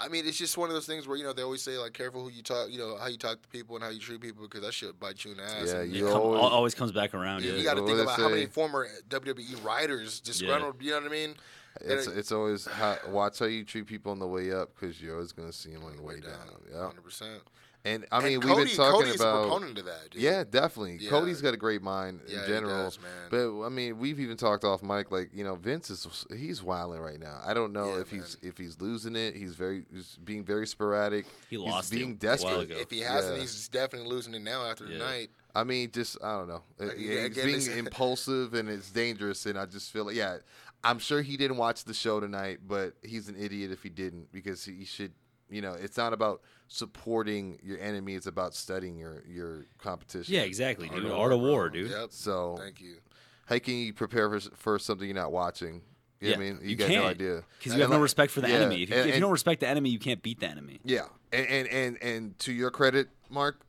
I 0.00 0.08
mean, 0.08 0.26
it's 0.26 0.38
just 0.38 0.56
one 0.56 0.68
of 0.68 0.74
those 0.74 0.86
things 0.86 1.08
where 1.08 1.16
you 1.16 1.24
know 1.24 1.32
they 1.32 1.42
always 1.42 1.62
say 1.62 1.76
like 1.76 1.92
careful 1.92 2.22
who 2.22 2.30
you 2.30 2.42
talk, 2.42 2.70
you 2.70 2.78
know 2.78 2.96
how 2.96 3.08
you 3.08 3.18
talk 3.18 3.42
to 3.42 3.48
people 3.48 3.74
and 3.76 3.84
how 3.84 3.90
you 3.90 3.98
treat 3.98 4.20
people 4.20 4.44
because 4.44 4.60
that 4.62 4.72
shit 4.72 4.98
bite 5.00 5.24
you 5.24 5.32
in 5.32 5.38
the 5.38 5.42
ass. 5.42 5.66
Yeah, 5.68 5.80
And 5.80 5.92
you 5.92 6.06
Come, 6.06 6.20
always- 6.20 6.40
always 6.52 6.74
comes 6.74 6.92
back 6.92 7.14
around. 7.14 7.42
Yeah, 7.44 7.52
you, 7.52 7.56
Yeah. 7.58 7.64
got 7.64 7.74
to 7.74 7.84
think 7.84 7.96
they 7.96 8.02
about 8.04 8.18
how 8.18 8.28
many 8.28 8.46
former 8.46 8.86
WWE 9.08 9.56
writers 9.64 10.20
disgruntled. 10.20 10.76
You 10.80 10.92
know 10.92 11.00
what 11.00 11.06
I 11.06 11.08
mean? 11.10 11.34
It's 11.80 12.06
And- 12.06 12.16
it's 12.18 12.32
always 12.32 12.66
how, 12.66 12.98
watch 13.08 13.38
how 13.40 13.46
you 13.46 13.64
treat 13.64 13.86
people 13.86 14.10
on 14.12 14.18
the 14.18 14.26
way 14.26 14.52
up 14.52 14.70
because 14.74 15.00
you're 15.02 15.14
always 15.14 15.32
going 15.32 15.48
to 15.50 15.56
see 15.56 15.70
them 15.72 15.84
on 15.84 15.96
the 15.96 16.02
way 16.02 16.20
down. 16.20 16.32
Yeah, 16.72 16.86
hundred 16.86 17.02
percent. 17.04 17.42
And 17.94 18.06
I 18.12 18.20
mean 18.22 18.34
and 18.34 18.44
we've 18.44 18.52
Cody, 18.54 18.64
been 18.66 18.76
talking 18.76 19.00
Cody's 19.00 19.14
about 19.20 19.38
a 19.38 19.42
proponent 19.48 19.78
of 19.78 19.84
that. 19.86 20.10
Dude. 20.10 20.22
yeah, 20.22 20.44
definitely. 20.44 20.98
Yeah. 21.00 21.10
Cody's 21.10 21.40
got 21.40 21.54
a 21.54 21.56
great 21.56 21.82
mind 21.82 22.20
Yeah, 22.26 22.36
in 22.38 22.40
he 22.42 22.46
general. 22.48 22.84
does, 22.84 22.98
man. 23.00 23.10
But 23.30 23.64
I 23.66 23.68
mean, 23.68 23.98
we've 23.98 24.20
even 24.20 24.36
talked 24.36 24.64
off 24.64 24.82
mic 24.82 25.10
like 25.10 25.30
you 25.32 25.44
know 25.44 25.54
Vince 25.56 25.90
is 25.90 26.26
he's 26.36 26.62
wilding 26.62 27.00
right 27.00 27.18
now. 27.20 27.40
I 27.44 27.54
don't 27.54 27.72
know 27.72 27.94
Yeah, 27.94 28.00
if 28.02 28.10
he's 28.10 28.36
if 28.42 28.58
he's 28.58 28.80
losing 28.80 29.16
it. 29.16 29.34
He's 29.36 29.54
very 29.54 29.84
he's 29.92 30.16
being 30.24 30.44
very 30.44 30.66
sporadic. 30.66 31.26
He 31.50 31.56
he's 31.56 31.60
lost 31.60 31.92
it 31.92 31.96
being 31.96 32.10
a 32.10 32.12
while 32.12 32.36
desperate. 32.36 32.60
ago. 32.70 32.74
If 32.78 32.90
he 32.90 33.00
hasn't, 33.00 33.36
Yeah. 33.36 33.40
he's 33.42 33.68
definitely 33.68 34.08
losing 34.08 34.34
it 34.34 34.42
now 34.42 34.64
after 34.64 34.84
Yeah. 34.84 34.98
tonight. 34.98 35.30
I 35.54 35.64
mean, 35.64 35.90
just 35.90 36.22
I 36.22 36.38
don't 36.38 36.48
know. 36.48 36.62
Uh, 36.80 36.84
Like, 36.86 36.98
yeah, 36.98 37.10
yeah, 37.12 37.16
he's 37.22 37.24
again, 37.26 37.46
being 37.46 37.58
it's- 37.60 37.76
impulsive 37.86 38.54
and 38.54 38.68
it's 38.68 38.90
dangerous, 38.90 39.46
and 39.46 39.58
I 39.58 39.66
just 39.66 39.90
feel 39.92 40.04
like 40.04 40.14
yeah. 40.16 40.38
I'm 40.84 41.00
sure 41.00 41.22
he 41.22 41.36
didn't 41.36 41.56
watch 41.56 41.82
the 41.82 41.92
show 41.92 42.20
tonight, 42.20 42.60
but 42.64 42.94
he's 43.02 43.28
an 43.28 43.34
idiot 43.36 43.72
if 43.72 43.82
he 43.82 43.88
didn't 43.88 44.30
because 44.30 44.64
he 44.64 44.84
should. 44.84 45.10
You 45.50 45.62
know, 45.62 45.72
it's 45.72 45.96
not 45.96 46.12
about 46.12 46.42
supporting 46.68 47.58
your 47.62 47.78
enemy; 47.80 48.14
it's 48.14 48.26
about 48.26 48.54
studying 48.54 48.98
your 48.98 49.22
your 49.28 49.66
competition. 49.78 50.34
Yeah, 50.34 50.42
exactly, 50.42 50.88
dude. 50.88 51.04
Art 51.04 51.12
of 51.12 51.18
Art 51.18 51.32
of 51.32 51.40
War, 51.40 51.50
War, 51.50 51.68
dude. 51.70 51.90
Yep. 51.90 52.08
So 52.10 52.56
Thank 52.58 52.80
you. 52.80 52.96
how 53.46 53.58
can 53.58 53.74
you 53.74 53.92
prepare 53.92 54.28
for, 54.30 54.40
for 54.56 54.78
something 54.78 55.06
you're 55.06 55.14
not 55.16 55.32
watching? 55.32 55.82
You 56.20 56.30
know 56.30 56.36
what 56.38 56.42
I 56.46 56.50
mean, 56.50 56.58
you, 56.62 56.74
got 56.74 56.88
can't, 56.88 57.02
no 57.04 57.08
idea 57.08 57.42
because 57.58 57.74
you 57.76 57.80
have 57.80 57.90
no 57.90 58.00
respect 58.00 58.32
for 58.32 58.40
the 58.40 58.48
Yeah, 58.48 58.56
enemy. 58.56 58.82
If 58.82 58.90
you, 58.90 58.96
and- 58.96 59.08
if 59.08 59.14
you 59.14 59.20
don't 59.20 59.30
respect 59.30 59.60
the 59.60 59.68
enemy, 59.68 59.90
you 59.90 60.00
can't 60.00 60.20
beat 60.20 60.40
the 60.40 60.48
enemy. 60.48 60.80
Yeah, 60.84 61.02
and, 61.32 61.46
and 61.46 61.68
and 61.68 62.02
and 62.02 62.38
to 62.40 62.52
your 62.52 62.72
credit, 62.72 63.08
Mark, 63.30 63.60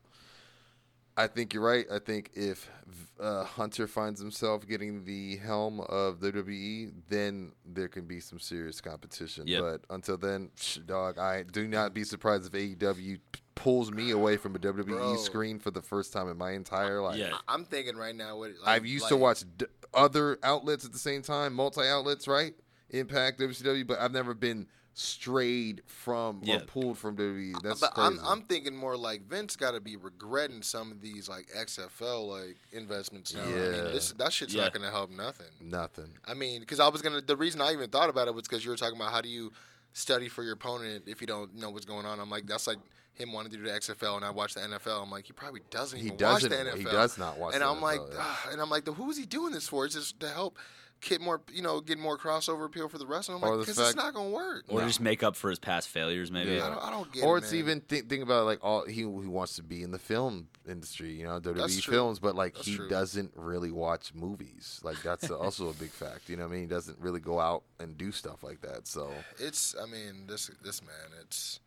I 1.19 1.27
think 1.27 1.53
you're 1.53 1.63
right. 1.63 1.85
I 1.91 1.99
think 1.99 2.31
if 2.33 2.71
uh, 3.19 3.43
Hunter 3.43 3.87
finds 3.87 4.21
himself 4.21 4.65
getting 4.65 5.03
the 5.03 5.35
helm 5.35 5.81
of 5.81 6.21
the 6.21 6.31
WWE, 6.31 6.93
then 7.09 7.51
there 7.65 7.89
can 7.89 8.05
be 8.05 8.21
some 8.21 8.39
serious 8.39 8.79
competition. 8.79 9.45
Yep. 9.45 9.61
But 9.61 9.81
until 9.93 10.15
then, 10.15 10.49
psh, 10.55 10.85
dog, 10.85 11.19
I 11.19 11.43
do 11.43 11.67
not 11.67 11.93
be 11.93 12.05
surprised 12.05 12.45
if 12.45 12.53
AEW 12.77 13.19
pulls 13.55 13.91
me 13.91 14.11
away 14.11 14.37
from 14.37 14.55
a 14.55 14.59
WWE 14.59 14.85
Bro. 14.85 15.17
screen 15.17 15.59
for 15.59 15.71
the 15.71 15.81
first 15.81 16.13
time 16.13 16.29
in 16.29 16.37
my 16.37 16.51
entire 16.51 17.01
life. 17.01 17.17
Yeah. 17.17 17.33
I'm 17.49 17.65
thinking 17.65 17.97
right 17.97 18.15
now. 18.15 18.37
What, 18.37 18.51
like, 18.63 18.77
I've 18.77 18.85
used 18.85 19.09
to 19.09 19.17
watch 19.17 19.43
d- 19.57 19.65
other 19.93 20.39
outlets 20.41 20.85
at 20.85 20.93
the 20.93 20.99
same 20.99 21.21
time, 21.21 21.53
multi 21.53 21.85
outlets, 21.85 22.29
right? 22.29 22.53
Impact, 22.91 23.41
WCW, 23.41 23.85
but 23.85 23.99
I've 23.99 24.13
never 24.13 24.33
been 24.33 24.67
strayed 24.93 25.81
from 25.85 26.41
Yeah. 26.43 26.57
or 26.57 26.59
pulled 26.61 26.97
from 26.97 27.15
WWE. 27.15 27.61
That's 27.61 27.79
but 27.79 27.93
crazy. 27.93 28.19
I'm, 28.19 28.25
I'm 28.25 28.41
thinking 28.43 28.75
more 28.75 28.97
like 28.97 29.27
Vince 29.27 29.55
got 29.55 29.71
to 29.71 29.79
be 29.79 29.95
regretting 29.95 30.61
some 30.61 30.91
of 30.91 31.01
these 31.01 31.29
like 31.29 31.47
XFL 31.57 32.27
like 32.27 32.57
investments 32.71 33.33
now. 33.33 33.43
I 33.43 33.45
mean, 33.45 33.55
Yeah. 33.55 33.69
this 33.91 34.11
that 34.13 34.33
shit's 34.33 34.53
Yeah. 34.53 34.63
not 34.63 34.73
going 34.73 34.83
to 34.83 34.91
help 34.91 35.09
nothing. 35.11 35.47
Nothing. 35.61 36.09
I 36.27 36.33
mean, 36.33 36.59
because 36.61 36.79
I 36.79 36.87
was 36.89 37.01
gonna. 37.01 37.21
The 37.21 37.37
reason 37.37 37.61
I 37.61 37.71
even 37.73 37.89
thought 37.89 38.09
about 38.09 38.27
it 38.27 38.33
was 38.33 38.43
because 38.43 38.63
you 38.65 38.71
were 38.71 38.77
talking 38.77 38.97
about 38.97 39.11
how 39.11 39.21
do 39.21 39.29
you 39.29 39.51
study 39.93 40.27
for 40.29 40.43
your 40.43 40.53
opponent 40.53 41.03
if 41.07 41.21
you 41.21 41.27
don't 41.27 41.55
know 41.55 41.69
what's 41.71 41.85
going 41.85 42.05
on. 42.05 42.19
I'm 42.19 42.29
like, 42.29 42.45
that's 42.45 42.67
like 42.67 42.77
him 43.13 43.33
wanting 43.33 43.51
to 43.51 43.57
do 43.57 43.63
the 43.63 43.71
XFL, 43.71 44.15
and 44.17 44.23
I 44.23 44.29
watch 44.29 44.53
the 44.53 44.61
NFL. 44.61 45.01
I'm 45.03 45.11
like, 45.11 45.25
he 45.25 45.33
probably 45.33 45.61
doesn't 45.71 45.99
He 45.99 46.05
even 46.05 46.17
doesn't. 46.17 46.51
watch 46.51 46.59
the 46.59 46.69
NFL. 46.71 46.77
He 46.77 46.83
does 46.83 47.17
not 47.17 47.37
watch. 47.37 47.53
and 47.53 47.61
the 47.63 47.67
I'm 47.67 47.81
like, 47.81 47.99
yeah. 48.11 48.17
ah, 48.19 48.49
and 48.51 48.61
I'm 48.61 48.69
like, 48.69 48.87
who 48.87 49.09
is 49.09 49.17
he 49.17 49.25
doing 49.25 49.51
this 49.51 49.67
for? 49.67 49.85
It's 49.85 49.95
just 49.95 50.19
to 50.21 50.29
help 50.29 50.57
get 51.01 51.21
more, 51.21 51.41
you 51.51 51.61
know, 51.61 51.81
get 51.81 51.97
more 51.99 52.17
crossover 52.17 52.65
appeal 52.65 52.89
for 52.89 52.97
the 52.97 53.05
rest 53.05 53.29
I'm 53.29 53.35
Or 53.43 53.57
like, 53.57 53.65
the 53.65 53.71
because 53.73 53.79
it's 53.79 53.95
not 53.95 54.13
gonna 54.13 54.29
work. 54.29 54.65
Or 54.67 54.81
just 54.81 54.99
make 55.01 55.23
up 55.23 55.35
for 55.35 55.49
his 55.49 55.59
past 55.59 55.87
failures, 55.89 56.31
maybe. 56.31 56.51
Yeah. 56.51 56.67
I 56.67 56.69
don't, 56.69 56.83
I 56.85 56.89
don't 56.91 57.11
get 57.11 57.23
or 57.23 57.37
it, 57.37 57.43
it's 57.43 57.51
man. 57.51 57.59
even 57.59 57.81
think, 57.81 58.09
think 58.09 58.23
about 58.23 58.45
like 58.45 58.59
all 58.63 58.85
he 58.85 59.01
he 59.01 59.05
wants 59.05 59.55
to 59.55 59.63
be 59.63 59.83
in 59.83 59.91
the 59.91 59.99
film 59.99 60.47
industry, 60.67 61.11
you 61.13 61.23
know, 61.25 61.39
WWE 61.39 61.81
true. 61.81 61.93
films, 61.93 62.19
but 62.19 62.35
like 62.35 62.53
That's 62.55 62.67
he 62.67 62.75
true. 62.75 62.89
doesn't 62.89 63.31
really 63.35 63.71
watch 63.71 64.13
movies. 64.13 64.79
Like 64.83 65.01
that's 65.03 65.29
also 65.31 65.69
a 65.69 65.73
big 65.73 65.89
fact. 65.91 66.29
You 66.29 66.37
know 66.37 66.43
what 66.43 66.49
I 66.49 66.53
mean? 66.53 66.61
He 66.61 66.67
doesn't 66.67 66.99
really 66.99 67.19
go 67.19 67.39
out 67.39 67.63
and 67.79 67.97
do 67.97 68.11
stuff 68.11 68.43
like 68.43 68.61
that. 68.61 68.87
So, 68.87 69.11
It's, 69.37 69.75
I 69.81 69.85
mean, 69.85 70.27
this 70.27 70.51
this 70.63 70.81
man, 70.81 71.19
it's 71.21 71.59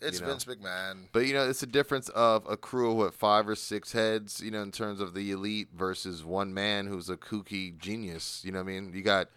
it's 0.00 0.20
You 0.20 0.26
know. 0.26 0.32
Vince 0.32 0.44
McMahon. 0.44 1.08
but 1.12 1.26
you 1.26 1.34
know, 1.34 1.48
it's 1.48 1.62
a 1.62 1.66
difference 1.66 2.08
of 2.10 2.46
a 2.48 2.56
crew 2.56 2.90
of 2.90 2.96
what 2.96 3.14
five 3.14 3.48
or 3.48 3.54
six 3.54 3.92
heads, 3.92 4.40
you 4.42 4.50
know, 4.50 4.62
in 4.62 4.72
terms 4.72 5.00
of 5.00 5.14
the 5.14 5.30
elite 5.30 5.68
versus 5.74 6.24
one 6.24 6.54
man 6.54 6.86
who's 6.86 7.08
a 7.10 7.16
kooky 7.16 7.76
genius. 7.78 8.42
You 8.44 8.52
know 8.52 8.58
what 8.58 8.70
I 8.70 8.80
mean? 8.80 8.92
You 8.94 9.02
got 9.02 9.28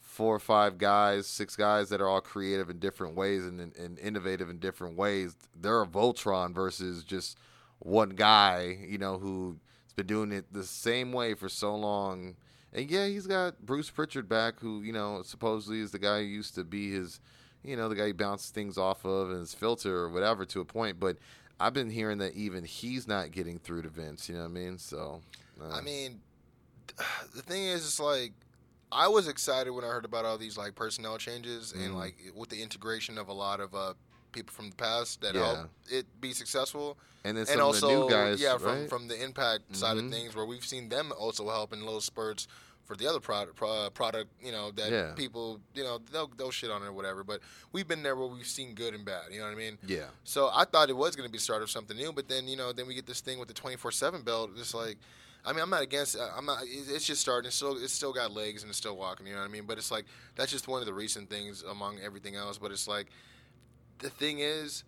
four 0.00 0.34
or 0.34 0.40
five 0.40 0.78
guys, 0.78 1.26
six 1.26 1.54
guys 1.54 1.90
that 1.90 2.00
are 2.00 2.08
all 2.08 2.20
creative 2.20 2.68
in 2.70 2.78
different 2.80 3.14
ways 3.14 3.44
and, 3.44 3.60
and, 3.60 3.76
and 3.76 3.98
innovative 4.00 4.50
in 4.50 4.58
different 4.58 4.96
ways. 4.96 5.36
They're 5.54 5.82
a 5.82 5.86
Voltron 5.86 6.52
versus 6.52 7.04
just 7.04 7.38
one 7.78 8.10
guy, 8.10 8.78
you 8.84 8.98
know, 8.98 9.18
who's 9.18 9.56
been 9.94 10.06
doing 10.06 10.32
it 10.32 10.52
the 10.52 10.64
same 10.64 11.12
way 11.12 11.34
for 11.34 11.48
so 11.48 11.76
long. 11.76 12.34
And 12.72 12.90
yeah, 12.90 13.06
he's 13.06 13.26
got 13.26 13.64
Bruce 13.64 13.90
Pritchard 13.90 14.28
back, 14.28 14.60
who, 14.60 14.82
you 14.82 14.92
know, 14.92 15.22
supposedly 15.22 15.80
is 15.80 15.92
the 15.92 15.98
guy 15.98 16.18
who 16.20 16.26
used 16.26 16.54
to 16.56 16.64
be 16.64 16.90
his, 16.90 17.20
you 17.62 17.76
know, 17.76 17.88
the 17.88 17.94
guy 17.94 18.06
he 18.06 18.12
bounced 18.12 18.54
things 18.54 18.78
off 18.78 19.04
of 19.04 19.30
and 19.30 19.40
his 19.40 19.54
filter 19.54 19.96
or 19.96 20.08
whatever 20.10 20.44
to 20.46 20.60
a 20.60 20.64
point. 20.64 20.98
But 21.00 21.16
I've 21.60 21.74
been 21.74 21.90
hearing 21.90 22.18
that 22.18 22.34
even 22.34 22.64
he's 22.64 23.08
not 23.08 23.30
getting 23.30 23.58
through 23.58 23.82
to 23.82 23.88
Vince, 23.88 24.28
you 24.28 24.34
know 24.36 24.42
what 24.42 24.50
I 24.50 24.52
mean? 24.52 24.78
So, 24.78 25.22
uh, 25.60 25.74
I 25.74 25.80
mean, 25.80 26.20
the 27.34 27.42
thing 27.42 27.64
is, 27.64 27.84
it's 27.84 28.00
like 28.00 28.32
I 28.90 29.08
was 29.08 29.28
excited 29.28 29.70
when 29.72 29.84
I 29.84 29.88
heard 29.88 30.04
about 30.04 30.24
all 30.24 30.38
these 30.38 30.56
like 30.56 30.74
personnel 30.74 31.18
changes 31.18 31.72
and 31.72 31.92
Mhm. 31.92 31.98
like 31.98 32.16
with 32.34 32.48
the 32.48 32.62
integration 32.62 33.18
of 33.18 33.28
a 33.28 33.32
lot 33.32 33.60
of 33.60 33.74
uh, 33.74 33.94
people 34.32 34.52
from 34.52 34.70
the 34.70 34.76
past 34.76 35.20
that 35.20 35.34
Yeah. 35.34 35.40
helped 35.40 35.70
it 35.90 36.20
be 36.20 36.32
successful, 36.32 36.98
and 37.24 37.36
then 37.36 37.42
and 37.42 37.48
some 37.48 37.60
also 37.60 37.86
of 37.86 37.92
the 37.92 38.06
new 38.06 38.08
guys, 38.10 38.40
yeah, 38.40 38.56
from 38.56 38.80
right? 38.80 38.88
from 38.88 39.08
the 39.08 39.22
impact 39.22 39.76
side 39.76 39.96
of 39.98 40.04
Mhm. 40.04 40.10
things 40.10 40.34
where 40.36 40.46
we've 40.46 40.64
seen 40.64 40.88
them 40.88 41.12
also 41.18 41.48
help 41.48 41.72
in 41.72 41.84
little 41.84 42.00
spurts 42.00 42.46
for 42.88 42.96
the 42.96 43.06
other 43.06 43.20
product, 43.20 43.54
pro, 43.54 43.90
product, 43.90 44.30
you 44.42 44.50
know, 44.50 44.70
that 44.72 44.90
Yeah. 44.90 45.12
people, 45.12 45.60
you 45.74 45.84
know, 45.84 46.00
they'll 46.10 46.26
they'll 46.38 46.50
shit 46.50 46.70
on 46.70 46.82
it 46.82 46.86
or 46.86 46.92
whatever. 46.92 47.22
But 47.22 47.40
we've 47.70 47.86
been 47.86 48.02
there 48.02 48.16
where 48.16 48.26
we've 48.26 48.46
seen 48.46 48.74
good 48.74 48.94
and 48.94 49.04
bad. 49.04 49.30
You 49.30 49.40
know 49.40 49.44
what 49.44 49.52
I 49.52 49.56
mean? 49.56 49.78
Yeah. 49.86 50.06
So 50.24 50.50
I 50.52 50.64
thought 50.64 50.88
it 50.88 50.96
was 50.96 51.14
going 51.14 51.28
to 51.28 51.30
be 51.30 51.36
the 51.36 51.44
start 51.44 51.62
of 51.62 51.70
something 51.70 51.96
new, 51.96 52.12
but 52.14 52.28
then 52.28 52.48
you 52.48 52.56
know, 52.56 52.72
then 52.72 52.86
we 52.88 52.94
get 52.94 53.06
this 53.06 53.20
thing 53.20 53.38
with 53.38 53.46
the 53.46 53.54
twenty 53.54 53.76
four 53.76 53.92
seven 53.92 54.22
belt. 54.22 54.50
It's 54.56 54.72
like, 54.72 54.96
I 55.44 55.52
mean, 55.52 55.60
I'm 55.60 55.68
not 55.68 55.82
against. 55.82 56.16
I'm 56.18 56.46
not. 56.46 56.62
It's 56.64 57.04
just 57.04 57.20
starting. 57.20 57.48
It's 57.48 57.56
still, 57.56 57.76
it's 57.76 57.92
still 57.92 58.14
got 58.14 58.32
legs 58.32 58.62
and 58.62 58.70
it's 58.70 58.78
still 58.78 58.96
walking. 58.96 59.26
You 59.26 59.34
know 59.34 59.40
what 59.40 59.48
I 59.48 59.52
mean? 59.52 59.66
But 59.66 59.76
it's 59.76 59.90
like 59.90 60.06
that's 60.34 60.50
just 60.50 60.66
one 60.66 60.80
of 60.80 60.86
the 60.86 60.94
recent 60.94 61.28
things 61.28 61.62
among 61.62 62.00
everything 62.00 62.36
else. 62.36 62.56
But 62.56 62.72
it's 62.72 62.88
like, 62.88 63.08
the 63.98 64.08
thing 64.08 64.38
is, 64.38 64.82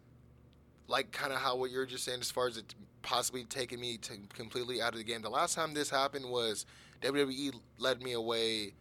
like 0.89 1.13
kind 1.13 1.35
of 1.35 1.39
how 1.41 1.55
what 1.57 1.71
you're 1.71 1.85
just 1.87 2.05
saying 2.05 2.21
as 2.21 2.31
far 2.31 2.47
as 2.49 2.57
it 2.57 2.75
possibly 3.03 3.45
taking 3.45 3.79
me 3.79 3.99
to 3.99 4.13
completely 4.35 4.81
out 4.81 4.93
of 4.95 4.99
the 4.99 5.05
game. 5.05 5.21
The 5.21 5.29
last 5.31 5.55
time 5.55 5.75
this 5.75 5.91
happened 5.91 6.25
was 6.31 6.65
WWE 7.03 7.53
led 7.79 8.03
me 8.03 8.13
away 8.13 8.75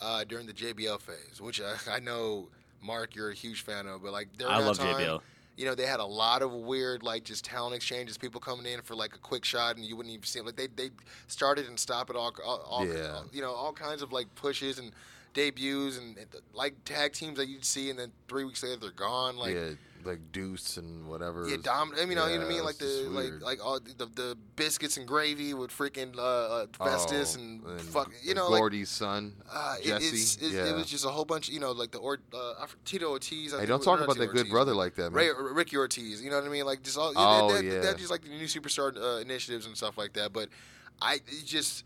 uh, 0.00 0.24
during 0.24 0.46
the 0.46 0.52
JBL 0.52 1.00
phase, 1.00 1.40
which 1.40 1.60
I, 1.60 1.96
I 1.96 2.00
know 2.00 2.48
Mark 2.82 3.14
you're 3.14 3.30
a 3.30 3.34
huge 3.34 3.62
fan 3.62 3.86
of, 3.86 4.02
but 4.02 4.12
like 4.12 4.28
during 4.36 4.52
I 4.52 4.60
that 4.60 4.66
love 4.66 4.78
time, 4.78 4.96
JBL. 4.96 5.20
You 5.56 5.66
know, 5.66 5.76
they 5.76 5.86
had 5.86 6.00
a 6.00 6.04
lot 6.04 6.42
of 6.42 6.52
weird 6.52 7.04
like 7.04 7.22
just 7.22 7.44
talent 7.44 7.76
exchanges, 7.76 8.18
people 8.18 8.40
coming 8.40 8.66
in 8.66 8.82
for 8.82 8.96
like 8.96 9.14
a 9.14 9.18
quick 9.18 9.44
shot, 9.44 9.76
and 9.76 9.84
you 9.84 9.96
wouldn't 9.96 10.12
even 10.12 10.24
see 10.24 10.40
them. 10.40 10.46
Like 10.46 10.56
they 10.56 10.66
they 10.66 10.90
started 11.28 11.68
and 11.68 11.78
stopped 11.78 12.10
it 12.10 12.16
all, 12.16 12.34
all, 12.44 12.58
all 12.68 12.86
Yeah. 12.86 13.20
you 13.32 13.40
know, 13.40 13.52
all 13.52 13.72
kinds 13.72 14.02
of 14.02 14.12
like 14.12 14.32
pushes 14.34 14.78
and 14.78 14.90
debuts 15.32 15.96
and, 15.98 16.16
and, 16.18 16.26
like 16.52 16.74
tag 16.84 17.12
teams 17.12 17.38
that 17.38 17.46
you'd 17.48 17.64
see, 17.64 17.88
and 17.90 17.98
then 17.98 18.10
three 18.28 18.44
weeks 18.44 18.62
later 18.64 18.76
they're 18.80 18.90
gone. 18.90 19.36
Like 19.36 19.54
yeah, 19.54 19.70
like 20.06 20.32
Deuce 20.32 20.76
and 20.76 21.06
whatever. 21.08 21.48
yeah, 21.48 21.56
dom- 21.62 21.92
I 21.96 22.00
mean, 22.00 22.10
you 22.10 22.14
know, 22.16 22.26
you 22.26 22.34
know 22.38 22.44
what 22.44 22.52
I 22.52 22.54
mean, 22.56 22.64
like 22.64 22.78
the 22.78 23.06
like 23.10 23.40
like 23.40 23.64
all 23.64 23.80
the, 23.80 24.06
the 24.06 24.36
biscuits 24.56 24.96
and 24.96 25.06
gravy 25.06 25.54
with 25.54 25.70
freaking 25.70 26.16
uh, 26.16 26.22
uh, 26.22 26.66
Festus 26.78 27.36
Oh, 27.36 27.40
and, 27.40 27.80
fuck, 27.80 28.10
you 28.22 28.30
and 28.30 28.38
know, 28.38 28.48
like 28.48 28.60
Gordy's 28.60 28.88
son, 28.90 29.34
uh, 29.52 29.76
it, 29.80 29.86
Jesse. 29.86 30.06
it's, 30.16 30.36
it, 30.36 30.52
yeah. 30.52 30.66
it 30.70 30.74
was 30.74 30.86
just 30.86 31.04
a 31.04 31.08
whole 31.08 31.24
bunch, 31.24 31.48
you 31.48 31.60
know, 31.60 31.72
like 31.72 31.90
the 31.90 31.98
or 31.98 32.18
uh, 32.32 32.66
Tito 32.84 33.10
Ortiz. 33.10 33.54
I 33.54 33.60
hey, 33.60 33.66
don't 33.66 33.82
talk 33.82 34.00
about 34.00 34.16
that 34.18 34.32
good 34.32 34.48
brother 34.48 34.74
like 34.74 34.94
that, 34.96 35.10
man. 35.12 35.12
Ray, 35.12 35.30
Ricky 35.52 35.76
Ortiz. 35.76 36.22
You 36.22 36.30
know 36.30 36.36
what 36.36 36.46
I 36.46 36.48
mean? 36.50 36.64
Like 36.66 36.82
just 36.82 36.98
all 36.98 37.12
Oh, 37.16 37.52
that, 37.52 37.64
yeah. 37.64 37.80
that 37.80 37.98
just 37.98 38.10
like 38.10 38.22
the 38.22 38.28
new 38.30 38.46
superstar 38.46 38.96
uh, 38.96 39.20
initiatives 39.20 39.66
and 39.66 39.76
stuff 39.76 39.96
like 39.98 40.12
that. 40.14 40.32
But 40.32 40.48
I 41.02 41.20
just 41.44 41.84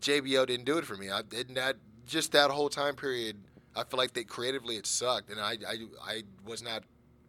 JBL 0.00 0.46
didn't 0.46 0.66
do 0.66 0.78
it 0.78 0.84
for 0.86 0.96
me. 0.96 1.10
I 1.10 1.22
didn't 1.22 1.54
that 1.54 1.76
just 2.06 2.32
that 2.32 2.50
whole 2.50 2.68
time 2.68 2.94
period. 2.96 3.36
I 3.76 3.82
feel 3.82 3.98
like 3.98 4.12
they 4.12 4.22
creatively 4.24 4.76
it 4.76 4.86
sucked, 4.86 5.30
and 5.30 5.40
I 5.40 5.56
I, 5.66 5.76
I 6.06 6.22
was 6.46 6.62
not 6.62 6.84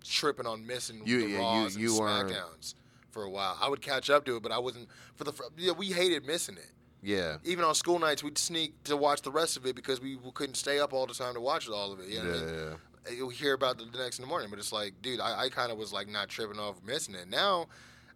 tripping 0.07 0.45
on 0.47 0.65
missing 0.65 1.01
You- 1.05 1.21
the 1.21 1.27
yeah, 1.33 1.39
Raws 1.39 1.77
you 1.77 1.89
and 1.91 1.99
weren't- 1.99 2.29
Smackdowns 2.31 2.75
for 3.11 3.23
a 3.23 3.29
while. 3.29 3.57
I 3.61 3.69
would 3.69 3.81
catch 3.81 4.09
up 4.09 4.25
to 4.25 4.35
it, 4.37 4.43
but 4.43 4.51
I 4.51 4.57
wasn't 4.59 4.89
for 5.15 5.23
the. 5.23 5.33
Yeah, 5.57 5.71
we 5.71 5.87
hated 5.87 6.25
missing 6.25 6.57
it 6.57 6.71
yeah, 7.05 7.37
even 7.43 7.63
on 7.63 7.75
school 7.75 7.99
nights, 7.99 8.23
we'd 8.23 8.35
sneak 8.37 8.83
to 8.85 8.97
watch 8.97 9.21
the 9.21 9.31
rest 9.31 9.57
of 9.57 9.65
it 9.67 9.75
because 9.75 10.01
we 10.01 10.17
couldn't 10.33 10.55
stay 10.55 10.79
up 10.79 10.91
all 10.91 11.05
the 11.05 11.13
time 11.13 11.35
to 11.35 11.39
watch 11.39 11.69
all 11.69 11.93
of 11.93 11.99
it. 11.99 12.07
You 12.07 12.23
know 12.23 12.31
what 12.31 12.39
I 12.39 12.51
yeah. 12.51 12.73
Eh, 13.07 13.11
you'll 13.17 13.29
hear 13.29 13.53
about 13.53 13.79
it 13.79 13.91
the 13.91 13.97
next 13.99 14.17
in 14.17 14.23
the 14.23 14.27
morning, 14.27 14.49
but 14.49 14.57
it's 14.57 14.71
like, 14.71 14.99
dude, 15.03 15.19
I, 15.19 15.43
I 15.43 15.49
kind 15.49 15.71
of 15.71 15.77
was 15.77 15.93
like 15.93 16.07
not 16.07 16.29
tripping 16.29 16.57
off 16.59 16.77
missing 16.83 17.13
it. 17.13 17.29
Now, 17.29 17.67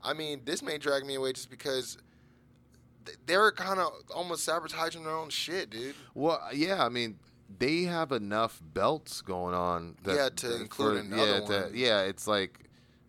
I 0.04 0.14
mean, 0.14 0.42
this 0.44 0.64
may 0.64 0.80
drag 0.80 1.06
me 1.06 1.14
away 1.16 1.34
just 1.34 1.52
because 1.52 2.00
th- 3.06 3.18
they're 3.28 3.52
kind 3.52 3.80
of 3.80 3.92
almost 4.16 4.44
sabotaging 4.44 5.04
their 5.04 5.14
own 5.16 5.30
shit, 5.30 5.70
dude. 5.70 5.94
Well, 6.16 6.42
yeah, 6.52 6.84
I 6.84 6.90
mean, 6.90 7.20
they 7.58 7.84
have 7.84 8.12
enough 8.12 8.62
belts 8.74 9.22
going 9.22 9.54
on. 9.56 9.96
That, 10.04 10.16
Yeah, 10.16 10.30
to 10.30 10.48
that- 10.50 10.62
include 10.62 11.06
another 11.06 11.26
yeah, 11.26 11.40
to- 11.46 11.62
one. 11.64 11.72
yeah, 11.74 12.02
it's 12.02 12.28
like, 12.28 12.60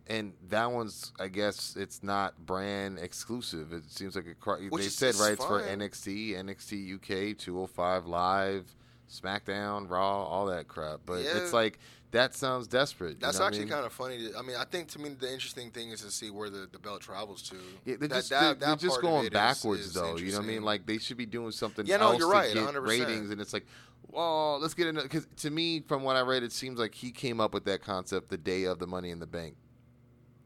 and 0.06 0.32
that 0.48 0.72
one's, 0.72 1.12
I 1.20 1.28
guess, 1.28 1.76
it's 1.76 2.02
not 2.02 2.44
brand 2.46 2.98
exclusive. 2.98 3.72
It 3.72 3.90
seems 3.90 4.16
like 4.16 4.26
a. 4.26 4.68
They 4.76 4.88
said 4.88 5.14
right, 5.16 5.32
it's 5.34 5.44
for. 5.44 5.60
NXT, 5.60 6.32
NXT 6.32 6.94
UK, 6.96 7.36
205 7.38 8.06
Live, 8.06 8.74
SmackDown, 9.08 9.88
Raw, 9.88 10.24
all 10.24 10.46
that 10.46 10.66
crap. 10.68 11.00
But 11.06 11.22
Yeah. 11.22 11.36
it's 11.38 11.52
like 11.52 11.78
that 12.12 12.34
sounds 12.34 12.66
desperate. 12.66 13.20
That's 13.20 13.38
what 13.38 13.44
I 13.44 13.46
actually 13.48 13.64
mean? 13.66 13.68
kind 13.74 13.86
of 13.86 13.92
funny. 13.92 14.18
To, 14.30 14.38
I 14.38 14.42
mean, 14.42 14.56
I 14.56 14.64
think 14.64 14.88
to 14.88 14.98
me 14.98 15.10
the 15.10 15.32
interesting 15.32 15.70
thing 15.70 15.90
is 15.90 16.00
to 16.02 16.10
see 16.10 16.30
where 16.30 16.50
the, 16.50 16.68
the 16.70 16.78
belt 16.78 17.00
travels 17.02 17.42
to. 17.50 17.56
Yeah, 17.84 17.96
they're 17.98 18.08
That- 18.08 18.14
just, 18.16 18.30
that- 18.30 18.40
they're, 18.40 18.54
that 18.54 18.60
they're 18.80 18.88
just 18.88 19.00
going 19.00 19.28
backwards, 19.30 19.86
is 19.86 19.92
though. 19.94 20.16
You 20.16 20.32
know 20.32 20.38
what 20.38 20.44
I 20.44 20.48
mean? 20.48 20.62
Like 20.62 20.86
they 20.86 20.98
should 20.98 21.16
be 21.16 21.26
doing 21.26 21.52
something 21.52 21.86
Yeah, 21.86 21.98
no, 21.98 22.10
else 22.10 22.18
you're 22.18 22.28
to 22.30 22.36
right, 22.36 22.52
get 22.54 22.64
100%. 22.74 22.86
ratings, 22.86 23.30
and 23.30 23.40
it's 23.40 23.52
like, 23.52 23.66
well, 24.08 24.58
let's 24.60 24.74
get 24.74 24.88
into 24.88 25.02
because 25.02 25.26
to 25.38 25.50
me, 25.50 25.80
from 25.86 26.02
what 26.02 26.16
I 26.16 26.20
read, 26.22 26.42
it 26.42 26.52
seems 26.52 26.78
like 26.78 26.94
he 26.94 27.10
came 27.12 27.40
up 27.40 27.54
with 27.54 27.64
that 27.66 27.82
concept 27.82 28.28
the 28.28 28.38
day 28.38 28.64
of 28.64 28.78
the 28.80 28.86
Money 28.86 29.10
in 29.10 29.20
the 29.20 29.26
Bank. 29.26 29.54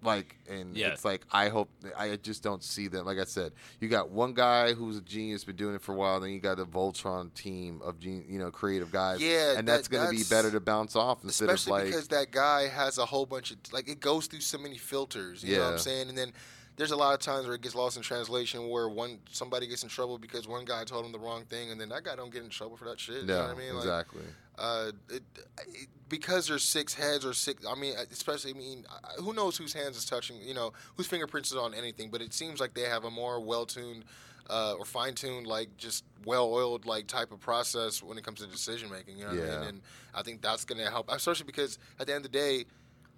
Like, 0.04 0.36
and 0.48 0.76
Yeah. 0.76 0.88
it's 0.88 1.04
like 1.04 1.22
I 1.32 1.48
hope 1.48 1.70
I 1.96 2.16
just 2.16 2.42
don't 2.42 2.62
see 2.62 2.88
them. 2.88 3.06
Like 3.06 3.18
I 3.18 3.24
said, 3.24 3.52
you 3.80 3.88
got 3.88 4.10
one 4.10 4.34
guy 4.34 4.74
who's 4.74 4.98
a 4.98 5.00
genius, 5.00 5.44
been 5.44 5.56
doing 5.56 5.74
it 5.74 5.82
for 5.82 5.92
a 5.92 5.96
while. 5.96 6.20
Then 6.20 6.30
you 6.30 6.40
got 6.40 6.58
a 6.58 6.64
Voltron 6.66 7.32
team 7.34 7.80
of 7.82 7.98
gen- 7.98 8.24
you 8.28 8.38
know 8.38 8.50
creative 8.50 8.92
guys. 8.92 9.20
Yeah, 9.20 9.54
and 9.58 9.66
that's 9.66 9.88
that- 9.88 9.96
going 9.96 10.10
to 10.10 10.16
be 10.16 10.24
better 10.28 10.50
to 10.50 10.60
bounce 10.60 10.94
off 10.94 11.24
instead 11.24 11.48
Especially 11.48 11.72
of 11.72 11.78
like 11.78 11.86
because 11.92 12.08
that 12.08 12.30
guy 12.30 12.68
has 12.68 12.98
a 12.98 13.06
whole 13.06 13.26
bunch 13.26 13.50
of 13.50 13.56
like 13.72 13.88
it 13.88 14.00
goes 14.00 14.26
through 14.26 14.40
so 14.40 14.58
many 14.58 14.76
filters. 14.76 15.42
You 15.42 15.56
know 15.56 15.62
what 15.62 15.66
Yeah. 15.68 15.72
I'm 15.72 15.78
saying? 15.78 16.08
And 16.10 16.18
then 16.18 16.32
there's 16.76 16.90
a 16.90 16.96
lot 16.96 17.14
of 17.14 17.20
times 17.20 17.46
where 17.46 17.54
it 17.54 17.60
gets 17.62 17.74
lost 17.74 17.96
in 17.96 18.02
translation 18.02 18.68
where 18.68 18.88
one 18.88 19.18
somebody 19.30 19.66
gets 19.66 19.82
in 19.82 19.88
trouble 19.88 20.18
because 20.18 20.48
one 20.48 20.64
guy 20.64 20.84
told 20.84 21.04
him 21.04 21.12
the 21.12 21.18
wrong 21.18 21.44
thing 21.44 21.70
and 21.70 21.80
then 21.80 21.88
that 21.90 22.02
guy 22.04 22.16
don't 22.16 22.32
get 22.32 22.42
in 22.42 22.48
trouble 22.50 22.76
for 22.76 22.84
that 22.86 22.98
shit. 22.98 23.22
you 23.22 23.26
know 23.26 23.34
yeah, 23.36 23.46
what 23.48 23.56
I 23.56 23.58
mean? 23.58 23.74
Like, 23.74 23.84
exactly. 23.84 24.22
uh, 24.58 24.90
it, 25.10 25.22
it, 25.68 25.88
because 26.08 26.48
there's 26.48 26.64
six 26.64 26.94
heads 26.94 27.24
or 27.24 27.32
six. 27.32 27.64
I 27.66 27.74
mean, 27.74 27.94
especially 28.10 28.52
I 28.52 28.54
mean, 28.54 28.84
who 29.18 29.32
knows 29.32 29.56
whose 29.56 29.72
hands 29.72 29.96
is 29.96 30.04
touching? 30.04 30.36
You 30.42 30.54
know, 30.54 30.72
whose 30.96 31.06
fingerprints 31.06 31.50
is 31.50 31.56
on 31.56 31.74
anything? 31.74 32.10
But 32.10 32.22
it 32.22 32.32
seems 32.34 32.60
like 32.60 32.74
they 32.74 32.82
have 32.82 33.04
a 33.04 33.10
more 33.10 33.40
well-tuned 33.40 34.04
uh, 34.50 34.74
or 34.78 34.84
fine-tuned, 34.84 35.46
like 35.46 35.76
just 35.78 36.04
well-oiled, 36.26 36.86
like 36.86 37.06
type 37.06 37.32
of 37.32 37.40
process 37.40 38.02
when 38.02 38.18
it 38.18 38.24
comes 38.24 38.40
to 38.40 38.46
decision 38.46 38.90
making. 38.90 39.16
You 39.16 39.24
know 39.24 39.30
what 39.30 39.38
I 39.38 39.42
Yeah. 39.42 39.60
mean? 39.60 39.68
And 39.68 39.82
I 40.14 40.22
think 40.22 40.42
that's 40.42 40.64
going 40.64 40.84
to 40.84 40.90
help, 40.90 41.10
especially 41.10 41.46
because 41.46 41.78
at 41.98 42.06
the 42.06 42.14
end 42.14 42.26
of 42.26 42.32
the 42.32 42.38
day, 42.38 42.64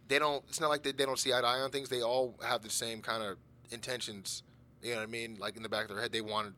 they 0.08 0.18
don't. 0.20 0.44
It's 0.48 0.60
not 0.60 0.70
like 0.70 0.84
they, 0.84 0.92
they 0.92 1.04
don't 1.04 1.18
see 1.18 1.32
eye 1.34 1.40
to 1.40 1.46
eye 1.46 1.58
on 1.60 1.70
things. 1.70 1.88
They 1.88 2.02
all 2.02 2.36
have 2.46 2.62
the 2.62 2.70
same 2.70 3.02
kind 3.02 3.24
of 3.24 3.36
intentions. 3.70 4.42
You 4.82 4.92
know 4.92 4.98
what 4.98 5.08
I 5.08 5.10
mean? 5.10 5.36
Like 5.38 5.56
in 5.56 5.62
the 5.62 5.68
back 5.68 5.82
of 5.84 5.90
their 5.90 6.00
head, 6.00 6.12
they 6.12 6.20
want 6.20 6.54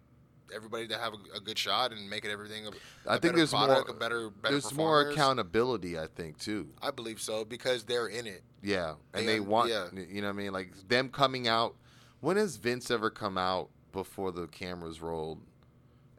everybody 0.55 0.89
to 0.89 0.97
have 0.99 1.13
a, 1.13 1.37
a 1.37 1.41
good 1.41 1.59
shot 1.59 1.93
and 1.93 2.09
make 2.09 2.25
it 2.25 2.31
everything. 2.31 2.67
A, 2.67 2.71
I 3.11 3.17
a 3.17 3.19
think 3.19 3.37
there's 3.37 3.51
product, 3.51 3.89
more. 3.89 3.97
a 3.97 3.99
better, 3.99 4.31
better 4.31 4.55
there's 4.55 4.73
more 4.75 5.09
accountability. 5.11 5.99
I 5.99 6.07
think 6.07 6.39
too. 6.39 6.69
I 6.83 6.91
believe 6.91 7.21
so 7.21 7.45
because 7.45 7.85
they're 7.85 8.09
in 8.09 8.27
it. 8.27 8.43
Yeah, 8.63 8.95
and 9.15 9.27
They 9.27 9.35
they, 9.35 9.41
want 9.41 9.71
yeah. 9.71 9.87
you 9.93 10.21
know 10.21 10.29
what 10.29 10.35
I 10.35 10.37
mean, 10.37 10.53
like 10.53 10.73
them 10.89 11.09
coming 11.11 11.49
out. 11.49 11.75
When 12.21 12.37
has 12.37 12.57
Vince 12.57 12.91
ever 12.91 13.11
come 13.11 13.39
out 13.39 13.69
before 13.93 14.33
the 14.33 14.47
cameras 14.49 15.01
rolled 15.01 15.41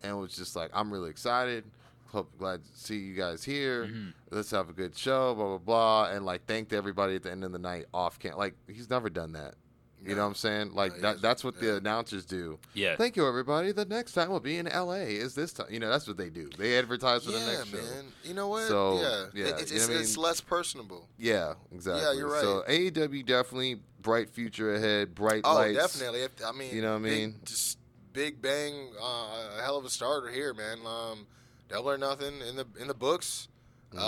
and 0.02 0.18
was 0.20 0.36
just 0.36 0.56
like, 0.56 0.70
"I'm 0.74 0.91
really 0.91 1.10
excited. 1.10 1.66
Hope 2.07 2.32
glad 2.40 2.64
to 2.64 2.70
see 2.74 2.98
you 2.98 3.16
guys 3.16 3.44
here. 3.44 3.86
Mm-hmm. 3.86 4.10
Let's 4.32 4.52
have 4.52 4.70
a 4.70 4.74
good 4.74 4.95
show." 4.98 5.36
Blah 5.36 5.45
blah 5.45 5.57
blah, 5.57 6.10
and 6.11 6.26
like 6.26 6.45
thanked 6.45 6.72
everybody 6.72 7.16
at 7.16 7.24
the 7.24 7.32
end 7.32 7.44
of 7.44 7.52
the 7.52 7.60
night 7.60 7.86
off 7.94 8.18
cam. 8.20 8.38
Like 8.38 8.56
he's 8.68 8.90
never 8.90 9.10
done 9.10 9.34
that. 9.34 9.56
You 10.06 10.16
know 10.16 10.22
what 10.22 10.28
I'm 10.30 10.36
saying? 10.36 10.74
Like 10.74 10.96
he 10.96 11.02
that 11.02 11.22
that's 11.22 11.44
what 11.44 11.56
Yeah. 11.56 11.72
the 11.72 11.78
announcers 11.78 12.26
do. 12.26 12.58
Yeah. 12.74 12.96
Thank 12.96 13.16
you, 13.18 13.28
everybody. 13.28 13.72
The 13.74 13.86
next 13.86 14.14
time 14.14 14.30
will 14.30 14.40
be 14.40 14.58
in 14.58 14.68
L.A. 14.68 15.04
Is 15.16 15.36
this 15.36 15.52
time? 15.54 15.68
You 15.70 15.80
know, 15.80 15.90
that's 15.90 16.08
what 16.08 16.18
they 16.18 16.30
do. 16.30 16.50
They 16.58 16.78
advertise 16.78 17.26
for 17.26 17.32
yeah, 17.32 17.40
the 17.40 17.46
next 17.46 17.68
show. 17.70 17.78
man. 17.78 18.06
You 18.24 18.34
know 18.34 18.48
what? 18.48 18.68
So, 18.68 19.02
yeah, 19.02 19.26
yeah, 19.34 19.46
It- 19.56 19.62
it's, 19.62 19.72
you 19.72 19.78
know 19.78 19.84
it's, 19.84 19.88
what 19.90 19.98
I 19.98 20.02
it's 20.02 20.18
less 20.18 20.42
personable. 20.42 21.10
Yeah, 21.18 21.54
exactly. 21.74 22.04
Yeah, 22.04 22.14
you're 22.14 22.32
right. 22.32 22.42
So 22.42 22.64
AEW 22.68 23.24
definitely 23.26 23.82
bright 24.02 24.30
future 24.30 24.74
ahead, 24.76 25.14
bright 25.16 25.42
Oh, 25.44 25.56
lights. 25.56 25.78
definitely. 25.78 26.22
If- 26.22 26.44
I 26.46 26.52
mean, 26.54 26.74
You 26.74 26.82
know 26.82 26.92
what 26.94 27.00
I 27.00 27.10
mean? 27.10 27.36
Just 27.44 27.78
big 28.14 28.42
bang, 28.42 28.92
uh, 29.02 29.58
a 29.60 29.62
hell 29.64 29.78
of 29.78 29.86
a 29.86 29.90
starter 29.90 30.30
here, 30.30 30.54
man. 30.54 30.80
Um, 30.86 31.28
double 31.68 31.92
or 31.92 31.98
nothing 31.98 32.40
in 32.42 32.56
the 32.56 32.66
in 32.80 32.88
the 32.88 32.94
books. 32.94 33.48
Mm-hmm. 33.91 33.99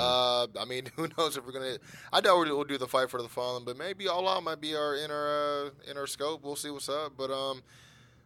Uh, 0.58 0.62
I 0.62 0.66
mean, 0.66 0.86
who 0.95 1.08
knows 1.18 1.38
if 1.38 1.45
we're 1.45 1.52
gonna? 1.53 1.78
I 2.14 2.22
doubt 2.22 2.38
we'll 2.40 2.64
do 2.64 2.78
the 2.78 2.88
fight 2.88 3.10
for 3.10 3.22
the 3.22 3.28
fallen, 3.30 3.64
but 3.66 3.78
maybe 3.78 4.08
all 4.08 4.28
out 4.30 4.44
might 4.44 4.62
be 4.62 4.76
our 4.76 4.95
inner 4.95 5.28
uh, 5.88 5.90
in 5.91 5.98
our 5.98 6.08
scope. 6.08 6.44
We'll 6.44 6.56
see 6.56 6.70
what's 6.70 6.90
up. 6.90 7.14
But 7.18 7.32
um, 7.32 7.64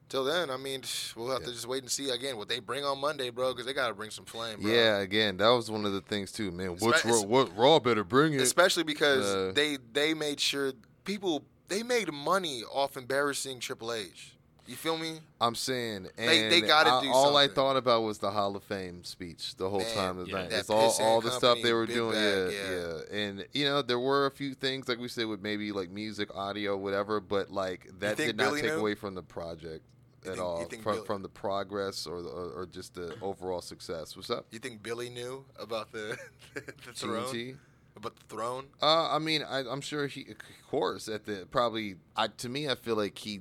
till 0.10 0.23
then, 0.26 0.49
I 0.49 0.57
mean, 0.57 0.84
we'll 1.15 1.32
have 1.32 1.44
to 1.44 1.52
just 1.52 1.68
wait 1.68 1.82
and 1.84 1.91
see 1.91 2.10
again 2.10 2.38
what 2.38 2.49
they 2.49 2.60
bring 2.60 2.84
on 2.84 2.99
Monday, 2.99 3.30
bro, 3.30 3.52
because 3.53 3.65
they 3.65 3.73
got 3.73 3.88
to 3.88 3.94
bring 3.94 4.10
some 4.11 4.26
flame, 4.26 4.61
bro. 4.61 4.72
Yeah, 4.72 4.98
again, 4.99 5.38
that 5.38 5.48
was 5.49 5.72
one 5.72 5.86
of 5.86 5.94
the 5.94 6.02
things 6.02 6.32
too, 6.32 6.52
man. 6.52 6.76
What's 6.80 7.02
Espe- 7.03 7.11
raw, 7.11 7.22
what 7.27 7.57
Raw 7.57 7.80
better 7.80 8.03
bring 8.03 8.34
it? 8.34 8.41
especially 8.41 8.84
because 8.84 9.26
Uh, 9.34 9.52
they 9.56 9.77
they 9.94 10.14
made 10.14 10.40
sure 10.40 10.73
people 11.06 11.44
they 11.68 11.84
made 11.84 12.11
money 12.14 12.64
off 12.64 12.98
embarrassing 12.98 13.60
Triple 13.60 13.94
H. 13.94 14.35
You 14.68 14.76
feel 14.76 14.98
me? 14.98 15.20
I'm 15.40 15.54
saying, 15.54 16.08
and 16.18 16.30
They- 16.30 16.50
they 16.50 16.62
gotta 16.62 16.90
I- 16.90 17.02
do 17.04 17.10
all 17.12 17.38
I 17.38 17.48
thought 17.48 17.78
about 17.78 18.02
was 18.02 18.18
the 18.18 18.32
Hall 18.32 18.56
of 18.56 18.64
Fame 18.64 19.04
speech 19.04 19.56
the 19.58 19.70
whole 19.70 19.80
Man, 19.82 19.96
time 19.96 20.18
of 20.18 20.28
yeah, 20.28 20.34
night. 20.42 20.52
It's 20.54 20.70
all, 20.72 20.92
all 21.02 21.22
the 21.22 21.30
stuff 21.32 21.60
they 21.62 21.72
were 21.74 21.86
doing. 21.86 22.14
bag, 22.14 22.52
yeah, 22.52 22.70
yeah. 22.72 22.98
yeah, 23.12 23.18
and 23.20 23.46
you 23.54 23.66
know 23.66 23.82
there 23.84 24.00
were 24.00 24.26
a 24.26 24.32
few 24.32 24.56
things 24.56 24.88
like 24.88 24.98
we 24.98 25.08
said 25.08 25.28
with 25.28 25.40
maybe 25.42 25.72
like 25.72 25.90
music, 25.92 26.36
audio, 26.36 26.76
whatever, 26.78 27.20
but 27.20 27.52
like 27.52 27.88
that 28.00 28.18
did 28.18 28.38
not 28.38 28.46
Billy 28.50 28.62
take 28.62 28.72
knew? 28.72 28.80
away 28.80 28.96
from 28.96 29.14
the 29.14 29.22
project 29.22 29.84
You 30.24 30.32
at 30.32 30.38
think- 30.38 30.42
all, 30.48 30.66
from 30.96 31.06
from 31.06 31.22
the 31.22 31.30
progress 31.30 32.08
or 32.08 32.24
the, 32.24 32.30
or, 32.30 32.50
or 32.62 32.66
just 32.66 32.96
the 32.96 33.16
overall 33.22 33.62
success. 33.62 34.16
What's 34.16 34.32
up? 34.32 34.48
You 34.50 34.58
think 34.58 34.82
Billy 34.82 35.10
knew 35.12 35.46
about 35.60 35.92
the 35.92 36.18
the 36.56 36.62
throne? 36.94 37.26
TNT? 37.26 37.58
About 37.98 38.16
the 38.18 38.26
throne? 38.36 38.66
Uh, 38.82 39.10
I 39.12 39.20
mean, 39.20 39.42
I, 39.44 39.60
I'm 39.60 39.80
sure 39.80 40.08
he, 40.08 40.22
of 40.30 40.38
course, 40.70 41.08
at 41.08 41.24
the 41.26 41.48
probably. 41.52 41.96
I, 42.18 42.28
to 42.28 42.50
me, 42.50 42.68
I 42.68 42.76
feel 42.76 42.96
like 42.98 43.18
he 43.18 43.40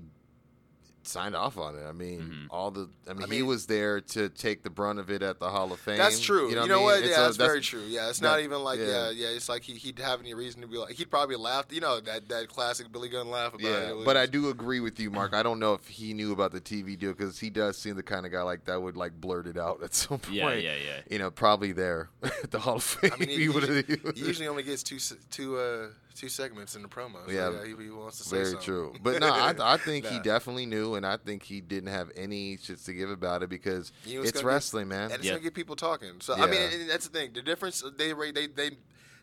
signed 1.06 1.35
off 1.36 1.59
on 1.59 1.76
it. 1.76 1.85
I 1.86 1.93
mean, 1.93 2.20
Mm-hmm. 2.20 2.47
all 2.51 2.70
the. 2.70 2.89
I 3.09 3.12
mean, 3.12 3.22
I 3.22 3.26
he 3.26 3.31
mean- 3.40 3.47
was 3.47 3.66
there 3.66 4.01
to 4.01 4.28
take 4.28 4.62
the 4.62 4.70
brunt 4.70 4.98
of 4.98 5.10
it 5.10 5.22
at 5.22 5.39
the 5.40 5.48
Hall 5.51 5.72
of 5.72 5.78
Fame. 5.81 5.98
That's 5.98 6.20
true. 6.20 6.48
You 6.48 6.56
know, 6.56 6.62
You 6.62 6.68
know, 6.68 6.82
what? 6.82 6.93
I 6.93 6.94
mean? 6.97 7.02
And 7.05 7.10
Yeah, 7.10 7.16
so 7.16 7.22
that's, 7.24 7.36
very 7.36 7.60
true. 7.60 7.82
Yeah, 7.86 8.09
it's 8.09 8.18
that- 8.20 8.26
not 8.28 8.40
even 8.40 8.62
like 8.62 8.78
yeah. 8.78 8.86
yeah. 8.86 9.10
yeah, 9.10 9.28
It's 9.28 9.48
like 9.48 9.62
he, 9.62 9.74
he'd 9.74 9.98
have 9.98 10.20
any 10.20 10.35
reason 10.35 10.60
to 10.62 10.66
be 10.66 10.76
like 10.78 10.94
he'd 10.94 11.10
probably 11.10 11.36
laugh. 11.36 11.66
You 11.70 11.81
know 11.81 12.01
that 12.01 12.28
that 12.28 12.48
classic 12.48 12.90
Billy 12.93 13.09
Gunn 13.09 13.31
laugh 13.31 13.55
about. 13.55 13.62
Yeah, 13.62 13.89
It 13.90 13.97
was 13.97 14.05
but 14.05 14.16
I 14.16 14.26
do 14.26 14.48
agree 14.48 14.81
with 14.81 14.98
you, 15.01 15.10
Mark. 15.10 15.35
I 15.35 15.43
don't 15.43 15.59
know 15.59 15.74
if 15.74 15.86
he 15.89 16.14
knew 16.14 16.32
about 16.32 16.52
the 16.52 16.60
TV 16.60 16.98
deal 16.98 17.12
because 17.12 17.39
he 17.39 17.51
does 17.51 17.76
seem 17.78 17.97
the 17.97 18.02
kind 18.02 18.26
of 18.26 18.32
guy 18.32 18.43
like 18.43 18.64
that 18.64 18.81
would 18.81 18.97
like 18.97 19.12
blurt 19.20 19.47
it 19.47 19.56
out 19.59 19.82
at 19.82 19.94
some 19.94 20.18
point. 20.18 20.35
Yeah, 20.35 20.52
yeah, 20.55 20.74
yeah. 20.74 21.01
You 21.10 21.18
know, 21.18 21.31
probably 21.31 21.72
there 21.72 22.09
at 22.22 22.51
the 22.51 22.59
Hall 22.60 22.76
of 22.76 22.82
Fame. 22.82 23.10
I 23.14 23.16
mean, 23.18 23.28
he, 23.31 23.36
he 23.43 23.48
would've- 23.48 23.68
usually, 23.89 24.12
he 24.14 24.20
usually 24.26 24.48
only 24.48 24.62
gets 24.62 24.82
two 24.82 24.98
two 25.31 25.59
uh, 25.59 25.89
two 26.15 26.28
segments 26.28 26.77
in 26.77 26.82
the 26.82 26.89
promo. 26.89 27.24
So 27.27 27.32
Yeah. 27.32 27.51
yeah, 27.51 27.65
he, 27.77 27.85
he 27.85 27.91
wants 27.91 28.19
to 28.19 28.24
say 28.24 28.36
Very 28.36 28.47
something. 28.51 28.65
true. 28.65 28.95
But 29.03 29.20
no, 29.20 29.28
I, 29.32 29.55
I 29.74 29.77
think 29.77 30.07
he 30.07 30.20
definitely 30.20 30.66
knew, 30.66 30.95
and 30.95 31.05
I 31.05 31.16
think 31.16 31.43
he 31.43 31.61
didn't 31.61 31.91
have 31.91 32.11
any 32.16 32.57
shits 32.57 32.85
to 32.86 32.93
give 32.95 33.11
about 33.11 33.43
it 33.43 33.49
because 33.51 33.91
You 34.05 34.16
know, 34.16 34.20
it's 34.20 34.31
it's 34.31 34.41
gonna 34.41 34.51
get- 34.51 34.55
wrestling, 34.55 34.89
man. 34.89 35.05
and 35.05 35.15
it's 35.15 35.24
Yeah. 35.24 35.32
gonna 35.32 35.43
get 35.43 35.55
people 35.55 35.77
talking. 35.77 36.20
So 36.20 36.35
I 36.35 36.47
mean, 36.47 36.55
Yeah. 36.55 36.78
and 36.81 36.91
that's 36.91 37.09
the 37.09 37.19
thing. 37.19 37.32
The 37.32 37.43
difference 37.43 37.82
they 37.99 38.12
they 38.32 38.47
they 38.47 38.70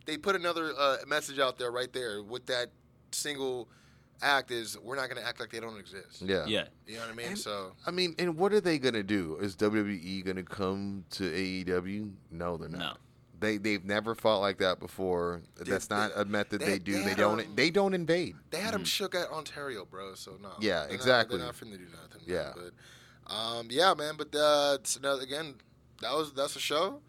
they 0.05 0.17
put 0.17 0.35
another 0.35 0.73
uh, 0.77 0.97
message 1.07 1.39
out 1.39 1.57
there 1.57 1.71
right 1.71 1.91
there 1.93 2.21
with 2.23 2.45
that 2.47 2.71
single 3.11 3.69
act 4.23 4.51
is 4.51 4.77
we're 4.79 4.95
not 4.95 5.09
gonna 5.09 5.21
act 5.21 5.39
like 5.39 5.49
they 5.51 5.59
don't 5.59 5.79
exist. 5.79 6.21
Yeah. 6.21 6.45
Yeah. 6.45 6.65
You 6.85 6.95
know 6.95 7.01
what 7.01 7.09
I 7.09 7.13
mean? 7.15 7.27
And- 7.29 7.37
so 7.39 7.71
I 7.87 7.91
mean, 7.91 8.15
and 8.19 8.37
what 8.37 8.51
are 8.53 8.61
they 8.61 8.77
gonna 8.79 9.01
do? 9.03 9.37
Is 9.41 9.55
WWE 9.55 10.23
gonna 10.25 10.43
come 10.43 11.05
to 11.11 11.23
AEW? 11.23 12.11
No, 12.31 12.57
they're 12.57 12.69
not. 12.69 12.79
No. 12.79 12.93
They 13.41 13.57
they've 13.57 13.83
never 13.83 14.15
fought 14.15 14.39
like 14.39 14.59
that 14.59 14.79
before. 14.79 15.41
That's 15.57 15.87
they- 15.87 15.95
not 15.95 16.11
a 16.15 16.23
method 16.23 16.61
they- 16.61 16.65
they, 16.73 16.79
do. 16.79 16.93
they 16.93 17.09
They, 17.09 17.15
don't. 17.15 17.39
um, 17.41 17.55
they 17.55 17.69
don't 17.71 17.93
invade. 17.93 18.35
they 18.51 18.59
had 18.59 18.73
him 18.73 18.85
shook 18.85 19.13
at 19.15 19.29
Ontario, 19.29 19.83
bro. 19.83 20.13
So 20.15 20.37
no. 20.41 20.51
Yeah, 20.59 20.79
They're 20.81 20.87
not- 20.87 20.91
exactly. 20.93 21.37
they're 21.37 21.47
not 21.47 21.55
finna 21.55 21.77
do 21.77 21.87
nothing. 21.91 22.21
Yeah. 22.25 22.53
Man, 22.55 22.71
but 23.27 23.33
um, 23.35 23.67
yeah, 23.69 23.93
man. 23.95 24.13
But 24.17 24.33
uh, 24.35 24.77
another, 24.97 25.21
again, 25.23 25.55
that 26.01 26.13
was 26.13 26.31
that's 26.33 26.55
a 26.55 26.59
show. 26.59 27.01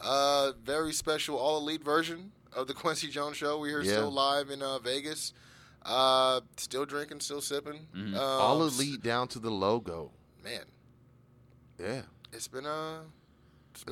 Uh, 0.00 0.52
very 0.64 0.92
special 0.92 1.36
all 1.36 1.58
elite 1.58 1.84
version 1.84 2.32
of 2.52 2.66
the 2.68 2.74
Kwency 2.80 3.10
Jones 3.10 3.36
show. 3.36 3.58
We're 3.60 3.68
here 3.68 3.82
Yeah. 3.82 3.92
still 3.98 4.10
live 4.12 4.50
in 4.50 4.62
uh, 4.62 4.78
Vegas. 4.78 5.32
Uh, 5.84 6.40
still 6.58 6.84
drinking, 6.86 7.18
still 7.20 7.40
sipping. 7.40 7.88
Mm-hmm. 7.96 8.14
Um, 8.14 8.20
All 8.20 8.62
elite 8.62 9.02
down 9.02 9.26
to 9.28 9.40
the 9.40 9.50
logo. 9.50 10.12
man. 10.44 10.62
Yeah. 11.76 12.02
It's 12.32 12.46
been 12.46 12.66
uh, 12.66 13.00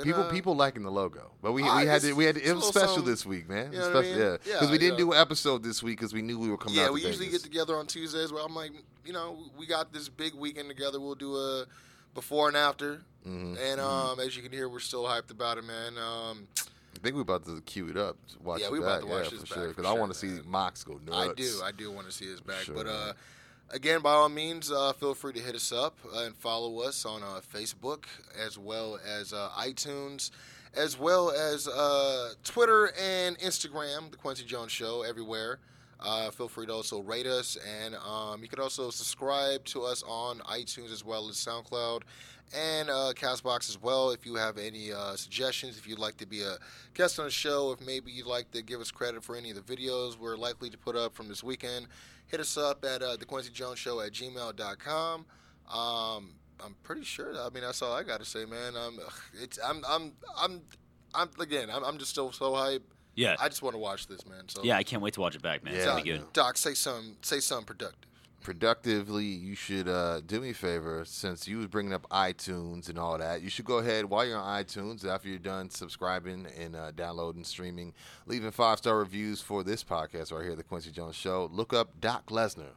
People 0.03 0.23
uh, 0.23 0.31
people 0.31 0.55
liking 0.55 0.83
the 0.83 0.91
logo, 0.91 1.31
but 1.43 1.53
we, 1.53 1.63
we 1.63 1.69
had 1.69 2.03
to, 2.03 2.13
we 2.13 2.25
had 2.25 2.37
to, 2.37 2.43
it 2.43 2.55
was 2.55 2.67
special 2.69 2.89
something, 2.89 3.11
this 3.11 3.27
week, 3.27 3.49
man. 3.49 3.73
you 3.73 3.79
know 3.79 3.89
what 3.89 3.97
I 3.97 4.03
mean? 4.03 4.19
yeah, 4.19 4.25
Yeah, 4.25 4.37
because 4.53 4.71
we 4.71 4.79
didn't 4.79 4.99
yeah. 4.99 5.05
do 5.05 5.13
an 5.13 5.19
episode 5.19 5.63
this 5.63 5.83
week 5.83 5.99
because 5.99 6.13
we 6.13 6.23
knew 6.23 6.39
we 6.39 6.49
were 6.49 6.57
coming 6.57 6.79
out. 6.79 6.83
Yeah, 6.83 6.91
we 6.91 7.03
usually 7.03 7.27
Vegas. 7.27 7.43
get 7.43 7.51
together 7.51 7.77
on 7.77 7.87
Tuesdays. 7.87 8.33
Where 8.33 8.45
I'm 8.45 8.55
like, 8.55 8.73
you 9.05 9.13
know, 9.13 9.39
we 9.59 9.67
got 9.67 9.93
this 9.93 10.09
big 10.09 10.35
weekend 10.35 10.69
together. 10.69 11.01
We'll 11.01 11.15
do 11.15 11.35
a 11.37 11.67
before 12.15 12.49
and 12.49 12.57
after. 12.57 13.03
Mm-hmm. 13.27 13.57
And 13.61 13.81
um, 13.81 14.21
as 14.21 14.37
you 14.37 14.43
can 14.43 14.53
hear, 14.53 14.69
we're 14.69 14.81
still 14.81 15.05
hyped 15.05 15.31
about 15.31 15.59
it, 15.59 15.65
man. 15.65 15.99
Um, 15.99 16.49
I 16.57 16.99
think 17.03 17.15
we're 17.15 17.23
about 17.23 17.45
to 17.47 17.61
cue 17.63 17.89
it 17.89 17.97
up. 17.97 18.17
To 18.33 18.43
watch 18.43 18.61
Yeah, 18.61 18.71
we 18.71 18.79
about 18.79 19.01
to 19.01 19.07
watch 19.07 19.25
yeah, 19.25 19.39
this 19.39 19.49
for 19.49 19.55
back 19.55 19.65
sure. 19.65 19.69
Because 19.69 19.87
I 19.87 19.93
want 19.93 20.13
to 20.13 20.19
see. 20.19 20.41
Mox 20.47 20.85
go 20.85 21.01
nuts. 21.05 21.17
I 21.17 21.33
do, 21.35 21.61
I 21.65 21.73
do 21.73 21.91
want 21.91 22.07
to 22.07 22.13
see 22.13 22.27
his 22.27 22.41
back. 22.41 22.61
Sure, 22.61 22.75
but 22.75 22.87
uh, 22.87 23.07
man. 23.07 23.15
Again, 23.73 24.01
by 24.01 24.15
all 24.15 24.29
means, 24.29 24.73
uh, 24.73 24.93
feel 24.95 25.15
free 25.15 25.33
to 25.33 25.39
hit 25.39 25.55
us 25.55 25.71
up 25.71 25.97
and 26.13 26.35
follow 26.35 26.81
us 26.81 27.07
on 27.07 27.23
uh, 27.23 27.41
Facebook 27.55 28.07
as 28.37 28.59
well 28.59 28.99
as 29.07 29.33
uh, 29.33 29.49
iTunes, 29.57 30.33
as 30.75 30.99
well 30.99 31.31
as 31.31 31.69
uh, 31.69 32.31
Twitter 32.43 32.91
and 33.01 33.39
Instagram. 33.39 34.11
The 34.11 34.17
Kwency 34.17 34.45
Jones 34.45 34.73
Show 34.73 35.03
everywhere. 35.03 35.61
Uh, 36.01 36.33
feel 36.33 36.49
free 36.49 36.67
to 36.67 36.73
also 36.73 37.01
rate 37.01 37.27
us, 37.27 37.57
and 37.85 37.95
um, 37.95 38.43
you 38.43 38.49
can 38.49 38.59
also 38.59 38.91
subscribe 38.91 39.65
to 39.67 39.83
us 39.85 40.03
on 40.05 40.39
iTunes 40.41 40.91
as 40.91 41.05
well 41.05 41.29
as 41.29 41.37
SoundCloud 41.37 42.03
and 42.57 42.91
uh, 42.91 43.13
Castbox 43.15 43.69
as 43.69 43.81
well. 43.81 44.11
If 44.11 44.27
you 44.27 44.35
have 44.35 44.59
any 44.59 44.93
uh, 44.93 45.15
suggestions, 45.15 45.79
if 45.79 45.87
you'd 45.87 45.99
like 45.99 46.17
to 46.17 46.27
be 46.27 46.43
a 46.43 46.57
guest 46.95 47.21
on 47.21 47.27
the 47.27 47.31
show, 47.31 47.71
if 47.71 47.87
maybe 47.87 48.11
you'd 48.11 48.27
like 48.27 48.51
to 48.51 48.63
give 48.63 48.81
us 48.81 48.91
credit 48.91 49.23
for 49.23 49.37
any 49.37 49.51
of 49.51 49.65
the 49.65 49.77
videos 49.77 50.19
we're 50.19 50.37
likely 50.37 50.71
to 50.71 50.79
put 50.79 50.97
up 50.97 51.15
from 51.15 51.29
this 51.29 51.45
weekend, 51.45 51.87
hit 52.31 52.41
us 52.41 52.57
up 52.57 52.85
at 52.85 53.03
uh, 53.03 53.17
the 53.17 53.25
Kwency 53.25 53.53
Jones 53.53 53.79
Show 53.79 54.01
at 54.01 54.13
gmail.com. 54.13 55.25
Um, 55.73 56.35
I'm 56.63 56.75
pretty 56.83 57.05
sure. 57.05 57.33
I 57.39 57.49
mean, 57.51 57.63
that's 57.63 57.83
all 57.83 57.93
I 57.93 58.03
got 58.03 58.21
to 58.21 58.27
say, 58.27 58.45
man. 58.45 58.77
Um, 58.77 58.99
it's 59.41 59.59
I'm 59.65 59.83
I'm 59.89 60.13
I'm 60.39 60.61
I'm 61.15 61.29
again. 61.41 61.69
I'm, 61.71 61.85
I'm 61.85 61.99
just 61.99 62.11
still 62.11 62.33
so 62.33 62.55
hype. 62.55 62.83
Yeah. 63.15 63.37
I 63.41 63.49
just 63.49 63.63
want 63.63 63.75
to 63.75 63.79
watch 63.79 64.07
this, 64.07 64.25
man. 64.27 64.49
So 64.49 64.63
yeah, 64.63 64.77
I 64.77 64.83
can't 64.83 65.03
wait 65.03 65.15
to 65.15 65.21
watch 65.21 65.35
it 65.35 65.43
back, 65.43 65.65
man. 65.65 65.75
It's 65.75 65.85
Yeah. 65.85 66.01
good. 66.01 66.33
Doc, 66.33 66.57
say 66.57 66.75
some 66.75 67.17
say 67.23 67.41
something 67.41 67.67
productive. 67.67 68.10
Productively, 68.43 69.25
you 69.27 69.55
should 69.55 69.87
uh, 69.87 70.21
do 70.21 70.41
me 70.41 70.51
a 70.51 70.55
favor 70.55 71.05
since 71.05 71.47
you 71.47 71.59
was 71.59 71.67
bringing 71.67 71.93
up 71.93 72.09
iTunes 72.11 72.89
and 72.89 72.99
all 72.99 73.19
that. 73.19 73.43
You 73.43 73.51
should 73.51 73.67
go 73.67 73.79
ahead 73.79 74.07
while 74.07 74.25
you're 74.25 74.39
on 74.39 74.65
iTunes 74.65 75.05
after 75.05 75.29
you're 75.29 75.39
done 75.39 75.69
subscribing 75.69 76.47
and 76.59 76.75
uh, 76.75 76.91
downloading, 76.93 77.45
streaming, 77.45 77.93
leaving 78.27 78.51
five 78.51 78.79
star 78.79 78.99
reviews 78.99 79.43
for 79.43 79.63
this 79.63 79.85
podcast 79.85 80.33
right 80.33 80.43
here, 80.45 80.57
the 80.57 80.65
Kwency 80.65 80.91
Jones 80.91 81.17
Show. 81.17 81.51
Look 81.53 81.75
up 81.75 82.01
Doc 82.01 82.27
Lesnar 82.31 82.73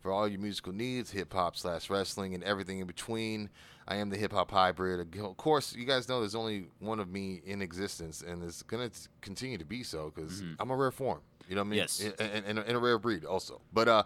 for 0.00 0.12
all 0.12 0.28
your 0.28 0.40
musical 0.40 0.72
needs, 0.72 1.10
hip 1.10 1.32
hop 1.32 1.56
slash 1.56 1.90
wrestling, 1.90 2.34
and 2.34 2.44
everything 2.44 2.78
in 2.78 2.86
between. 2.86 3.50
I 3.88 3.96
am 3.96 4.10
the 4.10 4.16
hip 4.16 4.32
hop 4.32 4.50
hybrid. 4.50 5.16
Of 5.18 5.36
course, 5.36 5.74
you 5.74 5.84
guys 5.84 6.08
know 6.08 6.20
there's 6.20 6.34
only 6.34 6.66
one 6.78 7.00
of 7.00 7.10
me 7.10 7.40
in 7.44 7.60
existence, 7.60 8.22
and 8.22 8.44
it's 8.44 8.62
gonna 8.62 8.90
continue 9.20 9.58
to 9.58 9.64
be 9.64 9.82
so 9.82 10.12
because 10.14 10.42
I'm 10.60 10.70
a 10.70 10.76
rare 10.76 10.90
form. 10.92 11.20
You 11.48 11.54
know 11.54 11.62
what 11.62 11.68
I 11.68 11.70
mean? 11.70 11.78
Yes. 11.78 12.00
and, 12.18 12.44
and, 12.44 12.58
and 12.58 12.76
a 12.76 12.78
rare 12.78 12.98
breed 12.98 13.24
also. 13.24 13.60
But 13.72 13.88
uh, 13.88 14.02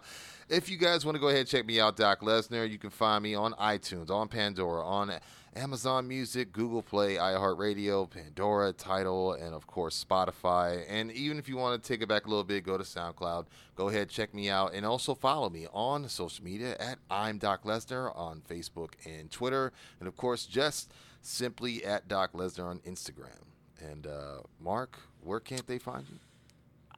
if 0.49 0.69
you 0.69 0.77
guys 0.77 1.05
want 1.05 1.15
to 1.15 1.19
go 1.19 1.27
ahead 1.27 1.41
and 1.41 1.49
check 1.49 1.65
me 1.65 1.79
out, 1.79 1.97
Doc 1.97 2.21
Lesnar, 2.21 2.69
you 2.69 2.77
can 2.77 2.89
find 2.89 3.21
me 3.21 3.35
on 3.35 3.53
iTunes, 3.53 4.09
on 4.09 4.29
Pandora, 4.29 4.83
on 4.85 5.11
Amazon 5.55 6.07
Music, 6.07 6.51
Google 6.51 6.81
Play, 6.81 7.15
iHeartRadio, 7.15 8.09
Pandora, 8.09 8.73
Tidal, 8.73 9.33
and 9.33 9.53
of 9.53 9.67
course 9.67 10.03
Spotify. 10.03 10.83
And 10.87 11.11
even 11.11 11.37
if 11.37 11.47
you 11.47 11.57
want 11.57 11.81
to 11.81 11.87
take 11.87 12.01
it 12.01 12.07
back 12.07 12.25
a 12.25 12.29
little 12.29 12.43
bit, 12.43 12.63
go 12.63 12.77
to 12.77 12.83
SoundCloud. 12.83 13.45
Go 13.75 13.89
ahead, 13.89 14.09
check 14.09 14.33
me 14.33 14.49
out, 14.49 14.73
and 14.73 14.85
also 14.85 15.13
follow 15.13 15.49
me 15.49 15.67
on 15.73 16.07
social 16.09 16.43
media 16.43 16.75
at 16.79 16.97
I'm 17.09 17.37
Doc 17.37 17.63
Lesnar 17.63 18.15
on 18.17 18.41
Facebook 18.49 18.93
and 19.05 19.29
Twitter, 19.29 19.71
and 19.99 20.07
of 20.07 20.15
course 20.15 20.45
just 20.45 20.91
simply 21.21 21.83
at 21.85 22.07
Doc 22.07 22.33
Lesnar 22.33 22.65
on 22.65 22.79
Instagram. 22.79 23.41
And 23.79 24.07
uh, 24.07 24.39
Mark, 24.59 24.97
where 25.21 25.39
can't 25.39 25.67
they 25.67 25.77
find 25.77 26.07
you? 26.09 26.19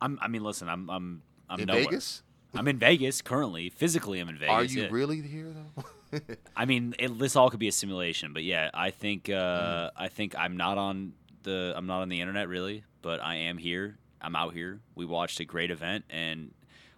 I'm, 0.01 0.19
I 0.21 0.27
mean, 0.27 0.43
listen, 0.43 0.69
I'm 0.69 0.89
I'm 0.89 1.21
I'm 1.49 1.59
In 1.59 1.67
nowhere. 1.67 1.83
Vegas? 1.83 2.23
I'm 2.53 2.67
in 2.67 2.77
Vegas 2.79 3.21
currently. 3.21 3.69
Physically, 3.69 4.19
I'm 4.19 4.29
in 4.29 4.37
Vegas. 4.37 4.53
Are 4.53 4.63
you 4.63 4.83
yeah. 4.83 4.87
really 4.89 5.21
here 5.21 5.51
though? 5.53 6.19
I 6.55 6.65
mean, 6.65 6.95
it, 6.99 7.17
this 7.19 7.35
all 7.35 7.49
could 7.49 7.59
be 7.59 7.67
a 7.67 7.71
simulation, 7.73 8.31
but 8.31 8.43
yeah, 8.43 8.69
I 8.73 8.91
think 8.91 9.29
uh, 9.29 9.33
Mm-hmm. 9.33 10.03
I 10.03 10.07
think 10.07 10.35
I'm 10.37 10.55
not 10.57 10.77
on 10.77 11.13
the 11.43 11.73
I'm 11.75 11.87
not 11.87 12.01
on 12.01 12.09
the 12.09 12.21
internet 12.21 12.47
really, 12.47 12.83
but 13.01 13.21
I 13.21 13.35
am 13.35 13.57
here. 13.57 13.97
I'm 14.21 14.35
out 14.35 14.53
here. 14.53 14.79
We 14.95 15.05
watched 15.05 15.39
a 15.39 15.45
great 15.45 15.69
event, 15.71 16.05
and 16.09 16.51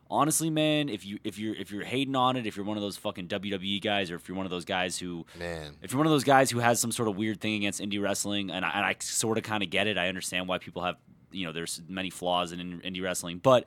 honestly, 0.10 0.50
man, 0.50 0.90
if 0.90 1.06
you 1.06 1.20
if 1.24 1.38
you're 1.40 1.56
if 1.56 1.72
you're 1.72 1.84
hating 1.84 2.16
on 2.16 2.38
it, 2.38 2.46
if 2.46 2.56
you're 2.56 2.66
one 2.66 2.78
of 2.78 2.84
those 2.84 2.98
fucking 2.98 3.28
WWE 3.28 3.82
guys, 3.82 4.12
or 4.12 4.16
if 4.16 4.28
you're 4.28 4.38
one 4.38 4.46
of 4.46 4.50
those 4.52 4.66
guys 4.66 4.98
who 5.00 5.26
Man. 5.38 5.76
if 5.82 5.92
you're 5.92 5.98
one 5.98 6.08
of 6.08 6.12
those 6.12 6.24
guys 6.24 6.50
who 6.52 6.60
has 6.60 6.80
some 6.80 6.92
sort 6.92 7.10
of 7.10 7.18
weird 7.18 7.42
thing 7.42 7.56
against 7.56 7.82
indie 7.82 8.02
wrestling, 8.02 8.52
and 8.52 8.64
I, 8.64 8.70
and 8.70 8.86
I 8.86 8.96
sort 9.00 9.38
of 9.38 9.44
kind 9.44 9.64
of 9.64 9.70
get 9.70 9.88
it, 9.88 9.98
I 9.98 10.08
understand 10.08 10.48
why 10.48 10.58
people 10.60 10.84
have, 10.84 10.96
you 11.38 11.46
know, 11.46 11.52
there's 11.52 11.82
many 11.88 12.10
flaws 12.10 12.52
in 12.52 12.60
in- 12.60 12.82
indie 12.82 13.02
wrestling. 13.04 13.40
But 13.42 13.66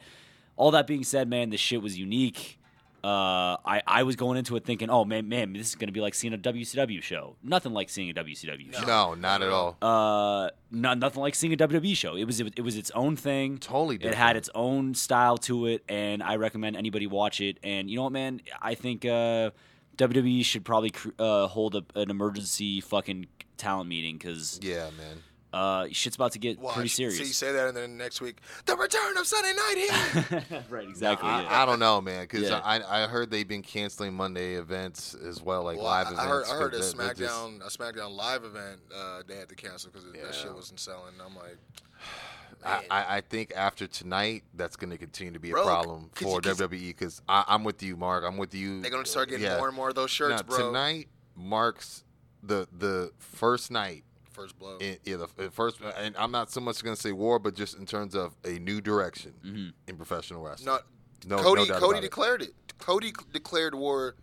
all 0.57 0.71
that 0.73 0.87
being 0.87 1.05
said, 1.05 1.29
man, 1.29 1.51
this 1.51 1.61
shit 1.61 1.83
was 1.83 1.99
unique. 1.99 2.59
Uh, 3.03 3.57
I, 3.65 3.81
I 3.87 4.03
was 4.03 4.15
going 4.15 4.37
into 4.37 4.57
it 4.57 4.65
thinking, 4.67 4.91
oh 4.91 5.07
man, 5.07 5.27
man, 5.27 5.55
this 5.55 5.69
is 5.69 5.75
gonna 5.75 5.91
be 5.91 6.03
like 6.03 6.15
seeing 6.15 6.35
a 6.35 6.39
WCW 6.39 7.03
show. 7.03 7.37
Nothing 7.43 7.73
like 7.73 7.89
seeing 7.89 8.11
a 8.11 8.13
WCW 8.13 8.75
show. 8.75 8.85
No, 8.87 9.15
not 9.15 9.41
at 9.41 9.49
all. 9.49 9.79
Uh, 9.81 10.51
not, 10.71 10.99
nothing 10.99 11.23
like 11.23 11.35
seeing 11.35 11.55
a 11.55 11.57
WWE 11.57 11.97
show. 11.97 12.15
It 12.15 12.25
was 12.25 12.41
it 12.41 12.61
was 12.61 12.77
its 12.77 12.91
own 12.91 13.17
thing. 13.17 13.57
Totally 13.57 13.97
It 13.97 14.15
had 14.15 14.37
its 14.37 14.51
own 14.55 14.95
style 14.95 15.39
to 15.39 15.65
it, 15.67 15.83
and 15.89 16.23
I 16.23 16.37
recommend 16.37 16.77
anybody 16.77 17.07
watch 17.07 17.41
it. 17.41 17.59
And 17.63 17.89
you 17.89 17.97
know 17.97 18.03
what, 18.03 18.13
man? 18.13 18.43
I 18.61 18.75
think 18.75 19.07
uh, 19.07 19.51
WWE 19.97 20.45
should 20.45 20.67
probably 20.67 20.91
cr- 20.91 21.09
uh, 21.19 21.47
hold 21.47 21.77
a, 21.77 21.85
an 21.95 22.11
emergency 22.11 22.83
fucking 22.83 23.29
talent 23.57 23.89
meeting 23.89 24.19
because 24.19 24.61
Yeah, 24.63 24.91
man. 24.99 25.23
Uh, 25.53 25.87
shit's 25.91 26.17
about 26.17 26.33
to 26.33 26.39
get 26.39 26.59
Watch. 26.61 26.75
pretty 26.75 26.89
See, 26.89 27.03
you 27.05 27.11
say 27.11 27.53
that, 27.53 27.69
and 27.69 27.77
then 27.77 27.97
next 27.97 28.21
week, 28.21 28.39
the 28.67 28.77
return 28.77 29.17
of 29.17 29.27
Sunday 29.27 29.53
Night 29.53 29.75
Heat. 29.77 30.61
right, 30.71 30.89
exactly. 30.89 31.29
yeah. 31.29 31.47
I, 31.49 31.63
I 31.63 31.67
don't 31.67 31.79
know, 31.81 32.01
man, 32.01 32.23
because 32.23 32.43
Yeah. 32.49 32.61
I 32.65 33.05
I 33.05 33.07
heard 33.09 33.31
they've 33.31 33.47
been 33.49 33.63
canceling 33.63 34.15
Monday 34.15 34.55
events 34.55 35.15
as 35.15 35.43
well, 35.43 35.65
like 35.65 35.77
Well, 35.79 35.87
live 35.87 36.07
I, 36.07 36.11
events. 36.13 36.21
I 36.21 36.29
heard, 36.29 36.45
I 36.47 36.55
heard 36.55 36.75
a 36.75 36.77
'cause 36.77 36.95
they're- 36.95 37.05
they're 37.07 37.15
just- 37.15 37.35
SmackDown, 37.35 37.61
a 37.67 37.71
SmackDown 37.71 38.17
live 38.17 38.45
event. 38.45 38.81
Uh, 38.95 39.23
they 39.27 39.37
had 39.37 39.49
to 39.49 39.55
cancel 39.57 39.91
because 39.91 40.07
Yeah. 40.15 40.23
that 40.27 40.35
shit 40.35 40.55
wasn't 40.55 40.79
selling. 40.81 41.15
I'm 41.25 41.35
like, 41.35 41.57
I. 42.65 42.85
I, 42.91 43.17
I 43.17 43.21
think 43.23 43.53
after 43.57 43.87
tonight, 43.87 44.45
that's 44.55 44.77
going 44.77 44.91
to 44.91 44.99
continue 44.99 45.33
to 45.33 45.39
be 45.41 45.49
a 45.51 45.55
Bro, 45.55 45.65
problem 45.65 46.11
for 46.15 46.25
you- 46.37 46.41
WWE 46.43 46.89
because 46.89 47.23
I'm 47.29 47.65
with 47.65 47.83
you, 47.83 47.97
Mark. 47.97 48.23
I'm 48.25 48.37
with 48.37 48.55
you. 48.55 48.83
they're 48.83 48.91
gonna 48.91 49.07
start 49.07 49.31
getting 49.31 49.45
Yeah. 49.47 49.57
more 49.57 49.67
and 49.69 49.77
more 49.77 49.89
of 49.89 49.95
those 49.95 50.11
shirts, 50.11 50.37
Now, 50.37 50.43
bro. 50.43 50.67
Tonight 50.69 51.09
marks 51.35 52.05
the 52.43 52.69
the 52.71 53.13
first 53.19 53.71
night. 53.71 54.05
First 54.41 54.59
blow. 54.59 54.79
In, 54.79 54.97
yeah, 55.05 55.17
the 55.17 55.29
the 55.37 55.51
first, 55.51 55.79
and 55.99 56.17
I'm 56.17 56.31
not 56.33 56.51
so 56.51 56.61
much 56.61 56.83
going 56.83 56.95
to 56.97 57.01
say 57.01 57.13
war, 57.13 57.39
but 57.39 57.55
just 57.55 57.77
in 57.79 57.87
terms 57.87 58.15
of 58.15 58.35
a 58.45 58.59
new 58.59 58.81
direction 58.81 59.33
Mm-hmm. 59.45 59.69
in 59.89 59.97
professional 59.97 60.43
wrestling. 60.43 60.67
Not 60.67 60.83
No- 61.27 61.43
Cody. 61.43 61.63
no 61.63 61.69
doubt 61.69 61.81
Cody 61.81 61.91
about 61.93 61.99
it. 61.99 62.03
declared 62.03 62.43
it. 62.43 62.55
Cody 62.79 63.13
declared 63.33 63.75
war 63.75 64.15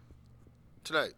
tonight. 0.83 1.13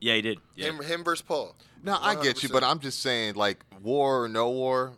Yeah, 0.00 0.14
he 0.16 0.22
did. 0.22 0.38
Yeah. 0.56 0.66
Him, 0.70 0.82
him 0.82 1.04
versus 1.04 1.22
Paul. 1.22 1.54
No, 1.84 1.96
I 2.00 2.14
get 2.20 2.42
you, 2.42 2.48
but 2.48 2.64
I'm 2.64 2.80
just 2.80 3.00
saying, 3.00 3.34
like, 3.34 3.64
war 3.82 4.24
or 4.24 4.28
no 4.28 4.50
war, 4.50 4.92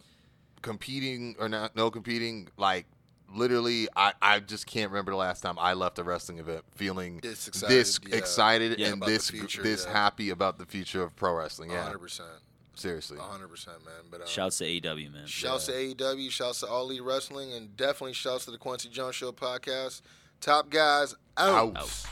competing 0.62 1.36
or 1.38 1.48
not, 1.48 1.76
no 1.76 1.90
competing, 1.90 2.48
like, 2.56 2.86
literally, 3.34 3.88
I, 3.96 4.12
I 4.22 4.40
just 4.40 4.66
can't 4.66 4.90
remember 4.90 5.12
the 5.12 5.16
last 5.18 5.40
time 5.42 5.58
I 5.58 5.74
left 5.74 5.98
a 5.98 6.04
wrestling 6.04 6.38
event 6.38 6.62
feeling 6.74 7.18
This 7.22 7.46
this 7.46 7.98
excited, 7.98 8.08
yeah. 8.10 8.16
excited 8.16 8.78
Yeah, 8.78 8.92
and 8.92 9.02
this 9.02 9.30
future, 9.30 9.62
this 9.62 9.84
yeah. 9.86 9.92
happy 9.92 10.30
about 10.30 10.58
the 10.58 10.66
future 10.66 11.02
of 11.02 11.14
pro 11.16 11.34
wrestling. 11.34 11.70
Yeah, 11.70 11.90
100%. 11.92 12.20
Seriously, 12.76 13.18
100 13.18 13.48
percent, 13.48 13.84
man. 13.84 13.94
But 14.10 14.22
um, 14.22 14.26
shouts 14.26 14.59
to 14.59 14.64
AEW, 14.64 15.12
man. 15.12 15.26
Shouts 15.26 15.68
yeah. 15.68 15.74
to 15.74 15.94
AEW. 15.94 16.30
Shouts 16.30 16.60
to 16.60 16.66
All 16.66 16.82
Elite 16.84 17.02
Wrestling, 17.02 17.52
and 17.52 17.76
definitely 17.76 18.14
shouts 18.14 18.44
to 18.46 18.51
the 18.51 18.59
Kwency 18.59 18.90
Jones 18.90 19.14
Show 19.14 19.32
podcast. 19.32 20.02
Top 20.40 20.70
guys 20.70 21.14
out. 21.36 21.76
out. 21.76 21.76
out. 21.76 22.06